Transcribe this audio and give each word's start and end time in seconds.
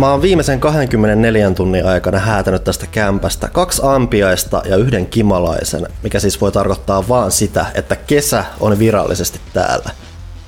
Mä 0.00 0.10
oon 0.10 0.22
viimeisen 0.22 0.60
24 0.60 1.50
tunnin 1.50 1.86
aikana 1.86 2.18
häätänyt 2.18 2.64
tästä 2.64 2.86
kämpästä 2.86 3.48
kaksi 3.48 3.82
ampiaista 3.84 4.62
ja 4.64 4.76
yhden 4.76 5.06
kimalaisen, 5.06 5.86
mikä 6.02 6.20
siis 6.20 6.40
voi 6.40 6.52
tarkoittaa 6.52 7.08
vaan 7.08 7.32
sitä, 7.32 7.66
että 7.74 7.96
kesä 7.96 8.44
on 8.60 8.78
virallisesti 8.78 9.40
täällä. 9.52 9.90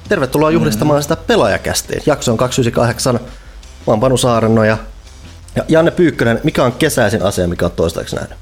Tervetuloa 0.09 0.51
juhlistamaan 0.51 0.99
mm. 0.99 1.03
sitä 1.03 1.17
pelaajakästiin. 1.17 2.03
Jakso 2.07 2.33
on 2.33 2.39
298. 2.39 3.15
Mä 3.15 3.21
oon 3.87 4.01
Panu 4.01 4.17
Saarenno 4.17 4.65
ja, 4.65 4.79
ja 5.57 5.65
Janne 5.69 5.91
Pyykkönen. 5.91 6.41
Mikä 6.45 6.65
on 6.65 6.73
kesäisin 6.73 7.23
asia, 7.23 7.49
mikä 7.49 7.65
on 7.65 7.73
toistaiseksi 7.73 8.17
nähnyt? 8.17 8.39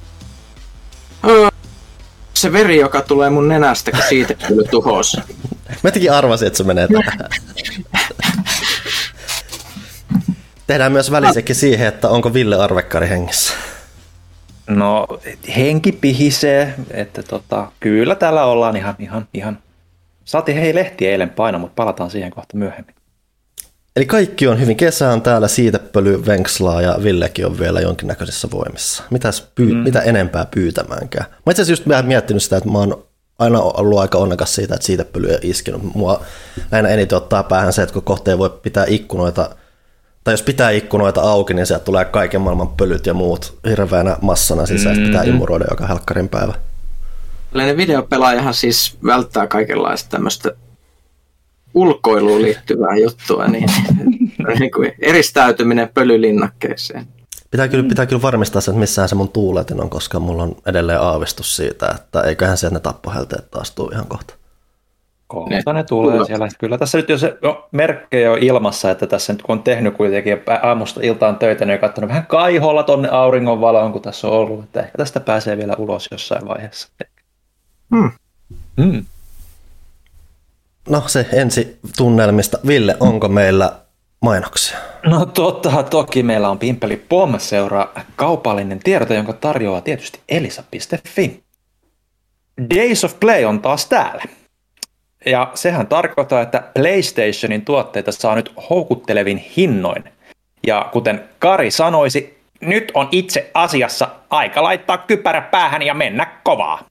Se 2.35 2.53
veri, 2.53 2.81
joka 2.81 3.03
tulee 3.03 3.31
mun 3.31 3.49
nenästä, 3.49 3.91
kun 3.91 4.03
siitä 4.09 4.35
kyllä 4.35 4.69
tuhos. 4.71 5.17
Mä 5.83 5.91
tekin 5.91 6.13
arvasin, 6.13 6.47
että 6.47 6.57
se 6.57 6.65
menee 6.65 6.89
tähän. 6.89 7.19
Tehdään 10.71 10.93
myös 10.93 11.11
välisekin 11.11 11.57
siihen, 11.57 11.89
että 11.89 12.09
onko 12.09 12.35
Ville 12.35 12.57
Arvekkari 12.57 13.09
hengissä. 13.09 13.53
No, 14.67 15.07
henki 15.57 15.93
pihisee, 15.93 16.75
että 16.91 17.23
tota, 17.23 17.73
kyllä 17.81 18.15
täällä 18.15 18.45
ollaan 18.45 18.77
ihan, 18.77 18.95
ihan, 18.99 19.29
ihan. 19.35 19.59
Saatiin 20.25 20.59
hei 20.59 20.75
lehti 20.75 21.09
eilen 21.09 21.31
paino, 21.31 21.59
mutta 21.59 21.75
palataan 21.75 22.11
siihen 22.11 22.31
kohta 22.31 22.57
myöhemmin. 22.57 22.95
Eli 23.97 24.07
kaikki 24.07 24.49
on 24.49 24.61
hyvin. 24.61 24.77
Kesä 24.77 25.11
on 25.11 25.23
täällä, 25.23 25.49
siitepöly, 25.49 26.27
venkslaa 26.27 26.83
ja 26.83 26.99
Villekin 27.03 27.47
on 27.47 27.59
vielä 27.59 27.81
jonkinnäköisissä 27.81 28.49
voimissa. 28.51 29.03
Mitäs 29.11 29.51
pyy- 29.55 29.75
mm. 29.75 29.79
Mitä 29.79 30.01
enempää 30.01 30.47
pyytämäänkään? 30.51 31.27
Mä 31.31 31.51
itse 31.51 31.63
asiassa 31.63 31.83
just 31.83 31.89
vähän 31.89 32.07
miettinyt 32.07 32.43
sitä, 32.43 32.57
että 32.57 32.71
mä 32.71 32.79
oon 32.79 33.05
aina 33.39 33.61
ollut 33.61 33.99
aika 33.99 34.19
onnekas 34.19 34.55
siitä, 34.55 34.75
että 34.75 34.87
siitepöly 34.87 35.31
ei 35.31 35.39
iskenut. 35.43 35.95
Mua 35.95 36.25
aina 36.73 36.89
eniten 36.89 37.19
ottaa 37.19 37.43
päähän 37.43 37.73
se, 37.73 37.83
että 37.83 37.93
kun 37.93 38.03
kohteen 38.03 38.39
voi 38.39 38.51
pitää 38.63 38.85
ikkunoita 38.89 39.51
tai 40.25 40.35
jos 40.35 40.43
pitää 40.43 40.71
ikkunoita 40.71 41.21
auki, 41.21 41.55
niin 41.55 41.67
sieltä 41.67 41.85
tulee 41.85 42.05
kaiken 42.05 42.41
maailman 42.41 42.69
pölyt 42.69 43.07
ja 43.07 43.15
muut 43.15 43.59
hirveänä 43.69 44.17
massana 44.21 44.67
sisään, 44.67 44.97
mm-hmm. 44.97 45.11
pitää 45.11 45.25
imuroida 45.25 45.65
joka 45.71 45.87
helkkarin 45.87 46.29
päivä. 46.29 46.55
Tällainen 47.51 47.77
videopelaajahan 47.77 48.55
siis 48.55 48.99
välttää 49.07 49.47
kaikenlaista 49.47 50.11
tämmöistä 50.11 50.51
ulkoiluun 51.75 52.43
liittyvää 52.43 52.97
juttua, 52.97 53.47
niin, 53.47 53.71
niin 54.59 54.71
kuin 54.71 54.93
eristäytyminen 54.99 55.89
pölylinnakkeeseen. 55.95 57.07
Pitää 57.51 57.69
kyllä, 57.69 57.89
pitää 57.89 58.07
kyllä 58.07 58.23
varmistaa 58.23 58.61
se, 58.61 58.71
että 58.71 58.81
missään 58.81 59.09
se 59.09 59.15
mun 59.15 59.29
tuuletin 59.29 59.81
on, 59.81 59.91
koska 59.91 60.21
mulla 60.21 60.43
on 60.43 60.57
edelleen 60.67 61.01
aavistus 61.01 61.57
siitä, 61.57 61.95
että 61.95 62.21
eiköhän 62.21 62.59
sieltä 62.59 62.77
ne 62.77 62.81
tappohelteet 62.81 63.51
taas 63.51 63.71
tuu 63.71 63.91
ihan 63.93 64.07
kohta. 64.07 64.35
Kohta 65.31 65.73
ne 65.73 65.85
tulee 65.85 66.13
Kyllä. 66.13 66.25
siellä. 66.25 66.49
Kyllä 66.59 66.79
tässä 66.79 66.99
nyt 66.99 67.09
jo 67.09 67.19
se 67.19 67.39
jo, 67.43 67.69
merkkejä 67.73 68.33
on 68.33 68.39
ilmassa, 68.39 68.91
että 68.91 69.07
tässä 69.07 69.33
nyt 69.33 69.43
kun 69.43 69.53
on 69.53 69.63
tehnyt 69.63 69.97
kuitenkin 69.97 70.43
aamusta 70.63 71.01
iltaan 71.03 71.37
töitä, 71.37 71.65
niin 71.65 71.75
on 71.75 71.81
katsonut 71.81 72.09
vähän 72.09 72.27
kaiholla 72.27 72.83
tonne 72.83 73.09
auringonvaloon, 73.09 73.93
kun 73.93 74.03
tässä 74.03 74.27
on 74.29 74.33
ollut. 74.33 74.65
Että 74.65 74.81
ehkä 74.81 74.99
tästä 74.99 75.21
pääsee 75.21 75.57
vielä 75.57 75.75
ulos 75.79 76.09
jossain 76.11 76.49
vaiheessa. 76.49 76.89
Hmm. 77.95 78.11
Hmm. 78.83 79.05
No 80.89 81.03
se 81.07 81.27
ensi 81.33 81.79
tunnelmista. 81.97 82.59
Ville, 82.67 82.97
onko 83.01 83.29
meillä 83.29 83.73
mainoksia? 84.21 84.79
No 85.07 85.27
totta, 85.27 85.83
toki 85.83 86.23
meillä 86.23 86.49
on 86.49 86.59
Pimpeli 86.59 86.97
Pom 87.09 87.39
seuraa 87.39 87.93
kaupallinen 88.17 88.79
tiedote, 88.79 89.15
jonka 89.15 89.33
tarjoaa 89.33 89.81
tietysti 89.81 90.21
elisa.fi. 90.29 91.43
Days 92.77 93.05
of 93.05 93.21
Play 93.21 93.45
on 93.45 93.61
taas 93.61 93.87
täällä. 93.87 94.23
Ja 95.27 95.51
sehän 95.55 95.87
tarkoittaa, 95.87 96.43
että 96.43 96.63
PlayStationin 96.75 97.65
tuotteita 97.65 98.13
saa 98.13 98.35
nyt 98.35 98.53
houkuttelevin 98.71 99.39
hinnoin. 99.39 100.05
Ja 100.67 100.89
kuten 100.93 101.29
Kari 101.39 101.71
sanoisi, 101.71 102.41
nyt 102.61 102.93
on 102.95 103.09
itse 103.13 103.51
asiassa 103.55 104.09
aika 104.31 104.63
laittaa 104.63 104.99
kypärä 104.99 105.41
päähän 105.41 105.83
ja 105.83 105.95
mennä 105.95 106.27
kovaa. 106.43 106.85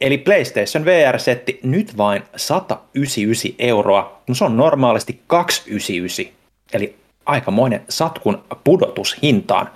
Eli 0.00 0.18
PlayStation 0.18 0.84
VR-setti 0.84 1.60
nyt 1.62 1.96
vain 1.96 2.22
199 2.36 3.54
euroa, 3.58 4.22
no 4.28 4.34
se 4.34 4.44
on 4.44 4.56
normaalisti 4.56 5.20
299, 5.26 6.34
eli 6.72 6.96
aikamoinen 7.26 7.84
satkun 7.88 8.44
pudotus 8.64 9.16
hintaan. 9.22 9.70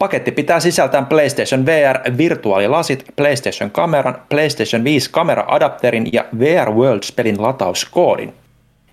Paketti 0.00 0.32
pitää 0.32 0.60
sisältää 0.60 1.02
PlayStation 1.02 1.66
VR 1.66 2.16
virtuaalilasit, 2.16 3.04
PlayStation 3.16 3.70
kameran, 3.70 4.22
PlayStation 4.28 4.84
5 4.84 5.10
kamera-adapterin 5.10 6.08
ja 6.12 6.24
VR 6.38 6.70
Worlds-pelin 6.70 7.42
latauskoodin. 7.42 8.34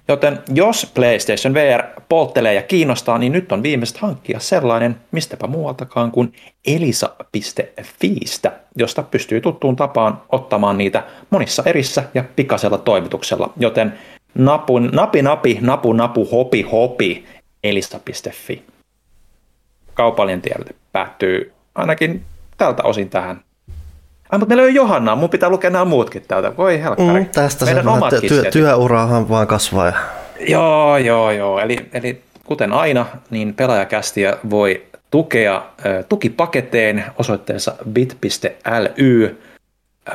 Joten 0.07 0.39
jos 0.53 0.91
PlayStation 0.93 1.53
VR 1.53 1.83
polttelee 2.09 2.53
ja 2.53 2.61
kiinnostaa, 2.61 3.17
niin 3.17 3.31
nyt 3.31 3.51
on 3.51 3.63
viimeistä 3.63 3.99
hankkia 4.01 4.39
sellainen, 4.39 4.95
mistäpä 5.11 5.47
muualtakaan 5.47 6.11
kuin 6.11 6.33
elisa.fiistä, 6.65 8.51
josta 8.75 9.03
pystyy 9.03 9.41
tuttuun 9.41 9.75
tapaan 9.75 10.21
ottamaan 10.29 10.77
niitä 10.77 11.03
monissa 11.29 11.63
erissä 11.65 12.03
ja 12.13 12.23
pikaisella 12.35 12.77
toimituksella. 12.77 13.53
Joten 13.57 13.93
napu, 14.35 14.79
napi 14.79 15.21
napi, 15.21 15.57
napu 15.61 15.93
napu, 15.93 16.25
hopi 16.31 16.61
hopi, 16.61 17.25
elisa.fi. 17.63 18.63
Kaupallinen 19.93 20.41
tiedote 20.41 20.86
päättyy 20.97 21.53
ainakin 21.75 22.25
tältä 22.57 22.83
osin 22.83 23.09
tähän. 23.09 23.41
Ai, 24.29 24.39
mutta 24.39 24.55
meillä 24.55 24.63
on 24.63 24.73
Johanna, 24.73 25.15
mun 25.15 25.29
pitää 25.29 25.49
lukea 25.49 25.69
nämä 25.69 25.85
muutkin 25.85 26.23
täältä. 26.27 26.57
Voi 26.57 26.81
helkkari. 26.81 27.19
Mm, 27.19 27.25
tästä 27.25 27.65
Meidän 27.65 27.85
se 28.09 28.27
työ, 28.27 28.43
työurahan 28.51 29.29
vaan 29.29 29.47
kasvaa. 29.47 29.93
Joo, 30.39 30.97
joo, 30.97 31.31
joo. 31.31 31.59
Eli, 31.59 31.77
eli 31.93 32.21
kuten 32.43 32.73
aina, 32.73 33.05
niin 33.29 33.53
pelaajakästiä 33.53 34.37
voi 34.49 34.83
tukea 35.11 35.65
tukipaketteen 36.09 37.03
osoitteessa 37.17 37.75
bit.ly 37.89 39.41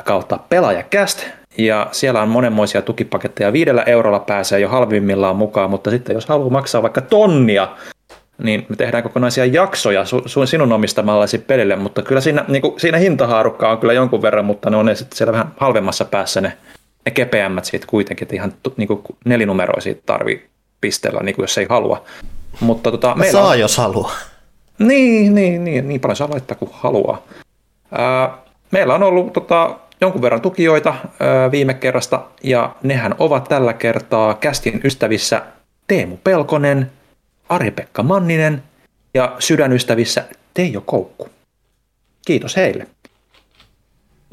kautta 0.03 0.39
pelaajakäst. 0.49 1.25
Ja 1.57 1.87
siellä 1.91 2.21
on 2.21 2.29
monenmoisia 2.29 2.81
tukipaketteja. 2.81 3.53
Viidellä 3.53 3.83
eurolla 3.83 4.19
pääsee 4.19 4.59
jo 4.59 4.69
halvimmillaan 4.69 5.35
mukaan, 5.35 5.69
mutta 5.69 5.89
sitten 5.89 6.13
jos 6.13 6.25
haluaa 6.25 6.49
maksaa 6.49 6.81
vaikka 6.81 7.01
tonnia 7.01 7.67
niin 8.37 8.65
me 8.69 8.75
tehdään 8.75 9.03
kokonaisia 9.03 9.45
jaksoja 9.45 10.05
su, 10.05 10.21
su, 10.25 10.45
sinun 10.45 10.73
omistamallasi 10.73 11.37
pelille, 11.37 11.75
mutta 11.75 12.01
kyllä 12.01 12.21
siinä, 12.21 12.45
niin 12.47 12.61
kuin, 12.61 12.79
siinä 12.79 12.97
hintahaarukka 12.97 13.71
on 13.71 13.77
kyllä 13.77 13.93
jonkun 13.93 14.21
verran, 14.21 14.45
mutta 14.45 14.69
ne 14.69 14.77
on 14.77 14.85
ne 14.85 14.95
sitten 14.95 15.17
siellä 15.17 15.31
vähän 15.31 15.53
halvemmassa 15.57 16.05
päässä 16.05 16.41
ne, 16.41 16.57
ne 17.05 17.11
kepeämmät 17.11 17.65
siitä 17.65 17.87
kuitenkin, 17.89 18.25
että 18.25 18.35
ihan 18.35 18.53
niin 18.77 18.87
kuin 18.87 19.01
nelinumeroisia 19.25 19.95
tarvii 20.05 20.49
pistellä, 20.81 21.19
niin 21.23 21.35
kuin 21.35 21.43
jos 21.43 21.57
ei 21.57 21.67
halua. 21.69 22.03
Mutta 22.59 22.91
tota, 22.91 23.15
meillä 23.15 23.39
saa, 23.39 23.49
on... 23.49 23.59
jos 23.59 23.77
haluaa. 23.77 24.15
Niin, 24.79 25.35
niin, 25.35 25.63
niin, 25.63 25.87
niin 25.87 26.01
paljon 26.01 26.15
saa 26.15 26.29
laittaa 26.29 26.57
kuin 26.57 26.71
haluaa. 26.73 27.21
Ää, 27.91 28.37
meillä 28.71 28.95
on 28.95 29.03
ollut 29.03 29.33
tota, 29.33 29.75
jonkun 30.01 30.21
verran 30.21 30.41
tukijoita 30.41 30.95
ää, 31.19 31.51
viime 31.51 31.73
kerrasta, 31.73 32.21
ja 32.43 32.75
nehän 32.83 33.15
ovat 33.19 33.43
tällä 33.43 33.73
kertaa 33.73 34.33
kästin 34.33 34.81
ystävissä 34.83 35.41
Teemu 35.87 36.17
Pelkonen– 36.23 36.91
Ari-Pekka 37.49 38.03
Manninen 38.03 38.63
ja 39.13 39.35
sydänystävissä 39.39 40.23
Teijo 40.53 40.81
Koukku. 40.81 41.29
Kiitos 42.25 42.55
heille. 42.55 42.87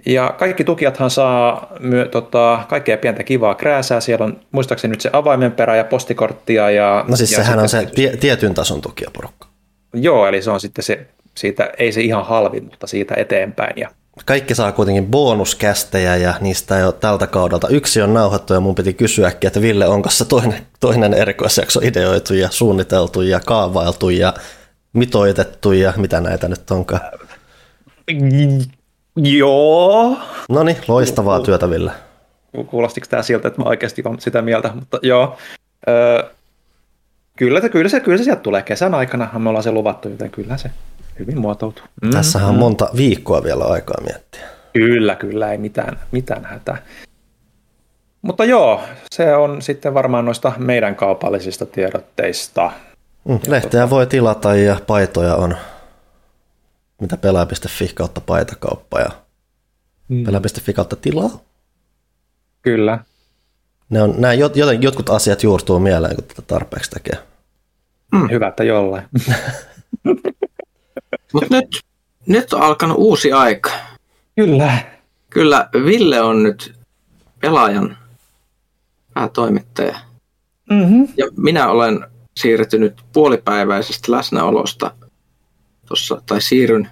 Ja 0.06 0.34
kaikki 0.38 0.64
tukijathan 0.64 1.10
saa 1.10 1.72
myö, 1.80 2.06
tota, 2.06 2.64
kaikkea 2.68 2.96
pientä 2.96 3.22
kivaa 3.22 3.54
krääsää. 3.54 4.00
Siellä 4.00 4.24
on 4.24 4.40
muistaakseni 4.52 4.90
nyt 4.90 5.00
se 5.00 5.10
avaimenperä 5.12 5.76
ja 5.76 5.84
postikorttia. 5.84 6.70
Ja, 6.70 7.04
no 7.08 7.16
siis 7.16 7.32
ja 7.32 7.38
sehän 7.38 7.58
on 7.58 7.68
se 7.68 7.86
tie, 7.94 8.16
tietyn 8.16 8.54
tason 8.54 8.80
tukijaporukka. 8.80 9.48
Joo, 9.94 10.26
eli 10.26 10.42
se 10.42 10.50
on 10.50 10.60
sitten 10.60 10.84
se, 10.84 11.06
siitä, 11.34 11.70
ei 11.78 11.92
se 11.92 12.00
ihan 12.00 12.26
halvin, 12.26 12.64
mutta 12.64 12.86
siitä 12.86 13.14
eteenpäin. 13.14 13.72
Ja 13.76 13.90
kaikki 14.24 14.54
saa 14.54 14.72
kuitenkin 14.72 15.06
bonuskästejä 15.06 16.16
ja 16.16 16.34
niistä 16.40 16.78
jo 16.78 16.92
tältä 16.92 17.26
kaudelta 17.26 17.68
yksi 17.68 18.02
on 18.02 18.14
nauhoittu 18.14 18.54
ja 18.54 18.60
mun 18.60 18.74
piti 18.74 18.94
kysyäkin, 18.94 19.48
että 19.48 19.60
Ville, 19.60 19.88
onko 19.88 20.10
se 20.10 20.24
toinen, 20.24 20.66
toinen 20.80 21.14
erikoisjakso 21.14 21.80
ideoitu 21.82 22.34
ja 22.34 22.48
suunniteltu 22.50 23.22
ja 23.22 23.40
kaavailtu 23.46 24.10
ja 24.10 24.34
mitoitettu 24.92 25.72
ja 25.72 25.92
mitä 25.96 26.20
näitä 26.20 26.48
nyt 26.48 26.70
onkaan? 26.70 27.00
Joo. 29.16 30.16
No 30.48 30.62
niin, 30.62 30.76
loistavaa 30.88 31.40
työtä 31.40 31.70
Ville. 31.70 31.92
Kuulostiko 32.66 33.06
tämä 33.10 33.22
siltä, 33.22 33.48
että 33.48 33.62
mä 33.62 33.68
oikeasti 33.68 34.02
olen 34.04 34.20
sitä 34.20 34.42
mieltä, 34.42 34.70
mutta 34.74 34.98
joo. 35.02 35.36
Öö, 35.88 36.30
kyllä, 37.36 37.68
kyllä, 37.68 37.88
se, 37.88 38.00
kyllä 38.00 38.18
se 38.18 38.24
sieltä 38.24 38.42
tulee 38.42 38.62
kesän 38.62 38.94
aikana, 38.94 39.38
me 39.38 39.48
ollaan 39.48 39.62
se 39.62 39.72
luvattu, 39.72 40.08
joten 40.08 40.30
kyllä 40.30 40.56
se 40.56 40.70
hyvin 41.20 41.40
muotoutuu. 41.40 41.84
Mm, 42.02 42.10
Tässähän 42.10 42.48
on 42.48 42.54
mm. 42.54 42.58
monta 42.58 42.88
viikkoa 42.96 43.42
vielä 43.42 43.64
aikaa 43.64 44.00
miettiä. 44.04 44.46
Kyllä, 44.72 45.14
kyllä, 45.14 45.52
ei 45.52 45.58
mitään, 45.58 45.98
mitään 46.12 46.44
hätää. 46.44 46.82
Mutta 48.22 48.44
joo, 48.44 48.80
se 49.10 49.36
on 49.36 49.62
sitten 49.62 49.94
varmaan 49.94 50.24
noista 50.24 50.52
meidän 50.58 50.96
kaupallisista 50.96 51.66
tiedotteista. 51.66 52.72
Mm, 53.24 53.38
lehteä 53.48 53.80
tota... 53.80 53.90
voi 53.90 54.06
tilata 54.06 54.54
ja 54.54 54.76
paitoja 54.86 55.36
on, 55.36 55.56
mitä 57.00 57.16
pelaaja.fi 57.16 57.90
kautta 57.94 58.20
paitakauppa 58.20 59.00
ja 59.00 59.10
mm. 60.08 60.24
pelaaja.fi 60.24 60.72
kautta 60.72 60.96
tilaa. 60.96 61.40
Kyllä. 62.62 62.98
Ne 63.90 64.02
on, 64.02 64.14
nämä 64.18 64.34
jot, 64.34 64.52
jotkut 64.80 65.10
asiat 65.10 65.42
juurtuu 65.42 65.78
mieleen, 65.78 66.14
kun 66.14 66.24
tätä 66.24 66.42
tarpeeksi 66.42 66.90
tekee. 66.90 67.18
Mm. 68.12 68.30
Hyvä, 68.30 68.48
että 68.48 68.64
jollain. 68.64 69.04
Mutta 71.32 71.56
nyt, 71.56 71.80
nyt 72.26 72.52
on 72.52 72.62
alkanut 72.62 72.96
uusi 73.00 73.32
aika. 73.32 73.70
Kyllä. 74.36 74.78
Kyllä 75.30 75.68
Ville 75.84 76.20
on 76.20 76.42
nyt 76.42 76.74
pelaajan 77.40 77.96
päätoimittaja. 79.14 79.98
Mm-hmm. 80.70 81.08
Ja 81.16 81.26
minä 81.36 81.68
olen 81.70 82.06
siirtynyt 82.36 83.02
puolipäiväisestä 83.12 84.12
läsnäolosta 84.12 84.90
tuossa, 85.86 86.22
tai 86.26 86.42
siirryn 86.42 86.90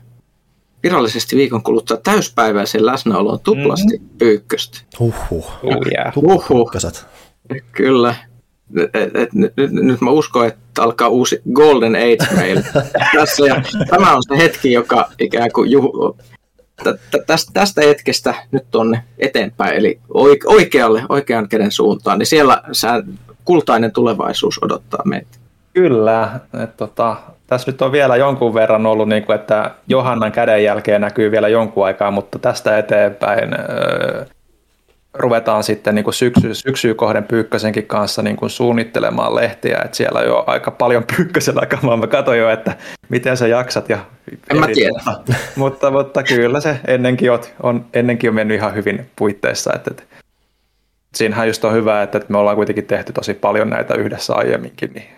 virallisesti 0.83 1.37
viikon 1.37 1.63
kuluttua 1.63 1.97
täyspäiväiseen 1.97 2.87
läsnäoloon 2.87 3.41
tuplasti 3.41 3.97
mm-hmm. 3.97 4.19
pyykköstä. 4.19 4.79
Huhhuh. 4.99 5.51
Oh, 5.63 5.77
yeah. 5.97 6.17
Huhhuh. 6.17 6.71
Kyllä. 7.73 8.15
Et, 8.77 8.91
et, 8.95 9.17
et, 9.17 9.33
nyt, 9.33 9.53
nyt 9.71 10.01
mä 10.01 10.11
uskon, 10.11 10.47
että 10.47 10.61
alkaa 10.79 11.09
uusi 11.09 11.43
Golden 11.53 11.97
Age 11.97 12.37
meillä 12.37 12.63
tässä. 13.17 13.47
Ja 13.47 13.63
tämä 13.91 14.17
on 14.17 14.23
se 14.23 14.37
hetki, 14.39 14.73
joka 14.73 15.09
ikään 15.19 15.53
kuin 15.53 15.71
juhu, 15.71 16.17
tästä, 17.27 17.53
tästä 17.53 17.81
hetkestä 17.81 18.35
nyt 18.51 18.65
tuonne 18.71 19.03
eteenpäin, 19.19 19.77
eli 19.77 20.01
oikealle, 20.47 21.03
oikean 21.09 21.49
käden 21.49 21.73
suuntaan, 21.73 22.19
niin 22.19 22.27
siellä 22.27 22.63
sä, 22.73 23.03
kultainen 23.45 23.93
tulevaisuus 23.93 24.63
odottaa 24.63 25.03
meitä. 25.05 25.39
Kyllä, 25.73 26.41
että 26.63 26.77
tota, 26.77 27.17
tässä 27.47 27.71
nyt 27.71 27.83
on 27.83 27.93
vielä 27.93 28.17
jonkun 28.17 28.55
verran 28.55 28.87
ollut, 28.87 29.09
niin 29.09 29.25
kuin, 29.25 29.37
että 29.37 29.71
Johannan 29.89 30.33
käden 30.33 30.65
jälkeen 30.65 31.01
näkyy 31.01 31.31
vielä 31.31 31.49
jonkun 31.49 31.87
aikaa, 31.87 32.11
mutta 32.11 32.39
tästä 32.39 32.79
eteenpäin 32.79 33.55
öö, 33.55 34.27
ruvetaan 35.19 35.65
sitten 35.65 35.95
niin 35.95 36.05
kuin 36.05 36.15
syksy, 36.15 36.55
syksyä 36.55 36.95
kohden 36.95 37.25
Pyykkösenkin 37.25 37.87
kanssa 37.87 38.23
niin 38.23 38.37
kuin 38.37 38.51
suunnittelemaan 38.51 39.35
lehtiä, 39.35 39.79
että 39.85 39.97
siellä 39.97 40.21
jo 40.21 40.45
aika 40.47 40.71
paljon 40.71 41.05
Pyykkösellä 41.17 41.67
kamaa. 41.67 41.97
Mä 41.97 42.07
katsoin 42.07 42.39
jo, 42.39 42.51
että 42.51 42.77
miten 43.09 43.37
sä 43.37 43.47
jaksat. 43.47 43.89
Ja 43.89 43.99
en 44.51 44.61
mä 44.61 44.67
tiedä. 44.67 45.01
mutta, 45.57 45.91
mutta 45.91 46.23
kyllä 46.23 46.61
se 46.61 46.81
ennenkin 46.87 47.33
on, 47.33 47.41
on, 47.63 47.87
ennenkin 47.95 48.31
on 48.31 48.35
mennyt 48.35 48.57
ihan 48.57 48.75
hyvin 48.75 49.11
puitteissa. 49.17 49.73
Että, 49.75 49.91
että 49.91 50.03
siinähän 51.15 51.47
just 51.47 51.65
on 51.65 51.73
hyvä, 51.73 52.03
että, 52.03 52.19
että 52.19 52.33
me 52.33 52.39
ollaan 52.39 52.57
kuitenkin 52.57 52.87
tehty 52.87 53.13
tosi 53.13 53.35
paljon 53.35 53.71
näitä 53.71 53.95
yhdessä 53.95 54.35
aiemminkin. 54.35 54.93
Niin, 54.93 55.09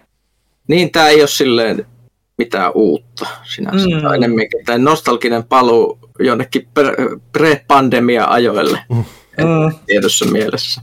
niin 0.69 0.93
tämä 0.93 1.09
ei 1.09 1.21
ole 1.21 1.29
silleen 1.29 1.87
mitään 2.39 2.73
uutta 2.75 3.27
sinänsä. 3.43 3.89
Mm. 3.89 4.15
Enemmänkin 4.15 4.65
tämä 4.65 4.79
nostalginen 4.79 5.45
paluu 5.45 5.99
jonnekin 6.19 6.69
pre-pandemia-ajoille. 7.33 8.79
Mm 8.89 9.05
mm. 9.39 9.79
tietyssä 9.87 10.25
mielessä. 10.25 10.83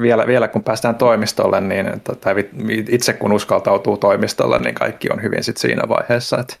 Vielä, 0.00 0.26
vielä 0.26 0.48
kun 0.48 0.64
päästään 0.64 0.94
toimistolle, 0.94 1.60
niin, 1.60 1.86
tai 2.20 2.34
itse 2.88 3.12
kun 3.12 3.32
uskaltautuu 3.32 3.96
toimistolle, 3.96 4.58
niin 4.58 4.74
kaikki 4.74 5.08
on 5.12 5.22
hyvin 5.22 5.44
sit 5.44 5.56
siinä 5.56 5.82
vaiheessa. 5.88 6.38
Että... 6.38 6.56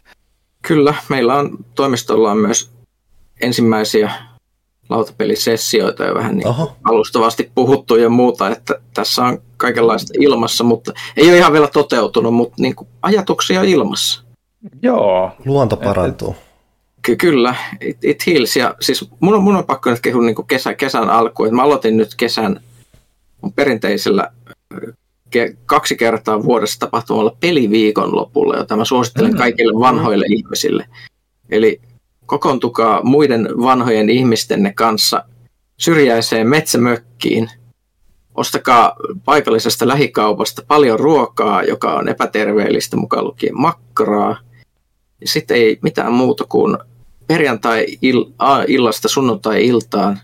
Kyllä, 0.62 0.94
meillä 1.08 1.34
on 1.34 1.58
toimistolla 1.74 2.30
on 2.30 2.38
myös 2.38 2.70
ensimmäisiä 3.40 4.12
lautapelisessioita 4.88 6.04
jo 6.04 6.14
vähän 6.14 6.36
niin 6.36 6.48
alustavasti 6.84 7.50
puhuttu 7.54 7.96
ja 7.96 8.08
muuta, 8.08 8.50
että 8.50 8.74
tässä 8.94 9.24
on 9.24 9.42
kaikenlaista 9.56 10.12
ilmassa, 10.20 10.64
mutta 10.64 10.92
ei 11.16 11.28
ole 11.28 11.38
ihan 11.38 11.52
vielä 11.52 11.68
toteutunut, 11.68 12.34
mutta 12.34 12.62
niin 12.62 12.76
kuin 12.76 12.88
ajatuksia 13.02 13.62
ilmassa. 13.62 14.22
Joo. 14.82 15.30
Luonto 15.44 15.76
parantuu. 15.76 16.30
Et, 16.30 16.45
Ky- 17.06 17.16
kyllä, 17.16 17.54
it, 17.80 18.04
it 18.04 18.26
heals. 18.26 18.56
Ja 18.56 18.74
siis 18.80 19.10
mun 19.20 19.34
on, 19.34 19.42
mun 19.42 19.56
on 19.56 19.64
pakko 19.64 19.90
nyt 19.90 20.00
kehua 20.00 20.22
niin 20.22 20.46
kesä, 20.48 20.74
kesän 20.74 21.10
alkuun. 21.10 21.54
Mä 21.54 21.62
aloitin 21.62 21.96
nyt 21.96 22.14
kesän 22.14 22.60
mun 23.40 23.52
perinteisellä 23.52 24.32
ke, 25.30 25.56
kaksi 25.66 25.96
kertaa 25.96 26.42
vuodessa 26.42 26.78
tapahtuvalla 26.78 27.36
peliviikon 27.40 28.16
lopulla, 28.16 28.56
jota 28.56 28.76
mä 28.76 28.84
suosittelen 28.84 29.30
mm. 29.32 29.38
kaikille 29.38 29.80
vanhoille 29.80 30.26
mm. 30.28 30.34
ihmisille. 30.34 30.86
Eli 31.50 31.80
kokoontukaa 32.26 33.02
muiden 33.02 33.48
vanhojen 33.62 34.10
ihmistenne 34.10 34.72
kanssa 34.72 35.24
syrjäiseen 35.78 36.48
metsämökkiin. 36.48 37.50
Ostakaa 38.34 38.96
paikallisesta 39.24 39.88
lähikaupasta 39.88 40.62
paljon 40.68 41.00
ruokaa, 41.00 41.62
joka 41.62 41.94
on 41.94 42.08
epäterveellistä 42.08 42.96
mukaan 42.96 43.24
lukien 43.24 43.60
makkaraa. 43.60 44.36
Sitten 45.24 45.56
ei 45.56 45.78
mitään 45.82 46.12
muuta 46.12 46.44
kuin 46.48 46.78
perjantai-illasta 47.26 49.08
sunnuntai-iltaan 49.08 50.20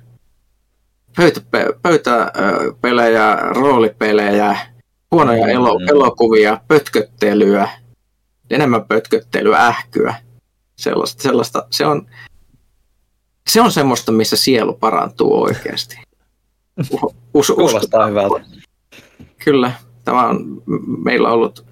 pöytä, 1.16 1.40
pöytäpelejä, 1.82 3.36
roolipelejä, 3.36 4.56
huonoja 5.10 5.46
elo, 5.46 5.78
mm. 5.78 5.88
elokuvia, 5.88 6.60
pötköttelyä, 6.68 7.68
enemmän 8.50 8.84
pötköttelyä, 8.84 9.66
ähkyä. 9.66 10.14
Sellaista, 10.76 11.22
sellaista. 11.22 11.66
Se, 11.70 11.86
on, 11.86 12.06
se 13.50 13.60
on 13.60 13.72
semmoista, 13.72 14.12
missä 14.12 14.36
sielu 14.36 14.72
parantuu 14.72 15.42
oikeasti. 15.42 15.96
Us, 17.34 17.52
Kuulostaa 17.54 18.06
hyvältä. 18.06 18.40
Kyllä, 19.44 19.72
tämä 20.04 20.28
on 20.28 20.62
meillä 21.04 21.28
ollut 21.28 21.71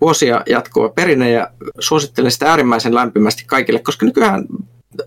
vuosia 0.00 0.42
jatkuva 0.46 0.88
perinne 0.88 1.30
ja 1.30 1.50
suosittelen 1.78 2.30
sitä 2.30 2.50
äärimmäisen 2.50 2.94
lämpimästi 2.94 3.44
kaikille, 3.46 3.78
koska 3.78 4.06
nykyään 4.06 4.46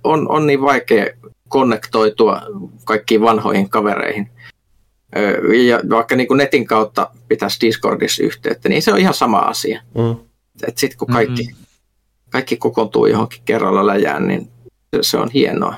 on, 0.04 0.32
on 0.32 0.48
niin 0.48 0.62
vaikea 0.62 1.06
konnektoitua 1.48 2.42
kaikkiin 2.86 3.22
vanhoihin 3.22 3.70
kavereihin. 3.70 4.30
Ja 5.68 5.80
vaikka 5.90 6.16
niin 6.16 6.28
kuin 6.28 6.38
netin 6.38 6.68
kautta 6.68 7.10
pitäisi 7.28 7.62
Discordissa 7.62 8.24
yhteyttä, 8.24 8.70
niin 8.70 8.82
se 8.82 8.94
on 8.94 9.00
ihan 9.00 9.14
sama 9.14 9.40
asia. 9.40 9.82
Mm. 9.96 10.16
Sitten 10.78 10.98
kun 10.98 11.08
kaikki, 11.08 11.44
mm-hmm. 11.44 11.66
kaikki 12.30 12.58
kokoontuu 12.58 13.06
johonkin 13.06 13.42
kerralla 13.46 13.88
läjään, 13.88 14.28
niin 14.28 14.50
se, 14.96 15.00
se 15.02 15.18
on 15.18 15.30
hienoa. 15.30 15.76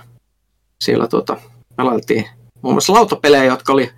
Siellä 0.82 1.08
tuota, 1.08 1.38
pelailtiin 1.76 2.26
muun 2.62 2.74
muassa 2.74 2.94
lautapelejä, 2.94 3.44
jotka 3.46 3.74
oli 3.74 3.92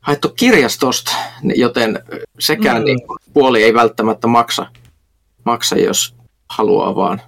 haettu 0.00 0.28
kirjastosta, 0.28 1.12
joten 1.54 2.02
sekään 2.38 2.82
mm. 2.82 2.84
niin 2.84 2.98
puoli 3.32 3.62
ei 3.62 3.74
välttämättä 3.74 4.26
maksa, 4.26 4.66
maksa 5.44 5.76
jos 5.76 6.14
haluaa 6.48 6.94
vaan, 6.94 7.22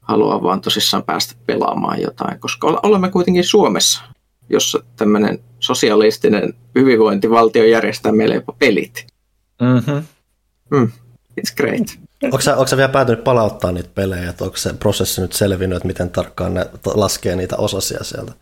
haluaa 0.00 0.42
vaan 0.42 0.60
tosissaan 0.60 1.02
päästä 1.02 1.34
pelaamaan 1.46 2.00
jotain, 2.02 2.40
koska 2.40 2.80
olemme 2.82 3.10
kuitenkin 3.10 3.44
Suomessa, 3.44 4.02
jossa 4.50 4.82
tämmöinen 4.96 5.38
sosialistinen 5.60 6.54
hyvinvointivaltio 6.74 7.64
järjestää 7.64 8.12
meille 8.12 8.34
jopa 8.34 8.52
pelit. 8.58 9.06
Mm-hmm. 9.60 10.02
Mm, 10.70 10.92
it's 11.40 11.54
great. 11.56 11.98
Onko 12.22 12.40
sä, 12.40 12.52
onko 12.56 12.66
sä 12.66 12.76
vielä 12.76 12.88
päätynyt 12.88 13.24
palauttaa 13.24 13.72
niitä 13.72 13.90
pelejä, 13.94 14.30
että 14.30 14.44
onko 14.44 14.56
se 14.56 14.72
prosessi 14.72 15.20
nyt 15.20 15.32
selvinnyt, 15.32 15.76
että 15.76 15.86
miten 15.86 16.10
tarkkaan 16.10 16.54
ne 16.54 16.66
laskee 16.94 17.36
niitä 17.36 17.56
osasia 17.56 18.04
sieltä? 18.04 18.32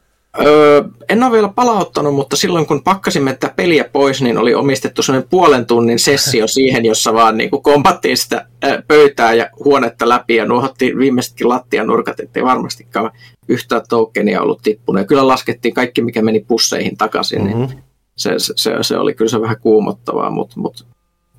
Öö, 0.47 0.85
en 1.09 1.23
ole 1.23 1.33
vielä 1.33 1.49
palauttanut, 1.49 2.15
mutta 2.15 2.37
silloin 2.37 2.67
kun 2.67 2.83
pakkasimme 2.83 3.33
tätä 3.33 3.55
peliä 3.57 3.85
pois, 3.93 4.23
niin 4.23 4.39
oli 4.39 4.55
omistettu 4.55 5.03
sellainen 5.03 5.29
puolen 5.31 5.67
tunnin 5.67 5.99
sessio 5.99 6.47
siihen, 6.59 6.85
jossa 6.85 7.15
vaan 7.15 7.37
niin 7.37 7.51
kuin 7.51 7.63
kompattiin 7.63 8.17
sitä 8.17 8.47
pöytää 8.89 9.35
ja 9.35 9.51
huonetta 9.65 10.09
läpi 10.09 10.37
ja 10.37 10.45
nuohottiin 10.45 10.99
viimeisetkin 10.99 11.49
lattianurkat, 11.49 12.21
ettei 12.21 12.45
varmastikaan 12.45 13.11
yhtään 13.49 13.83
tokenia 13.89 14.43
ollut 14.43 14.63
tippunut. 14.63 15.01
Ja 15.01 15.07
kyllä 15.07 15.27
laskettiin 15.27 15.75
kaikki, 15.75 16.03
mikä 16.03 16.23
meni 16.23 16.45
pusseihin 16.49 16.97
takaisin, 16.97 17.45
niin 17.45 17.57
mm-hmm. 17.57 17.75
niin 17.75 17.85
se, 18.17 18.35
se, 18.37 18.73
se, 18.81 18.97
oli 18.97 19.15
kyllä 19.15 19.31
se 19.31 19.41
vähän 19.41 19.61
kuumottavaa, 19.61 20.31
mutta, 20.31 20.61
mutta 20.61 20.85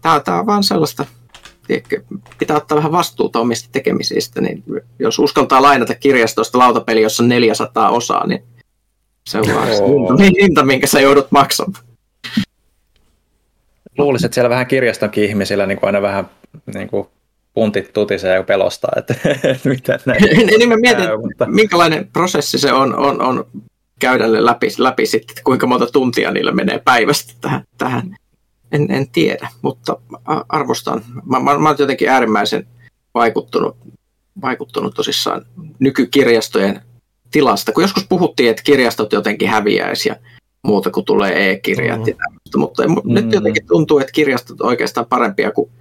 tämä, 0.02 0.20
tämä 0.20 0.40
on 0.40 0.46
vaan 0.46 0.64
sellaista, 0.64 1.06
tiedätkö, 1.68 2.02
pitää 2.40 2.58
ottaa 2.58 2.78
vähän 2.78 2.92
vastuuta 2.92 3.40
omista 3.40 3.70
tekemisistä, 3.72 4.42
niin 4.42 4.64
jos 5.00 5.20
uskaltaa 5.20 5.62
lainata 5.62 5.96
kirjastosta 5.96 6.58
lautapeli, 6.58 7.02
jossa 7.02 7.24
on 7.24 7.30
400 7.30 7.90
osaa, 7.90 8.28
niin 8.28 8.44
se 9.30 9.38
on 9.38 9.46
vaan 9.56 9.68
hinta, 9.68 10.24
hinta, 10.42 10.66
minkä 10.66 10.88
sä 10.88 11.00
joudut 11.00 11.32
maksamaan. 11.32 11.84
Luulisin, 13.98 14.26
että 14.26 14.34
siellä 14.34 14.50
vähän 14.50 14.68
kirjastonkin 14.68 15.24
ihmisillä 15.24 15.66
niin 15.66 15.80
kuin 15.80 15.88
aina 15.88 16.02
vähän 16.02 16.30
niin 16.74 16.88
kuin 16.88 17.08
puntit 17.54 17.94
tutisee 17.94 18.36
ja 18.36 18.44
pelostaa, 18.44 18.92
että, 18.98 19.16
että 19.44 19.70
mitä 19.70 20.00
näin 20.06 20.24
niin, 20.48 20.48
niin 20.48 20.70
mä 20.70 20.78
mietin, 20.78 21.06
käy, 21.06 21.18
mutta... 21.18 21.46
minkälainen 21.46 22.10
prosessi 22.14 22.58
se 22.60 22.74
on, 22.74 22.96
on, 22.96 23.22
on 23.22 23.46
käydä 24.00 24.46
läpi, 24.46 24.68
läpi 24.78 25.06
sitten, 25.06 25.32
että 25.32 25.44
kuinka 25.44 25.68
monta 25.68 25.88
tuntia 25.88 26.32
niillä 26.32 26.52
menee 26.52 26.82
päivästä 26.86 27.34
tähän. 27.42 27.64
tähän. 27.78 28.16
En, 28.72 28.92
en 28.92 29.10
tiedä, 29.10 29.50
mutta 29.62 29.98
arvostan. 30.50 31.02
Mä, 31.26 31.40
mä, 31.40 31.60
mä 31.60 31.70
olen 31.70 31.80
jotenkin 31.80 32.10
äärimmäisen 32.10 32.68
vaikuttunut, 33.14 33.78
vaikuttunut 34.42 34.96
tosissaan 34.96 35.46
nykykirjastojen 35.80 36.82
tilasta, 37.32 37.72
kun 37.72 37.84
joskus 37.84 38.06
puhuttiin, 38.10 38.50
että 38.50 38.64
kirjastot 38.64 39.14
jotenkin 39.14 39.50
häviäisi 39.50 40.10
ja 40.10 40.16
muuta 40.64 40.92
kuin 40.92 41.06
tulee 41.06 41.52
e-kirjat 41.52 42.00
mm. 42.00 42.08
ja 42.08 42.14
tämmöistä, 42.52 42.58
mutta 42.58 42.88
mm. 42.88 43.14
nyt 43.14 43.34
jotenkin 43.34 43.68
tuntuu, 43.68 44.00
että 44.00 44.12
kirjastot 44.12 44.62
on 44.62 44.68
oikeastaan 44.68 45.06
parempia 45.06 45.52
kuin 45.52 45.72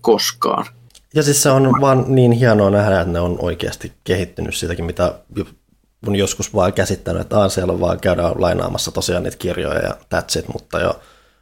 koskaan. 0.00 0.66
Ja 1.14 1.22
siis 1.22 1.42
se 1.42 1.50
on 1.50 1.80
vaan 1.80 2.04
niin 2.08 2.32
hienoa 2.32 2.70
nähdä, 2.70 3.00
että 3.00 3.12
ne 3.12 3.20
on 3.20 3.36
oikeasti 3.38 3.92
kehittynyt 4.04 4.54
sitäkin, 4.54 4.84
mitä 4.84 5.14
on 6.06 6.16
joskus 6.16 6.54
vaan 6.54 6.72
käsittänyt, 6.72 7.22
että 7.22 7.38
aah, 7.38 7.50
siellä 7.50 7.80
vaan 7.80 8.00
käydään 8.00 8.32
lainaamassa 8.38 8.90
tosiaan 8.90 9.22
niitä 9.22 9.36
kirjoja 9.36 9.78
ja 9.78 9.90
that's 10.14 10.38
it, 10.38 10.48
mutta 10.52 10.80
jo 10.80 11.00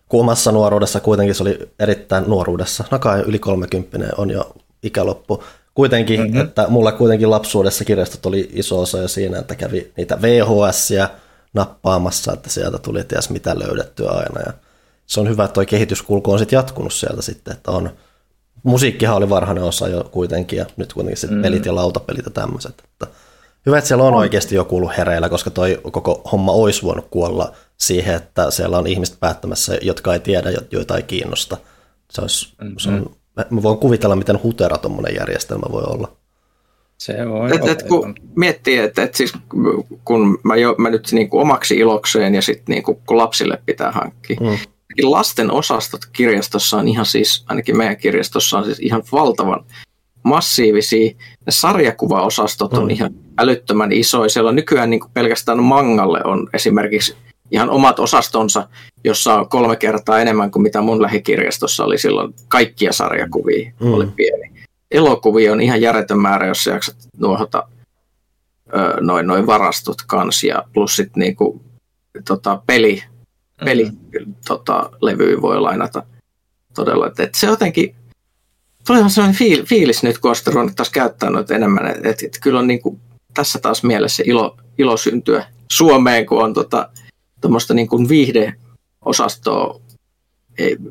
kun 0.09 0.21
omassa 0.21 0.53
nuoruudessa 0.53 1.01
kuitenkin 1.01 1.35
se 1.35 1.43
oli 1.43 1.59
erittäin 1.79 2.25
nuoruudessa, 2.27 2.85
nakai 2.91 3.21
yli 3.21 3.39
30 3.39 4.09
on 4.17 4.31
jo 4.31 4.53
ikäloppu. 4.83 5.45
Kuitenkin, 5.77 6.21
mm-hmm. 6.21 6.41
että 6.41 6.67
mulla 6.69 6.93
kuitenkin 6.93 7.31
lapsuudessa 7.31 7.85
kirjastot 7.85 8.27
oli 8.27 8.51
iso 8.53 8.81
osa 8.81 8.99
jo 8.99 9.09
siinä, 9.09 9.39
että 9.39 9.55
kävi 9.55 9.93
niitä 9.97 10.23
VHS-sia 10.23 11.09
nappaamassa, 11.53 12.33
että 12.33 12.51
sieltä 12.51 12.79
tuli 12.79 13.05
ties 13.05 13.31
mitä 13.31 13.59
löydettyä 13.59 14.11
aina. 14.11 14.41
Ja 14.47 14.53
se 15.07 15.21
on 15.21 15.29
hyvä, 15.29 15.45
että 15.45 15.55
tuo 15.55 15.65
kehityskulku 15.67 16.33
on 16.33 16.39
sitten 16.39 16.57
jatkunut 16.57 16.93
sieltä 16.93 17.23
sitten, 17.23 17.55
että 17.55 17.71
on 17.71 17.91
musiikkihan 18.63 19.17
oli 19.17 19.31
varhainen 19.31 19.65
osa 19.65 19.89
jo 19.89 20.05
kuitenkin, 20.05 20.57
ja 20.57 20.67
nyt 20.77 20.93
kuitenkin 20.93 21.21
sitten 21.21 21.39
mm. 21.39 21.43
pelit 21.43 21.67
ja 21.67 21.75
lautapelit 21.75 22.25
ja 22.25 22.31
tämmöiset. 22.31 22.83
Että 22.85 23.07
hyvä, 23.67 23.79
että 23.79 23.89
siellä 23.89 24.05
on, 24.05 24.15
on 24.15 24.19
oikeasti 24.19 24.55
joku 24.55 24.77
ollut 24.77 24.97
hereillä, 24.97 25.29
koska 25.29 25.51
toi 25.51 25.81
koko 25.91 26.23
homma 26.33 26.53
olisi 26.53 26.83
voinut 26.83 27.07
kuolla 27.11 27.53
siihen, 27.77 28.15
että 28.15 28.51
siellä 28.51 28.79
on 28.79 28.87
ihmiset 28.87 29.21
päättämässä, 29.21 29.79
jotka 29.83 30.13
ei 30.13 30.21
tiedä, 30.21 30.53
joita 30.71 30.97
ei 30.97 31.03
kiinnosta. 31.03 31.57
Se, 32.11 32.21
olisi, 32.21 32.49
mm-hmm. 32.61 32.79
se 32.79 32.89
on, 32.89 33.17
mä 33.51 33.63
voin 33.63 33.79
kuvitella, 33.79 34.17
miten 34.17 34.43
hutera 34.43 34.79
tuommoinen 34.79 35.15
järjestelmä 35.15 35.73
voi 35.73 35.83
olla. 35.87 36.13
Se 36.99 37.29
voi 37.29 37.55
et, 37.55 37.69
et, 37.69 37.83
kun 37.83 38.15
miettii, 38.37 38.79
että 38.79 39.03
et 39.03 39.15
siis, 39.15 39.33
kun 40.05 40.39
mä, 40.43 40.57
jo, 40.57 40.75
mä 40.79 40.91
nyt 40.91 41.09
niin 41.13 41.31
kuin 41.31 41.41
omaksi 41.41 41.77
ilokseen 41.77 42.35
ja 42.35 42.43
sitten 42.43 42.73
niin 42.73 42.83
kuin, 42.83 42.99
kun 43.07 43.17
lapsille 43.17 43.59
pitää 43.67 43.93
hankkia, 43.93 44.37
mm 44.41 44.59
lasten 45.03 45.51
osastot 45.51 46.01
kirjastossa 46.13 46.77
on 46.77 46.89
ihan 46.89 47.07
siis, 47.07 47.45
ainakin 47.49 47.77
meidän 47.77 47.97
kirjastossa 47.97 48.59
on 48.59 48.65
siis 48.65 48.81
ihan 48.81 49.03
valtavan 49.13 49.65
massiivisia. 50.23 51.11
Ne 51.47 51.53
sarjakuvaosastot 51.53 52.73
on 52.73 52.85
mm. 52.85 52.91
ihan 52.91 53.11
älyttömän 53.39 53.93
isoja. 53.93 54.29
Siellä 54.29 54.49
on 54.49 54.57
nykyään 54.57 54.91
niin 54.91 55.01
pelkästään 55.15 55.63
mangalle 55.63 56.21
on 56.25 56.49
esimerkiksi 56.55 57.17
ihan 57.51 57.71
omat 57.71 57.99
osastonsa, 57.99 58.69
jossa 59.05 59.35
on 59.35 59.49
kolme 59.49 59.77
kertaa 59.77 60.21
enemmän 60.21 60.51
kuin 60.51 60.63
mitä 60.63 60.81
mun 60.81 61.03
lähikirjastossa 61.03 61.85
oli 61.85 61.99
silloin. 61.99 62.35
Kaikkia 62.49 62.93
sarjakuvia 62.93 63.73
mm. 63.81 63.95
oli 63.95 64.07
pieni. 64.07 64.53
Elokuvia 64.91 65.53
on 65.53 65.61
ihan 65.61 65.81
järjetön 65.81 66.19
määrä, 66.19 66.47
jos 66.47 66.67
jaksat 66.67 66.97
nuohota 67.19 67.69
noin, 69.01 69.27
noin 69.27 69.47
varastot 69.47 69.97
kanssa 70.07 70.63
plus 70.73 70.97
sitten 70.97 71.21
niinku, 71.21 71.63
tota, 72.25 72.63
peli, 72.67 73.03
pelilevy 73.65 74.25
mm. 74.27 74.35
tota, 74.47 74.91
voi 75.41 75.61
lainata 75.61 76.03
todella. 76.75 77.07
Et, 77.07 77.21
et 77.21 77.35
se 77.35 77.47
jotenkin, 77.47 77.95
tuli 78.87 78.99
ihan 78.99 79.11
sellainen 79.11 79.39
fiil, 79.39 79.65
fiilis 79.65 80.03
nyt, 80.03 80.19
kun 80.19 80.29
olen 80.29 80.55
ruvennut 80.55 80.77
taas 80.77 80.91
käyttää 80.91 81.31
noita 81.31 81.55
enemmän, 81.55 81.87
että 81.87 82.09
et, 82.09 82.23
et 82.23 82.39
kyllä 82.43 82.59
on 82.59 82.67
niin 82.67 82.83
kuin, 82.83 83.01
tässä 83.35 83.59
taas 83.59 83.83
mielessä 83.83 84.23
ilo, 84.27 84.57
ilo 84.79 84.97
syntyä 84.97 85.47
Suomeen, 85.73 86.27
kun 86.27 86.45
on 86.45 86.55
tota, 86.55 86.89
tuommoista 87.41 87.75
niin 87.75 87.89
kuin 87.89 88.09
viihdeosastoa 88.09 89.81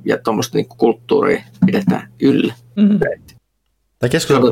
ja 0.06 0.18
tuommoista 0.18 0.58
niin 0.58 0.68
kulttuuria 0.68 1.44
pidetään 1.66 2.12
yllä. 2.22 2.54
Mm-hmm. 2.76 3.00
Tämä 4.00 4.10
keskustelu, 4.10 4.52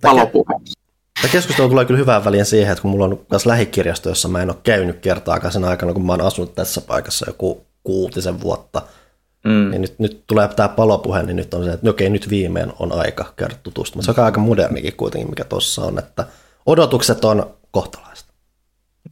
Tämä 0.00 1.32
keskustelu 1.32 1.68
tulee 1.68 1.84
kyllä 1.84 1.98
hyvään 1.98 2.24
väliin 2.24 2.44
siihen, 2.44 2.72
että 2.72 2.82
kun 2.82 2.90
mulla 2.90 3.04
on 3.04 3.20
myös 3.30 3.46
lähikirjasto, 3.46 4.08
jossa 4.08 4.28
mä 4.28 4.42
en 4.42 4.50
ole 4.50 4.56
käynyt 4.62 5.00
kertaakaan 5.00 5.52
sen 5.52 5.64
aikana, 5.64 5.92
kun 5.92 6.06
mä 6.06 6.12
oon 6.12 6.20
asunut 6.20 6.54
tässä 6.54 6.80
paikassa 6.80 7.26
joku 7.28 7.66
kuutisen 7.84 8.40
vuotta, 8.40 8.82
mm. 9.44 9.70
niin 9.70 9.80
nyt, 9.80 9.98
nyt 9.98 10.24
tulee 10.26 10.48
tämä 10.48 10.68
palopuhe, 10.68 11.22
niin 11.22 11.36
nyt 11.36 11.54
on 11.54 11.64
se, 11.64 11.72
että 11.72 11.90
okei, 11.90 12.10
nyt 12.10 12.30
viimein 12.30 12.72
on 12.78 12.92
aika 12.92 13.32
käydä 13.36 13.54
tutustumaan. 13.62 14.04
Se 14.04 14.10
on 14.10 14.24
aika 14.24 14.40
modernikin 14.40 14.96
kuitenkin, 14.96 15.30
mikä 15.30 15.44
tuossa 15.44 15.82
on, 15.82 15.98
että 15.98 16.26
odotukset 16.66 17.24
on 17.24 17.54
kohtalaista. 17.70 18.32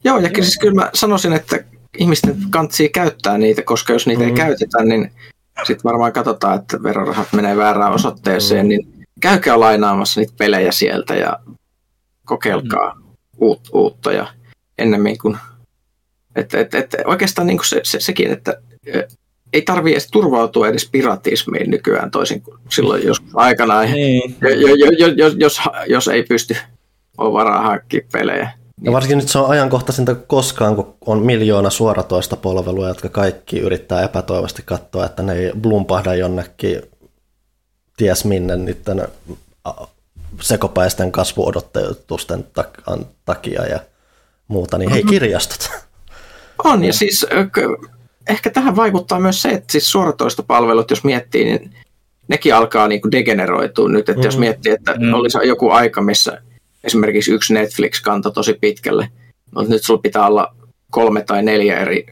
Joo, 0.03 0.17
ja 0.17 0.29
siis 0.33 0.57
kyllä 0.57 0.75
mä 0.75 0.89
sanoisin, 0.93 1.33
että 1.33 1.63
ihmisten 1.97 2.35
kantsii 2.49 2.89
käyttää 2.89 3.37
niitä, 3.37 3.61
koska 3.61 3.93
jos 3.93 4.07
niitä 4.07 4.23
mm. 4.23 4.29
ei 4.29 4.35
käytetä, 4.35 4.83
niin 4.83 5.11
sitten 5.63 5.83
varmaan 5.91 6.13
katsotaan, 6.13 6.59
että 6.59 6.83
verorahat 6.83 7.33
menee 7.33 7.57
väärään 7.57 7.93
osoitteeseen, 7.93 8.65
mm. 8.65 8.69
niin 8.69 8.93
käykää 9.21 9.59
lainaamassa 9.59 10.19
niitä 10.19 10.33
pelejä 10.37 10.71
sieltä 10.71 11.15
ja 11.15 11.39
kokeilkaa 12.25 12.95
mm. 12.95 13.03
uut, 13.37 13.69
uutta 13.73 14.11
ja 14.11 14.27
ennemmin 14.77 15.17
kuin, 15.17 15.37
että, 16.35 16.59
että, 16.59 16.77
että 16.77 16.97
oikeastaan 17.05 17.47
niin 17.47 17.57
kuin 17.57 17.67
se, 17.67 17.81
se, 17.83 17.99
sekin, 17.99 18.31
että 18.31 18.61
ei 19.53 19.61
tarvitse 19.61 19.93
edes 19.93 20.11
turvautua 20.11 20.67
edes 20.67 20.89
piratismiin 20.89 21.71
nykyään 21.71 22.11
toisin 22.11 22.41
kuin 22.41 22.59
silloin 22.69 23.07
joskus 23.07 23.31
aikanaan, 23.33 23.91
niin. 23.91 24.35
jo, 24.41 24.75
jo, 24.75 24.89
jo, 24.97 25.07
jos, 25.07 25.35
jos, 25.37 25.59
jos 25.87 26.07
ei 26.07 26.23
pysty 26.23 26.55
on 27.17 27.33
varaa 27.33 27.61
hankkia 27.61 28.01
pelejä. 28.11 28.51
Ja 28.83 28.91
varsinkin 28.91 29.17
nyt 29.17 29.29
se 29.29 29.39
on 29.39 29.49
ajankohtaisinta 29.49 30.15
koskaan, 30.15 30.75
kun 30.75 30.95
on 31.05 31.19
miljoona 31.19 31.69
suoratoista 31.69 32.35
palvelua, 32.35 32.87
jotka 32.87 33.09
kaikki 33.09 33.59
yrittää 33.59 34.03
epätoivasti 34.03 34.61
katsoa, 34.65 35.05
että 35.05 35.23
ne 35.23 35.33
ei 35.33 35.51
blumpahda 35.61 36.15
jonnekin 36.15 36.81
ties 37.97 38.25
minne 38.25 38.55
niiden 38.55 39.07
sekopäisten 40.41 41.11
kasvuodotusten 41.11 42.45
takia 43.25 43.65
ja 43.65 43.79
muuta, 44.47 44.77
niin 44.77 44.91
hei 44.91 45.01
mm-hmm. 45.01 45.09
kirjastot. 45.09 45.69
On, 46.63 46.83
ja 46.83 46.93
siis 46.93 47.25
ehkä 48.29 48.49
tähän 48.49 48.75
vaikuttaa 48.75 49.19
myös 49.19 49.41
se, 49.41 49.49
että 49.49 49.71
siis 49.71 49.91
suoratoistopalvelut, 49.91 50.89
jos 50.89 51.03
miettii, 51.03 51.45
niin 51.45 51.73
nekin 52.27 52.55
alkaa 52.55 52.87
niin 52.87 53.01
kuin 53.01 53.11
degeneroitua 53.11 53.89
nyt, 53.89 54.09
että 54.09 54.21
mm. 54.21 54.25
jos 54.25 54.37
miettii, 54.37 54.73
että 54.73 54.95
mm. 54.99 55.13
olisi 55.13 55.37
joku 55.47 55.69
aika, 55.69 56.01
missä 56.01 56.41
esimerkiksi 56.83 57.31
yksi 57.31 57.53
Netflix 57.53 58.01
kantoi 58.01 58.31
tosi 58.31 58.53
pitkälle, 58.53 59.09
mutta 59.55 59.69
nyt 59.69 59.83
sulla 59.83 60.01
pitää 60.01 60.27
olla 60.27 60.55
kolme 60.91 61.23
tai 61.23 61.43
neljä 61.43 61.79
eri 61.79 62.05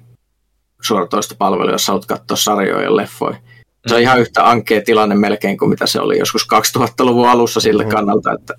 suoratoistopalvelua, 0.81 1.71
jos 1.71 1.87
haluat 1.87 2.05
katsoa 2.05 2.37
sarjoja 2.37 2.83
ja 2.83 2.95
leffoja. 2.95 3.37
Se 3.87 3.95
on 3.95 4.01
ihan 4.01 4.19
yhtä 4.19 4.49
ankea 4.49 4.81
tilanne 4.81 5.15
melkein 5.15 5.57
kuin 5.57 5.69
mitä 5.69 5.87
se 5.87 5.99
oli 5.99 6.19
joskus 6.19 6.47
2000-luvun 6.77 7.29
alussa 7.29 7.59
sille 7.59 7.83
mm-hmm. 7.83 7.95
kannalta, 7.95 8.33
että 8.33 8.53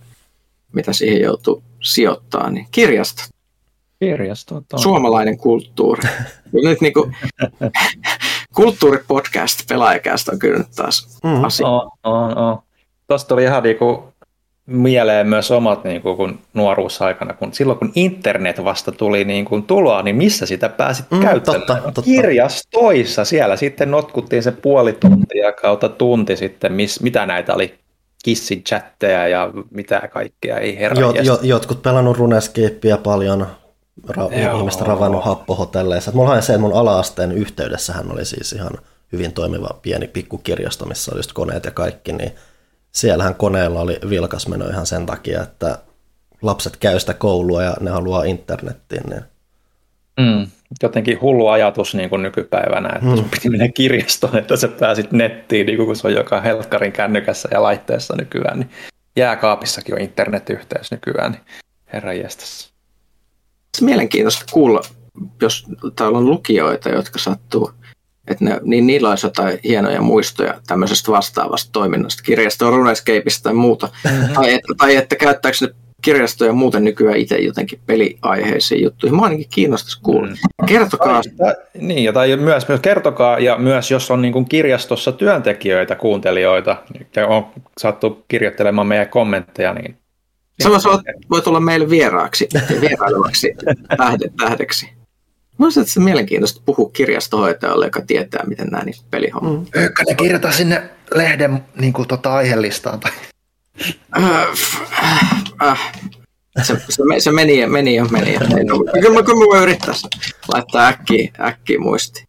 mitä 0.72 0.92
siihen 0.92 1.20
joutuu 1.20 1.62
sijoittaa. 1.82 2.50
Niin 2.50 2.66
kirjastot. 2.70 3.26
Kirjastot 4.00 4.64
on. 4.72 4.78
Suomalainen 4.78 5.38
kulttuuri. 5.38 6.08
nyt 6.52 6.80
niin 6.80 6.92
kuin, 6.92 7.16
kulttuuripodcast, 8.54 9.68
pelaajakästä 9.68 10.32
on 10.32 10.38
kyllä 10.38 10.58
nyt 10.58 10.70
taas 10.76 11.18
mm. 11.24 11.44
asia. 11.44 11.66
On, 11.66 11.90
on, 12.04 12.38
on. 12.38 12.58
Tuosta 13.08 13.28
tuli 13.28 13.42
ihan 13.42 13.62
niin 13.62 13.76
kuin 13.76 14.11
mieleen 14.66 15.26
myös 15.26 15.50
omat 15.50 15.84
niin 15.84 16.02
kuin, 16.02 16.16
kun 16.16 16.38
nuoruusaikana, 16.54 17.34
kun 17.34 17.52
silloin 17.52 17.78
kun 17.78 17.92
internet 17.94 18.64
vasta 18.64 18.92
tuli 18.92 19.24
niin 19.24 19.44
kuin 19.44 19.62
tuloa, 19.62 20.02
niin 20.02 20.16
missä 20.16 20.46
sitä 20.46 20.68
pääsit 20.68 21.06
mm, 21.10 21.20
käyttämään? 21.20 21.66
Totta, 21.66 21.82
totta. 21.84 22.02
Kirjastoissa, 22.02 23.24
siellä 23.24 23.56
sitten 23.56 23.90
notkuttiin 23.90 24.42
se 24.42 24.52
puoli 24.52 24.92
tuntia 24.92 25.52
kautta 25.52 25.88
tunti 25.88 26.36
sitten, 26.36 26.72
miss, 26.72 27.00
mitä 27.00 27.26
näitä 27.26 27.54
oli, 27.54 27.74
kissin 28.24 28.62
chatteja 28.62 29.28
ja 29.28 29.50
mitä 29.70 30.08
kaikkea, 30.12 30.58
ei 30.58 30.78
herra 30.78 31.00
jo, 31.00 31.12
jo, 31.22 31.38
Jotkut 31.42 31.82
pelannut 31.82 32.16
runescapea 32.16 32.96
paljon, 33.02 33.46
ra- 34.08 34.56
ihmistä 34.58 34.84
ravannut 34.84 35.24
happohotelleissa. 35.24 36.12
Mulla 36.14 36.30
on 36.30 36.42
se, 36.42 36.52
että 36.52 36.60
mun 36.60 36.72
ala-asteen 36.72 37.32
yhteydessähän 37.32 38.12
oli 38.12 38.24
siis 38.24 38.52
ihan 38.52 38.72
hyvin 39.12 39.32
toimiva 39.32 39.78
pieni 39.82 40.08
pikkukirjasto, 40.08 40.86
missä 40.86 41.12
oli 41.12 41.18
just 41.18 41.32
koneet 41.32 41.64
ja 41.64 41.70
kaikki, 41.70 42.12
niin 42.12 42.32
siellähän 42.92 43.34
koneella 43.34 43.80
oli 43.80 43.98
vilkas 44.10 44.48
meno 44.48 44.66
ihan 44.66 44.86
sen 44.86 45.06
takia, 45.06 45.42
että 45.42 45.78
lapset 46.42 46.76
käy 46.76 47.00
sitä 47.00 47.14
koulua 47.14 47.62
ja 47.62 47.76
ne 47.80 47.90
haluaa 47.90 48.24
internettiin. 48.24 49.02
Niin. 49.10 49.22
Mm, 50.20 50.46
jotenkin 50.82 51.20
hullu 51.20 51.48
ajatus 51.48 51.94
niin 51.94 52.10
kuin 52.10 52.22
nykypäivänä, 52.22 52.88
että 52.88 53.06
mm. 53.06 53.16
sun 53.16 53.30
piti 53.30 53.50
mennä 53.50 53.68
kirjastoon, 53.68 54.38
että 54.38 54.56
sä 54.56 54.68
pääsit 54.68 55.12
nettiin, 55.12 55.66
niin 55.66 55.76
kuin 55.76 55.96
se 55.96 56.06
on 56.06 56.14
joka 56.14 56.40
helkkarin 56.40 56.92
kännykässä 56.92 57.48
ja 57.52 57.62
laitteessa 57.62 58.16
nykyään. 58.16 58.58
Niin 58.58 58.70
jääkaapissakin 59.16 59.94
on 59.94 60.00
internetyhteys 60.00 60.90
nykyään, 60.90 61.32
niin 61.32 61.42
herra 61.92 62.12
jästässä. 62.12 62.72
Mielenkiintoista 63.80 64.44
kuulla, 64.52 64.80
jos 65.40 65.66
täällä 65.96 66.18
on 66.18 66.30
lukijoita, 66.30 66.88
jotka 66.88 67.18
sattuu 67.18 67.70
että 68.28 68.44
ne, 68.44 68.60
niin 68.62 68.86
niillä 68.86 69.10
olisi 69.10 69.26
jotain 69.26 69.58
hienoja 69.64 70.00
muistoja 70.00 70.60
tämmöisestä 70.66 71.12
vastaavasta 71.12 71.72
toiminnasta, 71.72 72.22
kirjastoa, 72.22 72.70
Runescapeista 72.70 73.42
tai 73.42 73.54
muuta. 73.54 73.88
Mm-hmm. 74.04 74.34
Tai, 74.34 74.54
että, 74.54 74.74
tai 74.78 74.96
että 74.96 75.16
käyttääkö 75.16 75.56
ne 75.60 75.68
kirjastoja 76.02 76.52
muuten 76.52 76.84
nykyään 76.84 77.16
itse 77.16 77.36
jotenkin 77.36 77.80
peliaiheisiin 77.86 78.82
juttuihin. 78.82 79.16
Mä 79.16 79.22
ainakin 79.22 79.46
kiinnostaisi 79.50 80.00
kuulla. 80.02 80.28
Mm. 80.28 80.66
Kertokaa. 80.66 81.20
Tai, 81.36 81.54
niin, 81.78 82.14
tai 82.14 82.36
myös, 82.36 82.68
myös 82.68 82.80
kertokaa, 82.80 83.38
ja 83.38 83.58
myös 83.58 83.90
jos 83.90 84.10
on 84.10 84.22
niin 84.22 84.32
kuin 84.32 84.44
kirjastossa 84.44 85.12
työntekijöitä, 85.12 85.94
kuuntelijoita, 85.94 86.76
ja 87.16 87.26
on 87.26 87.46
sattu 87.78 88.24
kirjoittelemaan 88.28 88.86
meidän 88.86 89.08
kommentteja, 89.08 89.74
niin 89.74 89.96
Sä 90.62 90.68
voit 91.30 91.46
olla 91.46 91.60
meille 91.60 91.90
vieraaksi, 91.90 92.48
vierailevaksi 92.80 93.54
tähdeksi. 94.40 95.01
Mä 95.62 95.68
että 95.68 95.92
se 95.92 96.00
mielenkiintoista 96.00 96.62
puhua 96.64 96.90
kirjastohoitajalle, 96.92 97.84
joka 97.84 98.00
tietää, 98.00 98.44
miten 98.46 98.66
nämä 98.66 98.84
niin 98.84 98.94
pelihommat. 99.10 99.52
Mm. 99.52 99.82
Ykkönen 99.82 100.16
kirjoita 100.16 100.52
sinne 100.52 100.82
lehden 101.14 101.64
niin 101.80 101.92
kuin, 101.92 102.08
tota, 102.08 102.34
aihelistaan. 102.34 103.00
Tai... 103.00 103.10
Äh, 104.16 104.46
äh, 105.62 105.92
se, 106.62 106.76
se, 106.88 107.02
se, 107.18 107.32
meni 107.32 107.60
ja 107.60 107.68
meni 107.68 107.94
ja 107.94 108.04
meni. 108.04 108.34
Ja 108.34 108.40
meni. 108.40 108.66
Kyllä, 109.00 109.14
mä, 109.14 109.22
kyllä 109.22 109.56
mä 109.56 109.62
yrittäisin 109.62 110.10
laittaa 110.52 110.88
äkkiä, 110.88 111.32
äkkiä 111.40 111.78
muisti. 111.78 112.24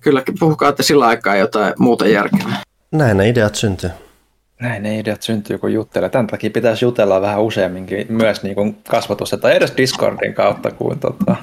kyllä 0.00 0.22
puhukaa, 0.38 0.68
että 0.68 0.82
sillä 0.82 1.06
aikaa 1.06 1.36
jotain 1.36 1.74
muuta 1.78 2.08
järkevää. 2.08 2.62
Näin 2.92 3.16
ne 3.16 3.28
ideat 3.28 3.54
syntyy. 3.54 3.90
Näin 4.60 4.82
ne 4.82 4.98
ideat 4.98 5.22
syntyy, 5.22 5.58
kun 5.58 5.72
juttelee. 5.72 6.08
Tämän 6.08 6.26
takia 6.26 6.50
pitäisi 6.50 6.84
jutella 6.84 7.20
vähän 7.20 7.42
useamminkin 7.42 8.06
myös 8.08 8.42
niin 8.42 8.54
kuin 8.54 8.76
kasvatusta 8.88 9.36
tai 9.36 9.56
edes 9.56 9.72
Discordin 9.76 10.34
kautta 10.34 10.70
kuin 10.70 10.98
tota, 10.98 11.36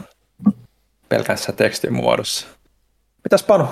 pelkässä 1.13 1.51
tekstimuodossa. 1.51 2.48
Mitäs 3.24 3.43
Panu? 3.43 3.63
Uh, 3.63 3.70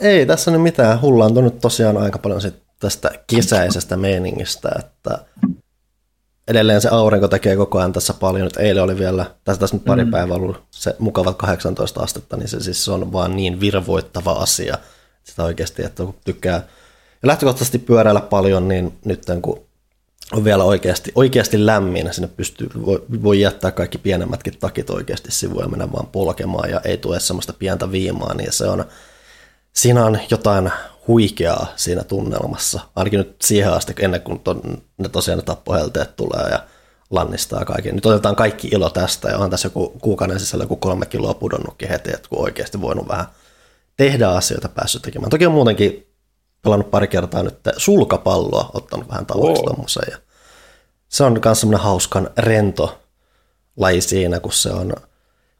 ei 0.00 0.26
tässä 0.26 0.50
nyt 0.50 0.62
mitään. 0.62 1.00
Hullaantunut 1.00 1.60
tosiaan 1.60 1.96
aika 1.96 2.18
paljon 2.18 2.40
sit 2.40 2.62
tästä 2.80 3.10
kesäisestä 3.26 3.96
meiningistä, 3.96 4.68
että 4.78 5.18
edelleen 6.48 6.80
se 6.80 6.88
aurinko 6.88 7.28
tekee 7.28 7.56
koko 7.56 7.78
ajan 7.78 7.92
tässä 7.92 8.14
paljon. 8.14 8.44
Nyt 8.44 8.56
eilen 8.56 8.82
oli 8.82 8.98
vielä, 8.98 9.26
tässä, 9.44 9.60
tässä 9.60 9.76
nyt 9.76 9.84
pari 9.84 10.04
mm. 10.04 10.10
päivää 10.10 10.36
ollut 10.36 10.62
se 10.70 10.96
mukavat 10.98 11.36
18 11.36 12.00
astetta, 12.00 12.36
niin 12.36 12.48
se 12.48 12.60
siis 12.60 12.88
on 12.88 13.12
vaan 13.12 13.36
niin 13.36 13.60
virvoittava 13.60 14.32
asia. 14.32 14.78
Sitä 15.24 15.44
oikeasti, 15.44 15.84
että 15.84 16.02
kun 16.02 16.14
tykkää 16.24 16.62
ja 17.22 17.28
lähtökohtaisesti 17.28 17.78
pyöräillä 17.78 18.20
paljon, 18.20 18.68
niin 18.68 18.98
nyt 19.04 19.22
kun 19.42 19.63
on 20.32 20.44
vielä 20.44 20.64
oikeasti, 20.64 21.12
oikeasti 21.14 21.66
lämmin, 21.66 22.14
sinne 22.14 22.28
pystyy, 22.28 22.68
voi, 22.86 23.04
voi 23.22 23.40
jättää 23.40 23.70
kaikki 23.70 23.98
pienemmätkin 23.98 24.58
takit 24.58 24.90
oikeasti 24.90 25.32
sivuun 25.32 25.62
ja 25.62 25.68
mennä 25.68 25.92
vaan 25.92 26.06
polkemaan 26.06 26.70
ja 26.70 26.80
ei 26.84 26.96
tule 26.96 27.20
semmoista 27.20 27.52
pientä 27.52 27.92
viimaa, 27.92 28.34
niin 28.34 28.52
se 28.52 28.64
on, 28.64 28.84
siinä 29.72 30.04
on 30.04 30.18
jotain 30.30 30.70
huikeaa 31.08 31.66
siinä 31.76 32.04
tunnelmassa, 32.04 32.80
ainakin 32.96 33.18
nyt 33.18 33.36
siihen 33.42 33.72
asti 33.72 33.94
ennen 34.00 34.20
kuin 34.22 34.40
ton, 34.40 34.62
ne 34.98 35.08
tosiaan 35.08 35.38
ne 35.38 35.44
tappohelteet 35.44 36.16
tulee 36.16 36.48
ja 36.50 36.64
lannistaa 37.10 37.64
kaiken. 37.64 37.94
Nyt 37.94 38.06
otetaan 38.06 38.36
kaikki 38.36 38.68
ilo 38.72 38.90
tästä 38.90 39.28
ja 39.28 39.38
on 39.38 39.50
tässä 39.50 39.66
joku 39.66 39.88
kuukauden 40.02 40.40
sisällä 40.40 40.64
joku 40.64 40.76
kolme 40.76 41.06
kiloa 41.06 41.34
pudonnutkin 41.34 41.88
heti, 41.88 42.10
että 42.14 42.28
kun 42.28 42.40
oikeasti 42.40 42.80
voinut 42.80 43.08
vähän 43.08 43.26
tehdä 43.96 44.28
asioita 44.28 44.68
päässyt 44.68 45.02
tekemään. 45.02 45.30
Toki 45.30 45.46
on 45.46 45.52
muutenkin 45.52 46.13
pelannut 46.64 46.90
pari 46.90 47.08
kertaa 47.08 47.42
nyt 47.42 47.58
sulkapalloa, 47.76 48.70
ottanut 48.74 49.08
vähän 49.08 49.26
tavoiksi 49.26 49.62
wow. 49.66 50.10
ja 50.10 50.18
se 51.08 51.24
on 51.24 51.40
myös 51.44 51.60
semmoinen 51.60 51.84
hauskan 51.84 52.30
rento 52.38 52.98
laji 53.76 54.00
siinä, 54.00 54.40
kun 54.40 54.52
se 54.52 54.70
on, 54.70 54.88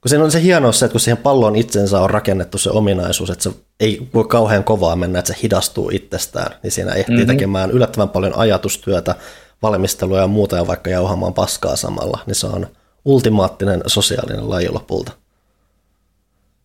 kun 0.01 0.09
siinä 0.09 0.25
on 0.25 0.31
se 0.31 0.43
hienous 0.43 0.79
se, 0.79 0.85
että 0.85 0.93
kun 0.93 1.01
siihen 1.01 1.17
pallon 1.17 1.57
itsensä 1.57 2.01
on 2.01 2.11
rakennettu 2.11 2.59
se 2.59 2.71
ominaisuus, 2.71 3.31
että 3.31 3.43
se 3.43 3.51
ei 3.81 4.09
voi 4.15 4.25
kauhean 4.25 4.65
kovaa 4.65 4.97
mennä, 4.97 5.19
että 5.19 5.33
se 5.33 5.39
hidastuu 5.43 5.91
itsestään, 5.91 6.57
niin 6.63 6.71
siinä 6.71 6.93
ehtii 6.93 7.17
mm-hmm. 7.17 7.27
tekemään 7.27 7.71
yllättävän 7.71 8.09
paljon 8.09 8.37
ajatustyötä, 8.37 9.15
valmistelua 9.63 10.19
ja 10.19 10.27
muuta 10.27 10.57
ja 10.57 10.67
vaikka 10.67 10.91
jauhamaan 10.91 11.35
paskaa 11.35 11.77
samalla, 11.77 12.19
niin 12.27 12.35
se 12.35 12.47
on 12.47 12.67
ultimaattinen 13.05 13.83
sosiaalinen 13.87 14.51
laji 14.51 14.69
lopulta. 14.69 15.13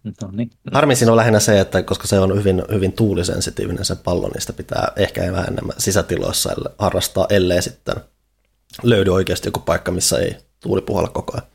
No 0.03 0.29
niin. 0.31 0.49
Harmi 0.73 0.95
siinä 0.95 1.11
on 1.11 1.17
lähinnä 1.17 1.39
se, 1.39 1.59
että 1.59 1.83
koska 1.83 2.07
se 2.07 2.19
on 2.19 2.37
hyvin, 2.37 2.63
hyvin 2.71 2.93
tuulisensitiivinen 2.93 3.85
se 3.85 3.95
pallo, 3.95 4.27
niin 4.27 4.41
sitä 4.41 4.53
pitää 4.53 4.91
ehkä 4.95 5.31
vähän 5.31 5.47
enemmän 5.47 5.75
sisätiloissa 5.77 6.55
harrastaa, 6.77 7.27
ellei 7.29 7.61
sitten 7.61 7.95
löydy 8.83 9.13
oikeasti 9.13 9.47
joku 9.47 9.59
paikka, 9.59 9.91
missä 9.91 10.19
ei 10.19 10.35
tuuli 10.59 10.81
puhalla 10.81 11.09
koko 11.09 11.33
ajan. 11.33 11.47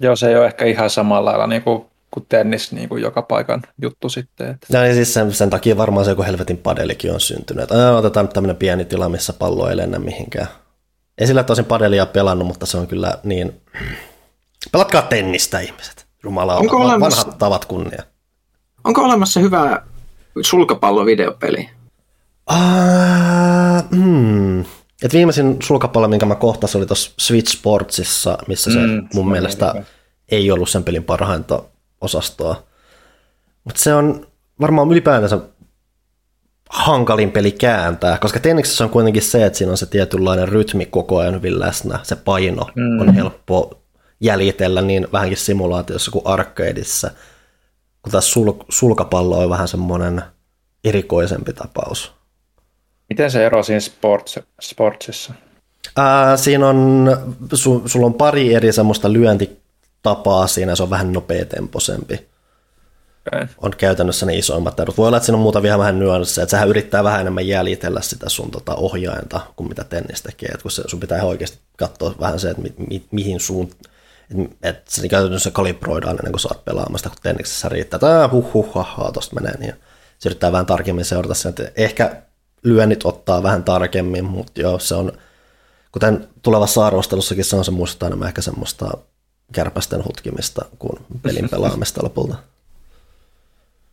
Joo, 0.00 0.16
se 0.16 0.28
ei 0.28 0.36
ole 0.36 0.46
ehkä 0.46 0.64
ihan 0.64 0.90
samalla 0.90 1.30
lailla 1.30 1.46
niin 1.46 1.62
kuin, 1.62 1.84
kuin 2.10 2.26
tennis 2.28 2.72
niin 2.72 2.88
kuin 2.88 3.02
joka 3.02 3.22
paikan 3.22 3.62
juttu 3.82 4.08
sitten. 4.08 4.50
Että. 4.50 4.66
Ja 4.70 4.82
niin 4.82 4.94
siis 4.94 5.14
sen, 5.14 5.32
sen 5.32 5.50
takia 5.50 5.76
varmaan 5.76 6.04
se 6.04 6.10
joku 6.10 6.22
helvetin 6.22 6.58
padelikin 6.58 7.12
on 7.12 7.20
syntynyt. 7.20 7.62
Että 7.62 7.96
otetaan 7.96 8.26
nyt 8.26 8.32
tämmöinen 8.32 8.56
pieni 8.56 8.84
tila, 8.84 9.08
missä 9.08 9.32
pallo 9.32 9.68
ei 9.68 9.76
lennä 9.76 9.98
mihinkään. 9.98 10.46
Ei 11.18 11.26
sillä 11.26 11.44
tosin 11.44 11.64
padelia 11.64 12.06
pelannut, 12.06 12.46
mutta 12.46 12.66
se 12.66 12.76
on 12.76 12.86
kyllä 12.86 13.18
niin... 13.22 13.60
Pelatkaa 14.72 15.02
tennistä 15.02 15.60
ihmiset. 15.60 16.01
Jumala, 16.24 16.56
Onko 16.56 16.78
vanhat 16.78 16.96
olemassa... 16.96 17.32
tavat 17.38 17.64
kunnia. 17.64 18.02
Onko 18.84 19.04
olemassa 19.04 19.40
hyvä 19.40 19.82
sulkapallovideopeli? 20.42 21.70
Uh, 22.50 23.88
hmm. 23.90 24.60
Et 25.02 25.12
viimeisin 25.12 25.56
sulkapallo, 25.62 26.08
minkä 26.08 26.26
mä 26.26 26.34
kohtasin, 26.34 26.78
oli 26.78 26.86
tuossa 26.86 27.10
Switch 27.18 27.52
Sportsissa, 27.52 28.38
missä 28.48 28.72
se 28.72 28.78
mm, 28.78 29.08
mun 29.14 29.26
se 29.26 29.30
mielestä 29.30 29.72
hyvä. 29.74 29.84
ei 30.28 30.50
ollut 30.50 30.68
sen 30.68 30.84
pelin 30.84 31.04
parhainta 31.04 31.62
osastoa. 32.00 32.62
Mutta 33.64 33.82
se 33.82 33.94
on 33.94 34.26
varmaan 34.60 34.90
ylipäätänsä 34.90 35.38
hankalin 36.70 37.30
peli 37.30 37.52
kääntää, 37.52 38.18
koska 38.18 38.40
tenniksessä 38.40 38.84
on 38.84 38.90
kuitenkin 38.90 39.22
se, 39.22 39.46
että 39.46 39.58
siinä 39.58 39.70
on 39.70 39.78
se 39.78 39.86
tietynlainen 39.86 40.48
rytmi 40.48 40.86
koko 40.86 41.18
ajan 41.18 41.34
hyvin 41.34 41.60
läsnä, 41.60 41.98
se 42.02 42.16
paino 42.16 42.66
mm. 42.74 43.00
on 43.00 43.14
helppo 43.14 43.81
jäljitellä 44.22 44.82
niin 44.82 45.08
vähänkin 45.12 45.38
simulaatiossa 45.38 46.10
kuin 46.10 46.26
arcadeissa, 46.26 47.10
kun 48.02 48.12
taas 48.12 48.32
sul- 48.32 48.64
sulkapallo 48.68 49.38
on 49.38 49.50
vähän 49.50 49.68
semmoinen 49.68 50.22
erikoisempi 50.84 51.52
tapaus. 51.52 52.12
Miten 53.08 53.30
se 53.30 53.46
ero 53.46 53.62
siinä 53.62 53.80
sports, 53.80 54.38
sportsissa? 54.60 55.32
Ää, 55.96 56.36
siinä 56.36 56.68
on, 56.68 57.10
su, 57.54 57.82
sulla 57.86 58.06
on 58.06 58.14
pari 58.14 58.54
eri 58.54 58.72
semmoista 58.72 59.12
lyöntitapaa 59.12 60.46
siinä, 60.46 60.76
se 60.76 60.82
on 60.82 60.90
vähän 60.90 61.12
nopeatempoisempi. 61.12 62.32
Okay. 63.26 63.46
On 63.58 63.72
käytännössä 63.78 64.26
ne 64.26 64.36
isoimmat 64.36 64.80
erot. 64.80 64.96
Voi 64.98 65.06
olla, 65.06 65.16
että 65.16 65.26
siinä 65.26 65.36
on 65.36 65.42
muuta 65.42 65.62
vielä 65.62 65.78
vähän 65.78 65.98
nyansseja, 65.98 66.42
että 66.42 66.50
sehän 66.50 66.68
yrittää 66.68 67.04
vähän 67.04 67.20
enemmän 67.20 67.46
jäljitellä 67.46 68.00
sitä 68.00 68.28
sun 68.28 68.50
tota 68.50 68.74
ohjainta 68.74 69.40
kuin 69.56 69.68
mitä 69.68 69.84
tennis 69.84 70.22
tekee. 70.22 70.48
Että 70.48 70.62
kun 70.62 70.70
se, 70.70 70.82
sun 70.86 71.00
pitää 71.00 71.24
oikeasti 71.24 71.58
katsoa 71.76 72.14
vähän 72.20 72.40
se, 72.40 72.50
että 72.50 72.62
mi, 72.62 72.74
mi, 72.90 73.04
mihin 73.10 73.40
suun, 73.40 73.70
että 74.40 74.56
et 74.62 74.88
se 74.88 75.08
käytännössä 75.08 75.50
kalibroidaan 75.50 76.16
ennen 76.16 76.32
kuin 76.32 76.40
saat 76.40 76.64
pelaamasta, 76.64 77.08
kun 77.08 77.18
tenniksessä 77.22 77.68
riittää, 77.68 77.96
että 77.96 78.28
huh 78.32 78.52
huh, 78.54 78.70
ha, 78.74 79.10
tosta 79.12 79.34
menee, 79.34 79.58
niin 79.58 79.74
se 80.18 80.28
yrittää 80.28 80.52
vähän 80.52 80.66
tarkemmin 80.66 81.04
seurata 81.04 81.34
sen, 81.34 81.48
että 81.48 81.70
ehkä 81.76 82.22
lyönnit 82.62 83.04
ottaa 83.04 83.42
vähän 83.42 83.64
tarkemmin, 83.64 84.24
mutta 84.24 84.60
joo, 84.60 84.78
se 84.78 84.94
on, 84.94 85.12
kuten 85.92 86.28
tulevassa 86.42 86.86
arvostelussakin 86.86 87.44
se 87.44 87.56
on, 87.56 87.64
se 87.64 87.70
muistuttaa 87.70 88.06
enemmän 88.06 88.28
ehkä 88.28 88.42
semmoista 88.42 88.98
kärpästen 89.52 90.04
hutkimista 90.04 90.64
kuin 90.78 91.04
pelin 91.22 91.48
pelaamista 91.48 92.00
lopulta. 92.04 92.51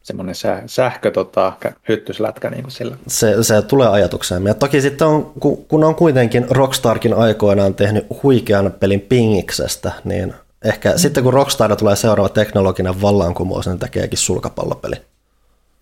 Semmoinen 0.10 0.36
säh- 0.36 0.64
sähkö 0.66 1.12
tota, 1.12 1.54
hyttyslätkä 1.90 2.50
niin 2.50 2.64
kuin 2.64 2.72
sillä. 2.72 2.98
Se, 3.08 3.44
se 3.44 3.62
tulee 3.62 3.88
ajatukseen. 3.88 4.46
Ja 4.46 4.54
toki 4.54 4.82
sitten 4.82 5.08
on, 5.08 5.32
kun 5.68 5.84
on 5.84 5.96
kuitenkin 5.96 6.46
Rockstarkin 6.50 7.14
aikoinaan 7.14 7.74
tehnyt 7.74 8.06
huikean 8.24 8.74
pelin 8.80 9.02
pingiksestä, 9.02 9.92
niin 10.04 10.34
ehkä 10.66 10.92
mm. 10.92 10.98
sitten 10.98 11.24
kun 11.24 11.34
Rockstar 11.34 11.76
tulee 11.76 11.96
seuraava 11.96 12.30
teknologinen 12.30 13.02
vallankumous, 13.02 13.68
niin 13.68 13.80
tekeekin 13.80 14.18
sulkapallopeli. 14.18 14.96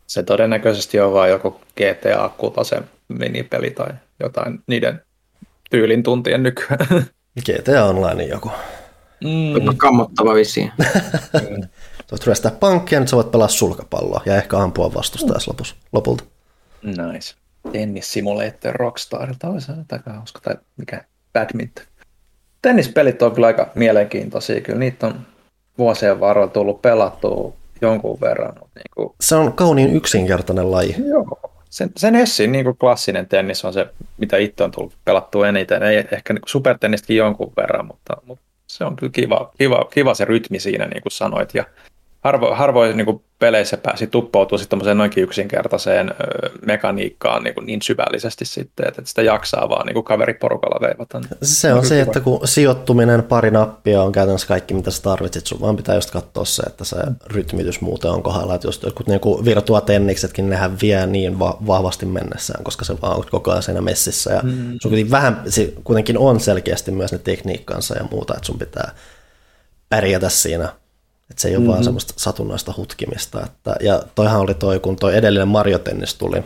Se 0.08 0.24
todennäköisesti 0.24 1.00
on 1.00 1.13
vain 1.13 1.32
joku 1.32 1.62
GTA 1.76 2.30
6 2.38 2.76
minipeli 3.08 3.72
tai 3.72 3.90
jotain 4.20 4.60
niiden 4.68 5.02
tyylin 5.70 6.04
tuntien 6.04 6.44
nykyään. 6.44 6.88
GTA 7.46 7.86
Online 7.86 8.24
joku. 8.24 8.52
Mm. 9.24 9.78
Kammottava 9.78 10.34
visiin. 10.34 10.72
Voit 12.12 12.26
ryöstää 12.26 12.52
pankkia, 12.52 13.00
nyt 13.00 13.10
sä 13.10 13.15
voit 13.15 13.32
pelaa 13.32 13.48
sulkapalloa 13.48 14.22
ja 14.26 14.36
ehkä 14.36 14.58
ampua 14.58 14.93
vastustajas 14.93 15.48
mm. 15.48 15.80
lopulta. 15.91 16.24
Nice. 16.84 17.36
Tennis 17.72 18.13
Simulator 18.13 18.76
Rockstarilta 18.76 19.48
olisi 19.48 19.72
aika 19.91 20.13
hauska, 20.13 20.39
tai 20.39 20.56
mikä 20.78 21.04
badminton. 21.34 21.86
Tennispelit 22.62 23.22
on 23.22 23.32
kyllä 23.32 23.48
aika 23.48 23.70
mielenkiintoisia, 23.76 24.62
kyllä 24.62 24.80
niitä 24.80 25.08
on 25.08 25.22
vuosien 25.78 26.20
varrella 26.20 26.48
tullut 26.48 26.82
pelattua 26.82 27.54
jonkun 27.82 28.22
verran. 28.22 28.54
Mutta 28.60 28.80
niin 28.80 28.91
kuin... 28.96 29.15
Se 29.22 29.36
on 29.36 29.54
kauniin 29.54 29.96
yksinkertainen 29.96 30.72
laji. 30.72 30.96
Joo. 31.08 31.39
Sen, 31.70 31.91
sen 31.98 32.15
Hessin 32.15 32.52
niin 32.52 32.65
kuin 32.65 32.78
klassinen 32.78 33.28
tennis 33.28 33.65
on 33.65 33.74
se, 33.74 33.88
mitä 34.17 34.38
itse 34.38 34.63
on 34.63 34.72
tullut 34.72 34.93
pelattua 35.06 35.48
eniten. 35.48 35.84
Ei 35.84 35.98
ehkä 36.12 36.34
niin 36.34 36.41
supertennistäkin 36.46 37.17
jonkun 37.17 37.54
verran, 37.58 37.86
mutta, 37.86 38.13
mutta 38.26 38.43
se 38.67 38.84
on 38.86 38.96
kyllä 38.96 39.12
kiva, 39.12 39.52
kiva, 39.58 39.86
kiva 39.93 40.13
se 40.13 40.26
rytmi 40.26 40.60
siinä, 40.60 40.86
niin 40.86 41.02
kuin 41.02 41.12
sanoit. 41.12 41.54
Ja 41.54 41.65
harvo, 42.28 42.56
harvoin 42.56 42.98
niin 42.98 43.06
kuin 43.06 43.22
peleissä 43.40 43.78
pääsi 43.78 44.08
tuppoutumaan 44.08 44.60
sitten 44.60 44.98
noinkin 44.98 45.24
yksinkertaiseen 45.24 46.12
mekaniikkaan 46.66 47.44
niin, 47.44 47.56
kuin 47.56 47.66
niin 47.66 47.82
syvällisesti 47.82 48.46
sitten, 48.46 48.88
että 48.88 49.02
sitä 49.06 49.22
jaksaa 49.22 49.70
vaan 49.70 49.86
niin 49.86 49.94
kuin 49.94 50.04
kaveriporukalla 50.04 50.88
veivata. 50.88 51.22
Se 51.42 51.74
on, 51.74 51.80
on 51.80 51.86
se, 51.86 52.02
että 52.02 52.20
kun 52.20 52.48
sijoittuminen 52.48 53.24
pari 53.24 53.52
nappia 53.52 54.04
on 54.04 54.12
käytännössä 54.12 54.48
kaikki, 54.48 54.74
mitä 54.74 54.92
sä 54.92 55.02
tarvitset, 55.02 55.48
sun 55.48 55.62
vaan 55.62 55.76
pitää 55.76 55.96
just 55.96 56.12
katsoa 56.12 56.46
se, 56.46 56.63
että 56.63 56.86
se 56.86 56.98
rytmitys 57.26 57.82
muuten 57.82 58.12
on 58.12 58.24
kohdalla, 58.24 58.56
että 58.56 58.68
just 58.68 58.84
jotkut 58.84 59.08
niin 59.08 59.46
virtuatenniksetkin, 59.46 60.50
nehän 60.50 60.78
vie 60.82 61.06
niin 61.06 61.40
va- 61.40 61.58
vahvasti 61.68 62.06
mennessään, 62.06 62.63
koska 62.63 62.86
se 62.86 63.02
vaan 63.02 63.18
on 63.18 63.24
koko 63.32 63.52
ajan 63.52 63.63
siinä 63.63 63.82
messissä 63.82 64.34
ja 64.34 64.42
mm. 64.44 64.78
sun 64.82 64.92
vähän, 65.12 65.42
se 65.50 65.74
kuitenkin 65.84 66.18
on 66.18 66.40
selkeästi 66.40 66.92
myös 66.92 67.12
ne 67.12 67.18
tekniikkansa 67.18 67.98
ja 67.98 68.06
muuta, 68.12 68.34
että 68.34 68.46
sun 68.46 68.60
pitää 68.60 68.92
pärjätä 69.90 70.30
siinä 70.30 70.70
että 71.30 71.42
se 71.42 71.48
ei 71.48 71.56
ole 71.56 71.60
mm-hmm. 71.60 71.72
vaan 71.72 71.84
semmoista 71.84 72.13
satunnaista 72.18 72.74
hutkimista. 72.78 73.46
Että, 73.46 73.76
ja 73.82 74.04
toihan 74.16 74.40
oli 74.40 74.54
toi, 74.54 74.80
kun 74.80 74.96
toi 74.96 75.18
edellinen 75.18 75.48
Mario 75.48 75.80
Tennis 75.80 76.16
tuli, 76.16 76.38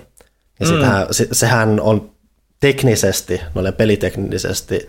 ja 0.59 0.67
mm. 0.67 0.73
sitähän, 0.73 1.07
se, 1.11 1.27
sehän 1.31 1.79
on 1.79 2.11
teknisesti, 2.59 3.41
noille 3.55 3.71
peliteknisesti 3.71 4.87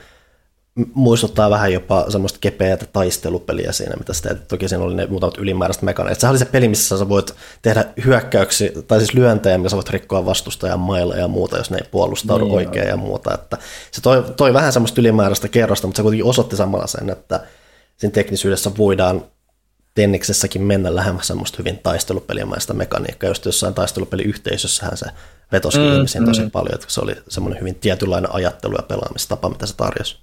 muistuttaa 0.95 1.51
vähän 1.51 1.73
jopa 1.73 2.11
semmoista 2.11 2.39
kepeätä 2.41 2.87
taistelupeliä 2.93 3.73
siinä, 3.73 3.97
mitä 3.99 4.13
sitä, 4.13 4.35
toki 4.35 4.69
siinä 4.69 4.85
oli 4.85 4.95
ne 4.95 5.07
muutamat 5.07 5.39
ylimääräiset 5.39 5.83
mekaneet. 5.83 6.21
Sehän 6.21 6.33
oli 6.33 6.39
se 6.39 6.45
peli, 6.45 6.69
missä 6.69 6.99
sä 6.99 7.09
voit 7.09 7.35
tehdä 7.63 7.85
hyökkäyksiä, 8.05 8.71
tai 8.89 8.99
siis 8.99 9.15
lyöntejä, 9.15 9.59
missä 9.59 9.71
sä 9.71 9.77
voit 9.77 9.91
rikkoa 9.91 10.27
vastustajan 10.27 10.81
mailla 10.81 11.17
ja 11.17 11.29
muuta, 11.29 11.59
jos 11.59 11.71
ne 11.71 11.77
ei 11.77 11.89
puolustaudu 11.91 12.45
niin 12.45 12.55
oikein 12.55 12.89
ja 12.89 12.97
muuta. 12.97 13.35
Että 13.35 13.59
se 13.91 14.01
toi, 14.01 14.25
toi 14.37 14.55
vähän 14.55 14.73
semmoista 14.73 15.01
ylimääräistä 15.01 15.49
kerrosta, 15.49 15.87
mutta 15.87 15.97
se 15.97 16.03
kuitenkin 16.03 16.27
osoitti 16.31 16.57
samalla 16.57 16.87
sen, 16.87 17.11
että 17.11 17.41
siinä 17.97 18.13
teknisyydessä 18.13 18.71
voidaan 18.79 19.25
Tenniksessäkin 19.95 20.63
mennä 20.63 20.95
lähemmäs 20.95 21.27
semmoista 21.27 21.59
hyvin 21.59 21.79
taistelupelimäistä 21.79 22.75
mekaniikkaa, 22.75 23.31
just 23.31 23.45
jossain 23.45 23.75
taistelupeliyhteisössähän 23.75 24.97
se 24.97 25.07
vetosi 25.53 25.79
mm, 25.79 25.95
ihmisiin 25.95 26.25
tosi 26.25 26.43
mm. 26.43 26.51
paljon, 26.51 26.75
että 26.75 26.87
se 26.89 27.01
oli 27.01 27.15
semmoinen 27.29 27.61
hyvin 27.61 27.75
tietynlainen 27.75 28.35
ajattelu 28.35 28.75
ja 28.77 28.83
pelaamistapa, 28.83 29.49
mitä 29.49 29.67
se 29.67 29.77
tarjosi. 29.77 30.19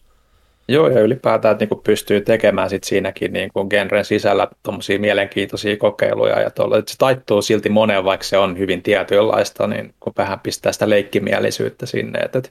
Joo, 0.69 0.89
ja 0.89 1.01
ylipäätään 1.01 1.51
että 1.51 1.65
niin 1.65 1.84
pystyy 1.84 2.21
tekemään 2.21 2.69
sit 2.69 2.84
siinäkin 2.84 3.34
niin 3.34 3.49
kuin 3.53 3.67
genren 3.69 4.05
sisällä 4.05 4.47
tuommoisia 4.63 4.99
mielenkiintoisia 4.99 5.77
kokeiluja, 5.77 6.39
ja 6.39 6.49
tuolla, 6.49 6.77
että 6.77 6.91
se 6.91 6.97
taittuu 6.97 7.41
silti 7.41 7.69
moneen, 7.69 8.03
vaikka 8.03 8.23
se 8.23 8.38
on 8.38 8.58
hyvin 8.58 8.82
tietynlaista, 8.82 9.67
niin 9.67 9.93
kun 9.99 10.13
vähän 10.17 10.39
pistää 10.39 10.71
sitä 10.71 10.89
leikkimielisyyttä 10.89 11.86
sinne, 11.86 12.19
että, 12.19 12.38
että, 12.38 12.49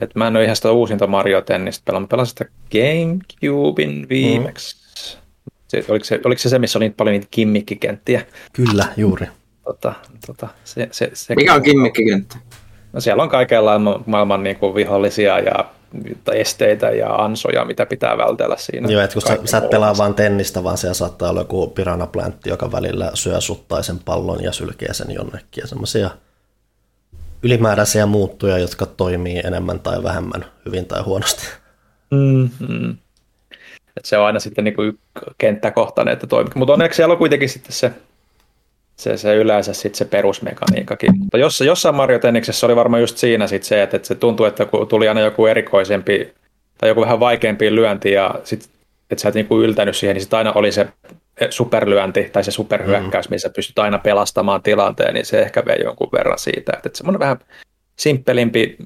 että 0.00 0.18
mä 0.18 0.26
en 0.26 0.36
ole 0.36 0.44
ihan 0.44 0.56
sitä 0.56 0.72
uusinta 0.72 1.06
Mario 1.06 1.40
Tennistä 1.40 1.82
pelannut, 1.84 2.10
pelasin 2.10 2.30
sitä 2.30 2.44
Gamecubein 2.72 4.08
viimeksi, 4.08 4.76
mm. 4.76 4.83
Se, 5.82 5.92
oliko, 5.92 6.04
se, 6.04 6.20
oliko 6.24 6.38
se 6.38 6.48
se, 6.48 6.58
missä 6.58 6.78
oli 6.78 6.90
paljon 6.90 7.12
niitä 7.12 7.26
kimmikkikenttiä? 7.30 8.26
Kyllä, 8.52 8.86
juuri. 8.96 9.26
Tota, 9.64 9.94
tota, 10.26 10.48
se, 10.64 10.88
se, 10.90 11.10
se, 11.12 11.34
Mikä 11.34 11.54
on 11.54 11.62
kimmikkikenttä? 11.62 12.36
No 12.92 13.00
siellä 13.00 13.22
on 13.22 13.28
kaikenlailla 13.28 14.02
maailman 14.06 14.42
niin 14.42 14.56
kuin 14.56 14.74
vihollisia 14.74 15.38
ja 15.38 15.64
esteitä 16.32 16.90
ja 16.90 17.14
ansoja, 17.14 17.64
mitä 17.64 17.86
pitää 17.86 18.18
vältellä 18.18 18.56
siinä. 18.58 18.88
Joo, 18.88 19.02
että 19.02 19.14
kun 19.14 19.22
sä, 19.22 19.38
sä 19.44 19.58
et 19.58 19.70
pelaa 19.70 19.96
vaan 19.96 20.14
tennistä, 20.14 20.64
vaan 20.64 20.78
siellä 20.78 20.94
saattaa 20.94 21.30
olla 21.30 21.40
joku 21.40 21.66
piranaplantti, 21.66 22.50
joka 22.50 22.72
välillä 22.72 23.10
syö 23.14 23.40
suttaisen 23.40 23.98
pallon 23.98 24.42
ja 24.42 24.52
sylkee 24.52 24.94
sen 24.94 25.10
jonnekin. 25.10 25.62
Ja 25.62 25.66
semmoisia 25.66 26.10
ylimääräisiä 27.42 28.06
muuttuja, 28.06 28.58
jotka 28.58 28.86
toimii 28.86 29.40
enemmän 29.44 29.80
tai 29.80 30.02
vähemmän 30.02 30.44
hyvin 30.66 30.86
tai 30.86 31.02
huonosti. 31.02 31.46
Mm-hmm. 32.10 32.96
Et 33.96 34.04
se 34.04 34.18
on 34.18 34.26
aina 34.26 34.38
sitten 34.38 34.64
niin 34.64 34.74
kuin 34.74 34.98
kenttäkohtainen, 35.38 36.12
että 36.12 36.26
toimii. 36.26 36.52
Mutta 36.54 36.72
onneksi 36.72 36.96
siellä 36.96 37.12
on 37.12 37.18
kuitenkin 37.18 37.48
sitten 37.48 37.72
se 37.72 37.92
se, 38.96 39.16
se 39.16 39.36
yleensä 39.36 39.72
sitten 39.72 39.98
se 39.98 40.04
perusmekaniikakin. 40.04 41.18
Mutta 41.18 41.38
jossain, 41.38 41.68
jossain 41.68 41.94
Mario 41.94 42.18
Tenniksessä 42.18 42.66
oli 42.66 42.76
varmaan 42.76 43.00
just 43.00 43.16
siinä 43.16 43.46
sit 43.46 43.62
se, 43.62 43.82
että, 43.82 43.96
että 43.96 44.08
se 44.08 44.14
tuntui, 44.14 44.48
että 44.48 44.64
kun 44.64 44.88
tuli 44.88 45.08
aina 45.08 45.20
joku 45.20 45.46
erikoisempi 45.46 46.34
tai 46.78 46.88
joku 46.88 47.00
vähän 47.00 47.20
vaikeampi 47.20 47.74
lyönti 47.74 48.12
ja 48.12 48.34
sit, 48.44 48.68
että 49.10 49.22
sä 49.22 49.28
et 49.28 49.34
niinku 49.34 49.62
yltänyt 49.62 49.96
siihen, 49.96 50.14
niin 50.14 50.22
sitten 50.22 50.36
aina 50.36 50.52
oli 50.52 50.72
se 50.72 50.88
superlyönti 51.50 52.30
tai 52.32 52.44
se 52.44 52.50
superhyökkäys, 52.50 53.28
mm. 53.28 53.34
missä 53.34 53.50
pystyt 53.50 53.78
aina 53.78 53.98
pelastamaan 53.98 54.62
tilanteen, 54.62 55.14
niin 55.14 55.26
se 55.26 55.42
ehkä 55.42 55.62
vei 55.66 55.82
jonkun 55.84 56.08
verran 56.12 56.38
siitä. 56.38 56.72
Että, 56.76 56.88
että 56.88 56.96
semmoinen 56.96 57.20
vähän 57.20 57.38
simppelimpi, 57.96 58.76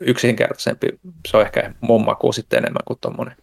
yksinkertaisempi, 0.00 0.88
se 1.28 1.36
on 1.36 1.42
ehkä 1.42 1.72
mun 1.80 2.04
maku 2.04 2.32
sitten 2.32 2.58
enemmän 2.58 2.82
kuin 2.84 2.98
tuommoinen 3.00 3.36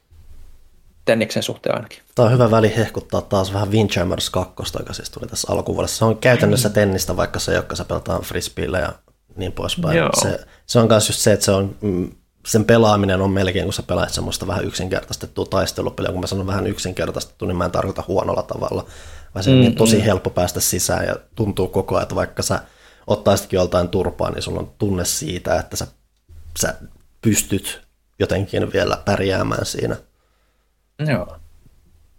Tenniksen 1.06 1.44
suhteen 1.44 1.76
ainakin. 1.76 2.00
Tämä 2.16 2.26
on 2.26 2.34
hyvä 2.34 2.52
väli 2.52 2.76
hehkuttaa 2.76 3.22
taas 3.22 3.54
vähän 3.54 3.72
Windjammers 3.72 4.30
2, 4.30 4.54
joka 4.80 4.94
siis 4.94 5.10
tuli 5.10 5.28
tässä 5.28 5.54
alkuvuodessa. 5.54 5.98
Se 5.98 6.06
on 6.06 6.18
käytännössä 6.18 6.70
mm. 6.70 6.74
tennistä, 6.74 7.18
vaikka 7.18 7.40
se 7.40 7.54
joka 7.54 7.76
se 7.76 7.84
pelataan 7.84 8.22
frisbeellä 8.22 8.80
ja 8.80 8.94
niin 9.36 9.52
poispäin. 9.52 9.98
Se, 10.22 10.46
se, 10.66 10.80
on 10.80 10.88
myös 10.88 11.10
just 11.10 11.20
se, 11.20 11.34
että 11.34 11.46
se 11.46 11.52
on, 11.52 11.76
mm, 11.82 12.12
sen 12.48 12.66
pelaaminen 12.66 13.22
on 13.22 13.32
melkein, 13.32 13.66
kun 13.66 13.74
sä 13.74 13.84
pelaat 13.84 14.10
semmoista 14.10 14.48
vähän 14.48 14.66
yksinkertaistettua 14.66 15.46
taistelupeliä. 15.46 16.12
Kun 16.12 16.22
mä 16.22 16.28
sanon 16.28 16.48
vähän 16.48 16.68
yksinkertaistettu, 16.68 17.46
niin 17.46 17.58
mä 17.58 17.66
en 17.66 17.72
tarkoita 17.72 18.04
huonolla 18.08 18.44
tavalla, 18.44 18.86
vaan 19.36 19.44
se 19.44 19.50
on 19.50 19.62
niin 19.62 19.76
tosi 19.76 19.98
mm. 19.98 20.04
helppo 20.04 20.30
päästä 20.30 20.60
sisään 20.60 21.06
ja 21.06 21.16
tuntuu 21.36 21.68
koko 21.68 21.96
ajan, 21.96 22.04
että 22.04 22.16
vaikka 22.16 22.44
sä 22.44 22.60
ottaisitkin 23.08 23.58
joltain 23.58 23.90
turpaa, 23.90 24.32
niin 24.32 24.42
sulla 24.42 24.60
on 24.60 24.72
tunne 24.78 25.06
siitä, 25.06 25.60
että 25.60 25.76
sä, 25.76 25.88
sä 26.60 26.76
pystyt 27.22 27.82
jotenkin 28.20 28.74
vielä 28.74 28.98
pärjäämään 29.06 29.66
siinä. 29.66 29.96
Joo. 31.00 31.38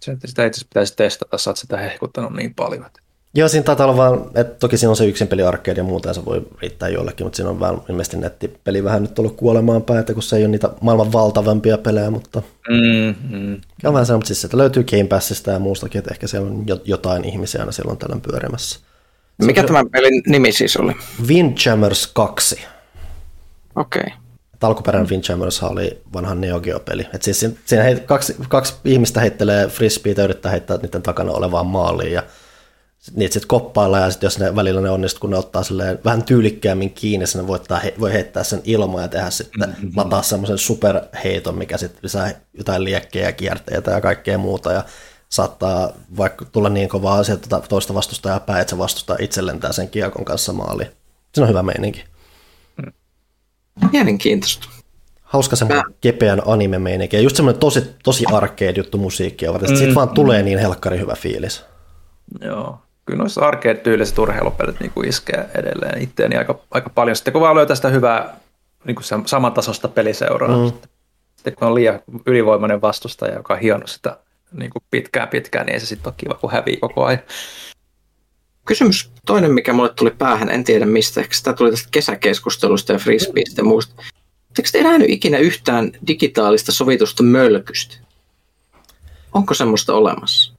Se, 0.00 0.16
sitä 0.24 0.46
itse 0.46 0.64
pitäisi 0.64 0.96
testata, 0.96 1.38
sä 1.38 1.50
oot 1.50 1.56
sitä 1.56 1.76
hehkuttanut 1.76 2.32
niin 2.32 2.54
paljon. 2.54 2.86
Joo, 3.36 3.48
siinä 3.48 3.64
taitaa 3.64 3.86
olla 3.86 3.96
vaan, 3.96 4.30
että 4.34 4.58
toki 4.58 4.76
siinä 4.76 4.90
on 4.90 4.96
se 4.96 5.06
yksin 5.06 5.28
peli 5.28 5.42
arcade 5.42 5.80
ja 5.80 5.84
muuta, 5.84 6.08
ja 6.08 6.14
se 6.14 6.24
voi 6.24 6.46
riittää 6.62 6.88
jollekin, 6.88 7.26
mutta 7.26 7.36
siinä 7.36 7.50
on 7.50 7.60
vaan 7.60 7.82
ilmeisesti 7.88 8.16
nettipeli 8.16 8.84
vähän 8.84 9.02
nyt 9.02 9.18
ollut 9.18 9.36
kuolemaan 9.36 9.82
päätä, 9.82 10.14
kun 10.14 10.22
se 10.22 10.36
ei 10.36 10.42
ole 10.42 10.50
niitä 10.50 10.70
maailman 10.80 11.12
valtavampia 11.12 11.78
pelejä, 11.78 12.10
mutta 12.10 12.42
mm, 12.68 13.14
mm. 13.30 13.60
on 13.84 13.92
vähän 13.92 14.06
se, 14.06 14.12
mutta 14.12 14.26
siis 14.26 14.44
että 14.44 14.56
löytyy 14.56 14.84
Game 14.84 15.04
Passista 15.04 15.50
ja 15.50 15.58
muustakin, 15.58 15.98
että 15.98 16.10
ehkä 16.10 16.26
siellä 16.26 16.48
on 16.48 16.64
jotain 16.84 17.24
ihmisiä 17.24 17.60
aina 17.60 17.72
silloin 17.72 17.98
tällöin 17.98 18.20
pyörimässä. 18.20 18.78
Se 19.40 19.46
Mikä 19.46 19.62
tämä 19.64 19.84
pelin 19.92 20.22
nimi 20.26 20.52
siis 20.52 20.76
oli? 20.76 20.92
Windjammers 21.28 22.06
2. 22.06 22.64
Okei. 23.76 24.02
Okay 24.06 24.23
alkuperäinen 24.66 25.10
Windjammers 25.10 25.62
oli 25.62 26.02
vanha 26.12 26.34
Neo 26.34 26.60
Geo-peli. 26.60 27.06
Et 27.14 27.22
siis 27.22 27.46
siinä 27.64 27.84
heit, 27.84 28.04
kaksi, 28.04 28.36
kaksi 28.48 28.74
ihmistä 28.84 29.20
heittelee 29.20 29.68
frisbeitä 29.68 30.20
ja 30.20 30.24
yrittää 30.24 30.52
heittää 30.52 30.76
niiden 30.76 31.02
takana 31.02 31.32
olevaan 31.32 31.66
maaliin 31.66 32.12
ja 32.12 32.22
niitä 33.14 33.32
sitten 33.32 33.48
koppailla 33.48 33.98
ja 33.98 34.10
sitten 34.10 34.26
jos 34.26 34.38
ne 34.38 34.56
välillä 34.56 34.80
ne 34.80 34.90
onnistuu, 34.90 35.20
kun 35.20 35.30
ne 35.30 35.36
ottaa 35.36 35.62
vähän 36.04 36.22
tyylikkäämmin 36.22 36.90
kiinni, 36.90 37.26
niin 37.34 37.46
voittaa, 37.46 37.78
he, 37.78 37.94
voi 38.00 38.12
heittää 38.12 38.44
sen 38.44 38.60
ilmaan 38.64 39.02
ja 39.02 39.08
tehdä 39.08 39.30
sitten, 39.30 39.68
mm-hmm. 39.68 39.92
lataa 39.96 40.22
semmoisen 40.22 40.58
superheiton, 40.58 41.58
mikä 41.58 41.78
sitten 41.78 42.00
lisää 42.02 42.40
jotain 42.54 42.84
liekkejä 42.84 43.26
ja 43.26 43.32
kierteitä 43.32 43.90
ja 43.90 44.00
kaikkea 44.00 44.38
muuta 44.38 44.72
ja 44.72 44.84
saattaa 45.28 45.92
vaikka 46.16 46.44
tulla 46.44 46.68
niin 46.68 46.88
kovaa 46.88 47.24
sieltä 47.24 47.48
tuota 47.48 47.68
toista 47.68 47.94
vastustajaa 47.94 48.40
päin, 48.40 48.60
että 48.60 48.70
se 48.70 48.78
vastustaa 48.78 49.16
itse 49.20 49.46
lentää 49.46 49.72
sen 49.72 49.88
kiekon 49.88 50.24
kanssa 50.24 50.52
maaliin. 50.52 50.90
Se 51.34 51.42
on 51.42 51.48
hyvä 51.48 51.62
meininki. 51.62 52.04
Mielenkiintoista. 53.92 54.68
Hauska 55.22 55.56
semmoinen 55.56 55.86
Mä... 55.86 55.94
kepeän 56.00 56.42
anime-meininki. 56.46 57.16
Ja 57.16 57.22
just 57.22 57.36
semmoinen 57.36 57.60
tosi, 57.60 57.94
tosi 58.04 58.24
arcade 58.32 58.74
juttu 58.76 58.98
musiikkia 58.98 59.52
varten. 59.52 59.70
Mm, 59.70 59.76
Sitten 59.76 59.94
vaan 59.94 60.08
mm. 60.08 60.14
tulee 60.14 60.42
niin 60.42 60.58
helkkari 60.58 60.98
hyvä 60.98 61.14
fiilis. 61.14 61.64
Joo. 62.40 62.78
Kyllä 63.06 63.18
noissa 63.18 63.40
arcade-tyyliset 63.40 64.18
urheilupelit 64.18 64.80
niin 64.80 64.90
kuin 64.90 65.08
iskee 65.08 65.48
edelleen 65.54 66.02
itseäni 66.02 66.36
aika, 66.36 66.58
aika 66.70 66.90
paljon. 66.90 67.16
Sitten 67.16 67.32
kun 67.32 67.42
vaan 67.42 67.56
löytää 67.56 67.76
sitä 67.76 67.88
hyvää 67.88 68.36
niin 68.84 68.94
kuin 68.94 69.26
samantasosta 69.26 69.88
peliseuraa. 69.88 70.56
Mm. 70.56 70.72
Sitten 71.36 71.54
kun 71.54 71.68
on 71.68 71.74
liian 71.74 72.00
ylivoimainen 72.26 72.80
vastustaja, 72.80 73.34
joka 73.34 73.54
on 73.54 73.60
hionnut 73.60 73.90
sitä 73.90 74.16
niin 74.52 74.70
kuin 74.70 74.82
pitkään 74.90 75.28
pitkään, 75.28 75.66
niin 75.66 75.74
ei 75.74 75.80
se 75.80 75.86
sitten 75.86 76.10
ole 76.10 76.14
kiva, 76.16 76.34
kun 76.34 76.52
hävii 76.52 76.76
koko 76.76 77.04
ajan. 77.04 77.20
Kysymys 78.64 79.10
toinen, 79.26 79.52
mikä 79.52 79.72
mulle 79.72 79.92
tuli 79.96 80.10
päähän, 80.10 80.50
en 80.50 80.64
tiedä 80.64 80.86
mistä, 80.86 81.20
ehkä 81.20 81.34
sitä 81.34 81.52
tuli 81.52 81.70
tästä 81.70 81.88
kesäkeskustelusta 81.90 82.92
ja 82.92 82.98
frisbeistä 82.98 83.60
ja 83.60 83.64
muusta. 83.64 83.94
Oletteko 83.96 84.68
te 84.72 84.82
nähnyt 84.82 85.10
ikinä 85.10 85.38
yhtään 85.38 85.92
digitaalista 86.06 86.72
sovitusta 86.72 87.22
mölkystä? 87.22 87.96
Onko 89.32 89.54
semmoista 89.54 89.94
olemassa? 89.94 90.54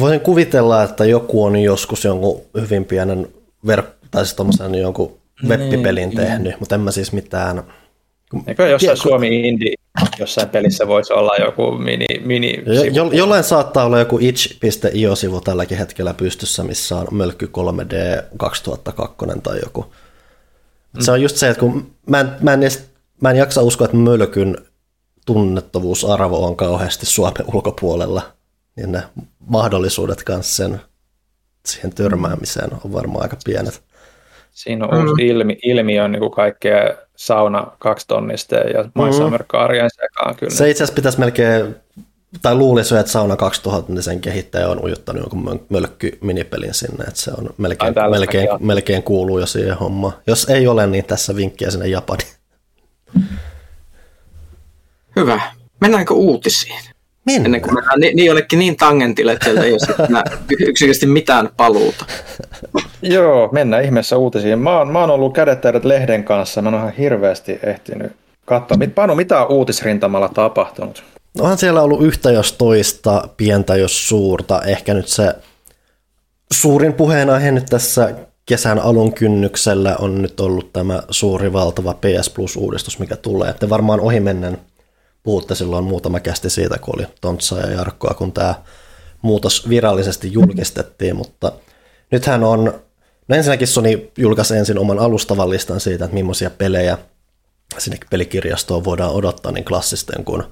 Voisin 0.00 0.20
kuvitella, 0.20 0.82
että 0.82 1.04
joku 1.04 1.44
on 1.44 1.56
joskus 1.56 2.04
jonkun 2.04 2.42
hyvin 2.60 2.84
pienen 2.84 3.28
verk- 3.66 4.08
tai 4.10 4.26
siis 4.26 4.60
jonkun 4.80 5.18
webbipelin 5.48 6.08
niin, 6.08 6.16
tehnyt, 6.16 6.42
niin. 6.42 6.56
mutta 6.60 6.74
en 6.74 6.80
mä 6.80 6.90
siis 6.90 7.12
mitään 7.12 7.62
Eikö 8.46 8.68
jossain 8.68 8.96
Suomi 8.96 9.48
Indie 9.48 9.74
jossain 10.18 10.48
pelissä 10.48 10.86
voisi 10.86 11.12
olla 11.12 11.36
joku 11.44 11.72
mini, 11.72 12.06
mini 12.24 12.62
jo, 12.92 13.04
Jollain 13.12 13.44
saattaa 13.44 13.84
olla 13.84 13.98
joku 13.98 14.18
itch.io-sivu 14.20 15.40
tälläkin 15.40 15.78
hetkellä 15.78 16.14
pystyssä, 16.14 16.64
missä 16.64 16.96
on 16.96 17.06
Mölkky 17.10 17.46
3D 17.46 18.24
2002 18.36 19.16
tai 19.42 19.60
joku. 19.64 19.94
Mm. 20.92 21.00
Se 21.00 21.12
on 21.12 21.22
just 21.22 21.36
se, 21.36 21.48
että 21.48 21.60
kun 21.60 21.90
mä 22.06 22.20
en, 22.20 22.28
mä 22.40 22.52
en, 22.52 22.62
edes, 22.62 22.90
mä 23.20 23.30
en 23.30 23.36
jaksa 23.36 23.62
uskoa, 23.62 23.84
että 23.84 23.96
Mölkyn 23.96 24.56
tunnettavuusarvo 25.26 26.46
on 26.46 26.56
kauheasti 26.56 27.06
Suomen 27.06 27.54
ulkopuolella, 27.54 28.22
niin 28.76 28.92
ne 28.92 29.02
mahdollisuudet 29.46 30.22
kanssa 30.22 30.56
sen 30.56 30.80
siihen 31.66 31.94
törmäämiseen 31.94 32.70
on 32.84 32.92
varmaan 32.92 33.22
aika 33.22 33.36
pienet. 33.44 33.82
Siinä 34.50 34.86
on 34.86 34.98
mm. 34.98 35.08
uusi 35.08 35.26
ilmi, 35.26 35.58
ilmiö 35.62 36.08
niin 36.08 36.20
kuin 36.20 36.30
kaikkea 36.30 36.96
sauna 37.16 37.66
kaksi 37.78 38.06
tonnista 38.08 38.54
ja 38.54 38.82
My 38.82 39.04
mm. 39.04 39.12
Summer 39.12 39.44
Carien 39.44 39.90
sekaan 39.90 40.36
kyllä. 40.36 40.54
Se 40.54 40.70
itse 40.70 40.84
asiassa 40.84 40.94
pitäisi 40.94 41.20
melkein, 41.20 41.76
tai 42.42 42.54
luulisi, 42.54 42.96
että 42.96 43.12
Sauna 43.12 43.36
2000, 43.36 43.92
niin 43.92 44.02
sen 44.02 44.20
kehittäjä 44.20 44.68
on 44.68 44.84
ujuttanut 44.84 45.22
jonkun 45.22 45.60
mölkky 45.68 46.18
minipelin 46.20 46.74
sinne, 46.74 47.04
että 47.04 47.20
se 47.20 47.30
on 47.30 47.50
melkein, 47.58 47.94
melkein, 48.10 48.48
melkein 48.60 49.02
kuuluu 49.02 49.38
jo 49.38 49.46
siihen 49.46 49.76
hommaan. 49.76 50.14
Jos 50.26 50.44
ei 50.44 50.66
ole, 50.66 50.86
niin 50.86 51.04
tässä 51.04 51.36
vinkkiä 51.36 51.70
sinne 51.70 51.88
Japaniin. 51.88 52.30
Hyvä. 55.16 55.40
Mennäänkö 55.80 56.14
uutisiin? 56.14 56.80
Mennään. 57.26 57.46
Ennen 57.46 57.62
kuin 57.62 57.74
mennään 57.74 58.00
niin, 58.00 58.16
niin 58.16 58.26
jollekin 58.26 58.58
niin 58.58 58.76
tangentille, 58.76 59.32
että 59.32 59.50
ei 59.50 59.56
ole 59.56 59.66
yksinkertaisesti 60.50 61.06
mitään 61.06 61.50
paluuta. 61.56 62.04
Joo, 63.02 63.48
mennään 63.52 63.84
ihmeessä 63.84 64.16
uutisiin. 64.16 64.58
Mä 64.58 64.78
oon, 64.78 64.92
mä 64.92 65.00
oon 65.00 65.10
ollut 65.10 65.34
kädet 65.34 65.84
lehden 65.84 66.24
kanssa. 66.24 66.62
Mä 66.62 66.68
oon 66.68 66.78
ihan 66.78 66.92
hirveästi 66.92 67.58
ehtinyt 67.62 68.12
katsoa. 68.44 68.78
Panu, 68.94 69.14
mitä 69.14 69.40
on 69.40 69.52
uutisrintamalla 69.52 70.28
tapahtunut? 70.28 71.04
Onhan 71.40 71.58
siellä 71.58 71.82
ollut 71.82 72.02
yhtä 72.02 72.30
jos 72.30 72.52
toista, 72.52 73.28
pientä 73.36 73.76
jos 73.76 74.08
suurta. 74.08 74.62
Ehkä 74.62 74.94
nyt 74.94 75.08
se 75.08 75.34
suurin 76.52 76.92
puheenaihe 76.92 77.50
nyt 77.50 77.66
tässä 77.66 78.14
kesän 78.46 78.78
alun 78.78 79.12
kynnyksellä 79.12 79.96
on 79.98 80.22
nyt 80.22 80.40
ollut 80.40 80.72
tämä 80.72 81.02
suuri 81.10 81.52
valtava 81.52 81.94
PS 81.94 82.30
Plus-uudistus, 82.30 82.98
mikä 82.98 83.16
tulee. 83.16 83.52
Te 83.52 83.70
varmaan 83.70 84.00
ohimennen 84.00 84.58
puhutte 85.22 85.54
silloin 85.54 85.84
muutama 85.84 86.20
kästi 86.20 86.50
siitä, 86.50 86.78
kun 86.78 86.94
oli 86.98 87.06
Tontsa 87.20 87.58
ja 87.58 87.70
Jarkkoa, 87.70 88.14
kun 88.14 88.32
tämä 88.32 88.54
muutos 89.22 89.68
virallisesti 89.68 90.32
julkistettiin, 90.32 91.16
mutta 91.16 91.52
nythän 92.10 92.44
on, 92.44 92.74
no 93.28 93.36
ensinnäkin 93.36 93.68
Sony 93.68 94.10
julkaisi 94.18 94.56
ensin 94.56 94.78
oman 94.78 94.98
alustavan 94.98 95.50
listan 95.50 95.80
siitä, 95.80 96.04
että 96.04 96.14
millaisia 96.14 96.50
pelejä 96.50 96.98
sinne 97.78 97.98
pelikirjastoon 98.10 98.84
voidaan 98.84 99.12
odottaa 99.12 99.52
niin 99.52 99.64
klassisten 99.64 100.24
kuin 100.24 100.42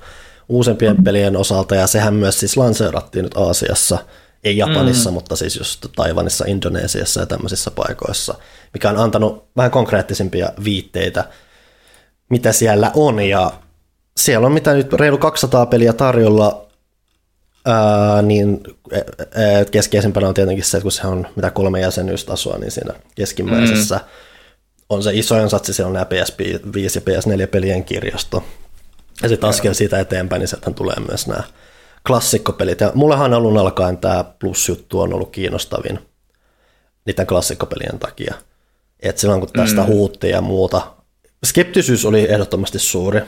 uusempien 0.49 1.05
pelien 1.05 1.37
osalta, 1.37 1.75
ja 1.75 1.87
sehän 1.87 2.15
myös 2.15 2.41
siis 2.41 2.57
lanseerattiin 2.57 3.23
nyt 3.23 3.37
Aasiassa, 3.37 3.99
ei 4.45 4.57
Japanissa, 4.57 5.11
mm. 5.11 5.15
mutta 5.15 5.37
siis 5.37 5.57
just 5.57 5.87
Taivanissa, 5.97 6.45
Indonesiassa 6.49 7.21
ja 7.21 7.27
tämmöisissä 7.27 7.71
paikoissa, 7.71 8.35
mikä 8.73 8.91
on 8.91 8.97
antanut 8.97 9.49
vähän 9.57 9.71
konkreettisimpia 9.71 10.49
viitteitä, 10.65 11.25
mitä 12.31 12.53
siellä 12.53 12.91
on, 12.95 13.21
ja 13.21 13.53
siellä 14.17 14.47
on 14.47 14.53
mitä 14.53 14.75
nyt 14.75 14.93
reilu 14.93 15.19
200 15.19 15.67
peliä 15.67 15.93
tarjolla, 15.93 16.64
ää, 17.65 18.23
niin 18.23 18.63
keskeisimpänä 19.71 20.29
on 20.29 20.35
tietenkin 20.35 20.65
se, 20.65 20.77
että 20.77 20.83
kun 20.83 20.93
se 20.93 21.07
on 21.07 21.27
mitä 21.37 21.51
kolme 21.51 21.81
jäsenyystasoa, 21.81 22.59
niin 22.59 22.71
siinä 22.71 22.95
keskimmäisessä 23.15 23.95
mm. 23.95 24.03
on 24.89 25.03
se 25.03 25.11
isoin 25.15 25.51
satsi, 25.51 25.73
siellä 25.75 25.89
on 25.89 25.93
nämä 25.93 26.05
PS5 26.05 26.45
ja 26.79 27.01
PS4 27.01 27.47
pelien 27.47 27.85
kirjasto. 27.85 28.45
Ja 29.23 29.29
sitten 29.29 29.49
askel 29.49 29.75
siitä 29.75 30.01
eteenpäin, 30.01 30.41
niin 30.41 30.49
sieltä 30.49 30.71
tulee 30.71 30.97
myös 31.09 31.27
nämä 31.27 31.43
klassikkopelit. 32.07 32.81
Ja 32.81 32.93
mullehan 32.95 33.35
ollut 33.35 33.57
alkaen 33.57 33.99
tämä 33.99 34.25
plus-juttu 34.25 35.01
on 35.01 35.15
ollut 35.15 35.31
kiinnostavin 35.31 35.99
niiden 37.07 37.27
klassikkopelien 37.27 37.99
takia. 37.99 38.35
Et 39.01 39.19
silloin 39.19 39.41
kun 39.41 39.51
tästä 39.53 39.81
mm. 39.81 39.87
huuttiin 39.87 40.31
ja 40.31 40.41
muuta, 40.41 40.83
skeptisyys 41.45 42.05
oli 42.05 42.31
ehdottomasti 42.31 42.79
suuri, 42.79 43.21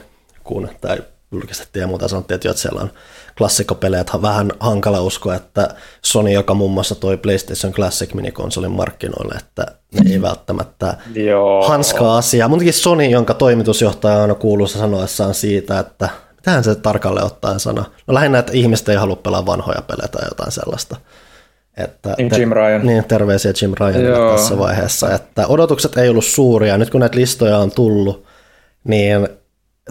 kun 0.45 0.69
tämä 0.81 0.97
julkistettiin 1.33 1.81
ja 1.81 1.87
muuta 1.87 2.09
sanottiin, 2.09 2.37
että 2.37 2.53
siellä 2.61 2.81
on 2.81 2.91
klassikkopelejä, 3.39 4.01
että 4.01 4.23
vähän 4.23 4.53
hankala 4.61 5.01
uskoa, 5.01 5.35
että 5.35 5.69
Sony, 6.03 6.31
joka 6.31 6.55
muun 6.55 6.71
muassa 6.71 6.95
toi 6.95 7.17
PlayStation 7.17 7.73
Classic 7.73 8.15
minikonsolin 8.15 8.71
markkinoille, 8.71 9.35
että 9.35 9.67
ne 9.95 10.13
ei 10.13 10.23
välttämättä 10.23 10.97
Joo. 11.15 11.69
hanskaa 11.69 12.17
asiaa. 12.17 12.49
Muutenkin 12.49 12.75
Sony, 12.75 13.05
jonka 13.05 13.35
toimitusjohtaja 13.35 14.19
on 14.19 14.37
kuuluisa 14.37 14.79
sanoessaan 14.79 15.35
siitä, 15.35 15.79
että 15.79 16.09
mitähän 16.37 16.65
se 16.65 16.75
tarkalleen 16.75 17.27
ottaen 17.27 17.61
sana? 17.61 17.85
No 18.07 18.15
lähinnä, 18.15 18.39
että 18.39 18.53
ihmiset 18.53 18.89
ei 18.89 18.97
halua 18.97 19.17
pelaa 19.17 19.47
vanhoja 19.47 19.83
pelejä 19.83 20.09
tai 20.09 20.29
jotain 20.29 20.53
sellaista. 20.53 20.97
Että 21.77 22.15
niin 22.19 22.31
Jim 22.39 22.53
Ryan. 22.53 22.87
Niin, 22.87 23.05
terveisiä 23.05 23.53
Jim 23.63 23.73
Ryanille 23.81 24.33
tässä 24.33 24.59
vaiheessa. 24.59 25.11
Että 25.11 25.47
odotukset 25.47 25.97
ei 25.97 26.09
ollut 26.09 26.25
suuria. 26.25 26.79
Nyt 26.79 26.91
kun 26.91 27.01
näitä 27.01 27.19
listoja 27.19 27.59
on 27.59 27.71
tullut, 27.71 28.25
niin 28.85 29.29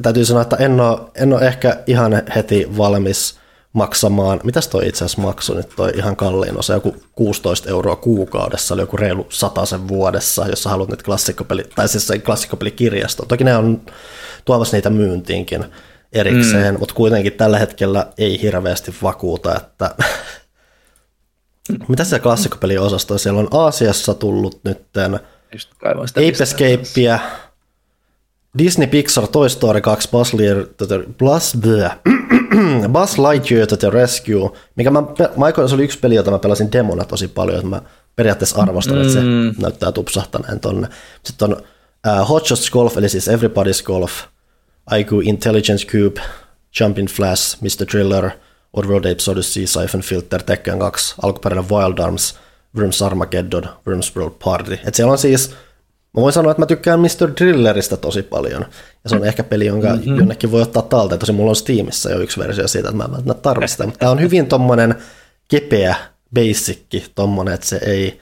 täytyy 0.01 0.25
sanoa, 0.25 0.41
että 0.41 0.55
en 0.55 0.81
ole, 0.81 0.99
en 1.15 1.33
ole 1.33 1.47
ehkä 1.47 1.83
ihan 1.87 2.23
heti 2.35 2.77
valmis 2.77 3.39
maksamaan, 3.73 4.39
mitäs 4.43 4.67
toi 4.67 4.87
itse 4.87 5.05
asiassa 5.05 5.21
maksoi 5.21 5.55
nyt 5.55 5.69
toi 5.75 5.91
ihan 5.95 6.15
kalliin 6.15 6.59
osa, 6.59 6.73
joku 6.73 6.95
16 7.15 7.69
euroa 7.69 7.95
kuukaudessa, 7.95 8.73
oli 8.73 8.81
joku 8.81 8.97
reilu 8.97 9.27
sen 9.65 9.87
vuodessa, 9.87 10.47
jos 10.47 10.63
sä 10.63 10.69
haluat 10.69 10.89
nyt 10.89 11.03
klassikkopeli, 11.03 11.63
tai 11.75 11.87
siis 11.87 12.11
klassikkopelikirjasto. 12.25 13.25
Toki 13.25 13.43
ne 13.43 13.57
on 13.57 13.81
tuomassa 14.45 14.77
niitä 14.77 14.89
myyntiinkin 14.89 15.65
erikseen, 16.13 16.73
mm. 16.73 16.79
mutta 16.79 16.95
kuitenkin 16.95 17.33
tällä 17.33 17.59
hetkellä 17.59 18.07
ei 18.17 18.41
hirveästi 18.41 18.95
vakuuta, 19.03 19.55
että 19.55 19.95
mitä 21.87 22.03
se 22.03 22.19
klassikkopeliosasto, 22.19 23.17
siellä 23.17 23.39
on 23.39 23.47
Aasiassa 23.51 24.13
tullut 24.13 24.59
nytten 24.63 25.19
Ape 26.11 26.43
Escapea, 26.43 27.19
Disney 28.57 28.87
Pixar 28.87 29.27
Toy 29.27 29.49
Story 29.49 29.81
2 29.81 30.09
Buzz, 30.11 30.33
Lightyear, 30.33 30.65
Buzz, 31.17 31.55
Buzz 32.93 33.17
Lightyear 33.17 33.67
the 33.67 33.89
Rescue, 33.89 34.51
mikä 34.75 34.91
mä, 34.91 35.01
mä 35.37 35.67
se 35.67 35.75
oli 35.75 35.83
yksi 35.83 35.99
peli, 35.99 36.15
jota 36.15 36.31
mä 36.31 36.39
pelasin 36.39 36.71
demona 36.71 37.05
tosi 37.05 37.27
paljon, 37.27 37.57
että 37.57 37.69
mä 37.69 37.81
periaatteessa 38.15 38.61
arvostan, 38.61 38.95
mm. 38.95 39.01
että 39.01 39.13
se 39.13 39.19
mm. 39.21 39.55
näyttää 39.61 39.91
tupsahtaneen 39.91 40.59
tonne. 40.59 40.87
Sitten 41.23 41.53
on 41.53 41.57
uh, 42.21 42.29
Hot 42.29 42.45
Shots 42.45 42.69
Golf, 42.69 42.97
eli 42.97 43.09
siis 43.09 43.27
Everybody's 43.27 43.83
Golf, 43.83 44.11
IQ 44.99 45.11
Intelligence 45.23 45.85
Cube, 45.85 46.21
Jumping 46.79 47.07
Flash, 47.07 47.57
Mr. 47.61 47.85
Thriller, 47.89 48.29
Oddworld 48.73 49.11
Apes 49.11 49.29
Odyssey, 49.29 49.67
Siphon 49.67 50.01
Filter, 50.01 50.43
Tekken 50.43 50.79
2, 50.79 51.15
alkuperäinen 51.21 51.69
Wild 51.69 51.97
Arms, 51.97 52.35
Worms 52.77 53.01
Armageddon, 53.01 53.69
Worms 53.87 54.15
World 54.15 54.35
Party. 54.43 54.79
Et 54.85 54.95
siellä 54.95 55.11
on 55.11 55.17
siis 55.17 55.55
Mä 56.15 56.21
voin 56.21 56.33
sanoa, 56.33 56.51
että 56.51 56.61
mä 56.61 56.65
tykkään 56.65 56.99
Mr. 56.99 57.31
Drilleristä 57.39 57.97
tosi 57.97 58.23
paljon. 58.23 58.65
Ja 59.03 59.09
se 59.09 59.15
on 59.15 59.25
ehkä 59.25 59.43
peli, 59.43 59.65
jonka 59.65 59.87
mm-hmm. 59.87 60.17
jonnekin 60.17 60.51
voi 60.51 60.61
ottaa 60.61 60.81
talteen. 60.81 61.19
Tosi 61.19 61.31
mulla 61.31 61.49
on 61.49 61.55
Steamissa 61.55 62.11
jo 62.11 62.19
yksi 62.19 62.39
versio 62.39 62.67
siitä, 62.67 62.89
että 62.89 62.97
mä 62.97 63.03
en 63.03 63.11
välttämättä 63.11 63.41
tarvitse 63.41 63.71
sitä. 63.71 63.85
Mutta 63.85 63.99
tämä 63.99 64.11
on 64.11 64.21
hyvin 64.21 64.47
tommonen 64.47 64.95
kepeä, 65.47 65.95
basicki, 66.33 67.05
tommonen, 67.15 67.53
että 67.53 67.67
se 67.67 67.79
ei 67.85 68.19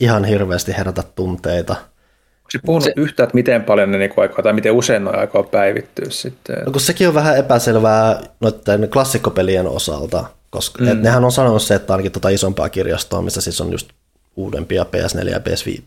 ihan 0.00 0.24
hirveästi 0.24 0.76
herätä 0.76 1.02
tunteita. 1.14 1.72
Onko 1.72 2.50
se 2.50 2.58
puhunut 2.66 2.84
se, 2.84 2.92
yhtään, 2.96 3.24
että 3.24 3.34
miten 3.34 3.64
paljon 3.64 3.90
ne 3.90 3.98
niinku 3.98 4.20
aikoo, 4.20 4.42
tai 4.42 4.52
miten 4.52 4.72
usein 4.72 5.04
ne 5.04 5.10
aikoo 5.10 5.42
päivittyä 5.42 6.06
sitten? 6.10 6.56
No 6.66 6.72
kun 6.72 6.80
sekin 6.80 7.08
on 7.08 7.14
vähän 7.14 7.38
epäselvää 7.38 8.20
noiden 8.40 8.90
klassikkopelien 8.90 9.66
osalta, 9.66 10.24
koska 10.50 10.84
mm. 10.84 10.88
et 10.88 11.02
nehän 11.02 11.24
on 11.24 11.32
sanonut 11.32 11.62
se, 11.62 11.74
että 11.74 11.92
ainakin 11.92 12.12
tuota 12.12 12.28
isompaa 12.28 12.68
kirjastoa, 12.68 13.22
missä 13.22 13.40
siis 13.40 13.60
on 13.60 13.72
just 13.72 13.90
uudempia 14.36 14.86
PS4 14.96 15.28
ja 15.28 15.38
PS5 15.38 15.82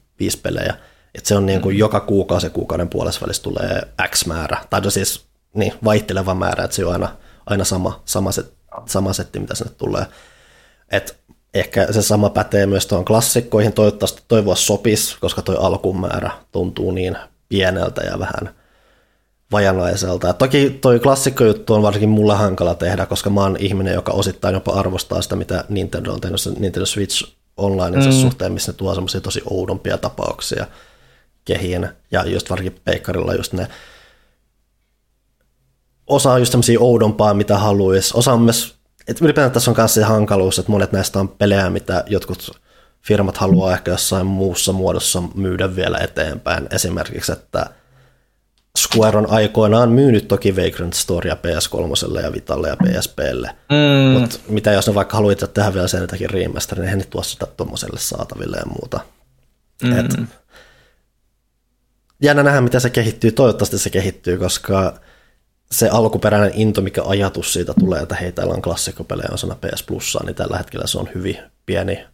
että 1.15 1.27
se 1.27 1.35
on 1.35 1.45
niin 1.45 1.61
kuin 1.61 1.75
mm. 1.75 1.79
joka 1.79 1.99
kuukausi 1.99 2.49
kuukauden 2.49 2.89
puolessa 2.89 3.21
välissä 3.21 3.43
tulee 3.43 3.81
X 4.09 4.25
määrä, 4.25 4.57
tai 4.69 4.81
no 4.81 4.89
siis 4.89 5.25
niin, 5.53 5.73
vaihteleva 5.83 6.35
määrä, 6.35 6.63
että 6.63 6.75
se 6.75 6.85
on 6.85 6.93
aina, 6.93 7.15
aina 7.45 7.63
sama, 7.63 8.01
sama, 8.05 8.31
set, 8.31 8.53
sama 8.85 9.13
setti, 9.13 9.39
mitä 9.39 9.55
sinne 9.55 9.73
tulee. 9.77 10.05
Et 10.91 11.17
ehkä 11.53 11.93
se 11.93 12.01
sama 12.01 12.29
pätee 12.29 12.65
myös 12.65 12.87
tuohon 12.87 13.05
klassikkoihin, 13.05 13.73
toivottavasti 13.73 14.21
toivoa 14.27 14.55
sopisi, 14.55 15.17
koska 15.19 15.41
tuo 15.41 15.55
alkumäärä 15.55 16.31
tuntuu 16.51 16.91
niin 16.91 17.17
pieneltä 17.49 18.01
ja 18.01 18.19
vähän 18.19 18.55
vajanaiselta. 19.51 20.29
Et 20.29 20.37
toki 20.37 20.77
toi 20.81 20.99
klassikkojuttu 20.99 21.73
on 21.73 21.81
varsinkin 21.81 22.09
mulle 22.09 22.35
hankala 22.35 22.75
tehdä, 22.75 23.05
koska 23.05 23.29
mä 23.29 23.41
oon 23.41 23.57
ihminen, 23.59 23.93
joka 23.93 24.11
osittain 24.11 24.53
jopa 24.53 24.71
arvostaa 24.73 25.21
sitä, 25.21 25.35
mitä 25.35 25.65
Nintendo 25.69 26.13
on 26.13 26.21
tehnyt 26.21 26.59
Nintendo 26.59 26.85
Switch 26.85 27.33
online 27.57 27.97
mm. 27.97 28.11
suhteen, 28.11 28.51
missä 28.51 28.71
ne 28.71 28.77
tuo 28.77 28.93
semmoisia 28.93 29.21
tosi 29.21 29.41
oudompia 29.49 29.97
tapauksia– 29.97 30.67
kehiin, 31.45 31.89
ja 32.11 32.25
just 32.25 32.49
varsinkin 32.49 32.81
peikkarilla 32.83 33.33
just 33.33 33.53
ne 33.53 33.67
osa 36.07 36.31
on 36.31 36.41
just 36.41 36.51
tämmöisiä 36.51 36.79
oudompaa, 36.79 37.33
mitä 37.33 37.57
haluaisi. 37.57 38.11
Osa 38.13 38.33
on 38.33 38.41
myös, 38.41 38.75
että 39.07 39.25
ylipäätään 39.25 39.51
tässä 39.51 39.71
on 39.71 39.77
myös 39.77 39.93
se 39.93 40.03
hankaluus, 40.03 40.59
että 40.59 40.71
monet 40.71 40.91
näistä 40.91 41.19
on 41.19 41.29
pelejä, 41.29 41.69
mitä 41.69 42.03
jotkut 42.07 42.61
firmat 43.01 43.37
haluaa 43.37 43.73
ehkä 43.73 43.91
jossain 43.91 44.27
muussa 44.27 44.73
muodossa 44.73 45.23
myydä 45.35 45.75
vielä 45.75 45.97
eteenpäin. 45.97 46.67
Esimerkiksi, 46.71 47.31
että 47.31 47.65
Square 48.79 49.17
on 49.17 49.29
aikoinaan 49.29 49.89
myynyt 49.89 50.27
toki 50.27 50.55
Vagrant 50.55 50.93
Storya 50.93 51.35
PS3 51.35 52.21
ja 52.21 52.33
Vitalle 52.33 52.67
ja 52.67 52.77
PSPlle, 52.77 53.55
mm. 53.69 54.19
mutta 54.19 54.39
mitä 54.47 54.71
jos 54.71 54.87
ne 54.87 54.95
vaikka 54.95 55.17
haluaa 55.17 55.35
tehdä 55.35 55.73
vielä 55.73 55.87
sen 55.87 56.01
jotakin 56.01 56.29
remasterin, 56.29 56.81
niin 56.81 56.85
eihän 56.85 56.99
ne 56.99 57.05
tuossa 57.05 57.31
sitä 57.31 57.45
tuommoiselle 57.45 57.99
saataville 57.99 58.57
ja 58.57 58.65
muuta. 58.65 58.99
Mm. 59.83 59.99
Et 59.99 60.19
jännä 62.23 62.43
nähdä, 62.43 62.61
mitä 62.61 62.79
se 62.79 62.89
kehittyy. 62.89 63.31
Toivottavasti 63.31 63.77
se 63.77 63.89
kehittyy, 63.89 64.37
koska 64.37 64.93
se 65.71 65.89
alkuperäinen 65.89 66.51
into, 66.53 66.81
mikä 66.81 67.01
ajatus 67.05 67.53
siitä 67.53 67.73
tulee, 67.79 68.01
että 68.01 68.15
hei, 68.15 68.31
täällä 68.31 68.53
on 68.53 68.61
klassikkopelejä 68.61 69.29
osana 69.31 69.55
PS 69.55 69.83
Plusaa, 69.83 70.23
niin 70.25 70.35
tällä 70.35 70.57
hetkellä 70.57 70.87
se 70.87 70.99
on 70.99 71.09
hyvin 71.15 71.37
pieni 71.65 72.05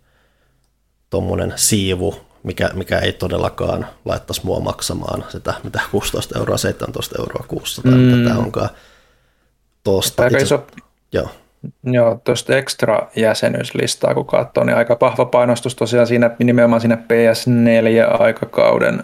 tuommoinen 1.10 1.54
siivu, 1.56 2.16
mikä, 2.44 2.70
mikä 2.74 3.00
ei 3.00 3.14
todellakaan 3.14 3.88
laittaisi 4.06 4.46
mua 4.46 4.60
maksamaan 4.60 5.26
sitä, 5.30 5.54
mitä 5.64 5.80
16 5.92 6.40
euroa, 6.40 6.58
17 6.58 7.16
euroa 7.20 7.46
kuussa 7.48 7.82
tai 7.82 7.92
mm. 7.92 7.98
mitä 7.98 8.30
tämä 8.30 8.40
onkaan. 8.40 8.70
Tuosta 9.84 10.24
Aika 10.24 10.38
itse... 10.38 10.44
iso... 10.44 10.68
Joo. 11.14 11.30
Joo, 11.84 12.22
tuosta 12.24 12.58
extra 12.58 13.10
jäsenyyslistaa 13.16 14.14
kun 14.14 14.26
katsoo, 14.26 14.64
niin 14.64 14.78
aika 14.78 14.98
vahva 15.02 15.26
painostus 15.26 15.76
tosiaan 15.76 16.08
siinä, 16.08 16.36
nimenomaan 16.40 16.82
siinä 16.82 16.96
PS4-aikakauden 16.96 19.04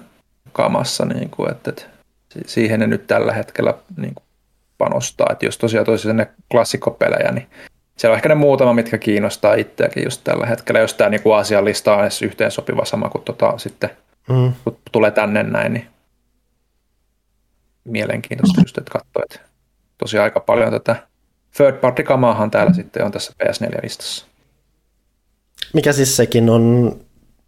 kamassa, 0.55 1.05
niin 1.05 1.29
kuin, 1.29 1.51
että, 1.51 1.69
että 1.69 1.85
siihen 2.45 2.79
ne 2.79 2.87
nyt 2.87 3.07
tällä 3.07 3.33
hetkellä 3.33 3.73
niin 3.97 4.15
kuin 4.15 4.23
panostaa. 4.77 5.27
Että 5.31 5.45
jos 5.45 5.57
tosiaan 5.57 5.85
tosiaan 5.85 6.17
ne 6.17 6.27
klassikkopelejä, 6.51 7.31
niin 7.31 7.47
siellä 7.97 8.13
on 8.13 8.17
ehkä 8.17 8.29
ne 8.29 8.35
muutama, 8.35 8.73
mitkä 8.73 8.97
kiinnostaa 8.97 9.53
itseäkin 9.53 10.03
just 10.03 10.21
tällä 10.23 10.45
hetkellä, 10.45 10.79
jos 10.79 10.93
tämä 10.93 11.09
niin 11.09 11.35
asialista 11.35 11.95
on 11.95 12.01
edes 12.01 12.21
yhteen 12.21 12.51
sopiva 12.51 12.85
sama 12.85 13.09
kuin 13.09 13.23
tota, 13.23 13.57
sitten, 13.57 13.89
mm. 14.29 14.53
kun 14.63 14.77
tulee 14.91 15.11
tänne 15.11 15.43
näin. 15.43 15.73
Niin. 15.73 15.87
mielenkiintoista 17.83 18.61
just, 18.61 18.77
että 18.77 18.91
katsoa, 18.91 19.23
että 19.23 19.39
tosiaan 19.97 20.23
aika 20.23 20.39
paljon 20.39 20.71
tätä 20.71 20.95
third 21.57 21.77
party 21.77 22.03
kamaahan 22.03 22.51
täällä 22.51 22.73
sitten 22.73 23.05
on 23.05 23.11
tässä 23.11 23.33
PS4-listassa. 23.43 24.25
Mikä 25.73 25.93
siis 25.93 26.17
sekin 26.17 26.49
on, 26.49 26.95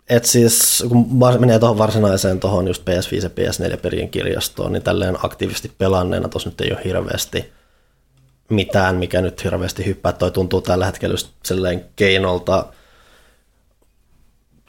että 0.10 0.30
siis 0.30 0.84
kun 0.90 1.08
menee 1.40 1.60
tuohon 1.60 1.78
varsinaiseen 1.78 2.40
tuohon 2.40 2.68
just 2.68 2.84
PS5 2.84 3.24
ja 3.24 3.30
PS4 3.30 3.78
perien 3.78 4.10
kirjastoon, 4.10 4.72
niin 4.72 4.84
tälleen 4.84 5.18
aktiivisesti 5.26 5.72
pelanneena 5.78 6.30
tuossa 6.30 6.50
nyt 6.50 6.62
ei 6.62 6.72
ole 6.72 6.84
hirveästi 6.84 7.52
mitään, 8.50 8.96
mikä 8.96 9.22
nyt 9.22 9.44
hirveästi 9.44 9.86
hyppää. 9.86 10.12
Toi 10.12 10.32
tuntuu 10.32 10.62
tällä 10.62 10.86
hetkellä 10.86 11.14
just 11.14 11.30
keinolta 11.96 12.66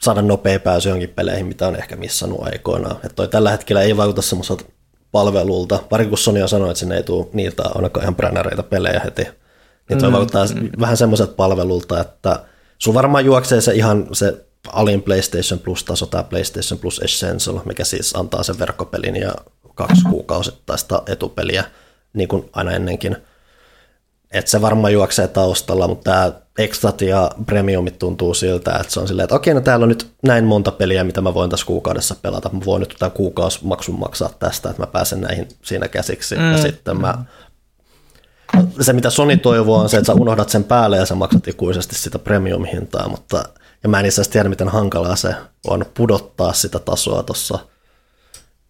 saada 0.01 0.21
nopea 0.21 0.59
pääsy 0.59 0.89
johonkin 0.89 1.09
peleihin, 1.09 1.45
mitä 1.45 1.67
on 1.67 1.75
ehkä 1.75 1.95
missannut 1.95 2.43
aikoinaan. 2.43 2.95
Että 2.95 3.15
toi 3.15 3.27
tällä 3.27 3.51
hetkellä 3.51 3.81
ei 3.81 3.97
vaikuta 3.97 4.21
semmoiselta 4.21 4.65
palvelulta, 5.11 5.79
varsinkin 5.91 6.09
kun 6.09 6.17
Sony 6.17 6.41
on 6.41 6.49
sanonut, 6.49 6.71
että 6.71 6.79
sinne 6.79 6.97
ei 6.97 7.03
tule 7.03 7.27
niiltä 7.33 7.63
ainakaan 7.75 8.03
ihan 8.03 8.15
brännereitä 8.15 8.63
pelejä 8.63 8.99
heti. 8.99 9.27
Niin 9.89 9.99
toi 9.99 10.09
mm, 10.09 10.13
vaikuttaa 10.13 10.45
mm. 10.45 10.69
vähän 10.79 10.97
semmoiselta 10.97 11.33
palvelulta, 11.33 12.01
että 12.01 12.45
sun 12.77 12.93
varmaan 12.93 13.25
juoksee 13.25 13.61
se 13.61 13.73
ihan 13.73 14.07
se 14.11 14.45
alin 14.67 15.01
PlayStation 15.01 15.59
Plus-taso, 15.59 16.05
tämä 16.05 16.23
PlayStation 16.23 16.79
Plus 16.79 16.99
Essential, 16.99 17.59
mikä 17.65 17.83
siis 17.83 18.15
antaa 18.15 18.43
sen 18.43 18.59
verkkopelin 18.59 19.15
ja 19.15 19.33
kaksi 19.75 20.01
kuukausittaista 20.09 21.03
etupeliä, 21.07 21.63
niin 22.13 22.27
kuin 22.27 22.49
aina 22.53 22.71
ennenkin. 22.71 23.17
Että 24.31 24.51
se 24.51 24.61
varmaan 24.61 24.93
juoksee 24.93 25.27
taustalla, 25.27 25.87
mutta 25.87 26.11
tämä 26.11 26.31
Extrat 26.57 27.01
ja 27.01 27.31
Premiumit 27.45 27.99
tuntuu 27.99 28.33
siltä, 28.33 28.75
että 28.75 28.93
se 28.93 28.99
on 28.99 29.07
silleen, 29.07 29.23
että 29.23 29.35
okei, 29.35 29.53
no 29.53 29.61
täällä 29.61 29.83
on 29.83 29.89
nyt 29.89 30.07
näin 30.23 30.45
monta 30.45 30.71
peliä, 30.71 31.03
mitä 31.03 31.21
mä 31.21 31.33
voin 31.33 31.49
tässä 31.49 31.65
kuukaudessa 31.65 32.15
pelata. 32.21 32.49
Mä 32.53 32.59
voin 32.65 32.79
nyt 32.79 32.95
tämän 32.99 33.11
kuukausimaksun 33.11 33.99
maksaa 33.99 34.29
tästä, 34.39 34.69
että 34.69 34.81
mä 34.81 34.87
pääsen 34.87 35.21
näihin 35.21 35.47
siinä 35.61 35.87
käsiksi. 35.87 36.35
Mm. 36.35 36.51
Ja 36.51 36.57
sitten 36.57 37.01
mä 37.01 37.23
se, 38.81 38.93
mitä 38.93 39.09
Sony 39.09 39.37
toivoo, 39.37 39.79
on 39.79 39.89
se, 39.89 39.97
että 39.97 40.07
sä 40.07 40.13
unohdat 40.13 40.49
sen 40.49 40.63
päälle 40.63 40.97
ja 40.97 41.05
sä 41.05 41.15
maksat 41.15 41.47
ikuisesti 41.47 41.95
sitä 41.95 42.19
premium-hintaa, 42.19 43.09
mutta 43.09 43.43
ja 43.83 43.89
mä 43.89 43.99
en 43.99 44.05
itse 44.05 44.21
asiassa 44.21 44.31
tiedä, 44.31 44.49
miten 44.49 44.67
hankalaa 44.69 45.15
se 45.15 45.35
on 45.67 45.85
pudottaa 45.93 46.53
sitä 46.53 46.79
tasoa 46.79 47.23
tuossa 47.23 47.59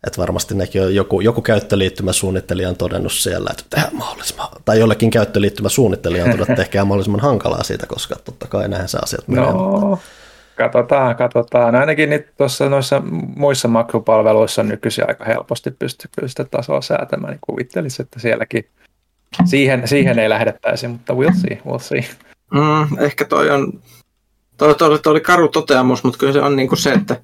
että 0.07 0.21
varmasti 0.21 0.55
nekin 0.55 0.81
on 0.81 0.95
joku, 0.95 1.21
joku 1.21 1.41
käyttöliittymäsuunnittelija 1.41 2.69
on 2.69 2.75
todennut 2.75 3.11
siellä, 3.11 3.49
että 3.51 3.63
tehdään 3.69 3.95
mahdollisimman, 3.95 4.47
tai 4.65 4.79
jollekin 4.79 5.11
käyttöliittymäsuunnittelija 5.11 6.23
on 6.23 6.29
todennut, 6.29 6.49
että 6.49 6.61
tehkää 6.61 6.85
mahdollisimman 6.85 7.21
hankalaa 7.21 7.63
siitä, 7.63 7.85
koska 7.87 8.15
totta 8.25 8.47
kai 8.47 8.69
näin 8.69 8.87
se 8.87 8.97
asiat 9.03 9.27
menee. 9.27 9.51
No, 9.51 9.99
katsotaan, 10.55 11.15
katsotaan. 11.15 11.75
Ainakin 11.75 12.09
nyt 12.09 12.27
tuossa 12.37 12.69
noissa 12.69 13.01
muissa 13.35 13.67
makrupalveluissa 13.67 14.63
nykyisin 14.63 15.07
aika 15.07 15.25
helposti 15.25 15.71
pystyy 15.71 16.09
sitä 16.25 16.43
tasoa 16.43 16.81
säätämään, 16.81 17.31
niin 17.31 17.41
kuvittelisin, 17.41 18.03
että 18.03 18.19
sielläkin 18.19 18.69
siihen, 19.45 19.87
siihen 19.87 20.19
ei 20.19 20.29
lähdettäisi, 20.29 20.87
mutta 20.87 21.13
we'll 21.13 21.41
see, 21.41 21.61
we'll 21.67 21.79
see. 21.79 22.05
Mm, 22.53 23.03
ehkä 23.03 23.25
toi 23.25 23.49
on, 23.49 23.81
toi, 24.57 24.75
toi, 24.75 24.99
toi 24.99 25.11
oli 25.11 25.21
karu 25.21 25.47
toteamus, 25.47 26.03
mutta 26.03 26.19
kyllä 26.19 26.33
se 26.33 26.41
on 26.41 26.55
niin 26.55 26.67
kuin 26.67 26.79
se, 26.79 26.91
että 26.91 27.21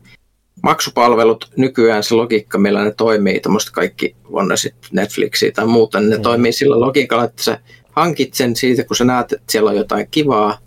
maksupalvelut 0.64 1.52
nykyään 1.58 2.04
se 2.04 2.16
logiikka, 2.16 2.58
millä 2.58 2.84
ne 2.84 2.92
toimii, 2.92 3.40
tämmöistä 3.40 3.72
kaikki, 3.72 4.16
on 4.32 4.48
ne 4.48 4.58
sitten 4.58 4.90
Netflixia 4.92 5.52
tai 5.52 5.66
muuta, 5.66 6.00
niin 6.00 6.10
ne 6.10 6.18
mm. 6.18 6.22
toimii 6.22 6.52
sillä 6.52 6.80
logiikalla, 6.80 7.24
että 7.24 7.44
sä 7.44 7.60
hankit 7.92 8.34
sen 8.34 8.56
siitä, 8.56 8.84
kun 8.84 8.96
sä 8.96 9.06
näet, 9.06 9.34
että 9.34 9.52
siellä 9.52 9.70
on 9.70 9.78
jotain 9.78 10.08
kivaa, 10.12 10.58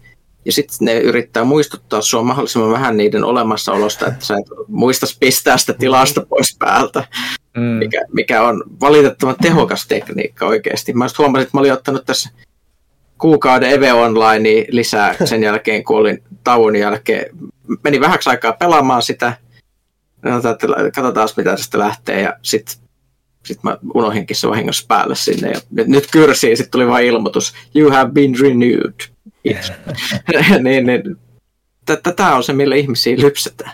ja 0.45 0.53
sitten 0.53 0.79
ne 0.81 0.99
yrittää 0.99 1.45
muistuttaa 1.45 2.01
sua 2.01 2.23
mahdollisimman 2.23 2.73
vähän 2.73 2.97
niiden 2.97 3.25
olemassaolosta, 3.25 4.07
että 4.07 4.25
sä 4.25 4.35
et 4.35 4.47
muistas 4.69 5.17
pistää 5.21 5.59
sitä 5.59 5.73
tilasta 5.73 6.27
pois 6.29 6.57
päältä, 6.59 7.05
mm. 7.57 7.63
mikä, 7.63 8.01
mikä 8.13 8.43
on 8.43 8.65
valitettavan 8.81 9.37
tehokas 9.43 9.87
tekniikka 9.87 10.47
oikeasti. 10.47 10.93
Mä 10.93 11.07
huomasin, 11.19 11.43
että 11.43 11.57
mä 11.57 11.61
olin 11.61 11.73
ottanut 11.73 12.07
tässä 12.07 12.31
kuukauden 13.19 13.71
Eve 13.71 13.93
Online 13.93 14.67
lisää 14.69 15.15
sen 15.25 15.43
jälkeen, 15.43 15.85
kun 15.85 15.97
olin 15.97 16.23
tauon 16.45 16.77
jälkeen. 16.77 17.37
Meni 17.85 18.01
vähäksi 18.01 18.31
aikaa 18.31 18.53
pelaamaan 18.53 19.03
sitä, 19.03 19.33
katsotaan 20.95 21.29
mitä 21.37 21.51
tästä 21.51 21.79
lähtee 21.79 22.21
ja 22.21 22.37
sitten 22.43 22.77
sit 23.45 23.63
mä 23.63 23.79
unohinkin 23.95 24.37
se 24.37 24.49
vahingossa 24.49 24.85
päälle 24.89 25.15
sinne 25.15 25.51
ja 25.51 25.61
nyt 25.87 26.09
kyrsii, 26.13 26.57
sitten 26.57 26.71
tuli 26.71 26.87
vain 26.87 27.07
ilmoitus, 27.07 27.55
you 27.75 27.91
have 27.91 28.13
been 28.13 28.35
renewed. 28.41 28.95
niin, 30.63 30.87
niin, 30.87 31.03
Tämä 32.17 32.37
on 32.37 32.45
se, 32.45 32.53
millä 32.53 32.77
ihmisiä 32.77 33.17
lypsetään. 33.19 33.73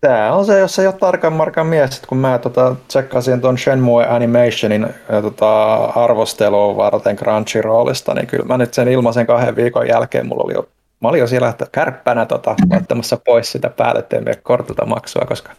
Tämä 0.00 0.32
on 0.32 0.46
se, 0.46 0.58
jos 0.58 0.78
ei 0.78 0.86
ole 0.86 0.94
tarkan 0.94 1.32
markan 1.32 1.66
mies, 1.66 1.96
että 1.96 2.06
kun 2.06 2.18
mä 2.18 2.38
tota, 2.38 2.76
tsekkasin 2.88 3.40
tuon 3.40 3.58
Shenmue 3.58 4.06
Animationin 4.06 4.86
tota, 5.22 5.74
arvostelua 5.84 6.76
varten 6.76 7.16
Crunchyrollista, 7.16 8.14
niin 8.14 8.26
kyllä 8.26 8.44
mä 8.44 8.58
nyt 8.58 8.74
sen 8.74 8.88
ilmaisen 8.88 9.26
kahden 9.26 9.56
viikon 9.56 9.88
jälkeen 9.88 10.26
mulla 10.26 10.44
oli 10.44 10.54
jo 10.54 10.68
mä 11.00 11.08
olin 11.08 11.20
jo 11.20 11.26
siellä 11.26 11.48
että 11.48 11.66
kärppänä 11.72 12.26
tota, 12.26 12.54
laittamassa 12.70 13.16
pois 13.24 13.52
sitä 13.52 13.70
päälle, 13.70 14.04
kortilta 14.42 14.86
maksua, 14.86 15.22
koska 15.28 15.52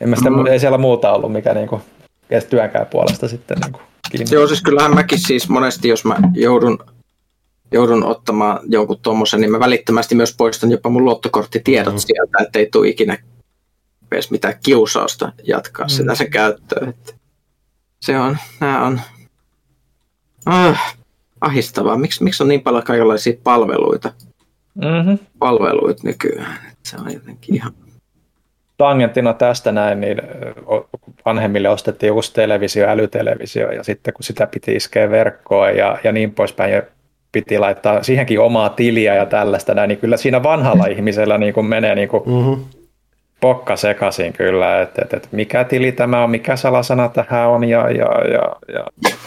en 0.00 0.08
mä 0.08 0.16
sitä, 0.16 0.30
mm. 0.30 0.46
ei 0.46 0.60
siellä 0.60 0.78
muuta 0.78 1.12
ollut, 1.12 1.32
mikä 1.32 1.54
niinku, 1.54 1.82
edes 2.30 2.44
työnkään 2.44 2.86
puolesta 2.86 3.28
sitten 3.28 3.58
niinku, 3.58 3.80
kiinni. 4.10 4.34
Joo, 4.34 4.46
siis 4.46 4.62
kyllähän 4.62 4.94
mäkin 4.94 5.18
siis 5.18 5.48
monesti, 5.48 5.88
jos 5.88 6.04
mä 6.04 6.16
joudun, 6.34 6.78
joudun 7.72 8.04
ottamaan 8.04 8.60
jonkun 8.68 8.98
tuommoisen, 9.02 9.40
niin 9.40 9.50
mä 9.50 9.60
välittömästi 9.60 10.14
myös 10.14 10.36
poistan 10.36 10.70
jopa 10.70 10.90
mun 10.90 11.04
luottokorttitiedot 11.04 11.94
mm. 11.94 11.98
sieltä, 11.98 12.38
ettei 12.40 12.68
tule 12.72 12.88
ikinä 12.88 13.18
edes 14.12 14.30
mitään 14.30 14.54
kiusausta 14.62 15.32
jatkaa 15.42 15.86
mm. 15.86 15.90
sitä 15.90 16.14
sen 16.14 16.30
käyttöön. 16.30 16.88
Että 16.88 17.12
se 18.00 18.18
on, 18.18 18.38
nämä 18.60 18.86
on, 18.86 19.00
ah, 20.46 20.96
ahistavaa. 21.40 21.96
Miksi, 21.96 22.24
miksi 22.24 22.42
on 22.42 22.48
niin 22.48 22.62
paljon 22.62 22.84
kaikenlaisia 22.84 23.34
palveluita? 23.44 24.12
mm-hmm. 24.74 25.18
palveluita 25.38 26.02
nykyään. 26.04 26.58
Se 26.82 26.96
on 26.96 27.12
jotenkin 27.12 27.54
ihan... 27.54 27.72
Tangenttina 28.76 29.34
tästä 29.34 29.72
näin, 29.72 30.00
niin 30.00 30.22
vanhemmille 31.24 31.68
ostettiin 31.68 32.12
uusi 32.12 32.34
televisio, 32.34 32.88
älytelevisio, 32.88 33.70
ja 33.70 33.82
sitten 33.82 34.14
kun 34.14 34.22
sitä 34.22 34.46
piti 34.46 34.76
iskeä 34.76 35.10
verkkoon 35.10 35.76
ja, 35.76 35.98
ja 36.04 36.12
niin 36.12 36.34
poispäin, 36.34 36.72
ja 36.72 36.82
piti 37.32 37.58
laittaa 37.58 38.02
siihenkin 38.02 38.40
omaa 38.40 38.68
tiliä 38.68 39.14
ja 39.14 39.26
tällaista 39.26 39.74
näin, 39.74 39.88
niin 39.88 39.98
kyllä 39.98 40.16
siinä 40.16 40.42
vanhalla 40.42 40.86
ihmisellä 40.96 41.38
niin 41.38 41.54
kuin 41.54 41.66
menee 41.66 41.94
niin 41.94 42.08
kuin 42.08 42.22
mm-hmm. 42.26 42.64
pokka 43.40 43.76
sekaisin 43.76 44.32
kyllä, 44.32 44.82
että, 44.82 45.02
että, 45.02 45.16
että 45.16 45.28
mikä 45.32 45.64
tili 45.64 45.92
tämä 45.92 46.24
on, 46.24 46.30
mikä 46.30 46.56
salasana 46.56 47.08
tähän 47.08 47.48
on, 47.48 47.64
ja, 47.64 47.90
ja, 47.90 48.06
ja, 48.32 48.56
ja 48.72 48.84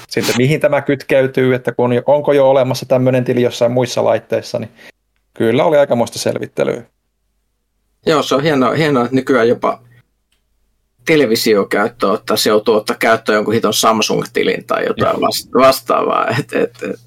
sitten 0.08 0.36
mihin 0.38 0.60
tämä 0.60 0.82
kytkeytyy, 0.82 1.54
että 1.54 1.72
kun 1.72 1.92
on, 1.92 2.02
onko 2.06 2.34
jo 2.34 2.50
olemassa 2.50 2.86
tämmöinen 2.86 3.24
tili 3.24 3.42
jossain 3.42 3.72
muissa 3.72 4.04
laitteissa, 4.04 4.60
niin 4.60 4.70
kyllä 5.34 5.64
oli 5.64 5.78
aikamoista 5.78 6.20
selvittelyä. 6.20 6.82
Joo, 8.06 8.24
se 8.24 8.36
on 8.36 8.44
hienoa, 8.44 8.72
hienoa 8.72 9.04
että 9.04 9.16
nykyään 9.16 9.48
jopa 9.48 9.80
televisiokäyttö 11.06 12.12
ottaa, 12.12 12.38
se 12.38 12.50
joutuu 12.50 12.76
ottaa 12.76 12.96
käyttöön 13.00 13.36
jonkun 13.36 13.54
hiton 13.54 13.74
Samsung-tilin 13.74 14.66
tai 14.68 14.86
jotain 14.86 15.18
Joo. 15.22 15.62
vastaavaa. 15.62 16.28
Et, 16.28 16.54
et, 16.54 16.84
et, 16.90 17.00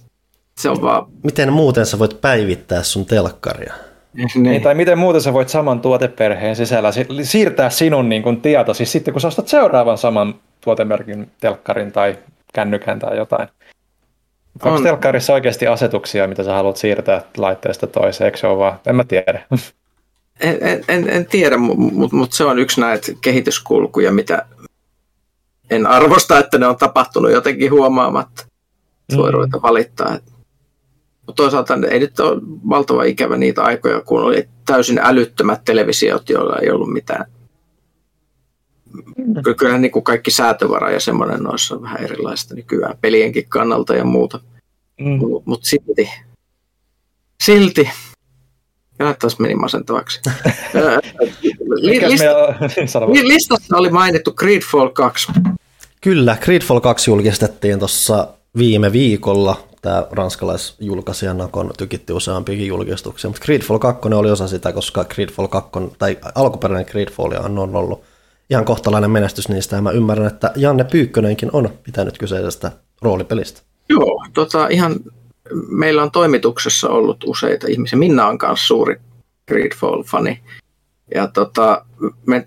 se 0.61 0.71
on 0.71 0.83
vaan... 0.83 1.07
Miten 1.23 1.53
muuten 1.53 1.87
sä 1.87 1.98
voit 1.98 2.21
päivittää 2.21 2.83
sun 2.83 3.07
telkkaria? 3.07 3.75
niin. 4.17 4.29
niin. 4.42 4.63
Tai 4.63 4.75
miten 4.75 4.98
muuten 4.98 5.21
sä 5.23 5.33
voit 5.33 5.48
saman 5.48 5.81
tuoteperheen 5.81 6.57
sisällä 6.57 6.90
siirtää 7.23 7.71
sinun 7.71 8.09
niin 8.09 8.23
kun, 8.23 8.40
tietosi 8.40 8.85
sitten, 8.85 9.15
kun 9.15 9.21
sä 9.21 9.29
ostat 9.29 9.48
seuraavan 9.48 9.98
saman 9.98 10.35
tuotemerkin 10.61 11.31
telkkarin 11.40 11.92
tai 11.92 12.19
kännykän 12.52 12.98
tai 12.98 13.17
jotain. 13.17 13.48
Onko 14.65 14.81
telkkarissa 14.81 15.33
oikeasti 15.33 15.67
asetuksia, 15.67 16.29
mitä 16.29 16.44
sä 16.44 16.52
haluat 16.52 16.77
siirtää 16.77 17.23
laitteesta 17.37 17.87
toiseen, 17.87 18.27
eikö 18.27 18.38
se 18.38 18.46
ole 18.46 18.59
vaan? 18.59 18.79
En 18.87 18.96
mä 18.96 19.04
tiedä. 19.04 19.42
En, 20.40 20.85
en, 20.88 21.09
en 21.11 21.27
tiedä, 21.27 21.57
mutta 21.57 22.17
mut 22.17 22.33
se 22.33 22.44
on 22.44 22.59
yksi 22.59 22.81
näitä 22.81 23.13
kehityskulkuja, 23.21 24.13
mitä 24.13 24.46
en 25.71 25.87
arvosta, 25.87 26.38
että 26.38 26.59
ne 26.59 26.67
on 26.67 26.77
tapahtunut 26.77 27.31
jotenkin 27.31 27.73
huomaamatta. 27.73 28.46
Voi 29.17 29.31
mm. 29.31 29.35
ruveta 29.35 29.63
valittaa. 29.63 30.19
Mutta 31.27 31.42
toisaalta 31.42 31.79
ei 31.90 31.98
nyt 31.98 32.20
ole 32.20 32.42
valtava 32.68 33.04
ikävä 33.04 33.37
niitä 33.37 33.62
aikoja, 33.62 34.00
kun 34.00 34.22
oli 34.22 34.48
täysin 34.66 34.98
älyttömät 35.02 35.64
televisiot, 35.64 36.29
joilla 36.29 36.58
ei 36.58 36.70
ollut 36.70 36.92
mitään. 36.92 37.24
Kyllähän 39.58 39.83
niin 39.83 39.92
kuin 39.92 40.04
kaikki 40.04 40.31
säätövara 40.31 40.90
ja 40.90 41.00
semmoinen 41.00 41.42
noissa 41.42 41.74
on 41.74 41.83
vähän 41.83 42.02
erilaista 42.04 42.54
nykyään 42.54 42.98
pelienkin 43.00 43.48
kannalta 43.48 43.94
ja 43.94 44.04
muuta. 44.04 44.40
Mm. 45.00 45.18
Mutta 45.44 45.66
silti, 45.66 46.10
silti 47.42 47.90
ja 48.98 49.14
taas 49.14 49.38
meni 49.38 49.54
masentavaksi. 49.54 50.20
Lista, 51.83 52.24
listassa 53.33 53.77
oli 53.77 53.90
mainittu 53.90 54.33
Creedfall 54.33 54.88
2. 54.88 55.33
Kyllä, 56.00 56.37
Creedfall 56.40 56.81
2 56.81 57.10
julkistettiin 57.10 57.79
tuossa 57.79 58.29
viime 58.59 58.92
viikolla. 58.92 59.57
Tämä 59.83 60.07
ranskalaisjulkaisija 60.11 61.35
Nakon 61.35 61.71
tykitti 61.79 62.13
useampiakin 62.13 62.67
julkistuksia, 62.67 63.31
mutta 63.31 63.44
Creedfall 63.44 63.79
2 63.79 64.09
oli 64.15 64.31
osa 64.31 64.48
sitä, 64.48 64.73
koska 64.73 65.04
Creedfall 65.04 65.46
2, 65.48 65.71
tai 65.98 66.19
alkuperäinen 66.35 66.87
Creedfall 66.87 67.33
on 67.33 67.77
ollut 67.77 68.02
ihan 68.50 68.65
kohtalainen 68.65 69.11
menestys 69.11 69.48
niistä, 69.48 69.77
ja 69.77 69.83
mä 69.83 69.90
ymmärrän, 69.90 70.27
että 70.27 70.52
Janne 70.57 70.85
Pyykkönenkin 70.85 71.50
on 71.52 71.71
pitänyt 71.83 72.19
kyseisestä 72.19 72.73
roolipelistä. 73.02 73.61
Joo, 73.88 74.27
tota, 74.35 74.69
ihan 74.69 74.96
meillä 75.69 76.02
on 76.02 76.11
toimituksessa 76.11 76.88
ollut 76.88 77.25
useita 77.25 77.67
ihmisiä. 77.67 77.98
Minna 77.98 78.27
on 78.27 78.38
myös 78.42 78.67
suuri 78.69 78.96
Greedfall-fani. 79.48 80.38
Ja 81.15 81.27
tota, 81.27 81.85
me 82.27 82.46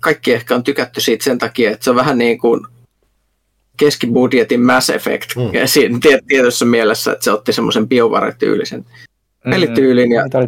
kaikki 0.00 0.32
ehkä 0.32 0.54
on 0.54 0.62
tykätty 0.62 1.00
siitä 1.00 1.24
sen 1.24 1.38
takia, 1.38 1.70
että 1.70 1.84
se 1.84 1.90
on 1.90 1.96
vähän 1.96 2.18
niin 2.18 2.38
kuin 2.38 2.66
keskibudjetin 3.78 4.60
Mass 4.60 4.90
Effect 4.90 5.36
mm. 5.36 5.42
siinä 5.64 5.98
tietyssä 6.28 6.64
mielessä, 6.64 7.12
että 7.12 7.24
se 7.24 7.32
otti 7.32 7.52
semmoisen 7.52 7.88
BioWare-tyylisen 7.88 8.84
mm. 9.44 9.50
pelityylin 9.50 10.12
ja 10.12 10.28
tämä, 10.30 10.46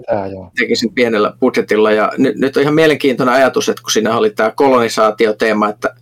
teki 0.58 0.76
sen 0.76 0.92
pienellä 0.92 1.32
budjetilla. 1.40 1.92
Ja 1.92 2.12
nyt, 2.18 2.36
nyt 2.36 2.56
on 2.56 2.62
ihan 2.62 2.74
mielenkiintoinen 2.74 3.34
ajatus, 3.34 3.68
että 3.68 3.82
kun 3.82 3.90
siinä 3.90 4.16
oli 4.16 4.30
tämä 4.30 4.50
kolonisaatioteema, 4.50 5.68
että 5.68 5.94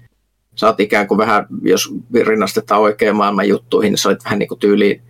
sä 0.55 0.66
oot 0.66 0.81
ikään 0.81 1.07
kuin 1.07 1.18
vähän, 1.18 1.47
jos 1.62 1.95
rinnastetaan 2.26 2.81
oikein 2.81 3.16
maailman 3.16 3.49
juttuihin, 3.49 3.91
niin 3.91 3.99
sä 3.99 4.09
olit 4.09 4.24
vähän 4.24 4.39
niin 4.39 4.49
kuin 4.49 4.59
tyyliin 4.59 5.03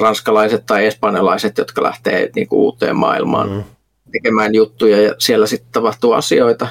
ranskalaiset 0.00 0.66
tai 0.66 0.86
espanjalaiset, 0.86 1.58
jotka 1.58 1.82
lähtee 1.82 2.30
niin 2.34 2.48
kuin 2.48 2.60
uuteen 2.60 2.96
maailmaan 2.96 3.50
mm. 3.50 3.64
tekemään 4.12 4.54
juttuja 4.54 5.02
ja 5.02 5.14
siellä 5.18 5.46
sitten 5.46 5.72
tapahtuu 5.72 6.12
asioita. 6.12 6.68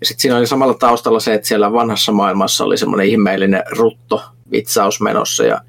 Ja 0.00 0.06
sitten 0.06 0.22
siinä 0.22 0.36
oli 0.36 0.46
samalla 0.46 0.74
taustalla 0.74 1.20
se, 1.20 1.34
että 1.34 1.48
siellä 1.48 1.72
vanhassa 1.72 2.12
maailmassa 2.12 2.64
oli 2.64 2.76
semmoinen 2.76 3.06
ihmeellinen 3.06 3.62
rutto 3.70 4.22
vitsaus 4.50 5.00
menossa 5.00 5.44
ja 5.44 5.60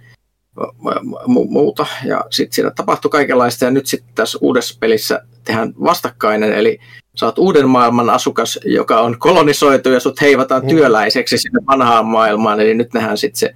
mu- 1.27 1.47
muuta. 1.47 1.85
Ja 2.05 2.25
sitten 2.29 2.55
siinä 2.55 2.71
tapahtui 2.71 3.11
kaikenlaista 3.11 3.65
ja 3.65 3.71
nyt 3.71 3.87
sitten 3.87 4.15
tässä 4.15 4.37
uudessa 4.41 4.77
pelissä 4.79 5.21
tehdään 5.43 5.73
vastakkainen, 5.83 6.53
eli 6.53 6.79
sä 7.15 7.25
oot 7.25 7.37
uuden 7.37 7.69
maailman 7.69 8.09
asukas, 8.09 8.59
joka 8.65 9.01
on 9.01 9.19
kolonisoitu 9.19 9.89
ja 9.89 9.99
sut 9.99 10.21
heivataan 10.21 10.61
mm. 10.61 10.67
työläiseksi 10.67 11.37
sinne 11.37 11.59
vanhaan 11.67 12.05
maailmaan, 12.05 12.59
eli 12.59 12.73
nyt 12.73 12.93
nähdään 12.93 13.17
sitten 13.17 13.39
se, 13.39 13.55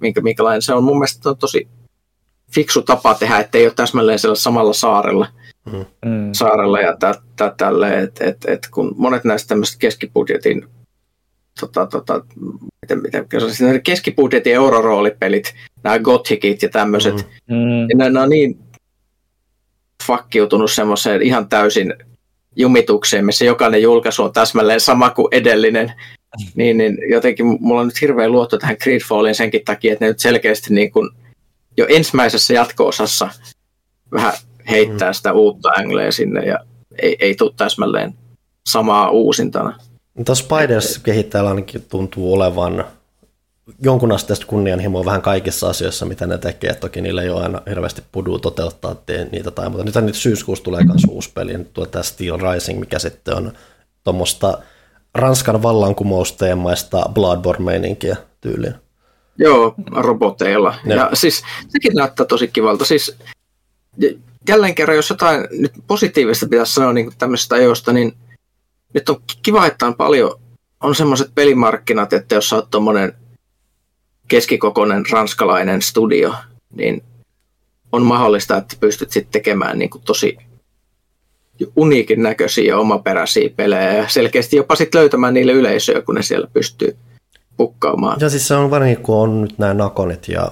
minkä, 0.00 0.20
minkälainen 0.20 0.62
se 0.62 0.74
on. 0.74 0.84
Mun 0.84 0.96
mielestä 0.96 1.30
on 1.30 1.38
tosi 1.38 1.68
fiksu 2.54 2.82
tapa 2.82 3.14
tehdä, 3.14 3.38
että 3.38 3.58
ei 3.58 3.66
ole 3.66 3.72
täsmälleen 3.76 4.18
siellä 4.18 4.34
samalla 4.34 4.72
saarella, 4.72 5.26
mm. 5.72 6.32
saarella 6.32 6.80
ja 6.80 6.96
tä, 6.96 7.14
tä, 7.36 7.54
tälle, 7.56 7.98
että 7.98 8.24
et, 8.24 8.44
et 8.46 8.68
kun 8.70 8.94
monet 8.96 9.24
näistä 9.24 9.48
tämmöistä 9.48 9.78
keskibudjetin 9.78 10.68
tota, 11.60 11.86
tota, 11.86 12.24
miten, 12.82 13.02
miten, 13.02 13.26
keskibudjetin 13.82 14.54
euroroolipelit, 14.54 15.54
nämä 15.84 15.98
gothikit 15.98 16.62
ja 16.62 16.68
tämmöiset, 16.68 17.26
mm. 17.50 17.88
ja 17.88 17.96
ne, 17.96 18.10
ne 18.10 18.20
on 18.20 18.28
niin 18.28 18.58
fakkiutunut 20.06 20.70
semmoiseen 20.70 21.22
ihan 21.22 21.48
täysin 21.48 21.94
jumitukseen, 22.56 23.24
missä 23.24 23.44
jokainen 23.44 23.82
julkaisu 23.82 24.22
on 24.22 24.32
täsmälleen 24.32 24.80
sama 24.80 25.10
kuin 25.10 25.28
edellinen, 25.32 25.92
niin, 26.54 26.78
niin 26.78 26.98
jotenkin 27.08 27.46
mulla 27.60 27.80
on 27.80 27.86
nyt 27.86 28.00
hirveän 28.00 28.32
luotto 28.32 28.58
tähän 28.58 28.76
Greedfalliin 28.82 29.34
senkin 29.34 29.64
takia, 29.64 29.92
että 29.92 30.04
ne 30.04 30.08
nyt 30.08 30.18
selkeästi 30.18 30.74
niin 30.74 30.92
kuin 30.92 31.10
jo 31.76 31.86
ensimmäisessä 31.88 32.54
jatko-osassa 32.54 33.28
vähän 34.12 34.32
heittää 34.70 35.10
mm. 35.10 35.14
sitä 35.14 35.32
uutta 35.32 35.68
Angleja 35.68 36.12
sinne 36.12 36.40
ja 36.40 36.58
ei, 37.02 37.16
ei 37.20 37.34
tule 37.34 37.52
täsmälleen 37.56 38.14
samaa 38.68 39.10
uusintana. 39.10 39.78
Tuossa 40.24 40.44
Spiders-kehittäjällä 40.44 41.50
ainakin 41.50 41.86
tuntuu 41.88 42.34
olevan 42.34 42.84
jonkun 43.82 44.12
asteesta 44.12 44.46
kunnianhimoa 44.46 45.04
vähän 45.04 45.22
kaikissa 45.22 45.68
asioissa, 45.68 46.06
mitä 46.06 46.26
ne 46.26 46.38
tekee. 46.38 46.74
Toki 46.74 47.00
niillä 47.00 47.22
ei 47.22 47.30
ole 47.30 47.42
aina 47.42 47.60
hirveästi 47.68 48.02
pudua 48.12 48.38
toteuttaa 48.38 48.96
niitä 49.32 49.50
tai 49.50 49.68
muuta. 49.68 49.84
Nyt, 49.84 49.94
nyt 49.94 50.14
syyskuussa 50.14 50.64
tulee 50.64 50.84
myös 50.84 51.02
uusi 51.08 51.30
peli, 51.34 51.58
nyt 51.58 51.72
tulee 51.72 51.90
tämä 51.90 52.02
Steel 52.02 52.38
Rising, 52.52 52.80
mikä 52.80 52.98
sitten 52.98 53.36
on 53.36 53.52
tuommoista 54.04 54.58
Ranskan 55.14 55.62
vallankumousteemaista 55.62 57.10
Bloodborne-meininkiä 57.14 58.16
tyyliin. 58.40 58.74
Joo, 59.38 59.74
roboteilla. 59.92 60.74
Ja, 60.84 60.96
ja 60.96 61.10
siis 61.14 61.42
sekin 61.68 61.92
näyttää 61.94 62.26
tosi 62.26 62.48
kivalta. 62.48 62.84
Siis 62.84 63.16
jälleen 64.48 64.74
kerran, 64.74 64.96
jos 64.96 65.10
jotain 65.10 65.48
nyt 65.50 65.72
positiivista 65.86 66.46
pitäisi 66.46 66.74
sanoa 66.74 66.92
niin 66.92 67.12
tämmöisestä 67.18 67.54
ajoista, 67.54 67.92
niin 67.92 68.14
nyt 68.94 69.08
on 69.08 69.22
kiva, 69.42 69.66
että 69.66 69.86
on 69.86 69.94
paljon, 69.94 70.40
on 70.80 70.94
semmoiset 70.94 71.30
pelimarkkinat, 71.34 72.12
että 72.12 72.34
jos 72.34 72.48
sä 72.48 72.56
oot 72.56 72.70
tommonen 72.70 73.14
keskikokoinen 74.28 75.04
ranskalainen 75.10 75.82
studio, 75.82 76.34
niin 76.76 77.02
on 77.92 78.02
mahdollista, 78.02 78.56
että 78.56 78.76
pystyt 78.80 79.10
sitten 79.10 79.32
tekemään 79.32 79.78
niin 79.78 79.90
kuin 79.90 80.02
tosi 80.04 80.38
uniikin 81.76 82.22
näköisiä 82.22 82.64
ja 82.64 82.78
omaperäisiä 82.78 83.50
pelejä 83.56 83.92
ja 83.92 84.08
selkeästi 84.08 84.56
jopa 84.56 84.76
sitten 84.76 84.98
löytämään 84.98 85.34
niille 85.34 85.52
yleisöä, 85.52 86.02
kun 86.02 86.14
ne 86.14 86.22
siellä 86.22 86.46
pystyy 86.52 86.96
pukkaamaan. 87.56 88.20
Ja 88.20 88.30
siis 88.30 88.48
se 88.48 88.54
on 88.54 88.70
varsinkin, 88.70 89.04
kun 89.04 89.16
on 89.16 89.42
nyt 89.42 89.58
nämä 89.58 89.74
Nakonit 89.74 90.28
ja 90.28 90.50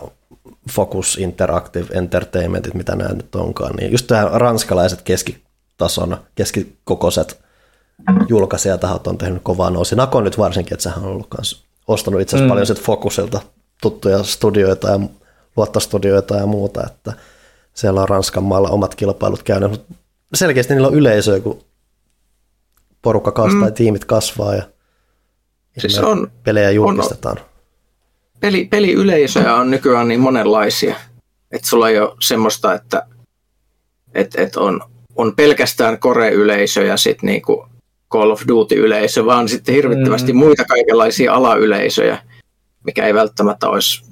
Focus 0.70 1.18
Interactive 1.18 1.86
Entertainmentit, 1.98 2.74
mitä 2.74 2.96
nämä 2.96 3.14
nyt 3.14 3.34
onkaan, 3.34 3.76
niin 3.76 3.92
just 3.92 4.06
tämä 4.06 4.30
ranskalaiset 4.32 5.02
keskitason, 5.02 6.16
keskikokoiset 6.34 7.40
julkaisijatahot 8.28 9.06
on 9.06 9.18
tehnyt 9.18 9.42
kovaa 9.42 9.70
nousi. 9.70 9.96
Nakon 9.96 10.24
nyt 10.24 10.38
varsinkin, 10.38 10.74
että 10.74 10.82
sehän 10.82 11.04
on 11.04 11.10
ollut 11.10 11.26
kans 11.28 11.64
ostanut 11.88 12.20
itse 12.20 12.36
asiassa 12.36 12.54
mm. 12.54 12.60
paljon 12.60 12.84
Focusilta 12.84 13.40
tuttuja 13.82 14.22
studioita 14.22 14.88
ja 14.88 15.00
luottostudioita 15.56 16.36
ja 16.36 16.46
muuta, 16.46 16.86
että 16.86 17.12
siellä 17.74 18.02
on 18.02 18.08
Ranskan 18.08 18.44
maalla 18.44 18.68
omat 18.68 18.94
kilpailut 18.94 19.42
käynyt, 19.42 19.70
mutta 19.70 19.94
selkeästi 20.34 20.74
niillä 20.74 20.88
on 20.88 20.94
yleisöä, 20.94 21.40
kun 21.40 21.64
porukka 23.02 23.32
kasvaa 23.32 23.60
mm. 23.60 23.64
ja 23.64 23.70
tiimit 23.70 24.04
kasvaa 24.04 24.54
ja 24.54 24.62
siis 25.78 25.98
on, 25.98 26.30
pelejä 26.42 26.70
julkistetaan. 26.70 27.38
On, 27.38 27.44
peli, 28.40 28.64
peliyleisöjä 28.64 29.54
on 29.54 29.70
nykyään 29.70 30.08
niin 30.08 30.20
monenlaisia, 30.20 30.96
että 31.50 31.68
sulla 31.68 31.88
ei 31.88 31.98
ole 31.98 32.16
semmoista, 32.20 32.74
että 32.74 33.06
et, 34.14 34.34
et 34.34 34.56
on, 34.56 34.80
on 35.16 35.36
pelkästään 35.36 35.98
kore-yleisö 35.98 36.84
ja 36.84 36.96
sitten 36.96 37.26
niinku 37.26 37.66
Call 38.12 38.30
of 38.30 38.42
Duty-yleisö, 38.48 39.24
vaan 39.24 39.48
sitten 39.48 39.74
hirvittävästi 39.74 40.32
mm. 40.32 40.38
muita 40.38 40.64
kaikenlaisia 40.64 41.34
alayleisöjä, 41.34 42.18
mikä 42.84 43.06
ei 43.06 43.14
välttämättä 43.14 43.68
olisi 43.68 44.02
15-20 44.04 44.06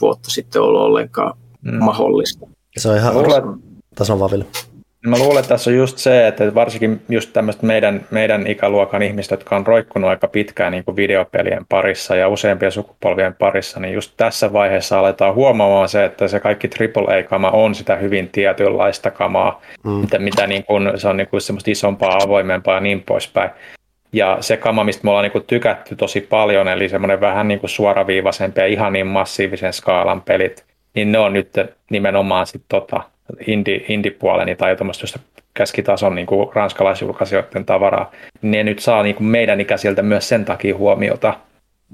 vuotta 0.00 0.30
sitten 0.30 0.62
ollut 0.62 0.80
ollenkaan 0.80 1.38
mm. 1.62 1.84
mahdollista. 1.84 2.46
Se 2.76 2.88
on 2.88 2.96
ihan 2.96 3.14
tason 3.94 4.20
vaville. 4.20 4.46
Mä 5.06 5.18
luulen, 5.18 5.38
että 5.38 5.48
tässä 5.48 5.70
on 5.70 5.76
just 5.76 5.98
se, 5.98 6.28
että 6.28 6.54
varsinkin 6.54 7.02
just 7.08 7.32
tämmöistä 7.32 7.66
meidän, 7.66 8.06
meidän 8.10 8.46
ikäluokan 8.46 9.02
ihmistä, 9.02 9.32
jotka 9.32 9.56
on 9.56 9.66
roikkunut 9.66 10.10
aika 10.10 10.28
pitkään 10.28 10.72
niin 10.72 10.84
kuin 10.84 10.96
videopelien 10.96 11.66
parissa 11.68 12.16
ja 12.16 12.28
useampien 12.28 12.72
sukupolvien 12.72 13.34
parissa, 13.34 13.80
niin 13.80 13.94
just 13.94 14.12
tässä 14.16 14.52
vaiheessa 14.52 14.98
aletaan 14.98 15.34
huomaamaan 15.34 15.88
se, 15.88 16.04
että 16.04 16.28
se 16.28 16.40
kaikki 16.40 16.70
AAA-kama 16.96 17.50
on 17.50 17.74
sitä 17.74 17.96
hyvin 17.96 18.28
tietynlaista 18.28 19.10
kamaa, 19.10 19.62
mm. 19.84 19.90
mitä, 19.90 20.18
mitä 20.18 20.46
niin 20.46 20.64
kuin, 20.64 20.92
se 20.96 21.08
on 21.08 21.16
niin 21.16 21.28
kuin 21.28 21.40
semmoista 21.40 21.70
isompaa, 21.70 22.18
avoimempaa 22.24 22.74
ja 22.74 22.80
niin 22.80 23.02
poispäin. 23.02 23.50
Ja 24.12 24.36
se 24.40 24.56
kama, 24.56 24.84
mistä 24.84 25.04
me 25.04 25.10
ollaan 25.10 25.22
niin 25.22 25.32
kuin 25.32 25.44
tykätty 25.46 25.96
tosi 25.96 26.20
paljon, 26.20 26.68
eli 26.68 26.88
semmoinen 26.88 27.20
vähän 27.20 27.48
niin 27.48 27.60
kuin 27.60 27.70
suoraviivaisempi 27.70 28.60
ja 28.60 28.66
ihan 28.66 28.92
niin 28.92 29.06
massiivisen 29.06 29.72
skaalan 29.72 30.22
pelit, 30.22 30.64
niin 30.94 31.12
ne 31.12 31.18
on 31.18 31.32
nyt 31.32 31.50
nimenomaan 31.90 32.46
sitten 32.46 32.68
tota, 32.68 33.02
indie, 33.46 33.84
indie-puoleni 33.88 34.56
tai 34.56 34.76
tuommoista 34.76 35.02
just 35.02 35.16
käskitason 35.54 36.14
niin 36.14 36.26
kuin 36.26 36.48
ranskalaisjulkaisijoiden 36.54 37.64
tavaraa, 37.64 38.10
niin 38.42 38.50
ne 38.50 38.62
nyt 38.62 38.78
saa 38.78 39.02
niin 39.02 39.14
kuin 39.14 39.26
meidän 39.26 39.60
ikäisiltä 39.60 40.02
myös 40.02 40.28
sen 40.28 40.44
takia 40.44 40.76
huomiota 40.76 41.34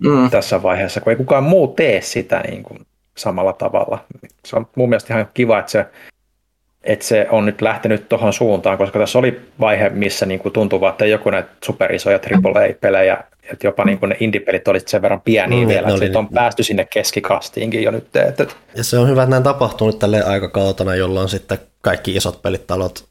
mm. 0.04 0.30
tässä 0.30 0.62
vaiheessa, 0.62 1.00
kun 1.00 1.10
ei 1.10 1.16
kukaan 1.16 1.44
muu 1.44 1.68
tee 1.68 2.00
sitä 2.00 2.40
niin 2.50 2.62
kuin 2.62 2.78
samalla 3.16 3.52
tavalla. 3.52 4.04
Se 4.44 4.56
on 4.56 4.66
mun 4.74 4.88
mielestä 4.88 5.14
ihan 5.14 5.28
kiva, 5.34 5.58
että 5.58 5.72
se, 5.72 5.86
että 6.84 7.04
se 7.04 7.26
on 7.30 7.46
nyt 7.46 7.62
lähtenyt 7.62 8.08
tuohon 8.08 8.32
suuntaan, 8.32 8.78
koska 8.78 8.98
tässä 8.98 9.18
oli 9.18 9.40
vaihe, 9.60 9.88
missä 9.88 10.26
niin 10.26 10.40
kuin 10.40 10.52
tuntuu, 10.52 10.86
että 10.86 11.06
joku 11.06 11.30
näitä 11.30 11.48
superisoja 11.64 12.18
AAA-pelejä 12.44 13.24
että 13.52 13.66
jopa 13.66 13.84
niin 13.84 13.98
kuin 13.98 14.08
ne 14.08 14.16
indie-pelit 14.20 14.68
olivat 14.68 14.88
sen 14.88 15.02
verran 15.02 15.20
pieniä 15.20 15.62
mm, 15.62 15.68
vielä, 15.68 15.88
että 15.88 15.94
oli, 15.94 16.16
on 16.16 16.24
niin. 16.24 16.34
päästy 16.34 16.62
sinne 16.62 16.84
keskikastiinkin 16.84 17.82
jo 17.82 17.90
nyt. 17.90 18.16
Että... 18.16 18.46
Ja 18.74 18.84
se 18.84 18.98
on 18.98 19.08
hyvä, 19.08 19.22
että 19.22 19.30
näin 19.30 19.42
tapahtuu 19.42 19.86
nyt 19.86 19.98
tälle 19.98 20.22
aikakautena, 20.22 20.94
jolloin 20.94 21.28
sitten 21.28 21.58
kaikki 21.80 22.16
isot 22.16 22.42
pelitalot 22.42 23.08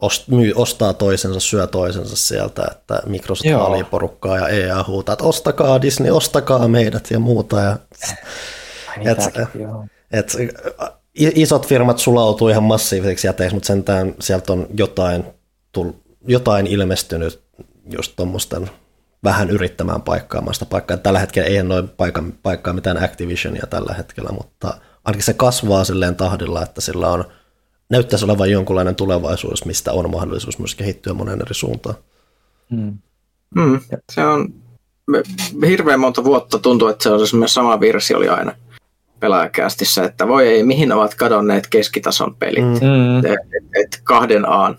ost, 0.00 0.28
myy, 0.28 0.52
ostaa 0.56 0.92
toisensa, 0.92 1.40
syö 1.40 1.66
toisensa 1.66 2.16
sieltä, 2.16 2.62
että 2.70 3.02
Microsoft 3.06 3.54
vaalii 3.54 3.84
porukkaa 3.84 4.38
ja 4.38 4.48
EA 4.48 4.84
huutaa, 4.86 5.12
että 5.12 5.24
ostakaa 5.24 5.82
Disney, 5.82 6.10
ostakaa 6.10 6.68
meidät 6.68 7.10
ja 7.10 7.18
muuta. 7.18 7.60
Ja, 7.60 7.76
Ai, 8.88 9.08
et, 9.08 9.18
et, 10.12 10.36
isot 11.14 11.66
firmat 11.66 11.98
sulautuu 11.98 12.48
ihan 12.48 12.62
massiiviseksi 12.62 13.26
jäteiksi, 13.26 13.54
mutta 13.54 13.66
sentään 13.66 14.14
sieltä 14.20 14.52
on 14.52 14.66
jotain, 14.74 15.24
tull, 15.72 15.90
jotain 16.26 16.66
ilmestynyt 16.66 17.42
just 17.90 18.12
tuommoisten 18.16 18.70
vähän 19.24 19.50
yrittämään 19.50 20.02
paikkaamaan 20.02 20.54
sitä 20.54 20.66
paikkaa. 20.66 20.96
Tällä 20.96 21.18
hetkellä 21.18 21.48
ei 21.48 21.62
noin 21.62 21.88
paikka, 21.88 22.24
paikkaa 22.42 22.72
mitään 22.72 23.04
Activisionia 23.04 23.66
tällä 23.70 23.94
hetkellä, 23.94 24.30
mutta 24.32 24.74
ainakin 25.04 25.24
se 25.24 25.34
kasvaa 25.34 25.84
silleen 25.84 26.16
tahdilla, 26.16 26.62
että 26.62 26.80
sillä 26.80 27.08
on 27.08 27.24
näyttäisi 27.90 28.24
olevan 28.24 28.50
jonkunlainen 28.50 28.96
tulevaisuus, 28.96 29.64
mistä 29.64 29.92
on 29.92 30.10
mahdollisuus 30.10 30.58
myös 30.58 30.74
kehittyä 30.74 31.14
monen 31.14 31.40
eri 31.40 31.54
suuntaan. 31.54 31.96
Mm. 32.70 32.98
Mm, 33.54 33.80
se 34.12 34.24
on 34.24 34.54
hirveän 35.66 36.00
monta 36.00 36.24
vuotta 36.24 36.58
tuntuu, 36.58 36.88
että 36.88 37.02
se 37.02 37.10
on 37.10 37.26
se 37.26 37.36
sama 37.46 37.80
virsi 37.80 38.14
oli 38.14 38.28
aina 38.28 38.54
pelaajakästissä, 39.22 40.04
että 40.04 40.28
voi 40.28 40.48
ei, 40.48 40.62
mihin 40.62 40.92
ovat 40.92 41.14
kadonneet 41.14 41.66
keskitason 41.70 42.34
pelit. 42.34 42.64
Mm. 42.64 43.18
Et, 43.18 43.24
et, 43.24 43.84
et 43.84 44.00
kahden 44.04 44.48
aan 44.48 44.76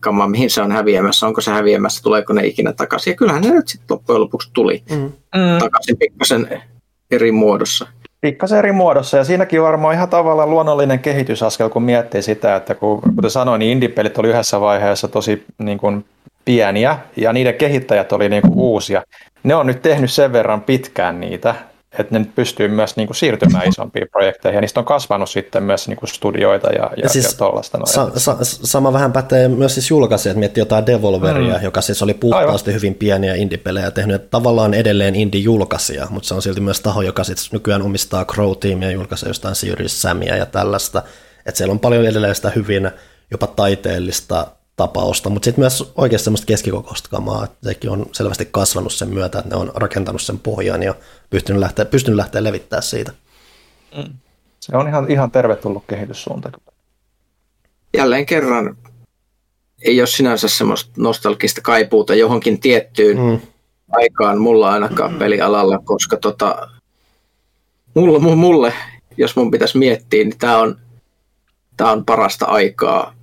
kama, 0.00 0.28
mihin 0.28 0.50
se 0.50 0.62
on 0.62 0.72
häviämässä, 0.72 1.26
onko 1.26 1.40
se 1.40 1.50
häviämässä, 1.50 2.02
tuleeko 2.02 2.32
ne 2.32 2.46
ikinä 2.46 2.72
takaisin. 2.72 3.10
Ja 3.10 3.16
kyllähän 3.16 3.42
ne 3.42 3.50
nyt 3.50 3.68
sitten 3.68 3.94
loppujen 3.94 4.20
lopuksi 4.20 4.50
tuli 4.52 4.82
mm. 4.90 5.12
takaisin 5.58 5.96
pikkasen 5.96 6.62
eri 7.10 7.32
muodossa. 7.32 7.86
Pikkasen 8.20 8.58
eri 8.58 8.72
muodossa, 8.72 9.16
ja 9.16 9.24
siinäkin 9.24 9.62
varmaan 9.62 9.94
ihan 9.94 10.08
tavallaan 10.08 10.50
luonnollinen 10.50 10.98
kehitysaskel, 10.98 11.68
kun 11.68 11.82
miettii 11.82 12.22
sitä, 12.22 12.56
että 12.56 12.74
kun, 12.74 13.00
kuten 13.14 13.30
sanoin, 13.30 13.58
niin 13.58 13.72
indie-pelit 13.72 14.18
oli 14.18 14.28
yhdessä 14.28 14.60
vaiheessa 14.60 15.08
tosi 15.08 15.44
niin 15.58 15.78
kuin, 15.78 16.04
pieniä, 16.44 16.98
ja 17.16 17.32
niiden 17.32 17.54
kehittäjät 17.54 18.12
oli 18.12 18.28
niin 18.28 18.42
kuin, 18.42 18.54
uusia. 18.56 19.02
Ne 19.42 19.54
on 19.54 19.66
nyt 19.66 19.82
tehnyt 19.82 20.10
sen 20.10 20.32
verran 20.32 20.60
pitkään 20.60 21.20
niitä, 21.20 21.54
että 21.98 22.18
ne 22.18 22.26
pystyy 22.34 22.68
myös 22.68 22.96
niin 22.96 23.06
kuin, 23.06 23.16
siirtymään 23.16 23.68
isompiin 23.72 24.08
projekteihin, 24.10 24.56
ja 24.56 24.60
niistä 24.60 24.80
on 24.80 24.86
kasvanut 24.86 25.30
sitten 25.30 25.62
myös 25.62 25.88
niin 25.88 25.96
kuin, 25.96 26.08
studioita 26.08 26.68
ja, 26.68 26.82
ja, 26.82 26.90
ja, 27.02 27.08
siis 27.08 27.24
ja 27.24 27.38
tollaista. 27.38 27.78
Sa- 27.84 28.10
sa- 28.16 28.36
sama 28.42 28.92
vähän 28.92 29.12
pätee 29.12 29.48
myös 29.48 29.74
siis 29.74 29.90
julkaisijat, 29.90 30.36
miettii 30.36 30.60
jotain 30.60 30.86
Devolveria, 30.86 31.58
mm. 31.58 31.64
joka 31.64 31.80
siis 31.80 32.02
oli 32.02 32.14
puhtaasti 32.14 32.70
Aivan. 32.70 32.80
hyvin 32.80 32.94
pieniä 32.94 33.34
indie-pelejä 33.34 33.90
tehnyt, 33.90 34.16
että 34.16 34.30
tavallaan 34.30 34.74
edelleen 34.74 35.14
indie-julkaisija, 35.14 36.06
mutta 36.10 36.28
se 36.28 36.34
on 36.34 36.42
silti 36.42 36.60
myös 36.60 36.80
taho, 36.80 37.02
joka 37.02 37.24
sitten 37.24 37.46
nykyään 37.52 37.82
omistaa 37.82 38.24
Crow 38.24 38.52
Teamia, 38.60 38.90
julkaisee 38.90 39.28
jostain 39.28 39.54
Serious 39.54 40.02
Samia 40.02 40.36
ja 40.36 40.46
tällaista, 40.46 41.02
että 41.46 41.58
siellä 41.58 41.72
on 41.72 41.80
paljon 41.80 42.06
edelleen 42.06 42.34
sitä 42.34 42.50
hyvin 42.50 42.90
jopa 43.30 43.46
taiteellista 43.46 44.46
tapausta, 44.76 45.30
mutta 45.30 45.44
sitten 45.44 45.62
myös 45.62 45.92
oikeasti 45.96 46.24
semmoista 46.24 46.46
keskikokoista 46.46 47.08
kamaa, 47.08 47.44
että 47.44 47.56
sekin 47.62 47.90
on 47.90 48.06
selvästi 48.12 48.48
kasvanut 48.50 48.92
sen 48.92 49.08
myötä, 49.08 49.38
että 49.38 49.50
ne 49.50 49.56
on 49.56 49.72
rakentanut 49.74 50.22
sen 50.22 50.38
pohjan 50.38 50.82
ja 50.82 50.94
pystynyt 51.30 51.60
lähteä, 51.60 51.84
pystynyt 51.84 52.16
lähteä 52.16 52.44
levittää 52.44 52.80
siitä. 52.80 53.12
Mm. 53.96 54.14
Se 54.60 54.76
on 54.76 54.88
ihan, 54.88 55.10
ihan 55.10 55.30
tervetullut 55.30 55.84
kehityssuunta. 55.86 56.50
Jälleen 57.96 58.26
kerran 58.26 58.76
ei 59.82 60.00
ole 60.00 60.06
sinänsä 60.06 60.48
semmoista 60.48 60.90
nostalgista 60.96 61.60
kaipuuta 61.60 62.14
johonkin 62.14 62.60
tiettyyn 62.60 63.18
mm. 63.18 63.40
aikaan 63.92 64.40
mulla 64.40 64.72
ainakaan 64.72 65.12
mm. 65.12 65.18
pelialalla, 65.18 65.78
koska 65.78 66.16
tota, 66.16 66.68
mulle, 67.94 68.18
mulle, 68.18 68.72
jos 69.16 69.36
mun 69.36 69.50
pitäisi 69.50 69.78
miettiä, 69.78 70.24
niin 70.24 70.38
tämä 70.38 70.58
on, 70.58 70.78
tää 71.76 71.92
on 71.92 72.04
parasta 72.04 72.46
aikaa 72.46 73.14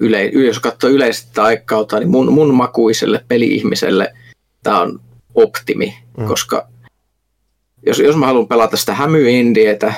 yle, 0.00 0.24
jos 0.24 0.58
katsoo 0.58 0.90
yleistä 0.90 1.42
aikakautta, 1.42 1.98
niin 1.98 2.10
mun, 2.10 2.32
mun 2.32 2.54
makuiselle 2.54 3.24
peli-ihmiselle 3.28 4.14
tämä 4.62 4.80
on 4.80 5.00
optimi, 5.34 5.94
mm. 6.18 6.26
koska 6.26 6.68
jos, 7.86 7.98
jos 7.98 8.16
mä 8.16 8.26
haluan 8.26 8.48
pelata 8.48 8.76
sitä 8.76 8.94
hämyindietä, 8.94 9.94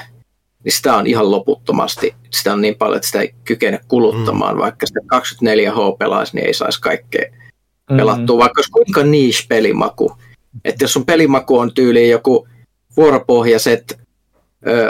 niin 0.64 0.72
sitä 0.72 0.97
on 0.97 1.07
ihan 1.07 1.30
loputtomasti. 1.30 2.14
Sitä 2.30 2.53
on 2.53 2.61
niin 2.61 2.74
paljon, 2.74 2.97
että 2.97 3.07
sitä 3.07 3.20
ei 3.20 3.34
kykene 3.44 3.80
kuluttamaan. 3.88 4.55
Mm. 4.55 4.61
Vaikka 4.61 4.86
sitä 4.86 5.01
24H 5.14 5.97
pelaisi, 5.99 6.36
niin 6.36 6.47
ei 6.47 6.55
saisi 6.55 6.80
kaikkea 6.80 7.24
mm. 7.90 7.97
pelattua. 7.97 8.38
Vaikka 8.38 8.59
olisi 8.59 8.70
kuinka 8.70 9.03
niche 9.03 9.44
pelimaku. 9.49 10.16
Että 10.64 10.84
jos 10.84 10.92
sun 10.92 11.07
pelimaku 11.07 11.59
on 11.59 11.74
tyyliin 11.74 12.11
joku 12.11 12.49
vuoropohjaiset 12.97 13.99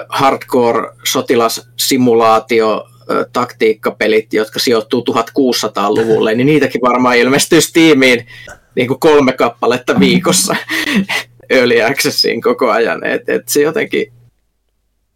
hardcore 0.09 0.89
sotilassimulaatio 1.05 2.89
taktiikkapelit, 3.33 4.33
jotka 4.33 4.59
sijoittuu 4.59 5.05
1600-luvulle, 5.11 6.35
niin 6.35 6.47
niitäkin 6.47 6.81
varmaan 6.81 7.17
ilmestyy 7.17 7.61
Steamiin 7.61 8.27
niin 8.75 8.89
kuin 8.89 9.01
kolme 9.01 9.33
kappaletta 9.33 10.01
viikossa 10.01 10.57
Early 11.51 11.83
Accessiin 11.83 12.43
koko 12.43 12.71
ajan. 12.71 13.07
Et, 13.07 13.29
et 13.29 13.49
se 13.49 13.63
jotenkin, 13.63 14.13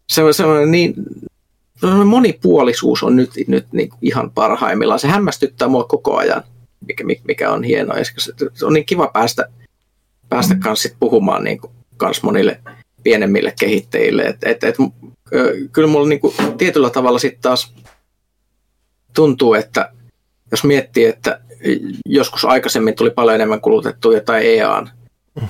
se 0.09 0.23
on 0.23 0.33
semmoinen 0.33 0.71
niin, 0.71 0.93
monipuolisuus 2.05 3.03
on 3.03 3.15
nyt, 3.15 3.29
nyt 3.47 3.65
niin 3.71 3.89
kuin 3.89 3.99
ihan 4.01 4.31
parhaimmillaan. 4.31 4.99
Se 4.99 5.07
hämmästyttää 5.07 5.67
mua 5.67 5.83
koko 5.83 6.17
ajan, 6.17 6.43
mikä, 6.87 7.03
mikä 7.23 7.51
on 7.51 7.63
hienoa. 7.63 7.95
Se 8.53 8.65
on 8.65 8.73
niin 8.73 8.85
kiva 8.85 9.07
päästä, 9.07 9.49
päästä 10.29 10.55
kanssa 10.55 10.89
puhumaan 10.99 11.43
niin 11.43 11.61
kuin, 11.61 11.73
kans 11.97 12.23
monille 12.23 12.59
pienemmille 13.03 13.53
kehittäjille. 13.59 14.23
Et, 14.23 14.37
et, 14.43 14.63
et, 14.63 14.75
kyllä 15.71 15.87
mulla 15.87 16.07
niin 16.07 16.19
kuin, 16.19 16.33
tietyllä 16.57 16.89
tavalla 16.89 17.19
sitten 17.19 17.41
taas 17.41 17.73
tuntuu, 19.13 19.53
että 19.53 19.91
jos 20.51 20.63
miettii, 20.63 21.05
että 21.05 21.39
joskus 22.05 22.45
aikaisemmin 22.45 22.95
tuli 22.95 23.09
paljon 23.09 23.35
enemmän 23.35 23.61
kulutettua 23.61 24.13
jotain 24.13 24.43
EAN 24.45 24.89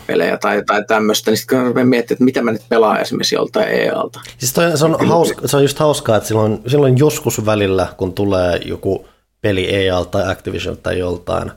pelejä 0.07 0.37
tai 0.37 0.55
jotain 0.55 0.87
tämmöistä, 0.87 1.31
niin 1.31 1.37
sitten 1.37 1.73
kun 1.73 1.87
miettii, 1.87 2.13
että 2.13 2.23
mitä 2.23 2.41
mä 2.41 2.51
nyt 2.51 2.69
pelaan 2.69 3.01
esimerkiksi 3.01 3.35
joltain 3.35 3.67
EALta. 3.67 4.19
Siis 4.37 4.53
toi, 4.53 4.77
se, 4.77 4.85
on 4.85 5.07
hauska, 5.07 5.47
se 5.47 5.57
on 5.57 5.63
just 5.63 5.79
hauskaa, 5.79 6.17
että 6.17 6.27
silloin, 6.27 6.59
silloin 6.67 6.97
joskus 6.97 7.45
välillä, 7.45 7.87
kun 7.97 8.13
tulee 8.13 8.59
joku 8.65 9.07
peli 9.41 9.75
EALta 9.75 10.09
tai 10.09 10.31
Activision 10.31 10.77
tai 10.77 10.99
joltain, 10.99 11.51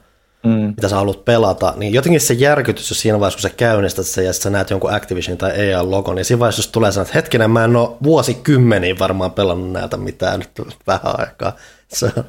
mm. 0.44 0.50
mitä 0.76 0.88
sä 0.88 0.96
haluat 0.96 1.24
pelata, 1.24 1.74
niin 1.76 1.92
jotenkin 1.92 2.20
se 2.20 2.34
järkytys, 2.34 2.90
jos 2.90 3.00
siinä 3.00 3.20
vaiheessa, 3.20 3.36
kun 3.36 3.50
sä 3.50 3.56
käynnistät 3.56 4.06
sen 4.06 4.24
ja 4.24 4.32
sä 4.32 4.50
näet 4.50 4.70
jonkun 4.70 4.94
Activision 4.94 5.38
tai 5.38 5.52
EA-logon, 5.56 6.16
niin 6.16 6.24
siinä 6.24 6.40
vaiheessa, 6.40 6.60
jos 6.60 6.68
tulee 6.68 6.92
sanoa, 6.92 7.02
että 7.02 7.14
hetkinen, 7.14 7.50
mä 7.50 7.64
en 7.64 7.76
ole 7.76 7.90
vuosikymmeniä 8.02 8.94
varmaan 8.98 9.32
pelannut 9.32 9.72
näitä 9.72 9.96
mitään 9.96 10.38
nyt 10.38 10.76
vähän 10.86 11.20
aikaa. 11.20 11.56
Se 11.88 12.06
on 12.06 12.24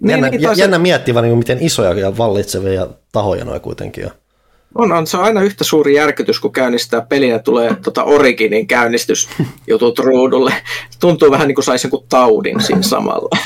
niin, 0.00 0.10
jännä, 0.10 0.28
niin, 0.28 0.40
toisaalta... 0.40 0.60
jännä 0.60 0.78
miettiä, 0.78 1.22
niin 1.22 1.38
miten 1.38 1.58
isoja 1.60 1.92
ja 1.92 2.16
vallitsevia 2.18 2.86
tahoja 3.12 3.44
noin 3.44 3.60
kuitenkin 3.60 4.04
on. 4.04 4.10
On, 4.74 4.92
on, 4.92 5.06
se 5.06 5.16
on 5.16 5.24
aina 5.24 5.42
yhtä 5.42 5.64
suuri 5.64 5.94
järkytys, 5.94 6.40
kun 6.40 6.52
käynnistää 6.52 7.00
pelin 7.00 7.30
ja 7.30 7.38
tulee 7.38 7.76
tota 7.82 8.04
Originin 8.04 8.66
käynnistysjutut 8.66 9.98
ruudulle. 9.98 10.52
Tuntuu 11.00 11.30
vähän 11.30 11.48
niin 11.48 11.54
kuin 11.54 11.64
saisi 11.64 11.86
joku 11.86 12.06
taudin 12.08 12.62
siinä 12.62 12.82
samalla. 12.82 13.38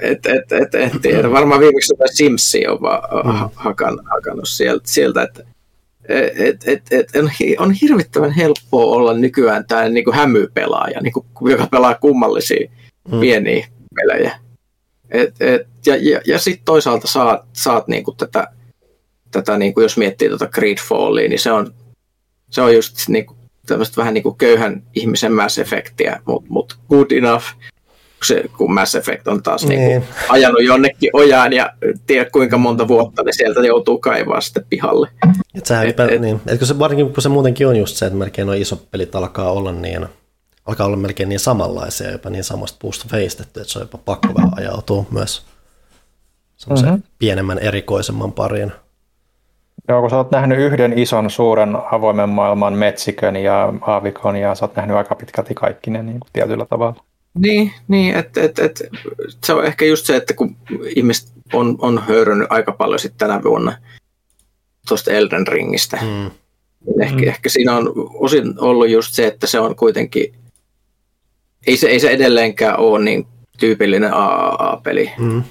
Et, 0.00 0.26
et, 0.26 0.52
et, 0.52 0.74
et 0.74 0.92
tiedä. 1.02 1.30
Varmaan 1.30 1.60
viimeksi 1.60 1.92
jotain 1.92 2.16
Simsia 2.16 2.72
on 2.72 2.82
vaan 2.82 3.26
mm. 3.26 3.50
hakan, 3.54 4.00
hakannut 4.10 4.48
sieltä, 4.48 4.82
sieltä 4.86 5.22
että 5.22 5.44
et, 6.08 6.68
et, 6.68 6.82
et, 6.90 7.16
on, 7.16 7.30
on 7.58 7.72
hirvittävän 7.72 8.30
helppoa 8.30 8.96
olla 8.96 9.14
nykyään 9.14 9.66
tämä 9.66 9.88
niin 9.88 10.04
kuin 10.04 10.16
hämypelaaja, 10.16 11.00
niin 11.00 11.12
kuin, 11.12 11.50
joka 11.50 11.66
pelaa 11.66 11.94
kummallisia 11.94 12.70
mm. 13.12 13.20
pieniä 13.20 13.68
pelejä. 13.94 14.38
Et, 15.10 15.34
et, 15.40 15.66
ja 15.86 15.96
ja, 15.96 16.20
ja 16.26 16.38
sitten 16.38 16.64
toisaalta 16.64 17.06
saat, 17.06 17.42
saat 17.52 17.88
niinku 17.88 18.12
tätä, 18.12 18.46
tätä 19.30 19.58
niinku, 19.58 19.80
jos 19.80 19.96
miettii 19.96 20.28
tuota 20.28 20.48
Gridfallia, 20.48 21.28
niin 21.28 21.38
se 21.38 21.52
on, 21.52 21.74
se 22.50 22.62
on 22.62 22.74
just 22.74 23.08
niinku, 23.08 23.36
tämmöistä 23.66 23.96
vähän 23.96 24.14
niinku 24.14 24.32
köyhän 24.32 24.82
ihmisen 24.94 25.32
Mass 25.32 25.58
Effectia, 25.58 26.20
mutta 26.26 26.50
mut 26.50 26.78
good 26.88 27.10
enough, 27.10 27.44
se, 28.24 28.44
kun 28.56 28.74
Mass 28.74 28.94
Effect 28.94 29.28
on 29.28 29.42
taas 29.42 29.66
niinku 29.66 29.88
niin. 29.88 30.00
niinku, 30.00 30.14
ajanut 30.28 30.64
jonnekin 30.64 31.10
ojaan 31.12 31.52
ja 31.52 31.72
tiedä 32.06 32.30
kuinka 32.30 32.58
monta 32.58 32.88
vuotta, 32.88 33.22
niin 33.22 33.34
sieltä 33.34 33.60
joutuu 33.60 33.98
kaivaa 33.98 34.40
sitten 34.40 34.64
pihalle. 34.70 35.08
Et 35.54 35.66
sä 35.66 35.82
et, 35.82 36.00
et, 36.00 36.20
niin. 36.20 36.40
et 36.46 36.58
kun 36.58 36.66
se, 36.66 36.78
varsinkin 36.78 37.12
kun 37.12 37.22
se 37.22 37.28
muutenkin 37.28 37.66
on 37.66 37.76
just 37.76 37.96
se, 37.96 38.06
että 38.06 38.18
melkein 38.18 38.46
nuo 38.46 38.54
isot 38.54 38.90
pelit 38.90 39.14
alkaa 39.14 39.52
olla 39.52 39.72
niin 39.72 40.06
alkaa 40.66 40.86
olla 40.86 40.96
melkein 40.96 41.28
niin 41.28 41.40
samanlaisia, 41.40 42.10
jopa 42.10 42.30
niin 42.30 42.44
samasta 42.44 42.76
puusta 42.80 43.06
veistetty, 43.12 43.60
että 43.60 43.72
se 43.72 43.78
on 43.78 43.82
jopa 43.82 43.98
pakko 43.98 44.28
vähän 44.34 44.52
ajautua 44.56 45.04
myös 45.10 45.42
semmoisen 46.56 46.88
mm-hmm. 46.88 47.02
pienemmän 47.18 47.58
erikoisemman 47.58 48.32
pariin. 48.32 48.72
Joo, 49.88 50.00
kun 50.00 50.10
sä 50.10 50.16
oot 50.16 50.30
nähnyt 50.30 50.58
yhden 50.58 50.98
ison 50.98 51.30
suuren 51.30 51.76
avoimen 51.92 52.28
maailman 52.28 52.72
metsikön 52.72 53.36
ja 53.36 53.72
aavikon 53.80 54.36
ja 54.36 54.54
sä 54.54 54.64
oot 54.64 54.76
nähnyt 54.76 54.96
aika 54.96 55.14
pitkälti 55.14 55.54
kaikki 55.54 55.90
ne 55.90 56.02
niin 56.02 56.20
kuin 56.20 56.30
tietyllä 56.32 56.66
tavalla. 56.66 57.04
Niin, 57.38 57.72
niin 57.88 58.14
että 58.16 58.42
et, 58.42 58.58
et, 58.58 58.82
se 59.44 59.52
on 59.52 59.66
ehkä 59.66 59.84
just 59.84 60.06
se, 60.06 60.16
että 60.16 60.34
kun 60.34 60.56
ihmiset 60.96 61.28
on, 61.52 61.76
on 61.78 62.02
höyrynyt 62.08 62.46
aika 62.50 62.72
paljon 62.72 62.98
sitten 62.98 63.18
tänä 63.18 63.42
vuonna 63.42 63.76
tuosta 64.88 65.10
Elden 65.10 65.46
Ringistä, 65.46 65.98
mm. 66.02 66.30
ehkä, 67.02 67.16
mm. 67.16 67.28
ehkä 67.28 67.48
siinä 67.48 67.76
on 67.76 67.92
osin 68.14 68.54
ollut 68.58 68.88
just 68.88 69.14
se, 69.14 69.26
että 69.26 69.46
se 69.46 69.60
on 69.60 69.76
kuitenkin 69.76 70.34
ei 71.66 71.76
se, 71.76 71.88
ei 71.88 72.00
se 72.00 72.10
edelleenkään 72.10 72.78
ole 72.78 73.04
niin 73.04 73.26
tyypillinen 73.58 74.14
AAA-peli 74.14 75.10
mm. 75.18 75.42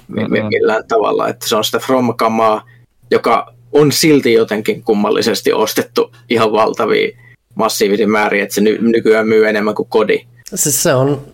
millään 0.48 0.88
tavalla. 0.88 1.28
Että 1.28 1.48
se 1.48 1.56
on 1.56 1.64
sitä 1.64 1.78
From-kamaa, 1.78 2.68
joka 3.10 3.54
on 3.72 3.92
silti 3.92 4.32
jotenkin 4.32 4.82
kummallisesti 4.82 5.52
ostettu 5.52 6.14
ihan 6.30 6.52
valtavia 6.52 7.18
massiivisia 7.54 8.08
määriä, 8.08 8.42
että 8.42 8.54
se 8.54 8.60
ny- 8.60 8.78
nykyään 8.80 9.28
myy 9.28 9.48
enemmän 9.48 9.74
kuin 9.74 9.88
kodi. 9.88 10.26
Se, 10.54 10.72
se 10.72 10.94
on 10.94 11.31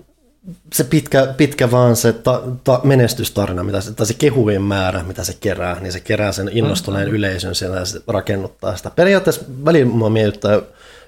se 0.75 0.85
pitkä, 0.85 1.35
pitkä 1.37 1.71
vaan 1.71 1.97
se 1.97 2.13
ta, 2.13 2.43
ta, 2.65 2.81
menestystarina, 2.85 3.63
mitä 3.63 3.81
se, 3.81 3.93
tai 3.93 4.07
se 4.07 4.15
kehujen 4.15 4.63
määrä, 4.63 5.03
mitä 5.03 5.25
se 5.25 5.37
kerää, 5.41 5.81
niin 5.81 5.93
se 5.93 6.01
kerää 6.01 6.33
sen 6.33 6.51
innostuneen 6.53 7.05
mm-hmm. 7.05 7.17
yleisön 7.17 7.55
siellä 7.55 7.77
ja 7.77 7.85
se 7.85 8.01
rakennuttaa 8.07 8.77
sitä. 8.77 8.91
Periaatteessa 8.91 9.45
välillä 9.65 9.93
mua 9.93 10.11
mietittää 10.11 10.61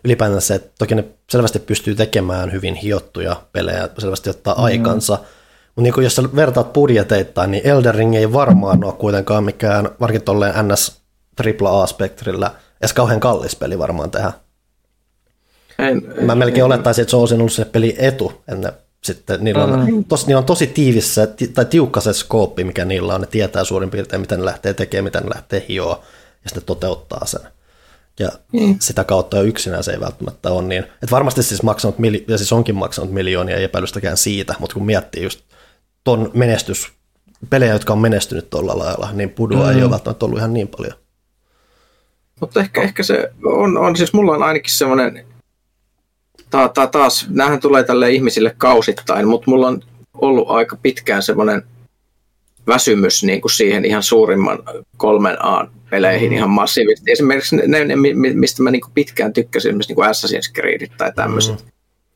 ylipäätään 0.04 0.40
se, 0.40 0.54
että 0.54 0.70
toki 0.78 0.94
ne 0.94 1.04
selvästi 1.30 1.58
pystyy 1.58 1.94
tekemään 1.94 2.52
hyvin 2.52 2.74
hiottuja 2.74 3.42
pelejä, 3.52 3.88
selvästi 3.98 4.30
ottaa 4.30 4.54
mm. 4.54 4.64
aikansa, 4.64 5.18
mutta 5.76 5.82
niin 5.82 6.04
jos 6.04 6.16
sä 6.16 6.22
vertaat 6.36 6.72
budjeteittain, 6.72 7.50
niin 7.50 7.66
Elden 7.66 7.94
Ring 7.94 8.14
ei 8.14 8.32
varmaan 8.32 8.84
ole 8.84 8.92
kuitenkaan 8.92 9.44
mikään, 9.44 9.88
varsinkin 10.00 10.24
tolleen 10.24 10.68
NS 10.68 11.00
AAA-spektrillä, 11.40 12.50
edes 12.80 12.92
kauhean 12.92 13.20
kallis 13.20 13.56
peli 13.56 13.78
varmaan 13.78 14.10
tehdä. 14.10 14.32
En, 15.78 16.02
Mä 16.20 16.34
melkein 16.34 16.64
olettaisin, 16.64 17.02
että 17.02 17.10
se 17.10 17.16
olisi 17.16 17.34
ollut 17.34 17.52
se 17.52 17.64
peli 17.64 17.96
etu. 17.98 18.42
Ennen, 18.48 18.72
sitten 19.04 19.44
niillä 19.44 19.64
on, 19.64 19.92
mm. 19.92 20.04
tos, 20.04 20.26
niillä 20.26 20.38
on 20.38 20.44
tosi 20.44 20.66
tiivissä 20.66 21.28
tai 21.54 21.64
tiukka 21.64 22.00
se 22.00 22.12
skooppi, 22.12 22.64
mikä 22.64 22.84
niillä 22.84 23.14
on. 23.14 23.20
Ne 23.20 23.26
tietää 23.26 23.64
suurin 23.64 23.90
piirtein, 23.90 24.20
mitä 24.20 24.36
ne 24.36 24.44
lähtee 24.44 24.74
tekemään, 24.74 25.04
mitä 25.04 25.20
ne 25.20 25.30
lähtee 25.34 25.64
hioa, 25.68 26.02
ja 26.44 26.50
sitten 26.50 26.64
toteuttaa 26.64 27.26
sen. 27.26 27.40
Ja 28.18 28.28
mm. 28.52 28.76
sitä 28.80 29.04
kautta 29.04 29.36
jo 29.36 29.42
yksinään 29.42 29.84
se 29.84 29.92
ei 29.92 30.00
välttämättä 30.00 30.50
ole 30.50 30.62
niin. 30.62 30.82
Että 30.82 31.10
varmasti 31.10 31.42
siis 31.42 31.62
maksanut, 31.62 31.96
ja 32.28 32.38
siis 32.38 32.52
onkin 32.52 32.74
maksanut 32.74 33.12
miljoonia, 33.12 33.56
ei 33.56 33.64
epäilystäkään 33.64 34.16
siitä, 34.16 34.54
mutta 34.58 34.74
kun 34.74 34.86
miettii 34.86 35.22
just 35.22 35.40
ton 36.04 36.30
menestys, 36.34 36.92
pelejä, 37.50 37.72
jotka 37.72 37.92
on 37.92 37.98
menestynyt 37.98 38.50
tuolla 38.50 38.78
lailla, 38.78 39.08
niin 39.12 39.30
pudua 39.30 39.64
mm. 39.64 39.70
ei 39.70 39.82
ole 39.82 39.90
välttämättä 39.90 40.26
ollut 40.26 40.38
ihan 40.38 40.54
niin 40.54 40.68
paljon. 40.68 40.94
Mutta 42.40 42.60
ehkä, 42.60 42.82
ehkä 42.82 43.02
se 43.02 43.32
on, 43.44 43.78
on, 43.78 43.96
siis 43.96 44.12
mulla 44.12 44.32
on 44.32 44.42
ainakin 44.42 44.74
semmoinen, 44.74 45.26
ta, 46.50 46.68
ta, 46.68 46.86
taas, 46.86 47.26
näähän 47.28 47.60
tulee 47.60 47.84
tälle 47.84 48.10
ihmisille 48.10 48.54
kausittain, 48.58 49.28
mutta 49.28 49.50
mulla 49.50 49.68
on 49.68 49.82
ollut 50.14 50.50
aika 50.50 50.76
pitkään 50.82 51.22
semmoinen 51.22 51.62
väsymys 52.66 53.22
niin 53.22 53.40
kuin 53.40 53.52
siihen 53.52 53.84
ihan 53.84 54.02
suurimman 54.02 54.58
kolmen 54.96 55.44
A 55.44 55.68
peleihin 55.90 56.30
mm. 56.30 56.36
ihan 56.36 56.50
massiivisesti. 56.50 57.12
Esimerkiksi 57.12 57.56
ne, 57.56 57.84
ne 57.84 57.94
mistä 58.34 58.62
mä 58.62 58.70
niin 58.70 58.80
kuin 58.80 58.92
pitkään 58.94 59.32
tykkäsin, 59.32 59.68
esimerkiksi 59.68 59.90
niin 59.90 59.96
kuin 59.96 60.08
Assassin's 60.08 60.52
Creed 60.54 60.90
tai 60.96 61.12
tämmöiset, 61.16 61.64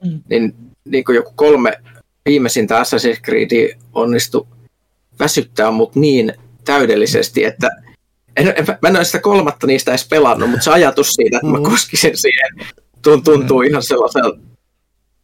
mm. 0.04 0.20
niin, 0.30 0.54
niin 0.84 1.04
kuin 1.04 1.16
joku 1.16 1.32
kolme 1.36 1.80
viimeisintä 2.26 2.82
Assassin's 2.82 3.20
Creed 3.20 3.78
onnistui 3.92 4.46
väsyttää 5.18 5.70
mut 5.70 5.96
niin 5.96 6.34
täydellisesti, 6.64 7.44
että 7.44 7.70
en, 8.36 8.54
en, 8.56 8.66
mä 8.82 8.88
en 8.88 8.96
ole 8.96 9.04
sitä 9.04 9.18
kolmatta 9.18 9.66
niistä 9.66 9.90
edes 9.90 10.08
pelannut, 10.08 10.50
mutta 10.50 10.64
se 10.64 10.70
ajatus 10.70 11.14
siitä, 11.14 11.36
että 11.36 11.46
mä 11.46 11.58
mm. 11.58 11.64
koskisin 11.64 12.16
siihen, 12.16 12.74
tuntuu 13.04 13.62
mm. 13.62 13.68
ihan 13.68 13.82
sellaiselta, 13.82 14.38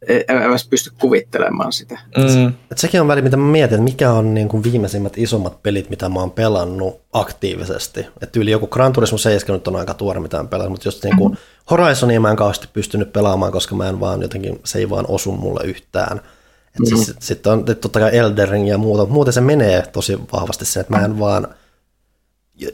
en 0.07 0.35
mä 0.35 0.55
pysty 0.69 0.91
kuvittelemaan 1.01 1.73
sitä. 1.73 1.99
Mm. 2.17 2.53
Et 2.71 2.77
sekin 2.77 3.01
on 3.01 3.07
väli, 3.07 3.21
mitä 3.21 3.37
mä 3.37 3.51
mietin, 3.51 3.75
että 3.75 3.83
mikä 3.83 4.11
on 4.11 4.33
niin 4.33 4.49
kuin 4.49 4.63
viimeisimmät 4.63 5.17
isommat 5.17 5.63
pelit, 5.63 5.89
mitä 5.89 6.09
mä 6.09 6.19
oon 6.19 6.31
pelannut 6.31 7.01
aktiivisesti. 7.13 8.05
Että 8.21 8.39
yli 8.39 8.51
joku 8.51 8.67
Gran 8.67 8.93
Turismo 8.93 9.17
7 9.17 9.57
nyt 9.57 9.67
on 9.67 9.75
aika 9.75 9.93
tuore, 9.93 10.19
mitä 10.19 10.37
mä 10.37 10.43
pelannut, 10.43 10.71
mutta 10.71 10.87
just 10.87 11.03
niin 11.03 11.17
kuin 11.17 11.37
Horizonia 11.71 12.19
mä 12.19 12.31
en 12.31 12.35
kauheasti 12.35 12.67
pystynyt 12.73 13.13
pelaamaan, 13.13 13.51
koska 13.51 13.75
mä 13.75 13.89
en 13.89 13.99
vaan 13.99 14.21
jotenkin, 14.21 14.59
se 14.63 14.79
ei 14.79 14.89
vaan 14.89 15.05
osu 15.07 15.31
mulle 15.31 15.63
yhtään. 15.63 16.17
Mm-hmm. 16.17 16.97
Sitten 16.97 17.15
sit 17.19 17.47
on 17.47 17.65
totta 17.65 17.99
kai 17.99 18.17
Eldering 18.17 18.69
ja 18.69 18.77
muuta, 18.77 19.01
mutta 19.01 19.13
muuten 19.13 19.33
se 19.33 19.41
menee 19.41 19.81
tosi 19.81 20.19
vahvasti 20.33 20.65
sen, 20.65 20.81
että 20.81 20.93
mä 20.93 21.05
en 21.05 21.19
vaan, 21.19 21.47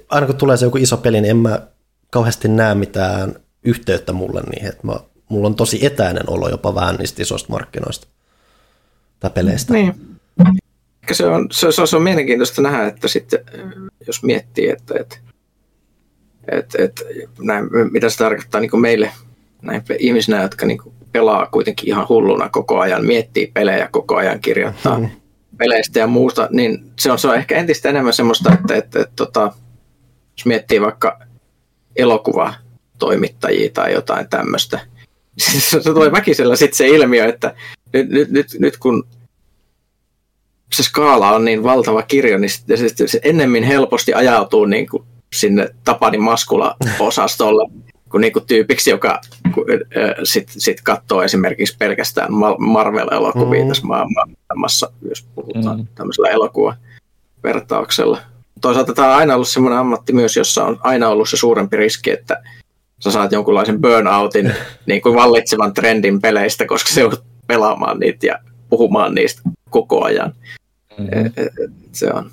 aina 0.09 0.27
kun 0.27 0.35
tulee 0.35 0.57
se 0.57 0.65
joku 0.65 0.77
iso 0.77 0.97
peli, 0.97 1.21
niin 1.21 1.31
en 1.31 1.37
mä 1.37 1.61
kauheasti 2.09 2.47
näe 2.47 2.75
mitään 2.75 3.35
yhteyttä 3.67 4.13
mulle 4.13 4.41
niihin, 4.41 4.69
että 4.69 4.87
mä, 4.87 4.99
mulla 5.29 5.47
on 5.47 5.55
tosi 5.55 5.85
etäinen 5.85 6.29
olo 6.29 6.49
jopa 6.49 6.75
vähän 6.75 6.95
niistä 6.95 7.21
isoista 7.21 7.53
markkinoista 7.53 8.07
tai 9.19 9.31
peleistä. 9.31 9.73
Niin. 9.73 9.93
Se 11.11 11.25
on, 11.25 11.47
se, 11.51 11.71
se, 11.71 11.81
on, 11.81 11.87
se 11.87 11.95
on 11.95 12.03
mielenkiintoista 12.03 12.61
nähdä, 12.61 12.87
että 12.87 13.07
sitten 13.07 13.39
jos 14.07 14.23
miettii, 14.23 14.69
että, 14.69 14.93
että, 14.99 15.17
että, 16.51 16.83
että 16.83 17.03
näin, 17.41 17.65
mitä 17.91 18.09
se 18.09 18.17
tarkoittaa 18.17 18.61
niin 18.61 18.81
meille 18.81 19.11
näin 19.61 19.83
ihmisinä, 19.99 20.41
jotka 20.41 20.65
niin 20.65 20.79
pelaa 21.11 21.45
kuitenkin 21.45 21.89
ihan 21.89 22.07
hulluna 22.09 22.49
koko 22.49 22.79
ajan, 22.79 23.05
miettii 23.05 23.51
pelejä 23.53 23.89
koko 23.91 24.15
ajan, 24.15 24.39
kirjoittaa 24.39 24.99
mm. 24.99 25.09
peleistä 25.57 25.99
ja 25.99 26.07
muusta, 26.07 26.47
niin 26.51 26.91
se 26.99 27.11
on, 27.11 27.19
se 27.19 27.27
on 27.27 27.35
ehkä 27.35 27.55
entistä 27.55 27.89
enemmän 27.89 28.13
semmoista, 28.13 28.53
että, 28.53 28.75
että, 28.75 28.77
että, 28.77 28.99
että 28.99 29.13
tota, 29.15 29.53
jos 30.37 30.45
miettii 30.45 30.81
vaikka 30.81 31.19
elokuvatoimittajia 32.97 33.69
tai 33.73 33.93
jotain 33.93 34.29
tämmöistä, 34.29 34.79
se 35.69 35.79
tulee 35.81 36.11
väkisellä 36.11 36.55
sitten 36.55 36.77
se 36.77 36.87
ilmiö, 36.87 37.25
että 37.25 37.55
nyt, 37.93 38.09
nyt, 38.09 38.29
nyt, 38.29 38.47
nyt 38.59 38.77
kun 38.77 39.07
se 40.73 40.83
skaala 40.83 41.35
on 41.35 41.45
niin 41.45 41.63
valtava 41.63 42.01
kirjo, 42.01 42.37
niin 42.37 42.49
se, 42.49 43.07
se 43.07 43.19
ennemmin 43.23 43.63
helposti 43.63 44.13
ajautuu 44.13 44.65
niin 44.65 44.89
kuin 44.89 45.03
sinne 45.33 45.69
Tapani 45.83 46.17
Maskula-osastolle 46.17 47.71
kuin 48.11 48.21
niinku 48.21 48.39
tyypiksi, 48.39 48.89
joka 48.89 49.21
sitten 50.23 50.61
sit 50.61 50.81
katsoo 50.81 51.23
esimerkiksi 51.23 51.75
pelkästään 51.77 52.29
Marvel-elokuvia 52.57 53.63
mm. 53.63 53.67
tässä 53.67 53.87
maailmassa, 53.87 54.91
jos 55.09 55.27
puhutaan 55.35 55.79
mm. 55.79 55.87
tämmöisellä 55.95 56.29
elokuvavertauksella. 56.29 58.21
Toisaalta 58.61 58.93
tämä 58.93 59.07
on 59.07 59.15
aina 59.15 59.33
ollut 59.33 59.47
semmoinen 59.47 59.79
ammatti 59.79 60.13
myös, 60.13 60.35
jossa 60.35 60.65
on 60.65 60.77
aina 60.83 61.09
ollut 61.09 61.29
se 61.29 61.37
suurempi 61.37 61.77
riski, 61.77 62.11
että 62.11 62.43
sä 62.99 63.11
saat 63.11 63.31
jonkunlaisen 63.31 63.81
burnoutin 63.81 64.53
niin 64.85 65.01
kuin 65.01 65.15
vallitsevan 65.15 65.73
trendin 65.73 66.21
peleistä, 66.21 66.65
koska 66.65 66.89
se 66.89 67.05
on 67.05 67.17
pelaamaan 67.47 67.99
niitä 67.99 68.25
ja 68.25 68.39
puhumaan 68.69 69.15
niistä 69.15 69.41
koko 69.69 70.03
ajan. 70.03 70.33
Mm-hmm. 70.97 71.31
Se, 71.91 72.11
on, 72.13 72.31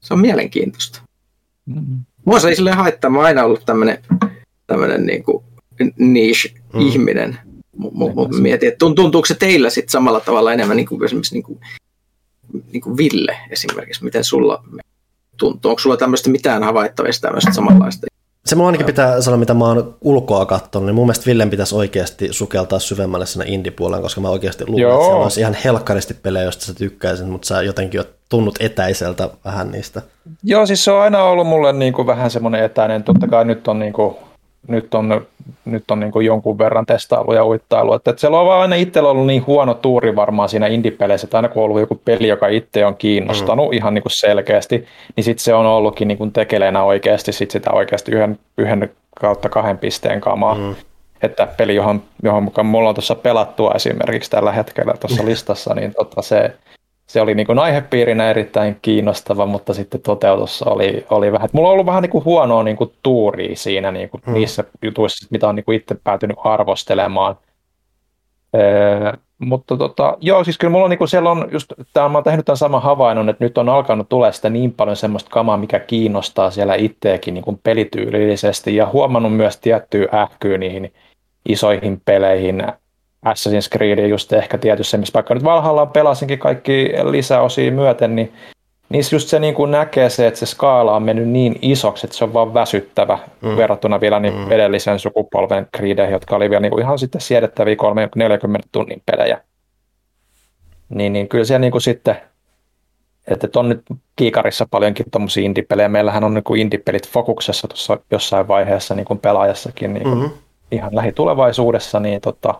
se 0.00 0.14
on 0.14 0.20
mielenkiintoista. 0.20 1.00
Mm-hmm. 1.66 1.98
Mua 2.24 2.40
se 2.40 2.48
ei 2.48 2.56
silleen 2.56 2.76
haittaa, 2.76 3.10
mä 3.10 3.18
oon 3.18 3.26
aina 3.26 3.44
ollut 3.44 3.66
tämmöinen 3.66 3.98
tämmöinen 4.66 5.06
niin 5.06 5.24
kuin 5.24 5.44
niche-ihminen. 5.98 7.38
Mm. 7.50 7.90
Mutta 7.92 8.38
mietin, 8.38 8.68
että 8.68 8.78
tuntuuko 8.78 9.26
se 9.26 9.34
teillä 9.34 9.70
sitten 9.70 9.90
samalla 9.90 10.20
tavalla 10.20 10.52
enemmän 10.52 10.76
niin 10.76 10.86
kuin 10.86 11.04
esimerkiksi 11.04 11.34
niin 11.34 11.42
kuin, 11.42 11.60
niin 12.72 12.80
kuin 12.80 12.96
Ville 12.96 13.36
esimerkiksi, 13.50 14.04
miten 14.04 14.24
sulla 14.24 14.64
tuntuu? 15.36 15.70
Onko 15.70 15.80
sulla 15.80 15.96
tämmöistä 15.96 16.30
mitään 16.30 16.62
havaittavista 16.62 17.28
tämmöistä 17.28 17.52
samanlaista? 17.52 18.06
Se 18.46 18.56
mun 18.56 18.66
ainakin 18.66 18.86
pitää 18.86 19.20
sanoa, 19.20 19.38
mitä 19.38 19.54
mä 19.54 19.64
oon 19.64 19.94
ulkoa 20.00 20.46
katsonut, 20.46 20.86
niin 20.86 20.94
mun 20.94 21.06
mielestä 21.06 21.26
Villen 21.26 21.50
pitäisi 21.50 21.74
oikeasti 21.74 22.28
sukeltaa 22.30 22.78
syvemmälle 22.78 23.26
sinne 23.26 23.44
indie-puoleen, 23.48 24.02
koska 24.02 24.20
mä 24.20 24.28
oikeasti 24.28 24.64
luulen, 24.66 24.82
Joo. 24.82 24.94
että 24.94 25.04
siellä 25.04 25.22
olisi 25.22 25.40
ihan 25.40 25.56
helkkaristi 25.64 26.14
pelejä, 26.14 26.44
joista 26.44 26.64
sä 26.64 26.74
tykkäisit, 26.74 27.28
mutta 27.28 27.48
sä 27.48 27.62
jotenkin 27.62 28.00
oot 28.00 28.10
tunnut 28.28 28.56
etäiseltä 28.60 29.30
vähän 29.44 29.70
niistä. 29.70 30.02
Joo, 30.42 30.66
siis 30.66 30.84
se 30.84 30.90
on 30.90 31.00
aina 31.00 31.22
ollut 31.22 31.46
mulle 31.46 31.72
niin 31.72 31.92
kuin 31.92 32.06
vähän 32.06 32.30
semmoinen 32.30 32.64
etäinen. 32.64 33.04
Totta 33.04 33.28
kai 33.28 33.44
nyt 33.44 33.68
on 33.68 33.78
niin 33.78 33.92
kuin 33.92 34.16
nyt 34.68 34.94
on, 34.94 35.26
nyt 35.64 35.90
on 35.90 36.00
niin 36.00 36.12
kuin 36.12 36.26
jonkun 36.26 36.58
verran 36.58 36.86
testailu 36.86 37.32
ja 37.32 37.46
uittailu. 37.46 37.94
Että, 37.94 38.10
että 38.10 38.20
siellä 38.20 38.40
on 38.40 38.46
vaan 38.46 38.62
aina 38.62 38.76
itsellä 38.76 39.08
ollut 39.08 39.26
niin 39.26 39.46
huono 39.46 39.74
tuuri 39.74 40.16
varmaan 40.16 40.48
siinä 40.48 40.66
indie-peleissä, 40.66 41.26
että 41.26 41.38
aina 41.38 41.48
kun 41.48 41.62
on 41.62 41.64
ollut 41.64 41.80
joku 41.80 42.00
peli, 42.04 42.28
joka 42.28 42.48
itse 42.48 42.86
on 42.86 42.96
kiinnostanut 42.96 43.70
mm. 43.70 43.72
ihan 43.72 43.94
niin 43.94 44.02
kuin 44.02 44.12
selkeästi, 44.16 44.86
niin 45.16 45.24
sitten 45.24 45.44
se 45.44 45.54
on 45.54 45.66
ollutkin 45.66 46.08
niin 46.08 46.18
kuin 46.18 46.32
tekeleenä 46.32 46.84
oikeasti 46.84 47.32
sit 47.32 47.50
sitä 47.50 47.70
oikeasti 47.72 48.12
yhden, 48.12 48.38
yhden 48.58 48.90
kautta 49.20 49.48
kahden 49.48 49.78
pisteen 49.78 50.20
kamaa. 50.20 50.54
Mm. 50.54 50.74
Että 51.22 51.48
peli, 51.56 51.74
johon, 51.74 52.02
johon 52.22 52.42
mukaan 52.42 52.66
mulla 52.66 52.88
on 52.88 52.94
tuossa 52.94 53.14
pelattua 53.14 53.72
esimerkiksi 53.74 54.30
tällä 54.30 54.52
hetkellä 54.52 54.94
tuossa 55.00 55.24
listassa, 55.30 55.74
niin 55.74 55.94
tota 55.94 56.22
se, 56.22 56.52
se 57.06 57.20
oli 57.20 57.34
niin 57.34 57.46
kuin 57.46 57.58
aihepiirinä 57.58 58.30
erittäin 58.30 58.78
kiinnostava, 58.82 59.46
mutta 59.46 59.74
sitten 59.74 60.00
toteutus 60.00 60.62
oli, 60.62 61.06
oli 61.10 61.32
vähän, 61.32 61.48
mulla 61.52 61.68
on 61.68 61.72
ollut 61.72 61.86
vähän 61.86 62.02
niin 62.02 62.10
kuin 62.10 62.24
huonoa 62.24 62.62
niin 62.62 62.76
kuin 62.76 62.92
tuuria 63.02 63.56
siinä 63.56 63.92
niin 63.92 64.08
kuin 64.08 64.22
hmm. 64.26 64.34
niissä 64.34 64.64
jutuissa, 64.82 65.26
mitä 65.30 65.48
on 65.48 65.54
niin 65.54 65.64
kuin 65.64 65.76
itse 65.76 65.96
päätynyt 66.04 66.36
arvostelemaan. 66.44 67.36
Ee, 68.54 69.12
mutta 69.38 69.76
tota, 69.76 70.16
joo, 70.20 70.44
siis 70.44 70.58
kyllä 70.58 70.70
mulla 70.70 70.84
on, 70.84 70.90
niin 70.90 70.98
kuin 70.98 71.08
siellä 71.08 71.30
on 71.30 71.48
just, 71.52 71.72
tämä, 71.92 72.08
mä 72.08 72.18
oon 72.18 72.24
tehnyt 72.24 72.46
tämän 72.46 72.56
saman 72.56 72.82
havainnon, 72.82 73.28
että 73.28 73.44
nyt 73.44 73.58
on 73.58 73.68
alkanut 73.68 74.08
tulla 74.08 74.32
sitä 74.32 74.50
niin 74.50 74.72
paljon 74.72 74.96
semmoista 74.96 75.30
kamaa, 75.30 75.56
mikä 75.56 75.78
kiinnostaa 75.78 76.50
siellä 76.50 76.74
itseäkin 76.74 77.34
niin 77.34 77.44
kuin 77.44 77.60
pelityylillisesti 77.62 78.76
ja 78.76 78.86
huomannut 78.86 79.36
myös 79.36 79.56
tiettyä 79.56 80.08
ähkyä 80.14 80.58
niihin 80.58 80.92
isoihin 81.48 82.02
peleihin, 82.04 82.64
Assassin's 83.26 83.68
Creed 83.72 84.08
just 84.08 84.32
ehkä 84.32 84.58
tietysti, 84.58 84.98
missä 84.98 85.14
vaikka 85.14 85.34
nyt 85.34 85.44
Valhalla 85.44 85.86
pelasinkin 85.86 86.38
kaikki 86.38 86.92
lisäosia 87.10 87.72
myöten, 87.72 88.16
niin 88.16 88.32
niissä 88.88 89.16
just 89.16 89.28
se 89.28 89.38
niin 89.38 89.54
kuin 89.54 89.70
näkee 89.70 90.10
se, 90.10 90.26
että 90.26 90.40
se 90.40 90.46
skaala 90.46 90.96
on 90.96 91.02
mennyt 91.02 91.28
niin 91.28 91.58
isoksi, 91.62 92.06
että 92.06 92.16
se 92.16 92.24
on 92.24 92.34
vaan 92.34 92.54
väsyttävä 92.54 93.18
mm. 93.40 93.56
verrattuna 93.56 94.00
vielä 94.00 94.20
niin 94.20 94.34
mm. 94.34 94.52
edellisen 94.52 94.98
sukupolven 94.98 95.66
Creedeihin, 95.76 96.12
jotka 96.12 96.36
oli 96.36 96.50
vielä 96.50 96.60
niin 96.60 96.70
kuin 96.70 96.82
ihan 96.82 96.98
sitten 96.98 97.20
siedettäviä 97.20 97.76
40 98.16 98.68
tunnin 98.72 99.02
pelejä. 99.06 99.40
Niin, 100.88 101.12
niin 101.12 101.28
kyllä 101.28 101.44
se 101.44 101.58
niin 101.58 101.72
kuin 101.72 101.82
sitten, 101.82 102.16
että 103.26 103.48
on 103.60 103.68
nyt 103.68 103.82
kiikarissa 104.16 104.66
paljonkin 104.70 105.06
tuommoisia 105.10 105.44
indie-pelejä. 105.44 105.88
Meillähän 105.88 106.24
on 106.24 106.34
niin 106.34 106.44
kuin 106.44 106.60
indie-pelit 106.60 107.08
fokuksessa 107.08 107.68
tuossa 107.68 107.98
jossain 108.10 108.48
vaiheessa 108.48 108.94
niin 108.94 109.04
kuin 109.04 109.18
pelaajassakin 109.18 109.94
niin 109.94 110.02
kuin 110.02 110.18
mm-hmm. 110.18 110.38
ihan 110.70 110.94
lähitulevaisuudessa, 110.94 112.00
niin 112.00 112.20
tota, 112.20 112.54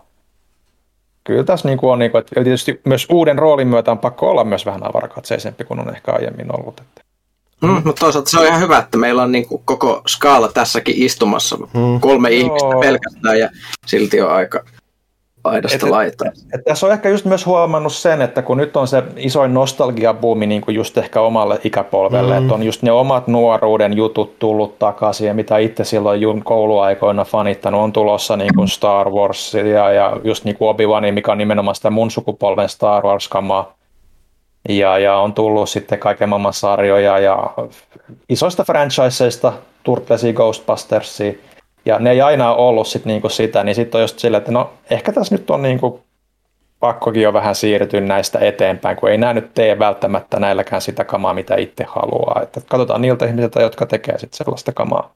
kyllä 1.27 1.45
tässä 1.45 1.69
niin 1.69 1.79
kuin 1.79 1.93
on, 1.93 1.99
niin 1.99 2.11
kuin, 2.11 2.21
että 2.21 2.45
tietysti 2.45 2.81
myös 2.85 3.07
uuden 3.11 3.39
roolin 3.39 3.69
myötä 3.69 3.91
on 3.91 3.99
pakko 3.99 4.31
olla 4.31 4.45
myös 4.45 4.67
vähän 4.67 4.89
avarakatseisempi 4.89 5.65
kuin 5.65 5.81
on 5.81 5.95
ehkä 5.97 6.13
aiemmin 6.13 6.61
ollut. 6.61 6.81
Että. 6.81 7.01
Mm, 7.63 7.83
mutta 7.85 8.01
toisaalta 8.01 8.31
se 8.31 8.39
on 8.39 8.47
ihan 8.47 8.61
hyvä, 8.61 8.79
että 8.79 8.99
meillä 8.99 9.23
on 9.23 9.33
niin 9.33 9.49
kuin 9.49 9.63
koko 9.65 10.03
skaala 10.07 10.49
tässäkin 10.49 10.95
istumassa. 10.99 11.57
Mm. 11.57 12.01
Kolme 12.01 12.31
Joo. 12.31 12.41
ihmistä 12.41 12.81
pelkästään 12.81 13.39
ja 13.39 13.49
silti 13.87 14.21
on 14.21 14.31
aika, 14.31 14.65
laidasta 15.47 15.91
laitaan. 15.91 16.33
tässä 16.65 16.87
on 16.87 16.93
ehkä 16.93 17.09
just 17.09 17.25
myös 17.25 17.47
huomannut 17.47 17.93
sen, 17.93 18.23
että 18.23 18.43
kun 18.43 18.57
nyt 18.57 18.77
on 18.77 18.89
se 18.89 19.03
isoin 19.17 19.55
nostalgiabuumi 19.55 20.47
niin 20.47 20.61
kuin 20.61 20.75
just 20.75 20.99
ehkä 20.99 21.21
omalle 21.21 21.61
ikäpolvelle, 21.65 22.35
mm. 22.35 22.43
että 22.43 22.55
on 22.55 22.63
just 22.63 22.83
ne 22.83 22.93
omat 22.93 23.27
nuoruuden 23.29 23.97
jutut 23.97 24.39
tullut 24.39 24.79
takaisin 24.79 25.27
ja 25.27 25.35
mitä 25.35 25.59
itse 25.59 25.85
silloin 25.85 26.21
jun 26.21 26.45
kouluaikoina 26.45 27.25
fanittanut, 27.25 27.81
on 27.81 27.93
tulossa 27.93 28.37
niin 28.37 28.55
kuin 28.55 28.69
Star 28.69 29.11
Wars 29.11 29.55
ja, 29.55 29.93
ja 29.93 30.17
just 30.25 30.45
niin 30.45 30.57
kuin 30.57 30.69
Obi-Wan, 30.69 31.15
mikä 31.15 31.33
on 31.33 31.39
nimenomaan 31.39 31.75
sitä 31.75 31.91
mun 31.91 32.11
sukupolven 32.11 32.69
Star 32.69 33.05
Wars-kamaa. 33.05 33.77
Ja, 34.69 34.99
ja 34.99 35.17
on 35.17 35.33
tullut 35.33 35.69
sitten 35.69 35.99
kaiken 35.99 36.29
maailman 36.29 36.53
sarjoja 36.53 37.19
ja 37.19 37.51
isoista 38.29 38.65
franchiseista, 38.65 39.53
Turtlesia, 39.83 40.33
Ghostbustersia, 40.33 41.33
ja 41.87 41.99
ne 41.99 42.11
ei 42.11 42.21
aina 42.21 42.55
ole 42.55 42.69
ollut 42.69 42.87
sit 42.87 43.05
niinku 43.05 43.29
sitä, 43.29 43.65
niin 43.65 43.75
sitten 43.75 43.99
on 43.99 44.03
just 44.03 44.19
silleen, 44.19 44.39
että 44.39 44.53
no 44.53 44.71
ehkä 44.91 45.13
tässä 45.13 45.35
nyt 45.35 45.51
on 45.51 45.63
niinku 45.63 46.01
pakkokin 46.81 47.23
jo 47.23 47.33
vähän 47.33 47.55
siirtyä 47.55 48.01
näistä 48.01 48.39
eteenpäin, 48.39 48.97
kun 48.97 49.11
ei 49.11 49.19
nämä 49.19 49.35
nyt 49.35 49.55
tee 49.55 49.79
välttämättä 49.79 50.41
näilläkään 50.41 50.83
sitä 50.83 51.05
kamaa, 51.05 51.35
mitä 51.35 51.57
itse 51.57 51.85
haluaa. 51.89 52.41
Että 52.43 52.61
katsotaan 52.69 53.03
niiltä 53.03 53.27
ihmisiltä, 53.27 53.63
jotka 53.63 53.87
tekee 53.87 54.19
sitten 54.19 54.37
sellaista 54.37 54.73
kamaa 54.73 55.15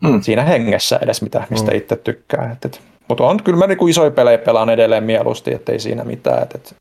mm. 0.00 0.20
siinä 0.20 0.42
hengessä 0.42 0.98
edes, 1.02 1.22
mitä, 1.22 1.44
mistä 1.50 1.70
mm. 1.70 1.76
itse 1.76 1.96
tykkää. 1.96 2.50
Et, 2.52 2.64
et, 2.64 2.80
mutta 3.08 3.24
on 3.24 3.42
kyllä 3.42 3.58
mä 3.58 3.66
niinku 3.66 3.86
isoja 3.86 4.10
pelejä 4.10 4.38
pelaan 4.38 4.70
edelleen 4.70 5.04
mieluusti, 5.04 5.54
ettei 5.54 5.78
siinä 5.78 6.04
mitään. 6.04 6.42
Et, 6.42 6.54
et, 6.54 6.76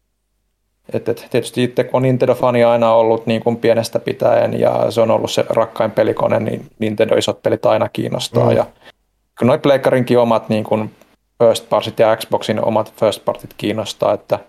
et, 0.93 1.09
et, 1.09 1.27
tietysti 1.31 1.63
itse 1.63 1.83
kun 1.83 1.97
on 1.97 2.03
Nintendo-fani 2.03 2.63
aina 2.63 2.93
ollut 2.93 3.25
niin 3.25 3.41
kuin 3.41 3.57
pienestä 3.57 3.99
pitäen 3.99 4.59
ja 4.59 4.91
se 4.91 5.01
on 5.01 5.11
ollut 5.11 5.31
se 5.31 5.45
rakkain 5.49 5.91
pelikone, 5.91 6.39
niin 6.39 6.65
Nintendo 6.79 7.15
isot 7.15 7.43
pelit 7.43 7.65
aina 7.65 7.89
kiinnostaa. 7.89 8.49
Mm. 8.49 8.55
Ja 8.55 8.65
kyllä 9.41 9.51
noin 9.51 9.61
Pleikkarinkin 9.61 10.19
omat 10.19 10.49
niin 10.49 10.63
kuin 10.63 10.91
first 11.43 11.69
partit 11.69 11.99
ja 11.99 12.15
Xboxin 12.15 12.65
omat 12.65 12.93
first 12.93 13.25
partit 13.25 13.53
kiinnostaa, 13.57 14.13
että 14.13 14.39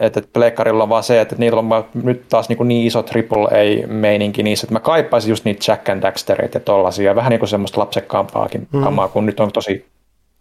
että 0.00 0.22
Pleikkarilla 0.32 0.82
on 0.82 0.88
vaan 0.88 1.02
se, 1.02 1.20
että 1.20 1.36
niillä 1.38 1.60
on 1.60 1.84
nyt 1.94 2.24
taas 2.28 2.48
niin, 2.48 2.68
niin 2.68 2.86
iso 2.86 2.98
AAA-meininki 2.98 4.42
niissä, 4.42 4.64
että 4.64 4.72
mä 4.72 4.80
kaipaisin 4.80 5.30
just 5.30 5.44
niitä 5.44 5.72
Jack 5.72 5.88
and 5.88 6.02
Daxterit 6.02 6.54
ja 6.54 6.60
tollasia, 6.60 7.14
vähän 7.14 7.30
niin 7.30 7.38
kuin 7.38 7.48
semmoista 7.48 7.80
lapsekkaampaakin 7.80 8.68
mm. 8.72 8.82
kamaa, 8.82 9.08
kun 9.08 9.26
nyt 9.26 9.40
on 9.40 9.52
tosi, 9.52 9.86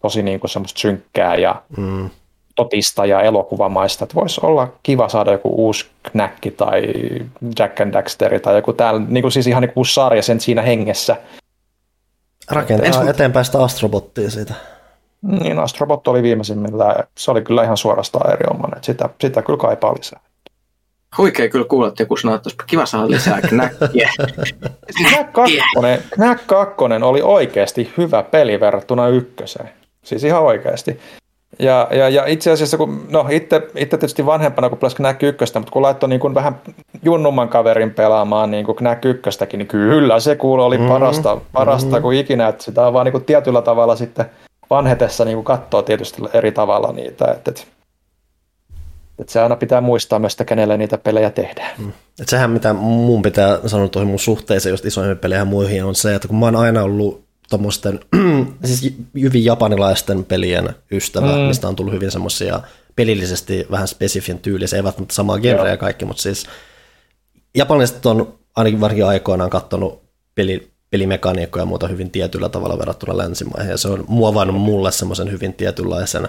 tosi 0.02 0.24
niin 0.24 0.40
kuin 0.40 0.52
semmoista 0.52 0.80
synkkää 0.80 1.36
ja 1.36 1.62
mm. 1.78 2.10
totista 2.56 3.06
ja 3.06 3.22
elokuvamaista, 3.22 4.04
että 4.04 4.16
voisi 4.16 4.42
olla 4.44 4.68
kiva 4.84 5.10
saada 5.10 5.32
joku 5.32 5.50
uusi 5.66 5.86
knäkki 6.12 6.52
tai 6.52 6.84
Jack 7.60 7.82
and 7.82 7.94
Daxteri 7.94 8.40
tai 8.40 8.56
joku 8.56 8.74
täällä, 8.74 9.02
niin 9.08 9.22
kuin 9.22 9.32
siis 9.32 9.48
ihan 9.48 9.62
niin 9.62 9.74
kuin 9.74 9.82
uusi 9.82 9.94
sarja 9.94 10.22
sen 10.22 10.40
siinä 10.40 10.62
hengessä, 10.62 11.16
Rakentaa 12.52 12.88
Ensi... 12.88 13.10
eteenpäin 13.10 13.46
sitä 13.46 13.64
Astrobottia 13.64 14.30
siitä. 14.30 14.54
Niin, 15.22 15.60
Astrobot 15.60 16.08
oli 16.08 16.24
viimeisimmillä. 16.24 16.96
Se 17.18 17.32
oli 17.32 17.42
kyllä 17.42 17.64
ihan 17.64 17.78
suorastaan 17.78 18.34
erinomainen. 18.34 18.84
Sitä, 18.84 19.10
sitä 19.22 19.42
kyllä 19.42 19.60
kaipaa 19.60 19.94
lisää. 19.94 20.20
Huikea 21.18 21.50
kyllä 21.50 21.66
kuulla, 21.66 21.88
että 21.88 22.04
joku 22.04 22.18
sanoo, 22.18 22.36
että 22.36 22.50
kiva 22.68 22.86
saada 22.86 23.10
lisää 23.10 23.42
knäkkiä. 23.42 24.10
Knack 24.98 25.34
2, 25.34 25.58
Knack 26.12 26.48
2 26.48 26.76
oli 27.04 27.22
oikeasti 27.22 27.94
hyvä 27.98 28.24
peli 28.24 28.60
verrattuna 28.60 29.08
ykköseen. 29.08 29.70
Siis 30.04 30.24
ihan 30.24 30.42
oikeasti. 30.42 31.00
Ja, 31.60 31.88
ja, 31.92 32.10
ja 32.10 32.26
itse 32.26 32.52
asiassa, 32.52 32.78
kun, 32.78 33.08
no 33.10 33.28
itse, 33.30 33.62
itse 33.76 33.98
tietysti 33.98 34.26
vanhempana, 34.26 34.70
kun 34.70 34.78
pelasin 34.78 34.96
Knack 34.96 35.24
1, 35.24 35.46
mutta 35.60 35.72
kun 35.72 35.82
laittoi 35.82 36.10
niin 36.10 36.20
kuin 36.20 36.34
vähän 36.34 36.62
junnumman 37.04 37.50
kaverin 37.50 37.94
pelaamaan 37.94 38.52
niin 38.52 38.66
kuin 38.66 38.76
Knack 38.76 39.06
1, 39.06 39.30
niin 39.54 39.68
kyllä 39.68 40.20
se 40.20 40.36
kuulu 40.36 40.64
oli 40.64 40.78
mm-hmm. 40.78 40.92
parasta, 40.92 41.38
parasta 41.54 41.90
mm-hmm. 41.90 42.02
kuin 42.02 42.18
ikinä, 42.18 42.48
että 42.48 42.64
sitä 42.64 42.88
on 42.88 42.94
vaan 42.94 43.06
niin 43.06 43.12
kuin 43.12 43.26
tietyllä 43.26 43.62
tavalla 43.62 43.96
sitten 43.96 44.26
vanhetessa 44.70 45.26
niin 45.26 45.36
kuin 45.36 45.46
katsoo 45.46 45.82
tietysti 45.82 46.22
eri 46.34 46.52
tavalla 46.52 46.92
niitä, 46.92 47.26
että, 47.26 47.52
että, 47.52 47.64
että 49.20 49.34
se 49.34 49.42
aina 49.42 49.56
pitää 49.56 49.82
muistaa 49.82 50.20
myös, 50.20 50.34
että 50.34 50.46
kenelle 50.46 50.78
niitä 50.78 50.98
pelejä 50.98 51.30
tehdään. 51.30 51.72
Mm. 51.78 51.92
Et 52.22 52.30
sehän, 52.30 52.52
mitä 52.52 52.74
mun 52.74 53.22
pitää 53.22 53.60
sanoa 53.66 53.88
tuohon 53.88 54.10
mun 54.10 54.20
suhteeseen 54.20 54.74
just 54.74 54.86
isoihin 54.86 55.18
peleihin 55.18 55.48
muihin, 55.48 55.84
on 55.84 55.96
se, 55.96 56.16
että 56.16 56.28
kun 56.28 56.38
mä 56.38 56.46
oon 56.46 56.56
aina 56.56 56.84
ollut 56.84 57.23
tuommoisten 57.50 58.00
siis 58.66 58.94
hyvin 59.22 59.46
japanilaisten 59.46 60.26
pelien 60.26 60.70
ystävä, 60.92 61.36
mm. 61.36 61.42
mistä 61.42 61.68
on 61.68 61.76
tullut 61.76 61.94
hyvin 61.94 62.12
semmoisia 62.12 62.62
pelillisesti 62.96 63.66
vähän 63.72 63.88
spesifin 63.88 64.40
tyylisiä, 64.40 64.78
ei 64.78 64.84
välttämättä 64.84 65.14
samaa 65.14 65.40
genreä 65.40 65.72
ja 65.72 65.78
kaikki, 65.78 66.06
mutta 66.06 66.24
siis 66.24 66.46
japanilaiset 67.56 68.06
on 68.06 68.40
ainakin 68.56 68.82
varsinkin 68.82 69.06
aikoinaan 69.06 69.50
katsonut 69.50 70.02
peli, 70.36 70.72
pelimekaniikkoja 70.90 71.62
ja 71.62 71.66
muuta 71.66 71.88
hyvin 71.88 72.12
tietyllä 72.12 72.50
tavalla 72.50 72.80
verrattuna 72.80 73.18
länsimaihin, 73.18 73.72
ja 73.72 73.78
se 73.78 73.88
on 73.88 74.06
muovannut 74.08 74.62
mulle 74.62 74.92
semmoisen 74.92 75.32
hyvin 75.32 75.54
tietynlaisen 75.54 76.28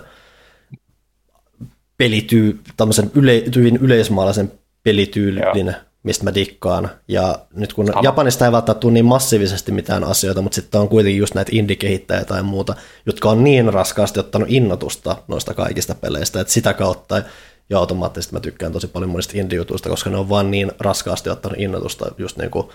pelityy, 1.96 2.60
tämmöisen 2.76 3.10
yle, 3.14 3.42
hyvin 3.56 3.76
yleismaalaisen 3.76 4.52
pelityylin 4.82 5.42
Joo 5.42 5.74
mistä 6.04 6.24
mä 6.24 6.34
dikkaan. 6.34 6.90
Ja 7.08 7.38
nyt 7.54 7.72
kun 7.72 7.86
Sama. 7.86 8.00
Japanista 8.02 8.44
ei 8.44 8.52
välttämättä 8.52 8.80
tule 8.80 8.92
niin 8.92 9.04
massiivisesti 9.04 9.72
mitään 9.72 10.04
asioita, 10.04 10.42
mutta 10.42 10.56
sitten 10.56 10.80
on 10.80 10.88
kuitenkin 10.88 11.18
just 11.18 11.34
näitä 11.34 11.50
indie-kehittäjiä 11.54 12.24
tai 12.24 12.42
muuta, 12.42 12.74
jotka 13.06 13.30
on 13.30 13.44
niin 13.44 13.74
raskaasti 13.74 14.20
ottanut 14.20 14.50
innotusta 14.50 15.16
noista 15.28 15.54
kaikista 15.54 15.94
peleistä, 15.94 16.40
että 16.40 16.52
sitä 16.52 16.72
kautta 16.74 17.22
ja 17.70 17.78
automaattisesti 17.78 18.34
mä 18.34 18.40
tykkään 18.40 18.72
tosi 18.72 18.86
paljon 18.86 19.10
monista 19.10 19.32
indie-jutuista, 19.38 19.88
koska 19.88 20.10
ne 20.10 20.16
on 20.16 20.28
vaan 20.28 20.50
niin 20.50 20.72
raskaasti 20.78 21.30
ottanut 21.30 21.58
innotusta 21.58 22.14
just 22.18 22.36
niin 22.36 22.50
kuin 22.50 22.68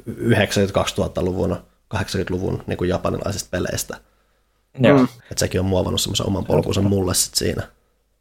90-2000-luvun, 0.00 1.56
80-luvun 1.94 2.62
niin 2.66 2.76
kuin 2.76 2.90
japanilaisista 2.90 3.48
peleistä. 3.50 3.96
Mm. 4.78 5.04
Että 5.04 5.40
sekin 5.40 5.60
on 5.60 5.66
muovannut 5.66 6.00
semmoisen 6.00 6.26
oman 6.26 6.44
polkunsa 6.44 6.82
mulle 6.82 7.14
sit 7.14 7.34
siinä. 7.34 7.62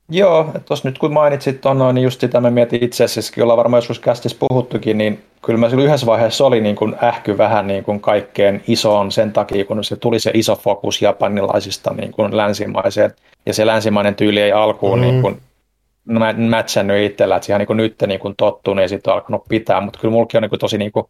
Joo, 0.09 0.41
että 0.47 0.59
tuossa 0.59 0.89
nyt 0.89 0.97
kun 0.97 1.13
mainitsit 1.13 1.61
tuon 1.61 1.77
noin, 1.77 1.95
niin 1.95 2.03
just 2.03 2.21
sitä 2.21 2.41
mä 2.41 2.49
mietin 2.49 2.83
itse 2.83 3.03
asiassa, 3.03 3.43
ollaan 3.43 3.57
varmaan 3.57 3.77
joskus 3.77 3.99
kästissä 3.99 4.37
puhuttukin, 4.39 4.97
niin 4.97 5.23
kyllä 5.41 5.59
mä 5.59 5.69
silloin 5.69 5.87
yhdessä 5.87 6.05
vaiheessa 6.05 6.45
oli 6.45 6.61
niin 6.61 6.75
kuin 6.75 6.95
ähky 7.03 7.37
vähän 7.37 7.67
niin 7.67 7.83
kuin 7.83 7.99
kaikkeen 7.99 8.63
isoon 8.67 9.11
sen 9.11 9.33
takia, 9.33 9.65
kun 9.65 9.83
se 9.83 9.95
tuli 9.95 10.19
se 10.19 10.31
iso 10.33 10.55
fokus 10.55 11.01
japanilaisista 11.01 11.93
niin 11.93 12.11
kuin 12.11 12.37
länsimaiseen, 12.37 13.11
ja 13.45 13.53
se 13.53 13.65
länsimainen 13.65 14.15
tyyli 14.15 14.41
ei 14.41 14.51
alkuun 14.51 14.99
mm. 14.99 15.01
niin 15.01 15.21
kuin 15.21 15.41
mätsännyt 16.37 17.11
itsellä, 17.11 17.35
että 17.35 17.45
siihen 17.45 17.59
niin 17.59 17.67
kuin 17.67 17.77
nyt 17.77 17.95
niin 18.07 18.19
kuin 18.19 18.33
tottunut 18.37 18.81
ja 18.81 18.87
sitten 18.87 19.11
on 19.11 19.15
alkanut 19.15 19.43
pitää, 19.49 19.81
mutta 19.81 19.99
kyllä 19.99 20.11
mulki 20.11 20.37
on 20.37 20.41
niin 20.41 20.49
kuin 20.49 20.59
tosi 20.59 20.77
niin 20.77 20.91
kuin 20.91 21.05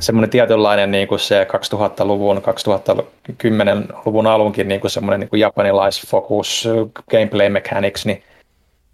semmoinen 0.00 0.30
tietynlainen 0.30 0.90
niin 0.90 1.08
kuin 1.08 1.18
se 1.18 1.46
2000-luvun, 1.74 2.42
2010-luvun 2.42 4.26
alunkin 4.26 4.68
niin 4.68 4.80
kuin 4.80 4.90
semmoinen 4.90 5.20
niin 5.20 5.28
kuin 5.28 5.40
japanilaisfokus, 5.40 6.68
gameplay 7.10 7.48
mechanics, 7.48 8.06
niin, 8.06 8.22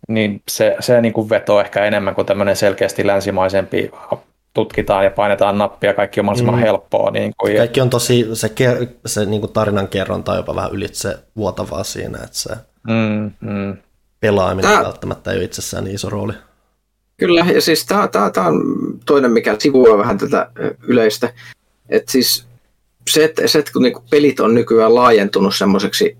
niin 0.08 0.42
se, 0.48 0.76
se 0.80 1.00
niin 1.00 1.12
kuin 1.12 1.30
vetoo 1.30 1.60
ehkä 1.60 1.84
enemmän 1.84 2.14
kuin 2.14 2.26
tämmöinen 2.26 2.56
selkeästi 2.56 3.06
länsimaisempi 3.06 3.90
tutkitaan 4.54 5.04
ja 5.04 5.10
painetaan 5.10 5.58
nappia, 5.58 5.94
kaikki 5.94 6.20
on 6.20 6.26
mahdollisimman 6.26 6.54
mm. 6.54 6.60
helppoa. 6.60 7.10
Niin 7.10 7.32
kuin, 7.38 7.56
kaikki 7.56 7.80
on 7.80 7.90
tosi, 7.90 8.26
se, 8.32 8.48
ker, 8.48 8.86
se 9.06 9.26
niin 9.26 9.40
kuin 9.40 9.52
tarinan 9.52 9.88
kerronta 9.88 10.32
on 10.32 10.38
jopa 10.38 10.54
vähän 10.54 10.72
ylitse 10.72 11.18
vuotavaa 11.36 11.84
siinä, 11.84 12.18
että 12.18 12.38
se 12.38 12.54
mm, 12.88 13.30
mm. 13.40 13.76
pelaaminen 14.20 14.70
Tää... 14.70 14.84
välttämättä 14.84 15.30
ei 15.30 15.36
ole 15.36 15.44
itsessään 15.44 15.84
niin 15.84 15.94
iso 15.94 16.10
rooli. 16.10 16.32
Kyllä, 17.18 17.46
ja 17.54 17.60
siis 17.60 17.86
tämä 17.86 18.08
on 18.46 18.62
toinen, 19.06 19.30
mikä 19.30 19.56
sivuaa 19.58 19.98
vähän 19.98 20.18
tätä 20.18 20.50
yleistä. 20.82 21.34
Että 21.88 22.12
siis 22.12 22.46
se, 23.10 23.24
että, 23.24 23.46
se, 23.46 23.58
että 23.58 23.72
kun 23.72 23.82
niinku 23.82 24.04
pelit 24.10 24.40
on 24.40 24.54
nykyään 24.54 24.94
laajentunut 24.94 25.56
semmoiseksi 25.56 26.16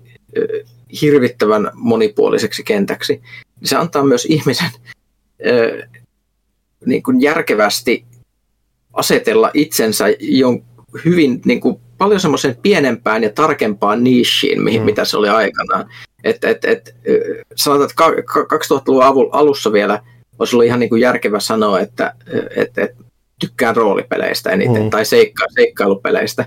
hirvittävän 1.01 1.71
monipuoliseksi 1.73 2.63
kentäksi, 2.63 3.13
niin 3.59 3.67
se 3.67 3.75
antaa 3.75 4.03
myös 4.03 4.25
ihmisen 4.25 4.69
niin 6.85 7.03
kuin 7.03 7.21
järkevästi 7.21 8.05
asetella 8.93 9.51
itsensä 9.53 10.05
jon, 10.19 10.63
hyvin 11.05 11.41
niin 11.45 11.59
kuin, 11.59 11.79
paljon 11.97 12.19
semmoisen 12.19 12.55
pienempään 12.55 13.23
ja 13.23 13.29
tarkempaan 13.29 14.03
niishiin, 14.03 14.61
mihin, 14.61 14.81
mm. 14.81 14.85
mitä 14.85 15.05
se 15.05 15.17
oli 15.17 15.29
aikanaan. 15.29 15.89
Et, 16.23 16.43
et, 16.43 16.65
et, 16.65 16.95
sanotaan, 17.55 17.89
että 17.89 18.03
2000-luvun 18.33 19.29
alussa 19.31 19.73
vielä– 19.73 20.01
olisi 20.39 20.55
ollut 20.55 20.65
ihan 20.65 20.79
niin 20.79 20.89
kuin 20.89 21.01
järkevä 21.01 21.39
sanoa, 21.39 21.79
että, 21.79 22.13
että, 22.55 22.83
että 22.83 23.03
tykkään 23.39 23.75
roolipeleistä 23.75 24.49
eniten 24.49 24.83
mm. 24.83 24.89
tai 24.89 25.05
seikka, 25.05 25.45
seikkailupeleistä. 25.55 26.45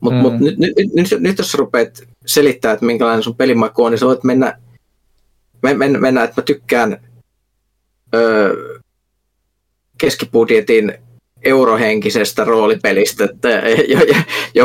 Mutta 0.00 0.16
mm. 0.16 0.22
mut 0.22 0.40
nyt, 0.40 0.58
nyt, 0.58 0.72
nyt, 0.94 1.20
nyt, 1.20 1.38
jos 1.38 1.54
rupeat 1.54 2.02
selittää, 2.26 2.72
että 2.72 2.86
minkälainen 2.86 3.22
sun 3.22 3.36
pelimaku 3.36 3.84
on, 3.84 3.92
niin 3.92 3.98
sä 3.98 4.06
voit 4.06 4.24
mennä, 4.24 4.58
mennä, 5.62 5.98
mennä 5.98 6.24
että 6.24 6.40
mä 6.40 6.44
tykkään 6.44 7.00
öö, 8.14 8.78
keskibudjetin 9.98 10.94
eurohenkisestä 11.42 12.44
roolipelistä, 12.44 13.24
että, 13.24 13.62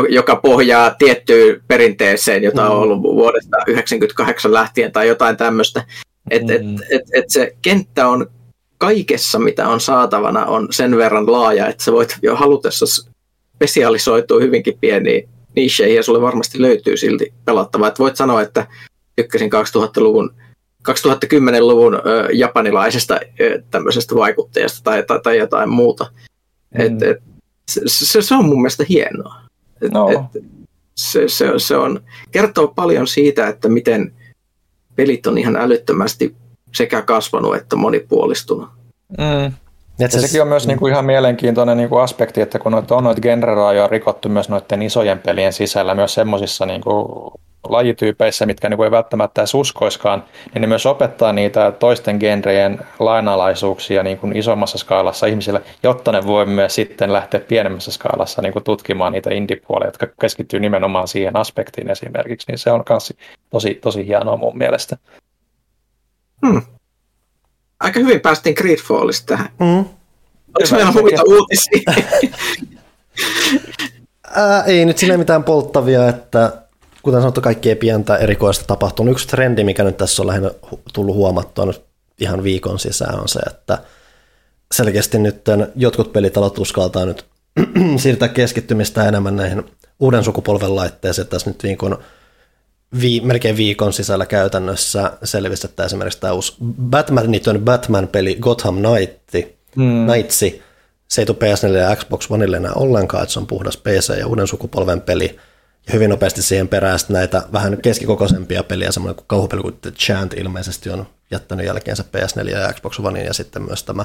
joka 0.08 0.36
pohjaa 0.36 0.94
tiettyyn 0.98 1.62
perinteeseen, 1.68 2.42
jota 2.42 2.70
on 2.70 2.76
mm. 2.76 2.82
ollut 2.82 3.02
vuodesta 3.02 3.56
1998 3.56 4.52
lähtien 4.52 4.92
tai 4.92 5.08
jotain 5.08 5.36
tämmöistä. 5.36 5.84
Että 6.30 6.52
mm. 6.52 6.74
et, 6.74 6.80
et, 6.90 7.02
et 7.12 7.24
se 7.30 7.56
kenttä 7.62 8.08
on 8.08 8.30
kaikessa, 8.80 9.38
mitä 9.38 9.68
on 9.68 9.80
saatavana, 9.80 10.46
on 10.46 10.68
sen 10.70 10.96
verran 10.96 11.32
laaja, 11.32 11.66
että 11.66 11.84
sä 11.84 11.92
voit 11.92 12.18
jo 12.22 12.36
halutessa 12.36 12.86
spesialisoitua 13.56 14.40
hyvinkin 14.40 14.78
pieniin 14.80 15.28
nicheihin 15.56 15.96
ja 15.96 16.02
sulle 16.02 16.20
varmasti 16.20 16.62
löytyy 16.62 16.96
silti 16.96 17.32
pelattavaa. 17.44 17.88
Että 17.88 17.98
voit 17.98 18.16
sanoa, 18.16 18.42
että 18.42 18.66
tykkäsin 19.16 19.50
2000-luvun 19.52 20.34
2010-luvun 20.88 21.94
ö, 21.94 22.28
japanilaisesta 22.32 23.20
ö, 23.40 23.62
tämmöisestä 23.70 24.14
vaikuttajasta 24.14 24.80
tai, 24.84 25.02
tai, 25.06 25.20
tai 25.22 25.38
jotain 25.38 25.68
muuta. 25.68 26.06
Mm. 26.74 26.80
Et, 26.80 27.02
et, 27.02 27.22
se, 27.68 28.22
se 28.22 28.34
on 28.34 28.44
mun 28.44 28.60
mielestä 28.62 28.84
hienoa. 28.88 29.34
Et, 29.82 29.92
no. 29.92 30.10
et, 30.10 30.42
se, 30.96 31.28
se, 31.28 31.46
se 31.56 31.76
on, 31.76 32.00
kertoo 32.30 32.68
paljon 32.68 33.06
siitä, 33.06 33.48
että 33.48 33.68
miten 33.68 34.14
pelit 34.96 35.26
on 35.26 35.38
ihan 35.38 35.56
älyttömästi 35.56 36.36
sekä 36.74 37.02
kasvanut 37.02 37.56
että 37.56 37.76
monipuolistunut. 37.76 38.68
Mm. 39.18 39.52
Ja 39.98 40.08
se, 40.08 40.20
sekin 40.20 40.42
on 40.42 40.48
myös 40.48 40.66
niinku 40.66 40.86
ihan 40.86 41.04
mielenkiintoinen 41.04 41.76
niinku 41.76 41.96
aspekti, 41.96 42.40
että 42.40 42.58
kun 42.58 42.72
noita 42.72 42.96
on 42.96 43.04
noita 43.04 43.20
genrerajoja 43.20 43.88
rikottu 43.88 44.28
myös 44.28 44.48
noiden 44.48 44.82
isojen 44.82 45.18
pelien 45.18 45.52
sisällä, 45.52 45.94
myös 45.94 46.14
semmoisissa 46.14 46.66
niinku 46.66 47.32
lajityypeissä, 47.68 48.46
mitkä 48.46 48.68
niinku 48.68 48.82
ei 48.82 48.90
välttämättä 48.90 49.40
edes 49.40 49.54
uskoiskaan, 49.54 50.24
niin 50.54 50.60
ne 50.60 50.66
myös 50.66 50.86
opettaa 50.86 51.32
niitä 51.32 51.72
toisten 51.72 52.16
genrejen 52.20 52.78
lainalaisuuksia 52.98 54.02
niinku 54.02 54.28
isommassa 54.34 54.78
skaalassa 54.78 55.26
ihmisille, 55.26 55.62
jotta 55.82 56.12
ne 56.12 56.26
voi 56.26 56.46
myös 56.46 56.74
sitten 56.74 57.12
lähteä 57.12 57.40
pienemmässä 57.40 57.92
skaalassa 57.92 58.42
niinku 58.42 58.60
tutkimaan 58.60 59.12
niitä 59.12 59.34
indie-puolia, 59.34 59.88
jotka 59.88 60.06
keskittyy 60.20 60.60
nimenomaan 60.60 61.08
siihen 61.08 61.36
aspektiin 61.36 61.90
esimerkiksi, 61.90 62.50
niin 62.50 62.58
se 62.58 62.70
on 62.70 62.84
myös 62.88 63.14
tosi, 63.50 63.74
tosi 63.74 64.06
hienoa 64.06 64.36
mun 64.36 64.58
mielestä. 64.58 64.96
Hmm 66.46 66.62
aika 67.80 68.00
hyvin 68.00 68.20
päästiin 68.20 68.54
Gridfallista 68.58 69.26
tähän. 69.26 69.48
Mm. 69.58 69.84
Oliko 70.58 70.70
meillä 70.70 70.92
muita 70.92 71.22
uutisia? 71.26 71.80
Ää, 74.36 74.62
ei 74.64 74.84
nyt 74.84 74.98
sinne 74.98 75.16
mitään 75.16 75.44
polttavia, 75.44 76.08
että 76.08 76.52
kuten 77.02 77.20
sanottu, 77.20 77.40
kaikki 77.40 77.68
ei 77.68 77.76
pientä 77.76 78.16
erikoista 78.16 78.64
tapahtunut. 78.64 79.12
Yksi 79.12 79.28
trendi, 79.28 79.64
mikä 79.64 79.84
nyt 79.84 79.96
tässä 79.96 80.22
on 80.22 80.26
lähinnä 80.26 80.50
tullut 80.92 81.16
huomattua 81.16 81.66
nyt 81.66 81.82
ihan 82.18 82.42
viikon 82.42 82.78
sisään, 82.78 83.20
on 83.20 83.28
se, 83.28 83.40
että 83.40 83.78
selkeästi 84.72 85.18
nyt 85.18 85.44
jotkut 85.76 86.12
pelitalot 86.12 86.58
uskaltaa 86.58 87.04
nyt 87.04 87.26
siirtää 88.02 88.28
keskittymistä 88.28 89.08
enemmän 89.08 89.36
näihin 89.36 89.62
uuden 90.00 90.24
sukupolven 90.24 90.76
laitteisiin. 90.76 91.26
Tässä 91.26 91.50
nyt 91.50 91.62
viikon 91.62 91.98
vi, 93.00 93.20
melkein 93.24 93.56
viikon 93.56 93.92
sisällä 93.92 94.26
käytännössä 94.26 95.12
selvisi, 95.24 95.66
että 95.66 95.84
esimerkiksi 95.84 96.20
tämä 96.20 96.32
uusi 96.32 96.56
Batmanitön 96.82 97.60
Batman-peli 97.60 98.34
Gotham 98.40 98.76
Knight, 98.76 99.50
hmm. 99.76 100.06
Knightsi, 100.06 100.62
se 101.08 101.22
ei 101.22 101.26
tule 101.26 101.36
PS4 101.36 101.76
ja 101.76 101.96
Xbox 101.96 102.30
Oneille 102.30 102.56
enää 102.56 102.72
ollenkaan, 102.72 103.22
että 103.22 103.32
se 103.32 103.38
on 103.38 103.46
puhdas 103.46 103.76
PC 103.76 104.18
ja 104.18 104.26
uuden 104.26 104.46
sukupolven 104.46 105.00
peli. 105.00 105.36
Ja 105.86 105.92
hyvin 105.92 106.10
nopeasti 106.10 106.42
siihen 106.42 106.68
perään 106.68 106.98
näitä 107.08 107.42
vähän 107.52 107.78
keskikokoisempia 107.82 108.64
peliä, 108.64 108.92
semmoinen 108.92 109.16
kuin 109.16 109.26
kauhupeli 109.26 109.62
kuin 109.62 109.78
The 109.82 109.90
Chant 109.90 110.34
ilmeisesti 110.34 110.90
on 110.90 111.06
jättänyt 111.30 111.66
jälkeensä 111.66 112.04
PS4 112.16 112.48
ja 112.48 112.72
Xbox 112.72 112.98
Onein 113.00 113.26
ja 113.26 113.34
sitten 113.34 113.62
myös 113.62 113.82
tämä 113.82 114.04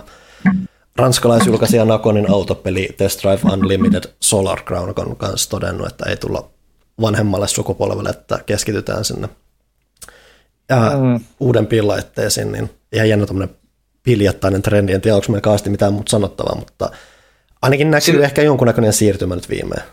ranskalaisjulkaisija 0.95 1.85
Nakonin 1.85 2.31
autopeli 2.31 2.89
Test 2.97 3.23
Drive 3.23 3.53
Unlimited 3.53 4.03
Solar 4.19 4.61
Crown 4.61 4.93
on 4.97 5.17
myös 5.21 5.47
todennut, 5.47 5.87
että 5.87 6.09
ei 6.09 6.17
tulla 6.17 6.49
vanhemmalle 7.01 7.47
sukupolvelle, 7.47 8.09
että 8.09 8.39
keskitytään 8.45 9.05
sinne 9.05 9.29
ja 10.69 10.91
mm. 10.97 11.25
uudempiin 11.39 11.87
laitteisiin, 11.87 12.51
niin 12.51 12.69
ihan 12.91 13.09
jännä 13.09 13.25
tämmöinen 13.25 13.55
piljattainen 14.03 14.61
trendi. 14.61 14.93
En 14.93 15.01
tiedä, 15.01 15.15
onko 15.15 15.27
meillä 15.29 15.41
kaasti 15.41 15.69
mitään 15.69 15.93
muuta 15.93 16.09
sanottavaa, 16.09 16.55
mutta 16.55 16.89
ainakin 17.61 17.91
näkyy 17.91 18.01
Siin... 18.13 18.23
ehkä 18.23 18.41
jonkunnäköinen 18.41 18.93
siirtymä 18.93 19.35
nyt 19.35 19.49
viimein. 19.49 19.83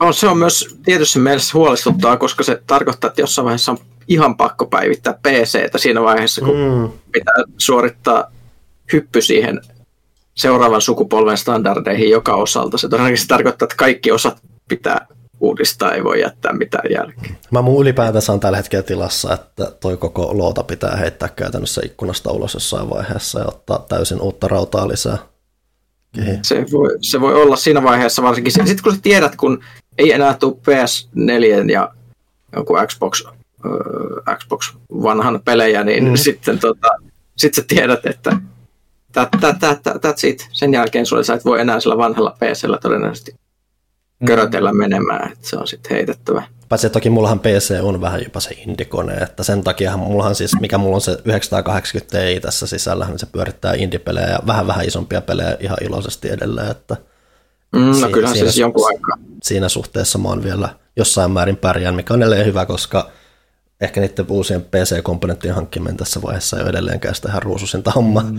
On, 0.00 0.14
se 0.14 0.28
on 0.28 0.38
myös 0.38 0.76
tietysti 0.84 1.18
mielessä 1.18 1.58
huolestuttaa, 1.58 2.16
koska 2.16 2.42
se 2.42 2.62
tarkoittaa, 2.66 3.08
että 3.08 3.22
jossain 3.22 3.44
vaiheessa 3.44 3.72
on 3.72 3.78
ihan 4.08 4.36
pakko 4.36 4.66
päivittää 4.66 5.18
PC-tä 5.22 5.78
siinä 5.78 6.02
vaiheessa, 6.02 6.40
kun 6.40 6.56
mm. 6.56 6.90
pitää 7.12 7.34
suorittaa 7.58 8.32
hyppy 8.92 9.22
siihen 9.22 9.60
seuraavan 10.34 10.80
sukupolven 10.80 11.38
standardeihin 11.38 12.10
joka 12.10 12.34
osalta. 12.34 12.78
Se 12.78 12.88
todennäköisesti 12.88 13.28
tarkoittaa, 13.28 13.66
että 13.66 13.76
kaikki 13.76 14.12
osat 14.12 14.42
pitää 14.68 15.06
uudistaa, 15.40 15.92
ei 15.92 16.04
voi 16.04 16.20
jättää 16.20 16.52
mitään 16.52 16.90
jälkeä. 16.90 17.34
Mä 17.50 17.62
mun 17.62 17.82
ylipäätänsä 17.82 18.32
on 18.32 18.40
tällä 18.40 18.56
hetkellä 18.56 18.82
tilassa, 18.82 19.34
että 19.34 19.72
toi 19.80 19.96
koko 19.96 20.38
loota 20.38 20.62
pitää 20.62 20.96
heittää 20.96 21.28
käytännössä 21.28 21.80
ikkunasta 21.84 22.30
ulos 22.30 22.54
jossain 22.54 22.90
vaiheessa 22.90 23.38
ja 23.40 23.46
ottaa 23.46 23.84
täysin 23.88 24.20
uutta 24.20 24.48
rautaa 24.48 24.88
lisää. 24.88 25.18
Se 26.42 26.64
voi, 26.72 26.88
se 27.00 27.20
voi 27.20 27.34
olla 27.34 27.56
siinä 27.56 27.82
vaiheessa 27.82 28.22
varsinkin. 28.22 28.52
Sitten 28.52 28.82
kun 28.82 28.94
sä 28.94 29.00
tiedät, 29.02 29.36
kun 29.36 29.64
ei 29.98 30.12
enää 30.12 30.34
tule 30.34 30.56
PS4 30.56 31.70
ja 31.72 31.92
joku 32.56 32.74
Xbox, 32.86 33.24
äh, 33.26 34.36
Xbox 34.38 34.74
vanhan 34.90 35.40
pelejä, 35.44 35.84
niin 35.84 36.04
mm. 36.04 36.16
sitten 36.16 36.58
tota, 36.58 36.88
sit 37.36 37.54
sä 37.54 37.62
tiedät, 37.68 38.06
että 38.06 38.36
that, 39.12 39.28
that, 39.40 39.58
that, 39.58 39.82
that, 39.82 39.96
that's 39.96 40.28
it. 40.28 40.48
Sen 40.52 40.72
jälkeen 40.72 41.06
sulle 41.06 41.24
sä 41.24 41.34
et 41.34 41.44
voi 41.44 41.60
enää 41.60 41.80
sillä 41.80 41.96
vanhalla 41.96 42.36
PCllä 42.38 42.78
todennäköisesti 42.78 43.34
körötellä 44.26 44.72
menemään, 44.72 45.32
että 45.32 45.48
se 45.48 45.56
on 45.56 45.66
sitten 45.66 45.96
heitettävä. 45.96 46.42
Paitsi 46.68 46.90
toki 46.90 47.10
mullahan 47.10 47.40
PC 47.40 47.78
on 47.82 48.00
vähän 48.00 48.22
jopa 48.24 48.40
se 48.40 48.54
indikone, 48.66 49.14
että 49.14 49.42
sen 49.42 49.64
takia 49.64 49.96
mullahan 49.96 50.34
siis, 50.34 50.60
mikä 50.60 50.78
mulla 50.78 50.94
on 50.94 51.00
se 51.00 51.18
980 51.24 52.18
Ti 52.18 52.40
tässä 52.40 52.66
sisällä, 52.66 53.06
niin 53.06 53.18
se 53.18 53.26
pyörittää 53.26 53.74
indie-pelejä 53.74 54.28
ja 54.28 54.38
vähän 54.46 54.66
vähän 54.66 54.86
isompia 54.86 55.20
pelejä 55.20 55.56
ihan 55.60 55.78
iloisesti 55.80 56.28
edelleen, 56.28 56.70
että 56.70 56.96
mm, 57.72 57.80
no 57.80 57.94
si- 57.94 58.12
kyllähän 58.12 58.36
siinä, 58.36 58.50
siis 58.50 58.58
jonkun 58.58 58.86
aikaa. 58.86 59.16
Siinä 59.42 59.68
suhteessa 59.68 60.18
mä 60.18 60.28
oon 60.28 60.44
vielä 60.44 60.68
jossain 60.96 61.30
määrin 61.30 61.56
pärjään, 61.56 61.94
mikä 61.94 62.14
on 62.14 62.22
edelleen 62.22 62.46
hyvä, 62.46 62.66
koska 62.66 63.10
ehkä 63.80 64.00
niiden 64.00 64.26
uusien 64.28 64.62
PC-komponenttien 64.62 65.54
hankkiminen 65.54 65.96
tässä 65.96 66.22
vaiheessa 66.22 66.56
ei 66.56 66.62
ole 66.62 66.70
edelleenkään 66.70 67.14
sitä 67.14 67.28
ihan 67.28 67.42
ruususinta 67.42 67.90
homma. 67.90 68.20
Mm. 68.20 68.38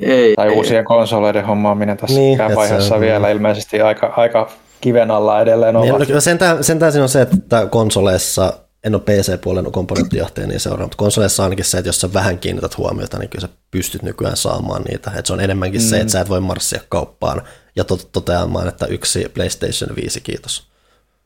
Ei, 0.00 0.34
tai 0.34 0.48
ei. 0.48 0.56
uusien 0.56 0.84
konsoleiden 0.84 1.46
hommaaminen 1.46 1.96
tässä 1.96 2.18
niin, 2.18 2.38
vaiheessa 2.38 3.00
vielä 3.00 3.30
ilmeisesti 3.30 3.80
aika, 3.80 4.12
aika 4.16 4.50
kiven 4.82 5.10
alla 5.10 5.40
edelleen 5.40 5.76
ovat. 5.76 5.98
Niin, 5.98 6.14
no, 6.14 6.20
sentään, 6.20 6.64
sentään 6.64 6.92
siinä 6.92 7.02
on 7.02 7.08
se, 7.08 7.20
että 7.22 7.66
konsoleissa, 7.66 8.52
en 8.84 8.94
ole 8.94 9.02
PC-puolen 9.02 9.72
komponenttijohtaja 9.72 10.46
niin 10.46 10.60
seuraa, 10.60 10.86
mutta 10.86 10.96
konsoleissa 10.96 11.42
ainakin 11.42 11.64
se, 11.64 11.78
että 11.78 11.88
jos 11.88 12.00
sä 12.00 12.12
vähän 12.12 12.38
kiinnität 12.38 12.78
huomiota, 12.78 13.18
niin 13.18 13.28
kyllä 13.28 13.42
sä 13.42 13.48
pystyt 13.70 14.02
nykyään 14.02 14.36
saamaan 14.36 14.82
niitä. 14.82 15.10
Että 15.10 15.26
se 15.26 15.32
on 15.32 15.40
enemmänkin 15.40 15.80
mm. 15.80 15.86
se, 15.86 16.00
että 16.00 16.12
sä 16.12 16.20
et 16.20 16.28
voi 16.28 16.40
marssia 16.40 16.80
kauppaan 16.88 17.42
ja 17.76 17.84
to- 17.84 18.08
toteamaan, 18.12 18.68
että 18.68 18.86
yksi 18.86 19.28
PlayStation 19.34 19.96
5, 19.96 20.20
kiitos. 20.20 20.66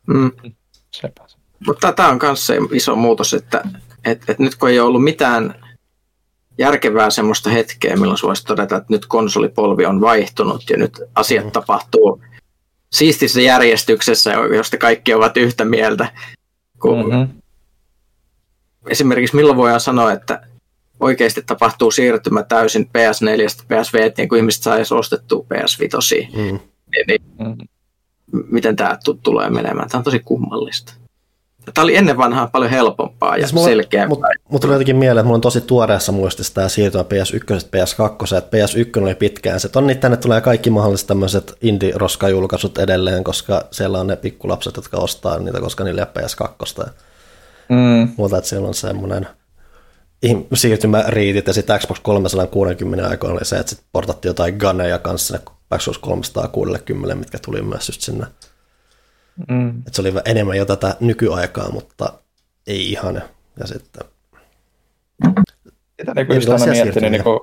Mm. 0.06 0.30
Mutta 1.66 1.92
tämä 1.92 2.08
on 2.08 2.18
myös 2.22 2.46
se 2.46 2.56
iso 2.72 2.96
muutos, 2.96 3.34
että 3.34 3.62
et, 4.04 4.22
et 4.28 4.38
nyt 4.38 4.54
kun 4.54 4.70
ei 4.70 4.80
ole 4.80 4.88
ollut 4.88 5.04
mitään 5.04 5.54
järkevää 6.58 7.10
semmoista 7.10 7.50
hetkeä, 7.50 7.96
milloin 7.96 8.18
voisi 8.22 8.44
todeta, 8.44 8.76
että 8.76 8.92
nyt 8.92 9.06
konsolipolvi 9.06 9.86
on 9.86 10.00
vaihtunut 10.00 10.70
ja 10.70 10.76
nyt 10.76 11.00
asiat 11.14 11.44
mm. 11.44 11.52
tapahtuu 11.52 12.22
siistissä 12.92 13.40
järjestyksessä, 13.40 14.32
josta 14.32 14.76
kaikki 14.78 15.14
ovat 15.14 15.36
yhtä 15.36 15.64
mieltä. 15.64 16.12
Kun 16.78 17.06
mm-hmm. 17.06 17.28
Esimerkiksi 18.88 19.36
milloin 19.36 19.56
voidaan 19.56 19.80
sanoa, 19.80 20.12
että 20.12 20.42
oikeasti 21.00 21.42
tapahtuu 21.42 21.90
siirtymä 21.90 22.42
täysin 22.42 22.84
PS4 22.84 23.64
PSV, 23.68 24.12
niin 24.16 24.28
kuin 24.28 24.38
ihmiset 24.38 24.62
saisi 24.62 24.94
ostettua 24.94 25.46
PS5. 25.54 26.36
Mm. 26.36 26.58
Niin, 26.92 27.04
niin, 27.08 27.22
mm. 27.38 27.56
Miten 28.50 28.76
tämä 28.76 28.96
t- 28.96 29.22
tulee 29.22 29.50
menemään? 29.50 29.88
Tämä 29.88 29.98
on 29.98 30.04
tosi 30.04 30.18
kummallista. 30.24 30.92
Tämä 31.74 31.82
oli 31.82 31.96
ennen 31.96 32.16
vanhaa 32.16 32.46
paljon 32.46 32.70
helpompaa 32.70 33.36
ja 33.36 33.48
siis 33.48 33.64
selkeämpää. 33.64 34.08
Mutta 34.08 34.26
mut 34.48 34.62
tuli 34.62 34.72
jotenkin 34.72 34.96
mieleen, 34.96 35.18
että 35.18 35.26
mulla 35.26 35.36
on 35.36 35.40
tosi 35.40 35.60
tuoreessa 35.60 36.12
muistissa 36.12 36.54
tämä 36.54 36.68
siirtymä 36.68 37.04
PS1 37.04 37.54
PS2, 37.54 38.36
että 38.36 38.56
PS1 38.56 39.02
oli 39.02 39.14
pitkään 39.14 39.60
se, 39.60 39.68
että 39.68 39.80
tänne 40.00 40.16
tulee 40.16 40.40
kaikki 40.40 40.70
mahdolliset 40.70 41.06
tämmöiset 41.06 41.56
indie-roskajulkaisut 41.62 42.78
edelleen, 42.78 43.24
koska 43.24 43.64
siellä 43.70 44.00
on 44.00 44.06
ne 44.06 44.16
pikkulapset, 44.16 44.76
jotka 44.76 44.96
ostaa 44.96 45.38
niitä, 45.38 45.60
koska 45.60 45.84
niillä 45.84 46.02
ei 46.02 46.22
ole 46.22 46.26
PS2. 46.26 46.90
Mm. 47.68 48.08
Mutta 48.16 48.38
että 48.38 48.48
siellä 48.48 48.68
on 48.68 48.74
semmoinen 48.74 49.26
siirtymäriitit 50.54 51.46
ja 51.46 51.52
sitten 51.52 51.80
Xbox 51.80 51.98
360 52.02 53.08
aikoina 53.08 53.34
oli 53.34 53.44
se, 53.44 53.56
että 53.56 53.70
sitten 53.70 53.88
portattiin 53.92 54.30
jotain 54.30 54.56
gunneja 54.56 54.98
kanssa 54.98 55.26
sinne 55.26 55.52
Xbox 55.78 55.98
360, 55.98 57.14
mitkä 57.14 57.38
tuli 57.38 57.62
myös 57.62 57.88
just 57.88 58.00
sinne 58.00 58.26
Mm. 59.48 59.82
Et 59.86 59.94
se 59.94 60.00
oli 60.00 60.12
enemmän 60.24 60.56
jo 60.56 60.64
tätä 60.64 60.96
nykyaikaa, 61.00 61.70
mutta 61.70 62.12
ei 62.66 62.90
ihan. 62.92 63.22
Ja 63.60 63.66
sitten... 63.66 64.02
Sitä 66.00 66.14
niin 66.14 66.34
just 66.34 66.48
aina 66.48 66.66
miettinyt 66.66 67.10
niin 67.10 67.24
kuin 67.24 67.40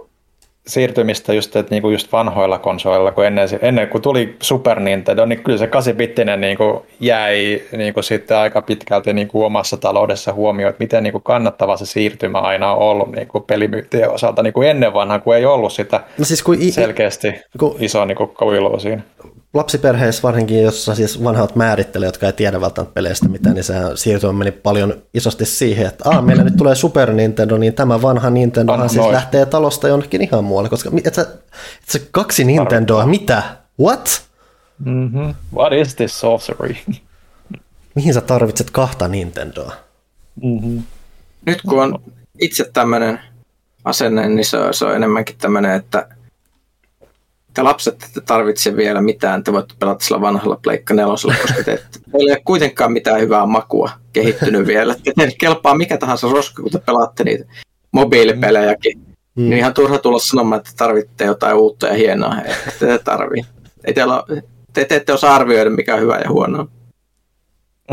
siirtymistä 0.68 1.34
just, 1.34 1.56
että 1.56 1.76
niin 1.76 1.82
kuin 1.82 1.92
just 1.92 2.12
vanhoilla 2.12 2.60
konsoleilla, 2.60 3.12
kun 3.12 3.26
ennen, 3.26 3.50
ennen 3.62 3.88
kuin 3.88 4.02
tuli 4.02 4.36
Super 4.42 4.80
Nintendo, 4.80 5.26
niin 5.26 5.44
kyllä 5.44 5.58
se 5.58 5.66
8-bittinen 5.66 6.42
niin 6.42 6.58
kuin 6.58 6.80
jäi 7.00 7.62
niin 7.78 7.94
kuin 7.94 8.04
sitten 8.04 8.38
aika 8.38 8.62
pitkälti 8.62 9.14
niin 9.14 9.28
kuin 9.28 9.46
omassa 9.46 9.78
taloudessa 9.78 10.34
huomioon, 10.34 10.70
että 10.70 10.84
miten 10.84 11.04
niin 11.04 11.12
kuin 11.12 11.24
kannattava 11.24 11.78
se 11.78 11.86
siirtymä 11.86 12.40
aina 12.40 12.74
on 12.74 12.80
ollut 12.80 13.12
niin 13.12 13.28
kuin 13.28 13.44
pelimyyttien 13.44 14.10
osalta 14.10 14.44
niin 14.44 14.54
kuin 14.54 14.70
ennen 14.70 14.94
vanhaa, 14.94 15.20
kun 15.20 15.36
ei 15.36 15.46
ollut 15.46 15.74
sitä 15.74 16.04
no 16.18 16.26
siis 16.26 16.44
kun 16.44 16.62
i- 16.62 16.72
selkeästi 16.72 17.34
kun, 17.60 17.76
iso 17.80 18.06
niin 18.06 18.16
kuin 18.16 18.30
kuilua 18.30 18.80
siinä 18.80 19.02
lapsiperheissä 19.54 20.24
varsinkin, 20.24 20.64
jossa 20.64 20.96
siis 20.96 21.24
vanhat 21.24 21.56
määrittelee, 21.56 22.08
jotka 22.08 22.26
ei 22.26 22.34
tiedä 22.34 22.62
välttämättä 22.62 22.94
peleistä 22.94 23.30
mitään, 23.30 23.56
niin 23.56 23.64
sehän 23.64 23.98
siirtymä 23.98 24.34
meni 24.34 24.52
paljon 24.52 24.94
isosti 25.14 25.46
siihen, 25.46 25.88
että 25.88 26.10
Aa, 26.10 26.22
meillä 26.22 26.44
nyt 26.44 26.58
tulee 26.58 26.76
Super 26.76 27.14
Nintendo, 27.14 27.58
niin 27.58 27.74
tämä 27.74 28.02
vanha 28.02 28.30
Nintendo 28.30 28.90
siis 28.90 29.08
lähtee 29.08 29.46
talosta 29.46 29.88
jonnekin 29.88 30.22
ihan 30.22 30.44
muualle, 30.44 30.70
koska 30.70 30.92
et 31.04 31.14
sä, 31.14 31.22
et 31.22 31.90
sä 31.90 32.00
kaksi 32.12 32.44
Nintendoa, 32.44 33.06
mitä? 33.06 33.44
What? 33.80 34.22
Mm-hmm. 34.86 35.36
What 35.56 35.74
is 35.74 35.96
this 35.96 36.20
sorcery? 36.20 36.76
Mihin 37.96 38.14
sä 38.14 38.22
tarvitset 38.22 38.70
kahta 38.70 39.08
Nintendoa? 39.08 39.74
Mm-hmm. 40.44 40.84
Nyt 41.46 41.62
kun 41.62 41.84
on 41.84 42.02
itse 42.40 42.70
tämmöinen 42.74 43.20
asenne, 43.86 44.30
niin 44.30 44.46
se 44.46 44.58
on, 44.58 44.74
se 44.74 44.86
on 44.86 44.96
enemmänkin 44.96 45.36
tämmöinen, 45.38 45.76
että 45.76 46.08
te 47.54 47.62
lapset 47.62 48.04
ette 48.04 48.22
tarvitse 48.22 48.76
vielä 48.76 49.02
mitään, 49.02 49.44
te 49.44 49.54
voitte 49.54 49.74
pelata 49.80 50.06
sillä 50.06 50.22
vanhalla 50.22 50.60
Pleikka 50.64 50.94
nelosella, 50.94 51.36
koska 51.42 51.64
te 51.64 51.74
ette, 51.74 52.00
teillä 52.12 52.32
ei 52.32 52.36
ole 52.36 52.42
kuitenkaan 52.46 52.92
mitään 52.92 53.22
hyvää 53.22 53.46
makua 53.46 53.92
kehittynyt 54.14 54.68
vielä. 54.68 54.96
Te 54.96 55.32
kelpaa 55.40 55.78
mikä 55.78 55.98
tahansa 55.98 56.28
roska, 56.32 56.64
kun 56.64 56.72
te 56.72 56.80
pelaatte 56.80 57.24
niitä 57.24 57.46
mobiilipelejäkin. 57.92 59.00
Mm. 59.36 59.50
Niin 59.50 59.58
ihan 59.58 59.74
turha 59.74 59.98
tulla 59.98 60.20
sanomaan, 60.20 60.60
että 60.60 60.72
tarvitte 60.78 61.26
jotain 61.26 61.56
uutta 61.56 61.88
ja 61.88 61.94
hienoa. 61.94 62.36
Ette 62.46 62.88
te 62.88 63.00
tarvii. 63.00 63.46
Ei 63.86 63.94
teillä 63.94 64.24
te, 64.74 64.86
te 64.86 64.96
ette 64.96 65.14
osaa 65.14 65.36
arvioida, 65.36 65.70
mikä 65.70 65.96
on 65.96 66.02
hyvä 66.02 66.20
ja 66.24 66.30
huono. 66.30 66.68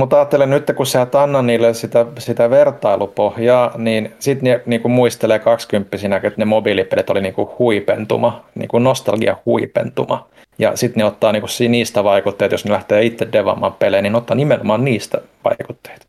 Mutta 0.00 0.16
ajattelen 0.16 0.50
nyt, 0.50 0.70
kun 0.76 0.86
sä 0.86 1.02
et 1.02 1.14
anna 1.14 1.42
niille 1.42 1.74
sitä, 1.74 2.06
sitä 2.18 2.50
vertailupohjaa, 2.50 3.74
niin 3.78 4.12
sitten 4.18 4.44
ne 4.44 4.62
niin 4.66 4.80
kuin 4.82 4.92
muistelee 4.92 5.38
kaksikymppisinä, 5.38 6.16
että 6.16 6.32
ne 6.36 6.44
mobiilipelit 6.44 7.10
oli 7.10 7.20
niin 7.20 7.34
kuin 7.34 7.48
huipentuma, 7.58 8.44
niin 8.54 8.68
kuin 8.68 8.84
nostalgia 8.84 9.36
huipentuma. 9.46 10.28
Ja 10.58 10.76
sitten 10.76 11.00
ne 11.00 11.04
ottaa 11.04 11.32
niin 11.32 11.40
kuin 11.40 11.70
niistä 11.70 12.04
vaikutteita, 12.04 12.54
jos 12.54 12.64
ne 12.64 12.72
lähtee 12.72 13.04
itse 13.04 13.28
devaamaan 13.32 13.72
pelejä, 13.72 14.02
niin 14.02 14.14
ottaa 14.14 14.34
nimenomaan 14.34 14.84
niistä 14.84 15.20
vaikutteita 15.44 16.06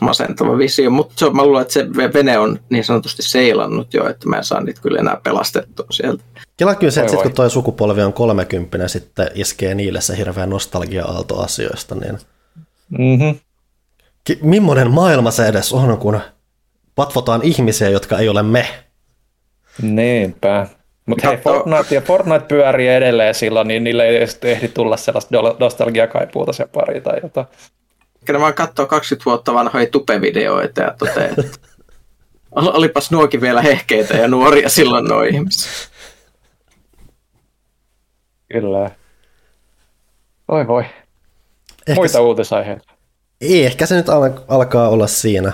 masentava 0.00 0.58
visio, 0.58 0.90
mutta 0.90 1.30
mä 1.30 1.44
luulen, 1.44 1.62
että 1.62 1.74
se 1.74 1.86
vene 2.14 2.38
on 2.38 2.58
niin 2.70 2.84
sanotusti 2.84 3.22
seilannut 3.22 3.94
jo, 3.94 4.08
että 4.08 4.28
mä 4.28 4.36
en 4.36 4.44
saa 4.44 4.60
niitä 4.60 4.80
kyllä 4.80 5.00
enää 5.00 5.20
pelastettua 5.24 5.86
sieltä. 5.90 6.24
Kela 6.56 6.74
kyllä 6.74 6.90
se, 6.90 7.00
että 7.00 7.12
sit, 7.12 7.22
kun 7.22 7.32
tuo 7.32 7.48
sukupolvi 7.48 8.02
on 8.02 8.12
30, 8.12 8.88
sitten 8.88 9.28
iskee 9.34 9.74
niille 9.74 10.00
se 10.00 10.16
hirveä 10.16 10.46
nostalgia-aalto 10.46 11.40
asioista, 11.40 11.94
niin 11.94 12.18
mm-hmm. 12.88 13.38
Ki- 14.24 14.38
millainen 14.42 14.90
maailma 14.90 15.30
se 15.30 15.46
edes 15.46 15.72
on, 15.72 15.98
kun 15.98 16.20
patvotaan 16.94 17.40
ihmisiä, 17.42 17.88
jotka 17.88 18.18
ei 18.18 18.28
ole 18.28 18.42
me? 18.42 18.66
Niinpä. 19.82 20.66
Mutta 21.06 21.28
hei, 21.28 21.36
Fortnite, 21.36 21.94
ja 21.94 22.00
Fortnite 22.00 22.46
pyörii 22.48 22.88
edelleen 22.88 23.34
silloin, 23.34 23.68
niin 23.68 23.84
niille 23.84 24.04
ei 24.04 24.16
edes 24.16 24.38
ehdi 24.42 24.68
tulla 24.68 24.96
sellaista 24.96 25.36
nostalgiakaipuuta 25.58 26.52
se 26.52 26.66
pari 26.72 27.00
tai 27.00 27.18
jotain. 27.22 27.46
Kyllä 28.24 28.40
vaan 28.40 28.54
katsoo 28.54 28.86
20 28.86 29.30
vuotta 29.30 29.54
vanhoja 29.54 29.86
tupevideoita 29.86 30.80
ja 30.80 30.94
toteaa, 30.98 31.26
että 31.26 31.58
olipas 32.78 33.10
nuokin 33.10 33.40
vielä 33.40 33.62
hehkeitä 33.62 34.16
ja 34.16 34.28
nuoria 34.28 34.68
silloin 34.68 35.04
nuo 35.04 35.22
ihmiset. 35.22 35.90
Kyllä. 38.52 38.90
Oi 40.48 40.66
voi. 40.66 40.84
Ehkä 41.86 42.00
Muita 42.00 42.12
se, 42.12 42.18
uutisaiheita. 42.18 42.92
Ei, 43.40 43.66
ehkä 43.66 43.86
se 43.86 43.96
nyt 43.96 44.06
alkaa 44.48 44.88
olla 44.88 45.06
siinä. 45.06 45.52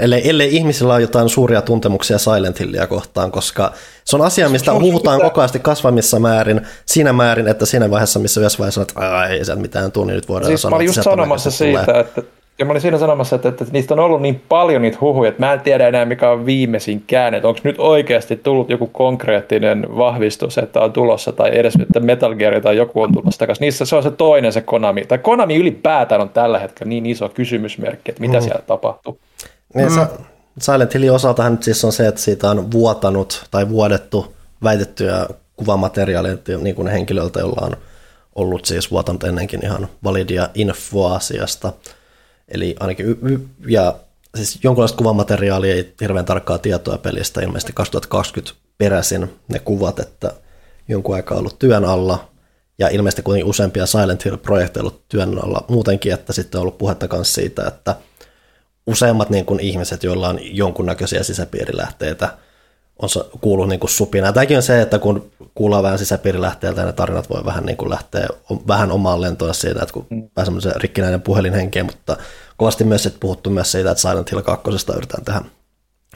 Ellei, 0.00 0.28
ellei 0.30 0.56
ihmisillä 0.56 0.94
ole 0.94 1.00
jotain 1.00 1.28
suuria 1.28 1.62
tuntemuksia 1.62 2.18
Silent 2.18 2.60
Hillia 2.60 2.86
kohtaan, 2.86 3.30
koska 3.30 3.72
se 4.04 4.16
on 4.16 4.22
asia, 4.22 4.48
mistä 4.48 4.72
huutaan 4.72 5.20
koko 5.20 5.40
ajan 5.40 5.50
kasvamissa 5.62 6.18
määrin, 6.18 6.60
siinä 6.86 7.12
määrin, 7.12 7.48
että 7.48 7.66
siinä 7.66 7.90
vaiheessa, 7.90 8.18
missä 8.18 8.40
yhdessä 8.40 8.58
vaiheessa 8.58 8.82
että 8.82 9.26
ei 9.26 9.44
sieltä 9.44 9.62
mitään 9.62 9.92
tunni, 9.92 10.12
nyt 10.12 10.28
voidaan 10.28 10.46
siis 10.46 10.62
sanoa, 10.62 10.70
mä 10.70 10.76
olin 10.76 10.86
just 10.86 11.02
sanomassa 11.02 11.50
siitä, 11.50 11.84
tulee. 11.84 12.00
että 12.00 12.22
ja 12.58 12.64
mä 12.64 12.70
olin 12.70 12.80
siinä 12.82 12.98
sanomassa, 12.98 13.36
että, 13.36 13.48
että, 13.48 13.64
niistä 13.72 13.94
on 13.94 14.00
ollut 14.00 14.22
niin 14.22 14.42
paljon 14.48 14.82
niitä 14.82 14.98
huhuja, 15.00 15.28
että 15.28 15.46
mä 15.46 15.52
en 15.52 15.60
tiedä 15.60 15.88
enää 15.88 16.04
mikä 16.04 16.30
on 16.30 16.46
viimeisin 16.46 17.04
käänne. 17.06 17.40
Onko 17.44 17.60
nyt 17.64 17.76
oikeasti 17.78 18.36
tullut 18.36 18.70
joku 18.70 18.86
konkreettinen 18.86 19.86
vahvistus, 19.96 20.58
että 20.58 20.80
on 20.80 20.92
tulossa, 20.92 21.32
tai 21.32 21.58
edes 21.58 21.74
että 21.82 22.00
Metal 22.00 22.34
Gear 22.34 22.60
tai 22.60 22.76
joku 22.76 23.02
on 23.02 23.12
tulossa 23.12 23.38
takaisin. 23.38 23.60
Niissä 23.64 23.84
se 23.84 23.96
on 23.96 24.02
se 24.02 24.10
toinen 24.10 24.52
se 24.52 24.60
Konami. 24.60 25.04
Tai 25.04 25.18
Konami 25.18 25.56
ylipäätään 25.56 26.20
on 26.20 26.28
tällä 26.28 26.58
hetkellä 26.58 26.88
niin 26.88 27.06
iso 27.06 27.28
kysymysmerkki, 27.28 28.10
että 28.10 28.20
mitä 28.20 28.38
mm. 28.38 28.42
siellä 28.42 28.62
tapahtuu. 28.66 29.18
Niin, 29.74 29.92
mm. 29.92 30.06
Silent 30.58 30.94
Hillin 30.94 31.12
osaltahan 31.12 31.52
nyt 31.52 31.62
siis 31.62 31.84
on 31.84 31.92
se, 31.92 32.08
että 32.08 32.20
siitä 32.20 32.50
on 32.50 32.72
vuotanut 32.72 33.46
tai 33.50 33.68
vuodettu 33.68 34.34
väitettyjä 34.62 35.26
kuvamateriaaleja 35.56 36.36
niin 36.62 36.74
kuin 36.74 36.88
henkilöltä, 36.88 37.40
jolla 37.40 37.66
on 37.66 37.76
ollut 38.34 38.64
siis 38.64 38.90
vuotanut 38.90 39.24
ennenkin 39.24 39.64
ihan 39.64 39.88
validia 40.04 40.48
infoa 40.54 41.14
asiasta. 41.14 41.72
Eli 42.52 42.76
ainakin, 42.80 43.16
ja 43.68 43.94
siis 44.36 44.58
jonkinlaista 44.62 44.98
kuvamateriaalia, 44.98 45.74
ei 45.74 45.94
hirveän 46.00 46.24
tarkkaa 46.24 46.58
tietoa 46.58 46.98
pelistä, 46.98 47.40
ilmeisesti 47.40 47.72
2020 47.72 48.62
peräisin 48.78 49.30
ne 49.48 49.58
kuvat, 49.58 49.98
että 49.98 50.32
jonkun 50.88 51.14
aikaa 51.14 51.38
ollut 51.38 51.58
työn 51.58 51.84
alla, 51.84 52.28
ja 52.78 52.88
ilmeisesti 52.88 53.22
kuitenkin 53.22 53.50
useampia 53.50 53.86
Silent 53.86 54.24
Hill-projekteja 54.24 54.82
ollut 54.82 55.08
työn 55.08 55.44
alla 55.44 55.64
muutenkin, 55.68 56.12
että 56.12 56.32
sitten 56.32 56.58
on 56.58 56.62
ollut 56.62 56.78
puhetta 56.78 57.08
myös 57.12 57.34
siitä, 57.34 57.66
että 57.66 57.96
useimmat 58.86 59.30
niin 59.30 59.46
kuin 59.46 59.60
ihmiset, 59.60 60.02
joilla 60.02 60.28
on 60.28 60.38
jonkunnäköisiä 60.42 61.22
sisäpiirilähteitä, 61.22 62.28
on 62.98 63.08
kuullut 63.40 63.68
niin 63.68 63.80
kuin 63.80 63.90
supina. 63.90 64.32
Tämäkin 64.32 64.56
on 64.56 64.62
se, 64.62 64.82
että 64.82 64.98
kun 64.98 65.30
kuullaan 65.54 65.82
vähän 65.82 65.98
sisäpiirilähteeltä, 65.98 66.84
ne 66.84 66.92
tarinat 66.92 67.30
voi 67.30 67.44
vähän 67.44 67.66
niin 67.66 67.76
kuin 67.76 67.90
lähteä 67.90 68.28
vähän 68.66 68.92
omaan 68.92 69.20
lentoon 69.20 69.54
siitä, 69.54 69.82
että 69.82 69.92
kun 69.92 70.06
mm. 70.10 70.30
pääsee 70.34 70.44
semmoisen 70.46 70.72
rikkinäinen 70.76 71.22
puhelin 71.22 71.52
henkeen, 71.52 71.86
mutta 71.86 72.16
kovasti 72.56 72.84
myös 72.84 73.06
että 73.06 73.20
puhuttu 73.20 73.50
myös 73.50 73.72
siitä, 73.72 73.90
että 73.90 74.00
Silent 74.00 74.30
Hill 74.30 74.40
2 74.40 74.70
yritetään 74.96 75.24
tehdä 75.24 75.40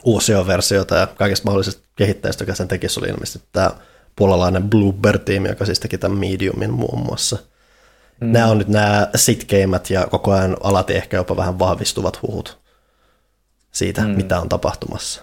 uusia 0.05 0.47
versioita 0.47 0.95
ja 0.97 1.07
kaikista 1.07 1.45
mahdollisista 1.45 1.89
kehittäjistä, 1.97 2.43
joka 2.43 2.55
sen 2.55 2.69
tekisi, 2.69 3.01
oli 3.01 3.09
ilmeisesti 3.09 3.49
tämä 3.53 3.71
puolalainen 4.17 4.71
Bluebird-tiimi, 4.71 5.49
joka 5.49 5.65
siis 5.65 5.81
teki 5.81 5.99
tämän 5.99 6.19
Mediumin 6.19 6.73
muun 6.73 7.01
muassa. 7.07 7.39
Mm. 8.21 8.33
Nämä 8.33 8.47
on 8.47 8.59
nyt 8.59 8.69
nämä 8.69 9.09
sitkeimmät 9.15 9.91
ja 9.91 10.07
koko 10.07 10.33
ajan 10.33 10.57
alati 10.63 10.95
ehkä 10.95 11.17
jopa 11.17 11.37
vähän 11.37 11.59
vahvistuvat 11.59 12.23
huhut 12.23 12.59
siitä, 13.73 14.03
mm. 14.03 14.09
mitä 14.09 14.41
on 14.41 14.49
tapahtumassa. 14.49 15.23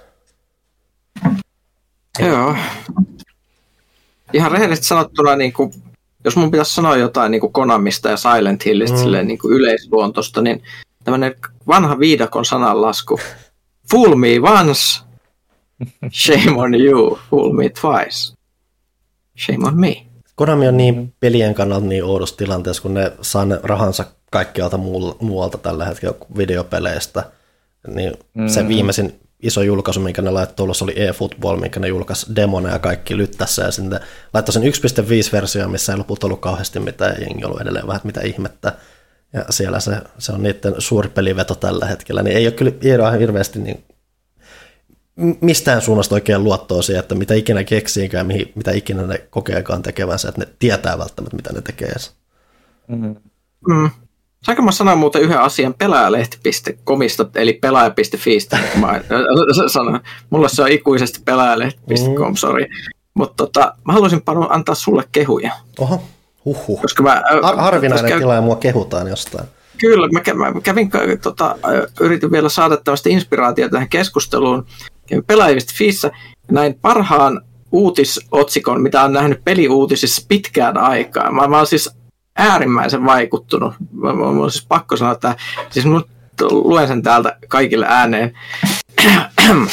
Joo. 2.20 2.56
Ihan 4.34 4.52
rehellisesti 4.52 4.88
sanottuna, 4.88 5.36
niin 5.36 5.54
kuin, 5.54 5.74
jos 6.24 6.36
mun 6.36 6.52
pitäisi 6.52 6.74
sanoa 6.74 6.98
jotain 6.98 7.32
niin 7.32 7.42
kuin 7.42 7.54
Konamista 7.54 8.10
ja 8.10 8.18
Silent 8.18 8.66
Hillistä 8.66 8.98
mm. 8.98 9.04
silleen, 9.04 9.28
niin 9.28 9.40
kuin 9.40 9.54
yleisluontosta, 9.54 10.42
niin 10.42 10.64
tämmöinen 11.04 11.36
vanha 11.68 12.00
viidakon 12.00 12.46
sananlasku. 12.46 13.20
Fool 13.92 14.16
me 14.16 14.28
once, 14.40 15.04
shame 16.12 16.62
on 16.62 16.76
you. 16.76 17.20
Fool 17.30 17.54
me 17.54 17.70
twice, 17.70 18.36
shame 19.38 19.68
on 19.68 19.80
me. 19.80 20.06
Konami 20.36 20.68
on 20.68 20.78
niin 20.78 21.14
pelien 21.20 21.54
kannalta 21.54 21.86
niin 21.86 22.04
oudossa 22.04 22.38
tilanteessa, 22.38 22.82
kun 22.82 22.94
ne 22.94 23.12
saa 23.22 23.46
ne 23.46 23.60
rahansa 23.64 24.06
kaikkialta 24.32 24.78
muualta 25.20 25.58
tällä 25.58 25.86
hetkellä 25.86 26.16
videopeleistä. 26.38 27.24
Niin 27.88 28.14
mm. 28.34 28.48
se 28.48 28.68
viimeisin 28.68 29.20
iso 29.44 29.62
julkaisu, 29.62 30.00
minkä 30.00 30.22
ne 30.22 30.32
laittoi 30.32 30.64
ulos, 30.64 30.82
oli 30.82 30.94
eFootball, 30.96 31.58
minkä 31.58 31.80
ne 31.80 31.88
julkaisi 31.88 32.36
demona 32.36 32.70
ja 32.70 32.80
kaikki 32.80 33.18
lyttässä, 33.18 33.64
ja 33.64 33.72
sitten 33.72 34.00
laittoi 34.34 34.54
sen 34.54 34.64
1.5-versio, 34.64 35.70
missä 35.70 35.94
ei 35.94 35.98
lopulta 35.98 36.28
ollut 36.28 36.40
kauheasti 36.40 36.80
mitään, 36.80 37.22
jengi 37.22 37.46
ollut 37.46 37.62
edelleen 37.62 37.88
vähän 37.88 38.02
mitä 38.04 38.22
ihmettä, 38.22 38.74
ja 39.34 39.46
siellä 39.50 39.80
se, 39.80 39.98
se 40.18 40.32
on 40.32 40.44
niiden 40.44 40.76
suuri 40.78 41.10
peliveto 41.10 41.56
tällä 41.56 41.86
hetkellä, 41.86 42.24
niin 42.24 42.38
ei 42.38 42.48
ole 42.48 42.54
kyllä 42.54 42.72
Iidoa 42.86 43.12
hirveästi 43.12 43.60
niin 43.60 43.84
mistään 45.42 45.82
suunnasta 45.82 46.16
oikein 46.16 46.44
luottoa 46.44 46.82
siihen, 46.82 47.00
että 47.00 47.16
mitä 47.16 47.34
ikinä 47.34 47.64
keksiinkään, 47.64 48.28
mihin, 48.28 48.52
mitä 48.56 48.72
ikinä 48.72 49.08
ne 49.08 49.18
kokeekaan 49.30 49.82
tekevänsä, 49.82 50.30
että 50.30 50.42
ne 50.42 50.48
tietää 50.60 50.98
välttämättä, 50.98 51.36
mitä 51.36 51.54
ne 51.54 51.62
tekee. 51.62 51.94
Mm. 52.88 53.16
Mm. 53.70 53.90
Saanko 54.44 54.62
mä 54.64 54.72
sanoa 54.72 54.96
muuten 54.96 55.22
yhden 55.22 55.40
asian 55.40 55.74
pelaajalehti.comista, 55.74 57.26
eli 57.36 57.54
pelaaja.fiistä, 57.54 58.60
mä 58.82 59.02
sanon. 59.68 60.00
Mulla 60.30 60.48
se 60.48 60.62
on 60.62 60.72
ikuisesti 60.72 61.20
pelaajalehti.com, 61.26 62.30
mm. 62.30 62.36
sorry. 62.36 62.66
Mutta 63.14 63.36
tota, 63.36 63.76
mä 63.86 63.94
haluaisin 63.94 64.22
antaa 64.50 64.76
sulle 64.76 65.04
kehuja. 65.12 65.54
Oho, 65.80 66.04
huhhuh. 66.46 66.82
Koska 66.82 67.04
mä, 67.04 67.24
Har- 67.42 67.58
harvinainen 67.58 68.12
käy... 68.12 68.20
tila 68.20 68.36
ja 68.36 68.42
mua 68.42 68.56
kehutaan 68.56 69.08
jostain. 69.08 69.46
Kyllä, 69.78 70.08
mä, 70.08 70.52
mä 70.52 70.62
kävin, 70.62 70.92
tota, 71.22 71.56
yritin 72.00 72.32
vielä 72.32 72.50
saada 72.50 72.78
tämmöistä 72.78 73.10
inspiraatiota 73.10 73.72
tähän 73.72 73.90
keskusteluun. 73.90 74.66
Kävin 75.08 75.24
pelaaja.fiissä 75.26 76.12
näin 76.52 76.80
parhaan 76.82 77.42
uutisotsikon, 77.72 78.82
mitä 78.82 79.04
on 79.04 79.14
nähnyt 79.14 79.44
peliuutisissa 79.46 80.26
pitkään 80.28 80.78
aikaa. 80.78 81.32
Mä, 81.32 81.48
mä 81.48 81.58
oon 81.58 81.68
siis 81.68 81.90
äärimmäisen 82.38 83.06
vaikuttunut. 83.06 83.74
Mä, 83.92 84.14
mä, 84.14 84.32
mä 84.32 84.50
siis 84.50 84.66
pakko 84.66 84.98
sanoa, 84.98 85.14
että 85.14 85.36
siis 85.70 85.86
mun, 85.86 86.06
luen 86.42 86.88
sen 86.88 87.04
täältä 87.04 87.38
kaikille 87.48 87.86
ääneen. 87.90 88.34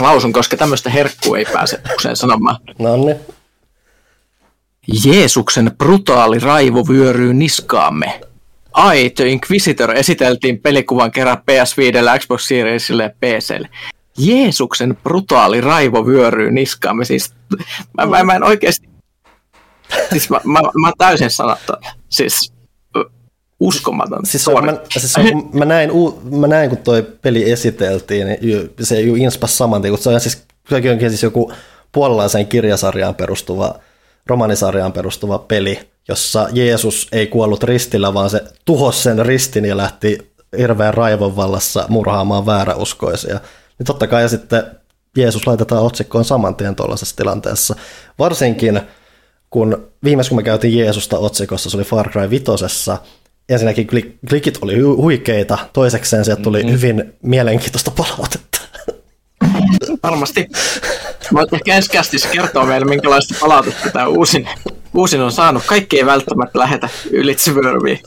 Lausun, 0.00 0.32
koska 0.32 0.56
tämmöistä 0.56 0.90
herkkua 0.90 1.38
ei 1.38 1.44
pääse 1.52 1.80
usein 1.98 2.16
sanomaan. 2.16 2.56
No 2.78 2.96
niin. 2.96 3.16
Jeesuksen 5.04 5.70
brutaali 5.78 6.38
raivo 6.38 6.84
vyöryy 6.88 7.34
niskaamme. 7.34 8.20
Ai, 8.72 9.10
The 9.10 9.28
Inquisitor 9.28 9.96
esiteltiin 9.96 10.60
pelikuvan 10.60 11.12
kerran 11.12 11.38
PS5, 11.38 12.18
Xbox 12.18 12.48
Seriesille 12.48 13.02
ja 13.02 13.10
PClle. 13.10 13.68
Jeesuksen 14.18 14.96
brutaali 15.02 15.60
raivo 15.60 16.06
vyöryy 16.06 16.50
niskaamme. 16.50 17.04
Siis, 17.04 17.34
mä, 17.96 18.06
mä, 18.06 18.24
mä 18.24 18.34
en 18.34 18.44
oikeasti... 18.44 18.88
Siis 20.10 20.30
mä, 20.30 20.40
mä, 20.44 20.60
mä 20.80 20.92
täysin 20.98 21.30
sanaton. 21.30 21.76
Siis 22.08 22.52
uskomaton 23.60 24.26
siis, 24.26 24.48
on, 24.48 24.64
mä, 24.64 24.76
siis 24.96 25.16
on, 25.16 25.50
mä, 25.52 25.64
näin, 25.64 25.90
mä 26.38 26.46
näin, 26.46 26.70
kun 26.70 26.78
toi 26.78 27.02
peli 27.22 27.50
esiteltiin, 27.50 28.26
niin 28.26 28.70
se 28.80 29.00
ju 29.00 29.14
inspas 29.14 29.58
saman 29.58 29.82
tien, 29.82 29.92
kun 29.92 30.02
se 30.02 30.10
on 30.10 30.20
siis, 30.20 30.42
sekin 30.70 30.90
onkin 30.90 31.10
siis 31.10 31.22
joku 31.22 31.52
puolalaiseen 31.92 32.46
kirjasarjaan 32.46 33.14
perustuva, 33.14 33.74
romanisarjaan 34.26 34.92
perustuva 34.92 35.38
peli, 35.38 35.78
jossa 36.08 36.48
Jeesus 36.52 37.08
ei 37.12 37.26
kuollut 37.26 37.62
ristillä, 37.62 38.14
vaan 38.14 38.30
se 38.30 38.44
tuhosi 38.64 39.02
sen 39.02 39.26
ristin 39.26 39.64
ja 39.64 39.76
lähti 39.76 40.32
hirveän 40.58 40.94
raivon 40.94 41.36
vallassa 41.36 41.86
murhaamaan 41.88 42.46
vääräuskoisia. 42.46 43.40
Niin 43.78 43.86
totta 43.86 44.06
kai 44.06 44.28
sitten 44.28 44.62
Jeesus 45.16 45.46
laitetaan 45.46 45.82
otsikkoon 45.82 46.24
saman 46.24 46.54
tien 46.56 46.76
tuollaisessa 46.76 47.16
tilanteessa. 47.16 47.76
Varsinkin 48.18 48.80
kun 49.50 49.88
viimeis 50.04 50.28
kun 50.28 50.38
me 50.38 50.42
käytiin 50.42 50.78
Jeesusta 50.78 51.18
otsikossa, 51.18 51.70
se 51.70 51.76
oli 51.76 51.84
Far 51.84 52.10
Cry 52.10 52.30
5, 52.30 52.44
ensinnäkin 53.48 53.86
klikit 54.28 54.58
oli 54.60 54.80
huikeita, 54.80 55.58
toisekseen 55.72 56.24
sieltä 56.24 56.42
tuli 56.42 56.58
mm-hmm. 56.58 56.72
hyvin 56.72 57.14
mielenkiintoista 57.22 57.90
palautetta. 57.90 58.45
Varmasti. 60.02 60.46
Voit 61.34 61.52
ehkä 61.52 61.74
ensi 61.74 61.90
kästissä 61.90 62.28
kertoa 62.28 62.66
meille, 62.66 62.86
minkälaista 62.86 63.34
palautetta 63.40 63.90
tämä 63.90 64.06
uusin, 64.06 64.48
uusin 64.94 65.20
on 65.20 65.32
saanut. 65.32 65.62
Kaikki 65.66 65.98
ei 65.98 66.06
välttämättä 66.06 66.58
lähetä 66.58 66.88
ylitse 67.10 67.54
vyöryviin. 67.54 68.00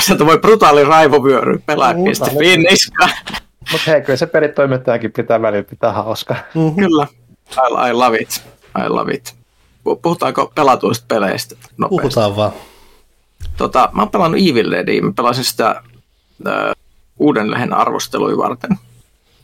Sieltä 0.00 0.26
voi 0.26 0.38
brutaali 0.38 0.84
raivovyöry 0.84 1.62
pelaa.fi 1.66 2.56
niskaan. 2.56 3.10
Mutta 3.72 3.90
hei, 3.90 4.02
kyllä 4.02 4.16
se 4.16 4.26
pelitoimittajakin 4.26 5.12
pitää 5.12 5.42
välillä 5.42 5.64
pitää 5.64 5.92
hauskaa. 5.92 6.36
Mm-hmm. 6.54 6.76
Kyllä. 6.76 7.06
I, 7.56 7.90
I 7.90 7.92
love 7.92 8.18
it. 8.18 8.42
I 8.84 8.88
love 8.88 9.14
it. 9.14 9.34
Puhutaanko 10.02 10.52
pelatuista 10.54 11.04
peleistä 11.08 11.56
nopeasti? 11.76 12.02
Puhutaan 12.02 12.36
vaan. 12.36 12.52
Tota, 13.56 13.90
mä 13.92 14.02
oon 14.02 14.10
pelannut 14.10 14.40
Evil 14.40 14.70
Deadia, 14.70 15.02
mä 15.02 15.12
pelasin 15.16 15.44
sitä 15.44 15.82
äh, 16.46 16.74
uuden 17.18 17.50
lehen 17.50 17.72
arvostelui 17.72 18.36
varten. 18.36 18.78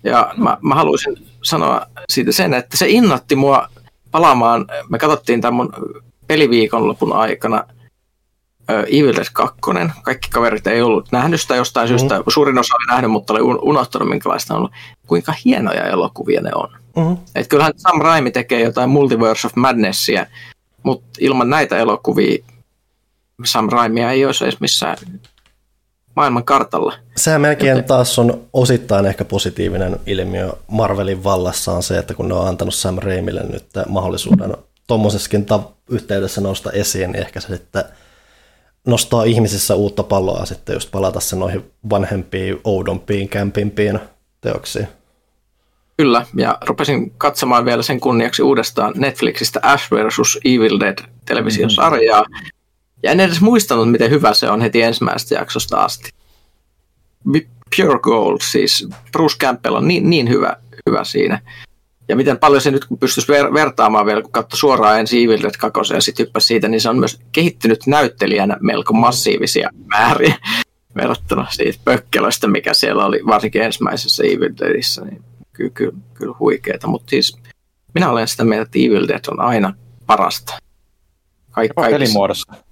Ja 0.05 0.35
mä, 0.37 0.59
mä 0.63 0.75
haluaisin 0.75 1.17
sanoa 1.43 1.87
siitä 2.09 2.33
sen, 2.33 2.55
että 2.55 2.77
se 2.77 2.89
innatti 2.89 3.37
mua 3.37 3.69
palaamaan. 4.11 4.67
Me 4.89 4.99
katsottiin 4.99 5.41
tämän 5.41 5.55
mun 5.55 5.73
peliviikonlopun 6.27 7.13
aikana 7.13 7.65
Evil 8.69 9.15
Dead 9.17 9.27
2. 9.33 9.61
Kaikki 10.03 10.29
kaverit 10.31 10.67
ei 10.67 10.83
ollut 10.83 11.13
nähnyt 11.13 11.41
sitä 11.41 11.57
jostain 11.57 11.89
mm-hmm. 11.91 11.99
syystä. 11.99 12.23
Suurin 12.29 12.59
osa 12.59 12.75
oli 12.75 12.87
nähnyt, 12.95 13.11
mutta 13.11 13.33
oli 13.33 13.41
unohtanut, 13.43 14.09
minkälaista 14.09 14.55
on 14.55 14.59
ollut. 14.59 14.73
Kuinka 15.07 15.35
hienoja 15.45 15.87
elokuvia 15.87 16.41
ne 16.41 16.51
on. 16.55 16.69
Mm-hmm. 16.97 17.17
Et 17.35 17.49
kyllähän 17.49 17.73
Sam 17.77 18.01
Raimi 18.01 18.31
tekee 18.31 18.61
jotain 18.61 18.91
Multiverse 18.91 19.47
of 19.47 19.57
Madnessia, 19.57 20.27
mutta 20.83 21.09
ilman 21.21 21.51
näitä 21.51 21.77
elokuvia 21.77 22.45
Sam 23.45 23.69
Raimia 23.73 24.11
ei 24.11 24.25
olisi 24.27 24.45
edes 24.45 24.61
missään 24.61 24.97
maailman 26.17 26.45
kartalla. 26.45 26.95
Sehän 27.17 27.41
melkein 27.41 27.69
Joten... 27.69 27.85
taas 27.85 28.19
on 28.19 28.45
osittain 28.53 29.07
ehkä 29.07 29.25
positiivinen 29.25 30.01
ilmiö 30.07 30.53
Marvelin 30.67 31.25
vallassa 31.25 31.73
on 31.73 31.83
se, 31.83 31.99
että 31.99 32.15
kun 32.15 32.29
ne 32.29 32.35
on 32.35 32.49
antanut 32.49 32.75
Sam 32.75 32.99
Raimille 32.99 33.43
nyt 33.43 33.67
mahdollisuuden 33.89 34.57
tuommoisessakin 34.87 35.47
yhteydessä 35.91 36.41
nousta 36.41 36.73
esiin, 36.73 37.13
niin 37.13 37.23
ehkä 37.23 37.41
se 37.41 37.57
sitten 37.57 37.85
nostaa 38.87 39.25
ihmisissä 39.25 39.75
uutta 39.75 40.03
palloa 40.03 40.47
sitten 40.47 40.75
just 40.75 40.91
palata 40.91 41.21
se 41.21 41.37
noihin 41.37 41.71
vanhempiin, 41.91 42.61
oudompiin, 42.65 43.29
kämpimpiin 43.29 44.01
teoksiin. 44.41 44.89
Kyllä, 45.97 46.27
ja 46.37 46.59
rupesin 46.67 47.11
katsomaan 47.19 47.65
vielä 47.65 47.83
sen 47.83 48.01
kunniaksi 48.01 48.43
uudestaan 48.43 48.95
Netflixistä 48.97 49.61
Ash 49.63 49.91
vs. 49.91 50.39
Evil 50.45 50.81
Dead 50.81 50.99
televisiosarjaa, 51.25 52.23
mm-hmm. 52.23 52.58
Ja 53.03 53.11
en 53.11 53.21
edes 53.21 53.41
muistanut, 53.41 53.91
miten 53.91 54.11
hyvä 54.11 54.35
se 54.35 54.51
on 54.51 54.61
heti 54.61 54.83
ensimmäisestä 54.83 55.35
jaksosta 55.35 55.85
asti. 55.85 56.11
Pure 57.77 57.99
Gold, 58.03 58.39
siis 58.43 58.89
Bruce 59.13 59.37
Campbell 59.37 59.75
on 59.75 59.89
niin, 59.89 60.11
niin 60.11 60.29
hyvä, 60.29 60.57
hyvä 60.87 61.05
siinä. 61.05 61.41
Ja 62.09 62.17
miten 62.17 62.39
paljon 62.39 62.61
se 62.61 62.71
nyt, 62.71 62.85
kun 62.85 62.99
pystyisi 62.99 63.33
ver- 63.33 63.55
vertaamaan 63.55 64.07
vielä, 64.07 64.23
kun 64.23 64.33
katsoi 64.33 64.59
suoraan 64.59 65.01
ensin 65.01 65.25
Evil 65.25 65.43
Dead 65.43 65.55
2 65.59 65.95
ja 65.95 66.01
sitten 66.01 66.27
hyppäsi 66.27 66.47
siitä, 66.47 66.69
niin 66.69 66.81
se 66.81 66.89
on 66.89 66.99
myös 66.99 67.21
kehittynyt 67.33 67.87
näyttelijänä 67.87 68.57
melko 68.61 68.93
massiivisia 68.93 69.71
määriä 69.87 70.35
verrattuna 70.97 71.47
siitä 71.51 71.79
pökkelöstä, 71.85 72.47
mikä 72.47 72.75
siellä 72.75 73.07
oli 73.07 73.21
varsinkin 73.27 73.63
ensimmäisessä 73.63 74.25
Evil 74.25 74.53
Deadissä, 74.61 75.05
niin 75.05 75.23
kyllä, 75.53 75.71
kyllä, 75.75 75.93
kyllä 76.15 76.35
huikeeta. 76.39 76.87
Mutta 76.87 77.11
siis 77.11 77.37
minä 77.95 78.11
olen 78.11 78.29
sitä 78.29 78.45
mieltä, 78.45 78.63
että 78.63 78.79
Evil 78.79 79.09
Dead 79.09 79.25
on 79.31 79.41
aina 79.41 79.75
parasta. 80.07 80.59
Kaik- 81.51 81.73
pelimuodossa. 81.91 82.68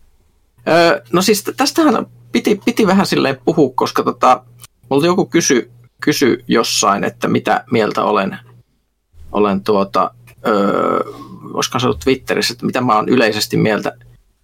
Öö, 0.69 1.03
no 1.13 1.23
siis 1.23 1.45
tästähän 1.57 2.07
piti, 2.33 2.61
piti 2.65 2.87
vähän 2.87 3.07
silleen 3.07 3.39
puhua, 3.45 3.73
koska 3.75 4.03
tota, 4.03 4.43
multa 4.91 5.07
joku 5.07 5.27
kysy, 5.27 5.71
kysy 6.01 6.45
jossain, 6.49 7.05
että 7.05 7.29
mitä 7.29 7.65
mieltä 7.71 8.05
olen, 8.05 8.39
olen 9.33 9.65
tuota, 9.65 10.11
öö, 10.47 11.01
olisiko 11.55 11.79
se 11.79 11.87
Twitterissä, 12.05 12.53
että 12.53 12.67
mitä 12.67 12.81
mä 12.81 12.97
oon 12.97 13.09
yleisesti 13.09 13.57
mieltä 13.57 13.93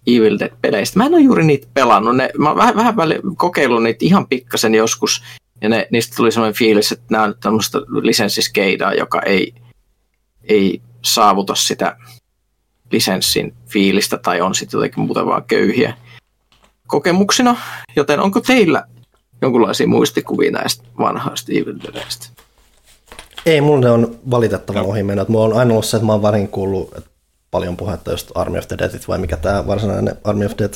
Evil 0.07 0.39
Dead-peleistä. 0.39 0.97
Mä 0.99 1.05
en 1.05 1.13
ole 1.13 1.21
juuri 1.21 1.43
niitä 1.43 1.67
pelannut. 1.73 2.15
Ne, 2.15 2.29
mä 2.37 2.49
oon 2.49 2.57
vähän, 2.57 2.75
vähän 2.75 2.95
kokeillut 3.37 3.83
niitä 3.83 4.05
ihan 4.05 4.27
pikkasen 4.27 4.75
joskus, 4.75 5.23
ja 5.61 5.69
ne, 5.69 5.87
niistä 5.91 6.15
tuli 6.15 6.31
sellainen 6.31 6.57
fiilis, 6.57 6.91
että 6.91 7.05
nämä 7.09 7.23
on 7.23 7.35
tämmöistä 7.41 7.77
lisenssiskeidaa, 8.01 8.93
joka 8.93 9.21
ei, 9.21 9.53
ei 10.43 10.81
saavuta 11.01 11.55
sitä 11.55 11.97
lisenssin 12.91 13.53
fiilistä 13.67 14.17
tai 14.17 14.41
on 14.41 14.55
sitten 14.55 14.77
jotenkin 14.77 15.03
muuten 15.03 15.25
vaan 15.25 15.43
köyhiä 15.43 15.97
kokemuksina, 16.93 17.55
joten 17.95 18.19
onko 18.19 18.41
teillä 18.41 18.83
jonkinlaisia 19.41 19.87
muistikuvia 19.87 20.51
näistä 20.51 20.83
vanhoista 20.97 21.51
Evil 21.51 21.75
Deadistä? 21.83 22.27
Ei, 23.45 23.61
mulle 23.61 23.91
on 23.91 24.19
valitettavan 24.31 24.85
ohi 24.85 25.03
mennyt. 25.03 25.29
Mulla 25.29 25.45
on 25.45 25.59
aina 25.59 25.71
ollut 25.71 25.85
se, 25.85 25.97
että 25.97 26.05
mä 26.05 26.11
oon 26.11 26.21
varin 26.21 26.47
kuullut 26.47 26.97
että 26.97 27.09
paljon 27.51 27.77
puhetta 27.77 28.11
just 28.11 28.31
Army 28.35 28.57
of 28.57 28.67
the 28.67 28.77
Deadit, 28.77 29.07
vai 29.07 29.17
mikä 29.17 29.37
tämä 29.37 29.67
varsinainen 29.67 30.15
Army 30.23 30.45
of 30.45 30.51
Dead 30.57 30.73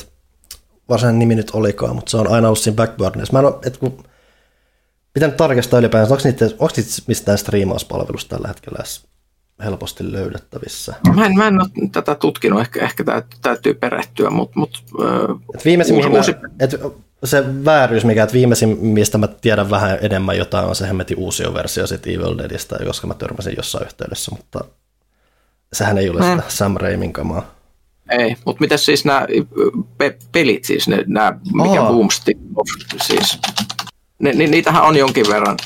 varsinainen 0.88 1.18
nimi 1.18 1.34
nyt 1.34 1.50
olikaan, 1.50 1.94
mutta 1.94 2.10
se 2.10 2.16
on 2.16 2.32
aina 2.32 2.48
ollut 2.48 2.58
siinä 2.58 2.76
backburners. 2.76 3.32
Mä 3.32 3.38
en 3.38 3.44
ole, 3.44 3.54
että 3.66 3.78
kun 3.78 4.04
pitänyt 5.12 5.36
tarkistaa 5.36 5.78
ylipäänsä, 5.80 6.14
onko 6.14 6.24
niitä, 6.24 6.44
onko 6.44 6.74
niitä 6.76 6.90
mistään 7.06 7.38
striimauspalvelusta 7.38 8.36
tällä 8.36 8.48
hetkellä 8.48 8.76
edes 8.78 9.02
helposti 9.64 10.12
löydettävissä. 10.12 10.94
Mä 11.14 11.26
en, 11.26 11.36
mä 11.36 11.46
en 11.46 11.60
ole 11.60 11.88
tätä 11.92 12.14
tutkinut, 12.14 12.60
ehkä, 12.60 12.84
ehkä 12.84 13.04
täytyy, 13.04 13.38
täytyy 13.42 13.74
perehtyä, 13.74 14.30
mutta... 14.30 14.58
Mut, 14.58 14.84
et 15.54 15.64
viimeisin, 15.64 15.96
uusi, 15.96 16.08
uusi... 16.08 16.34
et 16.60 16.70
se 17.24 17.64
vääryys, 17.64 18.04
mikä, 18.04 18.22
että 18.22 18.34
viimeisin, 18.34 18.78
mistä 18.80 19.18
mä 19.18 19.26
tiedän 19.26 19.70
vähän 19.70 19.98
enemmän 20.02 20.38
jotain, 20.38 20.68
on 20.68 20.76
se 20.76 20.88
hemmetin 20.88 21.18
uusi 21.18 21.54
versio 21.54 21.86
siitä 21.86 22.10
Evil 22.10 22.38
Deadistä, 22.38 22.76
koska 22.86 23.06
mä 23.06 23.14
törmäsin 23.14 23.54
jossain 23.56 23.84
yhteydessä, 23.84 24.30
mutta 24.30 24.60
sehän 25.72 25.98
ei 25.98 26.10
ole 26.10 26.22
sitä 26.22 26.42
Sam 26.48 26.76
Raimin 26.76 27.12
kamaa. 27.12 27.54
Ei, 28.10 28.36
mutta 28.44 28.60
miten 28.60 28.78
siis 28.78 29.04
nämä 29.04 29.26
pe- 29.98 30.18
pelit, 30.32 30.64
siis 30.64 30.88
ne, 30.88 31.04
nämä, 31.06 31.38
mikä 31.52 31.82
Boomstick, 31.82 32.40
siis, 33.02 33.38
ne, 34.18 34.32
ni, 34.32 34.46
niitähän 34.46 34.82
on 34.82 34.96
jonkin 34.96 35.26
verran 35.28 35.56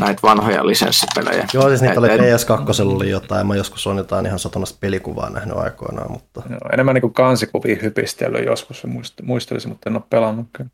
näitä 0.00 0.22
vanhoja 0.22 0.66
lisenssipelejä. 0.66 1.46
Joo, 1.52 1.68
siis 1.68 1.82
niitä 1.82 2.00
oli 2.00 2.08
PS2 2.08 2.82
oli 2.82 3.10
jotain, 3.10 3.46
mä 3.46 3.56
joskus 3.56 3.86
on 3.86 3.96
jotain 3.96 4.26
ihan 4.26 4.38
satunnaista 4.38 4.78
pelikuvaa 4.80 5.30
nähnyt 5.30 5.56
aikoinaan, 5.56 6.12
mutta... 6.12 6.42
Joo, 6.50 6.58
enemmän 6.72 6.94
niin 6.94 7.00
kuin 7.00 7.14
kansikuvia 7.14 7.76
hypistely 7.82 8.38
joskus 8.38 8.82
muistelisin, 9.22 9.70
mutta 9.70 9.90
en 9.90 9.96
ole 9.96 10.02
pelannut 10.10 10.46
kyllä. 10.52 10.70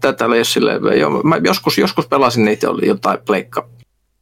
Tätä 0.00 0.24
oli 0.24 0.44
silleen, 0.44 1.00
jo, 1.00 1.10
mä 1.10 1.36
joskus, 1.44 1.78
joskus 1.78 2.06
pelasin 2.06 2.44
niitä, 2.44 2.70
oli 2.70 2.86
jotain 2.86 3.18
pleikka, 3.26 3.68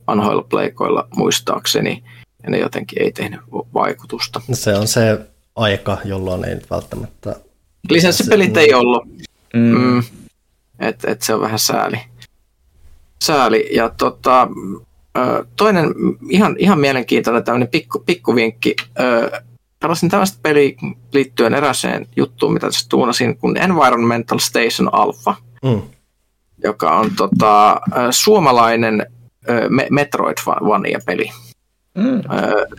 vanhoilla 0.06 0.42
pleikoilla 0.42 1.08
muistaakseni, 1.16 2.04
ja 2.42 2.50
ne 2.50 2.58
jotenkin 2.58 3.02
ei 3.02 3.12
tehnyt 3.12 3.40
vaikutusta. 3.74 4.40
Se 4.52 4.74
on 4.74 4.88
se 4.88 5.20
aika, 5.56 5.98
jolloin 6.04 6.44
ei 6.44 6.54
nyt 6.54 6.70
välttämättä... 6.70 7.36
Lisenssipelit 7.90 8.56
ei 8.56 8.74
ollut. 8.74 9.08
Mm. 9.54 9.78
Mm. 9.78 10.02
Et, 10.78 11.04
et 11.04 11.22
se 11.22 11.34
on 11.34 11.40
vähän 11.40 11.58
sääli 11.58 11.98
sääli. 13.24 13.68
Ja 13.72 13.88
tota, 13.88 14.48
toinen 15.56 15.94
ihan, 16.28 16.56
ihan 16.58 16.80
mielenkiintoinen 16.80 17.44
tämmöinen 17.44 17.68
pikku, 17.68 17.98
pikkuvinkki. 17.98 18.76
Pelasin 19.80 20.08
tällaista 20.08 20.38
peliä 20.42 20.72
liittyen 21.12 21.54
eräseen 21.54 22.06
juttuun, 22.16 22.52
mitä 22.52 22.66
tässä 22.66 22.88
tuunasin, 22.88 23.36
kun 23.36 23.56
Environmental 23.56 24.38
Station 24.38 24.88
Alpha, 24.92 25.36
mm. 25.62 25.82
joka 26.64 26.98
on 26.98 27.10
tota, 27.16 27.80
suomalainen 28.10 29.06
Metroidvania-peli. 29.90 31.30
Mm. 31.94 32.22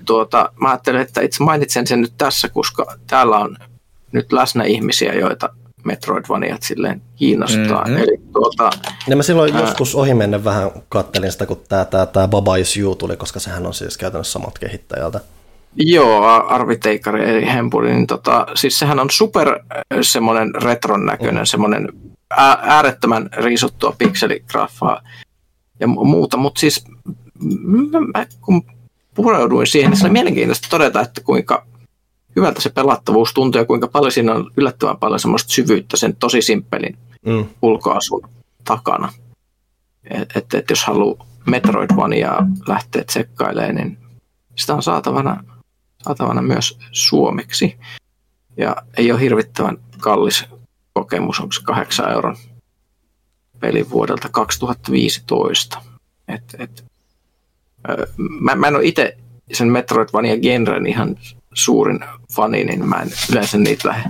Tuota, 0.05 0.51
mä 0.61 0.69
ajattelen, 0.69 1.01
että 1.01 1.21
itse 1.21 1.43
mainitsen 1.43 1.87
sen 1.87 2.01
nyt 2.01 2.13
tässä, 2.17 2.49
koska 2.49 2.85
täällä 3.07 3.37
on 3.37 3.57
nyt 4.11 4.31
läsnä 4.31 4.63
ihmisiä, 4.63 5.13
joita 5.13 5.49
Metroidvaniat 5.85 6.63
silleen 6.63 7.01
kiinnostaa. 7.15 7.83
Mm-hmm. 7.83 7.97
Eli 7.97 8.17
tuota, 8.33 8.69
ja 9.07 9.15
mä 9.15 9.23
silloin 9.23 9.55
ää... 9.55 9.61
joskus 9.61 9.95
ohimennen 9.95 10.43
vähän 10.43 10.71
kattelin 10.89 11.31
sitä, 11.31 11.45
kun 11.45 11.61
tämä, 11.69 11.85
tämä, 11.85 12.05
tämä 12.05 12.27
Baba 12.27 12.55
Is 12.55 12.77
You 12.77 12.95
tuli, 12.95 13.17
koska 13.17 13.39
sehän 13.39 13.65
on 13.65 13.73
siis 13.73 13.97
käytännössä 13.97 14.31
samat 14.31 14.59
kehittäjältä. 14.59 15.19
Joo, 15.75 16.23
Arvi 16.47 16.77
Teikari 16.77 17.29
eli 17.29 17.45
Hempuri, 17.45 17.93
niin 17.93 18.07
tota, 18.07 18.47
siis 18.55 18.79
sehän 18.79 18.99
on 18.99 19.09
super 19.11 19.59
semmoinen 20.01 20.55
retron 20.55 21.05
näköinen, 21.05 21.43
mm. 21.43 21.45
semmoinen 21.45 21.89
äärettömän 22.61 23.29
riisuttua 23.37 23.95
pikseligraffaa 23.97 25.01
ja 25.79 25.87
muuta, 25.87 26.37
mutta 26.37 26.59
siis 26.59 26.85
mä, 27.63 27.99
mä, 27.99 28.25
kun 28.41 28.65
pureuduin 29.15 29.67
siihen, 29.67 29.91
niin 29.91 29.99
se 29.99 30.05
oli 30.05 30.13
mielenkiintoista 30.13 30.67
todeta, 30.69 31.01
että 31.01 31.21
kuinka 31.21 31.65
hyvältä 32.35 32.61
se 32.61 32.69
pelattavuus 32.69 33.33
tuntuu 33.33 33.61
ja 33.61 33.65
kuinka 33.65 33.87
paljon 33.87 34.11
siinä 34.11 34.33
on 34.33 34.51
yllättävän 34.57 34.97
paljon 34.97 35.19
semmoista 35.19 35.53
syvyyttä 35.53 35.97
sen 35.97 36.15
tosi 36.15 36.41
simppelin 36.41 36.97
mm. 37.25 37.45
ulkoasun 37.61 38.29
takana. 38.63 39.13
Että 40.09 40.39
et, 40.39 40.53
et 40.53 40.69
jos 40.69 40.85
haluaa 40.85 41.25
Metroidvaniaa 41.45 42.47
lähteä 42.67 43.03
tsekkailemaan, 43.03 43.75
niin 43.75 43.97
sitä 44.55 44.75
on 44.75 44.83
saatavana, 44.83 45.43
saatavana 46.03 46.41
myös 46.41 46.79
suomeksi. 46.91 47.77
Ja 48.57 48.75
ei 48.97 49.11
ole 49.11 49.21
hirvittävän 49.21 49.77
kallis 49.99 50.45
kokemus, 50.93 51.39
onko 51.39 51.51
se 51.51 51.61
8 51.63 52.11
euron 52.11 52.37
peli 53.59 53.89
vuodelta 53.89 54.29
2015. 54.29 55.81
Et, 56.27 56.55
et, 56.59 56.85
mä, 58.17 58.55
mä 58.55 58.67
en 58.67 58.75
ole 58.75 58.85
itse 58.85 59.17
sen 59.53 59.67
Metroidvania-genren 59.67 60.87
ihan 60.87 61.15
suurin 61.55 61.99
fani, 62.35 62.63
niin 62.63 62.89
mä 62.89 62.95
en 62.95 63.11
yleensä 63.31 63.57
niitä 63.57 63.87
lähde, 63.89 64.09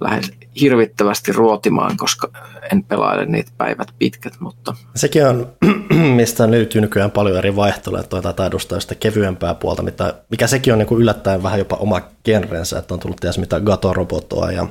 lähde 0.00 0.26
hirvittävästi 0.60 1.32
ruotimaan, 1.32 1.96
koska 1.96 2.30
en 2.72 2.84
pelaile 2.84 3.26
niitä 3.26 3.50
päivät 3.58 3.88
pitkät. 3.98 4.40
Mutta... 4.40 4.74
Sekin 4.94 5.26
on, 5.26 5.52
mistä 6.16 6.50
löytyy 6.50 6.80
nykyään 6.80 7.10
paljon 7.10 7.38
eri 7.38 7.56
vaihteluja, 7.56 8.00
että 8.00 8.22
taitaa 8.22 8.46
edustaa 8.46 8.80
sitä 8.80 8.94
kevyempää 8.94 9.54
puolta, 9.54 9.82
mitä, 9.82 10.14
mikä 10.30 10.46
sekin 10.46 10.72
on 10.72 10.78
niin 10.78 10.86
kuin 10.86 11.00
yllättäen 11.00 11.42
vähän 11.42 11.58
jopa 11.58 11.76
oma 11.76 12.00
genrensä, 12.24 12.78
että 12.78 12.94
on 12.94 13.00
tullut 13.00 13.16
ties 13.20 13.38
mitä 13.38 13.60
Gato-robotoa 13.60 14.52
ja 14.52 14.66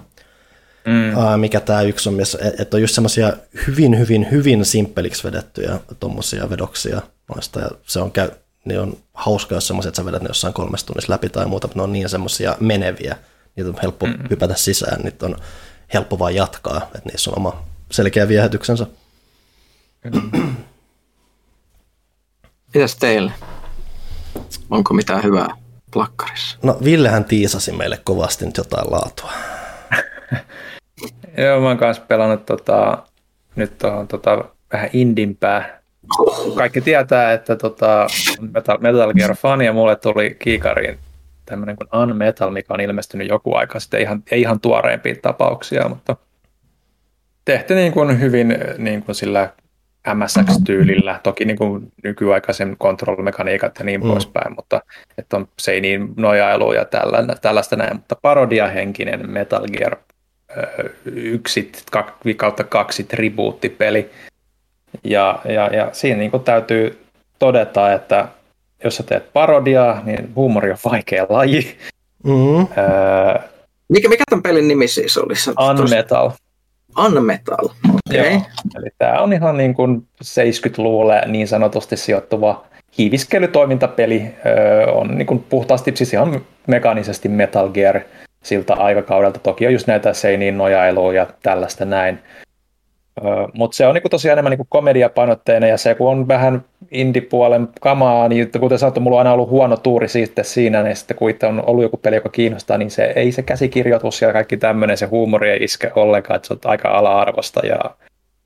Mm. 0.85 1.17
Uh, 1.17 1.37
mikä 1.37 1.59
tämä 1.59 1.81
yksi 1.81 2.09
on, 2.09 2.17
että 2.59 2.77
on 2.77 2.81
just 2.81 2.95
semmoisia 2.95 3.33
hyvin, 3.67 3.99
hyvin, 3.99 4.27
hyvin 4.31 4.65
simppeliksi 4.65 5.23
vedettyjä 5.23 5.79
tuommoisia 5.99 6.49
vedoksia 6.49 7.01
noista, 7.35 7.59
ja 7.59 7.69
se 7.87 7.99
on, 7.99 8.11
käy, 8.11 8.29
niin 8.65 8.79
on 8.79 8.97
hauska, 9.13 9.55
jos 9.55 9.67
semmoiset 9.67 9.95
sä 9.95 10.05
vedät 10.05 10.21
ne 10.21 10.27
jossain 10.27 10.53
kolmessa 10.53 10.87
tunnissa 10.87 11.13
läpi 11.13 11.29
tai 11.29 11.45
muuta, 11.45 11.67
mutta 11.67 11.79
ne 11.79 11.83
on 11.83 11.93
niin 11.93 12.09
semmoisia 12.09 12.55
meneviä, 12.59 13.17
niitä 13.55 13.69
on 13.69 13.77
helppo 13.81 14.05
mm. 14.05 14.13
hypätä 14.29 14.55
sisään, 14.55 15.01
niitä 15.01 15.25
on 15.25 15.35
helppo 15.93 16.19
vaan 16.19 16.35
jatkaa, 16.35 16.77
että 16.95 17.09
niissä 17.09 17.31
on 17.31 17.37
oma 17.37 17.63
selkeä 17.91 18.27
viehätyksensä. 18.27 18.87
Mitäs 22.73 22.95
teille? 22.95 23.31
Onko 24.69 24.93
mitään 24.93 25.23
hyvää 25.23 25.47
plakkarissa? 25.93 26.57
No 26.63 26.77
Villehän 26.83 27.25
tiisasi 27.25 27.71
meille 27.71 27.99
kovasti 28.03 28.45
nyt 28.45 28.57
jotain 28.57 28.91
laatua. 28.91 29.31
Joo, 31.37 31.61
mä 31.61 31.67
oon 31.67 31.77
kanssa 31.77 32.03
pelannut 32.07 32.45
tota, 32.45 33.03
nyt 33.55 33.83
on 33.83 34.07
tota, 34.07 34.45
vähän 34.73 34.89
indimpää. 34.93 35.80
Kaikki 36.55 36.81
tietää, 36.81 37.33
että 37.33 37.55
tota, 37.55 38.07
Metal, 38.53 38.77
Metal 38.77 39.13
Gear 39.13 39.35
fan 39.35 39.61
ja 39.61 39.73
mulle 39.73 39.95
tuli 39.95 40.35
kiikariin 40.39 40.99
tämmöinen 41.45 41.75
kuin 41.75 42.01
Unmetal, 42.01 42.51
mikä 42.51 42.73
on 42.73 42.81
ilmestynyt 42.81 43.29
joku 43.29 43.55
aika 43.55 43.79
sitten, 43.79 44.01
ihan, 44.01 44.23
ei 44.31 44.41
ihan 44.41 44.59
tuoreimpia 44.59 45.15
tapauksia, 45.21 45.89
mutta 45.89 46.15
tehty 47.45 47.75
niin 47.75 47.93
kuin 47.93 48.19
hyvin 48.19 48.57
niin 48.77 49.03
kuin 49.03 49.15
sillä 49.15 49.49
MSX-tyylillä, 50.13 51.19
toki 51.23 51.45
niin 51.45 51.57
kuin 51.57 51.91
nykyaikaisen 52.03 52.75
kontrollimekaniikat 52.77 53.79
ja 53.79 53.85
niin 53.85 54.03
mm. 54.03 54.09
poispäin, 54.09 54.55
mutta 54.55 54.81
että 55.17 55.37
on 55.37 55.47
seiniin 55.59 56.13
nojailu 56.17 56.73
ja 56.73 56.85
tällä, 56.85 57.35
tällaista 57.41 57.75
näin, 57.75 57.95
mutta 57.95 58.15
parodiahenkinen 58.21 59.29
Metal 59.31 59.67
Gear 59.77 59.95
yksi 61.05 61.71
kautta 62.37 62.63
kaksi 62.63 63.03
tribuuttipeli. 63.03 64.09
Ja, 65.03 65.39
ja, 65.45 65.67
ja 65.67 65.89
siinä 65.91 66.19
niin 66.19 66.31
kuin 66.31 66.43
täytyy 66.43 67.05
todeta, 67.39 67.93
että 67.93 68.27
jos 68.83 68.95
sä 68.95 69.03
teet 69.03 69.33
parodiaa, 69.33 70.01
niin 70.05 70.31
huumori 70.35 70.71
on 70.71 70.77
vaikea 70.91 71.25
laji. 71.29 71.77
Mm-hmm. 72.23 72.67
Öö, 72.77 73.39
mikä, 73.89 74.09
mikä 74.09 74.23
tämän 74.29 74.43
pelin 74.43 74.67
nimi 74.67 74.87
siis 74.87 75.17
oli? 75.17 75.33
Unmetal. 75.69 76.31
Unmetal, 77.05 77.65
okei. 77.65 78.35
Okay. 78.35 78.41
Eli 78.77 78.89
tämä 78.97 79.21
on 79.21 79.33
ihan 79.33 79.57
niin 79.57 79.73
kuin 79.73 80.07
70-luvulle 80.23 81.21
niin 81.27 81.47
sanotusti 81.47 81.97
sijoittuva 81.97 82.65
hiiviskelytoimintapeli. 82.97 84.23
Öö, 84.45 84.91
on 84.91 85.17
niin 85.17 85.25
kuin 85.25 85.45
puhtaasti 85.49 85.91
siis 85.95 86.13
ihan 86.13 86.41
mekaanisesti 86.67 87.29
Metal 87.29 87.69
Gear– 87.69 87.99
siltä 88.43 88.73
aikakaudelta. 88.73 89.39
Toki 89.39 89.67
on 89.67 89.73
just 89.73 89.87
näitä 89.87 90.13
seiniin 90.13 90.57
nojailuja 90.57 91.21
ja 91.21 91.27
tällaista 91.43 91.85
näin. 91.85 92.19
Mutta 93.53 93.77
se 93.77 93.87
on 93.87 93.93
niinku 93.93 94.09
tosiaan 94.09 94.33
enemmän 94.33 94.51
niinku 94.51 94.67
komediapainotteinen 94.69 95.69
ja 95.69 95.77
se 95.77 95.95
kun 95.95 96.11
on 96.11 96.27
vähän 96.27 96.63
indie-puolen 96.91 97.67
kamaa, 97.81 98.27
niin 98.27 98.51
kuten 98.59 98.79
sanottu, 98.79 98.99
mulla 98.99 99.15
on 99.15 99.19
aina 99.19 99.33
ollut 99.33 99.49
huono 99.49 99.77
tuuri 99.77 100.07
siitä 100.07 100.43
siinä, 100.43 100.83
niin 100.83 100.95
sitten 100.95 101.17
kun 101.17 101.33
on 101.47 101.63
ollut 101.65 101.83
joku 101.83 101.97
peli, 101.97 102.15
joka 102.15 102.29
kiinnostaa, 102.29 102.77
niin 102.77 102.91
se 102.91 103.13
ei 103.15 103.31
se 103.31 103.41
käsikirjoitus 103.41 104.21
ja 104.21 104.33
kaikki 104.33 104.57
tämmöinen, 104.57 104.97
se 104.97 105.05
huumori 105.05 105.49
ei 105.49 105.63
iske 105.63 105.91
ollenkaan, 105.95 106.35
että 106.35 106.47
se 106.47 106.53
on 106.53 106.59
aika 106.63 106.89
ala-arvosta 106.89 107.65
ja 107.65 107.79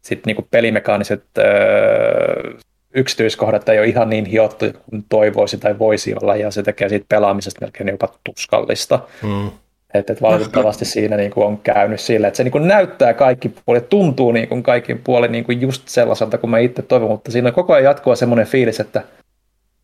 sitten 0.02 0.24
niinku 0.26 0.48
pelimekaaniset 0.52 1.24
öö, 1.38 2.54
yksityiskohdat 2.96 3.70
ei 3.70 3.80
ole 3.80 3.88
ihan 3.88 4.10
niin 4.10 4.26
hiottu 4.26 4.66
kuin 4.90 5.06
toivoisi 5.10 5.58
tai 5.58 5.80
voisi 5.80 6.16
olla 6.22 6.36
ja 6.36 6.52
se 6.52 6.64
tekee 6.64 6.90
siitä 6.90 7.06
pelaamisesta 7.10 7.62
melkein 7.62 7.90
jopa 7.90 8.10
tuskallista. 8.24 9.00
Mm. 9.24 9.52
Että 9.98 10.14
et 10.14 10.22
valitettavasti 10.22 10.86
siinä 10.86 11.18
niin 11.18 11.32
kuin 11.32 11.48
on 11.48 11.58
käynyt 11.58 12.00
sille, 12.00 12.28
että 12.28 12.38
se 12.38 12.44
niin 12.44 12.52
kuin 12.52 12.68
näyttää 12.68 13.14
kaikki 13.14 13.52
puoli, 13.66 13.82
tuntuu 13.82 14.32
niin 14.32 14.48
kuin 14.48 14.64
kaikki 14.64 14.96
puoli 14.96 15.28
niin 15.28 15.44
kuin 15.44 15.62
just 15.62 15.88
sellaiselta 15.88 16.38
kuin 16.38 16.52
mä 16.52 16.60
itse 16.60 16.82
toivon, 16.82 17.10
mutta 17.10 17.32
siinä 17.32 17.48
on 17.48 17.54
koko 17.54 17.74
ajan 17.74 17.84
jatkuva 17.84 18.16
semmoinen 18.16 18.48
fiilis, 18.48 18.80
että, 18.80 19.02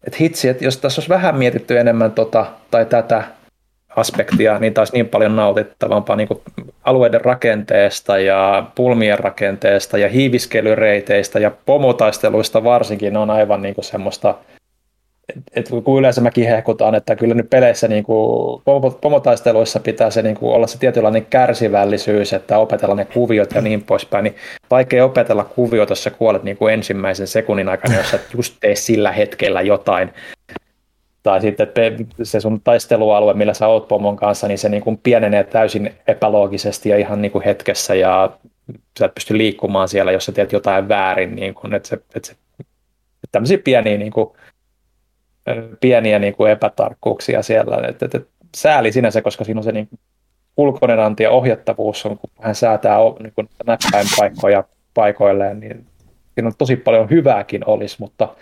että 0.07 0.17
hitsi, 0.19 0.49
että 0.49 0.65
jos 0.65 0.77
tässä 0.77 0.99
olisi 0.99 1.09
vähän 1.09 1.37
mietitty 1.37 1.79
enemmän 1.79 2.11
tota, 2.11 2.45
tai 2.71 2.85
tätä 2.85 3.23
aspektia, 3.95 4.59
niin 4.59 4.73
taas 4.73 4.93
niin 4.93 5.09
paljon 5.09 5.35
nautittavampaa 5.35 6.15
niin 6.15 6.27
kuin 6.27 6.41
alueiden 6.83 7.21
rakenteesta 7.21 8.17
ja 8.17 8.67
pulmien 8.75 9.19
rakenteesta 9.19 9.97
ja 9.97 10.09
hiiviskelyreiteistä 10.09 11.39
ja 11.39 11.51
pomotaisteluista 11.65 12.63
varsinkin. 12.63 13.17
On 13.17 13.29
aivan 13.29 13.61
niin 13.61 13.75
kuin 13.75 13.85
semmoista– 13.85 14.35
et 15.55 15.69
kun 15.83 15.99
yleensä 15.99 16.21
mäkin 16.21 16.47
hehkutaan, 16.47 16.95
että 16.95 17.15
kyllä 17.15 17.33
nyt 17.33 17.49
peleissä 17.49 17.87
niin 17.87 18.03
kuin, 18.03 18.61
pomotaisteluissa 19.01 19.79
pitää 19.79 20.09
se 20.09 20.21
niin 20.21 20.35
kuin, 20.35 20.53
olla 20.55 20.67
se 20.67 20.79
tietynlainen 20.79 21.25
kärsivällisyys, 21.25 22.33
että 22.33 22.57
opetella 22.57 22.95
ne 22.95 23.05
kuviot 23.05 23.51
ja 23.55 23.61
niin 23.61 23.83
poispäin, 23.83 24.23
niin 24.23 24.35
vaikea 24.71 25.05
opetella 25.05 25.43
kuviot, 25.43 25.89
jos 25.89 26.03
sä 26.03 26.09
kuolet 26.09 26.43
niin 26.43 26.57
kuin 26.57 26.73
ensimmäisen 26.73 27.27
sekunnin 27.27 27.69
aikana, 27.69 27.97
jos 27.97 28.11
sä 28.11 28.19
just 28.33 28.55
tee 28.59 28.75
sillä 28.75 29.11
hetkellä 29.11 29.61
jotain. 29.61 30.13
Tai 31.23 31.41
sitten 31.41 31.67
se 32.23 32.39
sun 32.39 32.61
taistelualue, 32.61 33.33
millä 33.33 33.53
sä 33.53 33.67
oot 33.67 33.87
pomon 33.87 34.15
kanssa, 34.15 34.47
niin 34.47 34.57
se 34.57 34.69
niin 34.69 34.83
kuin 34.83 34.97
pienenee 34.97 35.43
täysin 35.43 35.93
epäloogisesti 36.07 36.89
ja 36.89 36.97
ihan 36.97 37.21
niin 37.21 37.31
kuin 37.31 37.43
hetkessä 37.43 37.95
ja 37.95 38.31
sä 38.99 39.05
et 39.05 39.15
pysty 39.15 39.37
liikkumaan 39.37 39.87
siellä, 39.87 40.11
jos 40.11 40.25
sä 40.25 40.31
teet 40.31 40.51
jotain 40.51 40.89
väärin. 40.89 41.35
Niin 41.35 41.53
kuin, 41.53 41.73
että 41.73 41.89
se, 41.89 41.95
että 41.95 42.27
se, 42.27 42.35
että 42.59 43.31
tämmöisiä 43.31 43.57
pieniä 43.57 43.97
niin 43.97 44.11
kuin, 44.11 44.29
pieniä 45.79 46.19
niin 46.19 46.35
kuin 46.35 46.51
epätarkkuuksia 46.51 47.41
siellä. 47.41 47.87
Et, 47.87 48.03
et, 48.03 48.15
et, 48.15 48.27
sääli 48.55 48.91
sinänsä, 48.91 49.21
koska 49.21 49.43
siinä 49.43 49.59
on 49.59 49.63
se 49.63 49.71
niin 49.71 49.89
ulkoinen 50.57 50.99
anti 50.99 51.23
ja 51.23 51.31
ohjattavuus, 51.31 52.05
on, 52.05 52.17
kun 52.17 52.29
hän 52.41 52.55
säätää 52.55 52.97
niin 53.19 53.33
kuin 53.35 53.49
näppäin 53.65 54.07
paikkoja 54.17 54.63
paikoilleen, 54.93 55.59
niin 55.59 55.85
siinä 56.33 56.47
on 56.47 56.53
tosi 56.57 56.75
paljon 56.75 57.09
hyvääkin 57.09 57.67
olisi, 57.69 57.95
mutta 57.99 58.35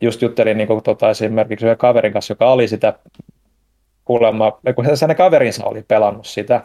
just 0.00 0.22
juttelin 0.22 0.56
niin 0.56 0.66
kuin, 0.66 0.82
tota, 0.82 1.10
esimerkiksi 1.10 1.66
yhden 1.66 1.78
kaverin 1.78 2.12
kanssa, 2.12 2.32
joka 2.32 2.52
oli 2.52 2.68
sitä 2.68 2.94
kuulemma, 4.04 4.60
kun 4.74 4.84
hänen 4.84 5.16
kaverinsa 5.16 5.64
oli 5.64 5.84
pelannut 5.88 6.26
sitä, 6.26 6.62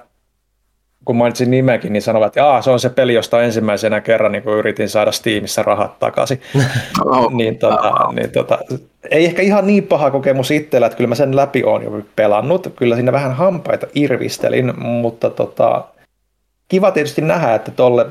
kun 1.06 1.15
mainitsin 1.15 1.52
nimekin, 1.52 1.94
niin 1.94 2.02
sanovat, 2.02 2.27
että 2.27 2.61
se 2.61 2.72
on 2.72 2.80
se 2.80 2.90
peli, 2.90 3.14
josta 3.14 3.44
ensimmäisenä 3.44 4.02
kerran 4.02 4.32
niin 4.32 4.44
kun 4.44 4.53
yritin 4.53 4.90
saada 4.90 5.11
Steamissa 5.11 5.64
rahat 5.64 5.99
takaisin. 5.99 6.41
Oh. 7.06 7.32
niin, 7.32 7.57
tota, 7.57 7.94
niin, 8.15 8.32
tota, 8.32 8.60
ei 9.11 9.26
ehkä 9.26 9.41
ihan 9.41 9.68
niin 9.68 9.84
paha 9.84 10.11
kokemus 10.11 10.52
itsellä, 10.52 10.88
että 10.88 10.98
kyllä 10.98 11.07
mä 11.07 11.15
sen 11.15 11.36
läpi 11.36 11.64
olen 11.64 11.84
jo 11.84 12.02
pelannut. 12.15 12.73
Kyllä 12.76 12.95
siinä 12.95 13.11
vähän 13.11 13.36
hampaita 13.36 13.88
irvistelin, 13.95 14.73
mutta 14.80 15.30
tota, 15.30 15.84
kiva 16.67 16.91
tietysti 16.91 17.21
nähdä, 17.21 17.55
että 17.55 17.71
tuolle 17.71 18.05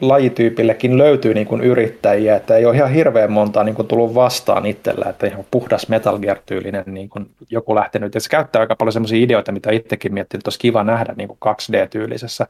lajityypillekin 0.00 0.98
löytyy 0.98 1.34
niin 1.34 1.46
kuin 1.46 1.60
yrittäjiä, 1.60 2.36
että 2.36 2.56
ei 2.56 2.66
ole 2.66 2.76
ihan 2.76 2.90
hirveän 2.90 3.32
montaa 3.32 3.64
niin 3.64 3.74
kuin 3.74 3.88
tullut 3.88 4.14
vastaan 4.14 4.66
itsellä, 4.66 5.10
että 5.10 5.26
ihan 5.26 5.44
puhdas 5.50 5.88
Metal 5.88 6.18
Gear-tyylinen 6.18 6.84
niin 6.86 7.08
kuin 7.08 7.30
joku 7.50 7.74
lähtenyt. 7.74 8.14
Ja 8.14 8.20
se 8.20 8.28
käyttää 8.28 8.60
aika 8.60 8.76
paljon 8.76 8.92
sellaisia 8.92 9.24
ideoita, 9.24 9.52
mitä 9.52 9.72
itsekin 9.72 10.14
miettii, 10.14 10.38
että 10.38 10.48
olisi 10.48 10.58
kiva 10.58 10.84
nähdä 10.84 11.14
niin 11.16 11.28
kuin 11.28 11.38
2D-tyylisessä 11.46 12.46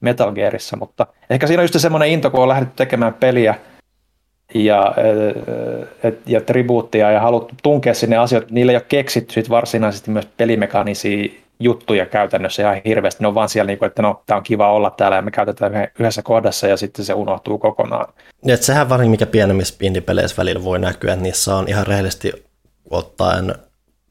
Metal 0.00 0.32
Gearissa, 0.32 0.76
mutta 0.76 1.06
ehkä 1.30 1.46
siinä 1.46 1.60
on 1.60 1.64
just 1.64 1.80
semmoinen 1.80 2.08
into, 2.08 2.30
kun 2.30 2.42
on 2.42 2.48
lähdetty 2.48 2.74
tekemään 2.76 3.14
peliä 3.14 3.54
ja, 4.54 4.94
et, 6.02 6.18
ja 6.26 6.40
tribuuttia 6.40 7.10
ja 7.10 7.20
haluttu 7.20 7.54
tunkea 7.62 7.94
sinne 7.94 8.16
asioita, 8.16 8.48
niillä 8.50 8.72
ei 8.72 8.76
ole 8.76 8.84
keksitty 8.88 9.32
sit 9.32 9.50
varsinaisesti 9.50 10.10
myös 10.10 10.28
pelimekanisia 10.36 11.28
juttuja 11.60 12.06
käytännössä 12.06 12.62
ihan 12.62 12.82
hirveästi. 12.84 13.22
Ne 13.22 13.28
on 13.28 13.34
vaan 13.34 13.48
siellä, 13.48 13.66
niin 13.66 13.84
että 13.84 14.02
no, 14.02 14.22
tämä 14.26 14.38
on 14.38 14.42
kiva 14.42 14.72
olla 14.72 14.90
täällä 14.90 15.16
ja 15.16 15.22
me 15.22 15.30
käytetään 15.30 15.72
yhdessä 15.98 16.22
kohdassa 16.22 16.66
ja 16.66 16.76
sitten 16.76 17.04
se 17.04 17.14
unohtuu 17.14 17.58
kokonaan. 17.58 18.12
Ja 18.44 18.54
että 18.54 18.66
sehän 18.66 18.88
varmaan 18.88 19.10
mikä 19.10 19.26
pienemmissä 19.26 19.74
indie-peleissä 19.80 20.36
välillä 20.36 20.64
voi 20.64 20.78
näkyä, 20.78 21.12
että 21.12 21.22
niissä 21.22 21.56
on 21.56 21.68
ihan 21.68 21.86
rehellisesti 21.86 22.32
ottaen 22.90 23.54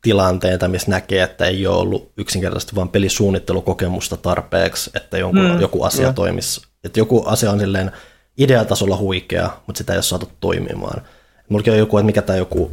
tilanteita, 0.01 0.67
missä 0.67 0.91
näkee, 0.91 1.23
että 1.23 1.45
ei 1.45 1.67
ole 1.67 1.77
ollut 1.77 2.11
yksinkertaisesti 2.17 2.75
vain 2.75 2.89
pelisuunnittelukokemusta 2.89 4.17
tarpeeksi, 4.17 4.91
että 4.95 5.17
jonkun, 5.17 5.51
mm, 5.51 5.61
joku 5.61 5.83
asia 5.83 6.05
jo. 6.05 6.13
toimisi. 6.13 6.61
Että 6.83 6.99
joku 6.99 7.23
asia 7.25 7.51
on 7.51 7.59
silleen 7.59 7.91
ideatasolla 8.37 8.97
huikea, 8.97 9.49
mutta 9.67 9.77
sitä 9.77 9.93
ei 9.93 9.97
ole 9.97 10.03
saatu 10.03 10.29
toimimaan. 10.39 11.01
Mulla 11.49 11.71
on 11.71 11.77
joku, 11.77 11.97
että 11.97 12.05
mikä 12.05 12.21
tämä 12.21 12.37
joku 12.37 12.71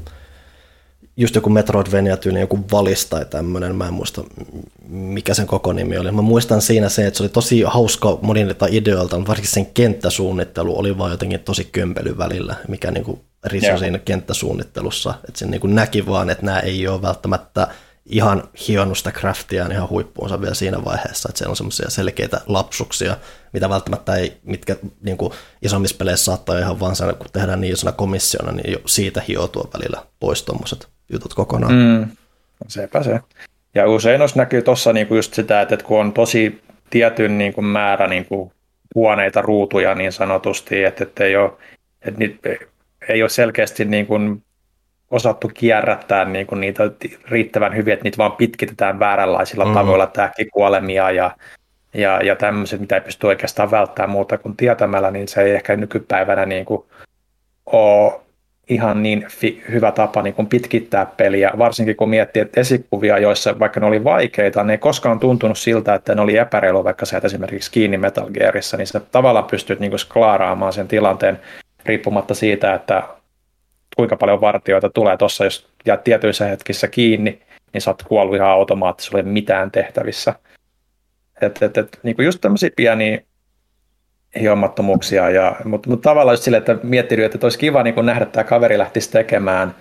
just 1.17 1.35
joku 1.35 1.51
Metroidvania 1.51 2.17
tyyli, 2.17 2.41
joku 2.41 2.65
Valis 2.73 3.07
tai 3.07 3.25
tämmöinen, 3.25 3.77
mä 3.77 3.87
en 3.87 3.95
muista 3.95 4.25
mikä 4.89 5.35
sen 5.35 5.47
koko 5.47 5.73
nimi 5.73 5.99
oli. 5.99 6.13
Mä 6.13 6.23
muistan 6.23 6.63
siinä 6.63 6.89
se, 6.89 7.07
että 7.07 7.17
se 7.17 7.23
oli 7.23 7.29
tosi 7.29 7.63
hauska 7.63 8.19
monilta 8.23 8.67
ideoilta, 8.71 9.17
mutta 9.17 9.29
varsinkin 9.29 9.53
sen 9.53 9.67
kenttäsuunnittelu 9.67 10.79
oli 10.79 10.99
vaan 10.99 11.11
jotenkin 11.11 11.41
tosi 11.41 11.65
kömpely 11.65 12.19
välillä, 12.19 12.55
mikä 12.69 12.91
niinku 12.91 13.25
riso 13.45 13.79
siinä 13.79 13.99
kenttäsuunnittelussa, 13.99 15.15
että 15.29 15.39
sen 15.39 15.51
niinku 15.51 15.67
näki 15.67 16.07
vaan, 16.07 16.31
että 16.31 16.47
nämä 16.47 16.61
ei 16.61 16.89
ole 16.89 17.03
välttämättä 17.03 17.69
ihan 18.07 18.49
hionusta 18.69 19.13
craftia 19.13 19.67
ihan 19.73 19.89
huippuunsa 19.89 20.41
vielä 20.41 20.55
siinä 20.55 20.85
vaiheessa, 20.85 21.29
että 21.29 21.39
siellä 21.39 21.51
on 21.51 21.57
semmoisia 21.57 21.91
selkeitä 21.91 22.41
lapsuksia, 22.47 23.17
mitä 23.53 23.69
välttämättä 23.69 24.15
ei, 24.15 24.37
mitkä 24.43 24.77
niin 25.01 25.17
kuin 25.17 25.33
isommissa 25.63 25.97
peleissä 25.97 26.25
saattaa 26.25 26.59
ihan 26.59 26.81
vaan 26.81 26.97
sanoa, 26.97 27.15
kun 27.15 27.27
tehdään 27.33 27.61
niin 27.61 27.73
isona 27.73 27.93
komissiona, 27.93 28.53
niin 28.53 28.73
jo 28.73 28.79
siitä 28.87 29.23
hiotua 29.29 29.69
välillä 29.75 30.03
pois 30.21 30.43
tuommoiset 30.43 30.96
jutut 31.13 31.35
kokonaan. 31.35 31.73
Mm, 31.73 32.09
sepä 32.69 33.03
se. 33.03 33.21
Ja 33.75 33.89
usein 33.89 34.21
jos 34.21 34.37
näkyy 34.37 34.63
tuossa 34.63 34.93
niinku 34.93 35.15
just 35.15 35.35
sitä, 35.35 35.61
että 35.61 35.77
kun 35.77 36.01
on 36.01 36.13
tosi 36.13 36.63
tietyn 36.91 37.39
niinku 37.39 37.63
määrä 37.63 38.07
niinku 38.07 38.53
huoneita, 38.95 39.43
ruutuja 39.43 39.95
niin 39.95 40.13
sanotusti, 40.13 40.85
että, 40.85 41.05
että 41.05 41.25
ei, 41.25 41.37
ole, 41.37 41.53
että 42.03 42.19
niitä, 42.19 42.49
ei 43.09 43.23
ole 43.23 43.29
selkeästi 43.29 43.85
niin 43.85 44.07
kuin 44.07 44.43
osattu 45.11 45.51
kierrättää 45.55 46.25
niin 46.25 46.47
kuin 46.47 46.61
niitä 46.61 46.83
riittävän 47.25 47.77
hyvin, 47.77 47.93
että 47.93 48.05
niitä 48.05 48.19
vaan 48.19 48.33
pitkitetään 48.33 48.99
vääränlaisilla 48.99 49.65
mm. 49.65 49.75
tavoilla, 49.75 50.11
äkkikuolemia 50.19 51.11
ja, 51.11 51.37
ja, 51.95 52.23
ja 52.23 52.37
tämmöiset, 52.37 52.81
mitä 52.81 52.95
ei 52.95 53.01
pysty 53.01 53.27
oikeastaan 53.27 53.71
välttämään 53.71 54.11
muuta 54.11 54.39
kuin 54.39 54.57
tietämällä, 54.57 55.11
niin 55.11 55.29
se 55.29 55.43
ei 55.43 55.51
ehkä 55.51 55.77
nykypäivänä 55.77 56.47
niin 56.47 56.65
kuin 56.65 56.85
ole 57.67 58.21
ihan 58.71 59.03
niin 59.03 59.27
fi- 59.29 59.63
hyvä 59.71 59.93
tapa 59.93 60.23
niin 60.23 60.35
kuin 60.35 60.49
pitkittää 60.49 61.07
peliä, 61.07 61.51
varsinkin 61.59 61.97
kun 61.97 62.11
miettii 62.11 62.43
että 62.43 62.61
esikuvia, 62.61 63.19
joissa 63.19 63.59
vaikka 63.59 63.81
ne 63.81 63.87
oli 63.87 64.05
vaikeita, 64.05 64.65
ne 64.65 64.73
ei 64.73 64.79
koskaan 64.79 65.21
tuntunut 65.21 65.59
siltä, 65.59 65.95
että 65.95 66.15
ne 66.15 66.21
oli 66.21 66.37
epäreilu, 66.37 66.85
vaikka 66.85 67.07
sä 67.07 67.21
esimerkiksi 67.25 67.71
kiinni 67.71 67.99
Metal 67.99 68.31
Gearissa, 68.31 68.77
niin 68.77 68.87
sä 68.87 69.01
tavallaan 69.01 69.45
pystyt 69.45 69.81
niin 69.81 69.91
kuin 69.91 70.01
sklaaraamaan 70.01 70.73
sen 70.73 70.89
tilanteen 70.89 71.41
riippumatta 71.85 72.35
siitä, 72.35 72.75
että 72.75 73.03
kuinka 73.97 74.17
paljon 74.17 74.41
vartioita 74.41 74.91
tulee 74.91 75.17
tuossa, 75.17 75.45
jos 75.45 75.69
jää 75.87 75.97
tietyissä 75.97 76.45
hetkissä 76.45 76.89
kiinni, 76.89 77.43
niin 77.73 77.83
sä 77.83 77.91
oot 77.91 78.03
kuollut 78.03 78.37
ihan 78.37 78.51
automaattisesti, 78.51 79.17
ei 79.17 79.23
mitään 79.23 79.71
tehtävissä. 79.71 80.35
Et, 81.41 81.63
et, 81.63 81.79
et, 81.79 81.99
niin 82.03 82.17
kuin 82.17 82.27
just 82.27 82.41
tämmöisiä 82.41 82.71
pieniä 82.77 83.21
hiomattomuuksia, 84.41 85.31
ja, 85.31 85.57
mutta, 85.65 85.91
mutta 85.91 86.09
tavallaan 86.09 86.33
just 86.33 86.43
sille, 86.43 86.57
että 86.57 86.77
miettinyt, 86.83 87.35
että 87.35 87.47
olisi 87.47 87.59
kiva 87.59 87.83
niin 87.83 87.95
kuin 87.95 88.07
nähdä, 88.07 88.23
että 88.23 88.33
tämä 88.33 88.45
kaveri 88.45 88.79
lähtisi 88.79 89.11
tekemään 89.11 89.75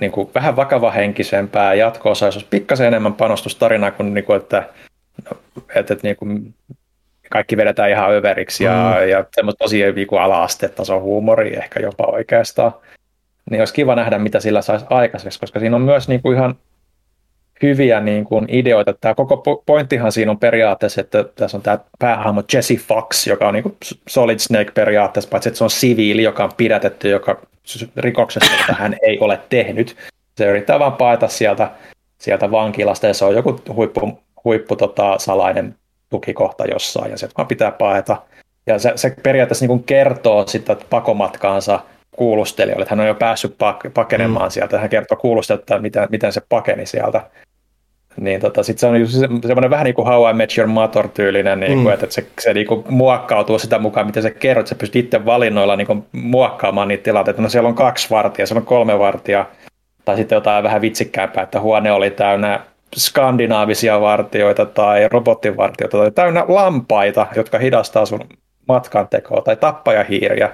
niin 0.00 0.12
kuin 0.12 0.30
vähän 0.34 0.56
vakavahenkisempää 0.56 1.74
jatko-osaa, 1.74 2.26
jos 2.26 2.36
olisi 2.36 2.48
pikkasen 2.50 2.86
enemmän 2.86 3.14
panostustarinaa 3.14 3.90
kuin, 3.90 4.14
niin 4.14 4.24
kuin 4.24 4.36
että, 4.36 4.68
että, 5.74 5.94
että 5.94 5.98
niin 6.02 6.16
kuin 6.16 6.54
kaikki 7.30 7.56
vedetään 7.56 7.90
ihan 7.90 8.12
överiksi 8.12 8.64
ja, 8.64 8.96
mm. 9.00 9.08
ja 9.08 9.24
semmoista 9.34 9.64
tosi 9.64 9.92
niin 9.92 10.06
kuin 10.06 10.22
ala-astetason 10.22 11.02
huumori 11.02 11.56
ehkä 11.56 11.80
jopa 11.80 12.04
oikeastaan 12.06 12.72
niin 13.50 13.60
olisi 13.60 13.74
kiva 13.74 13.94
nähdä, 13.94 14.18
mitä 14.18 14.40
sillä 14.40 14.62
saisi 14.62 14.86
aikaiseksi, 14.90 15.40
koska 15.40 15.60
siinä 15.60 15.76
on 15.76 15.82
myös 15.82 16.08
niin 16.08 16.22
kuin 16.22 16.36
ihan 16.36 16.54
hyviä 17.62 18.00
niin 18.00 18.24
kuin 18.24 18.44
ideoita. 18.48 18.94
Tämä 19.00 19.14
koko 19.14 19.62
pointtihan 19.66 20.12
siinä 20.12 20.30
on 20.30 20.38
periaatteessa, 20.38 21.00
että 21.00 21.24
tässä 21.34 21.56
on 21.56 21.62
tämä 21.62 21.78
päähahmo 21.98 22.42
Jesse 22.52 22.74
Fox, 22.74 23.26
joka 23.26 23.48
on 23.48 23.54
niin 23.54 23.62
kuin 23.62 23.76
Solid 24.08 24.38
Snake 24.38 24.70
periaatteessa, 24.70 25.30
paitsi 25.30 25.48
että 25.48 25.58
se 25.58 25.64
on 25.64 25.70
siviili, 25.70 26.22
joka 26.22 26.44
on 26.44 26.50
pidätetty, 26.56 27.08
joka 27.08 27.46
rikoksesta, 27.96 28.54
jota 28.60 28.72
hän 28.72 28.96
ei 29.02 29.18
ole 29.18 29.40
tehnyt. 29.48 29.96
Se 30.36 30.46
yrittää 30.46 30.78
vaan 30.78 30.92
paeta 30.92 31.28
sieltä, 31.28 31.70
sieltä 32.18 32.50
vankilasta 32.50 33.06
ja 33.06 33.14
se 33.14 33.24
on 33.24 33.34
joku 33.34 33.60
huippu, 33.74 34.18
huippu 34.44 34.76
tota, 34.76 35.18
salainen 35.18 35.74
tukikohta 36.10 36.64
jossain 36.64 37.10
ja 37.10 37.18
se 37.18 37.28
vaan 37.38 37.48
pitää 37.48 37.70
paeta. 37.70 38.22
Ja 38.66 38.78
se, 38.78 38.92
se 38.96 39.16
periaatteessa 39.22 39.62
niin 39.62 39.68
kuin 39.68 39.84
kertoo 39.84 40.46
sitä 40.46 40.76
pakomatkaansa– 40.90 41.80
kuulustelijoille, 42.16 42.82
että 42.82 42.94
hän 42.94 43.00
on 43.00 43.06
jo 43.06 43.14
päässyt 43.14 43.56
pakenemaan 43.94 44.46
mm. 44.46 44.50
sieltä, 44.50 44.78
hän 44.78 44.88
kertoo 44.88 45.18
kuulustelijoille, 45.18 45.80
miten, 45.80 46.08
miten 46.10 46.32
se 46.32 46.42
pakeni 46.48 46.86
sieltä. 46.86 47.30
Niin 48.20 48.40
tota, 48.40 48.62
sit 48.62 48.78
se 48.78 48.86
on 48.86 49.08
semmoinen 49.08 49.70
vähän 49.70 49.84
niin 49.84 49.94
kuin 49.94 50.08
How 50.08 50.30
I 50.30 50.32
Met 50.32 50.58
Your 50.58 50.68
Mother 50.68 51.08
tyylinen, 51.08 51.60
niin 51.60 51.72
kuin, 51.72 51.86
mm. 51.86 51.92
että 51.92 52.06
se, 52.08 52.26
se 52.40 52.54
niin 52.54 52.66
kuin 52.66 52.84
muokkautuu 52.88 53.58
sitä 53.58 53.78
mukaan, 53.78 54.06
miten 54.06 54.22
se 54.22 54.30
kerrot, 54.30 54.60
että 54.60 54.68
sä 54.68 54.74
pystyt 54.74 55.04
itse 55.04 55.24
valinnoilla 55.24 55.76
niin 55.76 55.86
kuin 55.86 56.04
muokkaamaan 56.12 56.88
niitä 56.88 57.02
tilanteita. 57.02 57.42
No 57.42 57.48
siellä 57.48 57.68
on 57.68 57.74
kaksi 57.74 58.10
vartia, 58.10 58.46
siellä 58.46 58.60
on 58.60 58.66
kolme 58.66 58.98
vartia, 58.98 59.46
tai 60.04 60.16
sitten 60.16 60.36
jotain 60.36 60.64
vähän 60.64 60.80
vitsikkäämpää, 60.80 61.42
että 61.42 61.60
huone 61.60 61.92
oli 61.92 62.10
täynnä 62.10 62.60
skandinaavisia 62.96 64.00
vartioita 64.00 64.66
tai 64.66 65.08
robottivartioita 65.08 65.98
tai 65.98 66.10
täynnä 66.10 66.44
lampaita, 66.48 67.26
jotka 67.36 67.58
hidastaa 67.58 68.06
sun 68.06 68.20
matkantekoa 68.68 69.40
tai 69.40 69.56
tappajahiiriä. 69.56 70.50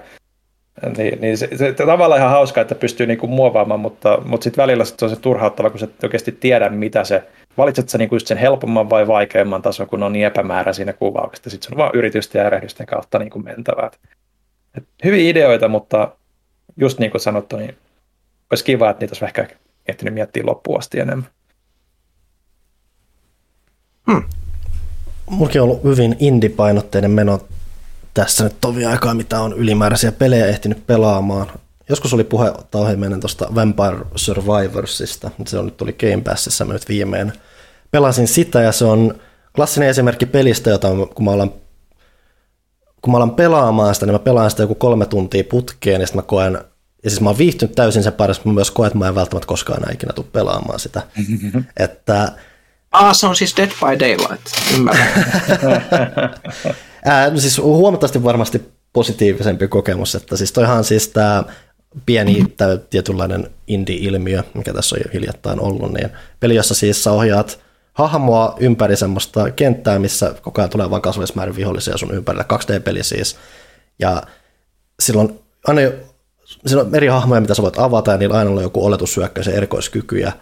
Niin, 0.97 1.21
niin 1.21 1.39
se, 1.39 1.49
se, 1.51 1.57
se, 1.57 1.73
tavallaan 1.73 2.21
ihan 2.21 2.31
hauska, 2.31 2.61
että 2.61 2.75
pystyy 2.75 3.07
niinku 3.07 3.27
muovaamaan, 3.27 3.81
mutta, 3.81 4.23
mutta 4.25 4.45
sitten 4.45 4.63
välillä 4.63 4.85
sit 4.85 5.03
on 5.03 5.11
se 5.11 5.21
turhauttava, 5.21 5.71
kun 5.71 5.79
sä 5.79 5.87
et 5.87 6.05
oikeasti 6.05 6.33
tiedä, 6.33 6.69
mitä 6.69 7.05
se, 7.05 7.23
valitset 7.59 7.89
sä 7.89 7.99
niinku 7.99 8.15
just 8.15 8.27
sen 8.27 8.39
helpomman 8.39 8.91
vai 8.91 9.07
vaikeamman 9.07 9.63
tason, 9.63 9.87
kun 9.87 10.03
on 10.03 10.13
niin 10.13 10.27
epämäärä 10.27 10.73
siinä 10.73 10.93
kuvauksesta. 10.93 11.51
Sitten 11.51 11.69
se 11.69 11.75
on 11.75 11.79
vaan 11.79 11.91
yritysten 11.95 12.41
ja 12.41 12.47
erehdysten 12.47 12.87
kautta 12.87 13.19
niinku 13.19 13.39
mentävää. 13.39 13.91
Et 14.77 14.85
hyviä 15.05 15.31
ideoita, 15.31 15.69
mutta 15.69 16.17
just 16.77 16.99
niin 16.99 17.11
kuin 17.11 17.21
sanottu, 17.21 17.57
niin 17.57 17.77
olisi 18.51 18.65
kiva, 18.65 18.91
että 18.91 19.01
niitä 19.01 19.13
olisi 19.13 19.25
ehkä 19.25 19.49
ehtinyt 19.89 20.15
miettiä 20.15 20.47
loppuun 20.47 20.79
asti 20.79 21.01
enemmän. 21.01 21.29
Hmm. 24.11 24.23
Mullakin 25.31 25.63
on 25.63 25.69
ollut 25.69 25.85
hyvin 25.85 26.17
indie-painotteinen 26.19 27.11
meno 27.11 27.41
tässä 28.15 28.45
nyt 28.45 28.57
tovi 28.61 28.85
aikaa, 28.85 29.15
mitä 29.15 29.41
on 29.41 29.53
ylimääräisiä 29.53 30.13
pelejä 30.13 30.47
ehtinyt 30.47 30.87
pelaamaan. 30.87 31.47
Joskus 31.93 32.15
oli 32.15 32.25
puhe 32.25 32.53
meidän 32.97 33.21
tuosta 33.21 33.49
Vampire 33.55 33.99
Survivorsista, 34.17 35.31
mutta 35.39 35.51
se 35.51 35.59
on 35.59 35.65
nyt 35.65 35.77
tuli 35.77 35.93
Game 35.93 36.23
Passissa 36.23 36.65
nyt 36.65 36.89
viimein. 36.89 37.33
Pelasin 37.91 38.29
sitä 38.29 38.61
ja 38.61 38.73
se 38.73 38.85
on 38.85 39.15
klassinen 39.57 39.89
esimerkki 39.89 40.27
pelistä, 40.27 40.71
jota 40.71 40.89
kun 41.15 41.25
mä 41.25 41.31
alan, 41.31 41.51
kun 43.03 43.13
mä 43.13 43.17
alan 43.17 43.35
pelaamaan 43.35 43.95
sitä, 43.95 44.07
niin 44.07 44.15
mä 44.15 44.19
pelaan 44.19 44.51
sitä 44.51 44.63
joku 44.63 44.75
kolme 44.75 45.07
tuntia 45.07 45.45
putkeen 45.51 46.01
ja 46.01 46.07
sitten 46.07 46.19
mä 46.19 46.27
koen, 46.27 46.59
ja 47.05 47.11
siis 47.11 47.21
mä 47.21 47.29
oon 47.29 47.39
viihtynyt 47.39 47.75
täysin 47.75 48.03
sen 48.03 48.13
parissa, 48.13 48.41
mutta 48.41 48.49
mä 48.49 48.55
myös 48.55 48.71
koen, 48.71 48.87
että 48.87 48.99
mä 48.99 49.09
en 49.09 49.15
välttämättä 49.15 49.47
koskaan 49.47 49.83
enää 49.83 49.95
ikinä 49.95 50.13
tule 50.13 50.27
pelaamaan 50.33 50.81
sitä. 50.81 51.03
että 51.77 52.33
Ah, 52.93 53.17
se 53.17 53.27
on 53.27 53.37
siis 53.37 53.57
Dead 53.57 53.71
by 53.71 53.99
Daylight, 53.99 54.47
ymmärrän. 54.75 55.09
Ää, 57.05 57.31
no 57.31 57.37
siis 57.39 57.59
huomattavasti 57.59 58.25
varmasti 58.25 58.73
positiivisempi 58.93 59.69
kokemus, 59.69 60.15
että 60.15 60.37
siis 60.37 60.53
toihan 60.53 60.85
siis 60.85 61.09
tämä 61.09 61.45
pieni 62.07 62.45
tämä 62.57 62.77
tietynlainen 62.77 63.51
indie-ilmiö, 63.67 64.43
mikä 64.55 64.73
tässä 64.73 64.97
on 64.97 65.03
jo 65.05 65.11
hiljattain 65.13 65.61
ollut, 65.61 65.93
niin 65.93 66.09
peli, 66.41 66.55
jossa 66.55 66.75
siis 66.75 67.05
sä 67.05 67.13
ohjaat 67.13 67.61
hahmoa 67.93 68.57
ympäri 68.61 68.97
semmoista 68.97 69.51
kenttää, 69.51 69.99
missä 69.99 70.35
koko 70.43 70.61
ajan 70.61 70.71
tulee 70.71 70.91
vain 70.91 71.03
kasvallismäärin 71.03 71.57
vihollisia 71.57 71.97
sun 71.97 72.15
ympärillä, 72.15 72.45
2D-peli 72.53 73.05
siis, 73.05 73.37
ja 73.99 74.23
silloin 75.01 75.41
aina 75.67 75.81
siellä 76.67 76.85
on 76.85 76.95
eri 76.95 77.07
hahmoja, 77.07 77.41
mitä 77.41 77.55
sä 77.55 77.63
voit 77.63 77.79
avata, 77.79 78.11
ja 78.11 78.17
niillä 78.17 78.39
aina 78.39 78.51
on 78.51 78.63
joku 78.63 78.87
oletussyökkäys 78.87 79.47
ja 79.47 79.53
erikoiskykyjä, 79.53 80.33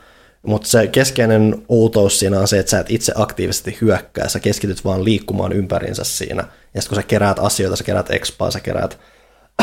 Mutta 0.42 0.68
se 0.68 0.86
keskeinen 0.86 1.62
outous 1.68 2.18
siinä 2.18 2.40
on 2.40 2.48
se, 2.48 2.58
että 2.58 2.70
sä 2.70 2.80
et 2.80 2.90
itse 2.90 3.12
aktiivisesti 3.16 3.78
hyökkää, 3.80 4.28
sä 4.28 4.40
keskityt 4.40 4.84
vaan 4.84 5.04
liikkumaan 5.04 5.52
ympärinsä 5.52 6.04
siinä. 6.04 6.42
Ja 6.74 6.82
sitten 6.82 6.96
kun 6.96 7.02
sä 7.02 7.08
keräät 7.08 7.38
asioita, 7.38 7.76
sä 7.76 7.84
keräät 7.84 8.10
expaa, 8.10 8.50
sä 8.50 8.60
keräät 8.60 8.98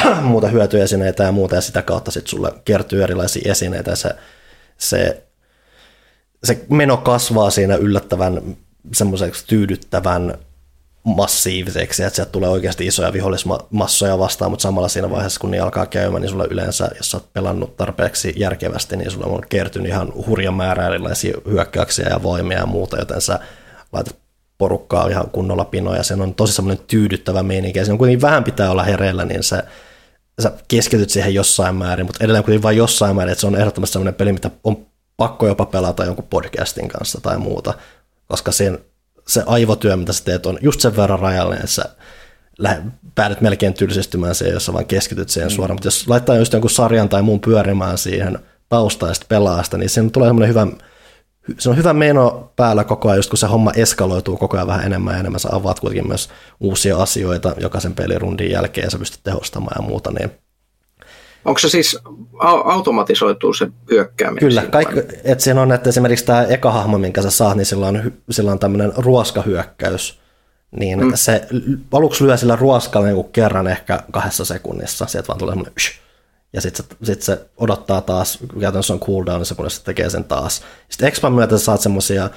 muuta 0.21 0.47
hyötyesineitä 0.47 1.23
ja 1.23 1.31
muuta, 1.31 1.55
ja 1.55 1.61
sitä 1.61 1.81
kautta 1.81 2.11
sitten 2.11 2.29
sulle 2.29 2.51
kertyy 2.65 3.03
erilaisia 3.03 3.51
esineitä, 3.51 3.91
ja 3.91 3.95
se, 3.95 4.09
se, 4.77 5.23
se 6.43 6.65
meno 6.69 6.97
kasvaa 6.97 7.49
siinä 7.49 7.75
yllättävän 7.75 8.57
semmoiseksi 8.93 9.47
tyydyttävän 9.47 10.37
massiiviseksi, 11.03 12.03
että 12.03 12.15
sieltä 12.15 12.31
tulee 12.31 12.49
oikeasti 12.49 12.87
isoja 12.87 13.13
vihollismassoja 13.13 14.19
vastaan, 14.19 14.51
mutta 14.51 14.63
samalla 14.63 14.87
siinä 14.87 15.09
vaiheessa, 15.09 15.39
kun 15.39 15.51
ne 15.51 15.59
alkaa 15.59 15.85
käymään, 15.85 16.21
niin 16.21 16.29
sulla 16.29 16.47
yleensä, 16.49 16.89
jos 16.97 17.11
sä 17.11 17.17
oot 17.17 17.33
pelannut 17.33 17.77
tarpeeksi 17.77 18.33
järkevästi, 18.37 18.97
niin 18.97 19.11
sulla 19.11 19.25
on 19.25 19.41
kertynyt 19.49 19.87
ihan 19.87 20.13
hurja 20.27 20.51
määrä 20.51 20.87
erilaisia 20.87 21.37
hyökkäyksiä 21.49 22.09
ja 22.09 22.23
voimia 22.23 22.57
ja 22.57 22.65
muuta, 22.65 22.97
joten 22.97 23.21
sä 23.21 23.39
laitat 23.91 24.15
porukkaa 24.57 25.07
ihan 25.07 25.29
kunnolla 25.29 25.65
pinoja, 25.65 26.03
sen 26.03 26.21
on 26.21 26.33
tosi 26.33 26.53
semmoinen 26.53 26.85
tyydyttävä 26.87 27.43
meininki, 27.43 27.79
ja 27.79 27.85
siinä 27.85 27.97
kuitenkin 27.97 28.21
vähän 28.21 28.43
pitää 28.43 28.71
olla 28.71 28.83
hereillä, 28.83 29.25
niin 29.25 29.43
se, 29.43 29.63
sä 30.41 30.51
keskityt 30.67 31.09
siihen 31.09 31.33
jossain 31.33 31.75
määrin, 31.75 32.05
mutta 32.05 32.23
edelleen 32.23 32.43
kuitenkin 32.43 32.63
vain 32.63 32.77
jossain 32.77 33.15
määrin, 33.15 33.31
että 33.31 33.41
se 33.41 33.47
on 33.47 33.55
ehdottomasti 33.55 33.93
semmoinen 33.93 34.15
peli, 34.15 34.33
mitä 34.33 34.51
on 34.63 34.85
pakko 35.17 35.47
jopa 35.47 35.65
pelata 35.65 36.05
jonkun 36.05 36.27
podcastin 36.29 36.87
kanssa 36.87 37.21
tai 37.21 37.37
muuta, 37.37 37.73
koska 38.27 38.51
siinä 38.51 38.77
se 39.27 39.43
aivotyö, 39.45 39.95
mitä 39.95 40.13
sä 40.13 40.23
teet, 40.23 40.45
on 40.45 40.57
just 40.61 40.81
sen 40.81 40.95
verran 40.97 41.19
rajallinen, 41.19 41.63
että 41.63 41.71
sä 41.71 41.89
päädyt 43.15 43.41
melkein 43.41 43.73
tylsistymään 43.73 44.35
siihen, 44.35 44.53
jos 44.53 44.65
sä 44.65 44.73
vaan 44.73 44.85
keskityt 44.85 45.29
siihen 45.29 45.51
mm. 45.51 45.55
suoraan. 45.55 45.75
Mutta 45.75 45.87
jos 45.87 46.07
laittaa 46.07 46.35
just 46.35 46.53
jonkun 46.53 46.69
sarjan 46.69 47.09
tai 47.09 47.21
muun 47.21 47.39
pyörimään 47.39 47.97
siihen 47.97 48.39
taustaan 48.69 49.09
ja 49.09 49.13
sitten 49.13 49.29
pelaa 49.29 49.63
sitä, 49.63 49.77
niin 49.77 49.89
siinä 49.89 50.09
tulee 50.09 50.29
semmoinen 50.29 50.49
hyvä, 50.49 50.67
se 51.57 51.69
on 51.69 51.77
hyvä 51.77 51.93
meno 51.93 52.51
päällä 52.55 52.83
koko 52.83 53.09
ajan, 53.09 53.17
just 53.17 53.29
kun 53.29 53.37
se 53.37 53.47
homma 53.47 53.71
eskaloituu 53.75 54.37
koko 54.37 54.57
ajan 54.57 54.67
vähän 54.67 54.85
enemmän 54.85 55.13
ja 55.13 55.19
enemmän. 55.19 55.39
Sä 55.39 55.49
avaat 55.51 55.79
kuitenkin 55.79 56.07
myös 56.07 56.29
uusia 56.59 56.97
asioita 56.97 57.55
jokaisen 57.57 57.93
pelirundin 57.93 58.51
jälkeen 58.51 58.85
ja 58.85 58.91
sä 58.91 58.97
pystyt 58.97 59.23
tehostamaan 59.23 59.75
ja 59.81 59.87
muuta, 59.87 60.11
niin 60.11 60.31
Onko 61.45 61.59
se 61.59 61.69
siis 61.69 61.97
automatisoituu 62.65 63.53
se 63.53 63.67
hyökkääminen? 63.91 64.39
Kyllä, 64.39 64.61
kaikki, 64.61 64.99
että 65.23 65.43
siinä 65.43 65.61
on, 65.61 65.71
että 65.71 65.89
esimerkiksi 65.89 66.25
tämä 66.25 66.43
eka 66.43 66.71
hahmo, 66.71 66.97
minkä 66.97 67.21
sä 67.21 67.31
saat, 67.31 67.57
niin 67.57 67.65
sillä 67.65 67.87
on, 67.87 68.11
sillä 68.29 68.51
on 68.51 68.59
tämmöinen 68.59 68.93
ruoskahyökkäys, 68.97 70.19
niin 70.79 71.05
mm. 71.05 71.11
se 71.15 71.47
aluksi 71.91 72.23
lyö 72.23 72.37
sillä 72.37 72.55
ruoskalla 72.55 73.07
niin 73.07 73.31
kerran 73.31 73.67
ehkä 73.67 74.03
kahdessa 74.11 74.45
sekunnissa, 74.45 75.05
sieltä 75.05 75.27
vaan 75.27 75.39
tulee 75.39 75.51
semmoinen 75.51 75.73
ja 76.57 76.61
sitten 76.61 76.85
se, 76.85 77.05
sit 77.05 77.21
se 77.21 77.45
odottaa 77.57 78.01
taas, 78.01 78.39
käytännössä 78.59 78.93
on 78.93 78.99
cooldownissa, 78.99 79.55
kun 79.55 79.71
se 79.71 79.83
tekee 79.83 80.09
sen 80.09 80.23
taas. 80.23 80.61
Sitten 80.89 81.07
expan 81.07 81.33
myötä 81.33 81.57
sä 81.57 81.65
saat 81.65 81.81
semmoisia, 81.81 82.29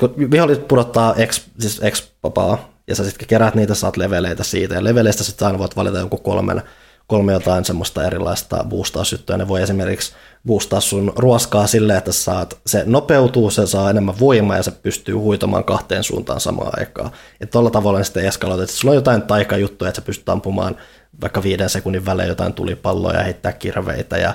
kun 0.00 0.14
viholliset 0.30 0.68
pudottaa 0.68 1.14
ex, 1.14 1.40
siis 1.58 1.80
expapaa, 1.82 2.68
ja 2.86 2.94
sä 2.94 3.04
sitten 3.04 3.28
kerät 3.28 3.54
niitä, 3.54 3.74
saat 3.74 3.96
leveleitä 3.96 4.44
siitä, 4.44 4.74
ja 4.74 4.84
leveleistä 4.84 5.24
sitten 5.24 5.46
aina 5.46 5.58
voit 5.58 5.76
valita 5.76 5.98
jonkun 5.98 6.22
kolmen 6.22 6.62
kolme 7.06 7.32
jotain 7.32 7.64
semmoista 7.64 8.06
erilaista 8.06 8.64
boostausjuttuja. 8.68 9.38
Ne 9.38 9.48
voi 9.48 9.62
esimerkiksi 9.62 10.12
boostaa 10.46 10.80
sun 10.80 11.12
ruoskaa 11.16 11.66
silleen, 11.66 11.98
että 11.98 12.12
saat, 12.12 12.58
se 12.66 12.82
nopeutuu, 12.86 13.50
se 13.50 13.66
saa 13.66 13.90
enemmän 13.90 14.18
voimaa 14.20 14.56
ja 14.56 14.62
se 14.62 14.70
pystyy 14.70 15.14
huitamaan 15.14 15.64
kahteen 15.64 16.04
suuntaan 16.04 16.40
samaan 16.40 16.72
aikaan. 16.80 17.10
Ja 17.40 17.46
tuolla 17.46 17.70
tavalla 17.70 17.98
ne 17.98 18.04
sitten 18.04 18.26
eskaloit, 18.26 18.60
että 18.60 18.76
sulla 18.76 18.92
on 18.92 18.96
jotain 18.96 19.22
taikajuttuja, 19.22 19.88
että 19.88 20.00
sä 20.00 20.06
pystyt 20.06 20.28
ampumaan 20.28 20.76
vaikka 21.20 21.42
viiden 21.42 21.70
sekunnin 21.70 22.06
välein 22.06 22.28
jotain 22.28 22.52
tulipalloja 22.54 23.18
ja 23.18 23.24
heittää 23.24 23.52
kirveitä 23.52 24.16
ja 24.16 24.34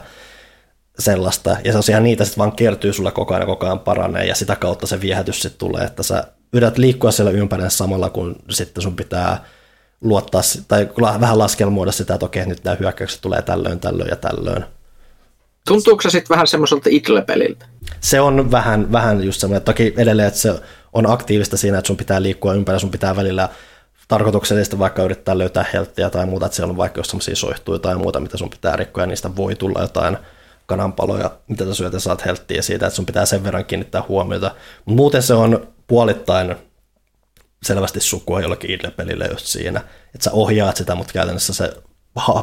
sellaista. 0.99 1.58
Ja 1.64 1.82
se 1.82 1.91
ihan 1.91 2.04
niitä 2.04 2.26
sitten 2.26 2.40
vaan 2.40 2.52
kertyy 2.52 2.94
sulle 2.94 3.12
koko 3.12 3.36
ajan 3.36 3.48
koko 3.48 3.66
ajan 3.66 3.80
paranee 3.80 4.26
ja 4.26 4.36
sitä 4.36 4.56
kautta 4.56 4.88
se 4.88 5.02
viehätys 5.02 5.41
sitten 5.41 5.60
tulee, 5.60 5.84
että 5.84 6.04
sä 6.04 6.24
yrität 6.54 6.78
liikkua 6.78 7.12
siellä 7.12 7.32
ympärillä 7.32 7.70
samalla, 7.70 8.10
kun 8.10 8.36
sitten 8.49 8.84
sun 8.84 8.95
pitää 8.95 9.45
luottaa, 10.02 10.41
tai 10.68 10.90
vähän 11.22 11.38
laskelmoida 11.38 11.91
sitä, 11.91 12.14
että 12.14 12.26
okei, 12.26 12.45
nyt 12.45 12.64
nämä 12.64 12.78
hyökkäykset 12.80 13.22
tulee 13.22 13.41
tällöin, 13.41 13.80
tällöin 13.80 14.10
ja 14.10 14.16
tällöin. 14.16 14.66
Tuntuuko 15.68 16.02
se 16.02 16.10
sitten 16.10 16.30
vähän 16.36 16.48
semmoiselta 16.48 16.90
idle-peliltä? 16.90 17.66
Se 17.99 18.22
on 18.22 18.52
vähän, 18.52 18.91
vähän 18.91 19.24
just 19.24 19.41
semmoinen, 19.41 19.66
toki 19.66 19.94
edelleen, 19.98 20.28
että 20.28 20.40
se 20.40 20.54
on 20.94 21.10
aktiivista 21.10 21.58
siinä, 21.58 21.78
että 21.78 21.88
sun 21.88 21.98
pitää 21.98 22.22
liikkua 22.22 22.54
ympäri, 22.54 22.80
sun 22.80 22.91
pitää 22.91 23.16
välillä 23.16 23.49
tarkoituksellisesti 24.08 24.80
vaikka 24.80 25.04
yrittää 25.04 25.38
löytää 25.38 25.66
helttiä 25.74 26.10
tai 26.10 26.26
muuta, 26.26 26.46
että 26.46 26.56
siellä 26.56 26.72
on 26.72 26.78
vaikka 26.78 27.00
jos 27.00 27.08
semmoisia 27.08 27.36
soihtuja 27.36 27.80
tai 27.80 27.96
muuta, 27.96 28.20
mitä 28.20 28.38
sun 28.38 28.50
pitää 28.50 28.76
rikkoa, 28.76 29.04
ja 29.04 29.08
niistä 29.08 29.36
voi 29.36 29.56
tulla 29.56 29.82
jotain 29.82 30.18
kananpaloja, 30.66 31.32
mitä 31.48 31.66
sä 31.66 31.74
syöt 31.74 31.94
ja 31.94 32.00
saat 32.00 32.26
helttiä 32.26 32.62
siitä, 32.62 32.88
että 32.88 32.96
sun 32.96 33.06
pitää 33.06 33.26
sen 33.26 33.44
verran 33.44 33.66
kiinnittää 33.66 34.04
huomiota. 34.08 34.56
Muuten 34.86 35.24
se 35.24 35.34
on 35.34 35.68
puolittain 35.88 36.56
selvästi 37.64 38.00
sukua 38.00 38.42
jollekin 38.42 38.72
idle-pelille 38.72 39.28
just 39.28 39.46
siinä, 39.46 39.80
että 40.16 40.24
sä 40.24 40.32
ohjaat 40.32 40.76
sitä, 40.76 40.96
mutta 40.96 41.14
käytännössä 41.14 41.54
se 41.54 41.74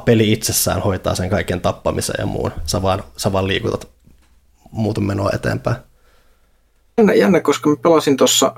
peli 0.05 0.32
itsessään 0.32 0.82
hoitaa 0.82 1.15
sen 1.15 1.31
kaiken 1.31 1.61
tappamisen 1.61 2.15
ja 2.19 2.27
muun. 2.27 2.53
Sä 2.66 2.82
vaan, 2.82 3.05
sä 3.16 3.32
vaan 3.32 3.49
liikutat 3.49 3.89
muuten 4.70 5.05
menoa 5.05 5.31
eteenpäin. 5.35 5.77
Jännä, 6.99 7.15
jännä 7.15 7.41
koska 7.41 7.70
mä 7.70 7.77
pelasin 7.77 8.16
tuossa, 8.16 8.55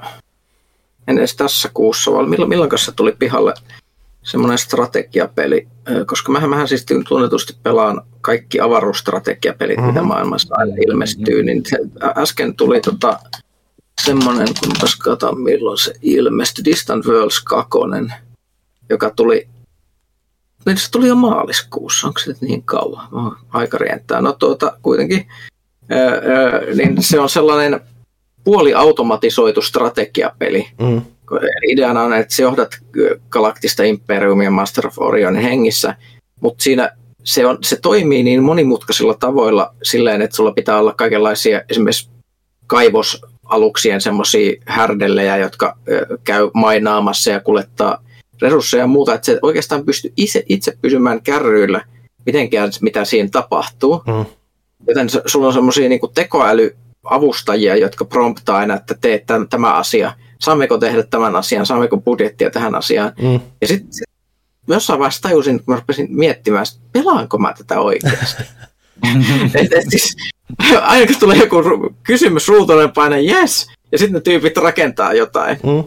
en 1.09 1.19
edes 1.19 1.37
tässä 1.37 1.71
kuussa, 1.75 2.13
vaan 2.13 2.29
milloin, 2.29 2.49
milloin 2.49 2.79
se 2.79 2.93
tuli 2.93 3.13
pihalle 3.19 3.55
semmoinen 4.23 4.59
strategiapeli, 4.59 5.69
koska 6.07 6.33
mähän, 6.33 6.51
mähän 6.51 6.69
siis 6.69 6.87
tunnetusti 7.09 7.57
pelaan 7.63 8.03
kaikki 8.21 8.61
avaruusstrategiapelit, 8.61 9.77
mm-hmm. 9.77 9.93
mitä 9.93 10.03
maailmassa 10.03 10.55
aina 10.59 10.75
ilmestyy, 10.87 11.43
niin 11.43 11.63
äsken 12.17 12.57
tuli 12.57 12.81
tota, 12.81 13.19
semmoinen, 14.05 14.49
kun 14.61 14.73
katsotaan 14.99 15.41
milloin 15.41 15.79
se 15.79 15.93
ilmestyi, 16.03 16.65
Distant 16.65 17.07
Worlds 17.07 17.41
2, 17.41 17.71
joka 18.91 19.11
tuli, 19.11 19.49
niin 20.67 20.79
se 20.79 20.91
tuli 20.91 21.09
jo 21.09 21.15
maaliskuussa, 21.15 22.07
onko 22.07 22.21
se 22.21 22.31
nyt 22.31 22.41
niin 22.41 22.63
kauan? 22.63 23.37
Aika 23.49 23.79
rientää. 23.79 24.21
No 24.21 24.33
tuota, 24.33 24.79
kuitenkin, 24.83 25.27
ää, 25.89 26.09
ää, 26.09 26.61
niin 26.75 27.03
se 27.03 27.21
on 27.21 27.29
sellainen 27.29 27.81
puoliautomatisoitu 28.47 29.63
strategiapeli. 29.63 30.69
Mm. 30.81 31.03
Ideana 31.69 32.03
on, 32.03 32.15
että 32.15 32.35
se 32.35 32.43
johdat 32.43 32.71
galaktista 33.29 33.83
imperiumia 33.83 34.51
Master 34.51 34.87
of 34.87 34.99
Orionin 34.99 35.43
hengissä, 35.43 35.95
mutta 36.41 36.63
siinä 36.63 36.91
se, 37.25 37.47
on, 37.47 37.59
se 37.63 37.77
toimii 37.77 38.23
niin 38.23 38.43
monimutkaisilla 38.43 39.15
tavoilla 39.15 39.75
silleen, 39.83 40.23
että 40.23 40.37
sulla 40.37 40.53
pitää 40.53 40.79
olla 40.79 40.93
kaikenlaisia 40.93 41.63
esimerkiksi 41.69 42.11
kaivos 42.67 43.23
aluksien 43.45 44.01
semmoisia 44.01 44.53
härdellejä, 44.67 45.37
jotka 45.37 45.77
käy 46.25 46.51
mainaamassa 46.55 47.31
ja 47.31 47.41
kuljettaa 47.41 48.03
resursseja 48.43 48.83
ja 48.83 48.87
muuta, 48.87 49.15
että 49.15 49.27
se 49.27 49.39
oikeastaan 49.43 49.85
pystyy 49.85 50.13
itse, 50.17 50.45
itse 50.49 50.79
pysymään 50.83 51.23
kärryillä 51.23 51.85
mitenkään, 52.27 52.71
mitä 52.81 53.05
siinä 53.05 53.29
tapahtuu. 53.33 54.03
Mm. 54.07 54.25
Joten 54.89 55.09
sulla 55.27 55.47
on 55.47 55.53
semmoisia 55.53 55.89
niin 55.89 56.01
tekoälyavustajia, 57.07 57.77
jotka 57.77 58.05
promptaa 58.05 58.57
aina, 58.57 58.75
että 58.75 58.95
teet 59.01 59.27
tämän, 59.27 59.49
tämä 59.49 59.75
asia. 59.75 60.13
Saammeko 60.39 60.79
tehdä 60.79 61.03
tämän 61.03 61.37
asian, 61.37 61.67
saammeko 61.67 61.97
budjettia 61.97 62.51
tähän 62.51 62.75
asiaan. 62.75 63.13
Mm. 63.23 63.41
Ja 63.61 63.69
sitten 63.69 63.93
sit, 63.93 64.05
jossain 64.69 64.99
vaiheessa 64.99 65.23
tajusin, 65.23 65.57
kun 65.57 65.75
mä 65.75 65.81
rupesin 65.81 66.07
miettimään, 66.11 66.63
että 66.63 66.89
pelaanko 66.93 67.39
mä 67.39 67.55
tätä 67.59 67.81
oikeasti. 67.81 68.43
et, 69.55 69.73
et 69.73 69.87
siis, 69.89 70.17
aina 70.83 71.07
kun 71.07 71.17
tulee 71.21 71.37
joku 71.37 71.57
kysymys 72.03 72.49
ruutuinen 72.49 72.93
paine 72.93 73.21
yes, 73.21 73.67
ja 73.93 73.99
sitten 73.99 74.15
ne 74.15 74.21
tyypit 74.21 74.57
rakentaa 74.57 75.13
jotain. 75.13 75.59
Mm. 75.63 75.85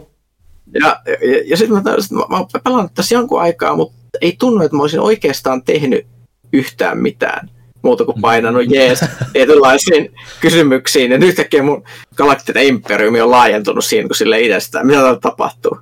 Ja, 0.74 1.02
ja, 1.06 1.44
ja 1.46 1.58
sitten 1.58 1.84
mä, 1.84 1.96
sit 2.00 2.12
mä, 2.12 2.24
mä 2.30 2.38
oon 2.38 2.48
pelannut 2.64 2.94
tässä 2.94 3.16
jonkun 3.16 3.42
aikaa, 3.42 3.76
mutta 3.76 3.96
ei 4.22 4.36
tunnu, 4.40 4.64
että 4.64 4.78
mä 4.78 4.82
olisin 4.82 5.00
oikeastaan 5.00 5.64
tehnyt 5.64 6.08
yhtään 6.54 6.98
mitään 6.98 7.50
muuta 7.82 8.06
kuin 8.06 8.22
painanut 8.22 8.72
jees 8.72 9.00
tietynlaisiin 9.34 10.16
kysymyksiin. 10.42 11.12
Ja 11.12 11.18
nyt 11.18 11.30
yhtäkkiä 11.30 11.64
mun 11.64 11.84
galaktinen 12.16 12.66
imperiumi 12.66 13.22
on 13.22 13.32
laajentunut 13.32 13.86
siinä, 13.86 14.08
kun 14.08 14.16
sille 14.16 14.42
itsestään, 14.42 14.88
mitä 14.88 15.00
täällä 15.00 15.20
tapahtuu. 15.20 15.80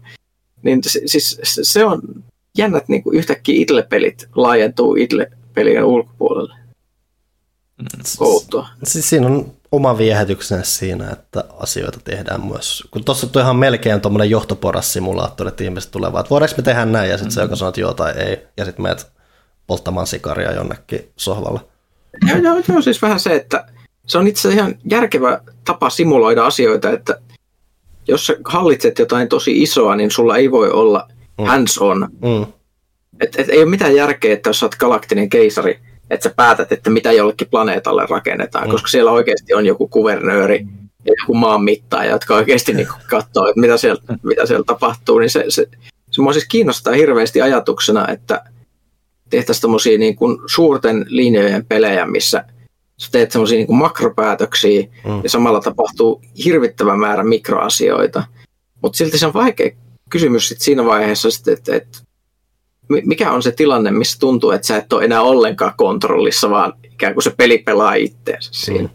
Niin 0.63 0.81
siis 1.05 1.41
se 1.61 1.85
on 1.85 2.01
jännä, 2.57 2.77
että 2.77 2.91
niin 2.91 3.03
yhtäkkiä 3.11 3.55
idle-pelit 3.55 4.27
laajentuu 4.35 4.95
idle-pelien 4.95 5.83
ulkopuolelle. 5.83 6.53
Outoa. 8.19 8.67
Siis 8.83 9.09
siinä 9.09 9.27
on 9.27 9.51
oma 9.71 9.97
viehätyksensä 9.97 10.71
siinä, 10.71 11.09
että 11.09 11.43
asioita 11.59 11.99
tehdään 12.03 12.47
myös. 12.47 12.83
Kun 12.91 13.03
tuossa 13.03 13.27
on 13.35 13.41
ihan 13.41 13.55
melkein 13.55 14.01
tuommoinen 14.01 14.29
johtoporassimulaattori, 14.29 15.47
että 15.47 15.63
ihmiset 15.63 15.91
tulevat, 15.91 16.19
että 16.19 16.29
voidaanko 16.29 16.55
me 16.57 16.63
tehdä 16.63 16.85
näin, 16.85 17.09
ja 17.09 17.17
sitten 17.17 17.27
mm-hmm. 17.27 17.35
se, 17.35 17.41
joka 17.41 17.55
sanoo, 17.55 17.69
että 17.69 17.81
joo 17.81 17.93
tai 17.93 18.11
ei, 18.11 18.37
ja 18.57 18.65
sitten 18.65 18.83
menet 18.83 19.07
polttamaan 19.67 20.07
sikaria 20.07 20.51
jonnekin 20.53 21.11
sohvalla. 21.15 21.65
Joo, 22.29 22.37
joo, 22.37 22.63
joo, 22.69 22.81
siis 22.81 23.01
vähän 23.01 23.19
se, 23.19 23.35
että 23.35 23.65
se 24.07 24.17
on 24.17 24.27
itse 24.27 24.49
ihan 24.49 24.75
järkevä 24.89 25.41
tapa 25.65 25.89
simuloida 25.89 26.45
asioita, 26.45 26.91
että 26.91 27.19
jos 28.07 28.25
sä 28.27 28.35
hallitset 28.45 28.99
jotain 28.99 29.27
tosi 29.27 29.61
isoa, 29.61 29.95
niin 29.95 30.11
sulla 30.11 30.37
ei 30.37 30.51
voi 30.51 30.71
olla 30.71 31.07
mm. 31.37 31.45
hands 31.45 31.77
on. 31.77 32.07
Mm. 32.21 32.45
Et, 33.21 33.39
et 33.39 33.49
ei 33.49 33.57
ole 33.57 33.69
mitään 33.69 33.95
järkeä, 33.95 34.33
että 34.33 34.49
jos 34.49 34.59
sä 34.59 34.65
oot 34.65 34.75
galaktinen 34.75 35.29
keisari, 35.29 35.79
että 36.09 36.29
sä 36.29 36.33
päätät, 36.35 36.71
että 36.71 36.89
mitä 36.89 37.11
jollekin 37.11 37.47
planeetalle 37.51 38.05
rakennetaan, 38.09 38.67
mm. 38.67 38.71
koska 38.71 38.87
siellä 38.87 39.11
oikeasti 39.11 39.53
on 39.53 39.65
joku 39.65 39.87
kuvernööri 39.87 40.65
ja 41.05 41.13
joku 41.21 41.33
maanmittaaja, 41.33 42.11
jotka 42.11 42.35
oikeasti 42.35 42.73
niin 42.73 42.87
katsoo, 43.09 43.47
että 43.47 43.61
mitä 43.61 43.77
siellä, 43.77 44.01
mitä 44.23 44.45
siellä 44.45 44.63
tapahtuu, 44.63 45.19
niin 45.19 45.29
se, 45.29 45.45
se, 45.49 45.67
se 46.11 46.21
mua 46.21 46.33
siis 46.33 46.47
kiinnostaa 46.47 46.93
hirveästi 46.93 47.41
ajatuksena, 47.41 48.07
että 48.07 48.43
tehtäisiin 49.29 49.61
tämmöisiä 49.61 49.97
niin 49.97 50.15
kuin 50.15 50.37
suurten 50.45 51.05
linjojen 51.07 51.65
pelejä, 51.65 52.05
missä 52.05 52.45
sä 52.97 53.11
teet 53.11 53.31
semmoisia 53.31 53.57
niin 53.57 53.75
makropäätöksiä 53.75 54.81
mm. 54.81 55.23
ja 55.23 55.29
samalla 55.29 55.61
tapahtuu 55.61 56.21
hirvittävä 56.45 56.97
määrä 56.97 57.23
mikroasioita. 57.23 58.23
Mutta 58.81 58.97
silti 58.97 59.17
se 59.17 59.27
on 59.27 59.33
vaikea 59.33 59.71
kysymys 60.09 60.47
sit 60.47 60.61
siinä 60.61 60.85
vaiheessa, 60.85 61.31
sit, 61.31 61.47
että, 61.47 61.75
että 61.75 61.99
mikä 63.05 63.31
on 63.31 63.43
se 63.43 63.51
tilanne, 63.51 63.91
missä 63.91 64.19
tuntuu, 64.19 64.51
että 64.51 64.67
sä 64.67 64.77
et 64.77 64.93
ole 64.93 65.05
enää 65.05 65.21
ollenkaan 65.21 65.73
kontrollissa, 65.77 66.49
vaan 66.49 66.73
ikään 66.83 67.13
kuin 67.13 67.23
se 67.23 67.33
peli 67.37 67.57
pelaa 67.57 67.93
itteensä 67.93 68.49
siinä. 68.53 68.89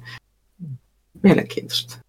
Mm. 0.58 0.76
Mielenkiintoista. 1.22 2.01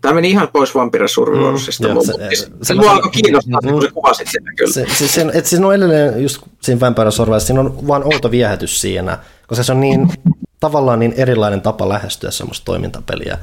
Tämä 0.00 0.14
meni 0.14 0.30
ihan 0.30 0.48
pois 0.52 0.74
Vampire 0.74 1.08
Survivorsista, 1.08 1.88
mm, 1.88 2.00
se, 2.00 2.36
se, 2.36 2.50
se 2.62 2.74
mua 2.74 2.90
alkoi 2.90 3.10
kiinnostaa, 3.10 3.60
mm, 3.62 3.70
kun 3.70 3.82
sä 3.82 3.90
kuvasit 3.94 4.28
sitä 4.28 4.50
kyllä. 4.56 4.72
Se, 4.72 4.86
se, 4.98 5.08
se, 5.08 5.26
et 5.32 5.46
siinä 5.46 5.66
on 5.66 5.74
edelleen 5.74 6.22
just 6.22 6.42
siinä 6.62 6.80
Vampire 6.80 7.10
Survivorissa, 7.10 7.46
siinä 7.46 7.60
on 7.60 7.86
vaan 7.86 8.04
outo 8.04 8.30
viehätys 8.30 8.80
siinä, 8.80 9.18
koska 9.46 9.64
se 9.64 9.72
on 9.72 9.80
niin 9.80 10.12
tavallaan 10.60 10.98
niin 10.98 11.14
erilainen 11.16 11.60
tapa 11.60 11.88
lähestyä 11.88 12.30
semmoista 12.30 12.64
toimintapeliä. 12.64 13.38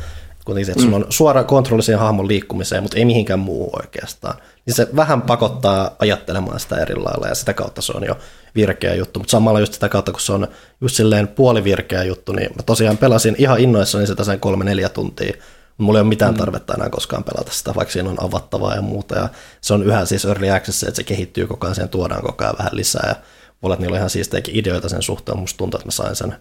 Kuitenkin 0.45 0.71
että 0.71 0.83
mm. 0.83 0.85
sulla 0.85 1.05
on 1.05 1.05
suora 1.09 1.43
kontrolli 1.43 1.83
siihen 1.83 1.99
hahmon 1.99 2.27
liikkumiseen, 2.27 2.83
mutta 2.83 2.97
ei 2.97 3.05
mihinkään 3.05 3.39
muu 3.39 3.69
oikeastaan. 3.73 4.35
Niin 4.65 4.73
se 4.73 4.87
vähän 4.95 5.21
pakottaa 5.21 5.95
ajattelemaan 5.99 6.59
sitä 6.59 6.75
eri 6.75 6.95
lailla 6.95 7.27
ja 7.27 7.35
sitä 7.35 7.53
kautta 7.53 7.81
se 7.81 7.93
on 7.95 8.03
jo 8.03 8.17
virkeä 8.55 8.95
juttu. 8.95 9.19
Mutta 9.19 9.31
samalla 9.31 9.59
just 9.59 9.73
sitä 9.73 9.89
kautta, 9.89 10.11
kun 10.11 10.21
se 10.21 10.33
on 10.33 10.47
just 10.81 10.95
silleen 10.95 11.27
puolivirkeä 11.27 12.03
juttu, 12.03 12.31
niin 12.31 12.49
mä 12.55 12.63
tosiaan 12.63 12.97
pelasin 12.97 13.35
ihan 13.37 13.59
innoissani 13.59 14.07
sitä 14.07 14.23
sen 14.23 14.39
kolme-neljä 14.39 14.89
tuntia. 14.89 15.33
Mulla 15.77 15.99
ei 15.99 16.01
ole 16.01 16.09
mitään 16.09 16.33
mm. 16.33 16.37
tarvetta 16.37 16.73
enää 16.73 16.89
koskaan 16.89 17.23
pelata 17.23 17.51
sitä, 17.51 17.75
vaikka 17.75 17.91
siinä 17.91 18.09
on 18.09 18.23
avattavaa 18.23 18.75
ja 18.75 18.81
muuta. 18.81 19.15
Ja 19.15 19.29
se 19.61 19.73
on 19.73 19.83
yhä 19.83 20.05
siis 20.05 20.25
early 20.25 20.49
access, 20.49 20.83
että 20.83 20.95
se 20.95 21.03
kehittyy 21.03 21.47
koko 21.47 21.67
ajan, 21.67 21.75
siihen 21.75 21.89
tuodaan 21.89 22.21
koko 22.21 22.43
ajan 22.43 22.55
vähän 22.57 22.75
lisää. 22.75 23.05
Ja 23.07 23.15
voi 23.63 23.73
että 23.73 23.81
niillä 23.81 23.95
on 23.95 23.97
ihan 23.97 24.09
siisteikin 24.09 24.55
ideoita 24.55 24.89
sen 24.89 25.01
suhteen. 25.01 25.39
Musta 25.39 25.57
tuntuu, 25.57 25.77
että 25.77 25.87
mä 25.87 25.91
sain 25.91 26.15
sen 26.15 26.37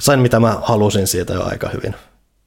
sain 0.00 0.20
mitä 0.20 0.40
mä 0.40 0.58
halusin 0.62 1.06
siitä 1.06 1.32
jo 1.32 1.44
aika 1.44 1.68
hyvin. 1.68 1.94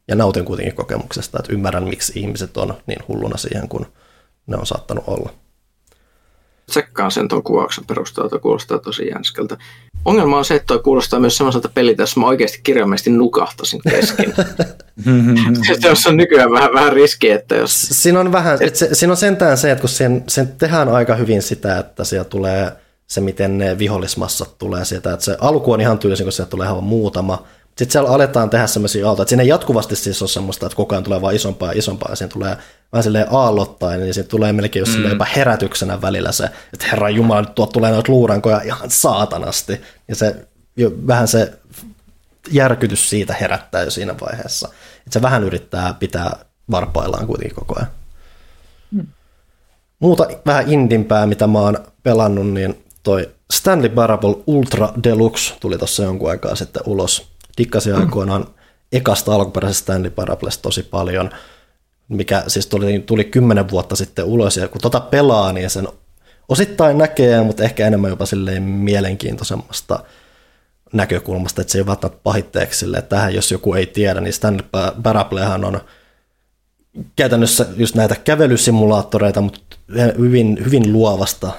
Ja 0.08 0.16
nautin 0.16 0.46
kuitenkin 0.46 0.76
kokemuksesta, 0.76 1.40
että 1.40 1.54
ymmärrän, 1.54 1.84
miksi 1.84 2.20
ihmiset 2.20 2.58
on 2.58 2.74
niin 2.88 3.00
hulluna 3.08 3.38
siihen, 3.38 3.70
kun 3.70 3.86
ne 4.48 4.58
on 4.58 4.66
saattanut 4.66 5.04
olla. 5.08 5.34
Tsekkaan 6.66 7.12
sen 7.12 7.28
tuon 7.28 7.44
kuvauksen 7.44 7.86
perusteella, 7.86 8.40
kuulostaa 8.40 8.80
tosi 8.80 9.08
jänskältä. 9.08 9.58
Ongelma 10.06 10.38
on 10.38 10.46
se, 10.46 10.56
että 10.56 10.66
toi 10.66 10.80
kuulostaa 10.80 11.20
myös 11.20 11.38
semmoiselta 11.38 11.70
peliltä, 11.74 12.04
jossa 12.04 12.20
mä 12.20 12.28
oikeasti 12.28 12.60
kirjaimellisesti 12.64 13.10
nukahtasin 13.10 13.82
kesken. 13.90 14.34
se 15.94 16.10
on 16.10 16.18
nykyään 16.18 16.52
vähän, 16.52 16.74
vähän 16.74 16.94
riski, 16.94 17.30
että 17.30 17.56
jos... 17.56 17.88
Siinä 17.92 18.20
on, 18.20 18.32
vähän, 18.32 18.58
että 18.62 18.80
se, 18.80 18.90
siinä 18.94 19.14
on 19.14 19.18
sentään 19.18 19.58
se, 19.58 19.72
että 19.72 19.82
kun 19.82 19.90
sen, 19.90 20.24
sen 20.28 20.48
tehdään 20.58 20.90
aika 20.90 21.16
hyvin 21.16 21.42
sitä, 21.42 21.80
että 21.80 22.04
siellä 22.04 22.26
tulee– 22.26 22.72
se, 23.08 23.22
miten 23.22 23.58
ne 23.58 23.78
vihollismassat 23.78 24.58
tulee 24.58 24.86
sieltä. 24.86 25.14
Että 25.14 25.26
se 25.26 25.38
alku 25.42 25.72
on 25.72 25.82
ihan 25.82 26.00
tyylisin, 26.00 26.26
kun 26.26 26.32
sieltä 26.32 26.50
tulee 26.50 26.66
ihan 26.66 26.84
muutama. 26.84 27.48
Sitten 27.78 27.92
siellä 27.92 28.10
aletaan 28.10 28.50
tehdä 28.50 28.68
semmoisia 28.68 29.08
aaltoja, 29.08 29.24
että 29.24 29.30
siinä 29.30 29.44
ei 29.44 29.50
jatkuvasti 29.50 29.96
siis 29.96 30.22
ole 30.22 30.30
semmoista, 30.30 30.66
että 30.66 30.76
koko 30.76 30.96
ajan 30.96 31.04
tulee 31.04 31.22
vain 31.22 31.36
isompaa 31.36 31.72
ja 31.72 31.80
isompaa, 31.80 32.10
ja 32.10 32.16
siinä 32.16 32.32
tulee 32.34 32.58
vähän 32.92 33.04
silleen 33.04 33.28
aallottain, 33.32 34.00
niin 34.00 34.14
siinä 34.14 34.28
tulee 34.28 34.54
melkein 34.54 34.82
just 34.82 34.98
mm. 34.98 35.10
jopa 35.10 35.26
herätyksenä 35.36 36.02
välillä 36.02 36.32
se, 36.32 36.44
että 36.74 36.86
Herran 36.92 37.16
Jumala, 37.16 37.42
nyt 37.42 37.56
tuot 37.56 37.70
tulee 37.70 37.92
noita 37.92 38.12
luurankoja 38.12 38.62
ihan 38.62 38.90
saatanasti. 38.92 39.82
Ja 40.08 40.16
se 40.16 40.48
jo, 40.78 40.92
vähän 41.08 41.28
se 41.28 41.54
järkytys 42.52 43.10
siitä 43.10 43.34
herättää 43.34 43.84
jo 43.84 43.92
siinä 43.92 44.16
vaiheessa. 44.22 44.68
Että 44.98 45.14
se 45.14 45.22
vähän 45.22 45.44
yrittää 45.44 45.94
pitää 45.94 46.46
varpaillaan 46.72 47.28
kuitenkin 47.28 47.56
koko 47.56 47.76
ajan. 47.76 47.92
Mm. 48.92 49.08
Muuta 50.00 50.28
vähän 50.46 50.70
indimpää, 50.72 51.26
mitä 51.26 51.48
mä 51.48 51.60
oon 51.60 51.78
pelannut, 52.04 52.48
niin 52.48 52.84
toi 53.04 53.30
Stanley 53.54 53.90
Parable 53.90 54.36
Ultra 54.48 54.90
Deluxe 55.04 55.54
tuli 55.60 55.78
tuossa 55.78 56.04
jonkun 56.04 56.30
aikaa 56.30 56.56
sitten 56.56 56.84
ulos. 56.86 57.37
Dikkasin 57.58 57.94
mm. 57.94 58.00
aikoinaan 58.00 58.48
ekasta 58.92 59.36
alkuperäisestä 59.36 59.84
Stanley 59.84 60.12
Parablesta 60.12 60.62
tosi 60.62 60.84
paljon, 60.84 61.30
mikä 62.08 62.44
siis 62.48 62.68
tuli, 62.68 63.00
tuli 63.00 63.24
kymmenen 63.24 63.70
vuotta 63.70 63.96
sitten 63.96 64.26
ulos, 64.26 64.58
ja 64.58 64.68
kun 64.68 64.82
tota 64.82 65.00
pelaa, 65.00 65.54
niin 65.54 65.70
sen 65.70 65.88
osittain 66.50 66.98
näkee, 66.98 67.44
mutta 67.44 67.64
ehkä 67.64 67.88
enemmän 67.88 68.10
jopa 68.10 68.26
silleen 68.26 68.64
mielenkiintoisemmasta 68.64 70.00
näkökulmasta, 70.94 71.62
että 71.62 71.72
se 71.72 71.78
ei 71.78 71.86
välttämättä 71.86 72.20
pahitteeksi 72.24 72.80
silleen, 72.80 73.00
että 73.00 73.16
tähän 73.16 73.36
jos 73.36 73.52
joku 73.52 73.74
ei 73.74 73.86
tiedä, 73.86 74.22
niin 74.22 74.34
Stanley 74.34 74.66
Parablehan 75.04 75.66
on 75.66 75.82
käytännössä 77.16 77.66
just 77.76 77.96
näitä 77.96 78.16
kävelysimulaattoreita, 78.16 79.42
mutta 79.42 79.78
hyvin, 80.18 80.58
hyvin 80.66 80.94
luovasta 80.94 81.52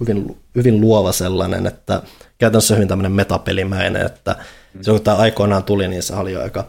hyvin, 0.00 0.36
hyvin 0.54 0.80
luova 0.80 1.12
sellainen, 1.12 1.66
että 1.66 2.02
käytännössä 2.38 2.74
hyvin 2.74 2.88
tämmöinen 2.88 3.12
metapelimäinen, 3.12 4.06
että. 4.06 4.36
Silloin 4.80 5.00
kun 5.00 5.04
tämä 5.04 5.16
aikoinaan 5.16 5.64
tuli, 5.64 5.88
niin 5.88 6.02
se 6.02 6.14
oli 6.14 6.36
aika, 6.36 6.64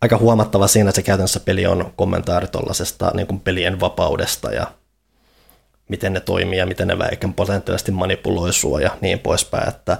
aika 0.00 0.18
huomattava 0.18 0.66
siinä, 0.66 0.90
että 0.90 0.96
se 0.96 1.02
käytännössä 1.02 1.40
peli 1.40 1.66
on 1.66 1.92
kommentaari 1.96 2.46
tuollaisesta 2.46 3.10
niin 3.14 3.40
pelien 3.40 3.80
vapaudesta 3.80 4.52
ja 4.52 4.66
miten 5.88 6.12
ne 6.12 6.20
toimii 6.20 6.58
ja 6.58 6.66
miten 6.66 6.88
ne 6.88 6.98
väikän 6.98 7.34
potentiaalisesti 7.34 7.92
manipuloi 7.92 8.52
sua 8.52 8.80
ja 8.80 8.90
niin 9.00 9.18
poispäin, 9.18 9.68
että 9.68 9.98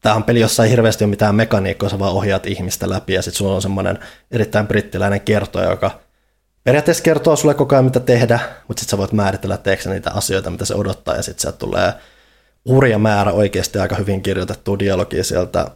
tämä 0.00 0.14
on 0.14 0.24
peli, 0.24 0.40
jossa 0.40 0.64
ei 0.64 0.70
hirveästi 0.70 1.04
ole 1.04 1.10
mitään 1.10 1.34
mekaniikkoa, 1.34 1.88
sä 1.88 1.98
vaan 1.98 2.12
ohjaat 2.12 2.46
ihmistä 2.46 2.90
läpi 2.90 3.12
ja 3.12 3.22
sitten 3.22 3.38
sulla 3.38 3.54
on 3.54 3.62
semmoinen 3.62 3.98
erittäin 4.30 4.66
brittiläinen 4.66 5.20
kertoja, 5.20 5.70
joka 5.70 5.90
periaatteessa 6.64 7.02
kertoo 7.02 7.36
sulle 7.36 7.54
koko 7.54 7.74
ajan, 7.74 7.84
mitä 7.84 8.00
tehdä, 8.00 8.40
mutta 8.68 8.80
sitten 8.80 8.90
sä 8.90 8.98
voit 8.98 9.12
määritellä 9.12 9.56
teeksi 9.56 9.90
niitä 9.90 10.10
asioita, 10.14 10.50
mitä 10.50 10.64
se 10.64 10.74
odottaa, 10.74 11.16
ja 11.16 11.22
sitten 11.22 11.42
sieltä 11.42 11.58
tulee 11.58 11.92
hurja 12.68 12.98
määrä 12.98 13.32
oikeasti 13.32 13.78
aika 13.78 13.96
hyvin 13.96 14.22
kirjoitettua 14.22 14.78
dialogia 14.78 15.24
sieltä 15.24 15.66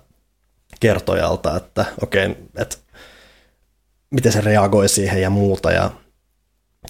kertojalta, 0.80 1.56
että 1.56 1.84
okei, 2.02 2.26
okay, 2.26 2.42
että 2.56 2.76
miten 4.10 4.32
se 4.32 4.40
reagoi 4.40 4.88
siihen 4.88 5.22
ja 5.22 5.30
muuta, 5.30 5.72
ja 5.72 5.90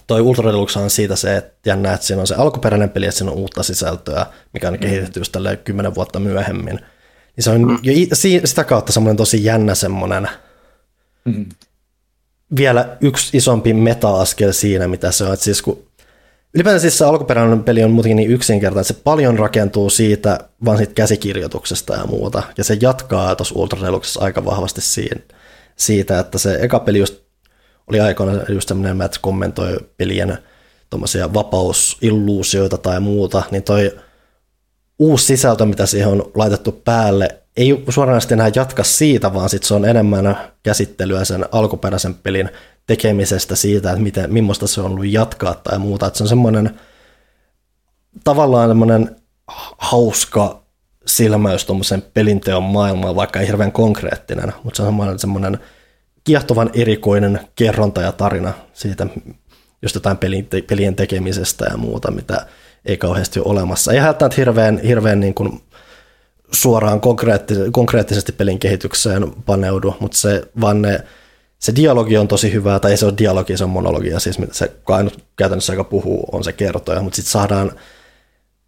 toi 0.07 0.21
Ultra 0.21 0.51
Deluxe 0.51 0.79
on 0.79 0.89
siitä 0.89 1.15
se, 1.15 1.37
että 1.37 1.69
jännä, 1.69 1.93
että 1.93 2.05
siinä 2.05 2.21
on 2.21 2.27
se 2.27 2.35
alkuperäinen 2.35 2.89
peli, 2.89 3.05
että 3.05 3.17
siinä 3.17 3.31
on 3.31 3.37
uutta 3.37 3.63
sisältöä, 3.63 4.25
mikä 4.53 4.67
on 4.67 4.73
mm. 4.73 4.79
kehitetty 4.79 5.19
just 5.19 5.37
kymmenen 5.63 5.95
vuotta 5.95 6.19
myöhemmin. 6.19 6.75
Niin 7.35 7.43
se 7.43 7.49
on 7.49 7.61
mm. 7.61 7.79
jo 7.83 7.93
sitä 8.45 8.63
kautta 8.63 8.93
semmoinen 8.93 9.17
tosi 9.17 9.43
jännä 9.43 9.75
semmoinen 9.75 10.29
mm 11.25 11.45
vielä 12.57 12.97
yksi 13.01 13.37
isompi 13.37 13.73
meta-askel 13.73 14.51
siinä, 14.51 14.87
mitä 14.87 15.11
se 15.11 15.23
on. 15.23 15.33
Että 15.33 15.43
siis 15.43 15.61
kun, 15.61 15.84
ylipäätään 16.55 16.81
siis 16.81 16.97
se 16.97 17.05
alkuperäinen 17.05 17.63
peli 17.63 17.83
on 17.83 17.91
muutenkin 17.91 18.15
niin 18.15 18.31
yksinkertainen, 18.31 18.81
että 18.81 18.93
se 18.93 19.01
paljon 19.03 19.39
rakentuu 19.39 19.89
siitä 19.89 20.39
vaan 20.65 20.77
siitä 20.77 20.93
käsikirjoituksesta 20.93 21.93
ja 21.93 22.05
muuta. 22.05 22.43
Ja 22.57 22.63
se 22.63 22.77
jatkaa 22.81 23.35
tuossa 23.35 23.55
Ultra 23.57 23.81
Deluxessa 23.81 24.21
aika 24.21 24.45
vahvasti 24.45 24.81
siinä, 24.81 25.21
siitä, 25.75 26.19
että 26.19 26.37
se 26.37 26.57
eka 26.61 26.79
peli 26.79 26.99
just 26.99 27.15
oli 27.87 27.99
aikoina 27.99 28.41
just 28.49 28.67
semmoinen, 28.67 29.01
että 29.01 29.19
kommentoi 29.21 29.77
pelien 29.97 30.37
tuommoisia 30.89 31.33
vapausilluusioita 31.33 32.77
tai 32.77 32.99
muuta, 32.99 33.43
niin 33.51 33.63
toi 33.63 33.91
uusi 34.99 35.25
sisältö, 35.25 35.65
mitä 35.65 35.85
siihen 35.85 36.07
on 36.07 36.31
laitettu 36.35 36.71
päälle, 36.71 37.41
ei 37.57 37.83
suoranaisesti 37.89 38.33
enää 38.33 38.51
jatka 38.55 38.83
siitä, 38.83 39.33
vaan 39.33 39.49
sit 39.49 39.63
se 39.63 39.73
on 39.73 39.85
enemmän 39.85 40.37
käsittelyä 40.63 41.25
sen 41.25 41.45
alkuperäisen 41.51 42.13
pelin 42.13 42.49
tekemisestä 42.87 43.55
siitä, 43.55 43.91
että 43.91 44.03
miten, 44.03 44.33
millaista 44.33 44.67
se 44.67 44.81
on 44.81 44.91
ollut 44.91 45.07
jatkaa 45.07 45.53
tai 45.53 45.79
muuta. 45.79 46.07
Että 46.07 46.17
se 46.17 46.23
on 46.23 46.27
semmoinen 46.27 46.79
tavallaan 48.23 48.69
semmoinen 48.69 49.15
hauska 49.77 50.65
silmäys 51.07 51.65
tuommoisen 51.65 52.03
pelinteon 52.13 52.63
maailmaan, 52.63 53.15
vaikka 53.15 53.39
ei 53.39 53.47
hirveän 53.47 53.71
konkreettinen, 53.71 54.53
mutta 54.63 54.77
se 54.77 54.83
on 54.83 54.87
semmoinen, 54.87 55.19
semmoinen 55.19 55.59
kiehtovan 56.23 56.69
erikoinen 56.73 57.39
kerronta 57.55 58.01
ja 58.01 58.11
tarina 58.11 58.53
siitä 58.73 59.07
just 59.81 59.95
jotain 59.95 60.17
pelin, 60.17 60.47
pelien 60.67 60.95
tekemisestä 60.95 61.65
ja 61.71 61.77
muuta, 61.77 62.11
mitä 62.11 62.47
ei 62.85 62.97
kauheasti 62.97 63.39
ole 63.39 63.47
olemassa. 63.47 63.93
Ei 63.93 64.01
välttämättä 64.01 64.35
hirveän, 64.37 64.79
hirveän 64.79 65.19
niin 65.19 65.33
kuin 65.33 65.61
suoraan 66.51 67.01
konkreettisesti, 67.01 67.71
konkreettisesti 67.71 68.31
pelin 68.31 68.59
kehitykseen 68.59 69.31
paneudu, 69.45 69.95
mutta 69.99 70.17
se, 70.17 70.43
vaan 70.61 70.81
ne, 70.81 71.03
se 71.59 71.75
dialogi 71.75 72.17
on 72.17 72.27
tosi 72.27 72.53
hyvää, 72.53 72.79
tai 72.79 72.91
ei 72.91 72.97
se 72.97 73.05
ole 73.05 73.13
dialogi, 73.17 73.57
se 73.57 73.63
on 73.63 73.69
monologia, 73.69 74.19
siis 74.19 74.39
se 74.51 74.71
ainut 74.87 75.23
käytännössä, 75.35 75.73
joka 75.73 75.83
puhuu, 75.83 76.29
on 76.31 76.43
se 76.43 76.53
kertoja, 76.53 77.01
mutta 77.01 77.15
sitten 77.15 77.31
saadaan 77.31 77.71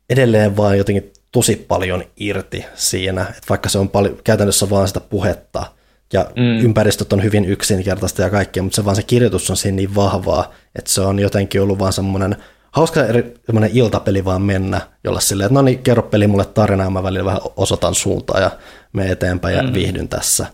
edelleen 0.10 0.58
vaan 0.58 0.78
jotenkin 0.78 1.14
tosi 1.32 1.56
paljon 1.56 2.04
irti 2.18 2.66
siinä, 2.76 3.22
että 3.22 3.50
vaikka 3.50 3.70
se 3.70 3.78
on 3.78 3.90
paljon, 3.90 4.18
käytännössä 4.24 4.70
vaan 4.70 4.88
sitä 4.88 5.00
puhetta, 5.00 5.66
ja 6.14 6.32
mm. 6.36 6.66
ympäristöt 6.66 7.14
on 7.14 7.24
hyvin 7.24 7.46
yksinkertaista 7.46 8.22
ja 8.22 8.30
kaikkea, 8.30 8.64
mutta 8.64 8.76
se 8.76 8.86
vaan 8.86 8.96
se 8.96 9.04
kirjoitus 9.04 9.50
on 9.50 9.58
siinä 9.58 9.76
niin 9.76 9.96
vahvaa, 9.96 10.54
että 10.76 10.92
se 10.92 11.02
on 11.02 11.20
jotenkin 11.20 11.62
ollut 11.62 11.80
vaan 11.80 11.94
semmoinen 11.94 12.36
hauska 12.72 13.06
eri, 13.06 13.34
iltapeli 13.74 14.26
vaan 14.26 14.42
mennä, 14.42 14.82
jolla 15.04 15.20
silleen, 15.20 15.46
että 15.46 15.54
no 15.54 15.62
niin, 15.62 15.80
kerro 15.80 16.04
peli 16.04 16.28
mulle 16.28 16.46
tarinaa, 16.46 16.90
mä 16.90 17.04
välillä 17.04 17.26
vähän 17.26 17.42
osoitan 17.56 17.96
suuntaa 17.96 18.40
ja 18.40 18.52
me 18.94 19.12
eteenpäin 19.12 19.56
ja 19.56 19.64
mm. 19.64 19.74
viihdyn 19.74 20.08
tässä. 20.08 20.46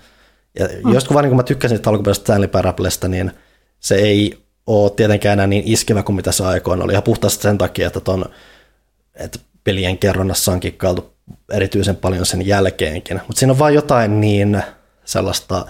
Ja 0.60 0.68
mm. 0.84 0.94
just 0.94 1.08
kun 1.08 1.14
vaan 1.14 1.24
niin 1.24 1.30
kun 1.30 1.38
mä 1.38 1.44
tykkäsin 1.44 1.80
alkuperäisestä 1.86 2.24
Stanley 2.26 2.48
Parablesta, 2.48 3.08
niin 3.08 3.32
se 3.80 3.96
ei 3.96 4.38
ole 4.68 4.92
tietenkään 4.92 5.34
enää 5.34 5.48
niin 5.48 5.64
iskevä 5.66 6.04
kuin 6.04 6.16
mitä 6.16 6.32
se 6.32 6.44
aikoina 6.44 6.84
oli. 6.84 6.92
Ihan 6.92 7.04
puhtaasti 7.04 7.42
sen 7.42 7.58
takia, 7.58 7.88
että, 7.88 8.00
ton, 8.00 8.26
että 9.16 9.40
pelien 9.64 9.98
kerronnassa 9.98 10.52
on 10.52 10.60
kikkailtu 10.60 11.14
erityisen 11.52 11.96
paljon 11.96 12.26
sen 12.26 12.48
jälkeenkin. 12.48 13.22
Mutta 13.28 13.40
siinä 13.40 13.54
on 13.54 13.60
vaan 13.60 13.74
jotain 13.74 14.22
niin 14.22 14.64
sellaista 15.06 15.66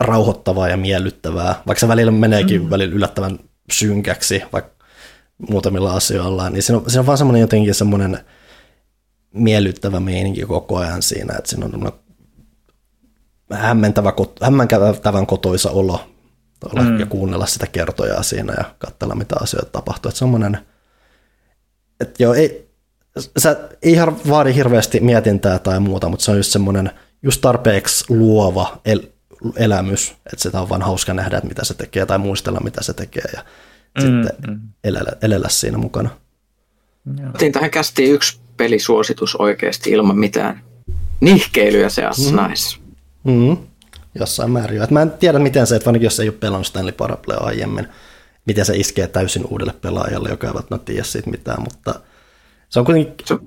rauhoittavaa 0.00 0.68
ja 0.68 0.76
miellyttävää, 0.76 1.62
vaikka 1.66 1.80
se 1.80 1.88
välillä 1.88 2.12
meneekin 2.12 2.62
mm. 2.62 2.70
välillä 2.70 2.94
yllättävän 2.94 3.38
synkäksi, 3.72 4.42
vaikka 4.52 4.84
muutamilla 5.48 5.92
asioilla, 5.92 6.50
niin 6.50 6.62
siinä 6.62 6.78
on, 6.78 6.90
siinä 6.90 7.00
on 7.00 7.06
vaan 7.06 7.18
semmoinen 7.18 7.40
jotenkin 7.40 7.74
semmoinen 7.74 8.18
miellyttävä 9.34 10.00
meininki 10.00 10.42
koko 10.42 10.76
ajan 10.76 11.02
siinä, 11.02 11.34
että 11.38 11.50
siinä 11.50 11.66
on 11.66 11.92
hämmentävä, 13.52 14.12
hämmentävän 14.42 15.26
kotoisa 15.26 15.70
olo 15.70 16.10
olla 16.64 16.82
mm. 16.82 17.00
ja 17.00 17.06
kuunnella 17.06 17.46
sitä 17.46 17.66
kertojaa 17.66 18.22
siinä 18.22 18.54
ja 18.58 18.64
katsella, 18.78 19.14
mitä 19.14 19.36
asioita 19.40 19.70
tapahtuu. 19.72 20.08
Että 20.08 20.18
semmoinen, 20.18 20.58
että 22.00 22.22
joo, 22.22 22.34
ei, 22.34 22.70
sä 23.38 23.68
ei 23.82 23.96
vaadi 24.28 24.54
hirveästi 24.54 25.00
mietintää 25.00 25.58
tai 25.58 25.80
muuta, 25.80 26.08
mutta 26.08 26.24
se 26.24 26.30
on 26.30 26.36
just 26.36 26.52
semmoinen 26.52 26.90
just 27.22 27.40
tarpeeksi 27.40 28.04
luova 28.08 28.80
el, 28.84 29.00
elämys, 29.56 30.10
että 30.10 30.42
sitä 30.42 30.60
on 30.60 30.68
vaan 30.68 30.82
hauska 30.82 31.14
nähdä, 31.14 31.36
että 31.36 31.48
mitä 31.48 31.64
se 31.64 31.74
tekee 31.74 32.06
tai 32.06 32.18
muistella, 32.18 32.60
mitä 32.60 32.82
se 32.82 32.92
tekee 32.92 33.24
ja 33.34 33.44
mm, 33.98 34.02
sitten 34.02 34.50
mm. 34.50 34.60
Elellä, 34.84 35.12
elellä 35.22 35.48
siinä 35.48 35.78
mukana. 35.78 36.10
Otin 37.34 37.52
tähän 37.52 37.70
kästiin 37.70 38.14
yksi 38.14 38.40
pelisuositus 38.56 39.36
oikeasti 39.36 39.90
ilman 39.90 40.18
mitään 40.18 40.62
nihkeilyä 41.20 41.88
se 41.88 42.02
mm. 42.02 42.36
näissä. 42.36 42.79
Mm 43.24 43.56
jossain 44.14 44.50
määrin. 44.50 44.82
Et 44.82 44.90
mä 44.90 45.02
en 45.02 45.10
tiedä, 45.10 45.38
miten 45.38 45.66
se, 45.66 45.76
että 45.76 45.90
ainakin 45.90 46.06
jos 46.06 46.20
ei 46.20 46.28
ole 46.28 46.36
pelannut 46.40 46.66
Stanley 46.66 46.92
Parable 46.92 47.36
aiemmin, 47.40 47.88
miten 48.46 48.64
se 48.64 48.76
iskee 48.76 49.06
täysin 49.06 49.46
uudelle 49.50 49.74
pelaajalle, 49.82 50.28
joka 50.28 50.46
ei 50.46 50.54
välttämättä 50.54 50.86
tiedä 50.86 51.04
siitä 51.04 51.30
mitään, 51.30 51.62
mutta 51.62 51.94
se 52.68 52.78
on 52.78 52.84
kuitenkin 52.84 53.38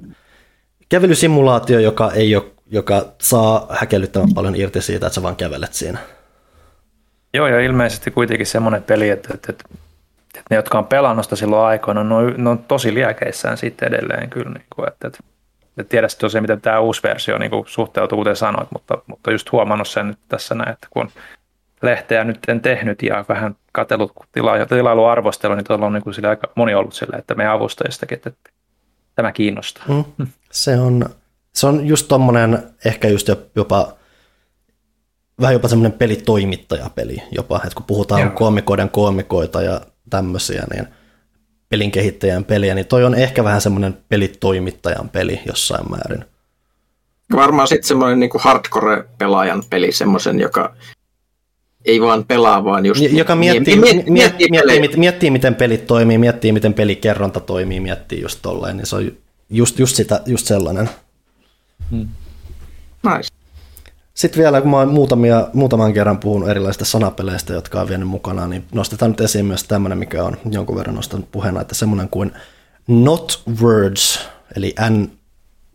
kävelysimulaatio, 0.90 1.80
joka, 1.80 2.12
ei 2.12 2.36
ole, 2.36 2.46
joka 2.72 3.06
saa 3.22 3.68
häkellyttävän 3.70 4.34
paljon 4.34 4.56
irti 4.56 4.82
siitä, 4.82 5.08
että 5.08 5.16
sä 5.16 5.24
vaan 5.24 5.36
kävelet 5.36 5.74
siinä. 5.74 6.00
Joo, 7.34 7.48
ja 7.48 7.60
ilmeisesti 7.60 8.12
kuitenkin 8.12 8.48
semmoinen 8.48 8.84
peli, 8.84 9.10
että, 9.10 9.34
että, 9.34 9.52
että, 9.52 9.64
että 10.28 10.44
ne, 10.50 10.56
jotka 10.56 10.78
on 10.78 10.88
pelannut 10.88 11.26
sitä 11.26 11.36
silloin 11.36 11.66
aikoina, 11.66 12.04
ne 12.04 12.16
on, 12.16 12.34
ne 12.38 12.50
on 12.50 12.60
tosi 12.60 12.94
liekeissään 12.94 13.58
sitten 13.58 13.88
edelleen 13.88 14.30
kyllä. 14.30 14.50
Niin 14.50 14.66
kuin, 14.76 14.88
että, 14.88 15.08
että 15.08 15.20
en 15.78 15.86
tiedä 15.86 16.08
tosiaan, 16.20 16.44
miten 16.44 16.62
tämä 16.62 16.80
uusi 16.80 17.04
versio 17.04 17.38
niin 17.38 17.52
kuin 17.52 17.64
suhteutuu, 17.68 18.18
kuten 18.18 18.36
sanoit, 18.36 18.72
mutta, 18.72 18.98
mutta 19.08 19.32
just 19.32 19.52
huomannut 19.52 19.88
sen 19.88 20.08
nyt 20.08 20.20
tässä 20.30 20.56
näin, 20.56 20.70
että 20.70 20.88
kun 20.90 21.10
lehteä 21.82 22.24
nyt 22.24 22.40
en 22.48 22.62
tehnyt 22.62 23.04
ja 23.04 23.26
vähän 23.30 23.56
katsellut 23.72 24.14
tila- 24.32 24.66
tilailuarvostelu, 24.66 25.56
niin 25.56 25.66
tuolla 25.66 25.86
on 25.86 25.94
niin 25.94 26.04
kuin 26.04 26.26
aika 26.26 26.48
moni 26.56 26.76
ollut 26.76 26.94
sillä, 26.94 27.18
että 27.18 27.36
meidän 27.36 27.54
avustajistakin, 27.54 28.16
että, 28.16 28.30
että 28.30 28.50
tämä 29.16 29.32
kiinnostaa. 29.32 29.86
Mm. 29.88 30.28
Se, 30.52 30.78
on, 30.80 31.06
se 31.54 31.68
on 31.68 31.88
just 31.88 32.08
tuommoinen 32.08 32.64
ehkä 32.86 33.08
just 33.08 33.30
jopa 33.56 33.94
vähän 35.42 35.54
jopa 35.54 35.68
semmoinen 35.68 35.98
pelitoimittajapeli 35.98 37.24
jopa, 37.32 37.56
että 37.56 37.76
kun 37.76 37.86
puhutaan 37.86 38.22
Joo. 38.22 38.32
koomikoiden 38.32 38.90
koomikoita 38.90 39.62
ja 39.62 39.82
tämmöisiä, 40.10 40.64
niin– 40.74 40.88
pelin 41.74 41.92
kehittäjän 41.92 42.46
peliä, 42.46 42.76
niin 42.76 42.86
toi 42.86 43.04
on 43.04 43.16
ehkä 43.16 43.44
vähän 43.44 43.62
semmoinen 43.62 43.98
pelitoimittajan 44.10 45.10
peli 45.10 45.40
jossain 45.46 45.92
määrin. 45.92 46.26
Varmaan 47.36 47.68
sitten 47.68 47.88
semmoinen 47.88 48.20
niin 48.20 48.30
hardcore-pelaajan 48.40 49.64
peli, 49.70 49.92
semmoisen, 49.92 50.40
joka 50.40 50.76
ei 51.86 52.02
vaan 52.02 52.26
pelaa, 52.26 52.64
vaan 52.64 52.86
just... 52.86 53.02
Joka 53.12 53.36
miettii, 53.36 53.76
miettii, 53.76 54.12
miettii, 54.12 54.48
miettii, 54.50 54.80
miettii, 54.80 55.00
miettii, 55.00 55.32
miten 55.32 55.56
pelit 55.56 55.88
toimii, 55.88 56.18
miettii, 56.18 56.52
miten 56.52 56.74
pelikerronta 56.74 57.40
toimii, 57.40 57.80
miettii 57.80 58.22
just 58.22 58.40
tolleen, 58.42 58.78
niin 58.78 58.86
se 58.86 58.96
on 58.96 59.12
just, 59.50 59.80
just, 59.80 59.96
sitä, 59.96 60.22
just 60.26 60.48
sellainen. 60.48 60.90
Hmm. 61.92 62.08
Nice. 63.04 63.33
Sitten 64.14 64.44
vielä, 64.44 64.62
kun 64.62 64.72
mä 64.72 64.78
oon 64.78 64.94
muutamia, 64.94 65.48
muutaman 65.54 65.94
kerran 65.94 66.20
puhunut 66.20 66.50
erilaisista 66.50 66.86
sanapeleistä, 66.86 67.54
jotka 67.54 67.82
on 67.82 67.90
vienyt 67.90 68.08
mukana, 68.08 68.48
niin 68.48 68.66
nostetaan 68.74 69.12
nyt 69.12 69.22
esiin 69.22 69.46
myös 69.46 69.64
tämmöinen, 69.64 69.98
mikä 69.98 70.24
on 70.24 70.38
jonkun 70.52 70.76
verran 70.76 70.96
nostanut 70.96 71.32
puheena, 71.32 71.62
että 71.62 71.76
semmoinen 71.76 72.10
kuin 72.10 72.32
Not 72.88 73.44
Words, 73.62 74.20
eli 74.56 74.76
N, 74.90 75.12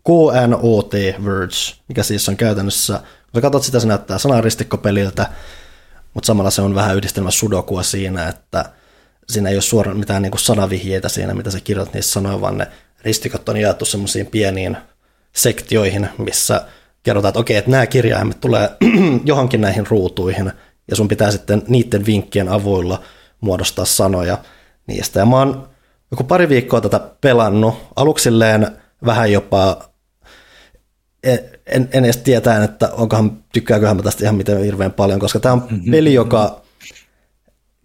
KNOT 0.05 0.93
Words, 1.25 1.81
mikä 1.89 2.03
siis 2.03 2.29
on 2.29 2.37
käytännössä, 2.37 2.99
kun 3.33 3.35
sä 3.35 3.41
katsot 3.41 3.63
sitä, 3.63 3.81
se 3.81 3.87
näyttää 3.87 4.19
sanaristikkopeliltä, 4.19 5.27
mutta 6.15 6.27
samalla 6.27 6.51
se 6.51 6.63
on 6.63 6.75
vähän 6.75 6.97
yhdistelmä 6.97 7.31
sudokua 7.31 7.83
siinä, 7.83 8.29
että 8.29 8.65
siinä 9.29 9.51
ei 9.51 9.57
ole 9.57 9.63
suoraan 9.63 9.99
mitään 9.99 10.23
niin 10.23 10.31
kuin 10.31 10.41
sanavihjeitä 10.41 11.09
siinä, 11.09 11.35
mitä 11.35 11.51
sä 11.51 11.61
kirjoitat 11.61 11.95
niissä 11.95 12.13
sanoja, 12.13 12.41
vaan 12.41 12.59
ne 12.59 12.67
ristikot 13.03 13.49
on 13.49 13.57
jaettu 13.57 13.85
semmoisiin 13.85 14.27
pieniin 14.27 14.77
sektioihin, 15.33 16.09
missä 16.19 16.65
kerrotaan, 17.09 17.31
että 17.31 17.41
okei, 17.41 17.57
että 17.57 17.71
nämä 17.71 17.87
kirjaimet 17.87 18.41
tulee 18.41 18.71
johonkin 19.25 19.61
näihin 19.61 19.87
ruutuihin, 19.87 20.53
ja 20.91 20.97
sun 20.97 21.09
pitää 21.09 21.31
sitten 21.31 21.63
niiden 21.69 22.07
vinkkien 22.07 22.49
avuilla 22.49 23.03
muodostaa 23.41 23.85
sanoja 23.85 24.39
niistä. 24.87 25.21
Ja 25.21 25.27
mä 25.27 25.37
oon 25.37 25.69
joku 26.11 26.25
pari 26.25 26.49
viikkoa 26.49 26.81
tätä 26.81 27.01
pelannut, 27.21 27.75
aluksilleen 27.97 28.67
vähän 29.07 29.33
jopa, 29.33 29.91
e, 31.23 31.37
en, 31.67 31.89
en 31.93 32.05
edes 32.05 32.17
tietää, 32.17 32.65
että 32.65 32.89
onkohan, 32.93 33.45
tykkääköhän 33.53 33.97
mä 33.97 34.03
tästä 34.03 34.25
ihan 34.25 34.35
miten 34.35 34.65
hirveän 34.65 34.93
paljon, 34.93 35.21
koska 35.21 35.41
tämä 35.41 35.53
on 35.53 35.67
mm-hmm. 35.71 35.91
peli, 35.91 36.15
joka, 36.15 36.63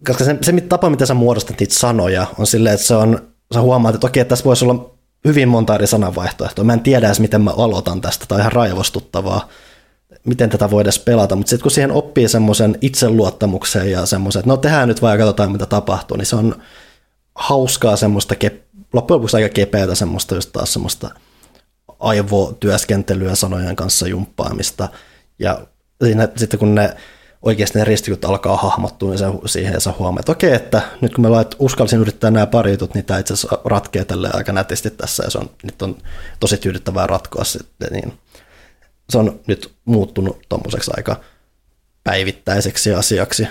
koska 0.07 0.23
se, 0.23 0.37
se 0.41 0.61
tapa, 0.61 0.89
miten 0.89 1.07
sä 1.07 1.13
muodostat 1.13 1.59
niitä 1.59 1.73
sanoja, 1.73 2.27
on 2.39 2.47
silleen, 2.47 2.75
että 2.75 2.87
se 2.87 2.95
on, 2.95 3.27
sä 3.53 3.61
huomaat, 3.61 3.95
että 3.95 4.07
okei, 4.07 4.21
että 4.21 4.29
tässä 4.29 4.45
voisi 4.45 4.65
olla 4.65 4.95
hyvin 5.25 5.49
monta 5.49 5.75
eri 5.75 5.87
sananvaihtoehtoa. 5.87 6.65
Mä 6.65 6.73
en 6.73 6.79
tiedä 6.79 7.07
edes, 7.07 7.19
miten 7.19 7.41
mä 7.41 7.51
aloitan 7.57 8.01
tästä, 8.01 8.25
tai 8.27 8.39
ihan 8.39 8.51
raivostuttavaa, 8.51 9.49
miten 10.25 10.49
tätä 10.49 10.71
voi 10.71 10.81
edes 10.81 10.99
pelata, 10.99 11.35
mutta 11.35 11.49
sitten 11.49 11.63
kun 11.63 11.71
siihen 11.71 11.91
oppii 11.91 12.29
semmoisen 12.29 12.77
itseluottamuksen 12.81 13.91
ja 13.91 14.05
semmoisen, 14.05 14.39
että 14.39 14.49
no 14.49 14.57
tehdään 14.57 14.87
nyt 14.87 15.01
vaan 15.01 15.13
ja 15.13 15.17
katsotaan, 15.17 15.51
mitä 15.51 15.65
tapahtuu, 15.65 16.17
niin 16.17 16.25
se 16.25 16.35
on 16.35 16.55
hauskaa 17.35 17.95
semmoista, 17.95 18.35
loppujen 18.93 19.17
lopuksi 19.17 19.37
aika 19.37 19.49
kepeätä 19.49 19.95
semmoista 19.95 20.35
just 20.35 20.49
taas 20.53 20.73
semmoista 20.73 21.09
aivotyöskentelyä 21.99 23.35
sanojen 23.35 23.75
kanssa 23.75 24.07
jumppaamista, 24.07 24.89
ja 25.39 25.61
siinä, 26.03 26.29
sitten 26.35 26.59
kun 26.59 26.75
ne 26.75 26.95
oikeasti 27.43 27.79
ne 27.79 27.85
ristikyt 27.85 28.25
alkaa 28.25 28.57
hahmottua 28.57 29.09
niin 29.09 29.49
siihen 29.49 29.73
ja 29.73 29.79
sä 29.79 29.93
huomaat, 29.99 30.19
että 30.19 30.31
okei, 30.31 30.53
että 30.53 30.81
nyt 31.01 31.13
kun 31.13 31.21
mä 31.21 31.31
lait, 31.31 31.55
uskalsin 31.59 31.99
yrittää 31.99 32.31
nämä 32.31 32.47
pari 32.47 32.71
jutut, 32.71 32.93
niin 32.93 33.05
tämä 33.05 33.19
itse 33.19 33.33
asiassa 33.33 33.57
ratkee 33.65 34.05
tälle 34.05 34.29
aika 34.33 34.51
nätisti 34.51 34.89
tässä 34.89 35.23
ja 35.23 35.29
se 35.29 35.37
on, 35.37 35.49
nyt 35.63 35.81
on 35.81 35.97
tosi 36.39 36.57
tyydyttävää 36.57 37.07
ratkoa 37.07 37.43
sitten, 37.43 37.87
niin 37.91 38.13
se 39.09 39.17
on 39.17 39.39
nyt 39.47 39.73
muuttunut 39.85 40.39
tuommoiseksi 40.49 40.91
aika 40.97 41.15
päivittäiseksi 42.03 42.93
asiaksi. 42.93 43.47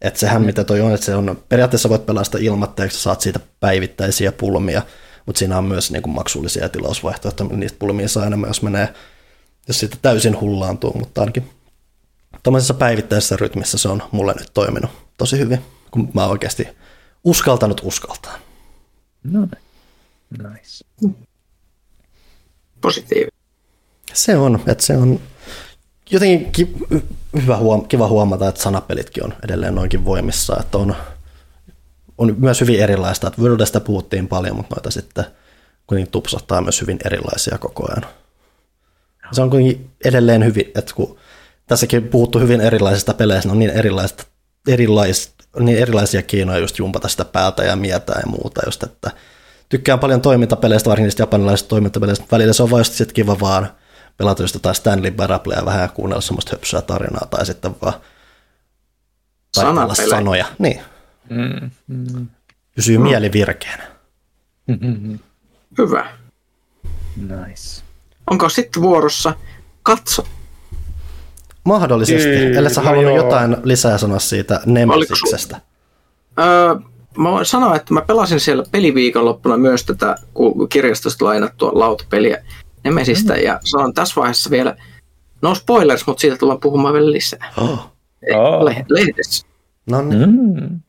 Että 0.00 0.20
sehän 0.20 0.42
mm. 0.42 0.46
mitä 0.46 0.64
toi 0.64 0.80
on, 0.80 0.94
että 0.94 1.06
se 1.06 1.14
on, 1.14 1.42
periaatteessa 1.48 1.88
voit 1.88 2.06
pelastaa 2.06 2.40
ilmatta, 2.40 2.84
ja 2.84 2.90
saat 2.90 3.20
siitä 3.20 3.40
päivittäisiä 3.60 4.32
pulmia, 4.32 4.82
mutta 5.26 5.38
siinä 5.38 5.58
on 5.58 5.64
myös 5.64 5.90
niin 5.90 6.02
kuin 6.02 6.14
maksullisia 6.14 6.68
tilausvaihtoehtoja, 6.68 7.56
niistä 7.56 7.78
pulmia 7.78 8.08
saa 8.08 8.26
enemmän, 8.26 8.50
jos 8.50 8.62
menee, 8.62 8.88
jos 9.68 9.80
siitä 9.80 9.96
täysin 10.02 10.40
hullaantuu, 10.40 10.98
mutta 10.98 11.20
ainakin 11.20 11.50
tuommoisessa 12.46 12.74
päivittäisessä 12.74 13.36
rytmissä 13.36 13.78
se 13.78 13.88
on 13.88 14.02
mulle 14.12 14.34
nyt 14.38 14.50
toiminut 14.54 14.90
tosi 15.18 15.38
hyvin, 15.38 15.60
kun 15.90 16.10
mä 16.14 16.26
oikeasti 16.26 16.68
uskaltanut 17.24 17.80
uskaltaa. 17.84 18.38
No 19.24 19.40
niin. 19.40 20.52
nice. 20.52 20.84
Positiivinen. 22.80 23.32
Se 24.12 24.36
on, 24.36 24.60
että 24.66 24.84
se 24.84 24.96
on 24.96 25.20
jotenkin 26.10 26.52
ki- 26.52 26.74
hyvä 27.42 27.56
huom- 27.56 27.88
kiva 27.88 28.08
huomata, 28.08 28.48
että 28.48 28.62
sanapelitkin 28.62 29.24
on 29.24 29.34
edelleen 29.44 29.74
noinkin 29.74 30.04
voimissa, 30.04 30.56
että 30.60 30.78
on, 30.78 30.96
on 32.18 32.34
myös 32.38 32.60
hyvin 32.60 32.80
erilaista, 32.80 33.28
että 33.28 33.42
Worldesta 33.42 33.80
puhuttiin 33.80 34.28
paljon, 34.28 34.56
mutta 34.56 34.74
noita 34.74 34.90
sitten 34.90 35.24
kuitenkin 35.86 36.12
tupsahtaa 36.12 36.60
myös 36.60 36.80
hyvin 36.80 36.98
erilaisia 37.04 37.58
koko 37.58 37.88
ajan. 37.90 38.06
Se 39.32 39.42
on 39.42 39.50
kuitenkin 39.50 39.90
edelleen 40.04 40.44
hyvin, 40.44 40.70
että 40.74 40.94
kun 40.94 41.18
tässäkin 41.66 42.08
puhuttu 42.08 42.38
hyvin 42.38 42.60
erilaisista 42.60 43.14
peleistä, 43.14 43.50
on 43.50 43.58
niin, 43.58 43.70
erilaista, 43.70 44.24
erilais, 44.68 45.34
niin 45.58 45.78
erilaisia 45.78 46.22
keinoja 46.22 46.58
just 46.58 46.78
jumpata 46.78 47.08
sitä 47.08 47.24
päältä 47.24 47.64
ja 47.64 47.76
mietää 47.76 48.20
ja 48.20 48.26
muuta, 48.26 48.60
just, 48.66 48.82
että 48.82 49.10
tykkään 49.68 49.98
paljon 49.98 50.20
toimintapeleistä, 50.20 50.90
varsinkin 50.90 51.06
niistä 51.06 51.22
japanilaisista 51.22 51.68
toimintapeleistä, 51.68 52.24
välillä 52.32 52.52
se 52.52 52.62
on 52.62 52.70
vaan 52.70 52.80
just 52.80 53.12
kiva 53.12 53.40
vaan 53.40 53.68
pelata 54.16 54.42
just 54.42 54.54
jotain 54.54 54.74
Stanley 54.74 55.10
Barablea 55.10 55.64
vähän 55.64 55.80
ja 55.80 55.88
kuunnella 55.88 56.20
semmoista 56.20 56.50
höpsyä 56.52 56.82
tarinaa 56.82 57.26
tai 57.30 57.46
sitten 57.46 57.74
vaan 57.82 57.94
Sanapele. 59.54 60.08
sanoja. 60.08 60.46
Niin. 60.58 60.80
Mm, 61.30 61.70
mm. 61.86 62.26
Pysyy 62.74 62.98
mm. 62.98 63.02
mieli 63.02 63.32
virkeänä. 63.32 63.86
Hyvä. 65.78 66.12
Nice. 67.16 67.82
Onko 68.30 68.48
sitten 68.48 68.82
vuorossa 68.82 69.34
katso? 69.82 70.26
Mahdollisesti, 71.66 72.28
Kyllä, 72.28 72.58
ellei 72.58 72.74
sä 72.74 72.80
halunnut 72.80 73.14
joo. 73.14 73.24
jotain 73.24 73.56
lisää 73.64 73.98
sanoa 73.98 74.18
siitä 74.18 74.60
Nemesiksestä. 74.66 75.60
Öö, 76.38 76.74
mä 77.18 77.30
voin 77.30 77.46
sanoa, 77.46 77.76
että 77.76 77.94
mä 77.94 78.00
pelasin 78.00 78.40
siellä 78.40 78.64
peliviikonloppuna 78.72 79.56
myös 79.56 79.84
tätä 79.84 80.16
kirjastosta 80.68 81.24
lainattua 81.24 81.70
lautapeliä 81.74 82.44
Nemesistä, 82.84 83.34
Mm. 83.34 83.40
ja 83.40 83.60
sanon 83.64 83.94
tässä 83.94 84.14
vaiheessa 84.20 84.50
vielä, 84.50 84.76
no 85.42 85.54
spoilers, 85.54 86.06
mutta 86.06 86.20
siitä 86.20 86.36
tullaan 86.36 86.60
puhumaan 86.60 86.94
vielä 86.94 87.12
lisää. 87.12 87.52
Oh. 87.56 87.92
Oh. 88.34 88.64
Le- 88.64 88.84
lehdessä, 88.88 89.46
No 89.86 90.02
niin. 90.02 90.28
Mm. 90.30 90.80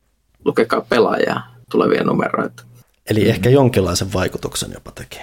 lukekaa 0.44 0.80
pelaajaa 0.80 1.54
tulevia 1.70 2.04
numeroita. 2.04 2.62
Eli 3.10 3.28
ehkä 3.28 3.50
jonkinlaisen 3.50 4.12
vaikutuksen 4.12 4.70
jopa 4.74 4.90
teki. 4.90 5.18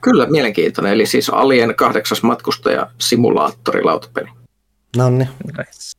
Kyllä, 0.00 0.26
mielenkiintoinen. 0.26 0.92
Eli 0.92 1.06
siis 1.06 1.30
Alien 1.30 1.74
kahdeksas 1.74 2.22
matkustaja 2.22 2.86
simulaattori 2.98 3.82
lautapeli. 3.84 4.28
No 4.96 5.10
niin. 5.10 5.28
Nice. 5.44 5.98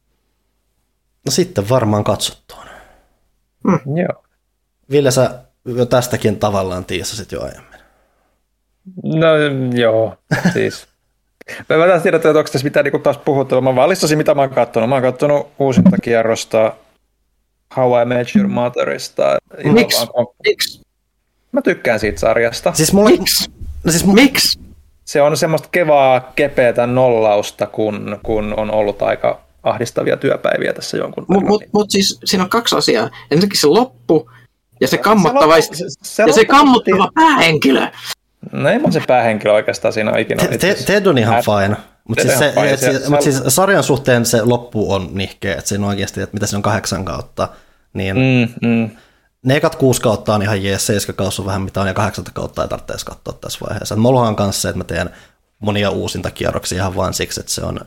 No 1.26 1.31
sitten 1.31 1.69
varmaan 1.69 2.03
katsottuun. 2.03 2.65
Joo. 3.95 4.23
Ville, 4.91 5.11
sä 5.11 5.39
jo 5.65 5.85
tästäkin 5.85 6.39
tavallaan 6.39 6.85
tiisasit 6.85 7.31
jo 7.31 7.41
aiemmin. 7.41 7.80
No 9.03 9.27
joo, 9.76 10.17
siis. 10.53 10.88
Mä 11.69 11.76
en 11.76 11.89
taas 11.89 12.01
tiedä, 12.01 12.17
että 12.17 12.30
onko 12.30 12.43
tässä 12.43 12.63
mitään 12.63 12.85
niin 12.85 13.01
taas 13.01 13.17
puhuttu. 13.17 13.61
Mä 13.61 13.76
vaan 13.76 13.89
listasin, 13.89 14.17
mitä 14.17 14.34
mä 14.34 14.41
oon 14.41 14.49
kattonut. 14.49 14.89
Mä 14.89 14.95
oon 14.95 15.03
kattonut 15.03 15.51
uusinta 15.59 15.97
kierrosta 16.01 16.73
How 17.76 18.01
I 18.01 18.05
Met 18.05 18.27
Your 18.35 18.47
Motherista. 18.47 19.38
Miksi? 19.63 20.07
Miksi? 20.47 20.81
Mä 21.51 21.61
tykkään 21.61 21.99
siitä 21.99 22.19
sarjasta. 22.19 22.73
Siis 22.73 22.93
mulla... 22.93 23.09
Miksi? 23.09 23.51
No 23.84 23.91
siis 23.91 24.05
Miksi? 24.05 24.59
Se 25.06 25.22
on 25.22 25.38
semmoista 25.38 25.68
kevaa, 25.72 26.32
kepeätä 26.36 26.88
nollausta, 26.88 27.65
kun, 27.68 28.19
kun 28.23 28.53
on 28.57 28.72
ollut 28.72 29.02
aika 29.02 29.41
ahdistavia 29.64 30.18
työpäiviä 30.18 30.73
tässä 30.73 30.98
jonkun 30.98 31.26
Mutta 31.27 31.48
mut, 31.48 31.64
mut 31.72 31.91
siis 31.91 32.19
siinä 32.26 32.44
on 32.44 32.49
kaksi 32.49 32.76
asiaa. 32.76 33.10
Ensinnäkin 33.32 33.60
se 33.60 33.68
loppu 33.68 34.32
ja 34.82 34.88
se 34.88 34.98
kammottava, 34.98 35.61
se- 35.61 35.68
se, 35.73 35.86
se 36.03 36.23
ja 36.23 36.34
se 36.34 36.45
kammottava 36.45 37.10
päähenkilö. 37.15 37.88
No 38.52 38.69
ei 38.69 38.80
mä 38.80 38.91
se 38.91 39.02
päähenkilö 39.07 39.53
oikeastaan 39.53 39.94
siinä 39.94 40.11
ole 40.11 40.22
ikinä. 40.22 40.44
Te- 40.48 40.57
te- 40.57 40.77
Ted 40.86 41.06
on 41.06 41.18
ihan 41.18 41.44
fine. 41.44 41.76
Mutta 42.07 42.22
siis, 42.23 42.34
on 42.34 42.40
se, 42.40 42.52
fine. 42.56 42.77
Se- 42.77 42.91
siis, 42.91 43.03
se- 43.03 43.10
mut 43.10 43.22
siis 43.22 43.41
sarjan 43.48 43.84
suhteen 43.84 44.26
se 44.26 44.41
loppu 44.44 44.94
on 44.94 45.10
nihkeä, 45.14 45.52
että 45.56 45.68
siinä 45.68 45.84
on 45.86 45.90
oikeasti, 45.90 46.22
että 46.22 46.34
mitä 46.34 46.48
siinä 46.48 46.57
on 46.57 46.64
kahdeksan 46.64 47.06
kautta, 47.06 47.48
niin. 47.94 48.15
Mm, 48.15 48.68
mm. 48.69 48.90
Ne 49.45 49.55
ekat 49.55 49.76
kuusi 49.76 50.01
kautta 50.01 50.35
on 50.35 50.41
ihan 50.41 50.63
jees, 50.63 50.88
seiska 50.88 51.13
kautta 51.13 51.41
on 51.41 51.45
vähän 51.45 51.61
mitä 51.61 51.81
on, 51.81 51.88
ja 51.88 51.93
kahdeksanta 51.93 52.31
kautta 52.34 52.61
ei 52.61 52.67
tarvitse 52.67 52.93
edes 52.93 53.03
katsoa 53.03 53.34
tässä 53.41 53.59
vaiheessa. 53.69 53.95
Mulla 53.95 54.22
on 54.22 54.35
kanssa 54.35 54.61
se, 54.61 54.69
että 54.69 54.77
mä 54.77 54.84
teen 54.84 55.09
monia 55.59 55.89
uusinta 55.89 56.31
kierroksia 56.31 56.77
ihan 56.77 56.95
vain 56.95 57.13
siksi, 57.13 57.39
että 57.39 57.51
se 57.51 57.61
on 57.61 57.80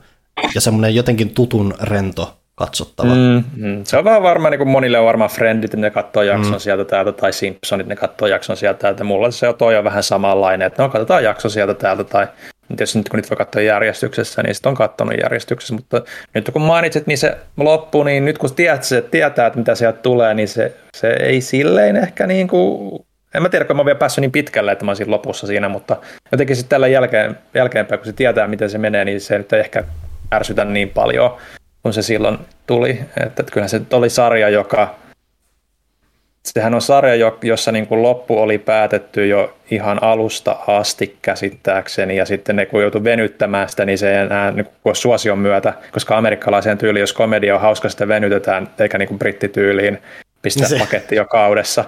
ja 0.54 0.60
semmoinen 0.60 0.94
jotenkin 0.94 1.34
tutun 1.34 1.74
rento 1.80 2.38
katsottava. 2.54 3.14
Mm. 3.14 3.44
Mm. 3.56 3.84
Se 3.84 3.96
on 3.96 4.04
vähän 4.04 4.22
varmaan, 4.22 4.52
niin 4.52 4.58
kuin 4.58 4.68
monille 4.68 4.98
on 4.98 5.06
varmaan 5.06 5.30
Friendit, 5.30 5.74
ne 5.74 5.90
katsoo 5.90 6.22
jakson 6.22 6.52
mm. 6.52 6.58
sieltä 6.58 6.84
täältä, 6.84 7.12
tai 7.12 7.32
Simpsonit, 7.32 7.86
ne 7.86 7.96
katsoo 7.96 8.28
jakson 8.28 8.56
sieltä 8.56 8.78
täältä. 8.78 9.04
Mulla 9.04 9.30
se 9.30 9.48
on 9.48 9.54
toi 9.54 9.76
on 9.76 9.84
vähän 9.84 10.02
samanlainen, 10.02 10.66
että 10.66 10.82
no 10.82 10.88
katsotaan 10.88 11.24
jakso 11.24 11.48
sieltä 11.48 11.74
täältä, 11.74 12.04
tai 12.04 12.26
tietysti 12.76 12.98
nyt 12.98 13.08
kun 13.08 13.16
niitä 13.16 13.30
voi 13.30 13.36
katsoa 13.36 13.62
järjestyksessä, 13.62 14.42
niin 14.42 14.54
sitten 14.54 14.70
on 14.70 14.76
katsonut 14.76 15.14
järjestyksessä, 15.22 15.74
mutta 15.74 16.02
nyt 16.34 16.50
kun 16.52 16.62
mainitsit, 16.62 17.06
niin 17.06 17.18
se 17.18 17.36
loppu, 17.56 18.02
niin 18.02 18.24
nyt 18.24 18.38
kun 18.38 18.54
tiedät, 18.54 18.84
se, 18.84 19.02
tietää, 19.02 19.46
että 19.46 19.58
mitä 19.58 19.74
sieltä 19.74 19.98
tulee, 19.98 20.34
niin 20.34 20.48
se, 20.48 20.72
se 20.96 21.08
ei 21.08 21.40
silleen 21.40 21.96
ehkä 21.96 22.26
niin 22.26 22.48
kuin, 22.48 23.00
en 23.34 23.42
mä 23.42 23.48
tiedä, 23.48 23.64
kun 23.64 23.76
mä 23.76 23.80
oon 23.80 23.86
vielä 23.86 23.98
päässyt 23.98 24.22
niin 24.22 24.32
pitkälle, 24.32 24.72
että 24.72 24.84
mä 24.84 24.90
olisin 24.90 25.10
lopussa 25.10 25.46
siinä, 25.46 25.68
mutta 25.68 25.96
jotenkin 26.32 26.56
sitten 26.56 26.70
tällä 26.70 26.88
jälkeen, 26.88 27.38
jälkeenpäin, 27.54 27.98
kun 27.98 28.06
se 28.06 28.12
tietää, 28.12 28.46
miten 28.46 28.70
se 28.70 28.78
menee, 28.78 29.04
niin 29.04 29.20
se 29.20 29.38
nyt 29.38 29.52
ei 29.52 29.60
ehkä 29.60 29.84
ärsytä 30.32 30.64
niin 30.64 30.88
paljon 30.88 31.36
kun 31.82 31.92
se 31.92 32.02
silloin 32.02 32.38
tuli. 32.66 32.90
Että, 32.90 33.24
että 33.26 33.52
kyllähän 33.52 33.68
se 33.68 33.78
nyt 33.78 33.92
oli 33.92 34.10
sarja, 34.10 34.48
joka, 34.48 34.94
sehän 36.52 36.74
on 36.74 36.82
sarja, 36.82 37.14
jo- 37.14 37.38
jossa 37.42 37.72
niin 37.72 37.86
kuin 37.86 38.02
loppu 38.02 38.38
oli 38.38 38.58
päätetty 38.58 39.26
jo 39.26 39.54
ihan 39.70 40.02
alusta 40.02 40.56
asti 40.66 41.16
käsittääkseni, 41.22 42.16
ja 42.16 42.24
sitten 42.26 42.56
ne 42.56 42.66
kun 42.66 42.82
joutui 42.82 43.04
venyttämään 43.04 43.68
sitä, 43.68 43.84
niin 43.84 43.98
se 43.98 44.10
ei 44.10 44.16
enää 44.16 44.50
niin 44.50 44.66
kuin 44.82 44.96
suosion 44.96 45.38
myötä, 45.38 45.72
koska 45.92 46.16
amerikkalaiseen 46.18 46.78
tyyliin, 46.78 47.00
jos 47.00 47.12
komedia 47.12 47.54
on 47.54 47.60
hauska, 47.60 47.88
sitä 47.88 48.08
venytetään, 48.08 48.68
eikä 48.78 48.98
niin 48.98 49.08
kuin 49.08 49.18
brittityyliin 49.18 49.98
pistää 50.42 50.68
Se- 50.68 50.78
paketti 50.78 51.16
jo 51.16 51.24
kaudessa. 51.24 51.84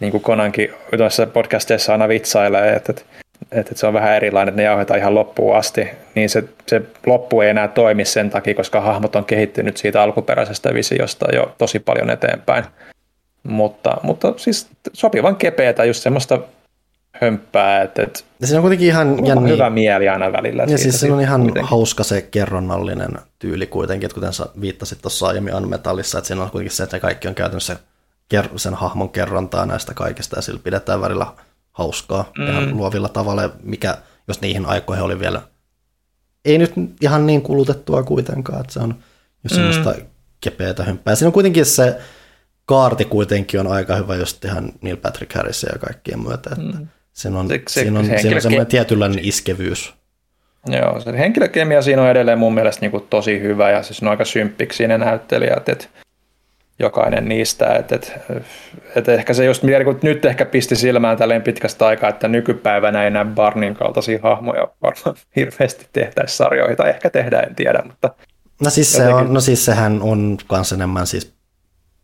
Niin 0.00 0.10
kuin 0.10 0.22
Konankin 0.22 0.70
tuossa 0.96 1.26
podcasteissa 1.26 1.92
aina 1.92 2.08
vitsailee, 2.08 2.72
että, 2.72 2.92
että 2.92 3.04
että 3.52 3.74
se 3.74 3.86
on 3.86 3.92
vähän 3.92 4.16
erilainen, 4.16 4.48
että 4.48 4.62
ne 4.62 4.66
jauhetaan 4.66 5.00
ihan 5.00 5.14
loppuun 5.14 5.56
asti, 5.56 5.88
niin 6.14 6.30
se, 6.30 6.44
se 6.66 6.82
loppu 7.06 7.40
ei 7.40 7.50
enää 7.50 7.68
toimi 7.68 8.04
sen 8.04 8.30
takia, 8.30 8.54
koska 8.54 8.80
hahmot 8.80 9.16
on 9.16 9.24
kehittynyt 9.24 9.76
siitä 9.76 10.02
alkuperäisestä 10.02 10.74
visiosta 10.74 11.34
jo 11.34 11.54
tosi 11.58 11.78
paljon 11.78 12.10
eteenpäin. 12.10 12.64
Mutta, 13.42 13.96
mutta 14.02 14.34
siis 14.36 14.68
sopivan 14.92 15.36
kepeätä, 15.36 15.84
just 15.84 16.02
semmoista 16.02 16.38
hömppää, 17.12 17.82
että, 17.82 18.02
että 18.02 18.20
Ja 18.40 18.46
siinä 18.46 18.58
on 18.58 18.62
kuitenkin 18.62 18.88
ihan 18.88 19.26
jänni, 19.26 19.50
hyvä 19.50 19.70
mieli 19.70 20.08
aina 20.08 20.32
välillä. 20.32 20.64
ja 20.68 20.78
siis 20.78 21.00
siinä 21.00 21.16
on 21.16 21.20
ihan 21.20 21.42
kuitenkin. 21.42 21.70
hauska 21.70 22.04
se 22.04 22.22
kerronnallinen 22.22 23.10
tyyli 23.38 23.66
kuitenkin, 23.66 24.06
että 24.06 24.14
kuten 24.14 24.32
sä 24.32 24.46
viittasit 24.60 25.02
tuossa 25.02 25.26
aiemmin 25.26 25.54
Unmetallissa, 25.54 26.18
että 26.18 26.28
siinä 26.28 26.42
on 26.42 26.50
kuitenkin 26.50 26.76
se, 26.76 26.82
että 26.82 26.96
ne 26.96 27.00
kaikki 27.00 27.28
on 27.28 27.34
käytännössä 27.34 27.76
sen 28.56 28.74
hahmon 28.74 29.10
kerrontaa 29.10 29.66
näistä 29.66 29.94
kaikista, 29.94 30.36
ja 30.36 30.42
sillä 30.42 30.60
pidetään 30.64 31.00
välillä 31.00 31.26
hauskaa 31.72 32.32
mm. 32.38 32.46
ihan 32.46 32.76
luovilla 32.76 33.08
tavalla, 33.08 33.50
mikä 33.62 33.96
jos 34.28 34.40
niihin 34.40 34.66
aikoihin 34.66 35.04
oli 35.04 35.20
vielä 35.20 35.42
ei 36.44 36.58
nyt 36.58 36.72
ihan 37.00 37.26
niin 37.26 37.42
kulutettua 37.42 38.02
kuitenkaan, 38.02 38.60
että 38.60 38.72
se 38.72 38.80
on 38.80 38.94
just 39.44 39.54
semmoista 39.54 39.94
kepeätä 40.40 40.84
hömppää. 40.84 41.14
Siinä 41.14 41.28
on 41.28 41.32
kuitenkin 41.32 41.66
se 41.66 42.00
kaarti 42.70 43.04
kuitenkin 43.04 43.60
on 43.60 43.66
aika 43.66 43.96
hyvä 43.96 44.16
just 44.16 44.44
ihan 44.44 44.72
Neil 44.82 44.96
Patrick 44.96 45.34
Harris 45.34 45.62
ja 45.62 45.78
kaikkien 45.78 46.22
myötä, 46.22 46.50
että 46.52 46.78
mm. 46.78 46.86
siinä 47.12 47.38
on, 47.38 47.48
Se- 47.48 47.62
se- 47.68 47.80
siinä 47.80 47.98
on, 47.98 48.06
se 48.06 48.18
siinä 48.18 48.36
on 48.36 48.42
semmoinen 48.42 48.66
tietynlainen 48.66 49.18
iskevyys. 49.22 49.94
Joo, 50.66 51.00
se 51.00 51.18
henkilökemia 51.18 51.82
siinä 51.82 52.02
on 52.02 52.08
edelleen 52.10 52.38
mun 52.38 52.54
mielestä 52.54 52.80
niin 52.80 52.90
kuin 52.90 53.06
tosi 53.10 53.40
hyvä 53.40 53.70
ja 53.70 53.82
siis 53.82 54.02
on 54.02 54.08
aika 54.08 54.24
symppiksi 54.24 54.88
ne 54.88 54.98
näyttelijät, 54.98 55.68
että 55.68 55.84
jokainen 56.78 57.28
niistä, 57.28 57.74
että, 57.74 57.94
että, 57.94 58.12
että 58.96 59.12
ehkä 59.12 59.34
se 59.34 59.44
just 59.44 59.62
niin 59.62 59.76
nyt 60.02 60.24
ehkä 60.24 60.44
pisti 60.44 60.76
silmään 60.76 61.16
tälleen 61.16 61.42
pitkästä 61.42 61.86
aikaa, 61.86 62.10
että 62.10 62.28
nykypäivänä 62.28 63.02
ei 63.02 63.06
enää 63.06 63.24
Barnin 63.24 63.74
kaltaisia 63.74 64.18
hahmoja 64.22 64.62
varmaan 64.82 65.16
hirveästi 65.36 65.86
tehtäisi 65.92 66.36
sarjoihin, 66.36 66.76
tai 66.76 66.90
ehkä 66.90 67.10
tehdään, 67.10 67.48
en 67.48 67.54
tiedä, 67.54 67.82
mutta 67.86 68.10
No 68.64 68.70
siis, 68.70 68.92
se 68.92 69.02
Jotenkin- 69.02 69.26
on, 69.26 69.34
no 69.34 69.40
siis 69.40 69.64
sehän 69.64 70.02
on 70.02 70.36
kans 70.46 70.72
enemmän 70.72 71.06
siis 71.06 71.39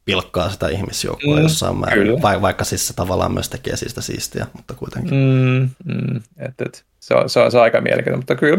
pilkkaa 0.07 0.51
sitä 0.51 0.69
ihmisjoukkoa 0.69 1.37
mm, 1.37 1.43
jossain 1.43 1.77
määrin, 1.77 2.07
kyllä. 2.07 2.23
va- 2.23 2.43
vaikka 2.43 2.65
siis 2.65 2.89
se 2.89 2.95
tavallaan 2.95 3.33
myös 3.33 3.49
tekee 3.49 3.77
siitä 3.77 4.01
siistiä, 4.01 4.47
mutta 4.53 4.75
kuitenkin. 4.75 5.15
mm, 5.15 5.93
mm, 5.95 6.17
et, 6.39 6.61
et, 6.67 6.85
se, 7.01 7.15
on, 7.15 7.31
se, 7.31 7.41
on, 7.41 7.51
se 7.51 7.57
on 7.57 7.63
aika 7.63 7.81
mielenkiintoista, 7.81 8.35
mutta 8.35 8.37
kyllä 8.37 8.59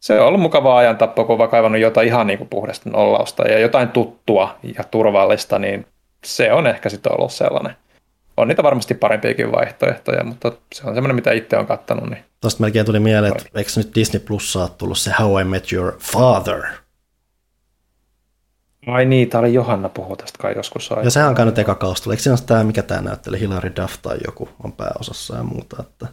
se 0.00 0.20
on 0.20 0.26
ollut 0.26 0.40
mukavaa 0.40 0.78
ajan 0.78 0.98
tappoa, 0.98 1.24
kun 1.24 1.40
on 1.40 1.48
kaivannut 1.48 1.80
jotain 1.80 2.06
ihan 2.06 2.26
niin 2.26 2.38
kuin 2.38 2.48
puhdasta 2.48 2.90
nollausta 2.90 3.48
ja 3.48 3.58
jotain 3.58 3.88
tuttua 3.88 4.58
ja 4.78 4.84
turvallista, 4.84 5.58
niin 5.58 5.86
se 6.24 6.52
on 6.52 6.66
ehkä 6.66 6.88
sitten 6.88 7.12
ollut 7.12 7.32
sellainen. 7.32 7.76
On 8.36 8.48
niitä 8.48 8.62
varmasti 8.62 8.94
parempiakin 8.94 9.52
vaihtoehtoja, 9.52 10.24
mutta 10.24 10.52
se 10.74 10.82
on 10.86 10.94
semmoinen, 10.94 11.14
mitä 11.14 11.32
itse 11.32 11.56
on 11.56 11.66
kattanut. 11.66 12.10
Niin. 12.10 12.24
Tuosta 12.40 12.60
melkein 12.60 12.86
tuli 12.86 13.00
mieleen, 13.00 13.32
että 13.36 13.58
eikö 13.58 13.70
nyt 13.76 13.94
Disney 13.94 14.20
Plussa 14.20 14.60
ole 14.60 14.70
tullut 14.78 14.98
se 14.98 15.12
How 15.18 15.40
I 15.40 15.44
Met 15.44 15.72
Your 15.72 15.92
Father? 15.98 16.62
Ai 18.90 19.04
niin, 19.04 19.30
tää 19.30 19.40
oli 19.40 19.54
Johanna 19.54 19.88
puhua 19.88 20.16
tästä 20.16 20.38
kai 20.38 20.52
joskus. 20.56 20.90
Ja 21.04 21.10
sehän 21.10 21.28
on 21.28 21.34
käynyt 21.34 21.58
eka 21.58 21.74
kausi. 21.74 22.10
Eikö 22.10 22.22
siinä 22.22 22.34
ole 22.34 22.46
tämä, 22.46 22.64
mikä 22.64 22.82
tämä 22.82 23.00
näytteli, 23.00 23.40
Hilary 23.40 23.72
Duff 23.80 23.94
tai 24.02 24.18
joku 24.26 24.48
on 24.64 24.72
pääosassa 24.72 25.36
ja 25.36 25.42
muuta. 25.42 25.76
Että... 25.80 26.06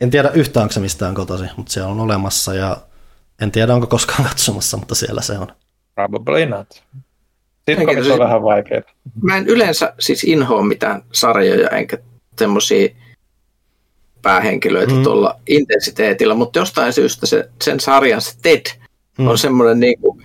En 0.00 0.10
tiedä 0.10 0.28
yhtään, 0.34 0.62
onko 0.62 0.72
se 0.72 0.80
mistään 0.80 1.14
kotosi, 1.14 1.44
mutta 1.56 1.72
se 1.72 1.82
on 1.82 2.00
olemassa 2.00 2.54
ja 2.54 2.76
en 3.42 3.52
tiedä, 3.52 3.74
onko 3.74 3.86
koskaan 3.86 4.24
katsomassa, 4.28 4.76
mutta 4.76 4.94
siellä 4.94 5.20
se 5.22 5.38
on. 5.38 5.46
Probably 5.94 6.46
not. 6.46 6.82
Sitten 7.70 7.98
on 7.98 8.04
se- 8.04 8.18
vähän 8.18 8.42
vaikeaa. 8.42 8.82
Mä 9.22 9.36
en 9.36 9.46
yleensä 9.46 9.94
siis 10.00 10.24
inhoa 10.24 10.62
mitään 10.62 11.02
sarjoja 11.12 11.68
enkä 11.68 11.98
semmoisia 12.38 12.88
päähenkilöitä 14.22 14.92
Mm. 14.94 15.02
tuolla 15.02 15.40
intensiteetillä, 15.48 16.34
mutta 16.34 16.58
jostain 16.58 16.92
syystä 16.92 17.26
se, 17.26 17.50
sen 17.64 17.80
sarjan 17.80 18.20
se 18.20 18.32
Ted 18.42 18.66
Mm. 19.18 19.26
on 19.28 19.38
semmoinen 19.38 19.80
niinku 19.80 20.22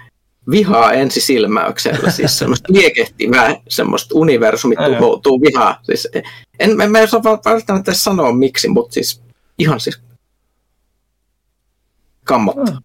vihaa 0.52 0.94
ensisilmäyksellä, 0.94 2.12
siis 2.12 2.38
semmoista 2.38 2.74
liekehtivää, 2.74 3.56
semmoista 3.68 4.16
universumit 4.18 4.80
joo. 4.80 4.90
tuhoutuu 4.90 5.42
vihaa. 5.42 5.80
Siis 5.84 6.08
en, 6.60 6.82
en 6.82 6.92
mä 6.92 7.00
osaa 7.00 7.24
välttämättä 7.24 7.94
sanoa 7.94 8.32
miksi, 8.32 8.68
mutta 8.68 8.94
siis 8.94 9.22
ihan 9.60 9.80
siis 9.80 10.02
kammottaa. 12.24 12.66
Mm. 12.66 12.82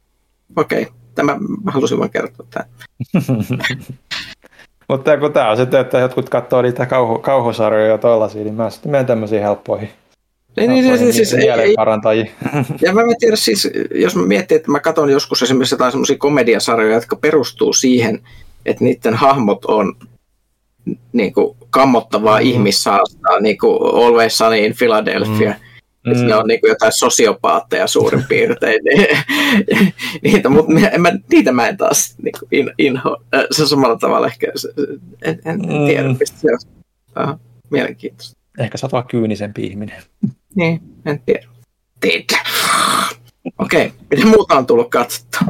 Okei, 0.56 0.82
okay. 0.82 0.94
tämä 1.14 1.36
mä 1.64 1.70
halusin 1.72 1.98
vain 1.98 2.10
kertoa 2.10 2.46
tämän. 2.50 2.68
Mutta 4.88 5.18
kun 5.18 5.32
tämä 5.32 5.50
on 5.50 5.56
sitten, 5.56 5.80
että 5.80 5.98
jotkut 5.98 6.28
katsoo 6.28 6.62
niitä 6.62 6.86
kauhu, 6.86 7.18
kauhusarjoja 7.18 7.86
ja 7.86 7.98
tollaisia, 7.98 8.44
niin 8.44 8.54
mä 8.54 8.70
sitten 8.70 8.92
menen 8.92 9.06
tämmöisiin 9.06 9.42
helppoihin. 9.42 9.90
Niin, 10.56 10.70
niin, 10.70 10.98
siis, 10.98 11.16
siis, 11.16 11.34
ei, 11.34 11.74
parantajia. 11.76 12.26
Ja 12.80 12.92
mä 12.92 13.00
en 13.00 13.16
tiedä, 13.20 13.36
siis, 13.36 13.70
jos 13.94 14.16
mä 14.16 14.26
mietin, 14.26 14.56
että 14.56 14.70
mä 14.70 14.80
katson 14.80 15.10
joskus 15.10 15.42
esimerkiksi 15.42 15.74
jotain 15.74 15.92
semmoisia 15.92 16.18
komediasarjoja, 16.18 16.94
jotka 16.94 17.16
perustuu 17.16 17.72
siihen, 17.72 18.20
että 18.66 18.84
niiden 18.84 19.14
hahmot 19.14 19.64
on 19.64 19.94
niin 21.12 21.32
kuin, 21.32 21.56
kammottavaa 21.70 22.40
mm. 22.40 22.46
ihmissaastaa, 22.46 23.40
niin 23.40 23.58
kuin 23.58 23.78
Always 23.82 24.38
Sunny 24.38 24.58
in 24.58 24.74
Philadelphia. 24.78 25.50
Mm 25.50 25.72
Mm. 26.06 26.26
Ne 26.26 26.34
on 26.34 26.46
niin 26.46 26.60
kuin 26.60 26.68
jotain 26.68 26.92
sosiopaatteja 26.92 27.86
suurin 27.86 28.24
piirtein. 28.28 28.80
niitä, 30.24 30.48
mutta 30.48 30.72
en 30.92 31.00
mä, 31.00 31.12
niitä 31.30 31.52
mä 31.52 31.68
en 31.68 31.76
taas 31.76 32.14
niin 32.22 32.34
kuin 32.38 32.48
in, 32.50 32.72
inho. 32.78 33.22
Se 33.50 33.62
on 33.62 33.68
samalla 33.68 33.96
tavalla 33.96 34.26
ehkä, 34.26 34.46
en, 35.22 35.40
en 35.44 35.58
mm. 35.58 35.86
tiedä, 35.86 36.08
mistä 36.08 36.38
se 36.38 36.48
on. 36.52 37.28
Uh, 37.30 37.40
mielenkiintoista. 37.70 38.36
Ehkä 38.58 38.78
sä 38.78 38.86
oot 38.86 38.92
vaan 38.92 39.06
kyynisempi 39.06 39.66
ihminen. 39.66 40.02
Niin, 40.54 40.80
en 41.06 41.22
tiedä. 41.26 41.46
Tiedä. 42.00 42.38
Okei, 43.58 43.86
okay. 43.86 43.98
mitä 44.10 44.26
muuta 44.26 44.54
on 44.54 44.66
tullut 44.66 44.90
katsottua? 44.90 45.40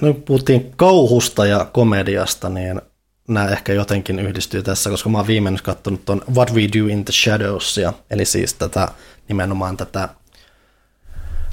No, 0.00 0.14
puhuttiin 0.14 0.72
kauhusta 0.76 1.46
ja 1.46 1.64
komediasta, 1.72 2.48
niin 2.48 2.80
nämä 3.28 3.48
ehkä 3.48 3.72
jotenkin 3.72 4.18
yhdistyy 4.18 4.62
tässä, 4.62 4.90
koska 4.90 5.08
mä 5.08 5.18
oon 5.18 5.26
viimein 5.26 5.58
katsonut 5.62 6.04
tuon 6.04 6.22
What 6.34 6.54
We 6.54 6.62
Do 6.62 6.86
in 6.86 7.04
the 7.04 7.12
Shadows, 7.12 7.80
eli 8.10 8.24
siis 8.24 8.54
tätä 8.54 8.88
nimenomaan 9.28 9.76
tätä 9.76 10.08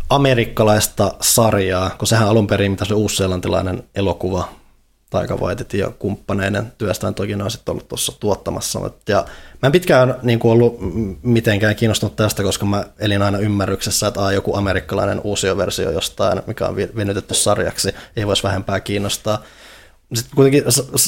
amerikkalaista 0.10 1.14
sarjaa, 1.22 1.90
kun 1.90 2.08
sehän 2.08 2.28
alun 2.28 2.48
perin, 2.48 2.72
mitä 2.72 2.86
se 2.86 2.94
uusseelantilainen 2.94 3.84
elokuva, 3.96 4.50
Taika 5.10 5.38
Waititi 5.38 5.78
ja 5.78 5.92
kumppaneiden 6.00 6.74
työstään 6.78 7.14
toki 7.14 7.36
ne 7.36 7.44
on 7.44 7.52
sitten 7.52 7.72
ollut 7.72 7.88
tuossa 7.88 8.20
tuottamassa. 8.20 8.80
Ja 9.08 9.26
mä 9.62 9.68
en 9.68 9.72
pitkään 9.72 10.16
niin 10.24 10.40
kuin 10.40 10.52
ollut 10.52 10.78
mitenkään 11.24 11.76
kiinnostunut 11.76 12.16
tästä, 12.16 12.44
koska 12.44 12.66
mä 12.66 12.86
elin 13.00 13.22
aina 13.22 13.38
ymmärryksessä, 13.38 14.08
että 14.08 14.32
joku 14.32 14.56
amerikkalainen 14.56 15.22
uusioversio 15.24 15.92
jostain, 15.92 16.42
mikä 16.48 16.68
on 16.68 16.76
venytetty 16.76 17.34
sarjaksi, 17.34 17.96
ei 18.16 18.28
voisi 18.28 18.44
vähempää 18.44 18.80
kiinnostaa. 18.80 19.44
Sitten 20.14 20.36
kuitenkin 20.36 20.64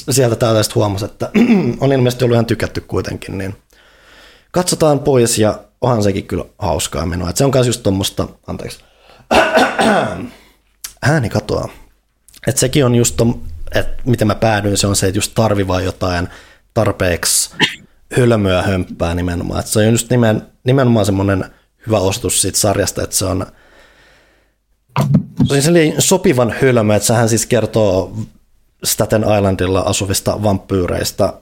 sieltä 0.10 0.36
täältä 0.36 0.72
huomasi, 0.76 1.06
että 1.06 1.30
on 1.80 1.92
ilmeisesti 1.92 2.24
ollut 2.24 2.36
ihan 2.36 2.46
tykätty 2.46 2.82
kuitenkin, 2.82 3.38
niin 3.38 3.56
katsotaan 4.52 5.00
pois 5.00 5.40
ja 5.40 5.60
onhan 5.82 6.04
sekin 6.04 6.28
kyllä 6.28 6.46
hauskaa 6.58 7.06
menoa. 7.06 7.32
Se 7.36 7.46
on 7.46 7.52
myös 7.54 7.68
just 7.68 7.84
tuommoista, 7.84 8.28
anteeksi, 8.48 8.80
ääni 11.02 11.30
katoaa. 11.30 11.70
Et 12.48 12.58
sekin 12.58 12.86
on 12.86 12.96
just, 12.96 13.22
että 13.76 14.04
miten 14.06 14.28
mä 14.28 14.36
päädyin, 14.36 14.78
se 14.78 14.88
on 14.88 14.96
se, 14.96 15.08
että 15.08 15.18
just 15.18 15.32
tarvii 15.36 15.66
jotain 15.84 16.28
tarpeeksi 16.74 17.56
hölmöä 18.18 18.62
hömppää 18.62 19.16
nimenomaan. 19.16 19.60
Et 19.60 19.68
se 19.68 19.80
on 19.80 19.92
just 19.92 20.10
nimen, 20.10 20.42
nimenomaan 20.64 21.06
semmoinen 21.06 21.46
hyvä 21.88 22.00
osoitus 22.00 22.42
siitä 22.42 22.60
sarjasta, 22.60 23.04
että 23.04 23.16
se 23.16 23.26
on, 23.26 23.46
se 25.48 25.70
on 25.70 26.02
sopivan 26.02 26.56
hölmö, 26.62 26.96
että 26.96 27.08
sehän 27.08 27.30
siis 27.30 27.46
kertoo 27.46 28.14
Staten 28.84 29.22
Islandilla 29.38 29.80
asuvista 29.80 30.44
vampyyreistä, 30.44 31.34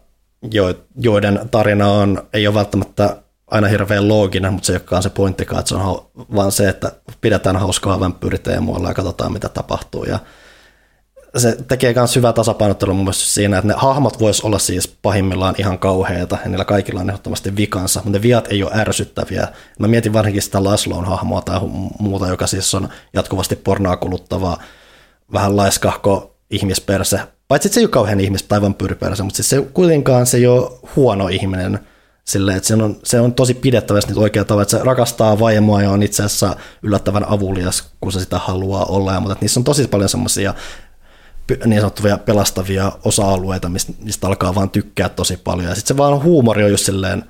joiden 0.96 1.40
tarina 1.52 1.92
on, 1.92 2.28
ei 2.34 2.48
ole 2.48 2.56
välttämättä 2.56 3.18
aina 3.48 3.68
hirveän 3.68 4.08
looginen, 4.08 4.54
mutta 4.54 4.66
se 4.68 4.74
ei 4.74 4.78
olekaan 4.78 5.04
se 5.04 5.10
pointtikaan, 5.10 5.60
että 5.60 5.70
se 5.70 5.76
on 5.76 6.08
vaan 6.36 6.52
se, 6.52 6.70
että 6.70 6.92
pidetään 7.22 7.56
hauskaa 7.56 8.00
vampyyriteemuilla 8.00 8.88
ja 8.88 8.94
katsotaan 8.94 9.34
mitä 9.34 9.50
tapahtuu. 9.50 10.04
Ja 10.04 10.20
se 11.36 11.58
tekee 11.68 11.94
myös 11.94 12.16
hyvää 12.16 12.34
tasapainottelua 12.34 12.94
mun 12.94 13.06
mielestä 13.06 13.26
siinä, 13.26 13.58
että 13.58 13.68
ne 13.68 13.74
hahmot 13.78 14.20
vois 14.20 14.42
olla 14.42 14.60
siis 14.60 14.88
pahimmillaan 15.02 15.56
ihan 15.58 15.80
kauheita 15.80 16.38
ja 16.44 16.50
niillä 16.50 16.66
kaikilla 16.66 17.02
on 17.02 17.10
ehdottomasti 17.10 17.56
vikansa, 17.56 18.00
mutta 18.04 18.20
ne 18.20 18.22
viat 18.22 18.48
ei 18.52 18.64
ole 18.64 18.72
ärsyttäviä. 18.76 19.48
Mä 19.80 19.88
mietin 19.88 20.14
varsinkin 20.14 20.42
sitä 20.42 20.64
Lasloon 20.64 21.06
hahmoa 21.06 21.42
tai 21.42 21.60
muuta, 22.00 22.28
joka 22.28 22.48
siis 22.48 22.76
on 22.76 22.90
jatkuvasti 23.14 23.56
pornoa 23.56 23.98
kuluttavaa, 23.98 24.64
vähän 25.34 25.58
laiskahko 25.58 26.36
ihmisperse. 26.50 27.20
Paitsi 27.48 27.70
se 27.70 27.80
ei 27.80 27.84
ole 27.84 27.92
kauhean 27.92 28.20
ihmis- 28.20 28.46
tai 28.48 28.62
vampyyriperse, 28.62 29.24
mutta 29.24 29.36
siis 29.36 29.50
se 29.50 29.62
kuitenkaan 29.74 30.26
se 30.26 30.38
ei 30.38 30.48
ole 30.48 30.72
huono 30.96 31.28
ihminen, 31.28 31.80
Sille, 32.28 32.56
että 32.56 32.68
se 32.68 32.74
on, 32.74 33.00
se 33.04 33.20
on 33.20 33.34
tosi 33.34 33.54
pidettävästi 33.54 34.12
nyt 34.12 34.18
oikea 34.18 34.46
tavalla, 34.46 34.62
että 34.62 34.78
se 34.78 34.84
rakastaa 34.84 35.40
vaimoa 35.40 35.82
ja 35.82 35.92
on 35.92 36.04
itse 36.04 36.24
asiassa 36.24 36.56
yllättävän 36.84 37.30
avulias, 37.30 37.92
kun 38.02 38.12
se 38.12 38.20
sitä 38.20 38.40
haluaa 38.40 38.86
olla, 38.86 39.20
mutta 39.20 39.38
niissä 39.42 39.60
on 39.60 39.64
tosi 39.64 39.88
paljon 39.88 40.10
semmoisia 40.10 40.54
niin 41.66 41.82
sanottuja 41.82 42.18
pelastavia 42.18 42.92
osa-alueita, 43.06 43.70
mistä, 43.70 43.94
mistä 44.00 44.28
alkaa 44.28 44.56
vaan 44.56 44.70
tykkää 44.70 45.10
tosi 45.10 45.38
paljon. 45.38 45.70
Ja 45.70 45.76
sitten 45.76 45.96
se 45.96 45.98
vaan 45.98 46.24
huumori 46.24 46.64
on 46.64 46.72
just 46.72 46.86
silleen, 46.86 47.24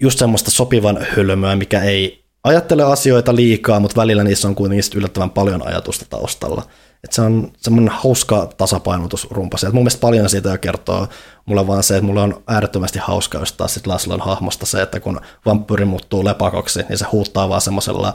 just 0.00 0.18
semmoista 0.18 0.50
sopivan 0.50 1.06
hölmöä, 1.16 1.56
mikä 1.56 1.80
ei 1.80 2.24
ajattele 2.44 2.82
asioita 2.82 3.36
liikaa, 3.36 3.80
mutta 3.80 4.00
välillä 4.00 4.24
niissä 4.24 4.48
on 4.48 4.54
kuitenkin 4.54 4.98
yllättävän 4.98 5.30
paljon 5.30 5.66
ajatusta 5.66 6.06
taustalla. 6.08 6.62
Et 7.04 7.12
se 7.12 7.22
on 7.22 7.52
semmoinen 7.56 7.94
hauska 7.94 8.50
tasapainotusrumpa. 8.56 9.56
Et 9.66 9.72
mun 9.72 9.82
mielestä 9.82 10.00
paljon 10.00 10.28
siitä 10.28 10.48
jo 10.48 10.58
kertoo 10.58 11.08
mulle 11.46 11.66
vaan 11.66 11.82
se, 11.82 11.96
että 11.96 12.06
mulle 12.06 12.20
on 12.20 12.42
äärettömästi 12.46 12.98
hauska 12.98 13.38
just 13.38 13.56
taas 13.56 13.74
sit 13.74 13.86
Laslon 13.86 14.20
hahmosta 14.20 14.66
se, 14.66 14.82
että 14.82 15.00
kun 15.00 15.20
vampyyri 15.46 15.84
muuttuu 15.84 16.24
lepakoksi, 16.24 16.82
niin 16.88 16.98
se 16.98 17.06
huuttaa 17.12 17.48
vaan 17.48 17.60
semmoisella 17.60 18.14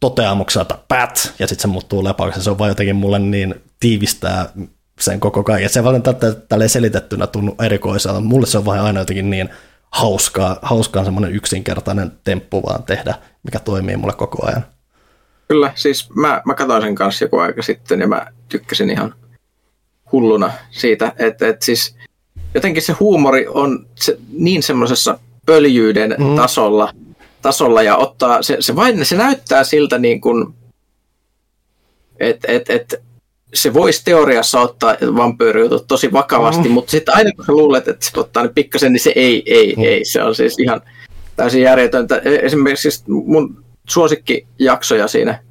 toteamuksella, 0.00 0.62
että 0.62 0.78
pat, 0.88 1.34
ja 1.38 1.46
sitten 1.46 1.62
se 1.62 1.68
muuttuu 1.68 2.04
lepakoksi. 2.04 2.42
Se 2.42 2.50
on 2.50 2.58
vaan 2.58 2.68
jotenkin 2.68 2.96
mulle 2.96 3.18
niin 3.18 3.54
tiivistää 3.80 4.48
sen 5.00 5.20
koko 5.20 5.42
kaiken. 5.42 5.68
Se 5.68 5.80
ei 5.80 5.84
välttämättä 5.84 6.34
tälleen 6.34 6.70
selitettynä 6.70 7.26
tunnu 7.26 7.54
erikoiselta. 7.64 8.20
Mulle 8.20 8.46
se 8.46 8.58
on 8.58 8.64
vaan 8.64 8.80
aina 8.80 9.00
jotenkin 9.00 9.30
niin 9.30 9.48
hauskaa, 9.90 10.58
hauskaa 10.62 11.04
semmoinen 11.04 11.34
yksinkertainen 11.34 12.12
temppu 12.24 12.62
vaan 12.62 12.82
tehdä, 12.82 13.14
mikä 13.42 13.58
toimii 13.58 13.96
mulle 13.96 14.14
koko 14.14 14.46
ajan. 14.46 14.66
Kyllä, 15.48 15.72
siis 15.74 16.10
mä, 16.14 16.42
mä 16.44 16.54
katsoin 16.54 16.82
sen 16.82 16.94
kanssa 16.94 17.24
joku 17.24 17.38
aika 17.38 17.62
sitten 17.62 18.00
ja 18.00 18.08
mä 18.08 18.26
tykkäsin 18.48 18.90
ihan 18.90 19.14
hulluna 20.12 20.52
siitä, 20.70 21.12
että, 21.18 21.48
että 21.48 21.64
siis 21.64 21.96
jotenkin 22.54 22.82
se 22.82 22.92
huumori 22.92 23.46
on 23.48 23.86
se, 23.94 24.18
niin 24.32 24.62
semmoisessa 24.62 25.18
pöljyyden 25.46 26.14
mm. 26.18 26.36
tasolla, 26.36 26.92
tasolla 27.42 27.82
ja 27.82 27.96
ottaa, 27.96 28.42
se, 28.42 28.56
se, 28.60 28.76
vain, 28.76 29.04
se 29.04 29.16
näyttää 29.16 29.64
siltä 29.64 29.98
niin 29.98 30.20
kuin, 30.20 30.54
että 32.20 32.52
et, 32.52 32.70
et, 32.70 33.02
se 33.54 33.74
voisi 33.74 34.04
teoriassa 34.04 34.60
ottaa 34.60 34.96
vampyyrijutut 35.16 35.86
tosi 35.88 36.12
vakavasti, 36.12 36.68
mm. 36.68 36.74
mutta 36.74 36.90
sitten 36.90 37.16
aina 37.16 37.30
kun 37.36 37.44
sä 37.44 37.52
luulet, 37.52 37.88
että 37.88 38.06
se 38.06 38.20
ottaa 38.20 38.42
ne 38.42 38.48
pikkasen, 38.48 38.92
niin 38.92 39.00
se 39.00 39.12
ei, 39.16 39.42
ei, 39.46 39.74
mm. 39.76 39.82
ei. 39.82 40.04
Se 40.04 40.22
on 40.22 40.34
siis 40.34 40.58
ihan 40.58 40.80
täysin 41.36 41.62
järjetöntä. 41.62 42.16
E, 42.24 42.34
esimerkiksi 42.34 42.90
siis 42.90 43.04
mun 43.06 43.64
suosikkijaksoja 43.88 45.08
siinä 45.08 45.42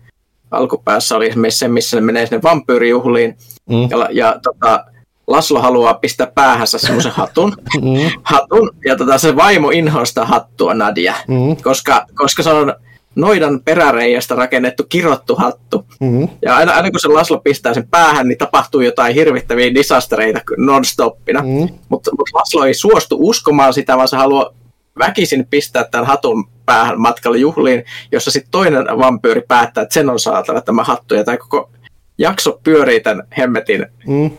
alkupäässä 0.52 1.16
oli 1.16 1.28
esimerkiksi 1.28 1.60
se, 1.60 1.68
missä 1.68 1.98
ne 1.98 2.02
menee 2.02 2.26
sinne 2.26 2.44
vampyyrijuhliin. 2.44 3.38
Mm. 3.70 3.90
Ja, 3.90 4.10
ja 4.12 4.40
tota, 4.44 4.86
Laslo 5.28 5.62
haluaa 5.62 5.94
pistää 5.94 6.28
päähänsä 6.36 6.78
semmoisen 6.78 7.12
hatun, 7.22 7.58
mm. 7.82 8.22
hatun 8.24 8.70
ja 8.86 8.96
tota, 8.96 9.18
se 9.18 9.36
vaimo 9.36 9.70
inhoista 9.70 10.26
hattua 10.26 10.74
Nadia, 10.74 11.14
mm. 11.28 11.58
koska, 11.64 12.06
koska 12.16 12.44
se 12.44 12.50
on 12.50 12.74
noidan 13.16 13.62
peräreijästä 13.66 14.36
rakennettu 14.36 14.84
kirottu 14.90 15.36
hattu. 15.36 15.86
Mm-hmm. 16.00 16.28
Ja 16.42 16.56
aina, 16.56 16.74
aina 16.74 16.92
kun 16.92 17.00
se 17.00 17.08
Laslo 17.08 17.40
pistää 17.40 17.74
sen 17.74 17.88
päähän, 17.88 18.28
niin 18.28 18.38
tapahtuu 18.38 18.82
jotain 18.82 19.16
hirvittäviä 19.16 19.74
disastereita 19.74 20.40
non-stoppina. 20.58 21.42
Mm-hmm. 21.42 21.78
Mutta 21.90 22.12
mut 22.12 22.30
Laslo 22.34 22.66
ei 22.66 22.74
suostu 22.74 23.18
uskomaan 23.20 23.74
sitä, 23.74 23.98
vaan 23.98 24.08
se 24.08 24.18
haluaa 24.18 24.54
väkisin 25.00 25.48
pistää 25.50 25.84
tämän 25.84 26.08
hatun 26.08 26.50
päähän 26.66 27.02
matkalle 27.02 27.38
juhliin, 27.38 27.84
jossa 28.12 28.32
sitten 28.32 28.52
toinen 28.52 28.86
vampyyri 28.86 29.42
päättää, 29.48 29.82
että 29.82 29.94
sen 29.94 30.10
on 30.10 30.20
saatava 30.20 30.62
tämä 30.62 30.84
hattu. 30.84 31.16
Ja 31.16 31.24
tämä 31.24 31.38
koko 31.38 31.70
jakso 32.18 32.60
pyörii 32.64 33.00
tämän 33.00 33.28
hemmetin 33.38 33.86
mm. 34.08 34.32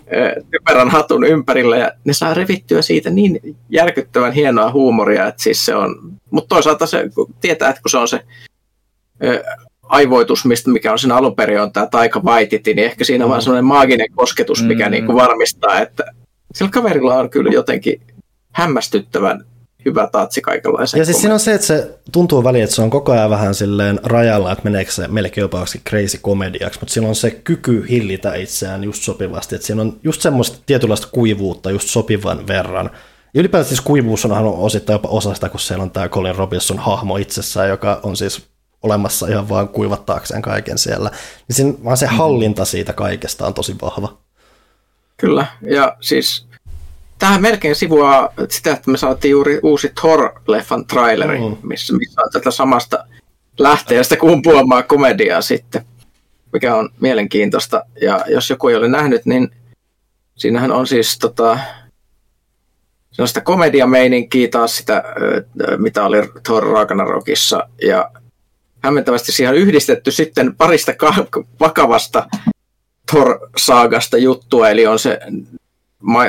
typerän 0.50 0.88
hatun 0.88 1.24
ympärillä 1.24 1.76
ja 1.76 1.92
ne 2.04 2.12
saa 2.12 2.34
revittyä 2.34 2.82
siitä 2.82 3.10
niin 3.10 3.56
järkyttävän 3.70 4.32
hienoa 4.32 4.72
huumoria, 4.72 5.26
että 5.26 5.42
siis 5.42 5.64
se 5.64 5.74
on, 5.74 6.12
mutta 6.30 6.54
toisaalta 6.54 6.86
se 6.86 7.04
tietää, 7.40 7.68
että 7.68 7.82
kun 7.82 7.90
se 7.90 7.98
on 7.98 8.08
se 8.08 8.20
ö, 9.24 9.44
aivoitus, 9.82 10.44
mistä, 10.44 10.70
mikä 10.70 10.92
on 10.92 10.98
siinä 10.98 11.16
alun 11.16 11.36
perin 11.36 11.60
on 11.60 11.72
tämä 11.72 11.86
Taika 11.86 12.20
Waititi, 12.20 12.74
niin 12.74 12.84
ehkä 12.84 13.04
siinä 13.04 13.24
on 13.24 13.28
mm. 13.28 13.30
vaan 13.30 13.42
sellainen 13.42 13.64
maaginen 13.64 14.12
kosketus, 14.14 14.62
mikä 14.62 14.84
mm. 14.84 14.90
niin 14.90 15.06
kuin 15.06 15.16
varmistaa, 15.16 15.80
että 15.80 16.04
sillä 16.54 16.70
kaverilla 16.70 17.14
on 17.14 17.30
kyllä 17.30 17.50
jotenkin 17.50 18.00
hämmästyttävän 18.52 19.44
hyvä 19.88 20.08
tatsi 20.12 20.40
kaikenlaisen. 20.40 20.98
Ja 20.98 21.04
siis 21.04 21.20
siinä 21.20 21.34
on 21.34 21.40
se, 21.40 21.54
että 21.54 21.66
se 21.66 21.98
tuntuu 22.12 22.44
väliin, 22.44 22.64
että 22.64 22.76
se 22.76 22.82
on 22.82 22.90
koko 22.90 23.12
ajan 23.12 23.30
vähän 23.30 23.54
silleen 23.54 24.00
rajalla, 24.02 24.52
että 24.52 24.64
meneekö 24.64 24.92
se 24.92 25.08
melkein 25.08 25.42
jopa 25.42 25.64
crazy 25.88 26.18
komediaksi, 26.22 26.80
mutta 26.80 26.92
siinä 26.92 27.08
on 27.08 27.14
se 27.14 27.30
kyky 27.30 27.86
hillitä 27.90 28.34
itseään 28.34 28.84
just 28.84 29.02
sopivasti, 29.02 29.54
että 29.54 29.66
siinä 29.66 29.82
on 29.82 30.00
just 30.04 30.22
semmoista 30.22 30.58
tietynlaista 30.66 31.08
kuivuutta 31.12 31.70
just 31.70 31.88
sopivan 31.88 32.46
verran. 32.46 32.90
Ja 33.34 33.40
ylipäätään 33.40 33.68
siis 33.68 33.80
kuivuus 33.80 34.24
on 34.24 34.32
osittain 34.58 34.94
jopa 34.94 35.08
osa 35.08 35.34
sitä, 35.34 35.48
kun 35.48 35.60
siellä 35.60 35.82
on 35.82 35.90
tämä 35.90 36.08
Colin 36.08 36.36
Robinson 36.36 36.78
hahmo 36.78 37.16
itsessään, 37.16 37.68
joka 37.68 38.00
on 38.02 38.16
siis 38.16 38.46
olemassa 38.82 39.26
ihan 39.26 39.48
vaan 39.48 39.68
kuivattaakseen 39.68 40.42
kaiken 40.42 40.78
siellä. 40.78 41.10
Niin 41.48 41.56
siinä, 41.56 41.72
vaan 41.84 41.96
se 41.96 42.06
hallinta 42.06 42.64
siitä 42.64 42.92
kaikesta 42.92 43.46
on 43.46 43.54
tosi 43.54 43.76
vahva. 43.82 44.18
Kyllä, 45.16 45.46
ja 45.62 45.96
siis 46.00 46.47
tähän 47.18 47.42
melkein 47.42 47.76
sivua 47.76 48.32
sitä, 48.48 48.72
että 48.72 48.90
me 48.90 48.96
saatiin 48.96 49.30
juuri 49.30 49.60
uusi 49.62 49.88
Thor-leffan 50.00 50.84
traileri, 50.86 51.38
mm. 51.38 51.56
missä, 51.62 51.96
missä 51.96 52.22
on 52.22 52.30
tätä 52.32 52.50
samasta 52.50 53.04
lähteestä 53.58 54.16
kumpuamaan 54.16 54.84
komediaa 54.84 55.40
sitten, 55.40 55.84
mikä 56.52 56.76
on 56.76 56.88
mielenkiintoista. 57.00 57.84
Ja 58.00 58.24
jos 58.28 58.50
joku 58.50 58.68
ei 58.68 58.76
ole 58.76 58.88
nähnyt, 58.88 59.26
niin 59.26 59.50
siinähän 60.36 60.72
on 60.72 60.86
siis 60.86 61.18
tota, 61.18 61.58
sellaista 63.10 63.40
komediameininkiä 63.40 64.48
taas 64.48 64.76
sitä, 64.76 65.04
mitä 65.76 66.04
oli 66.04 66.16
Thor 66.42 66.66
Ragnarokissa. 66.66 67.68
Ja 67.82 68.10
hämmentävästi 68.84 69.32
siihen 69.32 69.54
on 69.54 69.60
yhdistetty 69.60 70.10
sitten 70.10 70.56
parista 70.56 70.92
vakavasta 71.60 72.26
Thor-saagasta 73.10 74.18
juttua, 74.18 74.68
eli 74.68 74.86
on 74.86 74.98
se 74.98 75.20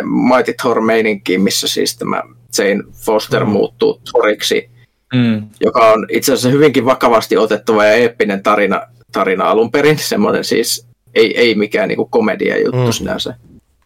Mighty 0.04 0.54
Thor-meininki, 0.62 1.38
missä 1.38 1.68
siis 1.68 1.98
tämä 1.98 2.24
Jane 2.58 2.84
Foster 3.06 3.46
mm. 3.46 3.52
muuttuu 3.52 4.02
Thoriksi, 4.12 4.70
mm. 5.14 5.50
joka 5.62 5.92
on 5.92 6.06
itse 6.12 6.34
asiassa 6.34 6.50
hyvinkin 6.50 6.86
vakavasti 6.86 7.38
otettava 7.38 7.86
ja 7.86 7.94
eeppinen 7.94 8.44
tarina, 8.44 8.82
tarina 9.12 9.50
alun 9.50 9.72
perin, 9.72 9.98
semmoinen 10.10 10.44
siis 10.44 10.88
ei, 11.16 11.38
ei 11.38 11.56
mikään 11.56 11.88
niinku 11.88 12.06
komedia 12.06 12.60
juttu 12.60 12.86
mm. 12.86 12.92
sinänsä. 12.92 13.36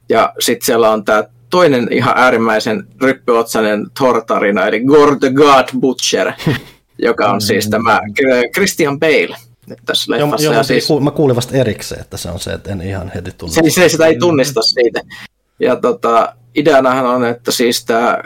Ja 0.09 0.33
sitten 0.39 0.65
siellä 0.65 0.91
on 0.91 1.05
tämä 1.05 1.23
toinen 1.49 1.87
ihan 1.91 2.13
äärimmäisen 2.17 2.87
ryppyotsainen 3.01 3.85
Thor-tarina, 3.99 4.67
eli 4.67 4.79
Gore 4.79 5.15
the 5.19 5.29
God 5.29 5.79
Butcher, 5.79 6.31
joka 7.07 7.31
on 7.31 7.41
siis 7.41 7.69
tämä 7.69 8.01
Christian 8.53 8.99
Bale 8.99 9.37
tässä 9.85 10.11
leffassa. 10.11 10.45
Joo, 10.45 10.53
joo, 10.53 10.63
siis, 10.63 10.87
mä 11.01 11.11
kuulin 11.11 11.35
vasta 11.35 11.57
erikseen, 11.57 12.01
että 12.01 12.17
se 12.17 12.29
on 12.29 12.39
se, 12.39 12.53
että 12.53 12.71
en 12.71 12.81
ihan 12.81 13.11
heti 13.15 13.31
tunnista. 13.37 13.61
Se, 13.63 13.69
se 13.69 13.89
sitä 13.89 14.05
ei 14.05 14.19
tunnista 14.19 14.61
siitä. 14.61 15.01
Ja 15.63 15.75
tota, 15.75 16.35
ideanahan 16.55 17.05
on, 17.05 17.25
että 17.25 17.51
siis 17.51 17.85
tämä 17.85 18.17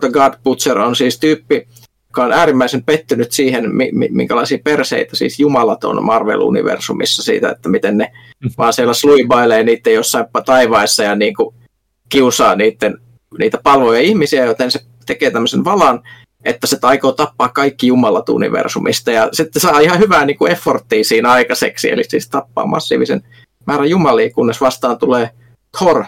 the 0.00 0.10
God 0.10 0.34
Butcher 0.44 0.78
on 0.78 0.96
siis 0.96 1.18
tyyppi, 1.20 1.68
joka 2.08 2.24
on 2.24 2.32
äärimmäisen 2.32 2.84
pettynyt 2.84 3.32
siihen, 3.32 3.64
minkälaisia 4.10 4.58
perseitä 4.64 5.16
siis 5.16 5.40
jumalat 5.40 5.84
on 5.84 6.04
Marvel-universumissa 6.04 7.22
siitä, 7.22 7.50
että 7.50 7.68
miten 7.68 7.98
ne 7.98 8.12
mm. 8.44 8.50
vaan 8.58 8.72
siellä 8.72 8.94
sluibailee 8.94 9.62
niiden 9.62 9.94
jossain 9.94 10.26
taivaissa 10.46 11.02
ja 11.02 11.14
niin 11.14 11.34
kuin 11.34 11.54
kiusaa 12.08 12.54
niiden, 12.54 12.98
niitä 13.38 13.58
palvoja 13.62 14.00
ihmisiä, 14.00 14.44
joten 14.44 14.70
se 14.70 14.80
tekee 15.06 15.30
tämmöisen 15.30 15.64
valan, 15.64 16.02
että 16.44 16.66
se 16.66 16.78
aikoo 16.82 17.12
tappaa 17.12 17.48
kaikki 17.48 17.86
jumalat 17.86 18.28
universumista 18.28 19.10
ja 19.10 19.28
sitten 19.32 19.62
saa 19.62 19.80
ihan 19.80 19.98
hyvää 19.98 20.24
niin 20.24 20.38
kuin 20.38 20.52
efforttia 20.52 21.04
siinä 21.04 21.30
aikaiseksi, 21.30 21.90
eli 21.90 22.04
siis 22.04 22.28
tappaa 22.28 22.66
massiivisen 22.66 23.22
määrän 23.66 23.90
jumalia, 23.90 24.30
kunnes 24.30 24.60
vastaan 24.60 24.98
tulee 24.98 25.30
Thor, 25.78 26.04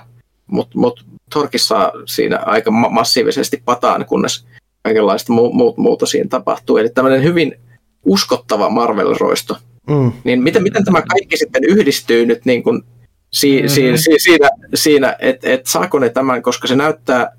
mutta 0.48 0.78
mut 0.78 1.04
Thorkin 1.32 1.60
saa 1.60 1.92
siinä 2.06 2.38
aika 2.46 2.70
ma- 2.70 2.88
massiivisesti 2.88 3.62
pataan, 3.64 4.06
kunnes 4.06 4.46
kaikenlaista 4.82 5.32
mu- 5.32 5.52
mu- 5.52 5.74
muuta 5.76 6.06
siinä 6.06 6.28
tapahtuu. 6.28 6.76
Eli 6.76 6.88
tämmöinen 6.88 7.22
hyvin 7.22 7.60
uskottava 8.04 8.68
Marvel-roisto. 8.68 9.56
Mm. 9.88 10.12
Niin 10.24 10.42
miten, 10.42 10.62
miten 10.62 10.84
tämä 10.84 11.02
kaikki 11.02 11.36
sitten 11.36 11.64
yhdistyy 11.64 12.26
nyt 12.26 12.44
niin 12.44 12.62
kuin 12.62 12.82
si- 13.32 13.52
mm-hmm. 13.52 13.68
si- 13.68 13.98
si- 13.98 14.18
siinä, 14.18 14.48
siinä 14.74 15.16
että 15.18 15.50
et 15.50 15.66
saako 15.66 15.98
ne 15.98 16.08
tämän, 16.08 16.42
koska 16.42 16.68
se 16.68 16.76
näyttää 16.76 17.36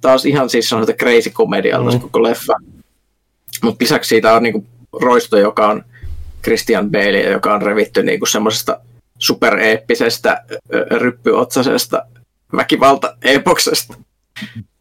taas 0.00 0.24
ihan 0.26 0.50
siis 0.50 0.72
on 0.72 0.86
crazy 0.86 1.30
komedialta 1.30 1.90
mm. 1.90 2.00
koko 2.00 2.22
leffa. 2.22 2.54
Mutta 3.62 3.82
lisäksi 3.84 4.08
siitä 4.08 4.34
on 4.34 4.42
niinku 4.42 4.66
roisto, 4.92 5.38
joka 5.38 5.68
on 5.68 5.84
Christian 6.42 6.90
Bale, 6.90 7.20
joka 7.20 7.54
on 7.54 7.62
revitty 7.62 8.02
niinku 8.02 8.26
semmoisesta 8.26 8.80
supereeppisestä 9.18 10.44
ryppyotsasesta 10.90 12.02
väkivalta-epoksesta. 12.56 13.94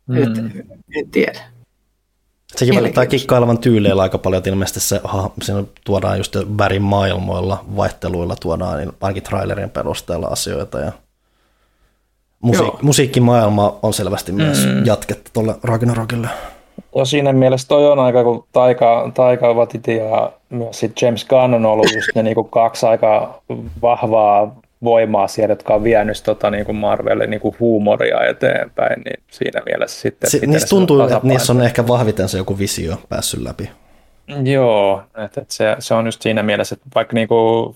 Mm. 0.08 0.24
Et, 0.24 0.38
en 0.96 1.10
tiedä. 1.12 1.40
Sekin 2.56 2.76
välittää 2.76 3.06
kikkailevan 3.06 3.58
tyyleillä 3.58 4.02
aika 4.02 4.18
paljon, 4.18 4.38
että 4.38 4.50
ilmeisesti 4.50 4.80
se, 4.80 5.02
aha, 5.04 5.32
siinä 5.42 5.64
tuodaan 5.84 6.18
just 6.18 6.36
värin 6.58 6.82
maailmoilla, 6.82 7.66
vaihteluilla 7.76 8.36
tuodaan 8.36 8.78
niin 8.78 8.92
ainakin 9.02 9.24
trailerien 9.24 9.70
perusteella 9.70 10.28
asioita 10.28 10.80
ja 10.80 10.92
Musi- 12.46 12.78
musiikkimaailma 12.82 13.80
on 13.82 13.94
selvästi 13.94 14.32
myös 14.32 14.66
mm. 14.66 14.86
jatketta 14.86 15.32
tuolle 15.34 15.56
Ragnarokille. 15.64 16.28
Ja 16.96 17.06
siinä 17.06 17.34
mielessä 17.34 17.68
toi 17.68 17.92
on 17.92 18.00
aika, 18.00 18.24
kun 18.24 18.46
Taika, 18.52 19.12
Taika 19.14 19.54
Waititi 19.54 19.96
ja 19.96 20.32
myös 20.50 20.80
sit 20.80 21.02
James 21.02 21.26
Gunn 21.26 21.54
on 21.54 21.66
ollut 21.66 21.94
just 21.96 22.10
ne 22.16 22.24
niinku 22.24 22.44
kaksi 22.44 22.86
aika 22.86 23.42
vahvaa 23.82 24.56
voimaa 24.84 25.28
siellä, 25.28 25.52
jotka 25.52 25.74
on 25.74 25.84
vienyt 25.84 26.22
tota, 26.24 26.52
niin 26.52 26.66
kuin 26.66 26.76
Marvelin 26.76 27.30
niin 27.30 27.42
kuin 27.42 27.56
huumoria 27.60 28.26
eteenpäin, 28.26 29.02
niin 29.06 29.24
siinä 29.32 29.62
mielessä 29.66 30.02
sitten... 30.02 30.30
Si- 30.30 30.48
niistä 30.48 30.70
tuntuu, 30.70 31.02
että 31.02 31.20
niissä 31.24 31.54
on 31.54 31.62
ehkä 31.62 31.88
vahviten 31.88 32.30
se 32.30 32.38
joku 32.38 32.60
visio 32.60 32.96
päässyt 33.10 33.42
läpi. 33.42 33.70
Joo, 34.44 35.04
että 35.26 35.42
et 35.42 35.52
se, 35.52 35.76
se 35.80 35.94
on 35.94 36.06
just 36.06 36.22
siinä 36.22 36.44
mielessä, 36.44 36.74
että 36.76 36.88
vaikka 36.96 37.14
niinku, 37.14 37.76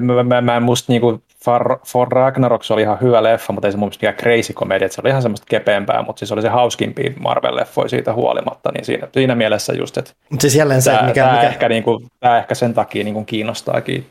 mä, 0.00 0.22
mä, 0.22 0.40
mä 0.40 0.56
en 0.56 0.62
musta 0.62 0.92
niinku 0.92 1.22
For, 1.44 1.78
For 1.86 2.08
Ragnarok 2.08 2.64
se 2.64 2.72
oli 2.72 2.82
ihan 2.82 2.98
hyvä 3.00 3.22
leffa, 3.22 3.52
mutta 3.52 3.68
ei 3.68 3.72
se 3.72 3.78
mun 3.78 3.86
mielestä 3.86 4.06
mikään 4.06 4.22
crazy 4.22 4.52
komedia, 4.52 4.88
se 4.88 5.00
oli 5.00 5.10
ihan 5.10 5.22
semmoista 5.22 5.46
kepeämpää, 5.48 6.02
mutta 6.02 6.18
siis 6.18 6.32
oli 6.32 6.42
se 6.42 6.48
hauskimpi 6.48 7.14
Marvel-leffoja 7.18 7.88
siitä 7.88 8.12
huolimatta, 8.12 8.72
niin 8.72 8.84
siinä, 8.84 9.08
siinä 9.12 9.34
mielessä 9.34 9.72
just, 9.72 9.98
että 9.98 10.12
siis 10.40 10.56
jälleen 10.56 10.82
se, 10.82 10.92
mikä. 11.06 11.40
Ehkä, 11.40 11.68
niin 11.68 11.82
kuin, 11.82 12.06
tämä 12.20 12.38
ehkä 12.38 12.54
sen 12.54 12.74
takia 12.74 13.04
niin 13.04 13.14
kuin 13.14 13.26
kiinnostaakin 13.26 14.06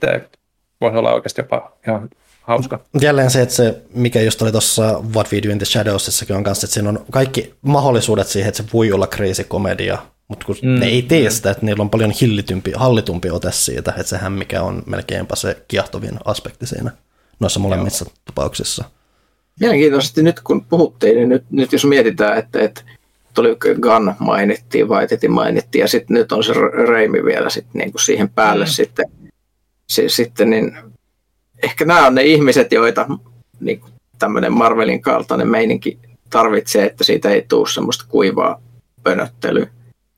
voisi 0.82 0.98
olla 0.98 1.14
oikeasti 1.14 1.42
jopa 1.42 1.72
ihan 1.88 2.10
hauska. 2.42 2.80
Jälleen 3.02 3.30
se, 3.32 3.42
että 3.42 3.56
se, 3.56 3.82
mikä 3.94 4.22
just 4.22 4.42
oli 4.42 4.52
tuossa 4.52 5.04
What 5.14 5.32
We 5.34 5.44
Do 5.44 5.52
in 5.52 5.58
the 5.58 5.66
Shadowsissakin 5.66 6.36
on 6.36 6.44
kanssa, 6.44 6.66
että 6.66 6.74
siinä 6.74 6.90
on 6.90 7.06
kaikki 7.12 7.54
mahdollisuudet 7.62 8.28
siihen, 8.28 8.50
että 8.50 8.64
se 8.64 8.70
voi 8.74 8.92
olla 8.92 9.08
crazy 9.08 9.44
komedia, 9.44 9.98
mutta 10.28 10.46
kun 10.46 10.56
mm, 10.62 10.80
ne 10.80 10.86
ei 10.86 11.02
tee 11.02 11.24
mm. 11.24 11.32
sitä, 11.32 11.52
että 11.52 11.66
niillä 11.66 11.82
on 11.82 11.90
paljon 11.90 12.12
hillitympi, 12.22 12.72
hallitumpi 12.76 13.30
ote 13.30 13.52
siitä, 13.52 13.94
että 13.98 14.10
sehän 14.10 14.32
mikä 14.32 14.64
on 14.64 14.84
melkeinpä 14.86 15.36
se 15.36 15.58
kiehtovin 15.68 16.20
aspekti 16.26 16.66
siinä 16.66 16.92
noissa 17.40 17.60
molemmissa 17.60 18.06
Joo. 18.08 18.14
tapauksissa. 18.26 18.84
Mielenkiintoisesti 19.60 20.24
nyt 20.24 20.40
kun 20.40 20.66
puhuttiin, 20.66 21.16
niin 21.16 21.30
nyt, 21.30 21.44
nyt 21.52 21.74
jos 21.74 21.86
mietitään, 21.86 22.38
että, 22.38 22.60
että 22.60 22.82
tuli 23.34 23.58
Gun 23.82 24.14
mainittiin, 24.20 24.90
Vaiteti 24.90 25.28
mainittiin 25.28 25.82
ja 25.82 25.88
sitten 25.88 26.14
nyt 26.14 26.32
on 26.32 26.44
se 26.44 26.54
Reimi 26.88 27.26
vielä 27.26 27.50
sit 27.50 27.66
niin 27.74 27.92
kuin 27.92 28.02
siihen 28.02 28.30
päälle 28.30 28.66
mm. 28.66 28.70
sitten, 28.70 29.06
se, 29.92 30.10
sitten, 30.10 30.50
niin 30.50 30.78
ehkä 31.64 31.86
nämä 31.86 32.08
on 32.08 32.16
ne 32.16 32.24
ihmiset, 32.24 32.72
joita 32.72 33.08
niin 33.60 33.82
tämmöinen 34.20 34.54
Marvelin 34.54 35.02
kaltainen 35.02 35.48
meininki 35.48 36.00
tarvitsee, 36.30 36.86
että 36.86 37.04
siitä 37.04 37.30
ei 37.30 37.46
tule 37.50 37.68
semmoista 37.70 38.06
kuivaa 38.10 38.62
pönöttelyä. 39.04 39.68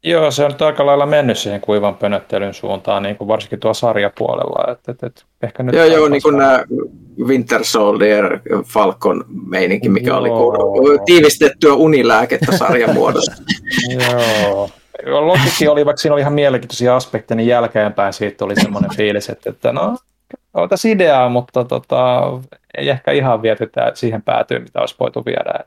Joo, 0.04 0.32
se 0.32 0.46
on 0.46 0.56
aika 0.60 0.86
lailla 0.86 1.06
mennyt 1.06 1.38
siihen 1.38 1.62
kuivan 1.62 1.96
pönöttelyn 1.96 2.54
suuntaan, 2.54 3.04
niin 3.04 3.16
kuin 3.16 3.28
varsinkin 3.28 3.60
tuo 3.60 3.74
sarjapuolella. 3.74 4.72
Et, 4.72 4.90
et, 4.90 5.04
et, 5.04 5.26
ehkä 5.44 5.64
nyt 5.64 5.76
joo, 5.76 5.86
joo, 5.86 6.10
niin 6.10 6.22
kuin 6.22 6.38
nämä 6.38 6.64
Winter 7.20 7.64
Soldier, 7.64 8.40
Falcon 8.66 9.26
meininki, 9.48 9.90
mikä 9.90 10.08
joo. 10.08 10.18
oli 10.18 11.00
tiivistettyä 11.06 11.74
unilääkettä 11.74 12.58
sarjamuodossa. 12.58 13.32
joo. 14.00 14.70
Lokikin 15.06 15.70
oli, 15.70 15.86
vaikka 15.86 16.02
siinä 16.02 16.14
oli 16.14 16.22
ihan 16.22 16.34
mielenkiintoisia 16.34 16.96
aspekteja, 16.96 17.36
niin 17.36 17.48
jälkeenpäin 17.48 18.14
siitä 18.14 18.46
oli 18.46 18.56
semmoinen 18.56 18.96
fiilis, 18.96 19.30
että, 19.30 19.50
että 19.50 19.72
no, 19.72 19.98
on 20.54 20.70
tässä 20.70 20.90
ideaa, 20.90 21.30
mutta 21.30 21.64
tota, 21.64 22.22
ei 22.78 22.90
ehkä 22.90 23.12
ihan 23.12 23.42
viety 23.42 23.72
siihen 23.94 24.22
päätyyn, 24.22 24.62
mitä 24.62 24.80
olisi 24.80 24.96
voitu 25.00 25.26
viedä. 25.26 25.60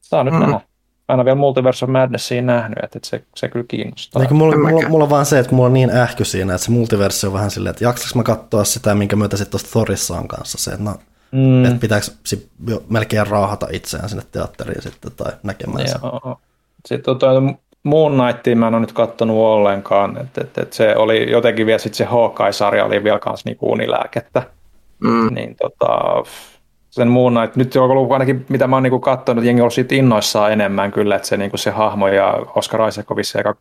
Saa 0.00 0.24
nyt 0.24 0.34
mm. 0.34 0.40
nähdä 0.40 0.60
aina 1.08 1.24
vielä 1.24 1.34
Multiverse 1.34 1.84
of 1.84 1.90
Madnessia 1.90 2.42
nähnyt, 2.42 2.78
että 2.82 2.98
se, 3.04 3.24
se 3.36 3.48
kyllä 3.48 3.66
kiinnostaa. 3.68 4.22
Niin, 4.22 4.36
mulla, 4.36 4.56
mulla, 4.56 4.88
mulla, 4.88 5.04
on 5.04 5.10
vaan 5.10 5.26
se, 5.26 5.38
että 5.38 5.54
mulla 5.54 5.66
on 5.66 5.72
niin 5.72 5.90
ähky 5.90 6.24
siinä, 6.24 6.54
että 6.54 6.64
se 6.64 6.70
multiverse 6.70 7.26
on 7.26 7.32
vähän 7.32 7.50
silleen, 7.50 7.70
että 7.70 7.84
jaksaks 7.84 8.14
mä 8.14 8.22
katsoa 8.22 8.64
sitä, 8.64 8.94
minkä 8.94 9.16
myötä 9.16 9.36
sitten 9.36 9.50
tuosta 9.50 9.70
Thorissa 9.70 10.18
on 10.18 10.28
kanssa 10.28 10.58
se, 10.58 10.70
että, 10.70 10.84
no, 10.84 10.94
mm. 11.32 11.64
että 11.64 11.80
pitääkö 11.80 12.06
melkein 12.88 13.26
raahata 13.26 13.68
itseään 13.72 14.08
sinne 14.08 14.24
teatteriin 14.32 14.82
sitten 14.82 15.12
tai 15.16 15.32
näkemään 15.42 15.88
se. 15.88 15.98
Sitten 16.86 17.18
toi 17.18 17.42
Moon 17.82 18.12
Knightia 18.12 18.56
mä 18.56 18.68
en 18.68 18.74
ole 18.74 18.80
nyt 18.80 18.92
katsonut 18.92 19.36
ollenkaan, 19.36 20.18
että, 20.20 20.40
että, 20.40 20.62
että 20.62 20.76
se 20.76 20.96
oli 20.96 21.30
jotenkin 21.30 21.66
vielä 21.66 21.78
sitten 21.78 21.96
se 21.96 22.04
Hawkeye-sarja 22.04 22.84
oli 22.84 23.04
vielä 23.04 23.18
kanssa 23.18 23.48
niinku 23.48 23.72
unilääkettä. 23.72 24.42
Mm. 25.00 25.34
Niin 25.34 25.56
tota, 25.56 26.22
sen 26.90 27.08
muun 27.08 27.34
Knight, 27.34 27.56
nyt 27.56 27.76
on 27.76 27.90
ollut 27.90 28.12
ainakin, 28.12 28.46
mitä 28.48 28.66
mä 28.66 28.76
oon 28.76 28.82
niin 28.82 29.00
katsonut, 29.00 29.44
jengi 29.44 29.62
on 29.62 29.70
siitä 29.70 29.94
innoissaan 29.94 30.52
enemmän 30.52 30.92
kyllä, 30.92 31.16
että 31.16 31.28
se, 31.28 31.36
niin 31.36 31.50
se 31.54 31.70
hahmo 31.70 32.08
ja 32.08 32.34
Oscar 32.54 32.88
Isaac 32.88 33.06
aika 33.36 33.56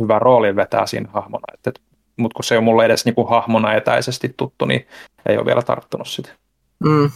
hyvä 0.00 0.18
rooli 0.18 0.56
vetää 0.56 0.86
siinä 0.86 1.08
hahmona, 1.12 1.44
että, 1.54 1.80
mutta 2.16 2.34
kun 2.34 2.44
se 2.44 2.54
ei 2.54 2.58
ole 2.58 2.64
mulle 2.64 2.84
edes 2.84 3.04
niin 3.04 3.14
kuin 3.14 3.28
hahmona 3.28 3.74
etäisesti 3.74 4.34
tuttu, 4.36 4.64
niin 4.64 4.86
ei 5.26 5.36
ole 5.36 5.46
vielä 5.46 5.62
tarttunut 5.62 6.08
sitä. 6.08 6.28
Mm. 6.84 7.10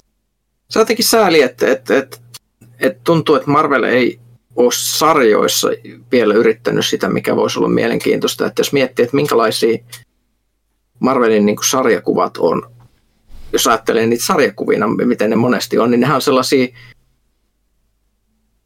Se 0.68 0.78
on 0.78 0.80
jotenkin 0.80 1.04
sääli, 1.04 1.42
että, 1.42 1.70
että, 1.70 1.98
että, 1.98 2.16
että 2.80 3.00
tuntuu, 3.04 3.34
että 3.34 3.50
Marvel 3.50 3.82
ei 3.82 4.20
ole 4.56 4.70
sarjoissa 4.72 5.68
vielä 6.12 6.34
yrittänyt 6.34 6.86
sitä, 6.86 7.08
mikä 7.08 7.36
voisi 7.36 7.58
olla 7.58 7.68
mielenkiintoista. 7.68 8.46
Että 8.46 8.60
jos 8.60 8.72
miettii, 8.72 9.02
että 9.02 9.16
minkälaisia 9.16 9.78
Marvelin 11.00 11.46
niin 11.46 11.56
kuin 11.56 11.68
sarjakuvat 11.68 12.36
on 12.36 12.62
jos 13.52 13.66
ajattelee 13.66 14.06
niitä 14.06 14.24
sarjakuvina, 14.24 14.88
miten 14.88 15.30
ne 15.30 15.36
monesti 15.36 15.78
on, 15.78 15.90
niin 15.90 16.00
nehän 16.00 16.14
on 16.14 16.22
sellaisia 16.22 16.66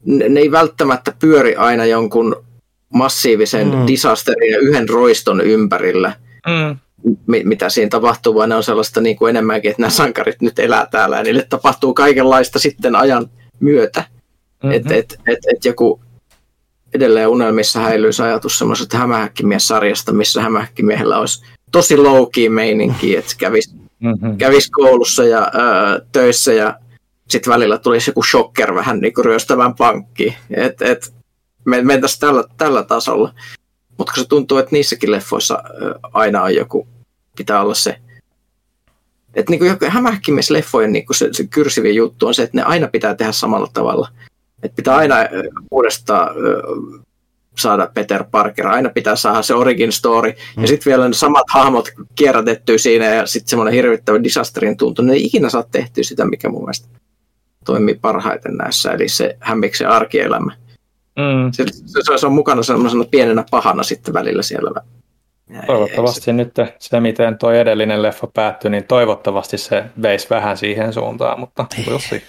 ne, 0.05 0.29
ne 0.29 0.39
ei 0.39 0.51
välttämättä 0.51 1.13
pyöri 1.19 1.55
aina 1.55 1.85
jonkun 1.85 2.45
massiivisen 2.93 3.67
mm. 3.67 3.87
disasterin 3.87 4.51
ja 4.51 4.59
yhden 4.59 4.89
roiston 4.89 5.41
ympärillä, 5.41 6.13
Mm. 6.47 6.77
mi- 7.27 7.43
mitä 7.43 7.69
siinä 7.69 7.89
tapahtuu, 7.89 8.35
vaan 8.35 8.49
ne 8.49 8.55
on 8.55 8.63
sellaista 8.63 9.01
niin 9.01 9.15
kuin 9.15 9.29
enemmänkin, 9.29 9.71
että 9.71 9.81
nämä 9.81 9.89
sankarit 9.89 10.41
nyt 10.41 10.59
elää 10.59 10.87
täällä 10.91 11.17
ja 11.17 11.23
niille 11.23 11.45
tapahtuu 11.49 11.93
kaikenlaista 11.93 12.59
sitten 12.59 12.95
ajan 12.95 13.29
myötä. 13.59 14.03
Mm-hmm. 14.65 14.77
Että 14.77 14.95
et, 14.95 15.19
et, 15.27 15.39
et 15.55 15.65
joku 15.65 16.01
edelleen 16.93 17.27
unelmissa 17.27 17.79
häilyy 17.79 18.11
se 18.11 18.23
ajatus 18.23 18.57
semmoisesta 18.57 18.97
hämähäkkimies-sarjasta, 18.97 20.13
missä 20.13 20.41
hämähäkkimiehellä 20.41 21.19
olisi 21.19 21.45
tosi 21.71 21.97
low 21.97 22.25
key 22.33 22.49
meininki, 22.49 23.15
että 23.17 23.33
kävisi 23.37 23.75
Mm-hmm. 23.99 24.37
kävis 24.37 24.69
koulussa 24.69 25.23
ja 25.23 25.51
ö, 25.55 26.05
töissä 26.11 26.53
ja 26.53 26.79
sitten 27.29 27.53
välillä 27.53 27.77
tulisi 27.77 28.09
joku 28.09 28.23
shocker 28.23 28.75
vähän 28.75 28.99
niin 28.99 29.13
kuin 29.13 29.25
ryöstävän 29.25 29.75
pankkiin. 29.75 30.33
Et, 30.51 30.81
et, 30.81 31.13
me 31.65 31.81
mentäisiin 31.81 32.19
tällä, 32.19 32.43
tällä 32.57 32.83
tasolla. 32.83 33.33
Mutta 33.97 34.13
se 34.15 34.27
tuntuu, 34.27 34.57
että 34.57 34.71
niissäkin 34.71 35.11
leffoissa 35.11 35.63
ö, 35.81 35.99
aina 36.13 36.43
on 36.43 36.55
joku, 36.55 36.87
pitää 37.37 37.61
olla 37.61 37.73
se, 37.73 37.99
että 39.33 39.51
niin 39.51 39.59
kuin 39.59 39.91
hämähäkkimies-leffojen 39.91 40.91
niin 40.91 41.05
se, 41.11 41.29
se 41.31 41.47
kyrsivin 41.47 41.95
juttu 41.95 42.27
on 42.27 42.33
se, 42.33 42.43
että 42.43 42.57
ne 42.57 42.63
aina 42.63 42.87
pitää 42.87 43.15
tehdä 43.15 43.31
samalla 43.31 43.69
tavalla. 43.73 44.09
Että 44.65 44.75
pitää 44.75 44.95
aina 44.95 45.15
uudestaan 45.71 46.35
saada 47.57 47.91
Peter 47.93 48.23
Parker, 48.31 48.67
aina 48.67 48.89
pitää 48.89 49.15
saada 49.15 49.41
se 49.41 49.53
origin 49.53 49.91
story, 49.91 50.31
mm. 50.31 50.61
ja 50.61 50.67
sitten 50.67 50.91
vielä 50.91 51.07
ne 51.07 51.13
samat 51.13 51.45
hahmot 51.49 51.89
kierrätettyä 52.15 52.77
siinä, 52.77 53.05
ja 53.05 53.25
sitten 53.25 53.49
semmoinen 53.49 53.73
hirvittävä 53.73 54.23
disasterin 54.23 54.77
tuntu, 54.77 55.01
ne 55.01 55.13
ei 55.13 55.25
ikinä 55.25 55.49
saa 55.49 55.63
tehtyä 55.71 56.03
sitä, 56.03 56.25
mikä 56.25 56.49
mun 56.49 56.61
mielestä 56.61 56.87
toimii 57.65 57.95
parhaiten 58.01 58.55
näissä, 58.55 58.91
eli 58.91 59.09
se 59.09 59.37
hämmiksen 59.39 59.89
arkielämä. 59.89 60.51
Mm. 61.15 61.51
Se, 61.51 61.65
se, 61.67 62.17
se 62.17 62.27
on 62.27 62.33
mukana 62.33 62.63
semmoisena 62.63 63.05
pienenä 63.11 63.45
pahana 63.51 63.83
sitten 63.83 64.13
välillä 64.13 64.41
siellä. 64.41 64.81
Toivottavasti 65.67 66.33
nyt 66.33 66.53
se, 66.79 66.99
miten 66.99 67.37
tuo 67.37 67.51
edellinen 67.51 68.01
leffa 68.01 68.27
päättyi, 68.33 68.71
niin 68.71 68.83
toivottavasti 68.83 69.57
se 69.57 69.83
veisi 70.01 70.29
vähän 70.29 70.57
siihen 70.57 70.93
suuntaan, 70.93 71.39
mutta 71.39 71.65
we'll 71.81 72.09
see. 72.09 72.21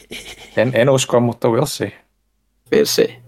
En, 0.56 0.70
en 0.74 0.90
usko, 0.90 1.20
mutta 1.20 1.48
we'll 1.48 1.66
see. 1.66 1.92
See. 2.84 3.22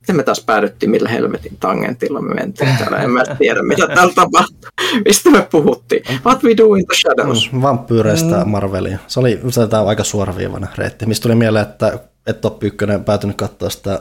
Miten 0.00 0.16
me 0.16 0.22
taas 0.22 0.44
päädyttiin, 0.44 0.90
millä 0.90 1.08
helvetin 1.08 1.56
tangentilla 1.60 2.20
me 2.20 2.34
mentiin 2.34 2.70
täällä? 2.78 2.96
En 2.96 3.10
mä 3.10 3.22
tiedä, 3.38 3.62
mitä 3.62 3.86
täällä 3.86 4.12
tapahtui. 4.14 4.70
Mistä 5.04 5.30
me 5.30 5.46
puhuttiin? 5.50 6.02
What 6.26 6.44
we 6.44 6.56
do 6.56 6.74
in 6.74 6.86
the 6.86 6.96
shadows. 6.96 7.52
Mm, 7.52 7.62
Vampyyreistä 7.62 8.44
Marvelia. 8.44 8.98
Se 9.06 9.20
oli 9.20 9.40
se 9.50 9.66
tämä 9.66 9.82
aika 9.82 10.04
suoraviivainen 10.04 10.68
reitti. 10.78 11.06
Mistä 11.06 11.22
tuli 11.22 11.34
mieleen, 11.34 11.66
että 11.66 11.98
et 12.26 12.40
Top 12.40 12.64
1 12.64 12.76
päätynyt 13.04 13.36
katsoa 13.36 13.70
sitä 13.70 14.00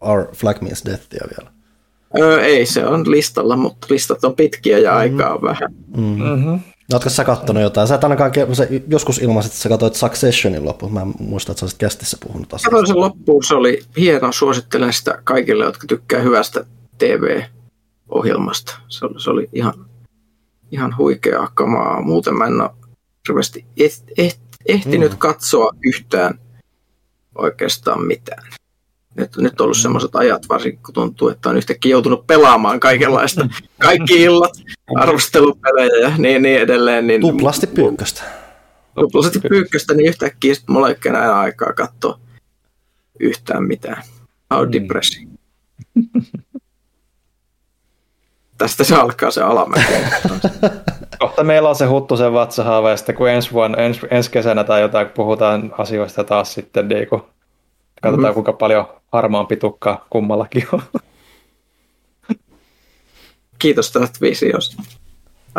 Our 0.00 0.26
Flag 0.34 0.60
Means 0.60 0.84
Deathia 0.84 1.24
vielä. 1.38 1.50
Öö, 2.18 2.44
ei, 2.44 2.66
se 2.66 2.86
on 2.86 3.10
listalla, 3.10 3.56
mutta 3.56 3.86
listat 3.90 4.24
on 4.24 4.36
pitkiä 4.36 4.78
ja 4.78 4.96
aikaa 4.96 5.34
on 5.34 5.42
vähän. 5.42 5.74
Mm-hmm. 5.96 6.60
Oletko 6.92 7.10
sä 7.10 7.24
kattonut 7.24 7.62
jotain? 7.62 7.88
Sä 7.88 7.94
et 7.94 8.04
ainakaan, 8.04 8.32
sä 8.52 8.68
joskus 8.88 9.18
ilmaisit, 9.18 9.52
että 9.52 9.62
sä 9.62 9.68
katsoit 9.68 9.94
Successionin 9.94 10.64
loppuun. 10.64 10.92
Mä 10.92 11.00
en 11.00 11.14
muista, 11.18 11.52
että 11.52 11.60
sä 11.60 11.64
olisit 11.64 11.78
kästissä 11.78 12.16
puhunut 12.26 12.54
asiasta. 12.54 12.70
Katoin 12.70 12.86
sen 12.86 13.00
loppuun, 13.00 13.44
se 13.44 13.54
oli 13.54 13.80
hieno, 13.96 14.32
suosittelen 14.32 14.92
sitä 14.92 15.18
kaikille, 15.24 15.64
jotka 15.64 15.86
tykkää 15.86 16.20
hyvästä 16.20 16.64
TV-ohjelmasta. 16.98 18.78
Se 18.88 19.04
oli, 19.04 19.20
se 19.20 19.30
oli 19.30 19.48
ihan, 19.52 19.86
ihan 20.70 20.96
huikeaa 20.98 21.50
kamaa. 21.54 22.02
Muuten 22.02 22.34
mä 22.38 22.46
en 22.46 22.60
ole 22.60 22.70
hirveästi 23.28 23.64
et, 23.76 24.04
et, 24.18 24.40
ehtinyt 24.66 25.12
Mm. 25.12 25.18
katsoa 25.18 25.72
yhtään 25.84 26.40
oikeastaan 27.34 28.06
mitään. 28.06 28.42
Nyt, 29.18 29.36
nyt 29.36 29.60
on 29.60 29.64
ollut 29.64 29.76
semmoiset 29.76 30.16
ajat, 30.16 30.48
varsinkin 30.48 30.82
kun 30.82 30.94
tuntuu, 30.94 31.28
että 31.28 31.48
on 31.48 31.56
yhtäkkiä 31.56 31.90
joutunut 31.90 32.26
pelaamaan 32.26 32.80
kaikenlaista, 32.80 33.48
kaikki 33.78 34.22
illat, 34.22 34.52
arvostelupelejä 34.96 36.08
ja 36.08 36.12
niin, 36.18 36.42
niin 36.42 36.60
edelleen. 36.60 37.06
Niin 37.06 37.20
Tuplasti 37.20 37.66
pyykköstä. 37.66 38.22
Tuplasti 38.94 39.40
pyykköstä, 39.40 39.94
niin 39.94 40.08
yhtäkkiä 40.08 40.54
sit 40.54 40.68
mulla 40.68 40.88
ei 40.88 40.96
ole 41.04 41.16
enää 41.16 41.40
aikaa 41.40 41.72
katsoa 41.72 42.18
yhtään 43.20 43.64
mitään. 43.64 44.02
How 44.54 44.66
Mm. 44.66 44.72
depressing. 44.72 45.30
Tästä 48.58 48.84
se 48.84 48.94
alkaa 48.94 49.30
se 49.30 49.42
alamäki. 49.42 49.92
Kohta 51.18 51.44
meillä 51.44 51.68
on 51.68 51.76
se 51.76 51.86
huttusen 51.86 52.32
vatsahaava, 52.32 52.90
ja 52.90 52.96
sitten 52.96 53.14
kun 53.14 53.28
ensi, 53.28 53.52
vuonna, 53.52 53.78
ensi, 53.78 54.00
ensi 54.10 54.30
kesänä 54.30 54.64
tai 54.64 54.80
jotain, 54.80 55.06
kun 55.06 55.14
puhutaan 55.14 55.74
asioista 55.78 56.24
taas 56.24 56.54
sitten, 56.54 56.88
niin 56.88 57.08
kun 57.08 57.26
katsotaan 58.02 58.30
Mhm. 58.30 58.34
kuinka 58.34 58.52
paljon 58.52 58.88
harmaampi 59.12 59.56
tukka 59.56 60.06
kummallakin 60.10 60.64
on. 60.72 60.82
Kiitos 63.58 63.90
tästä 63.92 64.18
visiosta. 64.20 64.82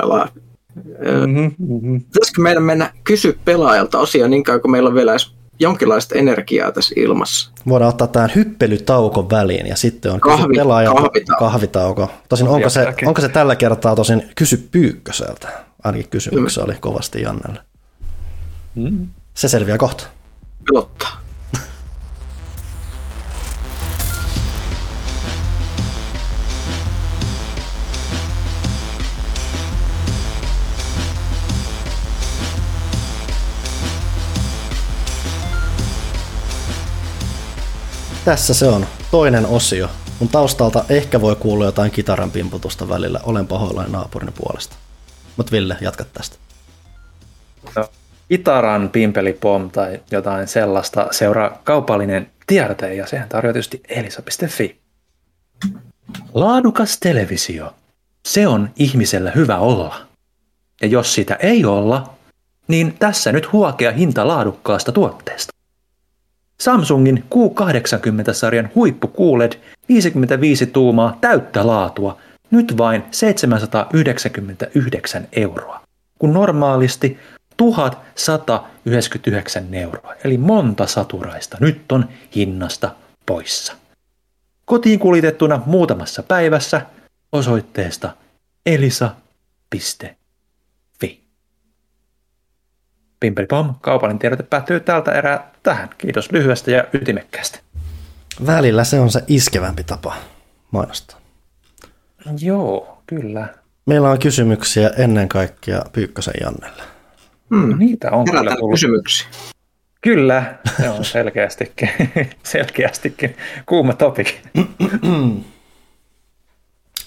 Älä. 0.02 0.28
Mm-hmm. 0.76 1.52
Mm-hmm. 1.58 2.02
Pitäisikö 2.02 2.42
meidän 2.42 2.64
mennä 2.64 2.94
kysy 3.04 3.40
pelaajalta 3.46 4.00
osia 4.00 4.28
niin 4.28 4.44
kauan, 4.44 4.62
kun 4.62 4.72
meillä 4.72 4.88
on 4.88 4.96
vielä 4.96 5.12
edes 5.12 5.32
jonkinlaista 5.60 6.16
energiaa 6.16 6.72
tässä 6.72 6.94
ilmassa? 6.98 7.52
Voidaan 7.70 7.90
ottaa 7.90 8.08
tähän 8.08 8.32
hyppelytauko 8.36 9.30
väliin 9.30 9.68
ja 9.68 9.76
sitten 9.76 10.12
on 10.12 10.22
kysy 10.22 10.36
Kahvi- 10.36 10.56
pelaajalta 10.56 11.02
kahvitauko. 11.02 11.40
kahvitauko. 11.46 12.12
Tosin 12.30 12.44
onko 12.48 12.54
Kahvia 12.56 12.70
se, 12.70 12.82
jälkeen. 12.84 13.08
onko 13.08 13.22
se 13.22 13.30
tällä 13.30 13.56
kertaa 13.56 13.96
tosin 13.96 14.24
kysy 14.36 14.68
pyykköseltä? 14.72 15.48
Ainakin 15.84 16.10
kysymyksessä 16.10 16.64
oli 16.64 16.74
kovasti 16.80 17.22
Jannelle. 17.22 17.60
Mm. 18.76 19.08
Se 19.34 19.48
selviää 19.48 19.78
kohta. 19.78 20.08
Pelottaa. 20.68 21.22
Tässä 38.30 38.54
se 38.54 38.68
on, 38.68 38.86
toinen 39.12 39.46
osio. 39.46 39.90
Mun 40.20 40.30
taustalta 40.30 40.86
ehkä 40.90 41.22
voi 41.22 41.36
kuulla 41.36 41.66
jotain 41.66 41.92
kitaran 41.92 42.32
pimputusta 42.32 42.90
välillä, 42.90 43.20
olen 43.24 43.48
pahoillani 43.48 43.92
naapurin 43.92 44.34
puolesta. 44.34 44.76
Mut 45.38 45.52
Ville, 45.52 45.78
jatka 45.82 46.06
tästä. 46.14 46.38
Itaran 48.30 48.90
pimpelipom 48.90 49.70
tai 49.70 50.00
jotain 50.12 50.48
sellaista 50.48 51.08
seuraa 51.12 51.62
kaupallinen 51.64 52.32
tiedote 52.48 52.94
ja 52.94 53.08
sehän 53.08 53.30
tarjoaa 53.30 53.54
tietysti 53.54 53.82
elisa.fi. 53.90 54.80
Laadukas 56.34 56.98
televisio. 57.00 57.74
Se 58.26 58.48
on 58.48 58.70
ihmisellä 58.76 59.32
hyvä 59.32 59.58
olla. 59.58 59.96
Ja 60.82 60.88
jos 60.88 61.14
sitä 61.14 61.36
ei 61.36 61.66
olla, 61.66 62.14
niin 62.68 62.96
tässä 63.00 63.32
nyt 63.32 63.52
huokea 63.52 63.92
hinta 63.92 64.28
laadukkaasta 64.28 64.92
tuotteesta. 64.92 65.59
Samsungin 66.62 67.24
Q80-sarjan 67.36 68.70
huippu 68.76 69.08
QLED 69.08 69.54
55 69.90 70.66
tuumaa 70.66 71.18
täyttä 71.22 71.68
laatua, 71.68 72.18
nyt 72.52 72.78
vain 72.78 73.04
799 73.12 75.28
euroa, 75.32 75.82
kun 76.20 76.34
normaalisti 76.34 77.20
1199 77.58 79.76
euroa, 79.76 80.14
eli 80.24 80.38
monta 80.38 80.88
saturaista 80.88 81.58
nyt 81.60 81.92
on 81.92 82.10
hinnasta 82.36 82.96
poissa. 83.26 83.74
Kotiin 84.66 85.00
kuljetettuna 85.00 85.62
muutamassa 85.66 86.24
päivässä 86.24 86.82
osoitteesta 87.32 88.12
elisa.fi. 88.66 90.19
Pimpelipom, 93.20 93.76
kaupallinen 93.82 94.20
tiedote 94.20 94.44
päättyy 94.44 94.80
tältä 94.80 95.12
erää 95.12 95.52
tähän. 95.64 95.90
Kiitos 95.98 96.32
lyhyestä 96.32 96.72
ja 96.72 96.84
ytimekkäästä. 96.94 97.60
Välillä 98.46 98.84
se 98.84 99.00
on 99.00 99.12
se 99.12 99.24
iskevämpi 99.28 99.84
tapa 99.84 100.16
mainostaa. 100.72 101.20
Joo, 102.42 103.02
kyllä. 103.08 103.48
Meillä 103.86 104.10
on 104.10 104.20
kysymyksiä 104.20 104.90
ennen 104.98 105.30
kaikkea 105.30 105.82
Pyykkösen 105.92 106.34
Jannelle. 106.42 106.84
Hmm. 107.50 107.80
Niitä 107.80 108.12
on 108.12 108.26
kyllä 108.26 108.40
Herätän 108.40 108.60
tullut. 108.60 108.74
kysymyksiä. 108.74 109.28
Kyllä, 110.02 110.58
se 110.82 110.90
on 110.90 111.06
selkeästikin, 111.06 111.90
selkeästikin 112.44 113.38
kuuma 113.66 113.94
topic. 113.94 114.34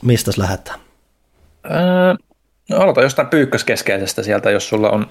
Mistäs 0.02 0.38
lähdetään? 0.38 0.80
Öö, 1.66 2.14
no 2.70 2.76
aloita 2.76 3.02
jostain 3.02 3.28
pyykköskeskeisestä 3.28 4.22
sieltä, 4.22 4.50
jos 4.50 4.68
sulla 4.68 4.90
on 4.90 5.06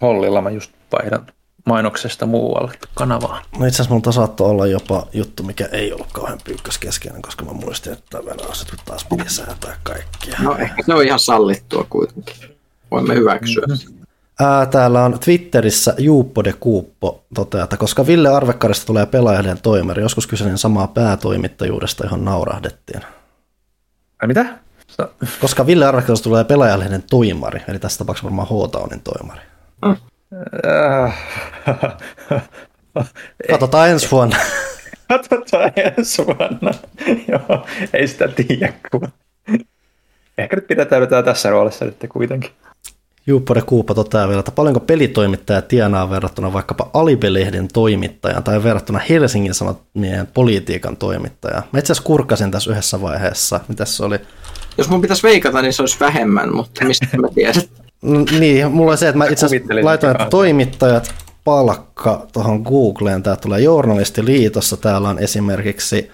hollilla. 0.00 0.40
Mä 0.40 0.50
just 0.50 0.72
vaihdan 0.92 1.26
mainoksesta 1.66 2.26
muualle 2.26 2.72
kanavaan. 2.94 3.42
No 3.58 3.66
itse 3.66 3.76
asiassa 3.76 3.94
multa 3.94 4.12
saattoi 4.12 4.50
olla 4.50 4.66
jopa 4.66 5.06
juttu, 5.12 5.42
mikä 5.42 5.68
ei 5.72 5.92
ollut 5.92 6.12
kauhean 6.12 6.38
pyykköskeskeinen, 6.44 7.22
koska 7.22 7.44
mä 7.44 7.52
muistin, 7.52 7.92
että 7.92 8.04
tämä 8.10 8.50
asetu 8.50 8.72
taas 8.84 9.04
piti 9.04 9.28
säätää 9.28 9.76
kaikkia. 9.82 10.36
No 10.42 10.56
ehkä 10.56 10.82
se 10.86 10.94
on 10.94 11.04
ihan 11.04 11.18
sallittua 11.18 11.86
kuitenkin. 11.90 12.34
Voimme 12.90 13.14
hyväksyä. 13.14 13.66
Ää, 14.40 14.66
täällä 14.66 15.04
on 15.04 15.18
Twitterissä 15.20 15.94
Juuppo 15.98 16.44
de 16.44 16.52
Kuuppo 16.52 17.24
toteaa, 17.34 17.64
että 17.64 17.76
koska 17.76 18.06
Ville 18.06 18.28
Arvekkarista 18.28 18.86
tulee 18.86 19.06
pelaajalleen 19.06 19.60
toimeri, 19.62 20.02
joskus 20.02 20.26
kyselin 20.26 20.58
samaa 20.58 20.86
päätoimittajuudesta, 20.86 22.04
johon 22.04 22.24
naurahdettiin. 22.24 23.00
Ai 24.22 24.28
mitä? 24.28 24.46
Koska 25.40 25.66
Ville 25.66 25.86
Arvekkarista 25.86 26.24
tulee 26.24 26.44
pelaajalehden 26.44 27.02
toimari, 27.10 27.60
eli 27.68 27.78
tässä 27.78 27.98
tapauksessa 27.98 28.24
varmaan 28.24 28.48
H-Townin 28.48 29.00
toimari. 29.00 29.40
Äh. 29.84 31.18
Katsotaan 33.50 33.90
ensi 33.90 34.10
vuonna. 34.10 34.36
Katsotaan 35.08 35.72
ensi 35.76 36.26
vuonna. 36.26 36.70
Joo, 37.32 37.66
ei 37.92 38.08
sitä 38.08 38.28
tiedä 38.28 38.72
kuva. 38.90 39.08
Ehkä 40.38 40.56
nyt 40.56 40.66
pidätäydytään 40.66 41.24
tässä 41.24 41.50
roolissa 41.50 41.84
nyt 41.84 41.96
kuitenkin. 42.08 42.50
Juuppo 43.26 43.54
de 43.54 43.62
Kuuppa 43.62 43.94
toteaa 43.94 44.28
vielä, 44.28 44.40
että 44.40 44.50
paljonko 44.50 44.80
pelitoimittaja 44.80 45.62
tienaa 45.62 46.10
verrattuna 46.10 46.52
vaikkapa 46.52 46.90
Alibelehden 46.94 47.68
toimittajaan 47.68 48.42
tai 48.42 48.62
verrattuna 48.62 49.00
Helsingin 49.08 49.54
Sanomien 49.54 50.26
politiikan 50.34 50.96
toimittajaan. 50.96 51.62
Mä 51.72 51.78
itse 51.78 51.92
asiassa 51.92 52.06
kurkkasin 52.06 52.50
tässä 52.50 52.70
yhdessä 52.70 53.02
vaiheessa. 53.02 53.60
Mitä 53.68 53.84
se 53.84 54.04
oli? 54.04 54.18
Jos 54.78 54.88
mun 54.88 55.00
pitäisi 55.00 55.22
veikata, 55.22 55.62
niin 55.62 55.72
se 55.72 55.82
olisi 55.82 56.00
vähemmän, 56.00 56.54
mutta 56.54 56.84
mistä 56.84 57.16
mä 57.16 57.28
tiedän? 57.34 57.62
No, 58.02 58.24
niin, 58.38 58.70
mulla 58.70 58.92
on 58.92 58.98
se, 58.98 59.08
että 59.08 59.18
mä 59.18 59.26
itse 59.26 59.46
asiassa 59.46 59.74
laitoin, 59.82 60.10
että 60.10 60.26
toimittajat 60.30 61.14
palkka 61.44 62.26
tuohon 62.32 62.62
Googleen. 62.62 63.22
Tää 63.22 63.36
tulee 63.36 63.60
Journalistiliitossa. 63.60 64.76
Täällä 64.76 65.08
on 65.08 65.18
esimerkiksi 65.18 66.10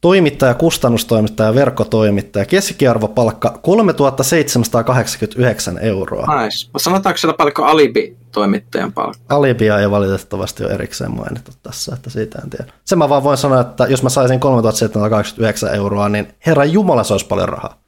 toimittaja, 0.00 0.54
kustannustoimittaja, 0.54 1.54
verkkotoimittaja. 1.54 2.44
Keskiarvopalkka 2.44 3.58
3789 3.62 5.78
euroa. 5.78 6.42
Nice. 6.42 6.70
Sanotaanko 6.76 7.16
siellä 7.16 7.34
paljonko 7.34 7.64
alibi-toimittajan 7.64 8.92
palkka? 8.92 9.36
Alibia 9.36 9.78
ei 9.78 9.90
valitettavasti 9.90 10.64
ole 10.64 10.72
erikseen 10.72 11.16
mainittu 11.16 11.50
tässä, 11.62 11.94
että 11.94 12.10
siitä 12.10 12.38
en 12.44 12.50
tiedä. 12.50 12.72
Sen 12.84 12.98
mä 12.98 13.08
vaan 13.08 13.24
voin 13.24 13.38
sanoa, 13.38 13.60
että 13.60 13.86
jos 13.86 14.02
mä 14.02 14.08
saisin 14.08 14.40
3789 14.40 15.74
euroa, 15.74 16.08
niin 16.08 16.28
herran 16.46 16.72
jumala 16.72 17.04
se 17.04 17.14
olisi 17.14 17.26
paljon 17.26 17.48
rahaa. 17.48 17.72
Mä 17.72 17.78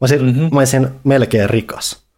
olisin, 0.00 0.22
mm-hmm. 0.22 0.48
mä 0.52 0.58
olisin 0.58 0.88
melkein 1.04 1.50
rikas. 1.50 2.09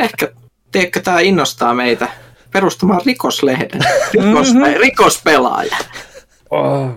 Ehkä, 0.00 0.28
tiedätkö, 0.72 1.00
tämä 1.00 1.20
innostaa 1.20 1.74
meitä 1.74 2.08
perustamaan 2.52 3.00
rikoslehden. 3.06 3.80
Rikos, 4.12 4.54
mm-hmm. 4.54 4.80
Rikospelaaja. 4.80 5.76
Oh. 6.50 6.90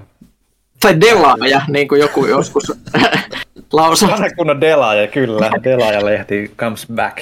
Tai 0.79 1.01
delaaja, 1.01 1.61
niin 1.67 1.87
kuin 1.87 2.01
joku 2.01 2.25
joskus 2.25 2.71
lausui. 3.73 4.09
Vanha 4.09 4.29
kunnon 4.29 4.61
Delaaja, 4.61 5.07
kyllä. 5.07 5.49
Delaaja-lehti 5.63 6.51
comes 6.57 6.87
back. 6.95 7.17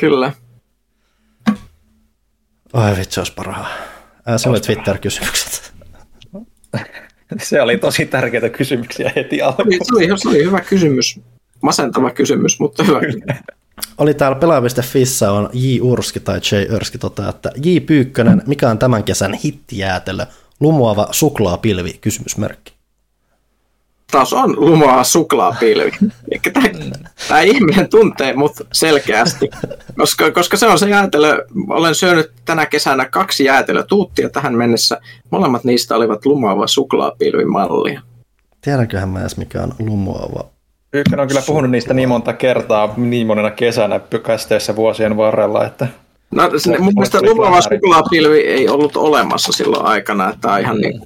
Kyllä. 0.00 0.32
Oi 2.72 2.96
vitsi, 2.98 3.20
olisipa 3.20 3.42
rahaa. 3.42 3.70
Ää, 4.26 4.38
Se 4.38 4.48
oli 4.48 4.60
Twitter-kysymykset. 4.60 5.72
Se 7.38 7.62
oli 7.62 7.78
tosi 7.78 8.06
tärkeitä 8.06 8.48
kysymyksiä 8.48 9.12
heti 9.16 9.42
alkuun. 9.42 9.72
Se 9.72 9.96
oli, 9.96 10.18
se 10.18 10.28
oli 10.28 10.44
hyvä 10.44 10.60
kysymys. 10.60 11.20
Masentava 11.62 12.10
kysymys, 12.10 12.60
mutta 12.60 12.84
hyvä. 12.84 13.00
Oli 13.98 14.14
täällä 14.14 14.38
pelaaja.fissä 14.38 15.32
on 15.32 15.50
J. 15.52 15.80
Urski 15.80 16.20
tai 16.20 16.38
J. 16.38 16.74
Örski 16.74 16.98
toteaa, 16.98 17.28
että 17.28 17.50
J. 17.64 17.78
Pyykkönen, 17.86 18.42
mikä 18.46 18.70
on 18.70 18.78
tämän 18.78 19.04
kesän 19.04 19.34
hittijäätelö? 19.34 20.26
Lumoava 20.60 21.08
suklaapilvi, 21.10 21.98
kysymysmerkki. 22.00 22.72
Taas 24.10 24.32
on 24.32 24.60
lumoa 24.60 25.04
suklaapilvi. 25.04 25.90
Tämä 27.28 27.40
ihminen 27.40 27.88
tuntee 27.88 28.32
mut 28.32 28.52
selkeästi, 28.72 29.50
koska, 29.96 30.30
koska 30.30 30.56
se 30.56 30.66
on 30.66 30.78
se 30.78 30.88
jäätelö. 30.88 31.46
Olen 31.68 31.94
syönyt 31.94 32.32
tänä 32.44 32.66
kesänä 32.66 33.04
kaksi 33.04 33.44
jäätelötuuttia 33.44 34.28
tähän 34.28 34.54
mennessä. 34.54 35.00
Molemmat 35.30 35.64
niistä 35.64 35.96
olivat 35.96 36.26
lumoava 36.26 36.66
suklaapilvimallia. 36.66 38.02
Tiedänköhän 38.60 39.08
mä 39.08 39.20
edes, 39.20 39.36
mikä 39.36 39.62
on 39.62 39.74
lumoava 39.78 40.44
Ykkönen 40.92 41.22
on 41.22 41.28
kyllä 41.28 41.42
puhunut 41.46 41.70
niistä 41.70 41.94
niin 41.94 42.08
monta 42.08 42.32
kertaa, 42.32 42.94
niin 42.96 43.26
monena 43.26 43.50
kesänä 43.50 44.00
kästeissä 44.22 44.76
vuosien 44.76 45.16
varrella, 45.16 45.66
että 45.66 45.86
No, 46.30 46.50
se, 46.56 46.78
mun 46.78 46.92
mielestä 46.94 47.18
vähän 47.40 47.62
suklaapilvi 47.62 48.38
ei 48.38 48.68
ollut 48.68 48.96
olemassa 48.96 49.52
silloin 49.52 49.86
aikana, 49.86 50.28
että 50.28 50.40
tämä 50.40 50.54
on 50.54 50.60
ihan 50.60 50.76
niin, 50.76 51.02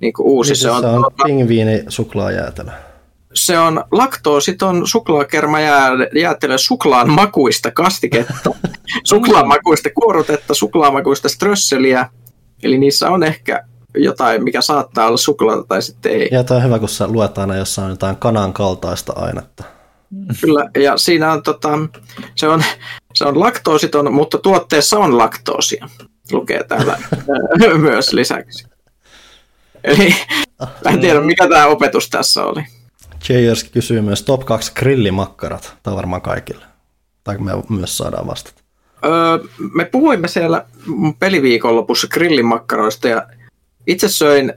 niin 0.00 0.12
kuin 0.12 0.26
uusi. 0.26 0.54
Se 0.54 0.70
on, 0.70 0.80
se 0.80 0.86
on 0.86 1.04
pingviini 1.24 1.84
suklaajäätelö. 1.88 2.70
se 3.34 3.58
on 3.58 3.84
laktoositon 3.92 4.86
suklaakermajäätelö 4.86 6.58
suklaan 6.58 7.10
makuista 7.10 7.70
kastiketta, 7.70 8.50
suklaan 9.04 9.48
makuista 9.48 9.88
kuorutetta, 9.94 10.54
suklaan 10.54 10.92
makuista 10.92 11.28
strösseliä. 11.28 12.08
Eli 12.62 12.78
niissä 12.78 13.10
on 13.10 13.22
ehkä 13.22 13.64
jotain, 13.94 14.44
mikä 14.44 14.60
saattaa 14.60 15.06
olla 15.06 15.16
suklaata 15.16 15.64
tai 15.68 15.82
sitten 15.82 16.12
ei. 16.12 16.28
Ja 16.32 16.44
tämä 16.44 16.58
on 16.58 16.64
hyvä, 16.64 16.78
kun 16.78 16.88
sä 16.88 17.08
luet 17.08 17.38
aina 17.38 17.56
jossain 17.56 17.90
jotain 17.90 18.16
kanan 18.16 18.52
kaltaista 18.52 19.12
ainetta. 19.16 19.64
Kyllä, 20.40 20.70
ja 20.82 20.96
siinä 20.96 21.32
on, 21.32 21.42
tota, 21.42 21.78
se 22.34 22.48
on, 22.48 22.62
se 23.14 23.24
on 23.24 23.40
laktoositon, 23.40 24.14
mutta 24.14 24.38
tuotteessa 24.38 24.98
on 24.98 25.18
laktoosia, 25.18 25.88
lukee 26.32 26.64
täällä 26.64 26.98
myös 27.78 28.12
lisäksi. 28.12 28.66
Eli 29.84 30.14
mä 30.84 30.90
en 30.90 31.00
tiedä, 31.00 31.20
mikä 31.20 31.48
tämä 31.48 31.66
opetus 31.66 32.08
tässä 32.08 32.44
oli. 32.44 32.64
Jers 33.28 33.64
kysyy 33.64 34.00
myös 34.00 34.22
top 34.22 34.44
2 34.44 34.72
grillimakkarat. 34.74 35.76
Tämä 35.82 35.92
on 35.92 35.96
varmaan 35.96 36.22
kaikille. 36.22 36.64
Tai 37.24 37.38
me 37.38 37.52
myös 37.68 37.96
saadaan 37.98 38.26
vastata. 38.26 38.62
Öö, 39.04 39.38
me 39.74 39.84
puhuimme 39.84 40.28
siellä 40.28 40.64
peliviikonlopussa 41.18 42.08
grillimakkaroista 42.08 43.08
ja 43.08 43.26
itse 43.88 44.08
söin, 44.08 44.52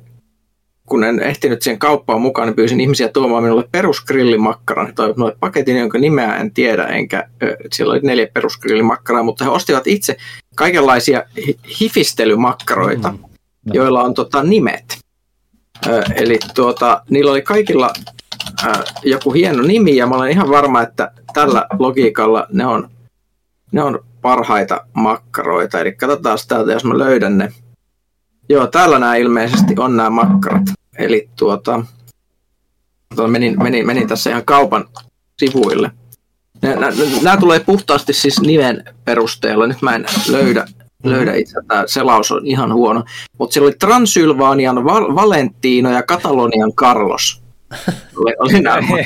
kun 0.86 1.04
en 1.04 1.20
ehtinyt 1.20 1.62
siihen 1.62 1.80
kauppaan 1.80 2.22
mukaan, 2.22 2.48
niin 2.48 2.56
pyysin 2.56 2.82
ihmisiä 2.82 3.08
tuomaan 3.08 3.44
minulle 3.44 3.68
perusgrillimakkaran. 3.72 4.88
He 4.88 4.94
toivat 4.94 5.18
minulle 5.18 5.36
paketin, 5.40 5.78
jonka 5.78 5.98
nimeä 5.98 6.38
en 6.38 6.54
tiedä, 6.54 6.84
enkä 6.84 7.30
siellä 7.72 7.92
oli 7.92 8.00
neljä 8.04 8.28
perusgrillimakkaraa, 8.34 9.24
mutta 9.24 9.44
he 9.44 9.50
ostivat 9.50 9.88
itse 9.88 10.18
kaikenlaisia 10.56 11.24
hi- 11.48 11.60
hifistelymakkaroita, 11.82 13.12
mm. 13.12 13.20
joilla 13.74 14.04
on 14.04 14.14
tota, 14.14 14.44
nimet. 14.44 14.98
Ö, 15.88 16.04
eli 16.16 16.40
tuota, 16.56 17.04
niillä 17.10 17.32
oli 17.32 17.42
kaikilla 17.42 17.94
ö, 18.66 18.72
joku 19.04 19.34
hieno 19.34 19.64
nimi 19.64 19.96
ja 19.96 20.08
mä 20.08 20.16
olen 20.16 20.32
ihan 20.32 20.50
varma, 20.50 20.82
että 20.82 21.12
tällä 21.34 21.66
logiikalla 21.80 22.48
ne 22.52 22.66
on, 22.66 22.90
ne 23.72 23.84
on 23.84 24.00
parhaita 24.22 24.86
makkaroita. 24.94 25.80
Eli 25.80 25.92
katsotaan 25.92 26.38
täältä, 26.48 26.72
jos 26.72 26.86
mä 26.86 26.98
löydän 26.98 27.38
ne. 27.38 27.54
Joo, 28.50 28.68
täällä 28.68 29.00
nämä 29.00 29.16
ilmeisesti 29.16 29.74
on 29.78 29.98
nämä 29.98 30.10
makkarat. 30.10 30.64
Eli 30.98 31.30
tuota, 31.36 31.86
tuota 33.16 33.28
menin, 33.28 33.64
menin, 33.64 33.86
menin 33.86 34.08
tässä 34.08 34.30
ihan 34.30 34.46
kaupan 34.46 34.86
sivuille. 35.40 35.92
Nämä, 37.22 37.38
tulee 37.38 37.60
puhtaasti 37.60 38.14
siis 38.14 38.42
nimen 38.42 38.84
perusteella. 39.06 39.68
Nyt 39.68 39.82
mä 39.82 39.96
en 39.96 40.06
löydä, 40.30 40.68
löydä 41.04 41.34
itse, 41.34 41.60
tämä 41.68 41.84
selaus 41.88 42.32
on 42.32 42.48
ihan 42.48 42.74
huono. 42.74 43.04
Mutta 43.38 43.54
siellä 43.54 43.68
oli 43.68 43.76
Transylvanian 43.80 44.86
Val- 44.86 45.16
Valentino 45.16 45.92
ja 45.92 46.04
Katalonian 46.04 46.74
Carlos. 46.74 47.42
Oli, 48.18 48.34
oli 48.40 48.60
nämä. 48.60 48.88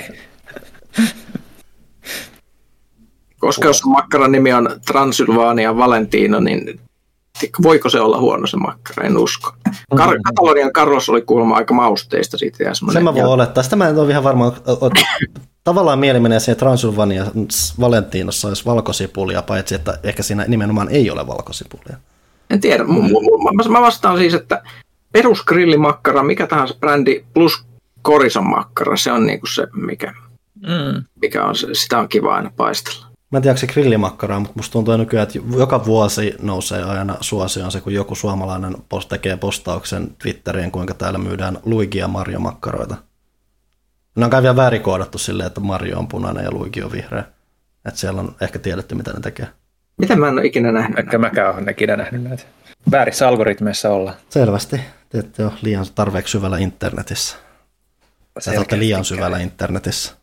Koska 3.39 3.67
jos 3.67 3.85
makkaran 3.85 4.31
nimi 4.31 4.53
on 4.53 4.69
Transylvania 4.87 5.77
Valentino, 5.77 6.39
niin 6.39 6.79
voiko 7.63 7.89
se 7.89 7.99
olla 7.99 8.19
huono 8.19 8.47
se 8.47 8.57
makkara? 8.57 9.03
En 9.07 9.17
usko. 9.17 9.53
Kar- 9.95 10.19
Katalonian 10.23 10.71
Carlos 10.73 11.09
oli 11.09 11.21
kuulemma 11.21 11.55
aika 11.55 11.73
mausteista 11.73 12.37
siitä. 12.37 12.63
Ja 12.63 12.73
Sen 12.93 13.03
mä 13.03 13.13
voin 13.13 13.25
olettaa. 13.25 13.63
Sitä 13.63 13.75
mä 13.75 13.89
en 13.89 13.99
ole 13.99 14.09
ihan 14.11 14.23
varma. 14.23 14.53
Tavallaan 15.63 15.99
mieli 15.99 16.19
menee 16.19 16.39
siihen 16.39 16.57
Transylvania 16.59 17.25
Valentinossa 17.79 18.47
olisi 18.47 18.65
valkosipulia, 18.65 19.41
paitsi 19.41 19.75
että 19.75 19.99
ehkä 20.03 20.23
siinä 20.23 20.45
nimenomaan 20.47 20.89
ei 20.89 21.11
ole 21.11 21.27
valkosipulia. 21.27 21.97
En 22.49 22.61
tiedä. 22.61 22.83
M- 22.83 22.87
m- 23.67 23.71
mä 23.71 23.81
vastaan 23.81 24.17
siis, 24.17 24.33
että 24.33 24.63
perusgrillimakkara, 25.11 26.23
mikä 26.23 26.47
tahansa 26.47 26.75
brändi 26.79 27.23
plus 27.33 27.65
korison 28.01 28.49
makkara, 28.49 28.97
se 28.97 29.11
on 29.11 29.25
niinku 29.25 29.47
se, 29.47 29.67
mikä, 29.73 30.13
Mm. 30.55 31.03
mikä 31.21 31.45
on 31.45 31.55
se, 31.55 31.67
sitä 31.73 31.99
on 31.99 32.09
kiva 32.09 32.35
aina 32.35 32.51
paistella. 32.57 33.04
Mä 33.31 33.37
en 33.37 33.41
tiedä, 33.41 33.51
onko 33.51 33.59
se 33.59 33.67
grillimakkaraa, 33.67 34.39
mutta 34.39 34.53
musta 34.55 34.73
tuntuu 34.73 34.97
nykyään, 34.97 35.27
että 35.27 35.39
joka 35.57 35.85
vuosi 35.85 36.35
nousee 36.41 36.83
aina 36.83 37.17
suosioon 37.21 37.71
se, 37.71 37.81
kun 37.81 37.93
joku 37.93 38.15
suomalainen 38.15 38.75
post 38.89 39.09
tekee 39.09 39.37
postauksen 39.37 40.15
Twitteriin, 40.19 40.71
kuinka 40.71 40.93
täällä 40.93 41.19
myydään 41.19 41.57
Luigi 41.65 41.97
ja 41.97 42.07
Mario 42.07 42.39
makkaroita. 42.39 42.95
Ne 44.15 44.25
on 44.25 44.31
kai 44.31 44.41
vielä 44.41 44.55
väärikoodattu 44.55 45.17
silleen, 45.17 45.47
että 45.47 45.61
Mario 45.61 45.99
on 45.99 46.07
punainen 46.07 46.43
ja 46.43 46.51
Luigi 46.51 46.83
on 46.83 46.91
vihreä. 46.91 47.23
Että 47.85 47.99
siellä 47.99 48.21
on 48.21 48.35
ehkä 48.41 48.59
tiedetty, 48.59 48.95
mitä 48.95 49.13
ne 49.13 49.19
tekee. 49.19 49.47
Miten 49.97 50.19
mä 50.19 50.27
en 50.27 50.33
ole 50.33 50.45
ikinä 50.45 50.71
nähnyt? 50.71 50.99
Ehkä 50.99 51.17
mäkään 51.17 51.55
ole 51.55 51.71
ikinä 51.71 51.95
nähnyt 51.95 52.23
näitä. 52.23 52.43
Väärissä 52.91 53.27
algoritmeissa 53.27 53.89
ollaan. 53.89 54.15
Selvästi. 54.29 54.81
Te 55.09 55.19
ette 55.19 55.45
ole 55.45 55.53
liian 55.61 55.85
tarpeeksi 55.95 56.31
syvällä 56.31 56.57
internetissä. 56.57 57.35
Sä 58.39 58.51
olette 58.51 58.79
liian 58.79 59.05
syvällä 59.05 59.37
internetissä. 59.37 60.13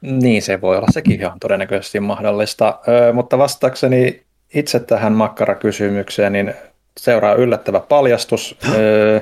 Niin 0.00 0.42
se 0.42 0.60
voi 0.60 0.76
olla, 0.76 0.86
sekin 0.92 1.20
ihan 1.20 1.40
todennäköisesti 1.40 2.00
mahdollista. 2.00 2.78
Ö, 2.88 3.12
mutta 3.12 3.38
vastaakseni 3.38 4.22
itse 4.54 4.80
tähän 4.80 5.12
makkarakysymykseen, 5.12 6.32
niin 6.32 6.54
seuraa 6.98 7.34
yllättävä 7.34 7.80
paljastus. 7.80 8.56
Öö, 8.74 9.20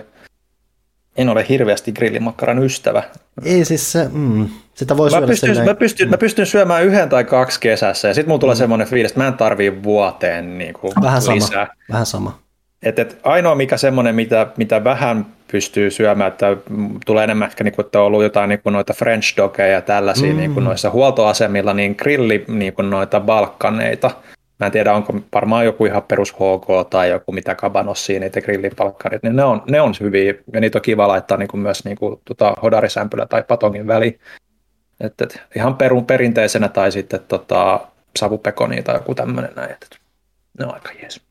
en 1.17 1.29
ole 1.29 1.47
hirveästi 1.49 1.93
grillimakkaran 1.93 2.63
ystävä. 2.65 3.03
Ei 3.45 3.65
siis 3.65 3.93
se, 3.93 4.09
mm, 4.13 4.49
sitä 4.75 4.97
voi 4.97 5.11
Mä 5.11 5.27
pystyn, 5.27 5.49
silleen- 5.49 5.69
mä, 5.69 5.75
pystyn, 5.75 6.11
mä 6.11 6.19
pystyn 6.19 6.47
syömään 6.47 6.85
yhden 6.85 7.09
tai 7.09 7.25
kaksi 7.25 7.61
kesässä 7.61 8.09
ja 8.09 8.15
sitten 8.15 8.29
mulla 8.31 8.41
tulee 8.41 8.57
semmoinen 8.57 8.87
fiilis, 8.87 9.11
että 9.11 9.21
mä 9.21 9.29
en 9.29 9.35
tarvii 9.35 9.83
vuoteen 9.83 10.59
niin 10.59 10.75
kuin 10.75 10.93
Vähän 11.03 11.23
sama, 11.23 11.35
lisää. 11.35 11.67
vähän 11.93 12.07
sama. 12.07 12.39
Et, 12.83 12.99
et 12.99 13.19
ainoa 13.23 13.55
mikä 13.55 13.77
semmoinen, 13.77 14.15
mitä, 14.15 14.47
mitä 14.57 14.85
vähän 14.85 15.27
pystyy 15.53 15.91
syömään, 15.91 16.33
että 16.33 16.57
tulee 17.07 17.25
enemmän 17.25 17.49
ehkä, 17.49 17.65
niin 17.65 17.75
kuin, 17.75 17.87
että 17.87 18.01
on 18.01 18.07
ollut 18.07 18.23
jotain 18.23 18.49
niin 18.49 18.63
kuin 18.63 18.73
noita 18.73 18.95
French 18.95 19.37
dogeja 19.37 19.73
ja 19.73 19.83
tällaisia 19.83 20.33
mm. 20.33 20.39
niin 20.39 20.55
kuin 20.55 20.65
noissa 20.65 20.91
huoltoasemilla, 20.91 21.75
niin 21.75 21.95
grilli 21.99 22.45
niin 22.49 22.73
kuin 22.73 22.91
noita 22.91 23.21
balkaneita. 23.21 24.11
Mä 24.61 24.67
en 24.67 24.73
tiedä, 24.73 24.93
onko 24.93 25.15
varmaan 25.35 25.65
joku 25.65 25.87
ihan 25.87 26.03
perus 26.03 26.33
HK 26.33 26.91
tai 26.91 27.11
joku 27.11 27.33
mitä 27.33 27.55
Cabanossia, 27.55 28.21
niitä 28.21 28.41
grillipalkkarit, 28.41 29.23
niin 29.23 29.37
ne 29.37 29.45
on, 29.45 29.63
ne 29.71 29.81
on 29.81 29.95
hyviä 30.01 30.35
ja 30.53 30.61
niitä 30.61 30.79
on 30.79 30.83
kiva 30.83 31.09
laittaa 31.09 31.39
niin 31.39 31.49
kuin 31.49 31.61
myös 31.61 31.85
niin 31.85 31.97
kuin, 31.97 32.21
tota, 32.25 32.55
hodarisämpylä 32.63 33.27
tai 33.27 33.43
patongin 33.43 33.87
väliin. 33.87 34.21
Et, 35.01 35.21
et, 35.21 35.43
ihan 35.57 35.77
perun 35.77 36.07
perinteisenä 36.07 36.69
tai 36.69 36.93
sitten 36.93 37.21
tota, 37.29 37.81
savupekoni 38.17 38.83
tai 38.83 38.95
joku 38.95 39.15
tämmöinen 39.15 39.53
näin. 39.57 39.71
Et, 39.71 39.99
ne 40.59 40.67
on 40.67 40.75
aika 40.75 40.91
jees. 41.03 41.28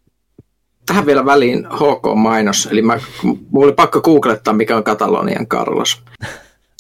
Tähän 0.88 1.06
vielä 1.06 1.26
väliin 1.26 1.68
HK-mainos, 1.74 2.68
eli 2.72 2.82
mä, 2.82 3.00
mulla 3.24 3.66
oli 3.66 3.74
pakko 3.74 4.02
googlettaa, 4.02 4.54
mikä 4.54 4.78
on 4.78 4.84
Katalonian 4.84 5.48
Carlos. 5.48 6.02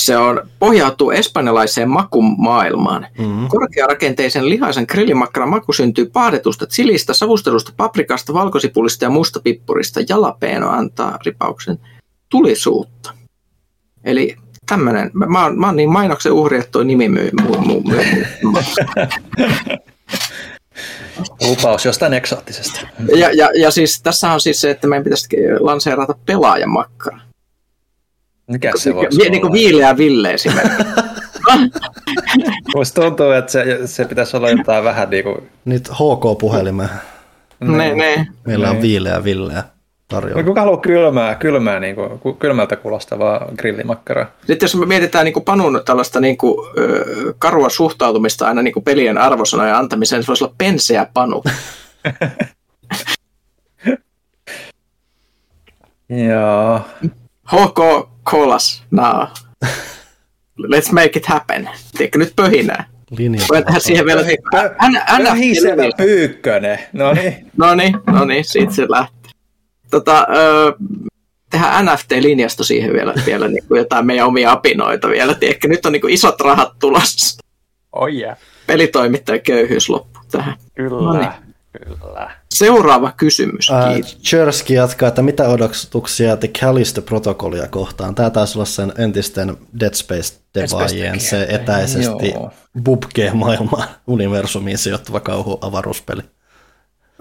Se 0.03 0.17
on, 0.17 0.41
pohjautuu 0.59 1.11
espanjalaiseen 1.11 1.89
makumaailmaan. 1.89 3.07
Mm-hmm. 3.19 3.47
Korkearakenteisen 3.47 4.49
lihaisen 4.49 4.85
grillimakkaran 4.89 5.49
maku 5.49 5.73
syntyy 5.73 6.05
paadetusta 6.05 6.65
chilistä, 6.65 7.13
savustelusta 7.13 7.73
paprikasta, 7.77 8.33
valkosipulista 8.33 9.05
ja 9.05 9.09
mustapippurista. 9.09 9.99
Jalapeeno 10.09 10.69
antaa 10.69 11.19
ripauksen 11.25 11.79
tulisuutta. 12.29 13.13
Eli 14.03 14.35
tämmöinen, 14.67 15.11
mä, 15.13 15.25
mä, 15.25 15.43
oon, 15.43 15.59
mä 15.59 15.65
oon 15.65 15.75
niin 15.75 15.91
mainoksen 15.91 16.31
uhri, 16.31 16.57
että 16.57 16.71
toi 16.71 16.85
nimi 16.85 17.09
myy, 17.09 17.31
myy, 17.41 17.81
myy. 17.87 18.25
Lupaus 21.41 21.85
jostain 21.85 22.13
eksoottisesta. 22.13 22.79
Ja, 23.15 23.31
ja, 23.33 23.49
ja 23.55 23.71
siis 23.71 24.01
tässä 24.01 24.31
on 24.31 24.41
siis 24.41 24.61
se, 24.61 24.69
että 24.71 24.87
meidän 24.87 25.03
pitäisi 25.03 25.27
lanseerata 25.59 26.15
pelaajamakkara. 26.25 27.19
Mikä 28.47 28.71
se 28.75 28.95
voisi 28.95 29.17
Vi, 29.17 29.21
olla? 29.23 29.31
niin 29.31 29.41
kuin 29.41 29.53
viileä 29.53 29.97
Ville 29.97 30.33
esimerkiksi. 30.33 30.83
Musta 32.75 33.01
tuntuu, 33.01 33.31
että 33.31 33.51
se, 33.51 33.79
se 33.87 34.05
pitäisi 34.05 34.37
olla 34.37 34.49
jotain 34.49 34.83
vähän 34.83 35.09
niin 35.09 35.23
kuin... 35.23 35.49
Nyt 35.65 35.89
HK-puhelimeen. 35.89 36.89
ne, 37.59 37.95
ne. 37.95 38.27
Meillä 38.45 38.69
on 38.69 38.75
Niin. 38.75 38.81
viileä 38.81 39.23
Villeä 39.23 39.63
tarjolla. 40.07 40.41
No, 40.41 40.47
kuka 40.47 40.61
haluaa 40.61 40.77
kylmää, 40.81 41.35
kylmää 41.35 41.79
niin 41.79 41.95
kuin, 41.95 42.19
ku- 42.19 42.33
kylmältä 42.33 42.75
kuulostavaa 42.75 43.47
grillimakkaraa? 43.57 44.25
Sitten 44.47 44.65
jos 44.65 44.75
me 44.75 44.85
mietitään 44.85 45.25
niin 45.25 45.33
kuin 45.33 45.45
Panun 45.45 45.81
tällaista 45.85 46.19
niin 46.19 46.37
kuin, 46.37 46.67
karua 47.39 47.69
suhtautumista 47.69 48.47
aina 48.47 48.61
niin 48.61 48.73
kuin 48.73 48.83
pelien 48.83 49.17
arvosanojen 49.17 49.75
antamiseen, 49.75 50.23
se 50.23 50.27
voisi 50.27 50.43
olla 50.43 50.55
penseä 50.57 51.07
Panu. 51.13 51.43
Joo. 56.29 56.81
HK 57.45 58.09
Kolas, 58.23 58.83
now. 58.91 59.21
Let's 60.61 60.91
make 60.91 61.11
it 61.15 61.25
happen. 61.25 61.69
Tiedätkö 61.97 62.19
nyt 62.19 62.33
pöhinää? 62.35 62.85
Linja. 63.17 63.41
Voin 63.49 63.65
tehdä 63.65 63.79
siihen 63.79 64.05
vielä... 64.05 64.21
N- 64.21 65.35
Hiisevä 65.37 65.87
NFT. 65.87 65.97
pyykkönen. 65.97 66.79
No 66.93 67.13
niin. 67.13 67.51
No 67.57 67.75
niin, 67.75 67.97
no 68.07 68.25
niin, 68.25 68.45
siitä 68.45 68.73
se 68.73 68.85
lähtee. 68.89 69.16
Tota, 69.91 70.27
ö, 70.35 70.73
tehdään 71.49 71.85
NFT-linjasto 71.85 72.63
siihen 72.63 72.93
vielä, 72.93 73.13
vielä 73.25 73.47
niin 73.47 73.67
kuin 73.67 73.77
jotain 73.77 74.05
meidän 74.05 74.27
omia 74.27 74.51
apinoita 74.51 75.09
vielä. 75.09 75.33
Tiedätkö, 75.33 75.67
nyt 75.67 75.85
on 75.85 75.91
niin 75.91 76.01
kuin 76.01 76.13
isot 76.13 76.41
rahat 76.41 76.71
tulossa. 76.79 77.41
Oh 77.91 78.07
yeah. 78.07 78.37
Pelitoimittajan 78.67 79.41
köyhyys 79.41 79.89
loppu 79.89 80.19
tähän. 80.31 80.55
Kyllä. 80.75 81.01
No 81.01 81.19
niin. 81.19 81.31
Kyllä. 81.85 82.31
Seuraava 82.53 83.11
kysymys, 83.17 83.67
kiitos. 83.93 84.17
Chersky 84.23 84.73
jatkaa, 84.73 85.07
että 85.07 85.21
mitä 85.21 85.47
odotuksia 85.47 86.37
te 86.37 86.47
Callisto-protokollia 86.47 87.67
kohtaan? 87.69 88.15
Tämä 88.15 88.29
taisi 88.29 88.57
olla 88.57 88.65
sen 88.65 88.93
entisten 88.97 89.57
Dead 89.79 89.93
Space-devaajien 89.93 91.19
se 91.19 91.47
etäisesti 91.49 92.29
Joo. 92.29 92.51
Bubge-maailmaan 92.83 93.87
universumiin 94.07 94.77
sijoittuva 94.77 95.19
kauhu 95.19 95.57
avaruuspeli. 95.61 96.21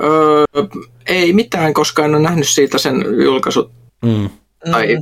Öö, 0.03 0.45
ei 1.07 1.33
mitään, 1.33 1.75
koska 1.75 2.05
en 2.05 2.15
ole 2.15 2.23
nähnyt 2.23 2.49
siitä 2.49 2.79
sen 2.79 3.05
julkaisut 3.25 3.73
Mm. 4.03 4.31
tai 4.71 4.99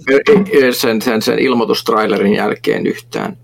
sen, 0.73 1.03
sen, 1.03 1.23
sen 1.23 1.39
ilmoitustrailerin 1.39 2.35
jälkeen 2.35 2.87
yhtään. 2.87 3.37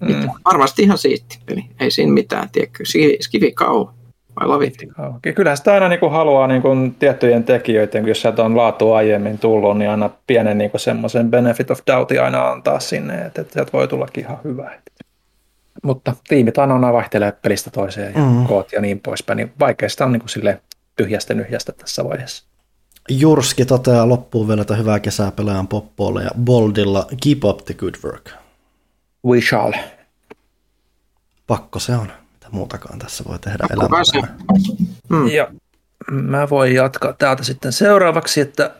Mm. 0.00 0.28
Varmasti 0.44 0.82
ihan 0.82 0.98
siisti 0.98 1.38
peli, 1.46 1.64
ei 1.80 1.90
siinä 1.90 2.12
mitään, 2.12 2.48
tiedätkö. 2.52 2.84
Skivi, 2.84 3.16
skivi 3.20 3.52
kauhu, 3.52 3.90
I 4.44 4.46
love 4.46 4.66
it. 4.66 4.74
Okay. 5.16 5.32
Kyllähän 5.32 5.56
sitä 5.56 5.72
aina 5.74 5.88
niin 5.88 6.00
kuin 6.00 6.12
haluaa 6.12 6.46
niin 6.46 6.62
kuin 6.62 6.94
tiettyjen 6.94 7.44
tekijöiden, 7.44 8.02
kun 8.02 8.08
jos 8.08 8.22
sieltä 8.22 8.44
on 8.44 8.56
laatu 8.56 8.92
aiemmin 8.92 9.38
tullut, 9.38 9.78
niin 9.78 9.90
aina 9.90 10.10
pienen 10.26 10.58
niin 10.58 10.70
kuin 10.70 10.80
semmoisen 10.80 11.30
benefit 11.30 11.70
of 11.70 11.80
doubt 11.86 12.10
aina 12.10 12.50
antaa 12.50 12.80
sinne, 12.80 13.14
että, 13.14 13.40
että 13.40 13.52
sieltä 13.52 13.72
voi 13.72 13.88
tullakin 13.88 14.24
ihan 14.24 14.38
hyvä. 14.44 14.70
Mutta 15.82 16.16
tiimit 16.28 16.58
aina 16.58 16.92
vaihtelee 16.92 17.32
pelistä 17.32 17.70
toiseen 17.70 18.12
ja 18.14 18.20
mm. 18.20 18.46
koot 18.46 18.72
ja 18.72 18.80
niin 18.80 19.00
poispäin, 19.00 19.36
niin 19.36 19.52
vaikea 19.60 19.88
sitä 19.88 20.04
on 20.04 20.12
niin 20.12 20.20
kuin 20.20 20.28
sille 20.30 20.60
tyhjästä 20.98 21.34
nyhjästä 21.34 21.72
tässä 21.72 22.04
vaiheessa. 22.04 22.44
Jurski 23.08 23.64
toteaa 23.64 24.08
loppuun 24.08 24.48
vielä, 24.48 24.62
että 24.62 24.76
hyvää 24.76 25.00
kesää 25.00 25.30
pelaajan 25.30 25.68
Poppolle 25.68 26.22
ja 26.22 26.30
Boldilla 26.44 27.06
Keep 27.24 27.44
up 27.44 27.64
the 27.64 27.74
good 27.74 27.94
work. 28.04 28.30
We 29.26 29.40
shall. 29.40 29.72
Pakko 31.46 31.78
se 31.78 31.96
on. 31.96 32.12
Mitä 32.32 32.46
muutakaan 32.50 32.98
tässä 32.98 33.24
voi 33.28 33.38
tehdä 33.38 33.66
elämässä. 33.70 34.18
Mm. 35.08 35.26
Ja 35.26 35.52
mä 36.10 36.50
voin 36.50 36.74
jatkaa 36.74 37.12
täältä 37.12 37.44
sitten 37.44 37.72
seuraavaksi, 37.72 38.40
että 38.40 38.74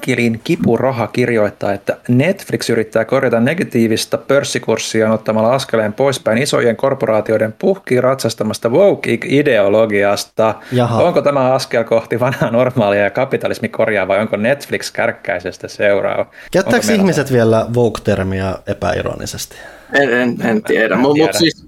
Akkilin 0.00 0.40
kipuraha 0.44 1.06
kirjoittaa, 1.06 1.72
että 1.72 1.96
Netflix 2.08 2.70
yrittää 2.70 3.04
korjata 3.04 3.40
negatiivista 3.40 4.18
pörssikurssia 4.18 5.12
ottamalla 5.12 5.54
askeleen 5.54 5.92
poispäin 5.92 6.38
isojen 6.38 6.76
korporaatioiden 6.76 7.54
puhkiin 7.58 8.02
ratsastamasta 8.02 8.68
woke-ideologiasta. 8.68 10.54
Jaha. 10.72 11.02
Onko 11.02 11.22
tämä 11.22 11.52
askel 11.54 11.84
kohti 11.84 12.20
vanhaa 12.20 12.50
normaalia 12.50 13.02
ja 13.02 13.10
kapitalismi 13.10 13.68
korjaa 13.68 14.08
vai 14.08 14.20
onko 14.20 14.36
Netflix 14.36 14.92
kärkkäisestä 14.92 15.68
seuraava? 15.68 16.26
Käyttääkö 16.52 16.92
ihmiset 16.92 17.32
vielä 17.32 17.66
Vogue-termiä 17.74 18.54
epäironisesti? 18.66 19.56
En, 19.92 20.12
en, 20.12 20.36
en 20.44 20.62
tiedä, 20.62 20.96
mutta 20.96 21.38
siis, 21.38 21.66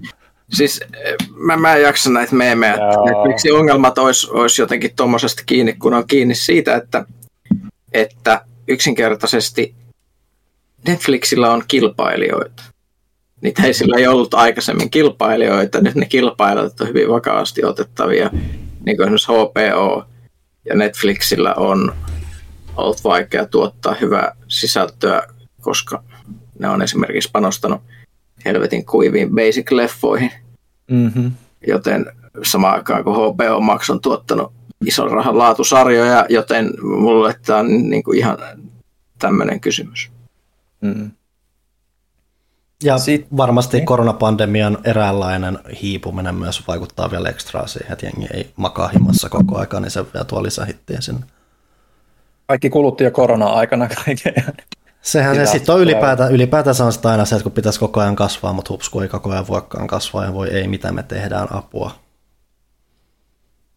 siis 0.49 0.81
eh, 0.81 1.15
mä, 1.35 1.57
mä 1.57 1.75
en 1.75 1.81
jaksa 1.81 2.09
näitä 2.09 2.35
meemejä. 2.35 2.77
Miksi 3.27 3.51
ongelmat 3.51 3.97
olisi 3.97 4.27
olisi 4.31 4.61
jotenkin 4.61 4.91
tuommoisesta 4.95 5.43
kiinni, 5.45 5.73
kun 5.73 5.93
on 5.93 6.03
kiinni 6.07 6.35
siitä, 6.35 6.75
että, 6.75 7.05
että 7.93 8.45
yksinkertaisesti 8.67 9.75
Netflixillä 10.87 11.51
on 11.51 11.63
kilpailijoita. 11.67 12.63
Niitä 13.41 13.63
ei 13.63 13.73
sillä 13.73 13.97
ei 13.97 14.07
ollut 14.07 14.33
aikaisemmin 14.33 14.89
kilpailijoita, 14.89 15.81
nyt 15.81 15.95
ne 15.95 16.05
kilpailijat 16.05 16.81
on 16.81 16.87
hyvin 16.87 17.09
vakavasti 17.09 17.65
otettavia, 17.65 18.29
niin 18.85 18.97
kuin 18.97 19.05
esimerkiksi 19.05 19.31
HBO 19.31 20.05
ja 20.65 20.75
Netflixillä 20.75 21.53
on 21.53 21.95
ollut 22.77 23.03
vaikea 23.03 23.45
tuottaa 23.45 23.95
hyvää 24.01 24.35
sisältöä, 24.47 25.21
koska 25.61 26.03
ne 26.59 26.69
on 26.69 26.81
esimerkiksi 26.81 27.29
panostanut 27.31 27.81
helvetin 28.45 28.85
kuiviin 28.85 29.29
basic-leffoihin, 29.29 30.31
Mm-hmm. 30.91 31.31
joten 31.67 32.05
samaan 32.43 32.75
aikaan 32.75 33.03
kun 33.03 33.15
HBO 33.15 33.59
Max 33.61 33.89
on 33.89 34.01
tuottanut 34.01 34.53
ison 34.85 35.11
rahan 35.11 35.37
laatusarjoja, 35.37 36.25
joten 36.29 36.73
mulle 36.83 37.35
tämä 37.45 37.59
on 37.59 37.89
niin 37.89 38.03
kuin 38.03 38.17
ihan 38.17 38.37
tämmöinen 39.19 39.59
kysymys. 39.59 40.11
Mm. 40.81 41.11
Ja 42.83 42.97
Sit- 42.97 43.27
varmasti 43.37 43.77
niin. 43.77 43.85
koronapandemian 43.85 44.77
eräänlainen 44.83 45.59
hiipuminen 45.81 46.35
myös 46.35 46.67
vaikuttaa 46.67 47.11
vielä 47.11 47.29
ekstraa 47.29 47.67
siihen, 47.67 47.93
että 47.93 48.05
jengi 48.05 48.27
ei 48.33 48.53
makaa 48.55 48.87
himassa 48.87 49.29
koko 49.29 49.57
aika, 49.57 49.79
niin 49.79 49.91
se 49.91 50.13
vielä 50.13 50.25
tuo 50.25 50.43
lisähittiä 50.43 51.01
sinne. 51.01 51.21
Kaikki 52.47 52.69
kulutti 52.69 53.03
jo 53.03 53.11
korona-aikana 53.11 53.87
kaiken. 54.05 54.33
Sehän 55.01 55.35
se 55.35 55.45
sitten 55.45 55.75
on 55.75 55.81
ylipäätään, 55.81 56.31
ylipäätänsä 56.31 56.85
on 56.85 56.93
sitä 56.93 57.09
aina 57.09 57.25
se, 57.25 57.35
että 57.35 57.43
kun 57.43 57.51
pitäisi 57.51 57.79
koko 57.79 57.99
ajan 57.99 58.15
kasvaa, 58.15 58.53
mutta 58.53 58.73
hupsku 58.73 58.99
ei 58.99 59.07
koko 59.07 59.31
ajan 59.31 59.47
voikaan 59.47 59.87
kasvaa 59.87 60.25
ja 60.25 60.33
voi 60.33 60.49
ei, 60.49 60.67
mitä 60.67 60.91
me 60.91 61.03
tehdään, 61.03 61.47
apua. 61.51 61.91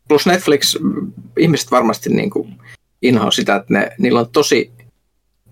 Plus 0.08 0.26
Netflix, 0.26 0.76
mm, 0.80 1.12
ihmiset 1.38 1.70
varmasti 1.70 2.10
niin 2.10 2.30
kuin 2.30 2.54
inhoa 3.02 3.30
sitä, 3.30 3.56
että 3.56 3.72
ne, 3.74 3.90
niillä 3.98 4.20
on 4.20 4.30
tosi, 4.32 4.72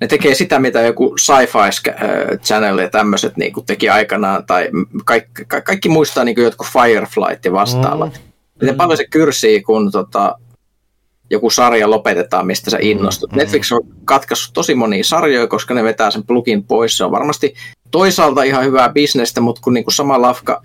ne 0.01 0.07
tekee 0.07 0.35
sitä, 0.35 0.59
mitä 0.59 0.81
joku 0.81 1.15
sci-fi 1.19 1.89
äh, 1.89 2.39
channel 2.39 2.79
ja 2.79 2.91
tämmöiset 2.91 3.37
niin 3.37 3.53
kuin 3.53 3.67
teki 3.67 3.89
aikanaan, 3.89 4.47
tai 4.47 4.69
kaikki, 5.05 5.45
ka- 5.45 5.61
kaikki 5.61 5.89
muistaa 5.89 6.25
niin 6.25 6.35
kuin 6.35 6.45
jotkut 6.45 6.67
Fireflight 6.67 7.45
ja 7.45 7.53
vastaavat. 7.53 8.13
Mm. 8.13 8.31
Miten 8.61 8.77
paljon 8.77 8.97
se 8.97 9.07
kyrsii, 9.11 9.63
kun 9.63 9.93
tota, 9.93 10.39
joku 11.31 11.51
sarja 11.51 11.91
lopetetaan, 11.91 12.47
mistä 12.47 12.71
sä 12.71 12.79
innostut. 12.81 13.33
Mm, 13.33 13.39
Netflix 13.39 13.73
on 13.73 13.81
katkaissut 14.05 14.55
tosi 14.55 14.75
monia 14.75 15.05
sarjoja, 15.05 15.47
koska 15.47 15.75
ne 15.75 15.85
vetää 15.85 16.11
sen 16.11 16.27
plugin 16.27 16.65
pois. 16.65 16.97
Se 16.97 17.05
on 17.05 17.11
varmasti 17.11 17.55
toisaalta 17.91 18.43
ihan 18.43 18.65
hyvää 18.65 18.89
bisnestä, 18.89 19.41
mutta 19.41 19.61
kun 19.65 19.75
niinku 19.75 19.91
sama 19.91 20.23
lafka, 20.23 20.63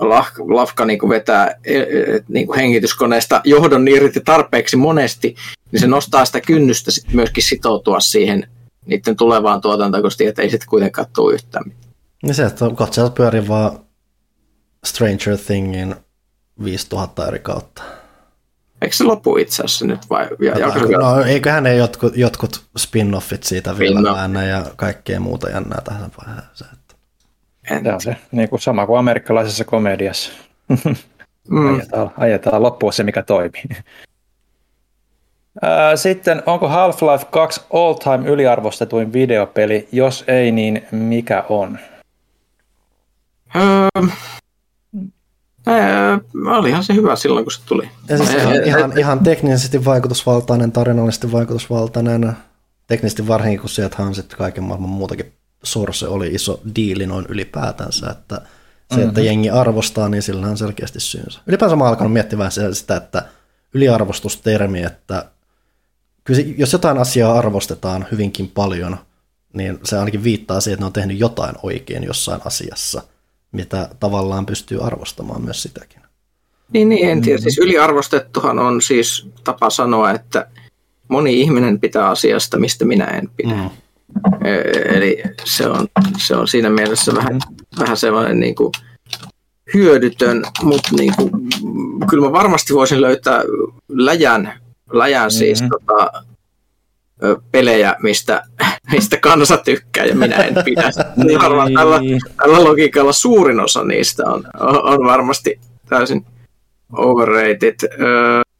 lafka, 0.00 0.42
lafka 0.46 0.84
niinku 0.84 1.08
vetää 1.08 1.54
e, 1.64 1.78
e, 1.78 1.84
niinku 2.28 2.54
hengityskoneesta 2.54 3.40
johdon 3.44 3.88
irti 3.88 4.20
tarpeeksi 4.20 4.76
monesti, 4.76 5.34
niin 5.72 5.80
se 5.80 5.86
nostaa 5.86 6.24
sitä 6.24 6.40
kynnystä 6.40 6.90
sit 6.90 7.12
myöskin 7.12 7.44
sitoutua 7.44 8.00
siihen 8.00 8.48
niiden 8.86 9.16
tulevaan 9.16 9.60
tuotantoon, 9.60 10.02
koska 10.02 10.24
että 10.24 10.42
ei 10.42 10.50
sitten 10.50 10.68
kuitenkaan 10.68 11.06
tule 11.14 11.34
yhtään 11.34 11.64
mitään. 11.66 11.94
Niin 12.22 12.34
se, 12.34 12.44
että 12.44 12.64
katsojat 12.76 13.14
pyörii 13.14 13.48
vaan 13.48 13.78
Stranger 14.84 15.38
Thingin 15.46 15.94
5000 16.64 17.28
eri 17.28 17.38
kautta. 17.38 17.82
Eikö 18.82 18.96
se 18.96 19.04
lopu 19.04 19.36
itse 19.36 19.62
asiassa 19.62 19.86
nyt 19.86 20.10
vai? 20.10 20.28
Ja, 20.40 20.58
ja, 20.58 20.66
no, 20.98 21.20
eiköhän 21.24 21.62
ne 21.62 21.74
jotkut, 21.74 22.16
jotkut 22.16 22.62
spin-offit 22.78 23.42
siitä 23.42 23.78
vielä 23.78 24.44
ja 24.48 24.64
kaikkea 24.76 25.20
muuta 25.20 25.50
jännää 25.50 25.80
tähän 25.84 26.10
vaiheeseen. 26.18 26.79
Tämä 27.82 27.94
on 27.94 28.00
se 28.00 28.16
niin 28.32 28.48
kuin 28.48 28.60
sama 28.60 28.86
kuin 28.86 28.98
amerikkalaisessa 28.98 29.64
komediassa. 29.64 30.32
Mm. 31.48 31.74
ajetaan, 31.74 32.10
ajetaan 32.16 32.62
loppuun 32.62 32.92
se, 32.92 33.02
mikä 33.02 33.22
toimii. 33.22 33.62
Sitten, 35.94 36.42
onko 36.46 36.68
Half-Life 36.68 37.24
2 37.30 37.60
all-time 37.72 38.28
yliarvostetuin 38.28 39.12
videopeli? 39.12 39.88
Jos 39.92 40.24
ei, 40.28 40.52
niin 40.52 40.86
mikä 40.90 41.44
on? 41.48 41.78
Öö, 43.56 44.08
Ää, 45.66 46.18
olihan 46.46 46.84
se 46.84 46.94
hyvä 46.94 47.16
silloin, 47.16 47.44
kun 47.44 47.52
se 47.52 47.60
tuli. 47.66 47.88
Ja 48.08 48.16
siis 48.16 48.34
ihan, 48.34 48.64
ihan, 48.64 48.98
ihan 48.98 49.20
teknisesti 49.20 49.84
vaikutusvaltainen, 49.84 50.72
tarinallisesti 50.72 51.32
vaikutusvaltainen, 51.32 52.32
teknisesti 52.86 53.28
varsinkin, 53.28 53.60
kun 53.60 53.68
sieltähän 53.68 54.14
sitten 54.14 54.38
kaiken 54.38 54.64
maailman 54.64 54.90
muutakin 54.90 55.32
Source 55.64 56.08
oli 56.08 56.28
iso 56.28 56.60
diili 56.76 57.06
noin 57.06 57.26
ylipäätänsä, 57.28 58.10
että 58.10 58.34
se, 58.34 58.96
mm-hmm. 58.96 59.08
että 59.08 59.20
jengi 59.20 59.50
arvostaa, 59.50 60.08
niin 60.08 60.22
sillä 60.22 60.46
on 60.46 60.58
selkeästi 60.58 61.00
syynsä. 61.00 61.40
Ylipäänsä 61.46 61.76
mä 61.76 61.84
oon 61.84 61.88
alkanut 61.88 62.12
miettimään 62.12 62.50
sitä, 62.72 62.96
että 62.96 63.22
yliarvostustermi, 63.74 64.82
että 64.82 65.24
kyllä 66.24 66.40
se, 66.40 66.46
jos 66.58 66.72
jotain 66.72 66.98
asiaa 66.98 67.38
arvostetaan 67.38 68.06
hyvinkin 68.12 68.48
paljon, 68.48 68.96
niin 69.52 69.78
se 69.84 69.98
ainakin 69.98 70.24
viittaa 70.24 70.60
siihen, 70.60 70.74
että 70.74 70.82
ne 70.82 70.86
on 70.86 70.92
tehnyt 70.92 71.18
jotain 71.18 71.54
oikein 71.62 72.04
jossain 72.04 72.40
asiassa– 72.44 73.02
mitä 73.52 73.88
tavallaan 74.00 74.46
pystyy 74.46 74.86
arvostamaan 74.86 75.42
myös 75.42 75.62
sitäkin. 75.62 76.00
Niin, 76.72 76.88
niin 76.88 77.10
en 77.10 77.20
tiedä. 77.20 77.38
Siis 77.38 77.58
yliarvostettuhan 77.58 78.58
on 78.58 78.82
siis 78.82 79.28
tapa 79.44 79.70
sanoa, 79.70 80.10
että 80.10 80.46
moni 81.08 81.40
ihminen 81.40 81.80
pitää 81.80 82.08
asiasta, 82.08 82.58
mistä 82.58 82.84
minä 82.84 83.04
en 83.04 83.28
pidä. 83.36 83.54
Mm. 83.54 83.70
Eli 84.94 85.22
se 85.44 85.68
on, 85.68 85.86
se 86.18 86.36
on 86.36 86.48
siinä 86.48 86.70
mielessä 86.70 87.14
vähän, 87.14 87.40
vähän 87.78 87.96
sellainen 87.96 88.40
niin 88.40 88.54
kuin 88.54 88.72
hyödytön, 89.74 90.42
mutta 90.62 90.88
niin 90.98 91.12
kuin, 91.16 91.30
kyllä 92.10 92.26
mä 92.26 92.32
varmasti 92.32 92.74
voisin 92.74 93.00
löytää 93.00 93.42
läjän, 93.88 94.52
läjän 94.92 95.30
siis 95.30 95.62
mm-hmm. 95.62 95.70
tota, 95.86 96.24
pelejä, 97.52 97.96
mistä, 98.02 98.42
mistä 98.92 99.16
kansa 99.16 99.56
tykkää 99.56 100.04
ja 100.04 100.14
minä 100.14 100.36
en 100.36 100.54
pidä. 100.64 100.90
niin 101.24 101.40
varmaan 101.40 101.72
tällä, 101.74 102.00
tällä 102.36 102.64
logiikalla 102.64 103.12
suurin 103.12 103.60
osa 103.60 103.84
niistä 103.84 104.22
on, 104.26 104.44
on 104.60 105.04
varmasti 105.04 105.60
täysin 105.88 106.26
overrated. 106.92 107.74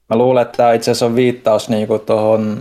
Mä 0.08 0.16
luulen, 0.16 0.42
että 0.42 0.56
tämä 0.56 0.72
itse 0.72 0.90
asiassa 0.90 1.06
on 1.06 1.16
viittaus 1.16 1.68
niinku 1.68 1.98
tuohon 1.98 2.58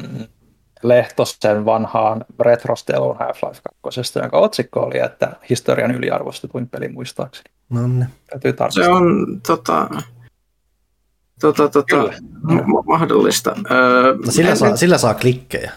Lehtosen 0.84 1.66
vanhaan 1.66 2.26
retrosteluun 2.40 3.16
Half-Life 3.16 3.62
2, 3.82 4.20
jonka 4.20 4.38
otsikko 4.38 4.80
oli, 4.80 5.00
että 5.00 5.36
historian 5.50 5.92
yliarvostetuin 5.92 6.70
peli 6.70 6.88
muistaakseni. 6.88 7.50
No 7.70 7.88
niin. 7.88 8.08
Se 8.70 8.90
on 8.90 9.42
tota, 9.48 9.90
tota, 11.42 11.70
tota, 11.70 11.96
ma- 12.42 12.84
mahdollista. 12.86 13.56
Öö, 13.72 14.16
no 14.26 14.32
sillä, 14.32 14.56
saa, 14.56 14.76
sillä 14.76 14.98
saa 14.98 15.14
klikkejä. 15.14 15.72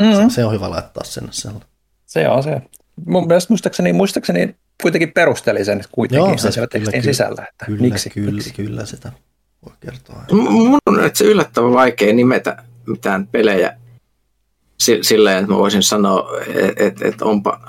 Mm-hmm. 0.00 0.28
Se, 0.28 0.34
se 0.34 0.44
on 0.44 0.52
hyvä 0.52 0.70
laittaa 0.70 1.04
sinne 1.04 1.28
sellainen. 1.32 1.68
Se 2.06 2.28
on 2.28 2.42
se. 2.42 2.62
Mun 3.06 3.26
mielestä 3.26 3.52
muistaakseni, 3.52 3.92
muistaakseni 3.92 4.56
kuitenkin 4.82 5.12
perusteli 5.12 5.64
sen 5.64 5.84
kuitenkin 5.92 6.28
Joo, 6.28 6.38
se, 6.38 6.52
se 6.52 6.66
tekstin 6.66 7.00
kyllä, 7.00 7.12
sisällä. 7.12 7.46
Että 7.50 7.66
kyllä, 7.66 7.80
miksi, 7.80 8.10
kyllä, 8.10 8.32
miksi? 8.32 8.54
kyllä 8.54 8.84
sitä 8.84 9.12
voi 9.66 9.74
kertoa. 9.80 10.24
Mun 10.32 10.78
on 10.86 11.04
että 11.04 11.18
se 11.18 11.24
yllättävän 11.24 11.72
vaikea 11.72 12.12
nimetä 12.12 12.62
mitään 12.86 13.26
pelejä 13.26 13.76
silleen, 15.02 15.38
että 15.38 15.52
mä 15.52 15.58
voisin 15.58 15.82
sanoa, 15.82 16.30
että 16.46 16.84
et, 16.84 17.02
et 17.02 17.22
onpa, 17.22 17.60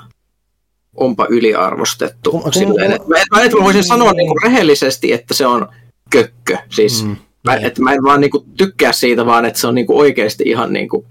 onpa 0.96 1.26
yliarvostettu. 1.30 2.30
Kun, 2.30 2.52
silleen, 2.52 2.92
että, 2.92 3.08
mä, 3.08 3.42
että 3.42 3.56
mä 3.56 3.64
voisin 3.64 3.84
sanoa 3.84 4.12
niin 4.12 4.28
kuin 4.28 4.42
rehellisesti, 4.42 5.12
että 5.12 5.34
se 5.34 5.46
on 5.46 5.68
kökkö. 6.10 6.58
Siis, 6.70 7.04
mm, 7.04 7.16
mä, 7.44 7.56
niin. 7.56 7.66
että 7.66 7.82
mä 7.82 7.92
en 7.92 8.02
vaan 8.04 8.20
niin 8.20 8.30
kuin 8.30 8.44
tykkää 8.56 8.92
siitä, 8.92 9.26
vaan 9.26 9.44
että 9.44 9.60
se 9.60 9.66
on 9.66 9.74
niin 9.74 9.86
kuin 9.86 9.98
oikeasti 9.98 10.44
ihan 10.46 10.72
niin 10.72 10.88
kuin 10.88 11.06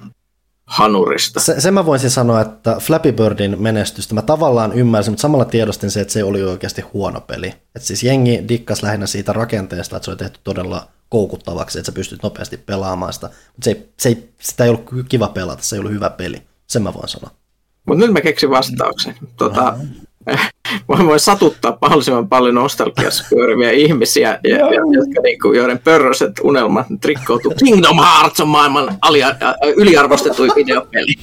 hanurista. 0.65 1.39
Se, 1.39 1.61
sen 1.61 1.73
mä 1.73 1.85
voisin 1.85 2.09
sanoa, 2.09 2.41
että 2.41 2.77
Flappy 2.79 3.11
Birdin 3.11 3.61
menestystä 3.61 4.13
mä 4.13 4.21
tavallaan 4.21 4.73
ymmärsin, 4.73 5.11
mutta 5.11 5.21
samalla 5.21 5.45
tiedostin 5.45 5.91
se, 5.91 6.01
että 6.01 6.13
se 6.13 6.23
oli 6.23 6.43
oikeasti 6.43 6.81
huono 6.81 7.21
peli. 7.21 7.47
Että 7.47 7.87
siis 7.87 8.03
jengi 8.03 8.45
dikkas 8.47 8.83
lähinnä 8.83 9.07
siitä 9.07 9.33
rakenteesta, 9.33 9.95
että 9.95 10.05
se 10.05 10.11
oli 10.11 10.17
tehty 10.17 10.39
todella 10.43 10.87
koukuttavaksi, 11.09 11.79
että 11.79 11.85
sä 11.85 11.95
pystyt 11.95 12.23
nopeasti 12.23 12.57
pelaamaan 12.57 13.13
sitä. 13.13 13.27
Mutta 13.27 13.63
se 13.63 13.71
ei, 13.71 13.89
se 13.99 14.09
ei, 14.09 14.29
sitä 14.41 14.63
ei 14.63 14.69
ollut 14.69 14.89
kiva 15.09 15.27
pelata, 15.27 15.63
se 15.63 15.75
ei 15.75 15.79
ollut 15.79 15.93
hyvä 15.93 16.09
peli. 16.09 16.41
Sen 16.67 16.83
mä 16.83 16.93
voin 16.93 17.07
sanoa. 17.07 17.31
Mutta 17.87 18.05
nyt 18.05 18.13
mä 18.13 18.21
keksin 18.21 18.49
vastauksen. 18.49 19.15
Tota, 19.37 19.77
mä 20.87 21.05
voin 21.05 21.19
satuttaa 21.19 21.77
mahdollisimman 21.81 22.29
paljon 22.29 22.55
nostalgiassa 22.55 23.25
pyöriviä 23.29 23.71
ihmisiä, 23.71 24.39
ja, 24.43 24.57
ja, 24.57 24.65
jotka, 24.67 25.21
niin 25.23 25.39
kuin, 25.39 25.57
joiden 25.57 25.79
pörröiset 25.79 26.31
unelmat 26.43 26.87
trikkoutuu. 27.01 27.53
Kingdom 27.65 27.99
Hearts 27.99 28.39
on 28.39 28.47
maailman 28.47 28.97
alia, 29.01 29.35
yliarvostetuin 29.75 30.51
videopeli. 30.55 31.13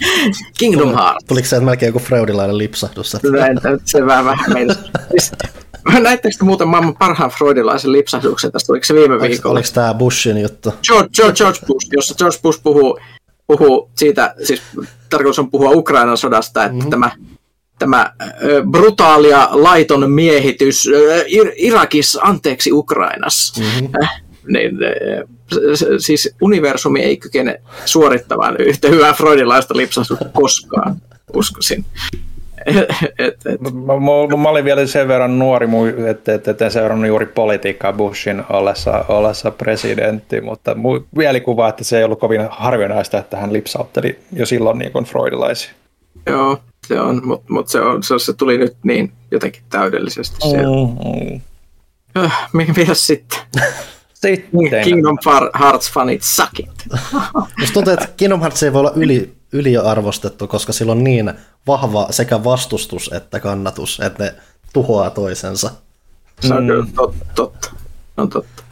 Kingdom 0.59 0.95
Hearts. 0.95 1.25
Tuliko 1.29 1.49
se 1.49 1.61
melkein 1.61 1.89
joku 1.89 1.99
freudilainen 1.99 2.59
lipsahdus? 2.59 3.17
Näin, 3.31 3.59
se 3.85 4.07
vähän 4.07 4.25
vähän. 4.25 4.47
Siis, 5.11 5.33
näittekö 6.01 6.37
te 6.39 6.45
muuten 6.45 6.69
maailman 6.69 6.97
parhaan 6.97 7.31
freudilaisen 7.31 7.93
lipsahduksen 7.93 8.53
tästä? 8.53 8.73
Oliko 8.73 8.85
se 8.85 8.95
viime 8.95 9.15
oliko, 9.15 9.29
viikolla? 9.29 9.53
Oliko 9.53 9.69
tämä 9.75 9.95
Bushin 9.95 10.39
juttu? 10.39 10.75
George, 10.87 11.09
George, 11.17 11.37
George 11.37 11.59
Bush, 11.67 11.89
jossa 11.93 12.15
George 12.15 12.39
Bush 12.43 12.63
puhuu, 12.63 12.99
puhuu 13.47 13.91
siitä, 13.97 14.35
siis 14.43 14.63
tarkoitus 15.11 15.39
on 15.39 15.51
puhua 15.51 15.71
Ukrainan 15.71 16.17
sodasta, 16.17 16.65
että 16.65 16.77
mm-hmm. 16.77 16.91
tämä 16.91 17.11
tämä 17.83 18.13
brutaali 18.71 19.29
ja 19.29 19.49
laiton 19.53 20.11
miehitys 20.11 20.89
Irakissa, 21.57 22.21
anteeksi 22.23 22.73
Ukrainassa. 22.73 23.63
Mm-hmm. 23.63 23.91
Niin, 24.49 24.79
siis 25.99 26.35
universumi 26.43 27.03
ei 27.03 27.17
kykene 27.17 27.61
suorittamaan 27.85 28.57
yhtä 28.59 28.89
hyvää 28.89 29.13
freudilaista 29.13 29.77
lipsausta 29.77 30.17
koskaan, 30.33 30.97
uskoisin. 31.37 31.85
et, 33.19 33.47
et. 33.47 33.61
Mä, 33.61 33.71
mä, 33.71 34.37
mä, 34.37 34.49
olin 34.49 34.65
vielä 34.65 34.87
sen 34.87 35.09
verran 35.09 35.39
nuori, 35.39 35.67
että 36.11 36.35
et, 36.35 36.49
et 36.49 36.63
en 36.63 36.71
seurannut 36.71 37.09
juuri 37.09 37.27
politiikkaa 37.27 37.93
Bushin 37.93 38.43
ollessa, 38.51 39.05
ollessa 39.09 39.51
presidentti, 39.51 40.41
mutta 40.41 40.77
mielikuva, 41.17 41.69
että 41.69 41.85
se 41.85 41.99
ei 41.99 42.05
ollut 42.05 42.21
kovin 42.21 42.41
harvinaista, 42.51 43.19
että 43.19 43.37
hän 43.37 43.53
lipsautteli 43.53 44.19
jo 44.33 44.47
silloin 44.47 44.79
niin 44.79 44.93
kuin 44.93 45.05
freudilaisia. 45.05 45.73
Joo, 46.27 46.59
se 46.87 47.01
on, 47.01 47.27
mutta 47.27 47.53
mut 47.53 47.69
se, 47.69 47.81
on, 47.81 48.03
se, 48.03 48.19
se 48.19 48.33
tuli 48.33 48.59
nyt 48.59 48.77
niin 48.83 49.13
jotenkin 49.31 49.63
täydellisesti 49.71 50.37
Mm, 50.45 51.31
mm. 51.31 51.41
Äh, 52.25 52.49
mitä 52.53 52.95
sitten? 52.95 53.39
sitten. 54.23 54.85
Kingdom 54.85 55.19
Hearts 55.61 55.93
fanit 55.93 56.23
suck 56.23 56.61
it. 56.61 56.71
Musta 57.59 57.73
tuntuu, 57.75 57.93
että 57.93 58.09
Kingdom 58.17 58.41
Hearts 58.41 58.63
ei 58.63 58.73
voi 58.73 58.81
olla 58.81 58.93
yli, 58.97 59.35
yliarvostettu, 59.53 60.49
koska 60.49 60.73
sillä 60.73 60.93
on 60.93 61.05
niin 61.05 61.33
vahva 61.67 62.07
sekä 62.11 62.45
vastustus 62.45 63.11
että 63.13 63.41
kannatus, 63.41 64.01
että 64.01 64.25
ne 64.25 64.35
tuhoaa 64.73 65.11
toisensa. 65.11 65.71
Se 66.41 66.55
on 66.55 66.65
mm. 66.65 66.93
totta, 66.93 67.25
totta. 67.35 67.71
On 68.17 68.29
totta. 68.29 68.63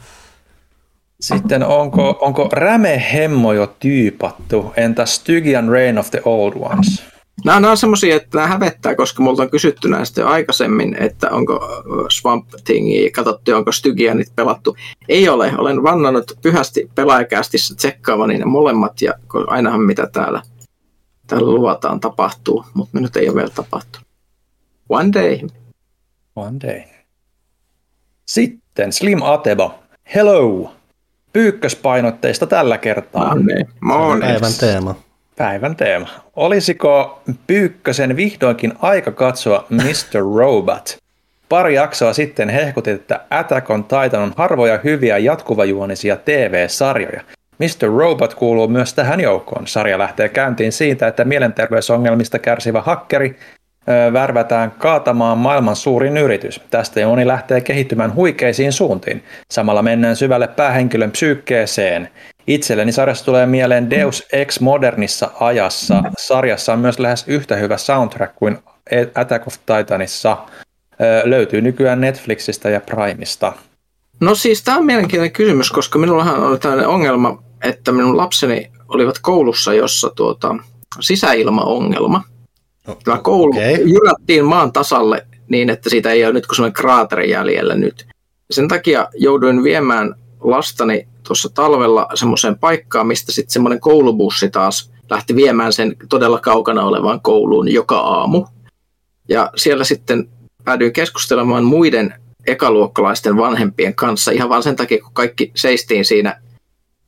Sitten 1.21 1.67
onko, 1.67 2.19
onko 2.21 2.49
Räme 2.53 3.03
Hemmo 3.13 3.53
jo 3.53 3.67
tyypattu? 3.67 4.73
Entä 4.77 5.07
Stygian 5.07 5.69
Reign 5.69 5.99
of 5.99 6.11
the 6.11 6.23
Old 6.25 6.53
Ones? 6.57 7.03
Nämä, 7.45 7.61
nämä 7.61 7.71
on 7.71 7.77
semmoisia, 7.77 8.17
että 8.17 8.39
nämä 8.39 8.49
hävettää, 8.49 8.95
koska 8.95 9.23
multa 9.23 9.43
on 9.43 9.51
kysytty 9.51 9.89
näistä 9.89 10.21
jo 10.21 10.29
aikaisemmin, 10.29 10.97
että 11.03 11.31
onko 11.31 11.61
Swamp 12.11 12.49
Thingia 12.65 13.11
katsottu, 13.11 13.55
onko 13.55 13.73
Stygianit 13.73 14.33
pelattu. 14.37 14.77
Ei 15.09 15.29
ole, 15.29 15.53
olen 15.59 15.83
vannannut 15.83 16.33
pyhästi 16.43 16.91
pelaajakästissä 16.95 17.75
tsekkaavani 17.75 18.39
ne 18.39 18.45
molemmat, 18.45 19.03
ja 19.03 19.15
ainahan 19.47 19.81
mitä 19.81 20.07
täällä, 20.13 20.43
täällä 21.27 21.55
luvataan 21.55 22.01
tapahtuu, 22.01 22.65
mutta 22.75 22.91
me 22.93 23.01
nyt 23.01 23.17
ei 23.17 23.29
ole 23.29 23.37
vielä 23.37 23.51
tapahtunut. 23.51 24.07
One 24.89 25.11
day. 25.13 25.39
One 26.37 26.57
day. 26.63 26.83
Sitten 28.27 28.93
Slim 28.93 29.23
Atebo. 29.23 29.75
Hello. 30.15 30.73
pyykköspainotteista 31.33 32.47
tällä 32.47 32.79
kertaa. 32.79 33.35
No 33.35 33.43
niin, 33.43 33.67
Päivän 34.21 34.53
teema. 34.61 34.95
Päivän 35.41 35.77
teema. 35.77 36.09
Olisiko 36.37 37.23
Pyykkösen 37.47 38.17
vihdoinkin 38.17 38.73
aika 38.79 39.11
katsoa 39.13 39.67
Mr. 39.71 40.21
Robot? 40.37 40.97
Pari 41.49 41.75
jaksoa 41.75 42.13
sitten 42.13 42.49
hehkutit, 42.49 43.01
että 43.01 43.21
Attack 43.31 43.71
on 43.71 43.85
Titan 43.85 44.23
on 44.23 44.33
harvoja 44.37 44.81
hyviä 44.85 45.19
jatkuvajuonisia 45.19 46.17
TV-sarjoja. 46.17 47.23
Mr. 47.59 47.89
Robot 47.97 48.35
kuuluu 48.35 48.69
myös 48.69 48.95
tähän 48.95 49.21
joukkoon. 49.21 49.67
Sarja 49.67 49.99
lähtee 49.99 50.29
käyntiin 50.29 50.73
siitä, 50.73 51.09
että 51.09 51.25
mielenterveysongelmista 51.25 52.39
kärsivä 52.39 52.81
hakkeri 52.81 53.37
värvätään 54.13 54.71
kaatamaan 54.71 55.39
maailman 55.39 55.77
suurin 55.77 56.17
yritys. 56.17 56.61
Tästä 56.71 57.07
moni 57.07 57.27
lähtee 57.27 57.61
kehittymään 57.61 58.15
huikeisiin 58.15 58.73
suuntiin. 58.73 59.25
Samalla 59.51 59.83
mennään 59.83 60.17
syvälle 60.17 60.49
päähenkilön 60.49 61.11
psyykkeeseen. 61.11 62.09
Itselleni 62.47 62.93
sarjassa 62.93 63.25
tulee 63.25 63.47
mieleen 63.47 63.91
Deus 63.91 64.27
Ex 64.33 64.61
modernissa 64.61 65.31
ajassa. 65.41 66.03
Sarjassa 66.19 66.73
on 66.73 66.79
myös 66.79 66.99
lähes 66.99 67.25
yhtä 67.27 67.57
hyvä 67.57 67.77
soundtrack 67.77 68.35
kuin 68.37 68.59
Attack 69.15 69.47
of 69.47 69.55
Titanissa. 69.67 70.37
Ö, 71.01 71.23
löytyy 71.25 71.61
nykyään 71.61 72.01
Netflixistä 72.01 72.71
ja 72.71 72.81
Primesta. 72.81 73.53
No 74.21 74.35
siis 74.35 74.63
tämä 74.63 74.77
on 74.77 74.87
mielenkiintoinen 74.87 75.33
kysymys, 75.33 75.71
koska 75.71 75.99
minullahan 75.99 76.43
oli 76.43 76.59
tällainen 76.59 76.89
ongelma, 76.89 77.43
että 77.65 77.93
minun 77.93 78.17
lapseni 78.17 78.71
olivat 78.89 79.19
koulussa, 79.23 79.75
jossa 79.75 80.11
tuota, 80.17 80.57
sisäilmaongelma. 81.01 82.23
Tämä 83.05 83.19
koulu 83.19 83.51
okay. 83.51 83.73
jyrättiin 83.73 84.45
maan 84.45 84.73
tasalle 84.73 85.27
niin, 85.49 85.71
että 85.71 85.91
siitä 85.91 86.11
ei 86.11 86.25
ole 86.25 86.33
nyt 86.33 86.47
kuin 86.47 86.57
sellainen 86.57 86.75
kraateri 86.75 87.31
jäljellä 87.31 87.75
nyt. 87.75 88.07
Sen 88.51 88.69
takia 88.69 89.09
jouduin 89.15 89.63
viemään 89.63 90.15
lastani 90.41 91.09
tuossa 91.23 91.49
talvella 91.49 92.09
semmoiseen 92.15 92.59
paikkaan, 92.59 93.07
mistä 93.07 93.33
sitten 93.33 93.53
semmoinen 93.53 93.81
koulubussi 93.81 94.51
taas 94.51 94.91
lähti 95.11 95.37
viemään 95.37 95.73
sen 95.73 95.97
todella 96.09 96.39
kaukana 96.39 96.85
olevaan 96.85 97.21
kouluun 97.21 97.73
joka 97.73 97.99
aamu. 97.99 98.47
Ja 99.29 99.51
siellä 99.57 99.85
sitten 99.85 100.29
päädyin 100.65 100.93
keskustelemaan 100.93 101.65
muiden 101.65 102.15
ekaluokkalaisten 102.47 103.37
vanhempien 103.37 103.95
kanssa 103.95 104.31
ihan 104.31 104.49
vain 104.49 104.63
sen 104.63 104.77
takia, 104.77 105.03
kun 105.03 105.13
kaikki 105.13 105.53
seistiin 105.55 106.05
siinä, 106.05 106.41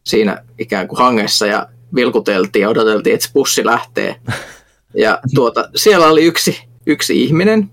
siinä 0.04 0.44
ikään 0.58 0.88
kuin 0.88 0.98
hangessa 0.98 1.46
ja 1.46 1.66
vilkuteltiin 1.94 2.62
ja 2.62 2.68
odoteltiin, 2.68 3.14
että 3.14 3.26
se 3.26 3.32
bussi 3.32 3.66
lähtee. 3.66 4.16
Ja 4.94 5.18
tuota, 5.34 5.68
siellä 5.76 6.06
oli 6.06 6.24
yksi, 6.24 6.64
yksi 6.86 7.22
ihminen, 7.22 7.70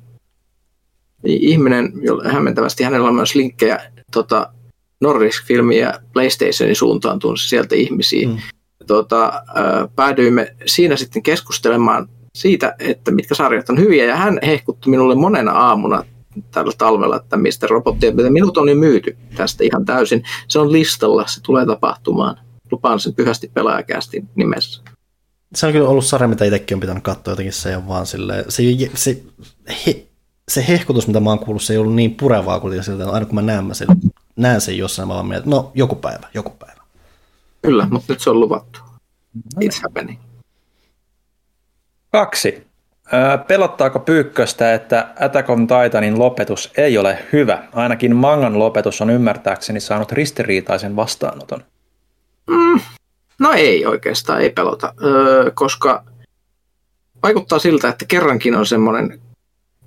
ihminen, 1.23 1.91
jolle 2.01 2.29
hämmentävästi 2.29 2.83
hänellä 2.83 3.07
on 3.07 3.15
myös 3.15 3.35
linkkejä 3.35 3.91
tota, 4.11 4.53
Nordisk-filmiä 5.01 5.87
ja 5.87 5.99
PlayStationin 6.13 6.75
suuntaan 6.75 7.19
tunsi 7.19 7.49
sieltä 7.49 7.75
ihmisiä. 7.75 8.27
Mm. 8.27 8.37
Tuota, 8.87 9.43
päädyimme 9.95 10.55
siinä 10.65 10.95
sitten 10.95 11.23
keskustelemaan 11.23 12.09
siitä, 12.35 12.75
että 12.79 13.11
mitkä 13.11 13.35
sarjat 13.35 13.69
on 13.69 13.79
hyviä, 13.79 14.05
ja 14.05 14.15
hän 14.15 14.39
hehkutti 14.45 14.89
minulle 14.89 15.15
monena 15.15 15.51
aamuna 15.51 16.03
tällä 16.51 16.71
talvella, 16.77 17.15
että 17.15 17.37
mistä 17.37 17.67
robottia, 17.67 18.11
minut 18.29 18.57
on 18.57 18.69
jo 18.69 18.75
myyty 18.75 19.17
tästä 19.35 19.63
ihan 19.63 19.85
täysin. 19.85 20.23
Se 20.47 20.59
on 20.59 20.71
listalla, 20.71 21.27
se 21.27 21.41
tulee 21.41 21.65
tapahtumaan. 21.65 22.37
Lupaan 22.71 22.99
sen 22.99 23.13
pyhästi 23.13 23.51
pelaajakästi 23.53 24.23
nimessä. 24.35 24.81
Se 25.55 25.65
on 25.65 25.71
kyllä 25.71 25.89
ollut 25.89 26.05
sarja, 26.05 26.27
mitä 26.27 26.45
itsekin 26.45 26.76
on 26.76 26.80
pitänyt 26.80 27.03
katsoa 27.03 27.31
jotenkin, 27.31 27.53
se 27.53 27.77
on 27.77 27.88
vaan 27.88 28.05
silleen, 28.05 28.45
se, 28.49 28.63
se, 28.93 29.23
he, 29.88 30.07
se 30.49 30.65
hehkutus, 30.67 31.07
mitä 31.07 31.19
mä 31.19 31.30
oon 31.30 31.39
kuullut, 31.39 31.63
se 31.63 31.73
ei 31.73 31.80
ollut 31.80 31.95
niin 31.95 32.15
purevaa 32.15 32.59
kuin 32.59 32.84
siltä, 32.84 33.09
aina 33.09 33.26
kun 33.26 33.35
mä 33.35 33.41
näen, 33.41 33.65
mä 33.65 33.73
sen, 33.73 33.88
näen 34.35 34.61
sen 34.61 34.77
jossain, 34.77 35.07
mä 35.07 35.13
vaan 35.13 35.26
mietin, 35.26 35.49
no 35.49 35.71
joku 35.76 35.95
päivä, 35.95 36.27
joku 36.34 36.49
päivä. 36.49 36.81
Kyllä, 37.61 37.88
mutta 37.91 38.13
nyt 38.13 38.21
se 38.21 38.30
on 38.30 38.39
luvattu. 38.39 38.80
It's 39.63 39.81
happening. 39.84 40.19
Kaksi. 42.11 42.67
Pelottaako 43.47 43.99
Pyykköstä, 43.99 44.73
että 44.73 45.13
Attack 45.19 45.49
on 45.49 45.67
Titanin 45.67 46.19
lopetus 46.19 46.71
ei 46.77 46.97
ole 46.97 47.26
hyvä? 47.34 47.63
Ainakin 47.73 48.15
mangan 48.15 48.59
lopetus 48.59 49.01
on 49.01 49.09
ymmärtääkseni 49.09 49.80
saanut 49.80 50.11
ristiriitaisen 50.11 50.95
vastaanoton. 50.95 51.63
Mm, 52.47 52.80
no 53.39 53.51
ei 53.51 53.85
oikeastaan, 53.85 54.41
ei 54.41 54.49
pelota, 54.49 54.93
öö, 55.03 55.51
koska 55.51 56.03
vaikuttaa 57.23 57.59
siltä, 57.59 57.89
että 57.89 58.05
kerrankin 58.05 58.55
on 58.55 58.65
semmoinen 58.65 59.21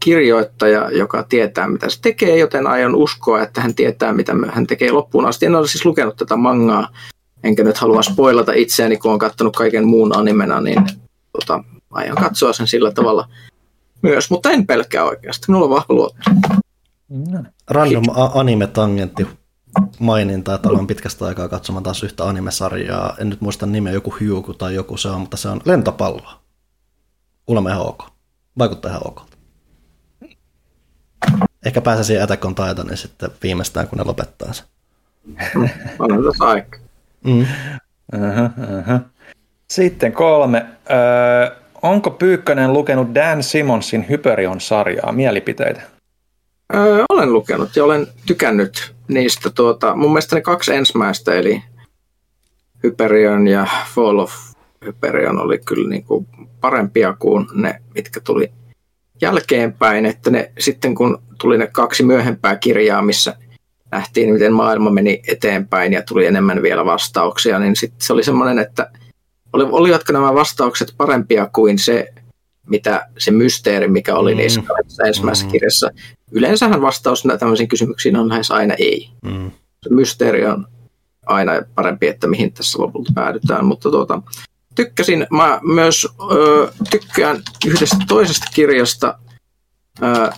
kirjoittaja, 0.01 0.91
joka 0.91 1.23
tietää, 1.23 1.69
mitä 1.69 1.89
se 1.89 2.01
tekee, 2.01 2.39
joten 2.39 2.67
aion 2.67 2.95
uskoa, 2.95 3.43
että 3.43 3.61
hän 3.61 3.75
tietää, 3.75 4.13
mitä 4.13 4.33
hän 4.53 4.67
tekee 4.67 4.91
loppuun 4.91 5.27
asti. 5.27 5.47
En 5.47 5.55
ole 5.55 5.69
siis 5.69 5.85
lukenut 5.85 6.17
tätä 6.17 6.37
mangaa, 6.37 6.89
enkä 7.45 7.65
nyt 7.65 7.77
halua 7.77 8.03
spoilata 8.03 8.53
itseäni, 8.53 8.97
kun 8.97 9.13
on 9.13 9.19
katsonut 9.19 9.57
kaiken 9.57 9.87
muun 9.87 10.17
animena, 10.17 10.61
niin 10.61 10.87
tota, 11.33 11.65
aion 11.91 12.17
katsoa 12.17 12.53
sen 12.53 12.67
sillä 12.67 12.93
tavalla 12.93 13.29
myös, 14.03 14.31
mutta 14.31 14.51
en 14.51 14.67
pelkää 14.67 15.05
oikeasti. 15.05 15.45
Minulla 15.49 15.65
on 15.65 15.71
vahva 15.71 15.95
luotto. 15.95 16.31
Random 17.71 18.05
anime-tangentti 18.35 19.27
maininta, 19.99 20.55
että 20.55 20.69
olen 20.69 20.87
pitkästä 20.87 21.27
aikaa 21.27 21.49
katsomaan 21.49 21.83
taas 21.83 22.03
yhtä 22.03 22.25
animesarjaa. 22.25 23.17
En 23.19 23.29
nyt 23.29 23.41
muista 23.41 23.67
nimeä, 23.67 23.93
joku 23.93 24.15
Hyuku 24.21 24.55
tai 24.55 24.75
joku 24.75 24.97
se 24.97 25.09
on, 25.09 25.21
mutta 25.21 25.37
se 25.37 25.49
on 25.49 25.61
lentopallo. 25.65 26.31
Kuulemma 27.47 27.71
ihan 27.71 27.87
ok. 27.87 28.05
Vaikuttaa 28.59 28.91
ihan 28.91 29.09
ok. 29.09 29.23
Ehkä 31.67 31.81
pääsee 31.81 32.05
siihen 32.05 32.23
Attack 32.23 32.45
on 32.45 32.55
Titanin 32.55 32.97
sitten 32.97 33.31
viimeistään, 33.43 33.89
kun 33.89 33.99
ne 33.99 34.05
lopettaa 34.05 34.53
sen. 34.53 34.67
On 35.99 36.25
tässä 36.25 36.45
aika. 36.45 36.79
Mm. 37.25 37.47
Uh-huh, 38.15 38.45
uh-huh. 38.79 39.01
Sitten 39.71 40.13
kolme. 40.13 40.67
Öö, 40.91 41.57
onko 41.83 42.11
Pyykkönen 42.11 42.73
lukenut 42.73 43.15
Dan 43.15 43.43
Simonsin 43.43 44.09
Hyperion-sarjaa? 44.09 45.13
Mielipiteitä? 45.13 45.83
Öö, 46.75 47.05
olen 47.09 47.33
lukenut 47.33 47.77
ja 47.77 47.85
olen 47.85 48.07
tykännyt 48.27 48.95
niistä. 49.09 49.51
Tuota, 49.51 49.97
mun 49.97 50.11
mielestä 50.11 50.37
ne 50.37 50.43
kaksi 50.43 50.75
ensimmäistä, 50.75 51.35
eli 51.35 51.63
Hyperion 52.83 53.49
ja 53.49 53.67
Fall 53.95 54.19
of 54.19 54.33
Hyperion 54.85 55.39
oli 55.39 55.59
kyllä 55.59 55.89
niin 55.89 56.05
kuin 56.05 56.27
parempia 56.61 57.17
kuin 57.19 57.47
ne, 57.55 57.83
mitkä 57.95 58.21
tuli 58.21 58.53
jälkeenpäin. 59.21 60.07
Että 60.07 60.31
ne, 60.31 60.53
sitten 60.59 60.95
kun 60.95 61.23
tuli 61.41 61.59
ne 61.59 61.67
kaksi 61.67 62.03
myöhempää 62.03 62.57
kirjaa, 62.57 63.03
missä 63.03 63.37
nähtiin, 63.91 64.33
miten 64.33 64.53
maailma 64.53 64.91
meni 64.91 65.23
eteenpäin 65.29 65.93
ja 65.93 66.03
tuli 66.03 66.27
enemmän 66.27 66.63
vielä 66.63 66.85
vastauksia, 66.85 67.59
niin 67.59 67.77
sitten 67.77 68.01
se 68.07 68.13
oli 68.13 68.25
semmoinen, 68.25 68.59
että– 68.59 68.91
oli, 69.53 69.65
olivatko 69.71 70.13
nämä 70.13 70.35
vastaukset 70.35 70.95
parempia 70.97 71.49
kuin 71.53 71.79
se, 71.79 72.13
mitä 72.67 73.09
se 73.19 73.31
mysteeri, 73.31 73.89
mikä 73.89 74.15
oli 74.15 74.35
mm. 74.35 74.39
niissä 74.39 74.63
ensimmäisessä 75.07 75.47
mm. 75.47 75.53
kirjassa. 75.53 75.91
Yleensähän 76.33 76.83
vastaus 76.83 77.25
tämmöisiin 77.39 77.69
kysymyksiin 77.69 78.17
on 78.17 78.29
lähes 78.29 78.51
aina 78.51 78.75
ei. 78.75 79.09
Mm. 79.25 79.51
Se 79.83 79.91
mysteeri 79.91 80.47
on 80.47 80.67
aina 81.27 81.53
parempi, 81.75 82.07
että 82.07 82.27
mihin 82.27 82.53
tässä 82.53 82.83
lopulta 82.83 83.13
päädytään, 83.15 83.65
mutta 83.65 83.91
tuota, 83.91 84.23
tykkäsin. 84.75 85.27
Mä 85.31 85.61
myös 85.63 86.09
ö, 86.33 86.73
tykkään 86.91 87.43
yhdestä 87.67 87.97
toisesta 88.09 88.47
kirjasta 88.55 89.19
ö, 90.03 90.31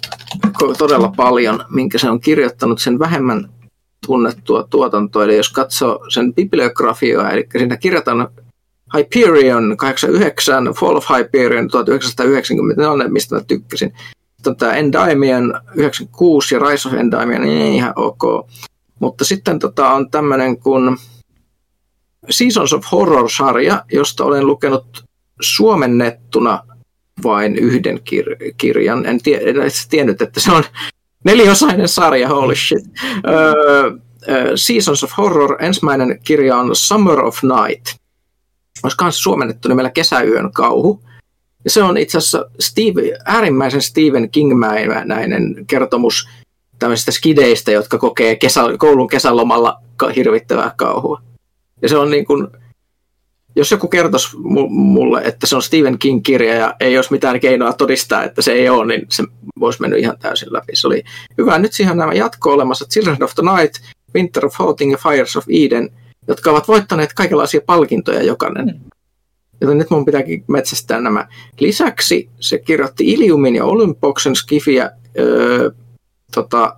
todella 0.78 1.12
paljon, 1.16 1.64
minkä 1.70 1.98
se 1.98 2.10
on 2.10 2.20
kirjoittanut 2.20 2.80
sen 2.80 2.98
vähemmän 2.98 3.48
tunnettua 4.06 4.62
tuotantoa. 4.70 5.24
Eli 5.24 5.36
jos 5.36 5.50
katsoo 5.50 6.04
sen 6.08 6.34
bibliografioa, 6.34 7.30
eli 7.30 7.46
siinä 7.58 7.76
kirjataan 7.76 8.28
Hyperion 8.94 9.76
89, 9.76 10.64
Fall 10.64 10.96
of 10.96 11.06
Hyperion 11.18 11.68
1990, 11.68 12.82
ne 12.82 12.88
on 12.88 12.98
ne, 12.98 13.08
mistä 13.08 13.34
mä 13.34 13.40
tykkäsin. 13.40 13.92
Tämä 14.58 14.72
Endymion 14.72 15.60
96 15.74 16.54
ja 16.54 16.60
Rise 16.60 16.88
of 16.88 16.94
Endymion, 16.94 17.42
niin 17.42 17.74
ihan 17.74 17.92
ok. 17.96 18.50
Mutta 19.00 19.24
sitten 19.24 19.58
tota, 19.58 19.88
on 19.88 20.10
tämmöinen 20.10 20.58
kuin 20.58 20.96
Seasons 22.30 22.72
of 22.72 22.84
Horror-sarja, 22.92 23.84
josta 23.92 24.24
olen 24.24 24.46
lukenut 24.46 25.04
suomennettuna 25.40 26.62
vain 27.22 27.56
yhden 27.56 27.98
kir- 27.98 28.54
kirjan. 28.56 29.06
En, 29.06 29.22
tie- 29.22 29.48
en 29.48 29.56
tiennyt, 29.90 30.22
että 30.22 30.40
se 30.40 30.52
on 30.52 30.64
neliosainen 31.24 31.88
sarja, 31.88 32.28
holy 32.28 32.54
shit. 32.54 32.84
Öö, 33.28 33.92
Seasons 34.54 35.04
of 35.04 35.10
Horror, 35.16 35.56
ensimmäinen 35.64 36.20
kirja 36.24 36.56
on 36.56 36.76
Summer 36.76 37.20
of 37.20 37.38
Night– 37.42 37.86
olisi 38.84 38.96
myös 39.02 39.22
suomennettu 39.22 39.68
nimellä 39.68 39.90
Kesäyön 39.90 40.52
kauhu. 40.52 41.00
Ja 41.64 41.70
se 41.70 41.82
on 41.82 41.96
itse 41.96 42.18
asiassa 42.18 42.50
Steve, 42.60 43.18
äärimmäisen 43.24 43.82
Stephen 43.82 44.30
King-mäinen 44.30 45.66
kertomus 45.66 46.28
tämmöisistä 46.78 47.12
skideistä, 47.12 47.70
jotka 47.70 47.98
kokee 47.98 48.36
kesä, 48.36 48.60
koulun 48.78 49.08
kesälomalla 49.08 49.76
hirvittävää 50.16 50.72
kauhua. 50.76 51.22
Ja 51.82 51.88
se 51.88 51.96
on 51.96 52.10
niin 52.10 52.24
kuin, 52.24 52.48
jos 53.56 53.70
joku 53.70 53.88
kertoisi 53.88 54.36
mulle, 54.68 55.22
että 55.24 55.46
se 55.46 55.56
on 55.56 55.62
Stephen 55.62 55.98
King-kirja 55.98 56.54
ja 56.54 56.74
ei 56.80 56.98
olisi 56.98 57.12
mitään 57.12 57.40
keinoa 57.40 57.72
todistaa, 57.72 58.24
että 58.24 58.42
se 58.42 58.52
ei 58.52 58.68
ole, 58.68 58.86
niin 58.86 59.06
se 59.10 59.24
voisi 59.60 59.80
mennä 59.80 59.96
ihan 59.96 60.18
täysin 60.18 60.52
läpi. 60.52 60.76
Se 60.76 60.86
oli 60.86 61.02
hyvä. 61.38 61.58
Nyt 61.58 61.72
siihen 61.72 61.90
on 61.90 61.98
nämä 61.98 62.12
jatko 62.12 62.52
olemassa. 62.52 62.86
Children 62.88 63.22
of 63.22 63.34
the 63.34 63.42
Night, 63.42 63.82
Winter 64.14 64.46
of 64.46 64.54
Haunting 64.54 64.92
ja 64.92 64.98
Fires 64.98 65.36
of 65.36 65.44
Eden– 65.48 65.90
jotka 66.28 66.50
ovat 66.50 66.68
voittaneet 66.68 67.12
kaikenlaisia 67.12 67.60
palkintoja 67.66 68.22
jokainen. 68.22 68.66
Mm. 68.66 68.90
Joten 69.64 69.78
nyt 69.78 69.90
mun 69.90 70.04
pitääkin 70.04 70.44
metsästää 70.46 71.00
nämä. 71.00 71.28
Lisäksi 71.60 72.28
se 72.40 72.58
kirjoitti 72.58 73.12
Iliumin 73.12 73.56
ja 73.56 73.64
Olympoksen 73.64 74.36
skifiä 74.36 74.90
öö, 75.18 75.70
tota, 76.34 76.76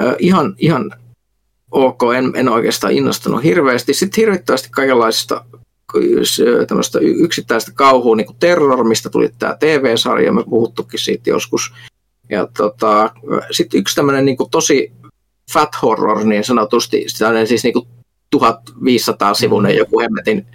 öö, 0.00 0.16
ihan, 0.18 0.54
ihan 0.58 0.90
ok, 1.70 2.02
en, 2.16 2.32
en 2.34 2.48
oikeastaan 2.48 2.92
innostunut 2.92 3.44
hirveästi. 3.44 3.94
Sitten 3.94 4.22
hirvittävästi 4.22 4.68
kaikenlaisista 4.70 5.44
tämmöistä 6.68 6.98
yksittäistä 6.98 7.72
kauhua, 7.74 8.16
niin 8.16 8.26
kuin 8.26 8.36
Terror, 8.40 8.84
mistä 8.84 9.10
tuli 9.10 9.30
tämä 9.38 9.56
TV-sarja, 9.60 10.32
me 10.32 10.44
puhuttukin 10.44 11.00
siitä 11.00 11.30
joskus. 11.30 11.72
Ja 12.30 12.48
tota, 12.56 13.10
sitten 13.50 13.80
yksi 13.80 13.96
tämmöinen 13.96 14.24
niin 14.24 14.36
tosi 14.50 14.92
fat 15.52 15.82
horror, 15.82 16.24
niin 16.24 16.44
sanotusti, 16.44 17.04
siis 17.44 17.64
niin 17.64 17.72
kuin 17.72 17.88
1500 18.30 19.34
sivunen 19.34 19.76
joku 19.76 20.00
hemmetin 20.00 20.46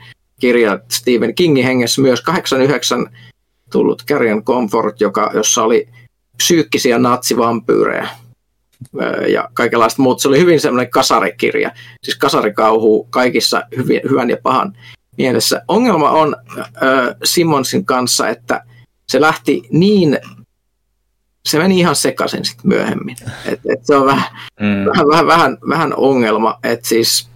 kirja 0.46 0.80
Stephen 0.92 1.36
Kingin 1.36 1.66
hengessä 1.66 2.02
myös 2.02 2.22
89 2.22 3.10
tullut 3.72 4.04
Carrion 4.06 4.44
Comfort, 4.44 5.02
joka, 5.02 5.32
jossa 5.34 5.64
oli 5.64 5.90
psyykkisiä 6.38 7.00
natsivampyyrejä 7.00 8.10
ja 9.28 9.50
kaikenlaista 9.54 10.02
muuta. 10.02 10.22
Se 10.22 10.28
oli 10.28 10.40
hyvin 10.40 10.60
semmoinen 10.60 10.92
kasarikirja, 10.92 11.72
siis 12.04 12.18
kasarikauhu 12.18 13.08
kaikissa 13.10 13.64
hyvin, 13.78 14.02
hyvän 14.10 14.30
ja 14.30 14.38
pahan 14.44 14.78
mielessä. 15.18 15.62
Ongelma 15.68 16.10
on 16.10 16.36
äh, 16.60 17.16
Simonsin 17.24 17.86
kanssa, 17.86 18.30
että 18.30 18.64
se 19.10 19.22
lähti 19.22 19.62
niin, 19.72 20.20
se 21.46 21.58
meni 21.58 21.80
ihan 21.80 21.96
sekaisin 21.96 22.46
sitten 22.46 22.68
myöhemmin. 22.68 23.16
Et, 23.46 23.60
et 23.74 23.86
se 23.86 23.96
on 23.96 24.06
vähän, 24.06 24.30
mm. 24.60 24.86
vähän, 24.86 25.08
vähän, 25.08 25.28
vähän, 25.28 25.58
vähän 25.70 25.94
ongelma, 25.96 26.60
että 26.64 26.88
siis 26.88 27.30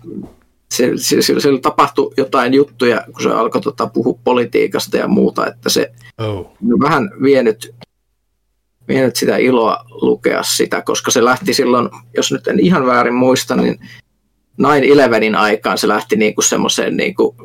se, 0.74 0.92
se, 0.96 1.22
se, 1.22 1.40
se 1.40 1.50
tapahtui 1.62 2.14
jotain 2.18 2.54
juttuja, 2.54 3.04
kun 3.06 3.24
se 3.24 3.30
alkoi 3.30 3.62
tota, 3.62 3.88
puhua 3.88 4.20
politiikasta 4.24 4.98
ja 4.98 5.08
muuta, 5.08 5.48
että 5.48 5.70
se 5.70 5.92
oh. 6.18 6.58
vähän 6.82 7.10
vienyt, 7.24 7.76
vienyt 8.88 9.16
sitä 9.16 9.38
iloa 9.38 9.86
lukea 9.90 10.44
sitä, 10.44 10.82
koska 10.82 11.12
se 11.12 11.24
lähti 11.24 11.54
silloin, 11.54 11.90
jos 12.18 12.32
nyt 12.32 12.48
en 12.48 12.60
ihan 12.60 12.86
väärin 12.86 13.14
muista, 13.14 13.56
niin 13.56 13.80
9-11 15.34 15.36
aikaan 15.38 15.78
se 15.78 15.88
lähti 15.88 16.16
niinku 16.16 16.42
semmoiseen 16.42 16.98
niinku 16.98 17.36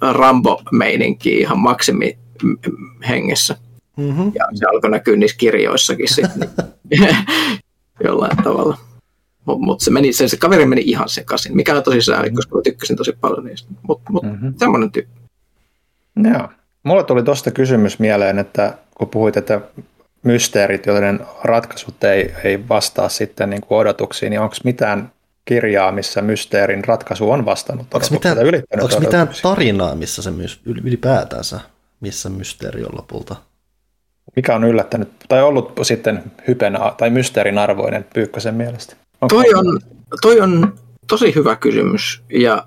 Rambo-meininkiin 0.00 1.38
ihan 1.38 1.58
maksimi 1.58 2.18
hengessä. 3.08 3.56
Mm-hmm. 3.96 4.32
Ja 4.34 4.44
se 4.54 4.66
alkoi 4.66 4.90
näkyä 4.90 5.16
niissä 5.16 5.36
kirjoissakin 5.36 6.14
sitten 6.14 6.50
jollain 8.04 8.36
tavalla. 8.36 8.87
Mutta 9.48 9.64
mut 9.64 9.80
se, 9.80 9.90
meni, 9.90 10.12
se, 10.12 10.28
se 10.28 10.36
kaveri 10.36 10.66
meni 10.66 10.82
ihan 10.84 11.08
sekaisin, 11.08 11.56
mikä 11.56 11.76
on 11.76 11.82
tosi 11.82 12.02
sääli, 12.02 12.30
koska 12.30 12.56
mä 12.56 12.62
tykkäsin 12.62 12.96
tosi 12.96 13.12
paljon 13.20 13.44
niistä. 13.44 13.68
Mutta 13.88 14.12
mut, 14.12 14.22
mm-hmm. 14.22 14.54
semmoinen 14.58 14.92
tyyppi. 14.92 15.20
Joo. 16.32 16.48
Mulle 16.82 17.04
tuli 17.04 17.22
tuosta 17.22 17.50
kysymys 17.50 17.98
mieleen, 17.98 18.38
että 18.38 18.78
kun 18.94 19.08
puhuit, 19.08 19.36
että 19.36 19.60
mysteerit, 20.22 20.86
joiden 20.86 21.20
ratkaisut 21.44 22.04
ei, 22.04 22.34
ei 22.44 22.68
vastaa 22.68 23.08
sitten 23.08 23.50
niin 23.50 23.60
kuin 23.60 23.78
odotuksiin, 23.78 24.30
niin 24.30 24.40
onko 24.40 24.56
mitään 24.64 25.12
kirjaa, 25.44 25.92
missä 25.92 26.22
mysteerin 26.22 26.84
ratkaisu 26.84 27.30
on 27.30 27.44
vastannut 27.44 27.94
Onko 27.94 28.06
mitään, 28.10 28.38
onko 28.82 29.00
mitään 29.00 29.28
tarinaa, 29.42 29.94
missä 29.94 30.22
se 30.22 30.30
ylipäätänsä, 30.64 31.60
missä 32.00 32.28
mysteeri 32.28 32.84
on 32.84 32.96
lopulta? 32.96 33.36
Mikä 34.36 34.54
on 34.54 34.64
yllättänyt, 34.64 35.08
tai 35.28 35.42
ollut 35.42 35.80
sitten 35.82 36.22
hypen 36.48 36.78
tai 36.96 37.10
mysteerin 37.10 37.58
arvoinen 37.58 38.06
Pyykkösen 38.14 38.54
mielestä? 38.54 38.96
Toi 39.28 39.54
on, 39.54 39.80
toi 40.22 40.40
on 40.40 40.74
tosi 41.06 41.34
hyvä 41.34 41.56
kysymys 41.56 42.22
ja 42.32 42.66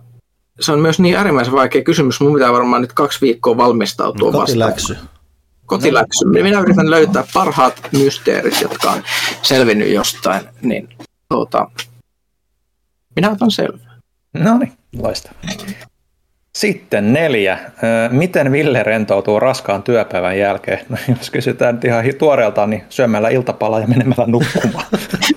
se 0.60 0.72
on 0.72 0.80
myös 0.80 1.00
niin 1.00 1.16
äärimmäisen 1.16 1.54
vaikea 1.54 1.84
kysymys. 1.84 2.22
Mun 2.22 2.34
pitää 2.34 2.54
varmaan 2.54 2.82
nyt 2.82 2.94
kaksi 2.94 3.22
viikkoa 3.22 3.58
valmistautua 3.58 4.32
Kotiläksy. 4.32 4.94
vastaan. 4.94 5.10
Kotiläksy. 5.66 6.26
Minä 6.26 6.60
yritän 6.60 6.92
löytää 6.92 7.24
parhaat 7.34 7.82
mysteerit, 7.92 8.62
jotka 8.62 8.92
on 8.92 9.04
selvinnyt 9.42 9.90
jostain. 9.90 10.42
Niin, 10.62 10.90
tuota, 11.30 11.72
minä 13.16 13.32
otan 13.32 13.52
selvää. 13.52 14.00
No 14.34 14.58
niin, 14.58 14.74
loistavaa. 14.98 15.42
Sitten 16.56 17.14
neljä. 17.14 17.60
Miten 18.10 18.52
Ville 18.52 18.84
rentoutuu 18.84 19.40
raskaan 19.40 19.84
työpäivän 19.84 20.40
jälkeen? 20.40 20.80
No, 20.90 20.98
jos 21.18 21.30
kysytään 21.30 21.76
nyt 21.76 21.86
ihan 21.86 22.04
tuoreeltaan, 22.18 22.70
niin 22.70 22.84
syömällä 22.90 23.30
iltapalaa 23.30 23.80
ja 23.80 23.88
menemällä 23.88 24.26
nukkumaan. 24.28 24.86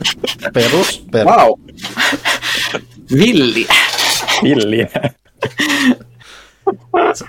perus, 0.54 1.06
perus. 1.12 1.34
Wow. 1.34 1.60
Villiä. 3.18 3.74
Villiä. 4.42 4.88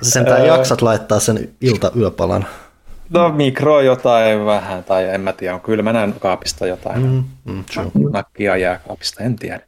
Sentään 0.01 0.47
jaksat 0.47 0.81
laittaa 0.81 1.19
sen 1.19 1.49
ilta-yöpalan. 1.61 2.45
No 3.09 3.29
mikro 3.29 3.81
jotain 3.81 4.45
vähän, 4.45 4.83
tai 4.83 5.09
en 5.09 5.21
mä 5.21 5.33
tiedä, 5.33 5.53
on 5.55 5.61
kylmänä 5.61 6.09
kaapista 6.19 6.67
jotain. 6.67 7.01
Mm, 7.01 7.23
mm, 7.45 7.63
Nakkia 8.11 8.57
jääkaapista, 8.57 9.23
en 9.23 9.35
tiedä. 9.35 9.59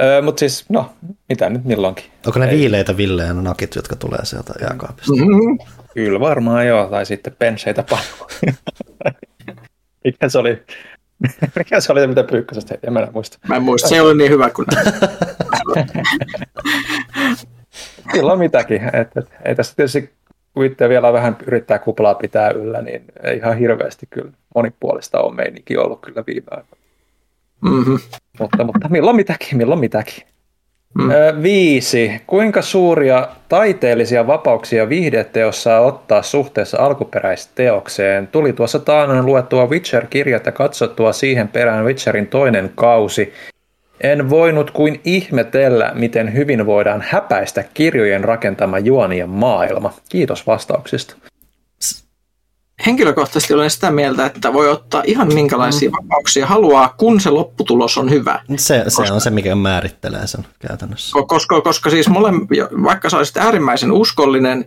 Öö, 0.00 0.22
Mutta 0.22 0.40
siis, 0.40 0.64
no, 0.68 0.92
mitä 1.28 1.50
nyt 1.50 1.64
milloinkin. 1.64 2.04
Onko 2.26 2.38
ne 2.38 2.48
Ei. 2.48 2.58
viileitä 2.58 2.96
villejä 2.96 3.34
ne 3.34 3.42
nakit, 3.42 3.76
jotka 3.76 3.96
tulee 3.96 4.24
sieltä 4.24 4.52
jääkaapista? 4.60 5.12
Mm-hmm. 5.12 5.58
Kyllä 5.94 6.20
varmaan 6.20 6.66
joo, 6.66 6.86
tai 6.86 7.06
sitten 7.06 7.36
penseitä 7.38 7.84
paljon. 7.90 8.28
Mikä 10.04 10.28
se 10.28 10.38
oli? 10.38 10.62
Mikä 11.56 11.80
se 11.80 11.92
oli, 11.92 12.06
mitä 12.06 12.24
Pyykkösestä 12.24 12.74
En 12.82 12.92
mä 12.92 13.08
muista. 13.12 13.38
Mä 13.48 13.56
en 13.56 13.62
muista, 13.62 13.88
se 13.88 14.02
ole 14.02 14.14
niin 14.14 14.30
hyvä 14.30 14.50
kuin... 14.50 14.66
Silloin 18.12 18.38
mitäkin. 18.38 18.82
Et, 18.82 19.16
et, 19.16 19.30
ei 19.44 19.54
tässä 19.54 19.76
tietysti 19.76 20.10
kun 20.54 20.64
itse 20.64 20.88
vielä 20.88 21.12
vähän 21.12 21.36
yrittää 21.46 21.78
kuplaa 21.78 22.14
pitää 22.14 22.50
yllä, 22.50 22.82
niin 22.82 23.04
ei 23.22 23.36
ihan 23.36 23.58
hirveästi 23.58 24.06
kyllä 24.10 24.32
monipuolista 24.54 25.20
on 25.20 25.36
meininki 25.36 25.76
ollut 25.76 26.00
kyllä 26.00 26.24
viime 26.26 26.46
aikoina. 26.50 26.79
Mm-hmm. 27.60 27.98
Mutta, 28.40 28.64
mutta 28.64 28.88
milloin 28.88 29.16
mitäkin, 29.16 29.58
milloin 29.58 29.80
mitäkin. 29.80 30.24
Mm. 30.94 31.10
Ö, 31.10 31.34
viisi. 31.42 32.22
Kuinka 32.26 32.62
suuria 32.62 33.28
taiteellisia 33.48 34.26
vapauksia 34.26 34.88
viihdeteossa 34.88 35.78
ottaa 35.78 36.22
suhteessa 36.22 36.78
alkuperäisteokseen? 36.78 38.26
Tuli 38.26 38.52
tuossa 38.52 38.78
taannoin 38.78 39.26
luettua 39.26 39.66
Witcher-kirjat 39.66 40.46
ja 40.46 40.52
katsottua 40.52 41.12
siihen 41.12 41.48
perään 41.48 41.84
Witcherin 41.84 42.26
toinen 42.26 42.72
kausi. 42.74 43.32
En 44.00 44.30
voinut 44.30 44.70
kuin 44.70 45.00
ihmetellä, 45.04 45.92
miten 45.94 46.34
hyvin 46.34 46.66
voidaan 46.66 47.04
häpäistä 47.08 47.64
kirjojen 47.74 48.24
rakentama 48.24 48.78
juoni 48.78 49.18
ja 49.18 49.26
maailma. 49.26 49.92
Kiitos 50.08 50.46
vastauksista 50.46 51.16
henkilökohtaisesti 52.86 53.54
olen 53.54 53.70
sitä 53.70 53.90
mieltä, 53.90 54.26
että 54.26 54.52
voi 54.52 54.68
ottaa 54.68 55.02
ihan 55.06 55.34
minkälaisia 55.34 55.90
mm. 55.90 55.96
vapauksia 56.02 56.46
haluaa, 56.46 56.94
kun 56.98 57.20
se 57.20 57.30
lopputulos 57.30 57.98
on 57.98 58.10
hyvä. 58.10 58.42
Se, 58.56 58.84
se 58.88 58.96
koska, 58.96 59.14
on 59.14 59.20
se, 59.20 59.30
mikä 59.30 59.54
määrittelee 59.54 60.26
sen 60.26 60.46
käytännössä. 60.58 61.18
Koska, 61.26 61.60
koska 61.60 61.90
siis 61.90 62.08
mole, 62.08 62.32
vaikka 62.82 63.10
sä 63.10 63.16
olisit 63.16 63.36
äärimmäisen 63.36 63.92
uskollinen 63.92 64.64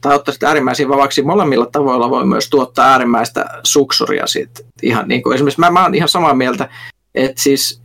tai 0.00 0.14
ottaisit 0.14 0.42
äärimmäisiä 0.42 0.88
vapauksia, 0.88 1.24
molemmilla 1.24 1.66
tavoilla 1.66 2.10
voi 2.10 2.26
myös 2.26 2.50
tuottaa 2.50 2.92
äärimmäistä 2.92 3.44
suksuria 3.62 4.26
siitä. 4.26 4.60
Ihan 4.82 5.08
niin 5.08 5.22
kuin, 5.22 5.34
esimerkiksi 5.34 5.60
mä, 5.60 5.70
mä 5.70 5.82
oon 5.82 5.94
ihan 5.94 6.08
samaa 6.08 6.34
mieltä, 6.34 6.68
että 7.14 7.42
siis 7.42 7.82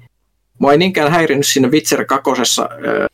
Mua 0.59 0.71
ei 0.71 0.77
niinkään 0.77 1.11
häirinyt 1.11 1.47
siinä 1.47 1.67
Witcher 1.67 2.05
kakosessa, 2.05 2.69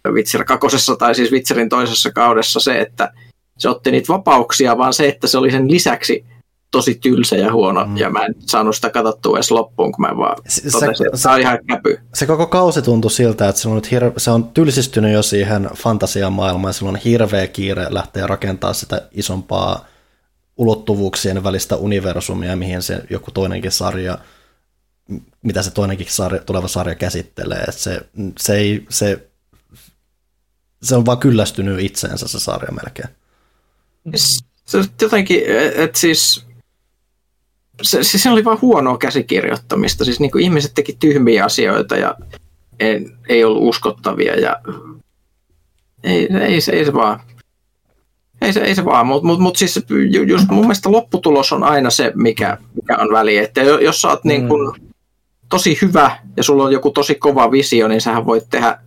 äh, 0.08 0.14
Witcher 0.14 0.44
kakosessa 0.44 0.96
tai 0.96 1.16
siis 1.16 1.32
Witcherin 1.32 1.70
toisessa 1.70 2.12
kaudessa 2.12 2.60
se, 2.60 2.80
että 2.80 3.14
se 3.58 3.70
otti 3.70 3.92
niitä 3.92 4.14
vapauksia, 4.14 4.78
vaan 4.78 4.94
se, 4.94 5.08
että 5.08 5.28
se 5.28 5.38
oli 5.38 5.52
sen 5.52 5.72
lisäksi 5.72 6.26
tosi 6.74 6.96
tylsä 6.96 7.36
ja 7.36 7.54
huono, 7.54 7.86
mm. 7.86 7.98
ja 7.98 8.10
mä 8.10 8.26
en 8.26 8.36
saanut 8.40 8.76
sitä 8.76 8.90
katsottua 8.90 9.38
edes 9.38 9.52
loppuun, 9.52 9.92
kun 9.92 10.02
mä 10.02 10.18
vaan 10.18 10.38
se, 10.48 10.72
totesin, 10.72 11.06
että 11.06 11.18
se, 11.18 11.30
on 11.30 11.40
ihan 11.40 11.60
käpy. 11.68 12.00
Se 12.14 12.26
koko 12.26 12.48
kausi 12.48 12.82
tuntui 12.82 13.12
siltä, 13.12 13.50
että 13.50 13.62
se 13.62 13.70
on, 13.70 13.82
hirve, 13.92 14.14
se 14.18 14.32
on 14.32 14.44
tylsistynyt 14.44 15.14
jo 15.14 15.24
siihen 15.24 15.70
fantasiamaailmaan, 15.76 16.70
ja 16.70 16.74
sillä 16.74 16.90
on 16.90 16.96
hirveä 16.96 17.48
kiire 17.48 17.88
lähteä 17.90 18.28
rakentamaan 18.28 18.76
sitä 18.76 19.02
isompaa 19.12 19.86
ulottuvuuksien 20.58 21.44
välistä 21.44 21.76
universumia, 21.76 22.56
mihin 22.56 22.82
se 22.82 23.04
joku 23.10 23.32
toinenkin 23.32 23.72
sarja, 23.72 24.18
mitä 25.42 25.62
se 25.62 25.72
toinenkin 25.72 26.08
sarja, 26.10 26.42
tuleva 26.42 26.68
sarja 26.68 26.96
käsittelee. 26.96 27.72
Se, 27.72 28.02
se, 28.40 28.56
ei, 28.56 28.86
se, 28.90 29.28
se 30.84 30.96
on 30.96 31.06
vaan 31.06 31.18
kyllästynyt 31.18 31.80
itseensä 31.80 32.28
se 32.28 32.40
sarja 32.40 32.72
melkein. 32.72 33.10
Se 34.66 34.78
jotenkin, 35.02 35.42
että 35.76 36.00
siis 36.00 36.53
se, 37.84 38.04
se, 38.04 38.18
se 38.18 38.30
oli 38.30 38.46
vain 38.46 38.62
huonoa 38.62 38.98
käsikirjoittamista. 38.98 40.06
Siis 40.06 40.20
niin 40.20 40.32
kuin 40.32 40.44
ihmiset 40.44 40.72
teki 40.76 40.98
tyhmiä 41.00 41.46
asioita 41.46 41.96
ja 41.96 42.16
ei, 42.80 43.10
ei 43.30 43.44
ollut 43.44 43.64
uskottavia 43.64 44.40
ja 44.40 44.56
ei, 46.04 46.28
ei, 46.42 46.62
se, 46.62 46.72
ei 46.72 46.86
se 46.86 46.94
vaan 46.94 47.20
ei 48.44 48.54
se, 48.54 48.60
ei 48.60 48.76
se 48.76 48.86
vaan, 48.86 49.08
mutta 49.08 49.28
mut, 49.28 49.40
mut 49.40 49.56
siis 49.56 49.80
just 50.28 50.50
mun 50.50 50.62
mielestä 50.62 50.92
lopputulos 50.92 51.54
on 51.54 51.64
aina 51.64 51.90
se, 51.90 52.12
mikä, 52.16 52.58
mikä 52.76 52.98
on 52.98 53.14
väliä. 53.14 53.44
Että 53.44 53.62
jos 53.62 54.02
sä 54.02 54.10
oot 54.10 54.24
mm. 54.24 54.28
niin 54.28 54.48
kun 54.48 54.76
tosi 55.50 55.78
hyvä 55.82 56.18
ja 56.38 56.44
sulla 56.44 56.64
on 56.64 56.72
joku 56.72 56.90
tosi 56.90 57.16
kova 57.16 57.52
visio, 57.52 57.88
niin 57.88 58.02
sähän 58.02 58.26
voit 58.26 58.44
tehdä 58.50 58.80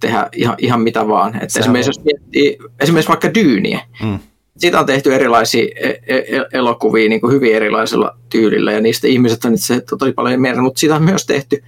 tehdä 0.00 0.28
ihan, 0.32 0.54
ihan 0.58 0.80
mitä 0.80 1.08
vaan. 1.08 1.34
Että 1.34 1.60
esimerkiksi, 1.60 1.88
jos 1.88 2.04
miettii, 2.04 2.58
esimerkiksi 2.80 3.08
vaikka 3.08 3.34
Dyyniä, 3.34 3.80
Mm. 4.02 4.18
Siitä 4.60 4.80
on 4.80 4.86
tehty 4.86 5.14
erilaisia 5.14 5.64
e- 5.76 5.88
e- 6.06 6.36
e- 6.36 6.46
elokuvia 6.52 7.08
niin 7.08 7.20
kuin 7.20 7.32
hyvin 7.32 7.54
erilaisella 7.54 8.16
tyylillä 8.30 8.72
ja 8.72 8.80
niistä 8.80 9.06
ihmiset 9.08 9.44
on 9.44 9.54
itse 9.54 9.82
tosi 9.98 10.12
paljon 10.12 10.40
mieltä, 10.40 10.60
mutta 10.62 10.80
siitä 10.80 10.94
on 10.96 11.02
myös 11.02 11.26
tehty, 11.26 11.62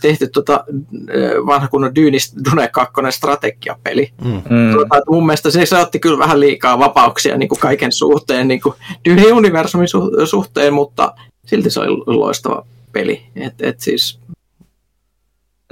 tehty 0.00 0.28
tota, 0.28 0.64
vanha 1.46 1.68
kunnon 1.68 1.94
Dyynis 1.94 2.34
Dune 2.50 2.68
2 2.68 2.92
strategiapeli. 3.10 4.12
Mm. 4.24 4.42
Tuota, 4.72 5.02
mun 5.10 5.26
mielestä 5.26 5.50
se, 5.50 5.66
se 5.66 5.76
otti 5.76 5.98
kyllä 5.98 6.18
vähän 6.18 6.40
liikaa 6.40 6.78
vapauksia 6.78 7.36
niin 7.36 7.48
kuin 7.48 7.58
kaiken 7.58 7.92
suhteen, 7.92 8.48
niin 8.48 8.60
kuin 8.60 8.74
Dune-universumin 9.08 9.88
su- 9.88 10.26
suhteen, 10.26 10.74
mutta 10.74 11.14
silti 11.46 11.70
se 11.70 11.80
oli 11.80 12.02
loistava 12.06 12.66
peli. 12.92 13.22
Et, 13.36 13.54
et 13.62 13.80
siis, 13.80 14.18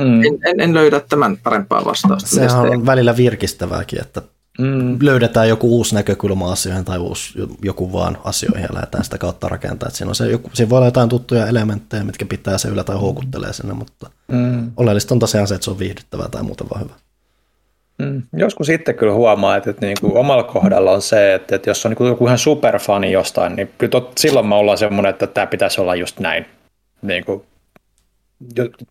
Mm. 0.00 0.22
en, 0.24 0.38
en, 0.46 0.60
en 0.60 0.74
löydä 0.74 1.00
tämän 1.00 1.36
parempaa 1.36 1.84
vastausta. 1.84 2.28
se- 2.28 2.46
on 2.52 2.86
välillä 2.86 3.16
virkistävääkin, 3.16 4.00
että 4.00 4.22
Mm. 4.58 4.98
löydetään 5.02 5.48
joku 5.48 5.76
uusi 5.76 5.94
näkökulma 5.94 6.52
asioihin 6.52 6.84
tai 6.84 6.98
uusi 6.98 7.38
joku 7.62 7.92
vaan 7.92 8.18
asioihin 8.24 8.62
ja 8.62 8.74
lähdetään 8.74 9.04
sitä 9.04 9.18
kautta 9.18 9.48
rakentamaan. 9.48 9.88
Että 9.88 9.98
siinä, 9.98 10.08
on 10.08 10.14
se 10.14 10.26
joku, 10.30 10.50
siinä 10.52 10.70
voi 10.70 10.76
olla 10.76 10.86
jotain 10.86 11.08
tuttuja 11.08 11.46
elementtejä, 11.46 12.04
mitkä 12.04 12.24
pitää 12.26 12.58
se 12.58 12.68
yllä 12.68 12.84
tai 12.84 12.96
houkuttelee 12.96 13.52
sinne, 13.52 13.74
mutta 13.74 14.10
Mm. 14.28 14.70
oleellista 14.76 15.14
on 15.14 15.18
tosiaan 15.18 15.46
se, 15.48 15.54
että 15.54 15.64
se 15.64 15.70
on 15.70 15.78
viihdyttävää 15.78 16.28
tai 16.28 16.42
muuten 16.42 16.66
vaan 16.70 16.80
hyvä. 16.84 16.94
Mm. 17.98 18.22
Joskus 18.36 18.66
sitten 18.66 18.94
kyllä 18.94 19.12
huomaa, 19.12 19.56
että, 19.56 19.70
että 19.70 19.86
niin 19.86 19.96
kuin 20.00 20.16
omalla 20.16 20.42
kohdalla 20.42 20.92
on 20.92 21.02
se, 21.02 21.34
että, 21.34 21.56
että 21.56 21.70
jos 21.70 21.86
on 21.86 21.90
niin 21.90 21.96
kuin 21.96 22.08
joku 22.08 22.26
ihan 22.26 22.38
superfani 22.38 23.12
jostain, 23.12 23.56
niin 23.56 23.70
kyllä 23.78 23.90
tot, 23.90 24.12
silloin 24.18 24.46
me 24.46 24.54
ollaan 24.54 24.78
semmoinen, 24.78 25.10
että 25.10 25.26
tämä 25.26 25.46
pitäisi 25.46 25.80
olla 25.80 25.94
just 25.94 26.20
näin. 26.20 26.46
Niin 27.02 27.24
kuin, 27.24 27.42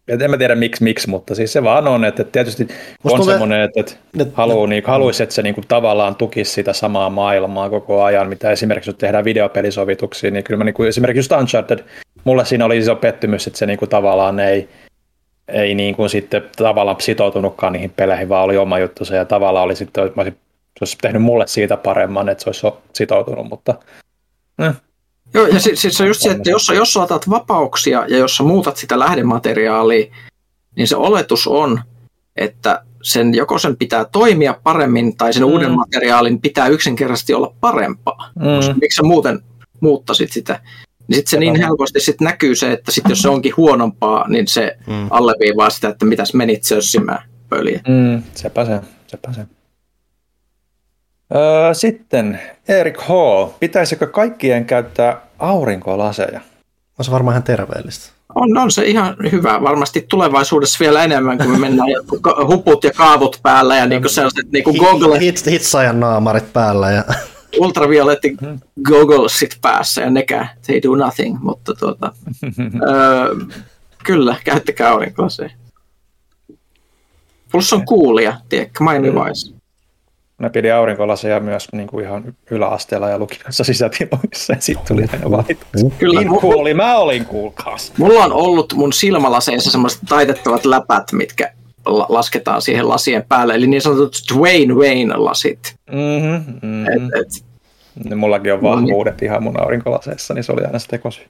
en 0.08 0.32
mä 0.32 0.38
tiedä 0.38 0.56
miksi, 0.56 0.84
miksi, 0.84 1.10
mutta 1.10 1.36
siis 1.36 1.54
se 1.54 1.64
vaan 1.64 1.88
on, 1.88 2.06
että, 2.06 2.22
että 2.22 2.32
tietysti 2.32 2.68
on 3.04 3.20
tulee- 3.20 3.34
semmoinen, 3.34 3.62
että, 3.62 3.80
että 3.80 3.96
Ne- 4.16 4.28
haluaa, 4.34 4.68
niin, 4.68 4.84
haluaisi, 4.86 5.24
että 5.24 5.36
se 5.36 5.42
niin 5.42 5.56
kuin 5.56 5.66
tavallaan 5.68 6.16
tukisi 6.16 6.52
sitä 6.52 6.74
samaa 6.74 7.10
maailmaa 7.10 7.70
koko 7.70 8.04
ajan, 8.04 8.30
mitä 8.30 8.52
esimerkiksi 8.52 8.90
jos 8.90 8.98
tehdään 8.98 9.26
videopelisovituksia, 9.26 10.32
niin 10.32 10.44
kyllä 10.44 10.58
mä 10.58 10.64
niin 10.64 10.74
kuin, 10.74 10.90
esimerkiksi 10.90 11.20
just 11.20 11.32
Uncharted, 11.32 11.80
mulle 12.24 12.46
siinä 12.46 12.66
oli 12.66 12.78
iso 12.78 12.96
pettymys, 12.96 13.48
että 13.48 13.60
se 13.60 13.66
niin 13.66 13.80
kuin 13.80 13.90
tavallaan 13.90 14.40
ei, 14.40 14.70
ei 15.48 15.76
niin 15.76 15.96
kuin 15.96 16.10
sitten 16.10 16.44
tavallaan 16.56 16.98
sitoutunutkaan 17.00 17.74
niihin 17.74 17.94
peleihin, 17.96 18.30
vaan 18.30 18.44
oli 18.44 18.58
oma 18.58 18.80
juttusa 18.80 19.16
ja 19.16 19.26
tavallaan 19.26 19.66
oli 19.66 19.76
sitten, 19.76 20.04
mä 20.04 20.22
olisin, 20.22 20.34
se 20.64 20.78
olisi 20.82 20.98
tehnyt 21.02 21.22
mulle 21.22 21.48
siitä 21.48 21.78
paremman, 21.78 22.30
että 22.30 22.44
se 22.44 22.50
olisi 22.50 22.80
sitoutunut, 22.94 23.50
mutta 23.50 23.76
eh, 24.60 24.74
Joo, 25.34 25.48
ja 25.48 25.60
siis, 25.60 25.82
siis 25.82 25.98
se 25.98 26.04
on 26.04 26.08
just 26.10 26.22
se, 26.22 26.32
että 26.32 26.50
jos, 26.50 26.72
jos 26.76 26.94
sä 26.94 27.02
otat 27.04 27.30
vapauksia 27.30 28.06
ja 28.08 28.18
jos 28.18 28.36
sä 28.38 28.44
muutat 28.44 28.78
sitä 28.78 29.00
lähdemateriaalia, 29.00 30.06
niin 30.76 30.88
se 30.88 30.96
oletus 30.96 31.48
on, 31.48 31.82
että 32.36 32.84
sen 33.04 33.34
joko 33.34 33.60
sen 33.60 33.78
pitää 33.78 34.06
toimia 34.06 34.56
paremmin 34.64 35.18
tai 35.18 35.34
sen 35.34 35.44
Mm. 35.44 35.50
uuden 35.50 35.72
materiaalin 35.72 36.42
pitää 36.42 36.68
yksinkertaisesti 36.68 37.34
olla 37.34 37.54
parempaa. 37.62 38.32
Mm. 38.40 38.46
Koska 38.56 38.74
miksi 38.82 38.96
sä 38.96 39.04
muuten 39.04 39.40
muuttasit 39.80 40.32
sitä? 40.32 40.60
Niin 41.08 41.16
sitten 41.16 41.32
se 41.32 41.40
niin 41.40 41.56
helposti 41.56 42.00
sit 42.00 42.22
näkyy 42.22 42.56
se, 42.56 42.72
että 42.72 42.92
sit 42.92 43.04
jos 43.10 43.22
se 43.22 43.30
onkin 43.30 43.54
huonompaa, 43.58 44.28
niin 44.30 44.48
se 44.48 44.78
Mm. 44.88 45.08
alleviivaa 45.10 45.70
sitä, 45.70 45.90
että 45.90 46.06
mitäs 46.06 46.34
menit 46.34 46.64
sössimään 46.64 47.30
pöliä. 47.50 47.82
mm, 47.88 48.24
sepä 48.36 48.66
se, 48.66 48.80
sepä 49.08 49.34
se. 49.34 49.46
Öö, 51.36 51.74
sitten 51.74 52.40
Erik 52.68 53.02
H. 53.02 53.10
Pitäisikö 53.60 54.08
kaikkien 54.08 54.66
käyttää 54.66 55.22
aurinkolaseja? 55.40 56.42
On 57.00 57.06
se 57.06 57.12
varmaan 57.12 57.34
ihan 57.34 57.44
terveellistä. 57.44 58.12
On, 58.36 58.58
on 58.58 58.72
se 58.72 58.86
ihan 58.86 59.16
hyvä. 59.32 59.62
Varmasti 59.62 60.06
tulevaisuudessa 60.10 60.80
vielä 60.80 61.04
enemmän, 61.04 61.38
kun 61.38 61.52
me 61.52 61.58
mennään 61.58 61.90
huput 62.48 62.84
ja 62.84 62.92
kaavut 62.92 63.40
päällä 63.44 63.78
ja 63.78 63.86
niinku 63.86 64.10
sellaiset 64.10 64.52
niinku 64.52 64.74
goggle, 64.74 65.20
Hit, 65.20 65.46
hitsaajan 65.46 66.00
naamarit 66.00 66.54
päällä 66.54 66.92
ja 66.92 67.04
ultravioletti 67.60 68.38
gogglesit 68.84 69.58
päässä 69.62 70.02
ja 70.02 70.10
nekään, 70.10 70.50
they 70.66 70.82
do 70.84 70.96
nothing, 70.96 71.38
mutta 71.42 71.74
tuota, 71.74 72.12
öö, 72.90 73.36
kyllä, 74.04 74.36
käyttäkää 74.44 74.92
aurinkolaseja. 74.92 75.50
Plus 77.52 77.74
on 77.74 77.86
kuulia, 77.86 78.38
tiedätkö, 78.50 78.84
Miami 78.84 79.14
Vice. 79.14 79.55
Mä 80.38 80.50
pidin 80.50 80.74
aurinkolaseja 80.74 81.40
myös 81.40 81.68
niin 81.72 81.88
kuin 81.88 82.06
ihan 82.06 82.36
yläasteella 82.52 83.10
ja 83.10 83.20
lukiossa 83.20 83.64
sisätiloissa 83.64 84.54
ja 84.54 84.62
sitten 84.62 84.88
tuli 84.88 85.06
aina 85.14 85.32
valittu. 85.32 85.66
Kyllä, 86.00 86.20
Niin 86.20 86.40
kuuli, 86.42 86.74
mä 86.74 86.98
olin 86.98 87.26
kuulkaas. 87.26 87.94
Mulla 87.98 88.26
on 88.26 88.34
ollut 88.34 88.74
mun 88.74 88.94
silmälaseissa 88.94 89.72
semmoiset 89.72 90.02
taitettavat 90.10 90.66
läpät, 90.66 91.04
mitkä 91.12 91.52
la- 91.86 92.06
lasketaan 92.10 92.62
siihen 92.62 92.90
lasien 92.90 93.26
päälle, 93.30 93.56
eli 93.56 93.68
niin 93.68 93.82
sanotut 93.82 94.16
Dwayne 94.34 94.74
Wayne-lasit. 94.74 95.76
Mm-hmm, 95.92 96.54
mm-hmm. 96.62 96.86
Et, 96.88 97.20
et, 97.22 97.46
Mullakin 98.16 98.54
on 98.54 98.60
No 98.62 98.76
niin. 98.76 98.82
vahvuudet 98.88 99.22
ihan 99.22 99.44
mun 99.44 99.62
aurinkolaseissa, 99.62 100.34
niin 100.34 100.44
se 100.44 100.52
oli 100.52 100.66
aina 100.66 100.80
se 100.80 100.88
tekosyy. 100.88 101.26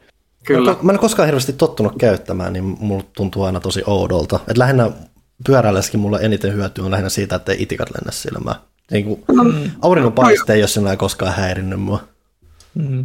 kyllä. 0.45 0.72
Mä 0.82 0.92
en 0.92 0.95
ole 0.95 0.98
koskaan 0.98 1.27
hirveästi 1.27 1.53
tottunut 1.53 1.93
käyttämään, 2.00 2.53
niin 2.53 2.64
mulla 2.64 3.03
tuntuu 3.16 3.43
aina 3.43 3.59
tosi 3.59 3.84
oudolta. 3.88 4.40
Et 4.48 4.58
lähinnä 4.58 4.92
pyöräillessäkin 5.45 6.00
mulla 6.00 6.19
eniten 6.19 6.53
hyötyä 6.53 6.85
on 6.85 6.92
lähinnä 6.92 7.09
siitä, 7.09 7.35
että 7.35 7.51
ei 7.51 7.61
itikat 7.64 7.90
lennä 7.90 8.11
silmään. 8.11 8.56
Niin 8.92 9.06
kuin, 9.06 9.24
auringonpaiste 9.82 10.54
ei 10.54 10.62
ole 10.62 10.68
sillä 10.68 10.96
koskaan 10.98 11.34
häirinnyt 11.34 11.80
mua. 11.80 12.00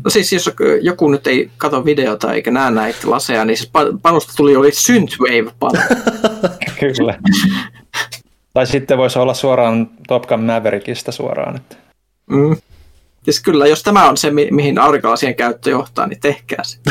No 0.05 0.11
siis 0.11 0.33
jos 0.33 0.51
joku 0.81 1.11
nyt 1.11 1.27
ei 1.27 1.51
katso 1.57 1.85
videota 1.85 2.33
eikä 2.33 2.51
näe 2.51 2.71
näitä 2.71 3.11
laseja, 3.11 3.45
niin 3.45 3.57
siis 3.57 3.71
pa- 3.71 3.99
panusta 4.03 4.33
tuli 4.37 4.57
oli 4.57 4.73
synthwave 4.73 5.53
panu. 5.59 5.81
Kyllä. 6.81 7.19
tai 8.55 8.67
sitten 8.67 8.99
voisi 8.99 9.19
olla 9.19 9.35
suoraan 9.35 9.91
Top 10.09 10.27
Gun 10.27 10.45
Maverickista 10.45 11.13
suoraan. 11.13 11.57
Että. 11.57 11.77
Mm. 12.27 12.57
Siis 13.23 13.41
kyllä, 13.43 13.67
jos 13.67 13.83
tämä 13.83 14.09
on 14.09 14.17
se, 14.17 14.31
mi- 14.31 14.49
mihin 14.51 14.79
aurinkolasien 14.79 15.35
käyttö 15.35 15.71
johtaa, 15.71 16.07
niin 16.07 16.21
tehkää 16.21 16.65
se. 16.65 16.79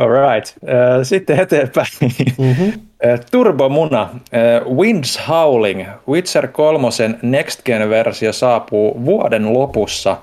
All 0.00 0.08
right. 0.08 0.54
Sitten 1.02 1.40
eteenpäin. 1.40 1.86
Mm-hmm. 2.38 2.72
Turbomuna. 3.30 4.08
Winds 4.76 5.20
Howling. 5.28 5.86
Witcher 6.08 6.48
3 6.48 6.88
Next 7.22 7.60
Gen-versio 7.64 8.32
saapuu 8.32 9.04
vuoden 9.04 9.52
lopussa. 9.52 10.16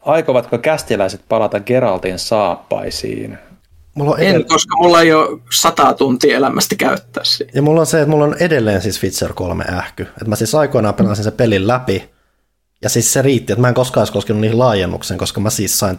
Aikovatko 0.00 0.58
kästiläiset 0.58 1.20
palata 1.28 1.60
Geraltin 1.60 2.18
saappaisiin? 2.18 3.38
Mulla 3.94 4.10
on 4.10 4.20
En, 4.20 4.36
edell- 4.40 4.44
koska 4.48 4.76
mulla 4.76 5.00
ei 5.00 5.12
ole 5.12 5.40
sata 5.52 5.94
tuntia 5.94 6.36
elämästä 6.36 6.74
käyttää 6.78 7.24
siihen. 7.24 7.54
ja 7.54 7.62
mulla 7.62 7.80
on 7.80 7.86
se, 7.86 7.98
että 8.00 8.10
mulla 8.10 8.24
on 8.24 8.36
edelleen 8.40 8.80
siis 8.82 9.02
Witcher 9.02 9.32
3 9.32 9.64
ähky. 9.72 10.02
Että 10.02 10.24
mä 10.28 10.36
siis 10.36 10.54
aikoinaan 10.54 10.94
pelasin 10.94 11.24
sen 11.24 11.32
pelin 11.32 11.66
läpi. 11.66 12.10
Ja 12.82 12.88
siis 12.88 13.12
se 13.12 13.22
riitti, 13.22 13.52
että 13.52 13.60
mä 13.60 13.68
en 13.68 13.74
koskaan 13.74 14.02
olisi 14.02 14.12
koskenut 14.12 14.40
niihin 14.40 14.58
laajennukseen, 14.58 15.18
koska 15.18 15.40
mä 15.40 15.50
siis 15.50 15.78
sain... 15.78 15.98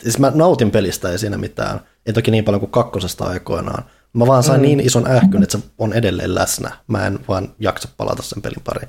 Siis 0.00 0.18
mä 0.18 0.32
nautin 0.34 0.70
pelistä, 0.70 1.10
ei 1.10 1.18
siinä 1.18 1.38
mitään. 1.38 1.80
Ei 2.06 2.12
toki 2.12 2.30
niin 2.30 2.44
paljon 2.44 2.60
kuin 2.60 2.70
kakkosesta 2.70 3.24
aikoinaan. 3.24 3.84
Mä 4.12 4.26
vaan 4.26 4.42
sain 4.42 4.60
mm. 4.60 4.62
niin 4.62 4.80
ison 4.80 5.10
ähkyn, 5.10 5.42
että 5.42 5.58
se 5.58 5.64
on 5.78 5.92
edelleen 5.92 6.34
läsnä. 6.34 6.70
Mä 6.86 7.06
en 7.06 7.18
vaan 7.28 7.48
jaksa 7.58 7.88
palata 7.96 8.22
sen 8.22 8.42
pelin 8.42 8.62
pariin. 8.64 8.88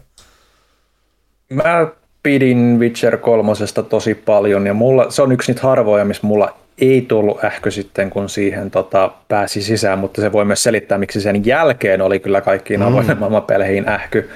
Mä 1.50 1.88
pidin 2.24 2.80
Witcher 2.80 3.18
3 3.18 3.52
tosi 3.90 4.16
paljon 4.16 4.68
ja 4.68 4.74
mulla, 4.74 5.12
se 5.12 5.22
on 5.22 5.32
yksi 5.32 5.52
niitä 5.52 5.68
harvoja, 5.68 6.06
missä 6.06 6.28
mulla 6.28 6.58
ei 6.78 7.02
tullut 7.02 7.44
ähkö 7.44 7.72
sitten, 7.72 8.10
kun 8.10 8.30
siihen 8.30 8.72
tota, 8.72 9.12
pääsi 9.28 9.62
sisään, 9.62 10.00
mutta 10.00 10.22
se 10.22 10.32
voi 10.32 10.46
myös 10.46 10.64
selittää, 10.64 10.98
miksi 10.98 11.22
sen 11.22 11.46
jälkeen 11.46 12.02
oli 12.02 12.20
kyllä 12.20 12.42
kaikkiin 12.42 12.82
avoimen 12.82 13.18
mm. 13.18 13.20
maailman 13.20 13.44
peleihin 13.44 13.90
ähky. 13.90 14.30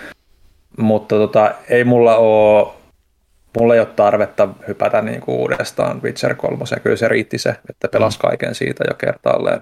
Mutta 0.77 1.15
tota, 1.15 1.51
ei 1.69 1.83
mulla 1.83 2.15
ole, 2.15 2.67
mulla 3.59 3.73
ei 3.73 3.79
ole 3.79 3.87
tarvetta 3.95 4.49
hypätä 4.67 5.01
niin 5.01 5.21
kuin 5.21 5.37
uudestaan 5.37 6.01
Witcher 6.03 6.35
3. 6.35 6.63
Kyllä 6.83 6.95
se 6.95 7.07
riitti 7.07 7.37
se, 7.37 7.49
että 7.69 7.87
pelas 7.87 8.17
kaiken 8.17 8.55
siitä 8.55 8.83
jo 8.89 8.93
kertaalleen. 8.93 9.61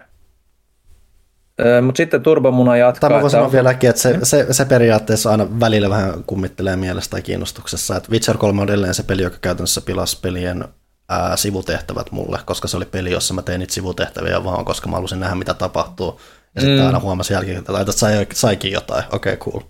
Mutta 1.81 1.98
sitten 1.98 2.23
Turbomuna 2.23 2.77
jatkaa. 2.77 3.09
Tai 3.09 3.09
mä 3.09 3.14
voin 3.22 3.25
että 3.25 3.31
sanoa 3.31 3.45
on- 3.45 3.51
vielä 3.51 3.69
äkkiä, 3.69 3.90
että 3.90 4.01
se, 4.01 4.19
se, 4.23 4.45
se 4.51 4.65
periaatteessa 4.65 5.31
aina 5.31 5.48
välillä 5.59 5.90
vähän 5.90 6.23
kummittelee 6.27 6.75
mielestä 6.75 7.11
tai 7.11 7.22
kiinnostuksessa. 7.22 7.95
Että 7.95 8.11
Witcher 8.11 8.38
3 8.38 8.61
on 8.61 8.69
edelleen 8.69 8.93
se 8.93 9.03
peli, 9.03 9.22
joka 9.22 9.38
käytännössä 9.41 9.81
pilasi 9.81 10.19
pelien 10.22 10.65
ää, 11.09 11.38
sivutehtävät 11.38 12.11
mulle, 12.11 12.40
koska 12.45 12.67
se 12.67 12.77
oli 12.77 12.85
peli, 12.85 13.11
jossa 13.11 13.33
mä 13.33 13.41
tein 13.41 13.59
niitä 13.59 13.73
sivutehtäviä 13.73 14.43
vaan, 14.43 14.65
koska 14.65 14.90
mä 14.90 14.95
halusin 14.95 15.19
nähdä, 15.19 15.35
mitä 15.35 15.53
tapahtuu. 15.53 16.22
Ja 16.56 16.61
sitten 16.61 16.80
Mm. 16.80 16.85
aina 16.85 16.99
huomasin 16.99 17.33
jälkeen, 17.33 17.57
että 17.57 17.91
saikin 18.33 18.72
jotain, 18.72 19.03
okei 19.11 19.33
okay, 19.33 19.51
cool. 19.51 19.61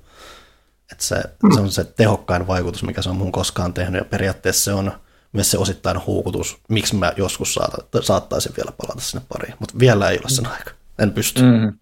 Että 0.92 1.04
se, 1.04 1.16
se 1.54 1.62
on 1.62 1.72
se 1.72 1.84
tehokkain 1.84 2.48
vaikutus, 2.48 2.84
mikä 2.84 3.02
se 3.02 3.10
on 3.10 3.16
mun 3.16 3.32
koskaan 3.32 3.74
tehnyt, 3.74 4.02
ja 4.02 4.06
periaatteessa 4.06 4.64
se 4.64 4.74
on 4.74 4.92
myös 5.34 5.52
se 5.52 5.58
osittain 5.58 6.06
huukutus, 6.06 6.58
miksi 6.70 6.96
mä 6.96 7.14
joskus 7.18 7.54
saata, 7.54 8.02
saattaisin 8.02 8.54
vielä 8.58 8.72
palata 8.78 9.02
sinne 9.02 9.26
pariin, 9.30 9.54
mutta 9.60 9.80
vielä 9.80 10.10
ei 10.10 10.18
ole 10.18 10.30
sen 10.30 10.48
aika. 10.48 10.72
En 11.00 11.12
pysty. 11.12 11.42
Mm. 11.42 11.74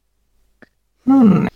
Mm. 1.05 1.47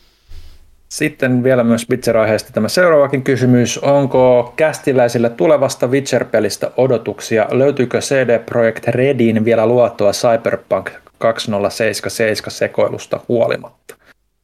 Sitten 0.89 1.43
vielä 1.43 1.63
myös 1.63 1.89
Witcher-aiheesta 1.89 2.51
tämä 2.53 2.67
seuraavakin 2.67 3.23
kysymys. 3.23 3.77
Onko 3.77 4.53
kästiläisille 4.55 5.29
tulevasta 5.29 5.87
Witcher-pelistä 5.87 6.71
odotuksia? 6.77 7.47
Löytyykö 7.51 7.99
CD 7.99 8.39
Projekt 8.39 8.87
Redin 8.87 9.45
vielä 9.45 9.65
luottoa 9.65 10.11
Cyberpunk 10.11 10.91
2077 11.17 12.51
sekoilusta 12.51 13.19
huolimatta? 13.27 13.95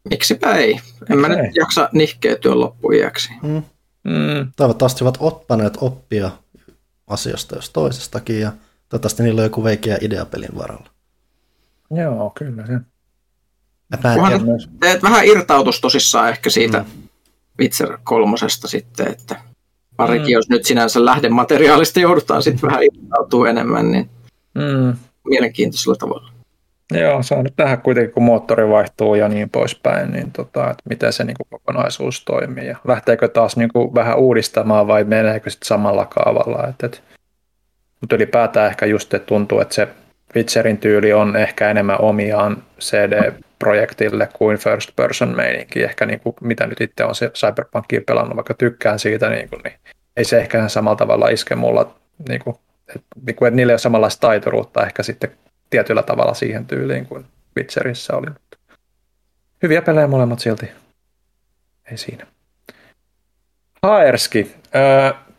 Miksipä 0.09 0.55
ei? 0.55 0.79
En 1.09 1.17
mä 1.17 1.27
nyt 1.27 1.55
jaksa 1.55 1.89
nihkeytyä 1.91 2.59
loppuiäksi. 2.59 3.29
Mm. 3.41 3.63
Mm. 4.03 4.51
Toivottavasti 4.55 5.03
ovat 5.03 5.17
ottaneet 5.19 5.77
oppia 5.81 6.31
asiasta 7.07 7.55
jos 7.55 7.69
toisestakin 7.69 8.39
ja 8.39 8.51
toivottavasti 8.89 9.23
niillä 9.23 9.39
on 9.39 9.45
joku 9.45 9.63
veikiä 9.63 9.97
idea 10.01 10.25
pelin 10.25 10.55
varalla. 10.57 10.89
Joo, 11.91 12.31
kyllä 12.37 12.67
se. 12.67 12.73
Kunhan 14.15 14.41
teet 14.79 15.03
vähän 15.03 15.25
irtautus 15.25 15.81
tosissaan 15.81 16.29
ehkä 16.29 16.49
siitä 16.49 16.77
mm. 16.77 17.03
Witcher 17.59 17.97
kolmosesta 18.03 18.67
sitten, 18.67 19.07
että 19.07 19.41
parikin, 19.95 20.25
mm. 20.25 20.31
jos 20.31 20.49
nyt 20.49 20.65
sinänsä 20.65 21.05
lähdemateriaalista 21.05 21.99
joudutaan 21.99 22.43
sitten 22.43 22.69
vähän 22.69 22.83
irtautua 22.83 23.49
enemmän, 23.49 23.91
niin 23.91 24.09
mm. 24.55 24.97
mielenkiintoisella 25.25 25.95
tavalla. 25.95 26.31
Joo, 26.91 27.23
saa 27.23 27.43
nyt 27.43 27.53
tähän 27.55 27.81
kuitenkin, 27.81 28.13
kun 28.13 28.23
moottori 28.23 28.69
vaihtuu 28.69 29.15
ja 29.15 29.29
niin 29.29 29.49
poispäin, 29.49 30.11
niin 30.11 30.31
tota, 30.31 30.71
että 30.71 30.83
miten 30.89 31.13
se 31.13 31.23
niin 31.23 31.35
kuin 31.37 31.47
kokonaisuus 31.49 32.25
toimii. 32.25 32.67
Ja 32.67 32.77
lähteekö 32.87 33.27
taas 33.27 33.57
niin 33.57 33.69
kuin 33.73 33.95
vähän 33.95 34.17
uudistamaan 34.17 34.87
vai 34.87 35.03
meneekö 35.03 35.49
sitten 35.49 35.67
samalla 35.67 36.05
kaavalla. 36.05 36.67
Et, 36.67 36.83
et, 36.83 37.03
mutta 38.01 38.15
ylipäätään 38.15 38.69
ehkä 38.69 38.85
just 38.85 39.13
että 39.13 39.25
tuntuu, 39.25 39.59
että 39.59 39.75
se 39.75 39.87
Witcherin 40.35 40.77
tyyli 40.77 41.13
on 41.13 41.35
ehkä 41.35 41.69
enemmän 41.69 42.01
omiaan 42.01 42.63
CD-projektille 42.79 44.29
kuin 44.33 44.57
first 44.57 44.95
person 44.95 45.35
meininki. 45.35 45.83
Ehkä 45.83 46.05
niin 46.05 46.19
kuin, 46.19 46.35
mitä 46.41 46.67
nyt 46.67 46.81
itse 46.81 47.03
on 47.03 47.13
Cyberpunkia 47.33 48.01
pelannut, 48.07 48.35
vaikka 48.35 48.53
tykkään 48.53 48.99
siitä, 48.99 49.29
niin, 49.29 49.49
kuin, 49.49 49.61
niin 49.63 49.73
ei 50.17 50.25
se 50.25 50.37
ehkä 50.37 50.67
samalla 50.67 50.95
tavalla 50.95 51.29
iske 51.29 51.55
mulla, 51.55 51.95
niin 52.29 52.41
kuin, 52.43 52.55
että, 52.95 53.07
niin 53.25 53.35
kuin, 53.35 53.47
että 53.47 53.55
niillä 53.55 53.71
ei 53.71 53.73
ole 53.73 53.79
samanlaista 53.79 54.27
taituruutta 54.27 54.85
ehkä 54.85 55.03
sitten 55.03 55.31
tietyllä 55.69 56.03
tavalla 56.03 56.33
siihen 56.33 56.65
tyyliin 56.65 57.05
kuin 57.05 57.25
Witcherissä 57.57 58.17
oli. 58.17 58.27
Hyviä 59.63 59.81
pelejä 59.81 60.07
molemmat 60.07 60.39
silti. 60.39 60.69
Ei 61.91 61.97
siinä. 61.97 62.27
Haerski. 63.83 64.55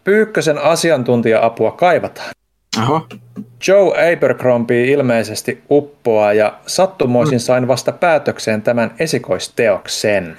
Pyykkösen 0.05 0.59
asiantuntija-apua 0.59 1.73
kaivataan. 1.73 2.31
Aha. 2.79 3.07
Joe 3.69 4.13
Abercrombie 4.13 4.85
ilmeisesti 4.85 5.63
uppoaa 5.71 6.33
ja 6.33 6.59
sattumoisin 6.67 7.37
mm. 7.39 7.41
sain 7.41 7.69
vasta 7.69 7.93
päätökseen 7.93 8.63
tämän 8.63 8.95
esikoisteoksen. 8.99 10.39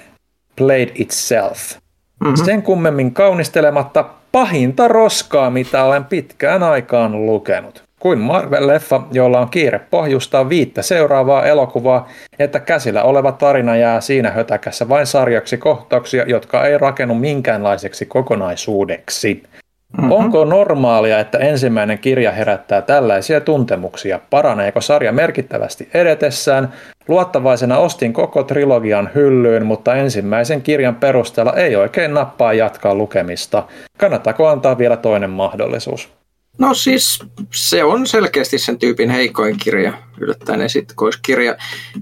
Played 0.56 0.90
Itself. 0.94 1.72
Mm-hmm. 2.20 2.44
Sen 2.44 2.62
kummemmin 2.62 3.14
kaunistelematta 3.14 4.04
pahinta 4.32 4.88
roskaa, 4.88 5.50
mitä 5.50 5.84
olen 5.84 6.04
pitkään 6.04 6.62
aikaan 6.62 7.26
lukenut 7.26 7.84
kuin 8.02 8.18
Marvel-leffa, 8.18 9.02
jolla 9.12 9.40
on 9.40 9.50
kiire 9.50 9.80
pohjustaa 9.90 10.48
viittä 10.48 10.82
seuraavaa 10.82 11.46
elokuvaa, 11.46 12.08
että 12.38 12.60
käsillä 12.60 13.02
oleva 13.02 13.32
tarina 13.32 13.76
jää 13.76 14.00
siinä 14.00 14.30
hötäkässä 14.30 14.88
vain 14.88 15.06
sarjaksi 15.06 15.58
kohtauksia, 15.58 16.24
jotka 16.26 16.66
ei 16.66 16.78
rakennu 16.78 17.14
minkäänlaiseksi 17.14 18.06
kokonaisuudeksi. 18.06 19.42
Mm-hmm. 19.44 20.12
Onko 20.12 20.44
normaalia, 20.44 21.20
että 21.20 21.38
ensimmäinen 21.38 21.98
kirja 21.98 22.32
herättää 22.32 22.82
tällaisia 22.82 23.40
tuntemuksia? 23.40 24.20
Paraneeko 24.30 24.80
sarja 24.80 25.12
merkittävästi 25.12 25.88
edetessään? 25.94 26.72
Luottavaisena 27.08 27.78
ostin 27.78 28.12
koko 28.12 28.42
trilogian 28.42 29.10
hyllyyn, 29.14 29.66
mutta 29.66 29.94
ensimmäisen 29.94 30.62
kirjan 30.62 30.94
perusteella 30.94 31.52
ei 31.56 31.76
oikein 31.76 32.14
nappaa 32.14 32.52
jatkaa 32.52 32.94
lukemista. 32.94 33.62
Kannattaako 33.98 34.48
antaa 34.48 34.78
vielä 34.78 34.96
toinen 34.96 35.30
mahdollisuus? 35.30 36.21
No 36.58 36.74
siis 36.74 37.18
se 37.54 37.84
on 37.84 38.06
selkeästi 38.06 38.58
sen 38.58 38.78
tyypin 38.78 39.10
heikoin 39.10 39.56
kirja, 39.58 40.02
yllättäen 40.20 40.60
esitkoiskirja. 40.60 41.56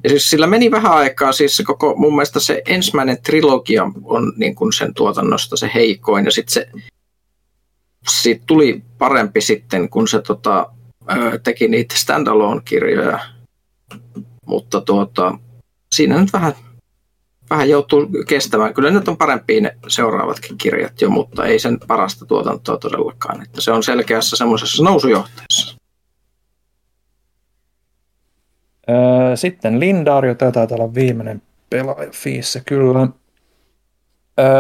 Ja 0.05 0.11
siis 0.11 0.31
sillä 0.31 0.47
meni 0.47 0.71
vähän 0.71 0.93
aikaa, 0.93 1.33
siis 1.33 1.57
se 1.57 1.65
koko, 1.65 1.97
mun 1.97 2.13
mielestä 2.13 2.41
se 2.41 2.63
ensimmäinen 2.67 3.23
trilogia 3.23 3.91
on 4.05 4.33
niin 4.37 4.55
kuin 4.55 4.73
sen 4.73 4.95
tuotannosta 4.95 5.57
se 5.57 5.71
heikoin, 5.75 6.25
ja 6.25 6.31
sitten 6.31 6.53
se 6.53 6.69
siitä 8.09 8.45
tuli 8.47 8.83
parempi 8.99 9.41
sitten, 9.41 9.89
kun 9.89 10.09
se 10.09 10.23
tota, 10.23 10.67
teki 11.43 11.69
niitä 11.69 11.95
standalone-kirjoja. 11.99 13.19
Mutta 14.47 14.81
tuota, 14.81 15.39
siinä 15.95 16.21
nyt 16.21 16.33
vähän 16.33 16.55
vähän 17.51 17.69
joutuu 17.69 18.09
kestämään. 18.29 18.75
Kyllä 18.75 18.91
nyt 18.91 19.09
on 19.09 19.17
parempia 19.17 19.61
ne 19.61 19.77
seuraavatkin 19.89 20.59
kirjat 20.59 21.01
jo, 21.01 21.11
mutta 21.11 21.47
ei 21.47 21.59
sen 21.59 21.79
parasta 21.87 22.27
tuotantoa 22.27 22.79
todellakaan. 22.79 23.43
Että 23.43 23.61
se 23.61 23.73
on 23.73 23.83
selkeässä 23.83 24.37
semmoisessa 24.37 24.85
nousujohteessa. 24.85 25.77
Sitten 29.35 29.81
Lindario, 29.81 30.35
tämä 30.35 30.53
taitaa 30.53 30.79
olla 30.81 30.95
viimeinen 30.95 31.43
pelaaja 31.71 32.11
Fiissä, 32.13 32.61
kyllä. 32.67 33.09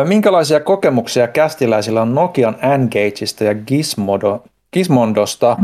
Minkälaisia 0.05 0.61
kokemuksia 0.61 1.29
kästiläisillä 1.29 2.03
on 2.03 2.15
Nokian 2.15 2.57
Engageista 2.75 3.45
ja 3.45 3.55
Gizmodo, 3.55 4.45
Gizmondosta? 4.73 5.57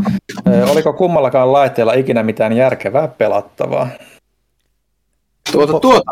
Oliko 0.70 0.92
kummallakaan 0.92 1.52
laitteella 1.52 1.92
ikinä 1.92 2.22
mitään 2.22 2.52
järkevää 2.52 3.08
pelattavaa? 3.08 3.88
Tuota, 5.52 5.80
tuota. 5.80 6.10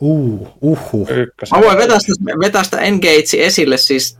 Uh, 0.00 0.48
uhu. 0.60 1.08
Mä 1.50 1.60
voin 1.60 1.78
vetää 1.78 1.98
sitä, 1.98 2.38
vetää 2.40 2.64
sitä 2.64 2.78
Engage 2.78 3.46
esille 3.46 3.76
siis 3.76 4.16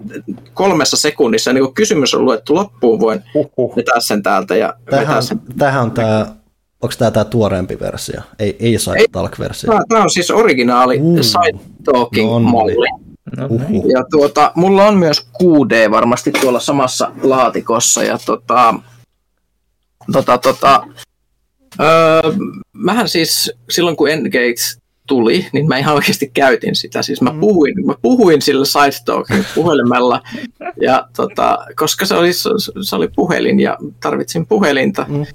kolmessa 0.54 0.96
sekunnissa. 0.96 1.52
Niin 1.52 1.64
kun 1.64 1.74
kysymys 1.74 2.14
on 2.14 2.24
luettu 2.24 2.54
loppuun, 2.54 3.00
voin 3.00 3.22
uhuh. 3.34 3.76
vetää 3.76 4.00
sen 4.00 4.22
täältä 4.22 4.56
ja 4.56 4.74
tähän, 4.90 5.06
vetää 5.06 5.20
sen. 5.20 5.40
Tähän 5.58 5.82
on 5.82 5.90
tämä, 5.90 6.26
onko 6.82 6.94
tämä 6.98 7.10
tämä 7.10 7.24
tuoreempi 7.24 7.80
versio? 7.80 8.20
Ei, 8.38 8.56
ei 8.60 8.78
Side 8.78 9.04
Talk-versio. 9.12 9.70
Tämä, 9.70 9.84
tämä 9.88 10.02
on 10.02 10.10
siis 10.10 10.30
originaali 10.30 10.98
uh. 11.00 11.18
Side 11.20 11.58
Talking-malli. 11.84 12.74
No, 13.36 13.48
niin. 13.68 13.90
Ja 13.90 14.04
tuota, 14.10 14.52
mulla 14.54 14.86
on 14.86 14.96
myös 14.96 15.26
6D 15.42 15.90
varmasti 15.90 16.32
tuolla 16.32 16.60
samassa 16.60 17.12
laatikossa. 17.22 18.04
Ja 18.04 18.18
tota, 18.26 18.74
tota, 20.12 20.38
tota, 20.38 20.86
öö, 21.80 22.32
mähän 22.72 23.08
siis 23.08 23.52
silloin 23.70 23.96
kun 23.96 24.10
Engage 24.10 24.79
tuli, 25.10 25.46
niin 25.52 25.68
mä 25.68 25.78
ihan 25.78 25.94
oikeasti 25.94 26.30
käytin 26.34 26.74
sitä. 26.74 27.02
Siis 27.02 27.22
mä 27.22 27.30
mm. 27.30 27.40
puhuin, 27.40 27.86
mä 27.86 27.94
puhuin 28.02 28.42
sillä 28.42 28.64
SideTalkin 28.64 29.46
puhelimella, 29.54 30.22
ja 30.80 31.08
tota, 31.16 31.58
koska 31.76 32.06
se 32.06 32.14
oli, 32.14 32.32
se 32.82 32.96
oli 32.96 33.08
puhelin 33.16 33.60
ja 33.60 33.78
tarvitsin 34.00 34.46
puhelinta 34.46 35.06
mm. 35.08 35.26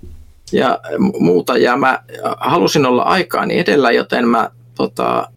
ja 0.52 0.80
muuta. 1.20 1.58
Ja 1.58 1.78
mä 1.78 2.00
halusin 2.38 2.86
olla 2.86 3.04
aikaani 3.04 3.60
edellä, 3.60 3.92
joten 3.92 4.28
mä 4.28 4.50
tota, 4.76 5.28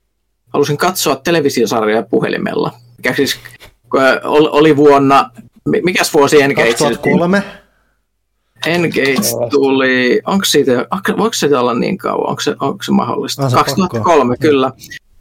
halusin 0.52 0.76
katsoa 0.76 1.16
televisiosarjaa 1.16 2.02
puhelimella. 2.02 2.72
Mikä 2.96 3.14
siis 3.14 3.38
oli 4.50 4.76
vuonna, 4.76 5.30
mikäs 5.82 6.14
vuosi 6.14 6.42
Engage? 6.42 6.70
2003. 6.70 7.42
Engage 8.66 9.48
tuli, 9.50 10.20
onko 10.26 10.44
siitä, 10.44 10.86
voiko 11.18 11.34
se 11.34 11.58
olla 11.58 11.74
niin 11.74 11.98
kauan, 11.98 12.28
onko 12.28 12.40
se, 12.40 12.56
onko 12.60 12.82
se 12.82 12.92
mahdollista? 12.92 13.44
On 13.44 13.50
se 13.50 13.56
2003, 13.56 14.32
pakko. 14.32 14.48
kyllä. 14.48 14.72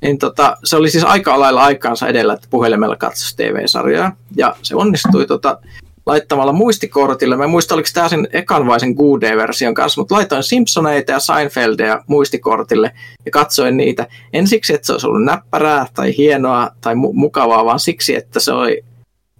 Niin 0.01 0.17
tota, 0.17 0.57
se 0.63 0.75
oli 0.75 0.89
siis 0.89 1.03
aika 1.03 1.39
lailla 1.39 1.63
aikaansa 1.63 2.07
edellä, 2.07 2.33
että 2.33 2.47
puhelimella 2.49 2.95
katsoisi 2.95 3.37
TV-sarjaa. 3.37 4.15
Ja 4.35 4.55
se 4.63 4.75
onnistui 4.75 5.25
tota, 5.25 5.59
laittamalla 6.07 6.53
muistikortille. 6.53 7.37
Mä 7.37 7.43
en 7.43 7.49
muista, 7.49 7.75
oliko 7.75 7.89
tämä 7.93 8.09
sen 8.09 8.27
ekan 8.33 8.67
vai 8.67 8.79
sen 8.79 8.95
version 9.37 9.73
kanssa, 9.73 10.01
mutta 10.01 10.15
laitoin 10.15 10.43
Simpsoneita 10.43 11.11
ja 11.11 11.19
Seinfeldia 11.19 12.03
muistikortille 12.07 12.91
ja 13.25 13.31
katsoin 13.31 13.77
niitä. 13.77 14.07
En 14.33 14.47
siksi, 14.47 14.73
että 14.73 14.87
se 14.87 14.91
olisi 14.93 15.07
ollut 15.07 15.23
näppärää 15.23 15.87
tai 15.93 16.17
hienoa 16.17 16.69
tai 16.81 16.93
mu- 16.93 17.13
mukavaa, 17.13 17.65
vaan 17.65 17.79
siksi, 17.79 18.15
että 18.15 18.39
se 18.39 18.51
oli, 18.51 18.83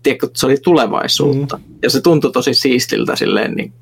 tiedätkö, 0.04 0.30
se 0.36 0.46
oli 0.46 0.58
tulevaisuutta. 0.58 1.58
Mm. 1.58 1.64
Ja 1.84 1.90
se 1.90 2.02
tuntui 2.02 2.32
tosi 2.32 2.54
siistiltä 2.54 3.16
silleen 3.16 3.54
niin 3.56 3.74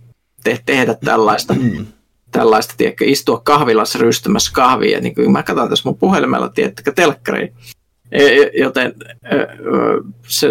te- 0.45 0.61
tehdä 0.65 0.95
tällaista, 1.06 1.53
mm. 1.53 1.85
tällaista 2.32 2.74
tiedätkö, 2.77 3.06
istua 3.06 3.41
kahvilassa 3.43 3.99
rystymässä 3.99 4.51
kahvia, 4.53 5.01
niin 5.01 5.15
kuin 5.15 5.32
mä 5.32 5.43
katson 5.43 5.69
tässä 5.69 5.90
mun 5.90 5.98
puhelimella, 5.98 6.49
tiedättekö, 6.49 6.91
telkkari. 6.91 7.53
E, 8.11 8.24
e, 8.24 8.51
joten 8.53 8.93
se, 10.27 10.48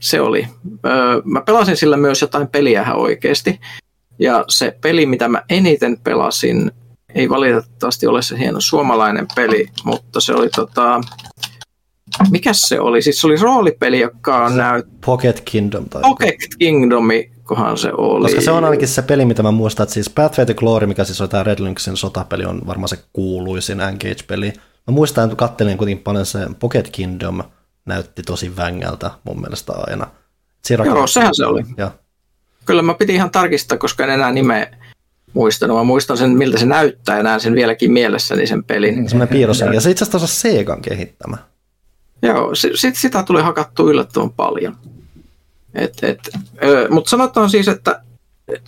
se 0.00 0.20
oli. 0.20 0.46
Mä 1.24 1.40
pelasin 1.40 1.76
sillä 1.76 1.96
myös 1.96 2.20
jotain 2.20 2.48
peliä 2.48 2.94
oikeasti. 2.94 3.60
Ja 4.18 4.44
se 4.48 4.78
peli, 4.80 5.06
mitä 5.06 5.28
mä 5.28 5.42
eniten 5.48 6.00
pelasin, 6.04 6.70
ei 7.14 7.28
valitettavasti 7.28 8.06
ole 8.06 8.22
se 8.22 8.38
hieno 8.38 8.60
suomalainen 8.60 9.26
peli, 9.34 9.66
mutta 9.84 10.20
se 10.20 10.34
oli 10.34 10.48
tota, 10.48 11.00
mikä 12.30 12.52
se 12.52 12.80
oli? 12.80 13.02
Siis 13.02 13.20
se 13.20 13.26
oli 13.26 13.36
roolipeli, 13.36 14.00
joka 14.00 14.44
on 14.44 14.56
näyt... 14.56 14.86
Pocket 15.06 15.40
Kingdom. 15.40 15.88
Tai 15.88 16.02
Pocket 16.02 16.40
Kingdomi, 16.58 17.30
kohan 17.48 17.78
se 17.78 17.90
oli. 17.96 18.24
Koska 18.24 18.40
se 18.40 18.50
on 18.50 18.64
ainakin 18.64 18.88
se 18.88 19.02
peli, 19.02 19.24
mitä 19.24 19.42
mä 19.42 19.50
muistan, 19.50 19.84
että 19.84 19.94
siis 19.94 20.10
Pathway 20.10 20.46
to 20.46 20.54
Glory, 20.54 20.86
mikä 20.86 21.04
siis 21.04 21.20
on 21.20 21.28
tämä 21.28 21.42
Red 21.42 21.58
Lynxin 21.60 21.96
sotapeli, 21.96 22.44
on 22.44 22.62
varmaan 22.66 22.88
se 22.88 22.98
kuuluisin 23.12 23.80
Engage-peli. 23.80 24.52
Mä 24.86 24.94
muistan, 24.94 25.24
että 25.24 25.36
kattelin 25.36 25.78
kuitenkin 25.78 26.04
paljon 26.04 26.26
se 26.26 26.38
Pocket 26.58 26.88
Kingdom 26.90 27.42
näytti 27.84 28.22
tosi 28.22 28.56
vängältä 28.56 29.10
mun 29.24 29.40
mielestä 29.40 29.72
aina. 29.76 30.06
Siinä 30.64 30.84
Joo, 30.84 31.06
sehän 31.06 31.34
se 31.34 31.46
oli. 31.46 31.62
Ja. 31.76 31.90
Kyllä 32.64 32.82
mä 32.82 32.94
piti 32.94 33.14
ihan 33.14 33.30
tarkistaa, 33.30 33.78
koska 33.78 34.04
en 34.04 34.10
enää 34.10 34.32
nimeä 34.32 34.76
muistanut. 35.34 35.76
Mä 35.76 35.84
muistan 35.84 36.16
sen, 36.16 36.30
miltä 36.30 36.58
se 36.58 36.66
näyttää 36.66 37.16
ja 37.16 37.22
näen 37.22 37.40
sen 37.40 37.54
vieläkin 37.54 37.92
mielessäni 37.92 38.46
sen 38.46 38.64
pelin. 38.64 38.98
Mm, 38.98 39.06
semmoinen 39.06 39.34
piirros. 39.34 39.60
Ja 39.60 39.80
se 39.80 39.90
itse 39.90 40.04
asiassa 40.04 40.26
Segan 40.26 40.82
kehittämä. 40.82 41.36
Joo, 42.22 42.54
sit, 42.54 42.96
sitä 42.96 43.22
tuli 43.22 43.42
hakattu 43.42 43.90
yllättävän 43.90 44.30
paljon. 44.30 44.76
Et, 45.74 45.98
et, 46.02 46.18
Mutta 46.90 47.10
sanotaan 47.10 47.50
siis, 47.50 47.68
että 47.68 48.02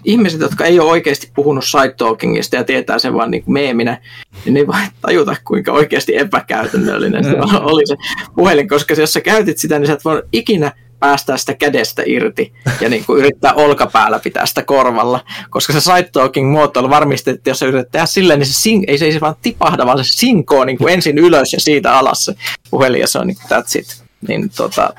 ihmiset, 0.04 0.40
jotka 0.40 0.64
ei 0.64 0.80
ole 0.80 0.90
oikeasti 0.90 1.30
puhunut 1.34 1.64
side 1.64 1.94
talkingista 1.96 2.56
ja 2.56 2.64
tietää 2.64 2.98
sen 2.98 3.14
vaan 3.14 3.30
niin 3.30 3.44
meeminä, 3.46 3.98
niin 4.44 4.54
ne 4.54 4.60
ei 4.60 4.66
vaan 4.66 4.88
tajuta, 5.00 5.36
kuinka 5.44 5.72
oikeasti 5.72 6.16
epäkäytännöllinen 6.16 7.24
se 7.24 7.36
oli 7.60 7.86
se 7.86 7.96
puhelin, 8.34 8.68
koska 8.68 8.94
jos 8.94 9.12
sä 9.12 9.20
käytit 9.20 9.58
sitä, 9.58 9.78
niin 9.78 9.86
sä 9.86 9.92
et 9.92 10.04
voi 10.04 10.22
ikinä 10.32 10.72
päästää 11.00 11.36
sitä 11.36 11.54
kädestä 11.54 12.02
irti 12.06 12.52
ja 12.80 12.88
niin 12.88 13.04
kuin 13.04 13.18
yrittää 13.18 13.54
olkapäällä 13.54 14.18
pitää 14.18 14.46
sitä 14.46 14.62
korvalla, 14.62 15.24
koska 15.50 15.72
se 15.72 15.80
side 15.80 16.08
talking 16.12 16.50
muotoilu 16.50 16.90
varmistettiin, 16.90 17.38
että 17.38 17.50
jos 17.50 17.58
sä 17.58 17.66
yrität 17.66 17.90
tehdä 17.92 18.06
silleen, 18.06 18.38
niin 18.38 18.46
se, 18.46 18.54
sing, 18.54 18.84
ei, 18.86 18.98
se 18.98 19.04
ei 19.04 19.20
vaan 19.20 19.34
tipahda, 19.42 19.86
vaan 19.86 20.04
se 20.04 20.12
sinkoo 20.12 20.64
niin 20.64 20.78
kuin 20.78 20.94
ensin 20.94 21.18
ylös 21.18 21.52
ja 21.52 21.60
siitä 21.60 21.98
alas 21.98 22.24
se 22.24 22.34
puhelin 22.70 23.00
ja 23.00 23.06
se 23.06 23.18
on 23.18 23.26
niin 23.26 23.36
that's 23.36 23.78
it. 23.78 24.04
Niin 24.28 24.50
tota, 24.50 24.94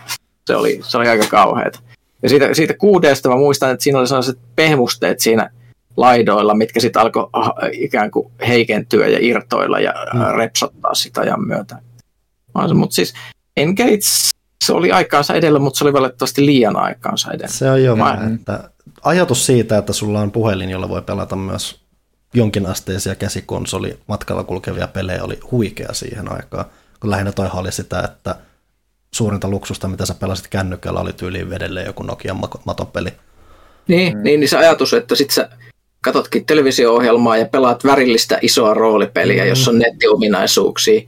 se 0.48 0.56
oli, 0.56 0.80
se 0.84 0.98
oli 0.98 1.08
aika 1.08 1.28
kauheata. 1.28 1.80
Ja 2.24 2.30
siitä, 2.30 2.54
siitä 2.54 2.74
kuudesta 2.74 3.30
mä 3.30 3.36
muistan, 3.36 3.72
että 3.72 3.84
siinä 3.84 4.00
oli 4.00 4.08
sellaiset 4.08 4.40
pehmusteet 4.56 5.20
siinä 5.20 5.50
laidoilla, 5.98 6.54
mitkä 6.54 6.80
sitten 6.80 7.02
alkoi 7.02 7.30
ah, 7.34 7.52
ikään 7.72 8.12
kuin 8.12 8.32
heikentyä 8.48 9.08
ja 9.08 9.18
irtoilla 9.22 9.80
ja 9.80 9.94
mm. 10.14 10.38
repsottaa 10.38 10.94
sitä 10.94 11.22
ajan 11.22 11.48
myötä. 11.48 11.78
Mutta 12.74 12.96
siis 12.96 13.14
Engage, 13.58 14.00
se 14.64 14.74
oli 14.74 14.92
aikaansa 14.92 15.34
edellä, 15.34 15.60
mutta 15.60 15.78
se 15.78 15.84
oli 15.84 15.94
valitettavasti 15.94 16.46
liian 16.46 16.76
aikaansa 16.76 17.32
edellä. 17.32 17.48
Se 17.48 17.72
on 17.72 17.84
jo 17.84 17.98
vähän, 17.98 18.36
että 18.36 18.70
ajatus 19.04 19.46
siitä, 19.46 19.78
että 19.78 19.94
sulla 19.94 20.22
on 20.22 20.32
puhelin, 20.32 20.70
jolla 20.70 20.90
voi 20.90 21.02
pelata 21.02 21.36
myös 21.36 21.82
jonkinasteisia 22.34 23.16
käsikonsoli 23.16 24.00
matkalla 24.08 24.44
kulkevia 24.44 24.88
pelejä, 24.88 25.24
oli 25.24 25.40
huikea 25.52 25.94
siihen 25.94 26.32
aikaan. 26.32 26.66
Kun 27.00 27.10
lähinnä 27.10 27.32
toi 27.32 27.50
oli 27.54 27.72
sitä, 27.72 28.00
että– 28.00 28.36
suurinta 29.16 29.50
luksusta, 29.50 29.88
mitä 29.88 30.06
sä 30.06 30.14
pelasit 30.14 30.48
kännykällä, 30.48 31.00
oli 31.00 31.14
tyyliin 31.14 31.50
vedelle 31.50 31.84
joku 31.84 32.04
Nokian 32.04 32.40
matopeli. 32.66 33.10
Niin, 33.88 34.18
mm. 34.18 34.24
niin, 34.24 34.40
niin 34.40 34.50
se 34.50 34.58
ajatus, 34.58 34.94
että 34.94 35.16
sit 35.16 35.32
sä 35.32 35.50
katsotkin 36.02 36.46
televisio-ohjelmaa 36.46 37.38
ja 37.38 37.46
pelaat 37.46 37.84
värillistä 37.84 38.40
isoa 38.42 38.74
roolipeliä, 38.74 39.44
mm. 39.44 39.50
jossa 39.50 39.72
on 39.72 39.80
nettiominaisuuksia, 39.80 41.02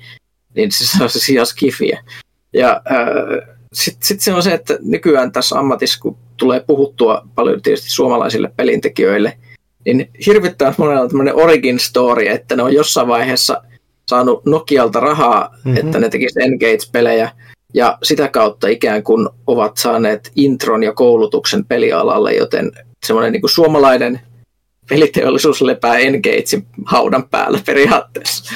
niin 0.56 0.72
se 0.72 1.04
on 1.04 1.10
se 1.10 1.20
sijaan 1.20 1.48
skifiä. 1.48 2.04
Ja 2.54 2.82
äh, 2.92 3.56
sitten 3.74 4.08
sit 4.08 4.22
se 4.22 4.34
on 4.34 4.44
se, 4.44 4.54
että 4.54 4.78
nykyään 4.82 5.32
tässä 5.32 5.60
ammatissa, 5.60 6.00
kun 6.00 6.18
tulee 6.38 6.60
puhuttua 6.60 7.28
paljon 7.36 7.62
tietysti 7.62 7.90
suomalaisille 7.90 8.52
pelintekijöille, 8.56 9.38
niin 9.86 10.12
hirvittävän 10.26 10.76
monella 10.78 11.02
on 11.02 11.10
tämmöinen 11.10 11.36
origin 11.36 11.80
story, 11.80 12.28
että 12.28 12.56
ne 12.56 12.64
on 12.64 12.74
jossain 12.74 13.08
vaiheessa 13.08 13.64
saanut 14.10 14.46
Nokialta 14.46 15.00
rahaa, 15.00 15.50
mm-hmm. 15.66 15.78
että 15.78 16.00
ne 16.00 16.10
tekisivät 16.10 16.46
Engage-pelejä, 16.46 17.32
ja 17.74 17.98
sitä 18.04 18.28
kautta 18.28 18.68
ikään 18.68 19.04
kuin 19.04 19.30
ovat 19.48 19.78
saaneet 19.78 20.32
intron 20.36 20.84
ja 20.84 20.94
koulutuksen 20.94 21.66
pelialalle, 21.66 22.34
joten 22.34 22.72
semmoinen 23.06 23.32
niin 23.32 23.42
kuin 23.42 23.52
suomalainen 23.52 24.22
peliteollisuus 24.90 25.62
lepää 25.62 25.98
Engagein 25.98 26.68
haudan 26.86 27.30
päällä 27.30 27.60
periaatteessa. 27.66 28.54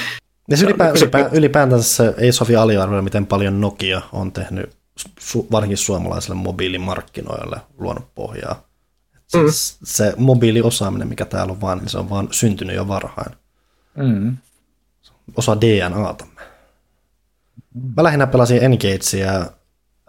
Ja 0.50 0.58
se 0.58 0.66
ylipä, 0.66 0.90
ylipä, 0.90 1.30
ylipäätänsä 1.32 1.96
se 1.96 2.14
ei 2.18 2.32
sovi 2.32 2.56
aliarvoida, 2.56 3.02
miten 3.02 3.26
paljon 3.26 3.62
Nokia 3.62 4.02
on 4.14 4.32
tehnyt 4.32 4.70
su, 5.20 5.48
varsinkin 5.52 5.78
suomalaisille 5.78 6.36
mobiilimarkkinoille 6.36 7.58
luonut 7.78 8.16
pohjaa. 8.16 8.68
Se, 9.28 9.38
mm. 9.38 9.48
se 9.84 10.14
mobiiliosaaminen, 10.18 11.08
mikä 11.08 11.26
täällä 11.26 11.52
on 11.52 11.62
vaan, 11.62 11.78
niin 11.78 11.90
se 11.90 11.98
on 11.98 12.10
vaan 12.10 12.28
syntynyt 12.32 12.76
jo 12.76 12.88
varhain. 12.88 13.32
Mm. 13.96 14.38
Osa 15.36 15.62
DNAtamme. 15.62 16.42
Mä 17.98 18.04
lähinnä 18.04 18.28
pelasin 18.28 18.64
Engagea 18.64 19.46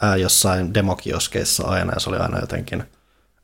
ää, 0.00 0.16
jossain 0.16 0.74
demokioskeissa 0.74 1.66
aina, 1.66 1.92
ja 1.92 2.00
se 2.00 2.10
oli 2.10 2.16
aina 2.16 2.40
jotenkin 2.40 2.84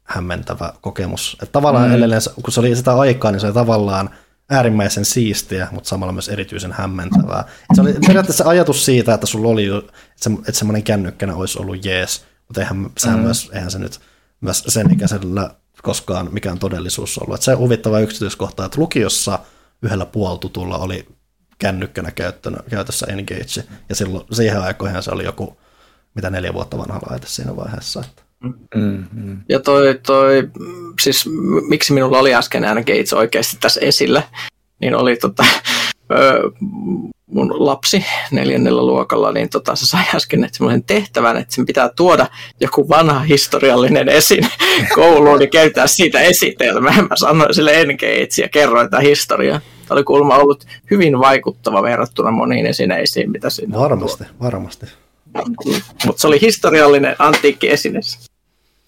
hämmentävä 0.04 0.72
kokemus. 0.80 1.36
Että 1.42 1.52
tavallaan 1.52 1.88
mm. 1.88 1.94
edelleen, 1.94 2.20
kun 2.42 2.52
se 2.52 2.60
oli 2.60 2.76
sitä 2.76 2.94
aikaa, 2.94 3.30
niin 3.32 3.40
se 3.40 3.46
oli 3.46 3.54
tavallaan 3.54 4.10
äärimmäisen 4.50 5.04
siistiä, 5.04 5.68
mutta 5.70 5.88
samalla 5.88 6.12
myös 6.12 6.28
erityisen 6.28 6.72
hämmentävää. 6.72 7.44
Se 7.74 7.80
oli 7.80 7.94
periaatteessa 8.06 8.48
ajatus 8.48 8.84
siitä, 8.84 9.14
että 9.14 9.26
sulla 9.26 9.48
oli, 9.48 9.66
että, 9.66 9.92
se, 10.16 10.30
että 10.30 10.52
semmoinen 10.52 10.82
kännykkänä 10.82 11.34
olisi 11.34 11.58
ollut 11.58 11.84
jees, 11.84 12.24
mutta 12.48 12.60
eihän, 12.60 12.90
sehän 12.98 13.18
mm. 13.18 13.24
myös, 13.24 13.50
eihän 13.52 13.70
se 13.70 13.78
nyt 13.78 14.00
myös 14.40 14.64
sen 14.68 14.92
ikäisellä 14.92 15.54
koskaan 15.82 16.28
mikään 16.32 16.58
todellisuus 16.58 17.18
ollut. 17.18 17.34
Että 17.34 17.44
se 17.44 17.54
huvittava 17.54 18.00
yksityiskohta, 18.00 18.64
että 18.64 18.80
lukiossa 18.80 19.38
yhdellä 19.82 20.06
puoltutulla 20.06 20.78
oli 20.78 21.08
kännykkänä 21.58 22.10
käytössä 22.70 23.06
Engage, 23.06 23.64
ja 23.88 23.94
silloin 23.94 24.24
siihen 24.32 24.62
aikoihin 24.62 25.02
se 25.02 25.10
oli 25.10 25.24
joku, 25.24 25.56
mitä 26.14 26.30
neljä 26.30 26.54
vuotta 26.54 26.78
vanha 26.78 27.00
laite 27.10 27.26
siinä 27.26 27.56
vaiheessa. 27.56 28.00
Että. 28.00 28.22
Mm-hmm. 28.74 29.40
Ja 29.48 29.60
toi, 29.60 30.00
toi, 30.06 30.50
siis 31.00 31.24
miksi 31.68 31.92
minulla 31.92 32.18
oli 32.18 32.34
äsken 32.34 32.64
Engage 32.64 33.16
oikeasti 33.16 33.56
tässä 33.60 33.80
esillä, 33.80 34.22
niin 34.80 34.94
oli 34.94 35.16
tota, 35.16 35.44
mun 37.26 37.66
lapsi 37.66 38.04
neljännellä 38.30 38.86
luokalla, 38.86 39.32
niin 39.32 39.48
tota, 39.48 39.76
se 39.76 39.86
sai 39.86 40.04
äsken 40.14 40.48
semmoisen 40.52 40.84
tehtävän, 40.84 41.36
että 41.36 41.54
sen 41.54 41.66
pitää 41.66 41.90
tuoda 41.96 42.26
joku 42.60 42.88
vanha 42.88 43.20
historiallinen 43.20 44.08
esine 44.08 44.48
kouluun 44.94 45.40
ja 45.40 45.46
käyttää 45.46 45.86
siitä 45.86 46.20
esitelmää. 46.20 47.02
Mä 47.02 47.16
sanoin 47.16 47.54
sille 47.54 47.80
Engage 47.80 48.42
ja 48.42 48.48
kerroin 48.48 48.90
tämän 48.90 49.04
historiaa. 49.04 49.60
Tämä 49.88 49.96
oli 49.96 50.04
kuulemma 50.04 50.36
ollut 50.36 50.64
hyvin 50.90 51.18
vaikuttava 51.18 51.82
verrattuna 51.82 52.30
moniin 52.30 52.66
esineisiin, 52.66 53.30
mitä 53.30 53.50
siinä 53.50 53.78
Varmasti, 53.78 54.24
on 54.24 54.30
varmasti. 54.40 54.86
Mutta 56.06 56.20
se 56.20 56.26
oli 56.26 56.40
historiallinen 56.40 57.16
antiikki 57.18 57.70
esine. 57.70 58.00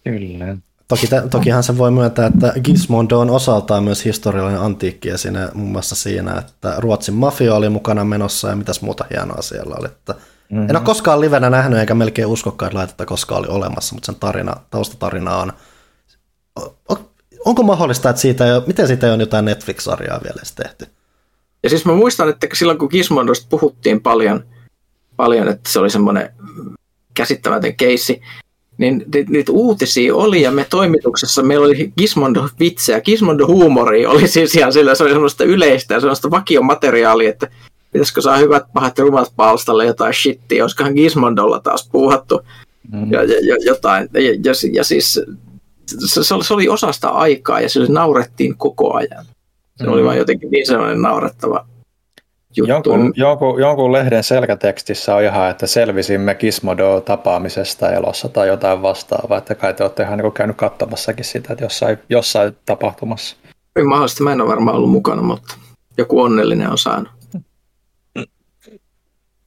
Kyllä. 0.04 0.56
Toki, 0.88 1.08
tokihan 1.30 1.62
se 1.62 1.78
voi 1.78 1.90
myöntää, 1.90 2.26
että 2.26 2.52
Gizmondo 2.64 3.20
on 3.20 3.30
osaltaan 3.30 3.84
myös 3.84 4.04
historiallinen 4.04 4.60
antiikki 4.60 5.10
esine, 5.10 5.48
muun 5.54 5.72
muassa 5.72 5.94
siinä, 5.94 6.38
että 6.38 6.74
Ruotsin 6.78 7.14
mafia 7.14 7.54
oli 7.54 7.68
mukana 7.68 8.04
menossa 8.04 8.48
ja 8.48 8.56
mitäs 8.56 8.82
muuta 8.82 9.04
hienoa 9.10 9.42
siellä 9.42 9.76
oli. 9.78 9.86
Että 9.86 10.12
mm-hmm. 10.12 10.62
En 10.62 10.70
ole 10.70 10.78
mhm. 10.78 10.86
koskaan 10.86 11.20
livenä 11.20 11.50
nähnyt 11.50 11.78
eikä 11.78 11.94
melkein 11.94 12.28
uskokaan, 12.28 12.68
että 12.68 12.78
laitetta 12.78 13.06
koskaan 13.06 13.38
oli 13.38 13.48
olemassa, 13.48 13.94
mutta 13.94 14.06
sen 14.06 14.14
tarina, 14.14 14.56
taustatarina 14.70 15.36
on 15.36 15.52
onko 17.46 17.62
mahdollista, 17.62 18.10
että 18.10 18.22
siitä 18.22 18.46
ei 18.46 18.52
ole, 18.52 18.62
miten 18.66 18.86
siitä 18.86 19.12
on 19.12 19.20
jotain 19.20 19.44
Netflix-sarjaa 19.44 20.20
vielä 20.24 20.42
tehty? 20.56 20.86
Ja 21.62 21.70
siis 21.70 21.84
mä 21.84 21.94
muistan, 21.94 22.28
että 22.28 22.46
silloin 22.52 22.78
kun 22.78 22.88
Gizmondosta 22.90 23.46
puhuttiin 23.50 24.00
paljon, 24.00 24.44
paljon, 25.16 25.48
että 25.48 25.70
se 25.70 25.78
oli 25.78 25.90
semmoinen 25.90 26.30
käsittämätön 27.14 27.76
keissi, 27.76 28.22
niin 28.78 29.04
niitä 29.28 29.52
uutisia 29.52 30.14
oli 30.14 30.42
ja 30.42 30.50
me 30.50 30.66
toimituksessa 30.70 31.42
meillä 31.42 31.66
oli 31.66 31.92
Gizmondo-vitsejä, 32.00 33.00
Gizmondo-huumoria 33.00 34.10
oli 34.10 34.28
siis 34.28 34.54
ihan 34.54 34.72
sillä, 34.72 34.94
se 34.94 35.02
oli 35.02 35.12
semmoista 35.12 35.44
yleistä 35.44 35.94
ja 35.94 36.00
semmoista 36.00 36.30
vakiomateriaalia, 36.30 37.28
että 37.28 37.48
pitäisikö 37.92 38.20
saa 38.20 38.36
hyvät, 38.36 38.64
pahat 38.72 38.98
rumat 38.98 39.32
palstalle 39.36 39.86
jotain 39.86 40.14
shittiä, 40.14 40.64
olisikohan 40.64 40.94
Gizmondolla 40.94 41.60
taas 41.60 41.88
puuhattu 41.92 42.40
mm. 42.92 43.12
ja, 43.12 43.24
ja, 43.24 43.36
ja, 43.42 43.56
jotain. 43.64 44.08
Ja, 44.14 44.20
ja, 44.20 44.52
ja 44.72 44.84
siis 44.84 45.20
se, 45.86 46.22
se 46.42 46.54
oli 46.54 46.68
osasta 46.68 47.08
aikaa 47.08 47.60
ja 47.60 47.68
sille 47.68 47.88
naurettiin 47.88 48.56
koko 48.56 48.94
ajan. 48.94 49.24
Se 49.76 49.84
mm. 49.84 49.92
oli 49.92 50.04
vain 50.04 50.18
jotenkin 50.18 50.50
niin 50.50 50.66
sellainen 50.66 51.02
naurettava 51.02 51.66
juttu. 52.56 52.90
Jonkun, 52.90 53.12
jonkun, 53.16 53.60
jonkun 53.60 53.92
lehden 53.92 54.24
selkätekstissä 54.24 55.14
on 55.14 55.22
ihan, 55.22 55.50
että 55.50 55.66
selvisimme 55.66 56.34
Kismodo-tapaamisesta 56.34 57.92
elossa 57.92 58.28
tai 58.28 58.48
jotain 58.48 58.82
vastaavaa, 58.82 59.38
että 59.38 59.54
kai 59.54 59.74
te 59.74 59.84
olette 59.84 60.02
ihan 60.02 60.18
niin 60.18 60.32
käynyt 60.32 60.56
katsomassakin 60.56 61.24
sitä, 61.24 61.52
että 61.52 61.64
jossain, 61.64 61.98
jossain 62.08 62.56
tapahtumassa. 62.66 63.36
Ei 63.76 63.84
mahdollista, 63.84 64.24
mä 64.24 64.32
en 64.32 64.40
ole 64.40 64.50
varmaan 64.50 64.76
ollut 64.76 64.90
mukana, 64.90 65.22
mutta 65.22 65.54
joku 65.98 66.20
onnellinen 66.20 66.70
on 66.70 66.78
saanut. 66.78 67.12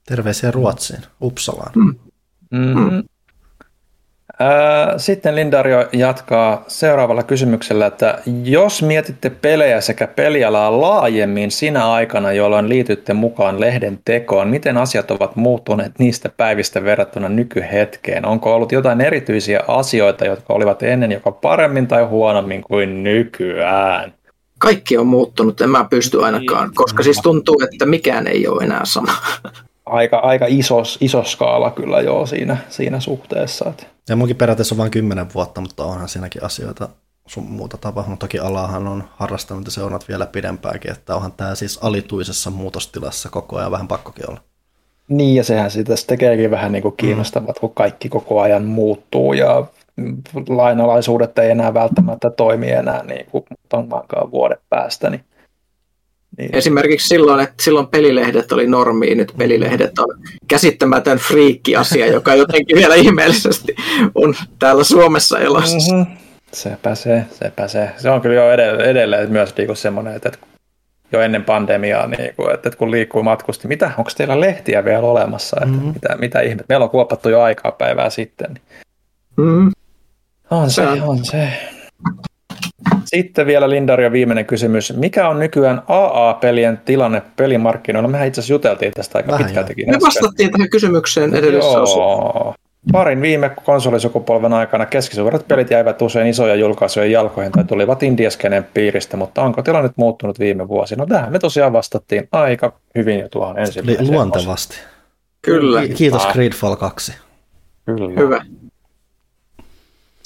Terveisiä 0.06 0.50
Ruotsiin, 0.50 1.02
Uppsalaan. 1.22 1.72
Mm. 1.76 1.94
Mm. 2.50 3.02
Sitten 4.96 5.36
Lindario 5.36 5.88
jatkaa 5.92 6.64
seuraavalla 6.68 7.22
kysymyksellä, 7.22 7.86
että 7.86 8.18
jos 8.44 8.82
mietitte 8.82 9.30
pelejä 9.30 9.80
sekä 9.80 10.06
pelialaa 10.06 10.80
laajemmin 10.80 11.50
sinä 11.50 11.92
aikana, 11.92 12.32
jolloin 12.32 12.68
liitytte 12.68 13.14
mukaan 13.14 13.60
lehden 13.60 13.98
tekoon, 14.04 14.48
miten 14.48 14.76
asiat 14.76 15.10
ovat 15.10 15.36
muuttuneet 15.36 15.92
niistä 15.98 16.28
päivistä 16.28 16.84
verrattuna 16.84 17.28
nykyhetkeen? 17.28 18.26
Onko 18.26 18.54
ollut 18.54 18.72
jotain 18.72 19.00
erityisiä 19.00 19.60
asioita, 19.68 20.24
jotka 20.24 20.54
olivat 20.54 20.82
ennen 20.82 21.12
joko 21.12 21.32
paremmin 21.32 21.86
tai 21.86 22.02
huonommin 22.02 22.62
kuin 22.62 23.02
nykyään? 23.02 24.12
kaikki 24.60 24.98
on 24.98 25.06
muuttunut, 25.06 25.60
en 25.60 25.70
mä 25.70 25.86
pysty 25.90 26.24
ainakaan, 26.24 26.70
koska 26.74 27.02
siis 27.02 27.20
tuntuu, 27.22 27.62
että 27.72 27.86
mikään 27.86 28.26
ei 28.26 28.48
ole 28.48 28.64
enää 28.64 28.84
sama. 28.84 29.12
Aika, 29.90 30.18
aika 30.18 30.46
iso, 30.48 30.82
iso 31.00 31.24
skaala 31.24 31.70
kyllä 31.70 32.00
joo 32.00 32.26
siinä, 32.26 32.56
siinä 32.68 33.00
suhteessa. 33.00 33.68
Että. 33.68 33.86
Ja 34.08 34.16
munkin 34.16 34.36
periaatteessa 34.36 34.74
on 34.74 34.78
vain 34.78 34.90
kymmenen 34.90 35.26
vuotta, 35.34 35.60
mutta 35.60 35.84
onhan 35.84 36.08
siinäkin 36.08 36.44
asioita 36.44 36.88
sun 37.26 37.44
muuta 37.44 37.76
tapahtunut. 37.76 38.18
Toki 38.18 38.38
alahan 38.38 38.88
on 38.88 39.04
harrastanut 39.16 39.64
ja 39.64 39.70
seurannut 39.70 40.08
vielä 40.08 40.26
pidempäänkin, 40.26 40.90
että 40.90 41.16
onhan 41.16 41.32
tämä 41.32 41.54
siis 41.54 41.78
alituisessa 41.82 42.50
muutostilassa 42.50 43.28
koko 43.28 43.56
ajan 43.56 43.70
vähän 43.70 43.88
pakkokin 43.88 44.30
olla. 44.30 44.40
Niin, 45.08 45.36
ja 45.36 45.44
sehän 45.44 45.70
sitä 45.70 45.94
tekeekin 46.06 46.50
vähän 46.50 46.72
niin 46.72 46.82
kuin 46.82 46.96
kiinnostavat, 46.96 47.56
mm. 47.56 47.60
kun 47.60 47.74
kaikki 47.74 48.08
koko 48.08 48.40
ajan 48.40 48.64
muuttuu 48.64 49.32
ja 49.32 49.66
lainalaisuudet 50.48 51.38
ei 51.38 51.50
enää 51.50 51.74
välttämättä 51.74 52.30
toimi 52.30 52.70
enää 52.70 53.02
niin 53.04 53.26
kuin 53.30 53.44
muutamankaan 53.50 54.30
vuoden 54.30 54.58
päästä. 54.68 55.10
Niin, 55.10 55.24
niin. 56.38 56.56
Esimerkiksi 56.56 57.08
silloin, 57.08 57.40
että 57.40 57.62
silloin 57.62 57.86
pelilehdet 57.86 58.52
oli 58.52 58.66
normiin, 58.66 59.18
nyt 59.18 59.32
pelilehdet 59.38 59.98
on 59.98 60.18
käsittämätön 60.48 61.18
friikki-asia, 61.18 62.06
joka 62.16 62.34
jotenkin 62.34 62.76
vielä 62.76 62.94
ihmeellisesti 62.94 63.74
on 64.14 64.34
täällä 64.58 64.84
Suomessa 64.84 65.38
elossa. 65.38 65.94
Mm-hmm. 65.96 66.16
Sepä 66.52 66.94
se, 66.94 67.24
sepä 67.32 67.68
se. 67.68 67.90
Se 67.96 68.10
on 68.10 68.20
kyllä 68.20 68.34
jo 68.34 68.52
edelleen, 68.52 68.90
edelleen 68.90 69.32
myös 69.32 69.56
niin 69.56 69.76
semmoinen, 69.76 70.16
että 70.16 70.32
jo 71.12 71.20
ennen 71.20 71.44
pandemiaa, 71.44 72.06
niin 72.06 72.34
kuin, 72.36 72.54
että 72.54 72.70
kun 72.70 72.90
liikkuu 72.90 73.22
matkusti, 73.22 73.68
mitä, 73.68 73.90
onko 73.98 74.10
teillä 74.16 74.40
lehtiä 74.40 74.84
vielä 74.84 75.06
olemassa, 75.06 75.56
että 75.56 75.74
mm-hmm. 75.74 75.92
mitä, 75.92 76.16
mitä 76.18 76.40
ihmettä, 76.40 76.64
meillä 76.68 76.84
on 76.84 76.90
kuopattu 76.90 77.28
jo 77.28 77.40
aikaa 77.40 77.72
päivää 77.72 78.10
sitten. 78.10 78.60
Mm-hmm. 79.36 79.70
On 80.50 80.70
se, 80.70 80.82
on 80.82 81.24
se. 81.24 81.48
Sitten 83.10 83.46
vielä 83.46 83.70
Lindaria 83.70 84.12
viimeinen 84.12 84.46
kysymys. 84.46 84.96
Mikä 84.96 85.28
on 85.28 85.38
nykyään 85.38 85.82
AA-pelien 85.88 86.78
tilanne 86.84 87.22
pelimarkkinoilla? 87.36 88.08
Mehän 88.08 88.28
itse 88.28 88.40
asiassa 88.40 88.52
juteltiin 88.52 88.92
tästä 88.92 89.18
aika 89.18 89.32
Vähän 89.32 89.44
pitkältikin. 89.46 89.90
Me 89.90 89.98
vastattiin 90.00 90.50
tähän 90.50 90.70
kysymykseen 90.70 91.34
edellisessä 91.34 91.76
Joo. 91.78 92.54
Parin 92.92 93.22
viime 93.22 93.50
konsolisukupolven 93.64 94.52
aikana 94.52 94.86
keskisuuret 94.86 95.48
pelit 95.48 95.70
jäivät 95.70 96.02
usein 96.02 96.26
isoja 96.26 96.54
julkaisuja 96.54 97.06
jalkoihin 97.06 97.52
tai 97.52 97.64
tulivat 97.64 98.02
indieskenen 98.02 98.66
piiristä, 98.74 99.16
mutta 99.16 99.42
onko 99.42 99.62
tilanne 99.62 99.90
muuttunut 99.96 100.38
viime 100.38 100.68
vuosina? 100.68 101.02
No 101.02 101.06
tähän 101.06 101.32
me 101.32 101.38
tosiaan 101.38 101.72
vastattiin 101.72 102.28
aika 102.32 102.72
hyvin 102.94 103.20
jo 103.20 103.28
tuohon 103.28 103.58
ensimmäiseen. 103.58 104.12
Luontevasti. 104.12 104.76
Kyllä. 105.42 105.88
Kiitos 105.88 106.28
Creedfall 106.32 106.76
2. 106.76 107.12
Kyllä. 107.86 108.20
Hyvä. 108.20 108.44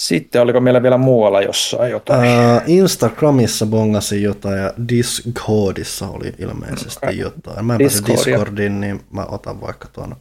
Sitten 0.04 0.42
oliko 0.42 0.60
meillä 0.60 0.82
vielä 0.82 0.96
muualla 0.96 1.42
jossain 1.42 1.90
jotain? 1.90 2.30
Uh, 2.30 2.62
Instagramissa 2.66 3.66
bongasin 3.66 4.22
jotain 4.22 4.58
ja 4.58 4.72
Discordissa 4.88 6.08
oli 6.08 6.32
ilmeisesti 6.38 7.06
okay. 7.06 7.14
jotain. 7.14 7.66
Mä 7.66 7.74
en 7.74 7.78
pääse 7.78 8.02
Discordiin, 8.06 8.80
niin 8.80 9.04
mä 9.10 9.26
otan 9.28 9.60
vaikka 9.60 9.88
tuon 9.88 10.16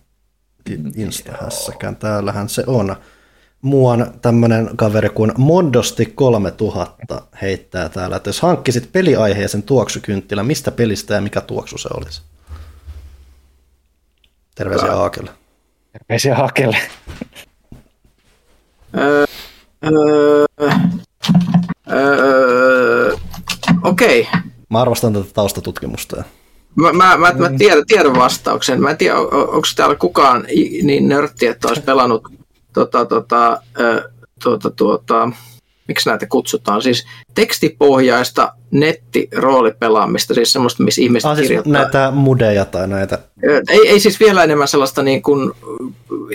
Instahässäkään. 0.95 1.95
Täällähän 1.95 2.49
se 2.49 2.63
on. 2.67 2.95
Muun 3.61 4.13
tämmönen 4.21 4.69
kaveri 4.75 5.09
kuin 5.09 5.31
Mondosti 5.37 6.05
3000 6.05 7.21
heittää 7.41 7.89
täällä, 7.89 8.15
että 8.15 8.29
jos 8.29 8.41
hankkisit 8.41 8.91
peliaiheisen 8.91 9.63
tuoksukynttilän, 9.63 10.45
mistä 10.45 10.71
pelistä 10.71 11.13
ja 11.13 11.21
mikä 11.21 11.41
tuoksu 11.41 11.77
se 11.77 11.89
olisi? 11.97 12.21
Terveisiä 14.55 14.91
Aakelle. 14.91 15.31
Terveisiä 15.91 16.35
Aakelle. 16.35 16.77
Öö, 19.83 20.45
öö, 21.91 23.15
Okei. 23.83 24.21
Okay. 24.21 24.41
Mä 24.69 24.81
arvostan 24.81 25.13
tätä 25.13 25.25
taustatutkimusta. 25.33 26.23
Mä, 26.75 26.93
mä, 26.93 27.17
mä, 27.17 27.33
mä 27.33 27.49
tiedän, 27.57 27.83
tiedän 27.87 28.15
vastauksen. 28.15 28.81
Mä 28.81 28.89
en 28.89 28.97
tiedä, 28.97 29.19
on, 29.19 29.33
onko 29.33 29.67
täällä 29.75 29.95
kukaan 29.95 30.45
niin 30.83 31.09
nörtti, 31.09 31.47
että 31.47 31.67
olisi 31.67 31.81
pelannut 31.81 32.27
tota, 32.73 33.05
tota, 33.05 33.61
tuota, 34.43 34.71
tuota, 34.71 35.31
miksi 35.87 36.09
näitä 36.09 36.25
kutsutaan, 36.25 36.81
siis 36.81 37.05
tekstipohjaista 37.35 38.53
nettiroolipelaamista, 38.71 40.33
siis 40.33 40.53
semmoista, 40.53 40.83
missä 40.83 41.01
ihmiset 41.01 41.29
ah, 41.29 41.35
siis 41.35 41.47
kirjoittaa. 41.47 41.73
näitä 41.73 42.11
mudeja 42.11 42.65
tai 42.65 42.87
näitä? 42.87 43.19
Ei, 43.69 43.87
ei 43.87 43.99
siis 43.99 44.19
vielä 44.19 44.43
enemmän 44.43 44.67
sellaista 44.67 45.03
niin 45.03 45.21
kuin 45.21 45.51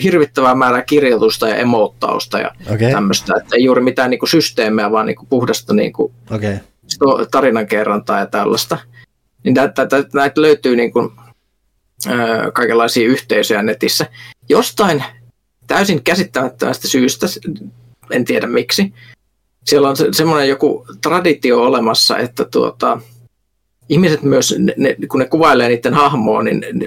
hirvittävää 0.02 0.54
määrää 0.54 0.82
kirjoitusta 0.82 1.48
ja 1.48 1.56
emottausta 1.56 2.38
ja 2.38 2.50
okay. 2.74 2.92
tämmöistä, 2.92 3.34
että 3.36 3.56
ei 3.56 3.64
juuri 3.64 3.82
mitään 3.82 4.10
niin 4.10 4.18
kuin 4.18 4.30
systeemejä, 4.30 4.90
vaan 4.90 5.06
niin 5.06 5.16
kuin 5.16 5.28
puhdasta 5.28 5.74
niin 5.74 5.92
kuin 5.92 6.12
okay. 6.30 6.56
tarinankerrontaa 7.30 8.18
ja 8.18 8.26
tällaista. 8.26 8.78
Niin 9.44 9.54
näitä, 9.54 9.86
näitä 10.14 10.42
löytyy 10.42 10.76
niin 10.76 10.92
kuin, 10.92 11.10
kaikenlaisia 12.52 13.08
yhteisöjä 13.08 13.62
netissä. 13.62 14.06
Jostain 14.48 15.04
täysin 15.66 16.02
käsittämättömästä 16.02 16.88
syystä, 16.88 17.26
en 18.10 18.24
tiedä 18.24 18.46
miksi, 18.46 18.92
siellä 19.64 19.88
on 19.88 19.96
se, 19.96 20.08
semmoinen 20.12 20.48
joku 20.48 20.86
traditio 21.02 21.62
olemassa, 21.62 22.18
että 22.18 22.44
tuota, 22.44 23.00
ihmiset 23.88 24.22
myös, 24.22 24.54
ne, 24.58 24.74
ne, 24.76 24.96
kun 25.08 25.20
ne 25.20 25.26
kuvailee 25.26 25.68
niiden 25.68 25.94
hahmoa, 25.94 26.42
niin 26.42 26.60
ne, 26.60 26.72
ne, 26.72 26.86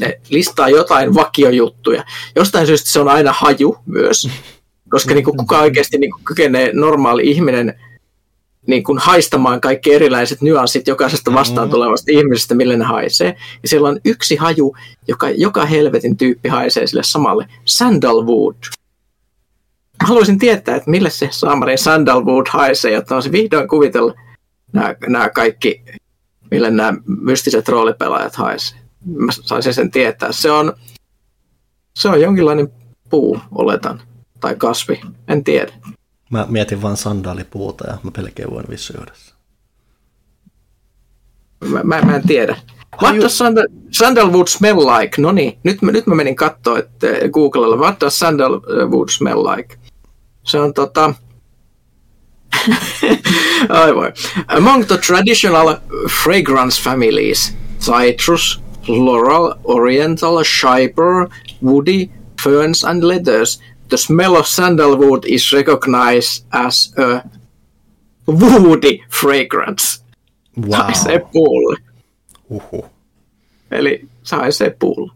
ne 0.00 0.20
listaa 0.30 0.68
jotain 0.68 1.14
vakiojuttuja. 1.14 2.04
Jostain 2.36 2.66
syystä 2.66 2.90
se 2.90 3.00
on 3.00 3.08
aina 3.08 3.32
haju 3.32 3.76
myös, 3.86 4.28
koska 4.90 5.14
niin 5.14 5.24
kuin 5.24 5.36
kuka 5.36 5.58
oikeasti 5.60 5.98
niin 5.98 6.10
kuin 6.10 6.24
kykenee 6.24 6.70
normaali 6.72 7.30
ihminen 7.30 7.74
niin 8.66 8.84
kuin 8.84 8.98
haistamaan 8.98 9.60
kaikki 9.60 9.94
erilaiset 9.94 10.42
nyanssit 10.42 10.88
jokaisesta 10.88 11.34
vastaan 11.34 11.68
mm-hmm. 11.68 11.70
tulevasta 11.70 12.12
ihmisestä, 12.12 12.54
millä 12.54 12.76
ne 12.76 12.84
haisee. 12.84 13.36
Ja 13.62 13.68
siellä 13.68 13.88
on 13.88 14.00
yksi 14.04 14.36
haju, 14.36 14.76
joka 15.08 15.30
joka 15.30 15.66
helvetin 15.66 16.16
tyyppi 16.16 16.48
haisee 16.48 16.86
sille 16.86 17.02
samalle. 17.02 17.46
Sandalwood 17.64 18.56
haluaisin 20.06 20.38
tietää, 20.38 20.76
että 20.76 20.90
millä 20.90 21.08
se 21.08 21.28
saamarin 21.30 21.78
sandalwood 21.78 22.46
haisee, 22.50 22.92
jotta 22.92 23.16
on 23.16 23.22
se 23.22 23.32
vihdoin 23.32 23.68
kuvitella 23.68 24.14
nämä, 24.72 24.94
nämä 25.08 25.28
kaikki, 25.28 25.84
millä 26.50 26.70
nämä 26.70 26.94
mystiset 27.06 27.68
roolipelaajat 27.68 28.36
haisee. 28.36 28.78
Mä 29.06 29.32
saisin 29.32 29.74
sen 29.74 29.90
tietää. 29.90 30.32
Se 30.32 30.50
on, 30.50 30.72
se 31.98 32.08
on 32.08 32.20
jonkinlainen 32.20 32.72
puu, 33.10 33.40
oletan, 33.50 34.02
tai 34.40 34.56
kasvi, 34.56 35.00
en 35.28 35.44
tiedä. 35.44 35.72
Mä 36.30 36.46
mietin 36.48 36.82
vain 36.82 36.96
sandaalipuuta 36.96 37.86
ja 37.86 37.98
mä 38.02 38.10
pelkään 38.10 38.50
voin 38.50 38.66
vissyydä 38.70 39.12
Mä, 41.68 41.82
mä, 41.84 42.02
mä 42.02 42.16
en 42.16 42.22
tiedä. 42.26 42.56
What 43.02 43.16
does 43.16 43.38
sandal, 43.38 43.66
sandalwood 43.90 44.46
smell 44.46 44.78
like? 44.78 45.22
No 45.22 45.32
niin, 45.32 45.58
nyt, 45.62 45.82
nyt 45.82 46.06
mä 46.06 46.14
menin 46.14 46.36
katsoa 46.36 46.78
että 46.78 47.06
Googlella. 47.32 47.76
What 47.76 48.00
does 48.00 48.18
sandalwood 48.18 49.08
smell 49.08 49.44
like? 49.44 49.78
Se 50.44 50.58
on 50.58 50.74
tota... 50.74 51.14
Ai 53.68 53.92
voi. 53.94 54.12
Among 54.48 54.84
the 54.84 54.98
traditional 54.98 55.76
fragrance 56.08 56.78
families, 56.78 57.52
citrus, 57.78 58.58
floral, 58.82 59.54
oriental, 59.64 60.42
chyper, 60.42 61.28
woody, 61.60 62.10
ferns 62.38 62.84
and 62.84 63.04
leathers, 63.04 63.60
the 63.88 63.96
smell 63.98 64.36
of 64.36 64.46
sandalwood 64.46 65.24
is 65.26 65.52
recognized 65.52 66.44
as 66.52 66.92
a 66.96 67.22
woody 68.26 69.02
fragrance. 69.08 70.02
Wow. 70.56 70.92
Sai 70.92 71.18
puulle. 71.18 71.76
Uhu. 72.50 72.84
Eli 73.70 73.98
sai 74.22 74.50
se 74.52 74.70
puulle. 74.70 75.10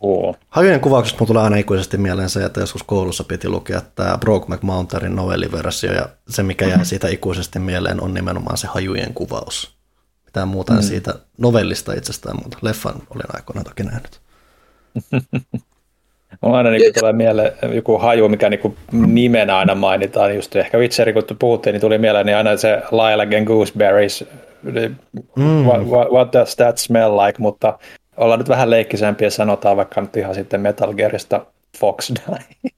Oo. 0.00 0.34
Hajujen 0.48 0.80
kuvauksesta 0.80 1.18
mulla 1.18 1.26
tulee 1.26 1.42
aina 1.42 1.56
ikuisesti 1.56 1.98
mieleen 1.98 2.28
se, 2.28 2.44
että 2.44 2.60
joskus 2.60 2.82
koulussa 2.82 3.24
piti 3.24 3.48
lukea 3.48 3.82
tämä 3.94 4.18
Broke 4.18 4.54
McMountarin 4.54 5.16
novelliversio, 5.16 5.92
ja 5.92 6.08
se 6.28 6.42
mikä 6.42 6.66
jää 6.66 6.84
siitä 6.84 7.08
ikuisesti 7.08 7.58
mieleen 7.58 8.02
on 8.02 8.14
nimenomaan 8.14 8.56
se 8.56 8.66
hajujen 8.66 9.14
kuvaus. 9.14 9.74
Mitään 10.24 10.48
muuta 10.48 10.72
mm. 10.72 10.82
siitä 10.82 11.14
novellista 11.38 11.92
itsestään, 11.92 12.36
mutta 12.42 12.58
leffan 12.62 12.94
olin 12.94 13.36
aikoinaan 13.36 13.64
toki 13.64 13.82
nähnyt. 13.82 14.20
Mulla 16.42 16.58
aina 16.58 16.70
niin 16.70 16.94
tulee 16.98 17.12
mieleen 17.12 17.52
joku 17.74 17.98
haju, 17.98 18.28
mikä 18.28 18.50
niin 18.50 18.76
nimenä 18.92 19.58
aina 19.58 19.74
mainitaan. 19.74 20.34
Just 20.34 20.56
ehkä 20.56 20.78
Witcheri, 20.78 21.12
kun 21.12 21.22
puhuttiin, 21.38 21.72
niin 21.72 21.80
tuli 21.80 21.98
mieleen 21.98 22.26
niin 22.26 22.36
aina 22.36 22.56
se 22.56 22.82
Lilac 22.90 23.34
and 23.36 23.46
Gooseberries. 23.46 24.24
Mm. 25.36 25.64
What, 25.64 25.86
what, 25.86 26.10
what 26.10 26.32
does 26.32 26.56
that 26.56 26.78
smell 26.78 27.16
like? 27.16 27.38
Mutta 27.38 27.78
ollaan 28.20 28.38
nyt 28.38 28.48
vähän 28.48 28.70
leikkisempiä 28.70 29.26
ja 29.26 29.30
sanotaan 29.30 29.76
vaikka 29.76 30.00
nyt 30.00 30.16
ihan 30.16 30.34
sitten 30.34 30.60
Metal 30.60 30.94
Gearista 30.94 31.46
Fox 31.78 32.10
Die. 32.10 32.70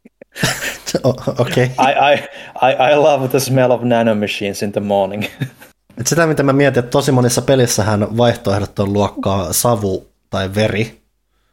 okay. 1.40 1.64
I, 1.64 2.14
I, 2.14 2.14
I, 2.62 2.92
I 2.92 2.96
love 2.96 3.28
the 3.28 3.40
smell 3.40 3.70
of 3.70 3.82
nanomachines 3.82 4.62
in 4.62 4.72
the 4.72 4.80
morning. 4.80 5.24
Et 5.98 6.06
sitä, 6.06 6.26
mitä 6.26 6.42
mä 6.42 6.52
mietin, 6.52 6.78
että 6.78 6.90
tosi 6.90 7.12
monissa 7.12 7.42
pelissähän 7.42 8.16
vaihtoehdot 8.16 8.78
on 8.78 8.92
luokkaa 8.92 9.52
savu 9.52 10.08
tai 10.30 10.54
veri. 10.54 11.02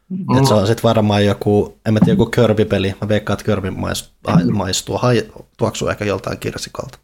Mm. 0.10 0.38
Et 0.38 0.46
se 0.46 0.54
on 0.54 0.68
sitten 0.68 0.84
varmaan 0.84 1.26
joku, 1.26 1.78
en 1.86 1.94
mä 1.94 2.00
tiedä, 2.00 2.12
joku 2.12 2.32
körpipeli. 2.32 2.96
Mä 3.02 3.08
veikkaan, 3.08 3.36
että 3.36 3.46
körpi 3.46 3.72
maistuu, 3.72 4.34
maistuu 4.52 4.98
hai, 4.98 5.24
tuoksuu 5.58 5.88
ehkä 5.88 6.06
joltain 6.06 6.38
kirsikalta. 6.38 6.98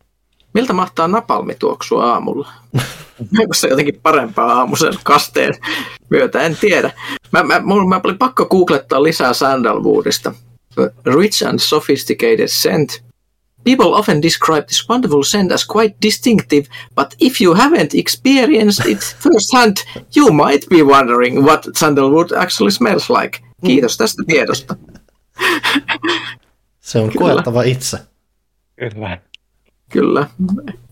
Miltä 0.56 0.74
mahtaa 0.74 1.08
napalmi 1.08 1.56
tuoksua 1.56 2.14
aamulla? 2.14 2.50
Onko 3.42 3.54
se 3.54 3.68
jotenkin 3.68 4.00
parempaa 4.04 4.54
aamuisen 4.54 4.94
kasteen 5.04 5.54
myötä? 6.10 6.42
En 6.42 6.58
tiedä. 6.62 6.92
Mä, 7.32 7.44
mä, 7.44 7.60
mulla, 7.60 7.88
mä 7.88 8.02
oli 8.04 8.14
pakko 8.14 8.46
googlettaa 8.46 9.04
lisää 9.04 9.34
Sandalwoodista. 9.34 10.34
Rich 11.06 11.48
and 11.48 11.60
sophisticated 11.60 12.48
scent. 12.48 13.04
People 13.64 13.86
often 13.86 14.22
describe 14.22 14.62
this 14.62 14.90
wonderful 14.90 15.24
scent 15.24 15.52
as 15.52 15.68
quite 15.76 15.96
distinctive, 16.02 16.68
but 16.96 17.16
if 17.20 17.42
you 17.42 17.56
haven't 17.56 18.00
experienced 18.00 18.92
it 18.92 19.00
firsthand, 19.24 19.78
you 20.18 20.32
might 20.32 20.70
be 20.70 20.84
wondering 20.84 21.46
what 21.46 21.68
sandalwood 21.76 22.32
actually 22.32 22.72
smells 22.72 23.10
like. 23.10 23.40
Kiitos 23.66 23.98
tästä 23.98 24.24
tiedosta. 24.28 24.76
Se 26.80 27.00
on 27.00 27.10
Kyllä. 27.10 27.34
koettava 27.34 27.64
itse. 27.64 27.98
Kyllä. 28.76 29.22
Kyllä. 29.96 30.28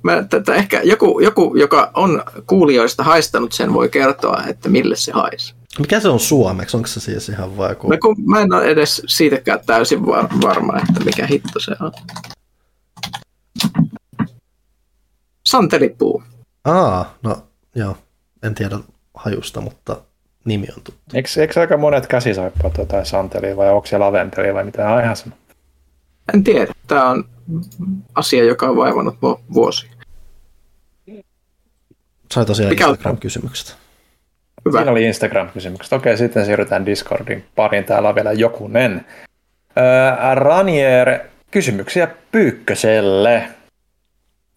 Mä, 0.03 0.23
tätä 0.29 0.55
ehkä 0.55 0.81
joku, 0.83 1.19
joku, 1.19 1.55
joka 1.55 1.91
on 1.93 2.23
kuulijoista 2.47 3.03
haistanut 3.03 3.51
sen, 3.51 3.73
voi 3.73 3.89
kertoa, 3.89 4.43
että 4.47 4.69
mille 4.69 4.95
se 4.95 5.11
haisi. 5.11 5.55
Mikä 5.79 5.99
se 5.99 6.09
on 6.09 6.19
suomeksi? 6.19 6.77
Onko 6.77 6.87
se 6.87 6.99
siis 6.99 7.29
ihan 7.29 7.57
vai 7.57 7.69
joku? 7.69 7.87
Mä, 7.87 7.97
kun, 7.97 8.15
mä 8.25 8.41
en 8.41 8.53
ole 8.53 8.65
edes 8.65 9.01
siitäkään 9.07 9.59
täysin 9.65 10.05
var, 10.05 10.27
varma, 10.41 10.77
että 10.77 11.03
mikä 11.05 11.25
hitto 11.25 11.59
se 11.59 11.71
on. 11.79 11.91
Santelipuu. 15.45 16.23
Aa, 16.65 17.17
no 17.23 17.37
joo. 17.75 17.97
En 18.43 18.55
tiedä 18.55 18.79
hajusta, 19.13 19.61
mutta 19.61 19.97
nimi 20.45 20.67
on 20.77 20.83
tuttu. 20.83 21.01
Eikö, 21.13 21.29
eikö 21.37 21.59
aika 21.59 21.77
monet 21.77 22.07
käsisaippaat 22.07 22.77
jotain 22.77 23.05
santelia 23.05 23.57
vai 23.57 23.69
onko 23.69 23.87
se 23.87 23.97
laventeli 23.97 24.53
vai 24.53 24.63
mitä? 24.63 25.01
Ihan 25.03 25.15
sama. 25.15 25.35
En 26.33 26.43
tiedä. 26.43 26.73
Tämä 26.87 27.09
on 27.09 27.32
asia, 28.15 28.43
joka 28.43 28.69
on 28.69 28.75
vaivannut 28.75 29.15
mua 29.21 29.39
vuosia. 29.53 29.91
Sai 32.31 32.45
tosiaan 32.45 32.69
Mikä 32.69 32.87
Instagram-kysymykset. 32.87 33.75
Hyvä. 34.65 34.77
Siinä 34.77 34.91
oli 34.91 35.03
Instagram-kysymykset. 35.03 35.93
Okei, 35.93 36.17
sitten 36.17 36.45
siirrytään 36.45 36.85
Discordin 36.85 37.43
pariin. 37.55 37.83
Täällä 37.83 38.09
on 38.09 38.15
vielä 38.15 38.31
jokunen. 38.31 39.05
Öö, 39.77 40.35
Ranier, 40.35 41.19
kysymyksiä 41.51 42.07
Pyykköselle. 42.31 43.47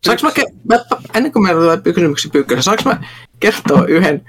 Saanko 0.07 0.23
mä, 0.23 0.31
ke- 0.31 0.55
mä, 0.69 0.99
ennen 1.15 1.33
kuin 1.33 1.43
meillä 1.43 1.61
tulee 1.61 1.95
kysymyksiä 1.95 2.31
pyykkösen, 2.33 2.63
saanko 2.63 2.83
mä 2.85 3.05
kertoa 3.41 3.85
yhden 3.87 4.23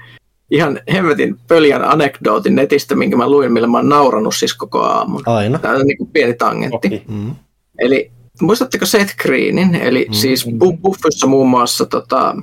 ihan 0.50 0.80
hemmetin 0.92 1.36
pöljän 1.48 1.84
anekdootin 1.84 2.54
netistä, 2.54 2.94
minkä 2.94 3.16
mä 3.16 3.30
luin, 3.30 3.52
millä 3.52 3.66
mä 3.66 3.78
oon 3.78 3.88
nauranut 3.88 4.34
siis 4.34 4.54
koko 4.54 4.80
aamun. 4.80 5.22
Aina. 5.26 5.58
Tämä 5.58 5.74
on 5.74 5.86
niin 5.86 5.98
kuin 5.98 6.10
pieni 6.10 6.34
tangentti. 6.34 6.90
Toki. 6.90 7.04
Mm. 7.08 7.34
Eli 7.78 8.10
muistatteko 8.40 8.86
Seth 8.86 9.16
Greenin, 9.16 9.74
eli 9.74 10.06
mm. 10.08 10.14
siis 10.14 10.46
Bu- 10.46 10.78
Buffyssa 10.82 11.26
muun 11.26 11.48
muassa 11.48 11.86
tota, 11.86 12.36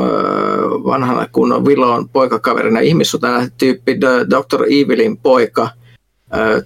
öö, 0.00 0.06
vanhana 0.84 1.26
kunnon 1.32 1.64
Willon 1.64 2.08
poikakaverina 2.08 2.80
ihmissotana 2.80 3.48
tyyppi 3.58 4.00
Dr. 4.30 4.64
Evilin 4.64 5.16
poika 5.16 5.68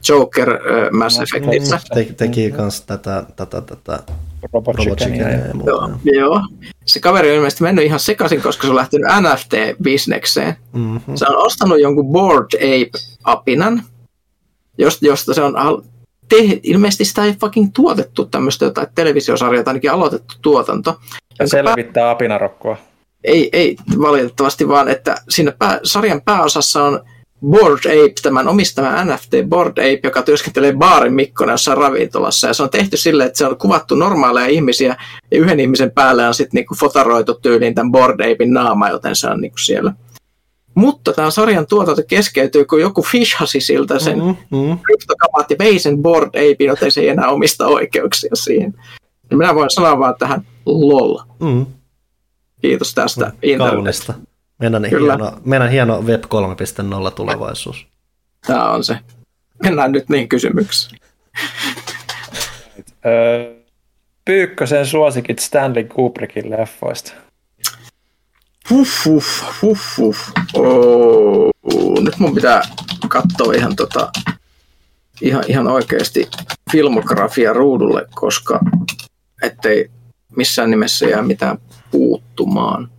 Joker 0.09 0.59
Mass 0.93 1.21
Effectissä. 1.21 1.81
Te, 1.95 2.05
teki 2.17 2.51
kans 2.51 2.81
tätä, 2.81 3.25
tätä, 3.37 3.61
tätä 3.61 4.03
Robot 4.53 4.77
Robot 4.77 4.99
Chickenia. 4.99 5.25
Chickenea 5.25 5.47
ja 5.47 5.55
muuta. 5.55 5.71
Joo, 5.71 5.91
joo. 6.05 6.41
Se 6.87 7.01
kaveri 7.01 7.31
on 7.31 7.37
ilmeisesti 7.37 7.63
mennyt 7.63 7.85
ihan 7.85 8.01
sekaisin, 8.01 8.43
koska 8.43 8.63
se 8.63 8.71
on 8.71 8.77
lähtenyt 8.77 9.07
NFT-bisnekseen. 9.07 10.55
Mm-hmm. 10.73 11.17
Se 11.17 11.27
on 11.29 11.47
ostanut 11.47 11.81
jonkun 11.81 12.13
Board 12.13 12.47
Ape-apinan, 12.55 13.83
josta, 15.03 15.35
se 15.35 15.43
on 15.43 15.57
al- 15.57 15.83
te- 16.37 16.61
ilmeisesti 16.63 17.05
sitä 17.05 17.25
ei 17.25 17.35
fucking 17.41 17.71
tuotettu 17.75 18.25
tämmöistä 18.25 18.65
jotain 18.65 18.87
televisiosarjaa, 18.95 19.65
tai 19.65 19.71
ainakin 19.71 19.91
aloitettu 19.91 20.35
tuotanto. 20.43 20.91
Ja 20.91 20.97
jonka 21.41 21.57
pää- 21.57 21.75
selvittää 21.75 22.11
apinarokkoa. 22.11 22.77
ei, 23.25 23.49
ei 23.53 23.77
valitettavasti, 24.01 24.69
vaan 24.69 24.89
että 24.89 25.15
siinä 25.29 25.53
pää, 25.59 25.81
sarjan 25.83 26.23
pääosassa 26.23 26.85
on 26.85 27.01
Board 27.51 27.79
Ape, 27.79 28.15
tämän 28.23 28.49
omistama 28.49 29.05
NFT 29.05 29.31
Board 29.49 29.79
Ape, 29.79 30.01
joka 30.05 30.23
työskentelee 30.23 30.73
baarin 30.73 31.15
mikkona 31.15 31.53
jossain 31.53 31.79
ravintolassa. 31.79 32.47
Ja 32.47 32.55
se 32.55 32.63
on 32.63 32.71
tehty 32.71 32.97
silleen, 32.97 33.27
että 33.27 33.39
se 33.39 33.47
on 33.47 33.59
kuvattu 33.59 33.95
normaaleja 33.95 34.47
ihmisiä, 34.47 34.97
ja 35.31 35.39
yhden 35.39 35.61
ihmisen 35.61 35.91
päälle 35.91 36.29
on 36.29 36.35
sitten 36.35 36.59
niinku 36.59 36.75
fotaroitu 36.75 37.35
tyyliin 37.35 37.75
tämän 37.75 37.93
Board 37.93 38.21
Apein 38.21 38.53
naama, 38.53 38.89
joten 38.89 39.17
se 39.17 39.29
on 39.29 39.41
niinku 39.41 39.59
siellä. 39.59 39.93
Mutta 40.75 41.13
tämän 41.13 41.33
sarjan 41.33 41.67
tuotanto 41.67 42.03
keskeytyy, 42.09 42.65
kun 42.65 42.81
joku 42.81 43.03
fishasi 43.03 43.61
siltä 43.61 43.99
sen 43.99 44.19
mm. 44.19 44.25
Mm-hmm. 44.25 44.79
kryptokamat 44.79 45.51
ja 45.51 45.57
vei 45.59 45.79
sen 45.79 46.03
Board 46.03 46.29
Apein, 46.29 46.69
joten 46.69 46.93
se 46.93 47.01
ei 47.01 47.09
enää 47.09 47.29
omista 47.29 47.67
oikeuksia 47.67 48.31
siihen. 48.35 48.75
Ja 49.31 49.37
minä 49.37 49.55
voin 49.55 49.71
sanoa 49.71 49.99
vaan 49.99 50.15
tähän 50.19 50.47
lol. 50.67 51.19
Mm. 51.41 51.67
Kiitos 52.63 52.95
tästä 52.95 53.33
internet. 53.43 53.73
Kaunista. 53.73 54.15
Meidän 54.59 54.83
Kyllä. 54.91 55.13
hieno, 55.13 55.33
meidän 55.45 55.71
hieno 55.71 56.03
Web 56.03 56.25
3.0 56.25 57.11
tulevaisuus. 57.11 57.87
Tämä 58.47 58.71
on 58.71 58.85
se. 58.85 58.99
Mennään 59.63 59.93
nyt 59.93 60.09
niin 60.09 60.29
kysymyksiin. 60.29 60.99
Öö, 63.07 63.55
Pyykkösen 64.25 64.87
suosikit 64.87 65.39
Stanley 65.39 65.85
Kubrickin 65.85 66.51
leffoista. 66.51 67.13
Huff, 68.71 69.07
huff, 69.07 69.43
huff, 69.63 69.99
huff. 69.99 70.31
Oh, 70.55 71.51
nyt 72.01 72.19
mun 72.19 72.35
pitää 72.35 72.63
katsoa 73.09 73.53
ihan, 73.53 73.77
tota, 73.77 74.13
ihan, 75.21 75.45
ihan 75.49 75.67
oikeasti 75.67 76.31
filmografia 76.73 77.53
ruudulle, 77.53 78.07
koska 78.15 78.61
ettei 79.43 79.91
missään 80.37 80.71
nimessä 80.71 81.07
jää 81.07 81.23
mitään 81.23 81.59
puuttumaan. 81.91 82.91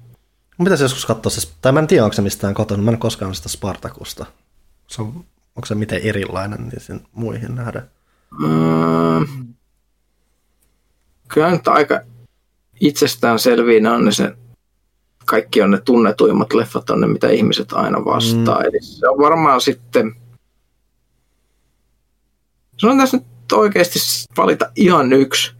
Mun 0.58 0.66
pitäisi 0.66 0.84
joskus 0.84 1.06
katsoa 1.06 1.30
se, 1.30 1.48
tai 1.62 1.72
mä 1.72 1.80
en 1.80 1.88
tiedä, 1.88 2.04
onko 2.04 2.14
se 2.14 2.22
mistään 2.22 2.54
kotona, 2.54 2.84
mä 2.84 2.92
en 2.92 2.98
koskaan 2.98 3.36
sitä 3.36 3.50
Spartakusta. 3.50 4.26
Se 4.88 5.02
on, 5.02 5.08
onko 5.56 5.66
se 5.66 5.76
miten 5.76 6.02
erilainen 6.04 6.68
niin 6.68 6.82
sen 6.82 7.02
muihin 7.12 7.56
nähdä? 7.56 7.82
Öö, 8.44 9.20
kyllä 11.28 11.52
nyt 11.52 11.68
aika 11.68 12.02
itsestään 12.82 13.40
selviin 13.40 13.88
on 13.88 14.06
ne 14.06 14.12
se, 14.12 14.36
kaikki 15.34 15.62
on 15.62 15.72
ne 15.72 15.82
tunnetuimmat 15.82 16.54
leffat 16.54 16.90
on 16.90 17.02
ne, 17.02 17.08
mitä 17.08 17.30
ihmiset 17.30 17.74
aina 17.74 18.06
vastaa. 18.06 18.60
Mm. 18.60 18.66
Eli 18.66 18.82
se 18.82 19.10
on 19.10 19.18
varmaan 19.18 19.62
sitten, 19.62 20.16
se 22.78 22.88
on 22.88 22.98
tässä 22.98 23.18
nyt 23.18 23.52
oikeasti 23.52 24.00
valita 24.38 24.72
ihan 24.76 25.14
yksi, 25.14 25.52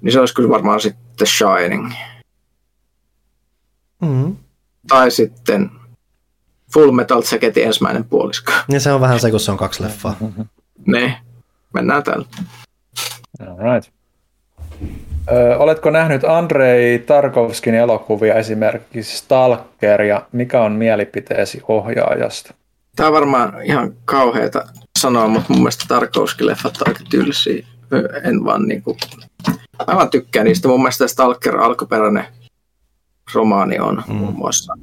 niin 0.00 0.12
se 0.12 0.20
olisi 0.20 0.34
kyllä 0.34 0.48
varmaan 0.48 0.80
sitten 0.80 1.26
Shining. 1.26 1.92
Mm. 4.02 4.36
Tai 4.88 5.10
sitten 5.10 5.70
Full 6.74 6.92
Metal 6.92 7.22
Jacketin 7.32 7.66
ensimmäinen 7.66 8.04
puolisko. 8.04 8.52
Niin 8.68 8.80
se 8.80 8.92
on 8.92 9.00
vähän 9.00 9.20
se, 9.20 9.30
kun 9.30 9.40
se 9.40 9.50
on 9.50 9.58
kaksi 9.58 9.82
leffaa. 9.82 10.16
Ne, 10.86 11.20
mennään 11.74 12.02
täällä. 12.02 12.26
Alright. 13.40 13.97
Öö, 15.32 15.56
oletko 15.56 15.90
nähnyt 15.90 16.24
Andrei 16.24 16.98
Tarkovskin 16.98 17.74
elokuvia, 17.74 18.34
esimerkiksi 18.34 19.18
Stalker, 19.18 20.02
ja 20.02 20.26
mikä 20.32 20.62
on 20.62 20.72
mielipiteesi 20.72 21.62
ohjaajasta? 21.68 22.54
Tämä 22.96 23.06
on 23.06 23.12
varmaan 23.12 23.62
ihan 23.62 23.94
kauheata 24.04 24.64
sanoa, 24.98 25.28
mutta 25.28 25.52
mun 25.52 25.58
mielestä 25.58 25.84
Tarkovski-leffat 25.88 26.74
on 26.80 26.88
aika 26.88 27.00
tylsiä. 27.10 27.66
En 28.24 28.44
vaan 28.44 28.68
niinku... 28.68 28.96
Mä 29.86 29.96
vaan 29.96 30.10
tykkään 30.10 30.46
niistä. 30.46 30.68
Mun 30.68 30.80
mielestä 30.80 31.08
Stalker 31.08 31.56
alkuperäinen 31.56 32.24
romaani 33.34 33.78
on 33.78 34.02
mm. 34.08 34.14
muun 34.14 34.34
muassa 34.34 34.74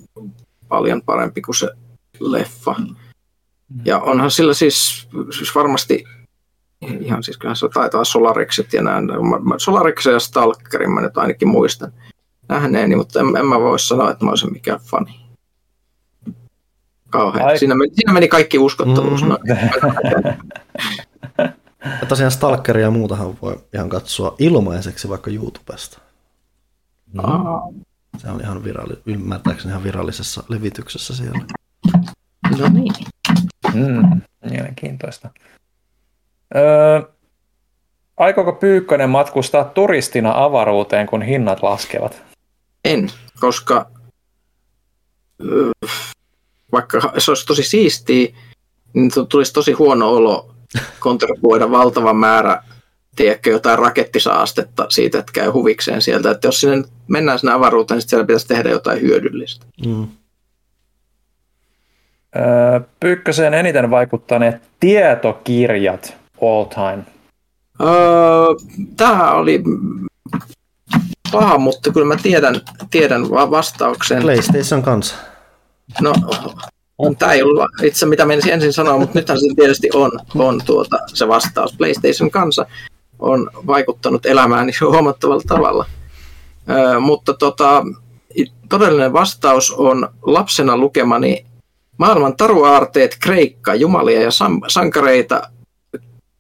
paljon 0.68 1.02
parempi 1.02 1.42
kuin 1.42 1.56
se 1.56 1.70
leffa. 2.20 2.76
Ja 3.86 4.00
onhan 4.00 4.32
sillä 4.32 4.54
siis, 4.54 5.08
siis 5.38 5.56
varmasti 5.56 6.04
ihan 7.00 7.24
siis 7.24 7.38
kyllähän 7.38 7.56
se 7.56 7.70
taitaa 7.74 8.04
Solarikset 8.04 8.74
ja 8.74 8.84
nämä. 8.84 9.02
Solariksen 9.58 10.14
ja 10.14 10.20
Stalkerin 10.20 10.92
mä 10.92 11.02
nyt 11.02 11.18
ainakin 11.18 11.48
muistan 11.48 11.94
nähneeni, 12.50 12.96
mutta 12.96 13.20
en, 13.20 13.38
en 13.38 13.46
mä 13.46 13.60
voi 13.60 13.80
sanoa, 13.80 14.12
että 14.12 14.26
mä 14.26 14.32
olisin 14.32 14.54
mikään 14.54 14.80
fani. 14.80 15.20
Kauhean. 17.10 17.48
Ai- 17.48 17.60
Siinä 17.60 17.76
meni, 17.76 17.92
siinä 17.96 18.14
meni 18.14 18.28
kaikki 18.28 18.60
uskottavuus. 18.60 19.24
Mm. 19.24 19.30
Ja 22.02 22.08
tosiaan 22.08 22.32
Stalkeria 22.32 22.84
ja 22.86 22.92
muutahan 22.92 23.38
voi 23.42 23.60
ihan 23.74 23.90
katsoa 23.90 24.36
ilmaiseksi 24.40 25.10
vaikka 25.10 25.32
YouTubesta. 25.32 26.00
Se 28.18 28.30
on 28.30 28.42
ihan 28.42 28.64
viralli, 28.64 28.94
ymmärtääkseni 29.06 29.72
ihan 29.72 29.84
virallisessa 29.84 30.44
levityksessä 30.50 31.16
siellä. 31.16 31.40
No 32.60 32.70
niin. 32.70 32.94
Mm, 33.74 34.22
mielenkiintoista. 34.52 35.30
Öö, 36.56 37.02
aikooko 38.18 38.54
Pyykkönen 38.54 39.10
matkustaa 39.10 39.64
turistina 39.64 40.44
avaruuteen, 40.44 41.08
kun 41.08 41.22
hinnat 41.22 41.64
laskevat? 41.64 42.24
En, 42.86 43.10
koska 43.40 43.86
ö, 45.52 45.72
vaikka 46.72 47.14
se 47.18 47.32
olisi 47.32 47.46
tosi 47.46 47.64
siistiä, 47.64 48.36
niin 48.94 49.12
tu- 49.14 49.26
tulisi 49.26 49.54
tosi 49.54 49.72
huono 49.72 50.10
olo 50.10 50.56
kontribuoida 51.00 51.72
valtava 51.72 52.14
määrä 52.14 52.64
tiedätkö, 53.16 53.50
jotain 53.50 53.80
rakettisaastetta 53.80 54.86
siitä, 54.90 55.20
että 55.20 55.32
käy 55.32 55.50
huvikseen 55.50 56.02
sieltä. 56.02 56.32
Että 56.32 56.48
jos 56.48 56.60
sinne 56.62 56.84
mennään 57.08 57.40
sinne 57.40 57.54
avaruuteen, 57.54 57.98
niin 57.98 58.10
siellä 58.10 58.26
pitäisi 58.26 58.48
tehdä 58.48 58.70
jotain 58.70 59.02
hyödyllistä. 59.02 59.66
Mm. 59.86 60.08
Öö, 62.36 62.80
Pyykköseen 63.00 63.54
eniten 63.54 63.90
vaikuttaneet 63.90 64.62
tietokirjat 64.80 66.25
all 66.42 66.64
time. 66.64 67.04
Öö, 67.82 68.46
tämä 68.98 69.32
oli 69.32 69.64
paha, 71.32 71.58
mutta 71.58 71.92
kyllä 71.92 72.08
mä 72.08 72.16
tiedän, 72.24 72.62
tiedän 72.92 73.30
vastauksen. 73.30 74.22
PlayStation 74.22 74.82
kanssa. 74.82 75.16
No, 76.02 76.14
tämä 77.20 77.34
ei 77.34 77.44
ollut 77.44 77.64
itse 77.84 78.06
mitä 78.06 78.26
menisin 78.26 78.54
ensin 78.54 78.74
sanoa, 78.74 78.98
mutta 78.98 79.20
nythän 79.20 79.40
se 79.40 79.46
tietysti 79.56 79.90
on, 79.94 80.12
on 80.36 80.62
tuota, 80.66 80.98
se 81.08 81.28
vastaus. 81.28 81.76
PlayStation 81.78 82.32
kanssa 82.32 82.66
on 83.20 83.50
vaikuttanut 83.68 84.26
elämääni 84.26 84.72
huomattavalla 84.92 85.44
tavalla. 85.48 85.86
Öö, 86.70 87.00
mutta 87.00 87.34
tota, 87.34 87.84
todellinen 88.70 89.14
vastaus 89.14 89.72
on 89.72 90.10
lapsena 90.22 90.78
lukemani 90.78 91.46
maailman 91.98 92.38
taruaarteet, 92.38 93.18
Kreikka, 93.20 93.76
jumalia 93.76 94.22
ja 94.22 94.32
sankareita 94.68 95.50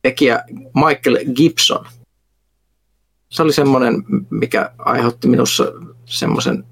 tekijä 0.06 0.44
Michael 0.76 1.34
Gibson. 1.36 1.86
Se 3.30 3.42
oli 3.44 3.54
semmoinen, 3.54 4.04
mikä 4.30 4.72
aiheutti 4.78 5.28
minussa 5.28 5.64
semmoisen 6.06 6.64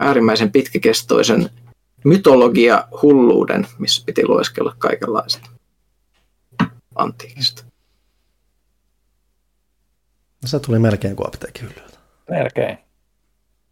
äärimmäisen 0.00 0.52
pitkäkestoisen 0.52 1.50
mytologia 2.04 2.88
hulluuden, 3.02 3.66
missä 3.78 4.02
piti 4.06 4.26
lueskella 4.28 4.74
kaikenlaista 4.78 5.50
antiikista. 6.94 7.64
Se 10.44 10.60
tuli 10.60 10.78
melkein 10.78 11.16
kuin 11.16 11.26
apteekihyllyltä. 11.26 11.98
Melkein. 12.30 12.78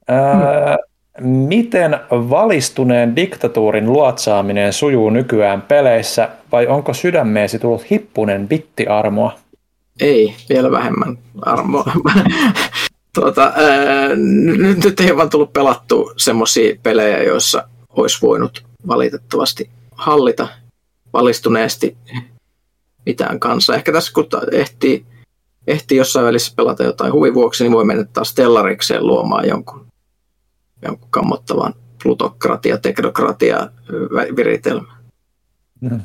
Ää, 0.09 0.77
miten 1.21 2.01
valistuneen 2.11 3.17
diktatuurin 3.17 3.93
luotsaaminen 3.93 4.73
sujuu 4.73 5.11
nykyään 5.11 5.63
peleissä, 5.63 6.29
vai 6.53 6.67
onko 6.67 6.95
sydämeesi 6.95 7.59
tullut 7.59 7.91
hippunen 7.91 8.49
bittiarmoa? 8.49 9.39
Ei, 10.01 10.35
vielä 10.49 10.71
vähemmän 10.71 11.19
armoa. 11.43 11.93
tuota, 13.15 13.53
ää, 13.57 14.09
nyt, 14.17 14.85
nyt 14.85 15.01
ei 15.01 15.17
vaan 15.17 15.31
tullut 15.31 15.53
pelattu 15.53 16.13
semmoisia 16.17 16.77
pelejä, 16.83 17.23
joissa 17.23 17.69
olisi 17.97 18.19
voinut 18.23 18.65
valitettavasti 18.87 19.71
hallita 19.95 20.49
valistuneesti 21.13 21.97
mitään 23.07 23.41
kanssa. 23.41 23.75
Ehkä 23.75 23.93
tässä 23.93 24.13
kun 24.13 24.27
ehtii, 24.53 25.05
ehtii 25.67 25.99
jossain 25.99 26.27
välissä 26.27 26.53
pelata 26.57 26.83
jotain 26.83 27.13
huvivuoksi, 27.13 27.65
niin 27.65 27.73
voi 27.73 27.85
mennä 27.85 28.05
taas 28.05 28.29
stellarikseen 28.29 29.07
luomaan 29.07 29.49
jonkun, 29.49 29.82
jonkun 30.83 31.11
kammottavan 31.11 31.75
plutokratia, 32.03 32.79
teknokratia 32.79 33.69
viritelmä. 34.37 34.93
Hmm. 35.81 36.01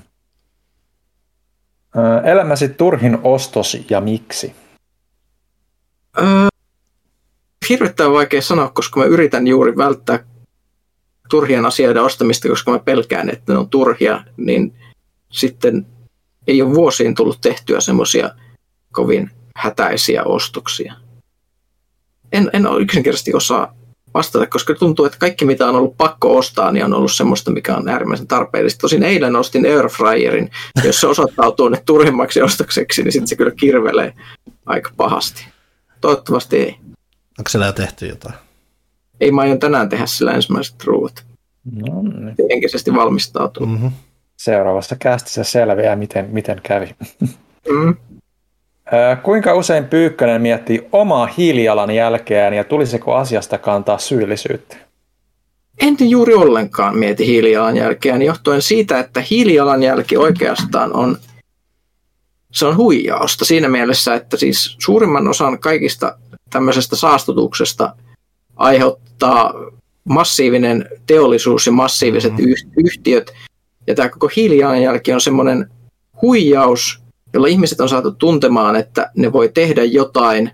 Elämäsi 2.23 2.69
turhin 2.69 3.17
ostos 3.23 3.77
ja 3.89 4.01
miksi? 4.01 4.55
Öö, 6.17 6.47
hirvittävän 7.69 8.13
vaikea 8.13 8.41
sanoa, 8.41 8.69
koska 8.69 8.99
mä 8.99 9.05
yritän 9.05 9.47
juuri 9.47 9.77
välttää 9.77 10.19
turhien 11.29 11.65
asioiden 11.65 12.03
ostamista, 12.03 12.49
koska 12.49 12.71
mä 12.71 12.79
pelkään, 12.79 13.29
että 13.29 13.53
ne 13.53 13.59
on 13.59 13.69
turhia, 13.69 14.23
niin 14.37 14.75
sitten 15.31 15.85
ei 16.47 16.61
ole 16.61 16.75
vuosiin 16.75 17.15
tullut 17.15 17.41
tehtyä 17.41 17.79
semmoisia 17.79 18.29
kovin 18.91 19.31
hätäisiä 19.55 20.23
ostoksia. 20.23 20.93
En, 22.31 22.49
en 22.53 22.67
ole 22.67 22.81
yksinkertaisesti 22.81 23.33
osaa 23.33 23.76
vastata, 24.17 24.47
koska 24.47 24.73
tuntuu, 24.73 25.05
että 25.05 25.17
kaikki 25.17 25.45
mitä 25.45 25.67
on 25.67 25.75
ollut 25.75 25.97
pakko 25.97 26.37
ostaa, 26.37 26.71
niin 26.71 26.85
on 26.85 26.93
ollut 26.93 27.11
semmoista, 27.11 27.51
mikä 27.51 27.75
on 27.75 27.89
äärimmäisen 27.89 28.27
tarpeellista. 28.27 28.81
Tosin 28.81 29.03
eilen 29.03 29.35
ostin 29.35 29.65
Airfryerin, 29.65 30.51
jos 30.83 31.01
se 31.01 31.07
osoittautuu 31.07 31.69
nyt 31.69 31.85
turhimmaksi 31.85 32.41
ostokseksi, 32.41 33.03
niin 33.03 33.11
sitten 33.11 33.27
se 33.27 33.35
kyllä 33.35 33.51
kirvelee 33.51 34.13
aika 34.65 34.91
pahasti. 34.97 35.45
Toivottavasti 36.01 36.57
ei. 36.57 36.75
Onko 37.39 37.49
siellä 37.49 37.65
jo 37.65 37.73
tehty 37.73 38.07
jotain? 38.07 38.35
Ei 39.19 39.31
mä 39.31 39.41
aion 39.41 39.59
tänään 39.59 39.89
tehdä 39.89 40.05
sillä 40.05 40.31
ensimmäiset 40.31 40.83
ruuat. 40.83 41.25
No 41.71 42.01
niin. 42.01 42.35
Henkisesti 42.51 42.93
valmistautunut. 42.95 43.69
Mm-hmm. 43.69 43.91
Seuraavassa 44.37 44.95
kästissä 44.95 45.43
selviää, 45.43 45.95
miten, 45.95 46.29
miten 46.31 46.61
kävi. 46.63 46.95
Mm. 47.69 47.95
Kuinka 49.23 49.53
usein 49.53 49.85
Pyykkönen 49.85 50.41
miettii 50.41 50.87
omaa 50.91 51.25
hiilijalan 51.25 51.91
jälkeään 51.91 52.53
ja 52.53 52.63
tulisiko 52.63 53.15
asiasta 53.15 53.57
kantaa 53.57 53.97
syyllisyyttä? 53.97 54.77
En 55.81 55.97
juuri 55.99 56.33
ollenkaan 56.33 56.97
mieti 56.97 57.25
hiilijalanjälkeään 57.25 58.21
johtuen 58.21 58.61
siitä, 58.61 58.99
että 58.99 59.21
hiilijalanjälki 59.29 60.17
oikeastaan 60.17 60.93
on, 60.93 61.17
se 62.51 62.65
on 62.65 62.77
huijausta 62.77 63.45
siinä 63.45 63.69
mielessä, 63.69 64.15
että 64.15 64.37
siis 64.37 64.75
suurimman 64.79 65.27
osan 65.27 65.59
kaikista 65.59 66.17
tämmöisestä 66.49 66.95
saastutuksesta 66.95 67.95
aiheuttaa 68.55 69.53
massiivinen 70.03 70.89
teollisuus 71.07 71.65
ja 71.65 71.71
massiiviset 71.71 72.33
mm. 72.37 72.45
yhtiöt. 72.85 73.33
Ja 73.87 73.95
tämä 73.95 74.09
koko 74.09 74.29
hiilijalanjälki 74.35 75.13
on 75.13 75.21
semmoinen 75.21 75.69
huijaus, 76.21 77.01
jolla 77.33 77.47
ihmiset 77.47 77.81
on 77.81 77.89
saatu 77.89 78.11
tuntemaan, 78.11 78.75
että 78.75 79.11
ne 79.15 79.33
voi 79.33 79.49
tehdä 79.53 79.83
jotain 79.83 80.51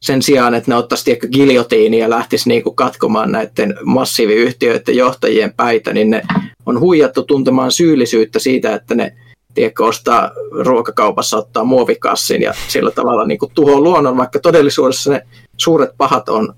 sen 0.00 0.22
sijaan, 0.22 0.54
että 0.54 0.70
ne 0.70 0.76
ottaisi 0.76 1.04
tiedätkö, 1.04 1.28
giljotiini 1.28 1.98
ja 1.98 2.10
lähtisi 2.10 2.48
niinku 2.48 2.70
katkomaan 2.70 3.32
näiden 3.32 3.74
massiiviyhtiöiden 3.84 4.96
johtajien 4.96 5.54
päitä, 5.54 5.92
niin 5.92 6.10
ne 6.10 6.22
on 6.66 6.80
huijattu 6.80 7.22
tuntemaan 7.22 7.72
syyllisyyttä 7.72 8.38
siitä, 8.38 8.74
että 8.74 8.94
ne 8.94 9.16
tiedätkö, 9.54 9.84
ostaa 9.84 10.30
ruokakaupassa, 10.64 11.36
ottaa 11.36 11.64
muovikassin 11.64 12.42
ja 12.42 12.54
sillä 12.68 12.90
tavalla 12.90 13.26
niin 13.26 13.38
tuhoaa 13.54 13.80
luonnon, 13.80 14.16
vaikka 14.16 14.38
todellisuudessa 14.38 15.10
ne 15.12 15.26
suuret 15.56 15.90
pahat 15.96 16.28
on 16.28 16.54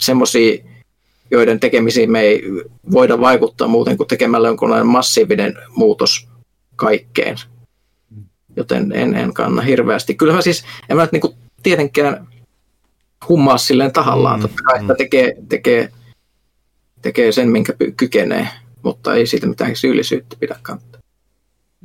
semmoisia, 0.00 0.64
joiden 1.30 1.60
tekemisiin 1.60 2.10
me 2.12 2.20
ei 2.20 2.42
voida 2.92 3.20
vaikuttaa 3.20 3.68
muuten 3.68 3.96
kuin 3.96 4.08
tekemällä 4.08 4.48
jonkunlainen 4.48 4.86
massiivinen 4.86 5.54
muutos 5.76 6.28
kaikkeen. 6.76 7.36
Joten 8.56 8.92
en, 8.92 9.14
en 9.14 9.34
kanna 9.34 9.62
hirveästi. 9.62 10.14
Kyllähän 10.14 10.42
siis, 10.42 10.64
en 10.88 10.96
mä 10.96 11.02
nyt 11.02 11.12
niin 11.12 11.34
tietenkään 11.62 12.28
hummaa 13.28 13.58
silleen 13.58 13.92
tahallaan. 13.92 14.38
Mm, 14.38 14.42
Totta 14.42 14.62
kai, 14.62 14.80
että 14.80 14.92
mm. 14.92 14.96
tekee, 14.96 15.34
tekee, 15.48 15.88
tekee 17.02 17.32
sen, 17.32 17.48
minkä 17.48 17.72
kykenee, 17.96 18.48
mutta 18.82 19.14
ei 19.14 19.26
siitä 19.26 19.46
mitään 19.46 19.76
syyllisyyttä 19.76 20.36
pidä 20.40 20.56
kantaa. 20.62 21.00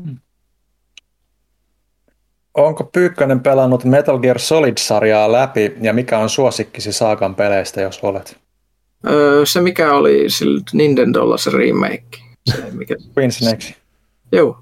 Mm. 0.06 0.18
Onko 2.54 2.84
Pyykkönen 2.84 3.40
pelannut 3.40 3.84
Metal 3.84 4.20
Gear 4.20 4.40
Solid-sarjaa 4.40 5.32
läpi 5.32 5.74
ja 5.82 5.94
mikä 5.94 6.20
on 6.20 6.30
suosikkisi 6.30 6.94
Saakan 6.94 7.36
peleistä, 7.36 7.82
jos 7.82 8.00
olet? 8.02 8.38
Öö, 9.10 9.46
se 9.46 9.62
mikä 9.62 9.94
oli 9.94 10.30
sillä 10.30 10.62
Nintendolla 10.74 11.38
se 11.38 11.50
remake. 11.50 12.18
Se, 12.56 12.72
mikä... 12.72 12.96
Queen 13.18 13.32
Snakes. 13.32 13.74
Joo. 14.32 14.60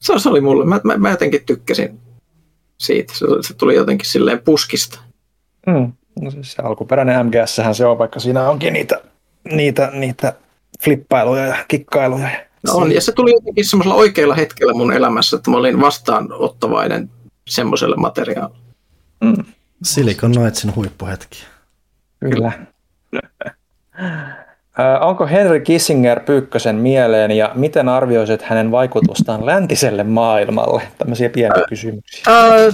Se, 0.00 0.18
se 0.18 0.28
oli 0.28 0.40
mulle. 0.40 0.64
Mä, 0.64 0.80
mä, 0.84 0.96
mä 0.96 1.10
jotenkin 1.10 1.46
tykkäsin 1.46 2.00
siitä. 2.78 3.14
Se, 3.14 3.26
se 3.40 3.54
tuli 3.54 3.74
jotenkin 3.74 4.08
silleen 4.08 4.42
puskista. 4.42 5.00
Mm. 5.66 5.92
No 6.20 6.30
siis 6.30 6.52
se 6.52 6.62
alkuperäinen 6.62 7.26
MGS 7.26 7.60
se 7.72 7.86
on, 7.86 7.98
vaikka 7.98 8.20
siinä 8.20 8.50
onkin 8.50 8.72
niitä, 8.72 9.00
niitä, 9.52 9.90
niitä 9.92 10.32
flippailuja 10.84 11.46
ja 11.46 11.56
kikkailuja. 11.68 12.28
No 12.62 12.72
on, 12.74 12.92
ja 12.92 13.00
se 13.00 13.12
tuli 13.12 13.32
jotenkin 13.32 13.64
semmoisella 13.64 13.94
oikealla 13.94 14.34
hetkellä 14.34 14.72
mun 14.72 14.92
elämässä, 14.92 15.36
että 15.36 15.50
mä 15.50 15.56
olin 15.56 15.80
vastaanottavainen 15.80 17.10
semmoiselle 17.48 17.96
materiaalille. 17.96 18.58
Mm. 19.20 19.44
Silicon 19.82 20.32
Knightsin 20.32 20.74
huippuhetki. 20.76 21.44
Kyllä. 22.20 22.52
Onko 25.00 25.26
Henry 25.26 25.60
Kissinger 25.60 26.20
Pyykkösen 26.20 26.76
mieleen 26.76 27.30
ja 27.30 27.52
miten 27.54 27.88
arvioisit 27.88 28.42
hänen 28.42 28.70
vaikutustaan 28.70 29.46
läntiselle 29.46 30.04
maailmalle? 30.04 30.82
Tämmöisiä 30.98 31.28
pieniä 31.28 31.64
kysymyksiä. 31.68 32.24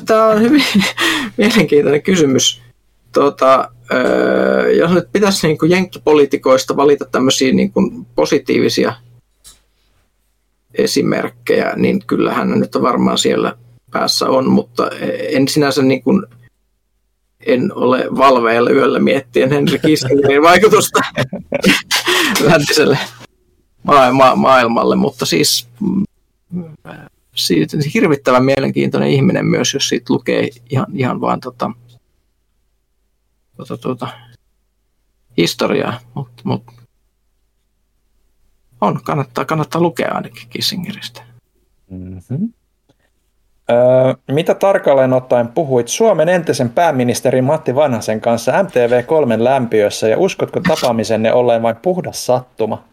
Tämä 0.06 0.26
on 0.26 0.40
hyvin 0.40 0.64
mielenkiintoinen 1.36 2.02
kysymys. 2.02 2.62
Tuota, 3.14 3.68
jos 4.78 4.90
nyt 4.90 5.08
pitäisi 5.12 5.46
niin 5.46 5.58
kuin 5.58 5.70
jenkkipolitikoista 5.70 6.76
valita 6.76 7.04
tämmöisiä 7.04 7.52
niin 7.52 7.72
kuin 7.72 8.06
positiivisia 8.14 8.94
esimerkkejä, 10.74 11.72
niin 11.76 12.02
kyllähän 12.06 12.50
ne 12.50 12.56
nyt 12.56 12.82
varmaan 12.82 13.18
siellä 13.18 13.56
päässä 13.90 14.26
on, 14.26 14.50
mutta 14.50 14.90
en 15.28 15.48
sinänsä 15.48 15.82
niin 15.82 16.02
kuin, 16.02 16.26
en 17.46 17.72
ole 17.74 18.04
valveilla 18.16 18.70
yöllä 18.70 18.98
miettien 18.98 19.50
Henry 19.50 19.78
Kissingerin 19.78 20.42
vaikutusta 20.50 21.00
läntiselle 22.40 22.98
ma- 23.82 24.12
ma- 24.12 24.36
maailmalle, 24.36 24.96
mutta 24.96 25.26
siis 25.26 25.68
siitä 27.34 27.76
hirvittävän 27.94 28.44
mielenkiintoinen 28.44 29.10
ihminen 29.10 29.46
myös, 29.46 29.74
jos 29.74 29.88
siitä 29.88 30.12
lukee 30.12 30.48
ihan, 30.70 30.86
ihan 30.94 31.20
vaan 31.20 31.40
tota, 31.40 31.70
tota, 33.56 33.76
tota, 33.76 34.08
historiaa, 35.36 36.00
mutta 36.14 36.42
mut, 36.44 36.62
on, 38.80 39.00
kannattaa, 39.04 39.44
kannattaa 39.44 39.80
lukea 39.80 40.10
ainakin 40.14 40.48
Kissingeristä. 40.48 41.22
Mm-hmm. 41.90 42.52
Öö, 43.70 44.14
mitä 44.32 44.54
tarkalleen 44.54 45.12
ottaen 45.12 45.48
puhuit 45.48 45.88
Suomen 45.88 46.28
entisen 46.28 46.70
pääministerin 46.70 47.44
Matti 47.44 47.74
Vanhasen 47.74 48.20
kanssa 48.20 48.52
MTV3 48.62 49.44
lämpiössä 49.44 50.08
ja 50.08 50.18
uskotko 50.18 50.60
tapaamisenne 50.60 51.32
olleen 51.32 51.62
vain 51.62 51.76
puhdas 51.76 52.26
sattuma? 52.26 52.84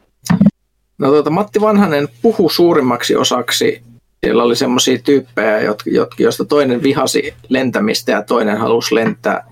No 0.98 1.08
tuota, 1.08 1.30
Matti 1.30 1.62
Vanhanen 1.62 2.08
puhu 2.22 2.50
suurimmaksi 2.50 3.16
osaksi. 3.16 3.84
Siellä 4.26 4.44
oli 4.44 4.56
semmoisia 4.56 4.98
tyyppejä, 5.04 5.60
jotka, 5.62 5.90
joista 6.24 6.46
toinen 6.46 6.84
vihasi 6.84 7.34
lentämistä 7.50 8.12
ja 8.12 8.24
toinen 8.24 8.58
halusi 8.58 8.96
lentää, 8.96 9.46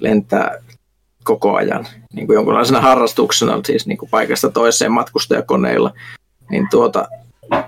lentää 0.00 0.58
koko 1.24 1.54
ajan 1.54 1.86
niin 2.12 2.26
kuin 2.26 2.34
jonkunlaisena 2.34 2.80
harrastuksena, 2.80 3.60
siis 3.66 3.86
niin 3.86 3.98
kuin 3.98 4.10
paikasta 4.10 4.50
toiseen 4.50 4.92
matkustajakoneilla. 4.92 5.92
Niin 6.50 6.68
tuota, 6.70 7.08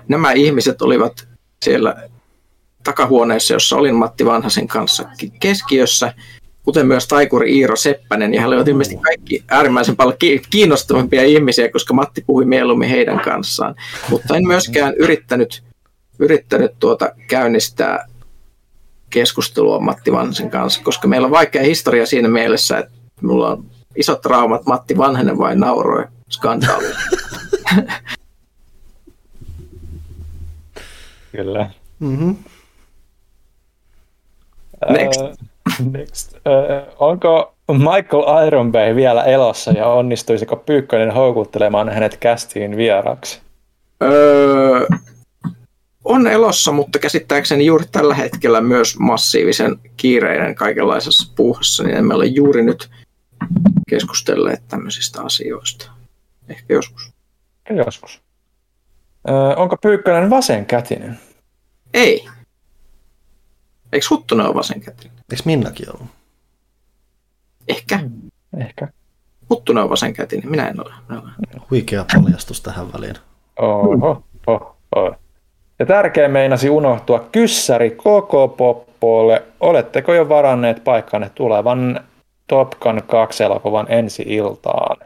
nämä 0.07 0.31
ihmiset 0.31 0.81
olivat 0.81 1.27
siellä 1.63 1.95
takahuoneessa, 2.85 3.53
jossa 3.53 3.77
olin 3.77 3.95
Matti 3.95 4.25
Vanhasen 4.25 4.67
kanssa 4.67 5.03
keskiössä, 5.39 6.13
kuten 6.63 6.87
myös 6.87 7.07
taikuri 7.07 7.57
Iiro 7.57 7.75
Seppänen, 7.75 8.33
ja 8.33 8.41
he 8.41 8.47
olivat 8.47 8.67
ilmeisesti 8.67 9.01
kaikki 9.01 9.43
äärimmäisen 9.47 9.95
paljon 9.95 10.17
kiinnostavampia 10.49 11.23
ihmisiä, 11.23 11.71
koska 11.71 11.93
Matti 11.93 12.23
puhui 12.27 12.45
mieluummin 12.45 12.89
heidän 12.89 13.19
kanssaan. 13.19 13.75
Mutta 14.09 14.37
en 14.37 14.47
myöskään 14.47 14.93
yrittänyt, 14.93 15.63
yrittänyt 16.19 16.71
tuota 16.79 17.11
käynnistää 17.27 18.07
keskustelua 19.09 19.79
Matti 19.79 20.11
Vanhasen 20.11 20.49
kanssa, 20.49 20.81
koska 20.83 21.07
meillä 21.07 21.25
on 21.25 21.31
vaikea 21.31 21.63
historia 21.63 22.05
siinä 22.05 22.27
mielessä, 22.27 22.77
että 22.77 22.91
mulla 23.21 23.49
on 23.51 23.65
isot 23.95 24.21
traumat, 24.21 24.65
Matti 24.65 24.97
Vanhanen 24.97 25.37
vain 25.37 25.59
nauroi 25.59 26.05
skandaali. 26.29 26.87
Kyllä. 31.31 31.69
Mm-hmm. 31.99 32.35
Next. 34.89 35.21
Uh, 35.21 35.31
next. 35.91 36.33
Uh, 36.33 36.93
onko 36.99 37.55
Michael 37.71 38.47
Ironbay 38.47 38.95
vielä 38.95 39.23
elossa 39.23 39.71
ja 39.71 39.87
onnistuisiko 39.87 40.55
Pyykkönen 40.55 41.11
houkuttelemaan 41.11 41.89
hänet 41.89 42.17
kästiin 42.17 42.77
vieraksi? 42.77 43.39
Öö, 44.03 44.87
on 46.03 46.27
elossa, 46.27 46.71
mutta 46.71 46.99
käsittääkseni 46.99 47.65
juuri 47.65 47.85
tällä 47.91 48.15
hetkellä 48.15 48.61
myös 48.61 48.99
massiivisen 48.99 49.79
kiireinen 49.97 50.55
kaikenlaisessa 50.55 51.33
puuhassa, 51.35 51.83
niin 51.83 51.97
emme 51.97 52.13
ole 52.13 52.25
juuri 52.25 52.63
nyt 52.63 52.89
keskustelleet 53.89 54.61
tämmöisistä 54.67 55.21
asioista. 55.21 55.91
Ehkä 56.49 56.73
joskus. 56.73 57.13
Ehkä 57.69 57.83
joskus. 57.85 58.21
Öö, 59.29 59.35
onko 59.55 59.77
Pyykkönen 59.77 60.29
vasenkätinen? 60.29 61.19
Ei. 61.93 62.27
Eikö 63.93 64.05
Huttunen 64.09 64.45
ole 64.45 64.55
vasenkätinen? 64.55 65.17
Eikö 65.31 65.43
Minnakin 65.45 65.89
ollut? 65.95 66.07
Ehkä. 67.67 67.97
Mm, 67.97 68.61
ehkä. 68.61 68.87
Huttunen 69.49 69.83
on 69.83 69.89
vasenkätinen, 69.89 70.49
minä 70.49 70.67
en 70.67 70.79
ole. 70.85 70.93
Minä 71.09 71.21
olen. 71.21 71.33
Huikea 71.69 72.05
paljastus 72.13 72.61
tähän 72.61 72.93
väliin. 72.93 73.15
Oho, 73.59 74.21
oho, 74.47 74.75
oho. 74.95 75.15
Ja 75.79 75.85
tärkein 75.85 76.31
meinasi 76.31 76.69
unohtua 76.69 77.19
kyssäri 77.31 77.91
koko 77.91 78.47
poppolle. 78.47 79.43
Oletteko 79.59 80.13
jo 80.13 80.29
varanneet 80.29 80.83
paikkanne 80.83 81.31
tulevan 81.35 81.99
Top 82.47 82.71
Gun 82.81 83.01
2 83.07 83.43
elokuvan 83.43 83.85
ensi 83.89 84.23
iltaan? 84.27 84.97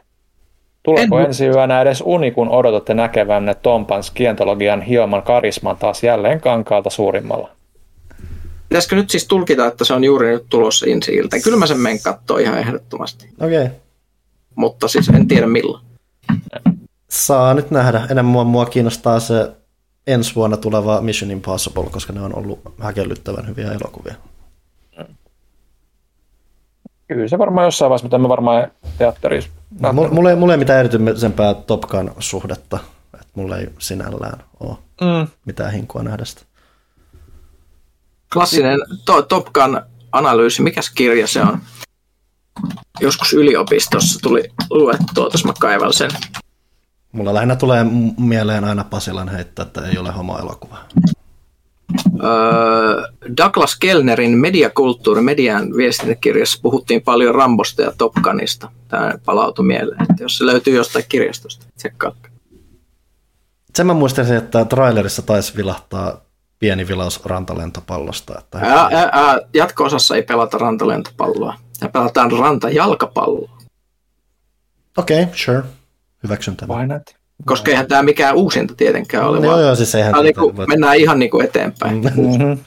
Tuleeko 0.82 1.18
En- 1.18 1.26
ensi 1.26 1.46
yönä 1.46 1.82
edes 1.82 2.02
uni, 2.06 2.30
kun 2.30 2.48
odotatte 2.48 2.94
näkevänne 2.94 3.54
Tompan 3.54 4.02
skientologian 4.02 4.82
hioman 4.82 5.22
karisman 5.22 5.76
taas 5.76 6.04
jälleen 6.04 6.40
kankaalta 6.40 6.90
suurimmalla? 6.90 7.50
Pitäisikö 8.70 8.96
nyt 8.96 9.10
siis 9.10 9.26
tulkita, 9.26 9.66
että 9.66 9.84
se 9.84 9.94
on 9.94 10.04
juuri 10.04 10.30
nyt 10.30 10.46
tulossa 10.48 10.86
ensi 10.86 11.12
iltaan? 11.14 11.42
Kyllä 11.42 11.56
mä 11.56 11.66
sen 11.66 11.78
menen 11.78 12.02
kattoo 12.02 12.38
ihan 12.38 12.58
ehdottomasti, 12.58 13.28
Okei. 13.40 13.64
Okay. 13.64 13.76
mutta 14.54 14.88
siis 14.88 15.08
en 15.08 15.28
tiedä 15.28 15.46
milloin. 15.46 15.84
Saa 17.08 17.54
nyt 17.54 17.70
nähdä. 17.70 17.98
Enemmän 18.10 18.24
mua, 18.32 18.44
mua 18.44 18.66
kiinnostaa 18.66 19.20
se 19.20 19.50
ensi 20.06 20.34
vuonna 20.34 20.56
tuleva 20.56 21.00
Mission 21.00 21.30
Impossible, 21.30 21.84
koska 21.90 22.12
ne 22.12 22.20
on 22.20 22.34
ollut 22.34 22.60
häkellyttävän 22.80 23.46
hyviä 23.48 23.72
elokuvia. 23.72 24.14
Kyllä 27.08 27.28
se 27.28 27.38
varmaan 27.38 27.66
jossain 27.66 27.90
vaiheessa, 27.90 28.04
mutta 28.04 28.16
emme 28.16 28.28
varmaan 28.28 28.70
teatterissa. 28.98 29.50
Mulla, 29.92 30.08
mulla, 30.08 30.30
ei, 30.30 30.36
mulla 30.36 30.52
ei 30.52 30.58
mitään 30.58 30.80
erityisempää 30.80 31.54
Top 31.54 31.80
Gun 31.80 32.12
suhdetta. 32.18 32.78
Et 33.20 33.26
mulla 33.34 33.58
ei 33.58 33.68
sinällään 33.78 34.42
ole 34.60 34.76
Mm. 35.00 35.26
mitään 35.46 35.72
hinkua 35.72 36.02
nähdä 36.02 36.24
sitä. 36.24 36.42
Klassinen 38.32 38.80
to- 39.04 39.22
Top 39.22 39.46
Gun 39.52 39.80
analyysi, 40.12 40.62
mikäs 40.62 40.90
kirja 40.90 41.26
se 41.26 41.40
on? 41.42 41.58
Joskus 43.00 43.32
yliopistossa 43.32 44.20
tuli 44.22 44.48
luettua, 44.70 45.30
tuossa 45.30 45.46
mä 45.46 45.52
kaivan 45.60 45.92
sen. 45.92 46.10
Mulla 47.12 47.34
lähinnä 47.34 47.56
tulee 47.56 47.84
mieleen 48.18 48.64
aina 48.64 48.84
Pasilan 48.84 49.28
heittää, 49.28 49.62
että 49.62 49.86
ei 49.86 49.98
ole 49.98 50.10
homo-elokuva. 50.10 50.78
Öö, 52.24 53.02
Douglas 53.36 53.76
Kellnerin 53.78 54.38
mediakulttuuri, 54.38 55.20
median 55.20 55.76
viestintäkirjassa 55.76 56.58
puhuttiin 56.62 57.02
paljon 57.02 57.34
Rambosta 57.34 57.82
ja 57.82 57.92
Top 57.98 58.12
Gunista. 58.22 58.70
Tämä 58.88 59.14
palautui 59.24 59.64
mieleen, 59.64 60.02
että 60.02 60.22
jos 60.22 60.38
se 60.38 60.46
löytyy 60.46 60.76
jostain 60.76 61.04
kirjastosta, 61.08 61.66
tsekkaa. 61.76 62.12
Sen 63.74 63.86
mä 63.86 63.94
muistelin, 63.94 64.34
että 64.36 64.64
trailerissa 64.64 65.22
taisi 65.22 65.56
vilahtaa 65.56 66.20
pieni 66.60 66.88
vilaus 66.88 67.24
rantalentopallosta. 67.24 68.38
Että 68.38 68.58
Ää, 68.58 68.88
ää, 68.92 69.08
ää, 69.12 69.38
jatko-osassa 69.54 70.16
ei 70.16 70.22
pelata 70.22 70.58
rantalentopalloa. 70.58 71.54
Ja 71.80 71.88
pelataan 71.88 72.32
rantajalkapalloa. 72.32 73.50
Okei, 74.98 75.22
okay, 75.22 75.34
sure. 75.36 75.62
Hyväksyn 76.22 76.56
tämän. 76.56 76.76
Why 76.76 76.86
not? 76.86 77.02
Koska 77.44 77.70
eihän 77.70 77.86
tämä 77.86 78.02
mikään 78.02 78.34
uusinta 78.34 78.74
tietenkään 78.74 79.26
ole, 79.26 79.36
Joo, 79.36 79.52
vaan 79.52 79.62
joo, 79.62 79.74
siis 79.74 79.94
eihän... 79.94 80.12
tää 80.12 80.20
on 80.20 80.26
tätä 80.26 80.40
niinku, 80.40 80.56
voi- 80.56 80.66
mennään 80.66 80.96
ihan 80.96 81.18
niinku 81.18 81.40
eteenpäin. 81.40 82.00
Mm-hmm. 82.00 82.58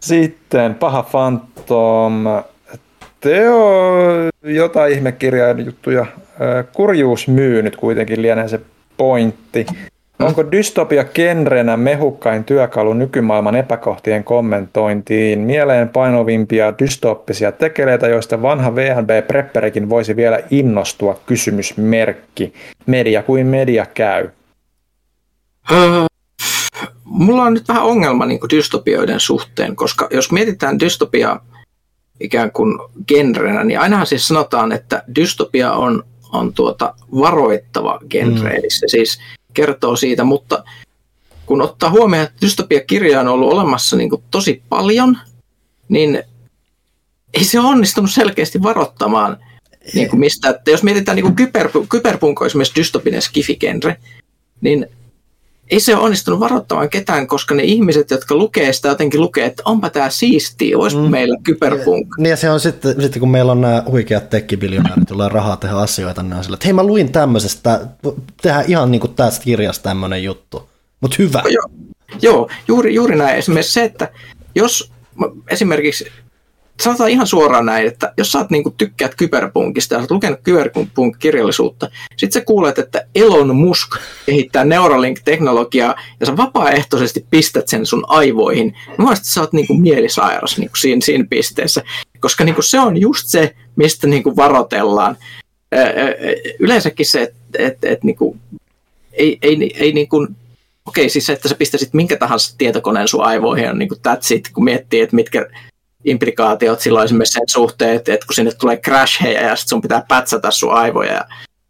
Sitten 0.00 0.74
Paha 0.74 1.02
Phantom. 1.02 2.24
Teo, 3.20 3.60
jotain 4.42 4.92
ihmekirjain 4.92 5.66
juttuja. 5.66 6.06
Kurjuus 6.72 7.28
myy 7.28 7.62
nyt 7.62 7.76
kuitenkin 7.76 8.22
lienee 8.22 8.48
se 8.48 8.60
pointti. 8.96 9.66
Onko 10.18 10.52
dystopia 10.52 11.04
genrenä 11.04 11.76
mehukkain 11.76 12.44
työkalu 12.44 12.92
nykymaailman 12.94 13.56
epäkohtien 13.56 14.24
kommentointiin? 14.24 15.38
Mieleen 15.38 15.88
painovimpia 15.88 16.78
dystoppisia 16.78 17.52
tekeleitä, 17.52 18.08
joista 18.08 18.42
vanha 18.42 18.74
VNB-prepperikin 18.74 19.88
voisi 19.88 20.16
vielä 20.16 20.40
innostua 20.50 21.20
kysymysmerkki. 21.26 22.52
Media 22.86 23.22
kuin 23.22 23.46
media 23.46 23.86
käy. 23.86 24.28
Öö, 25.72 26.06
mulla 27.04 27.42
on 27.42 27.54
nyt 27.54 27.68
vähän 27.68 27.84
ongelma 27.84 28.26
niin 28.26 28.40
dystopioiden 28.50 29.20
suhteen, 29.20 29.76
koska 29.76 30.08
jos 30.10 30.32
mietitään 30.32 30.80
dystopia 30.80 31.40
ikään 32.20 32.52
kuin 32.52 32.78
genrenä, 33.08 33.64
niin 33.64 33.80
ainahan 33.80 34.06
siis 34.06 34.28
sanotaan, 34.28 34.72
että 34.72 35.02
dystopia 35.14 35.72
on, 35.72 36.04
on 36.32 36.52
tuota 36.52 36.94
varoittava 37.20 37.98
genre, 38.10 38.50
mm. 38.50 38.56
eli 38.56 38.70
se 38.70 38.88
siis 38.88 39.20
kertoo 39.54 39.96
siitä, 39.96 40.24
mutta 40.24 40.64
kun 41.46 41.62
ottaa 41.62 41.90
huomioon, 41.90 42.26
että 42.26 42.40
dystopia-kirjoja 42.40 43.20
on 43.20 43.28
ollut 43.28 43.52
olemassa 43.52 43.96
niin 43.96 44.10
kuin 44.10 44.22
tosi 44.30 44.62
paljon, 44.68 45.18
niin 45.88 46.22
ei 47.34 47.44
se 47.44 47.60
onnistunut 47.60 48.10
selkeästi 48.10 48.62
varoittamaan 48.62 49.36
niin 49.94 50.10
kuin 50.10 50.20
mistä, 50.20 50.50
että 50.50 50.70
jos 50.70 50.82
mietitään 50.82 51.16
niin 51.16 51.24
kuin 51.24 51.36
kyber, 51.36 51.68
kyberpunk 51.88 52.40
on 52.40 52.46
esimerkiksi 52.46 52.74
dystopinen 52.74 53.22
skifigenre, 53.22 53.96
niin 54.60 54.86
ei 55.70 55.80
se 55.80 55.96
ole 55.96 56.04
onnistunut 56.04 56.40
varoittamaan 56.40 56.90
ketään, 56.90 57.26
koska 57.26 57.54
ne 57.54 57.62
ihmiset, 57.62 58.10
jotka 58.10 58.34
lukee 58.34 58.72
sitä, 58.72 58.88
jotenkin 58.88 59.20
lukee, 59.20 59.44
että 59.44 59.62
onpa 59.66 59.90
tämä 59.90 60.10
siistiä, 60.10 60.78
olisi 60.78 60.96
mm. 60.96 61.02
meillä 61.02 61.36
kyberpunk. 61.42 62.08
Niin 62.18 62.30
ja 62.30 62.36
se 62.36 62.50
on 62.50 62.60
sitten, 62.60 63.02
sitten 63.02 63.20
kun 63.20 63.30
meillä 63.30 63.52
on 63.52 63.60
nämä 63.60 63.82
huikeat 63.90 64.30
tekkibiljonäärit, 64.30 65.10
joilla 65.10 65.24
on 65.24 65.32
rahaa 65.32 65.56
tehdä 65.56 65.76
asioita, 65.76 66.22
niin 66.22 66.32
on 66.32 66.44
sillä, 66.44 66.54
että 66.54 66.66
hei 66.66 66.72
mä 66.72 66.82
luin 66.82 67.12
tämmöisestä, 67.12 67.80
tehdään 68.42 68.64
ihan 68.68 68.90
niin 68.90 69.00
kuin 69.00 69.14
tästä 69.14 69.44
kirjasta 69.44 69.82
tämmöinen 69.82 70.24
juttu. 70.24 70.68
Mutta 71.00 71.16
hyvä. 71.18 71.42
Joo, 71.48 71.70
joo 72.22 72.48
juuri, 72.68 72.94
juuri 72.94 73.16
näin. 73.16 73.38
Esimerkiksi 73.38 73.72
se, 73.72 73.84
että 73.84 74.08
jos 74.54 74.92
esimerkiksi 75.50 76.06
sanotaan 76.80 77.10
ihan 77.10 77.26
suoraan 77.26 77.66
näin, 77.66 77.86
että 77.86 78.12
jos 78.16 78.32
sä 78.32 78.38
oot, 78.38 78.50
niin 78.50 78.74
tykkäät 78.76 79.14
kyberpunkista 79.14 79.94
ja 79.94 79.98
sä 79.98 80.02
oot 80.02 80.10
lukenut 80.10 80.40
kyberpunk-kirjallisuutta, 80.42 81.90
sit 82.16 82.32
sä 82.32 82.40
kuulet, 82.40 82.78
että 82.78 83.06
Elon 83.14 83.56
Musk 83.56 83.96
kehittää 84.26 84.64
Neuralink-teknologiaa 84.64 85.94
ja 86.20 86.26
sä 86.26 86.36
vapaaehtoisesti 86.36 87.26
pistät 87.30 87.68
sen 87.68 87.86
sun 87.86 88.04
aivoihin. 88.08 88.76
Mä 88.98 89.12
että 89.12 89.28
sä 89.28 89.40
oot 89.40 89.52
niin 89.52 89.66
kuin 89.66 89.82
mielisairas 89.82 90.58
niin 90.58 90.68
kuin 90.68 90.80
siinä, 90.80 91.00
siinä 91.04 91.24
pisteessä, 91.30 91.82
koska 92.20 92.44
niin 92.44 92.54
kuin 92.54 92.64
se 92.64 92.80
on 92.80 92.96
just 92.96 93.26
se, 93.26 93.54
mistä 93.76 94.06
niin 94.06 94.22
kuin 94.22 94.36
varotellaan. 94.36 95.16
Yleensäkin 96.58 97.06
se, 97.06 97.22
että 97.22 97.38
et, 97.58 97.84
et, 97.84 98.04
niin 98.04 98.16
kuin, 98.16 98.40
ei, 99.12 99.38
ei, 99.42 99.74
ei 99.76 99.92
niin 99.92 100.08
kuin, 100.08 100.28
okei, 100.86 101.08
siis 101.08 101.26
se, 101.26 101.32
että 101.32 101.48
sä 101.48 101.54
pistäisit 101.54 101.94
minkä 101.94 102.16
tahansa 102.16 102.54
tietokoneen 102.58 103.08
sun 103.08 103.24
aivoihin 103.24 103.70
on 103.70 103.78
niin 103.78 103.88
kuin 103.88 104.00
that's 104.08 104.34
it, 104.34 104.50
kun 104.52 104.64
miettii, 104.64 105.00
että 105.00 105.16
mitkä 105.16 105.46
implikaatiot 106.04 106.80
silloin 106.80 107.04
esimerkiksi 107.04 107.32
sen 107.32 107.48
suhteen, 107.48 107.96
että, 107.96 108.14
että 108.14 108.26
kun 108.26 108.34
sinne 108.34 108.52
tulee 108.60 108.76
crasheja 108.76 109.42
ja 109.42 109.56
sitten 109.56 109.68
sun 109.68 109.80
pitää 109.80 110.04
pätsätä 110.08 110.50
sun 110.50 110.72
aivoja 110.72 111.24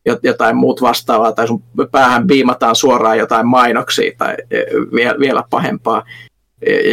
ja 0.04 0.18
jotain 0.22 0.56
muut 0.56 0.82
vastaavaa, 0.82 1.32
tai 1.32 1.48
sun 1.48 1.62
päähän 1.90 2.26
biimataan 2.26 2.76
suoraan 2.76 3.18
jotain 3.18 3.46
mainoksia 3.46 4.12
tai 4.18 4.34
e, 4.50 4.58
vielä, 4.94 5.18
vielä 5.18 5.44
pahempaa. 5.50 6.04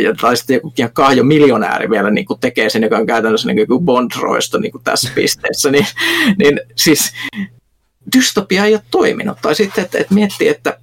Ja, 0.03 0.15
tai 0.21 0.37
sitten 0.37 0.55
joku 0.55 0.73
kahjo 0.93 1.23
miljonääri 1.23 1.89
vielä 1.89 2.11
niin 2.11 2.25
kuin 2.25 2.39
tekee 2.39 2.69
sen, 2.69 2.83
joka 2.83 2.97
on 2.97 3.05
käytännössä 3.05 3.47
niin 3.47 3.67
kuin 3.67 3.85
Bond-roisto 3.85 4.59
niin 4.59 4.71
kuin 4.71 4.83
tässä 4.83 5.11
pisteessä, 5.15 5.71
niin, 5.71 5.85
niin 6.37 6.59
siis 6.75 7.13
dystopia 8.15 8.65
ei 8.65 8.73
ole 8.73 8.81
toiminut. 8.91 9.37
Tai 9.41 9.55
sitten, 9.55 9.83
että, 9.83 9.97
että 9.97 10.13
miettii, 10.13 10.47
että 10.47 10.77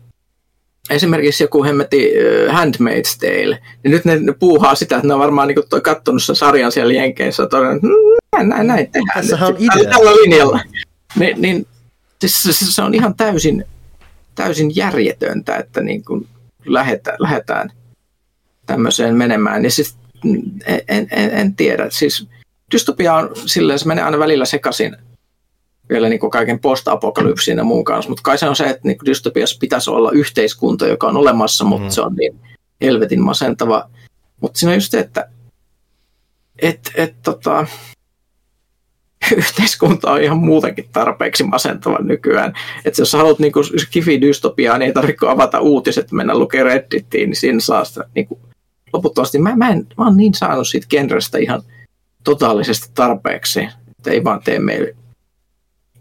esimerkiksi 0.93 1.45
joku 1.45 1.65
hemmeti 1.65 2.11
uh, 2.11 2.55
Handmaid's 2.55 3.19
Tale, 3.21 3.59
niin 3.83 3.91
nyt 3.91 4.05
ne, 4.05 4.19
puuhaa 4.39 4.75
sitä, 4.75 4.97
että 4.97 5.09
ne 5.09 5.15
on 5.15 5.21
varmaan 5.21 5.49
niin 5.49 5.69
toi 5.69 5.81
kattonut 5.81 6.23
sen 6.23 6.37
sarjan 6.37 6.73
siellä 6.73 6.93
Jenkeissä 6.93 7.43
ja 7.43 7.47
todennut, 7.47 7.77
että 7.77 7.89
mm, 7.89 8.23
näin, 8.37 8.49
näin, 8.49 8.67
näin 8.67 8.91
tehdään 8.91 9.27
Tässä 9.29 9.47
on 9.47 9.57
idea. 9.59 9.91
tällä 9.91 10.13
linjalla. 10.13 10.61
Ni, 11.19 11.35
niin 11.37 11.67
siis 12.21 12.43
se, 12.43 12.53
se, 12.53 12.83
on 12.83 12.95
ihan 12.95 13.15
täysin, 13.15 13.65
täysin 14.35 14.77
järjetöntä, 14.77 15.57
että 15.57 15.81
niin 15.81 16.05
kuin 16.05 16.29
lähetään, 16.65 17.17
lähdetään 17.21 17.73
tämmöiseen 18.67 19.15
menemään. 19.15 19.65
Ja 19.65 19.71
siis 19.71 19.97
en, 20.67 20.83
en, 20.89 21.09
en, 21.11 21.31
en 21.31 21.55
tiedä, 21.57 21.87
siis 21.91 22.29
dystopia 22.73 23.15
on 23.15 23.31
silleen, 23.47 23.79
se 23.79 23.87
menee 23.87 24.05
aina 24.05 24.19
välillä 24.19 24.45
sekaisin 24.45 24.97
vielä 25.89 26.09
niin 26.09 26.21
kuin 26.21 26.31
kaiken 26.31 26.59
post-apokalypsin 26.59 27.59
ja 27.59 27.65
muun 27.65 27.85
kanssa, 27.85 28.09
mutta 28.09 28.23
kai 28.23 28.39
se 28.39 28.49
on 28.49 28.57
se, 28.57 28.65
että 28.65 28.89
niin 28.89 28.99
kuin 28.99 29.07
dystopiassa 29.07 29.59
pitäisi 29.61 29.91
olla 29.91 30.11
yhteiskunta, 30.11 30.87
joka 30.87 31.07
on 31.07 31.17
olemassa, 31.17 31.65
mutta 31.65 31.85
mm. 31.85 31.91
se 31.91 32.01
on 32.01 32.15
niin 32.15 32.41
helvetin 32.81 33.23
masentava. 33.23 33.91
Mutta 34.41 34.59
siinä 34.59 34.71
on 34.71 34.77
just 34.77 34.91
se, 34.91 34.99
että 34.99 35.29
et, 36.63 36.93
et, 36.95 37.15
tota, 37.23 37.67
yhteiskunta 39.37 40.11
on 40.11 40.23
ihan 40.23 40.39
muutenkin 40.39 40.89
tarpeeksi 40.93 41.45
masentava 41.45 41.99
nykyään. 42.03 42.53
Että 42.85 43.03
jos 43.03 43.13
haluat 43.13 43.39
niin 43.39 43.53
kifi-dystopiaa, 43.91 44.79
niin 44.79 44.87
ei 44.87 44.93
tarvitse 44.93 45.27
avata 45.27 45.61
uutiset, 45.61 46.13
mennä 46.13 46.39
lukemaan 46.39 46.67
Reddittiin, 46.67 47.29
niin 47.29 47.37
siinä 47.37 47.61
saa 47.61 47.85
sitä 47.85 48.05
niin 48.15 48.27
kuin, 48.27 48.41
loputtomasti. 48.93 49.39
Mä, 49.39 49.57
mä, 49.57 49.71
en, 49.71 49.87
mä 49.99 50.05
oon 50.05 50.17
niin 50.17 50.35
saanut 50.35 50.69
siitä 50.69 50.87
genrestä 50.91 51.39
ihan 51.39 51.63
totaalisesti 52.25 52.91
tarpeeksi, 52.95 53.61
että 53.91 54.11
ei 54.11 54.25
vaan 54.25 54.41
tee 54.45 54.59
meille 54.59 54.97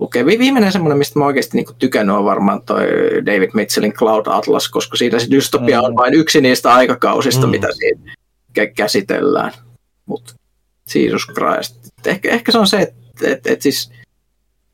lukee. 0.02 0.26
Viimeinen 0.26 0.72
semmoinen, 0.72 0.98
mistä 0.98 1.20
mä 1.20 1.26
oikeasti 1.26 1.58
niin 1.58 1.76
tykännyt, 1.80 2.16
on 2.16 2.26
varmaan 2.26 2.62
toi 2.62 2.88
David 3.26 3.50
Mitchellin 3.54 3.94
Cloud 3.94 4.26
Atlas, 4.30 4.70
koska 4.70 4.98
siitä 4.98 5.20
se 5.20 5.32
dystopia 5.32 5.80
mm. 5.80 5.86
on 5.86 5.96
vain 5.96 6.14
yksi 6.14 6.42
niistä 6.42 6.74
aikakausista, 6.74 7.46
mm. 7.46 7.52
mitä 7.52 7.68
siinä 7.72 8.02
käsitellään. 8.76 9.52
Mutta 10.06 10.34
Jesus 10.96 11.28
Christ. 11.28 11.76
Ehkä, 12.06 12.30
ehkä 12.30 12.52
se 12.52 12.58
on 12.58 12.68
se, 12.68 12.78
että 12.82 13.02
et, 13.24 13.48
et 13.48 13.62
siis 13.62 13.92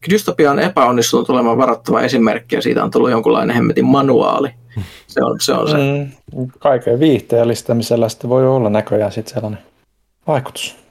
dystopia 0.09 0.51
on 0.51 0.59
epäonnistunut 0.59 1.29
olemaan 1.29 1.57
varoittava 1.57 2.01
esimerkki 2.01 2.55
ja 2.55 2.61
siitä 2.61 2.83
on 2.83 2.91
tullut 2.91 3.11
jonkunlainen 3.11 3.55
hemmetin 3.55 3.85
manuaali. 3.85 4.49
Se 5.07 5.23
on 5.23 5.39
se. 5.39 5.53
On 5.53 5.69
se. 5.69 5.77
Mm, 5.77 6.47
kaiken 6.59 6.99
viihteellistämisellä 6.99 8.09
sitten 8.09 8.29
voi 8.29 8.47
olla 8.47 8.69
näköjään 8.69 9.11
sitten 9.11 9.33
sellainen 9.33 9.59
vaikutus. 10.27 10.86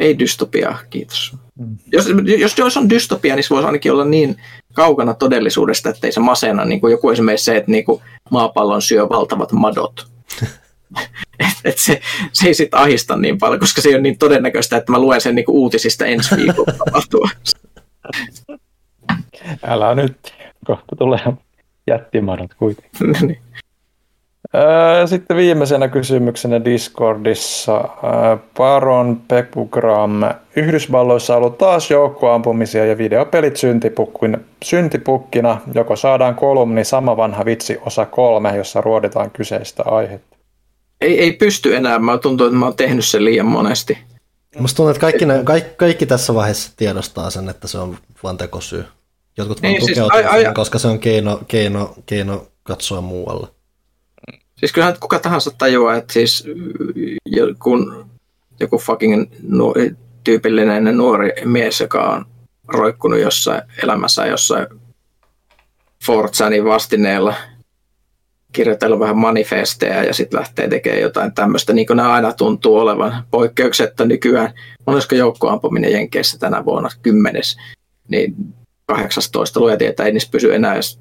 Ei 0.00 0.18
dystopiaa, 0.18 0.78
kiitos. 0.90 1.36
Mm. 1.58 1.76
Jos, 1.92 2.06
jos, 2.38 2.58
jos 2.58 2.76
on 2.76 2.90
dystopia, 2.90 3.34
niin 3.34 3.44
se 3.44 3.50
voisi 3.50 3.66
ainakin 3.66 3.92
olla 3.92 4.04
niin 4.04 4.36
kaukana 4.72 5.14
todellisuudesta, 5.14 5.90
että 5.90 6.06
ei 6.06 6.12
se 6.12 6.20
masena, 6.20 6.64
niin 6.64 6.80
kuin 6.80 6.90
joku 6.90 7.10
esimerkiksi 7.10 7.44
se, 7.44 7.56
että 7.56 7.70
niin 7.70 7.84
kuin 7.84 8.02
maapallon 8.30 8.82
syö 8.82 9.08
valtavat 9.08 9.52
madot. 9.52 10.06
et, 11.40 11.56
et 11.64 11.78
se, 11.78 12.00
se 12.32 12.46
ei 12.46 12.54
sitten 12.54 12.80
ahista 12.80 13.16
niin 13.16 13.38
paljon, 13.38 13.60
koska 13.60 13.80
se 13.80 13.88
ei 13.88 13.94
ole 13.94 14.02
niin 14.02 14.18
todennäköistä, 14.18 14.76
että 14.76 14.92
mä 14.92 14.98
luen 14.98 15.20
sen 15.20 15.34
niin 15.34 15.44
kuin 15.44 15.56
uutisista 15.56 16.06
ensi 16.06 16.36
viikolla 16.36 16.72
Älä 19.62 19.94
nyt, 19.94 20.34
kohta 20.66 20.96
tulee 20.96 21.20
jättimadot 21.86 22.54
kuitenkin. 22.54 23.38
niin. 24.52 25.08
Sitten 25.08 25.36
viimeisenä 25.36 25.88
kysymyksenä 25.88 26.64
Discordissa. 26.64 27.88
Baron 28.56 29.20
Pekugram. 29.28 30.20
Yhdysvalloissa 30.56 31.36
on 31.36 31.38
ollut 31.38 31.58
taas 31.58 31.90
joukkoampumisia 31.90 32.86
ja 32.86 32.98
videopelit 32.98 33.56
syntipukkina. 34.64 35.60
Joko 35.74 35.96
saadaan 35.96 36.34
kolumni 36.34 36.84
Sama 36.84 37.16
vanha 37.16 37.44
vitsi 37.44 37.78
osa 37.86 38.06
kolme, 38.06 38.56
jossa 38.56 38.80
ruoditaan 38.80 39.30
kyseistä 39.30 39.82
aihetta. 39.86 40.36
Ei, 41.00 41.20
ei 41.20 41.32
pysty 41.32 41.76
enää. 41.76 41.98
Mä 41.98 42.18
tuntuu, 42.18 42.46
että 42.46 42.58
mä 42.58 42.66
oon 42.66 42.76
tehnyt 42.76 43.04
sen 43.04 43.24
liian 43.24 43.46
monesti. 43.46 43.98
Musta 44.58 44.76
tuntuu, 44.76 44.90
että 44.90 45.00
kaikki, 45.00 45.26
ne, 45.26 45.40
kaikki, 45.44 45.70
kaikki 45.76 46.06
tässä 46.06 46.34
vaiheessa 46.34 46.72
tiedostaa 46.76 47.30
sen, 47.30 47.48
että 47.48 47.68
se 47.68 47.78
on 47.78 47.96
vain 48.22 48.36
tekosyy. 48.36 48.84
Jotkut 49.36 49.62
vaan 49.62 49.72
niin, 49.72 49.84
siis, 49.84 49.98
ai, 49.98 50.24
ai, 50.24 50.54
koska 50.54 50.78
se 50.78 50.88
on 50.88 50.98
keino, 50.98 51.40
keino, 51.48 51.94
keino 52.06 52.46
katsoa 52.62 53.00
muualle. 53.00 53.46
Siis 54.58 54.72
kyllähän 54.72 54.96
kuka 55.00 55.18
tahansa 55.18 55.50
tajuaa, 55.58 55.96
että 55.96 56.12
siis 56.12 56.44
kun 57.62 58.06
joku 58.60 58.78
fucking 58.78 59.24
nu- 59.42 59.74
tyypillinen 60.24 60.96
nuori 60.96 61.32
mies, 61.44 61.80
joka 61.80 62.10
on 62.10 62.26
roikkunut 62.68 63.20
jossain 63.20 63.62
elämässä 63.82 64.26
jossain 64.26 64.66
Forzanin 66.06 66.64
vastineella, 66.64 67.34
kirjoitella 68.52 68.98
vähän 68.98 69.18
manifesteja 69.18 70.04
ja 70.04 70.14
sitten 70.14 70.40
lähtee 70.40 70.68
tekemään 70.68 71.02
jotain 71.02 71.34
tämmöistä, 71.34 71.72
niin 71.72 71.86
kuin 71.86 71.96
nämä 71.96 72.12
aina 72.12 72.32
tuntuu 72.32 72.76
olevan 72.76 73.24
poikkeuksetta 73.30 74.04
nykyään. 74.04 74.54
Monesko 74.86 75.14
joukkoampuminen 75.14 75.92
Jenkeissä 75.92 76.38
tänä 76.38 76.64
vuonna 76.64 76.88
kymmenes, 77.02 77.56
niin 78.08 78.34
18 78.86 79.60
luja 79.60 79.76
tietää, 79.76 80.06
ei 80.06 80.12
niissä 80.12 80.28
pysy 80.32 80.54
enää 80.54 80.74
edes 80.74 81.00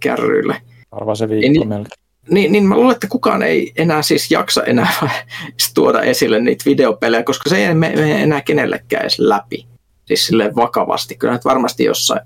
kärryillä. 0.00 0.60
Arvaa 0.92 1.14
se 1.14 1.28
viikko 1.28 1.52
niin, 1.52 1.68
melkein 1.68 2.05
niin, 2.30 2.52
niin 2.52 2.64
mä 2.64 2.74
luulen, 2.74 2.94
että 2.94 3.06
kukaan 3.06 3.42
ei 3.42 3.72
enää 3.76 4.02
siis 4.02 4.30
jaksa 4.30 4.64
enää 4.64 4.92
tuoda 5.74 6.02
esille 6.02 6.40
niitä 6.40 6.64
videopelejä, 6.66 7.22
koska 7.22 7.50
se 7.50 7.66
ei 7.68 7.74
mene 7.74 8.22
enää 8.22 8.40
kenellekään 8.40 9.02
edes 9.02 9.18
läpi. 9.18 9.66
Siis 10.04 10.26
silleen 10.26 10.56
vakavasti. 10.56 11.16
Kyllä 11.16 11.32
nyt 11.32 11.44
varmasti 11.44 11.84
jossain, 11.84 12.20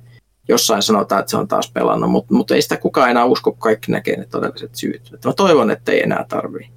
jossain 0.49 0.83
sanotaan, 0.83 1.21
että 1.21 1.31
se 1.31 1.37
on 1.37 1.49
taas 1.49 1.71
pelannut, 1.71 2.11
mutta, 2.11 2.35
mutta 2.35 2.55
ei 2.55 2.63
sitä 2.63 2.77
kukaan 2.77 3.11
enää 3.11 3.25
usko, 3.25 3.53
kun 3.53 3.61
kaikki 3.61 3.93
näkee 3.93 4.17
ne 4.17 4.27
todelliset 4.27 4.75
syyt. 4.75 5.11
Että 5.15 5.29
mä 5.29 5.35
toivon, 5.35 5.71
että 5.71 5.93
ei 5.93 6.03
enää 6.03 6.25
tarvii, 6.29 6.71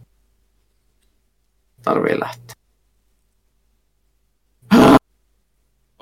tarvii 1.82 2.20
lähteä. 2.20 2.63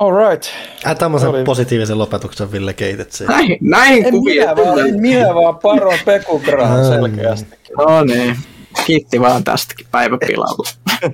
All 0.01 0.29
right. 0.29 0.45
Äh, 0.87 0.95
tämmöisen 0.95 1.29
oli... 1.29 1.43
positiivisen 1.43 1.97
lopetuksen 1.97 2.51
Ville 2.51 2.73
keitet 2.73 3.11
siihen. 3.11 3.35
Näin, 3.35 3.57
näin 3.61 4.05
en 4.05 4.13
minä 4.23 4.55
vaan, 4.55 4.79
en 4.79 5.01
minä 5.01 5.35
vaan 5.35 5.57
paron 5.57 5.99
pekugraan 6.05 6.85
selkeästi. 6.85 7.55
No 7.77 8.03
niin, 8.03 8.37
kiitti 8.85 9.21
vaan 9.21 9.43
tästäkin 9.43 9.87
päiväpilalla. 9.91 10.69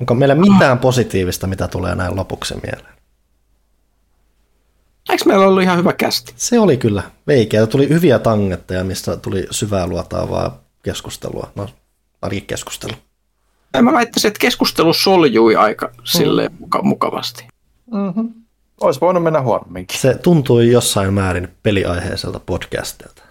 Onko 0.00 0.14
meillä 0.14 0.34
mitään 0.34 0.78
positiivista, 0.78 1.46
mitä 1.46 1.68
tulee 1.68 1.94
näin 1.94 2.16
lopuksi 2.16 2.54
mieleen? 2.54 2.94
Eikö 5.10 5.24
meillä 5.26 5.46
ollut 5.46 5.62
ihan 5.62 5.78
hyvä 5.78 5.92
kästi? 5.92 6.32
Se 6.36 6.60
oli 6.60 6.76
kyllä 6.76 7.02
veikeä. 7.26 7.66
Tuli 7.66 7.88
hyviä 7.88 8.18
tangetteja, 8.18 8.84
mistä 8.84 9.16
tuli 9.16 9.46
syvää 9.50 9.86
luotaavaa 9.86 10.60
keskustelua. 10.82 11.50
No, 11.54 11.68
ainakin 12.22 12.46
keskustelu 12.46 12.92
mä 13.82 13.92
väittäisin, 13.92 14.28
että 14.28 14.40
keskustelu 14.40 14.92
soljui 14.92 15.56
aika 15.56 15.86
mm. 15.86 15.92
silleen 16.04 16.50
muka- 16.60 16.82
mukavasti. 16.82 17.48
Mm-hmm. 17.92 18.32
Olisi 18.80 19.00
voinut 19.00 19.22
mennä 19.22 19.42
huonomminkin. 19.42 19.98
Se 19.98 20.14
tuntui 20.14 20.70
jossain 20.70 21.14
määrin 21.14 21.48
peliaiheiselta 21.62 22.40
podcastilta. 22.46 23.22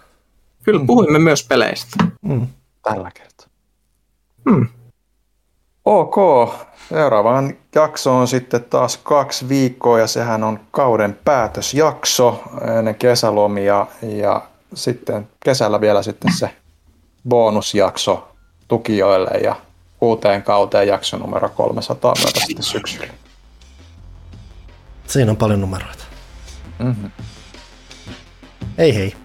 Kyllä 0.62 0.80
mm. 0.80 0.86
puhuimme 0.86 1.18
myös 1.18 1.46
peleistä. 1.48 1.96
Mm. 2.22 2.46
Tällä 2.82 3.10
kertaa. 3.14 3.46
Mm. 4.44 4.66
Ok, 5.84 6.16
seuraavaan 6.88 7.56
jakso 7.74 8.16
on 8.16 8.28
sitten 8.28 8.64
taas 8.64 8.96
kaksi 8.96 9.48
viikkoa 9.48 9.98
ja 9.98 10.06
sehän 10.06 10.44
on 10.44 10.60
kauden 10.70 11.18
päätösjakso 11.24 12.42
ennen 12.78 12.94
kesälomia 12.94 13.86
ja 14.02 14.42
sitten 14.74 15.28
kesällä 15.44 15.80
vielä 15.80 16.02
sitten 16.02 16.32
se 16.38 16.50
bonusjakso 17.28 18.28
tukijoille 18.68 19.30
ja 19.30 19.56
uuteen 20.00 20.42
kauteen 20.42 20.88
jakso 20.88 21.16
numero 21.16 21.48
300 21.48 22.14
myötä 22.18 22.40
sitten 22.46 22.64
syksyllä. 22.64 23.12
Siinä 25.06 25.30
on 25.30 25.36
paljon 25.36 25.60
numeroita. 25.60 26.04
Mm-hmm. 26.78 27.10
Hei 28.78 28.94
hei. 28.94 29.16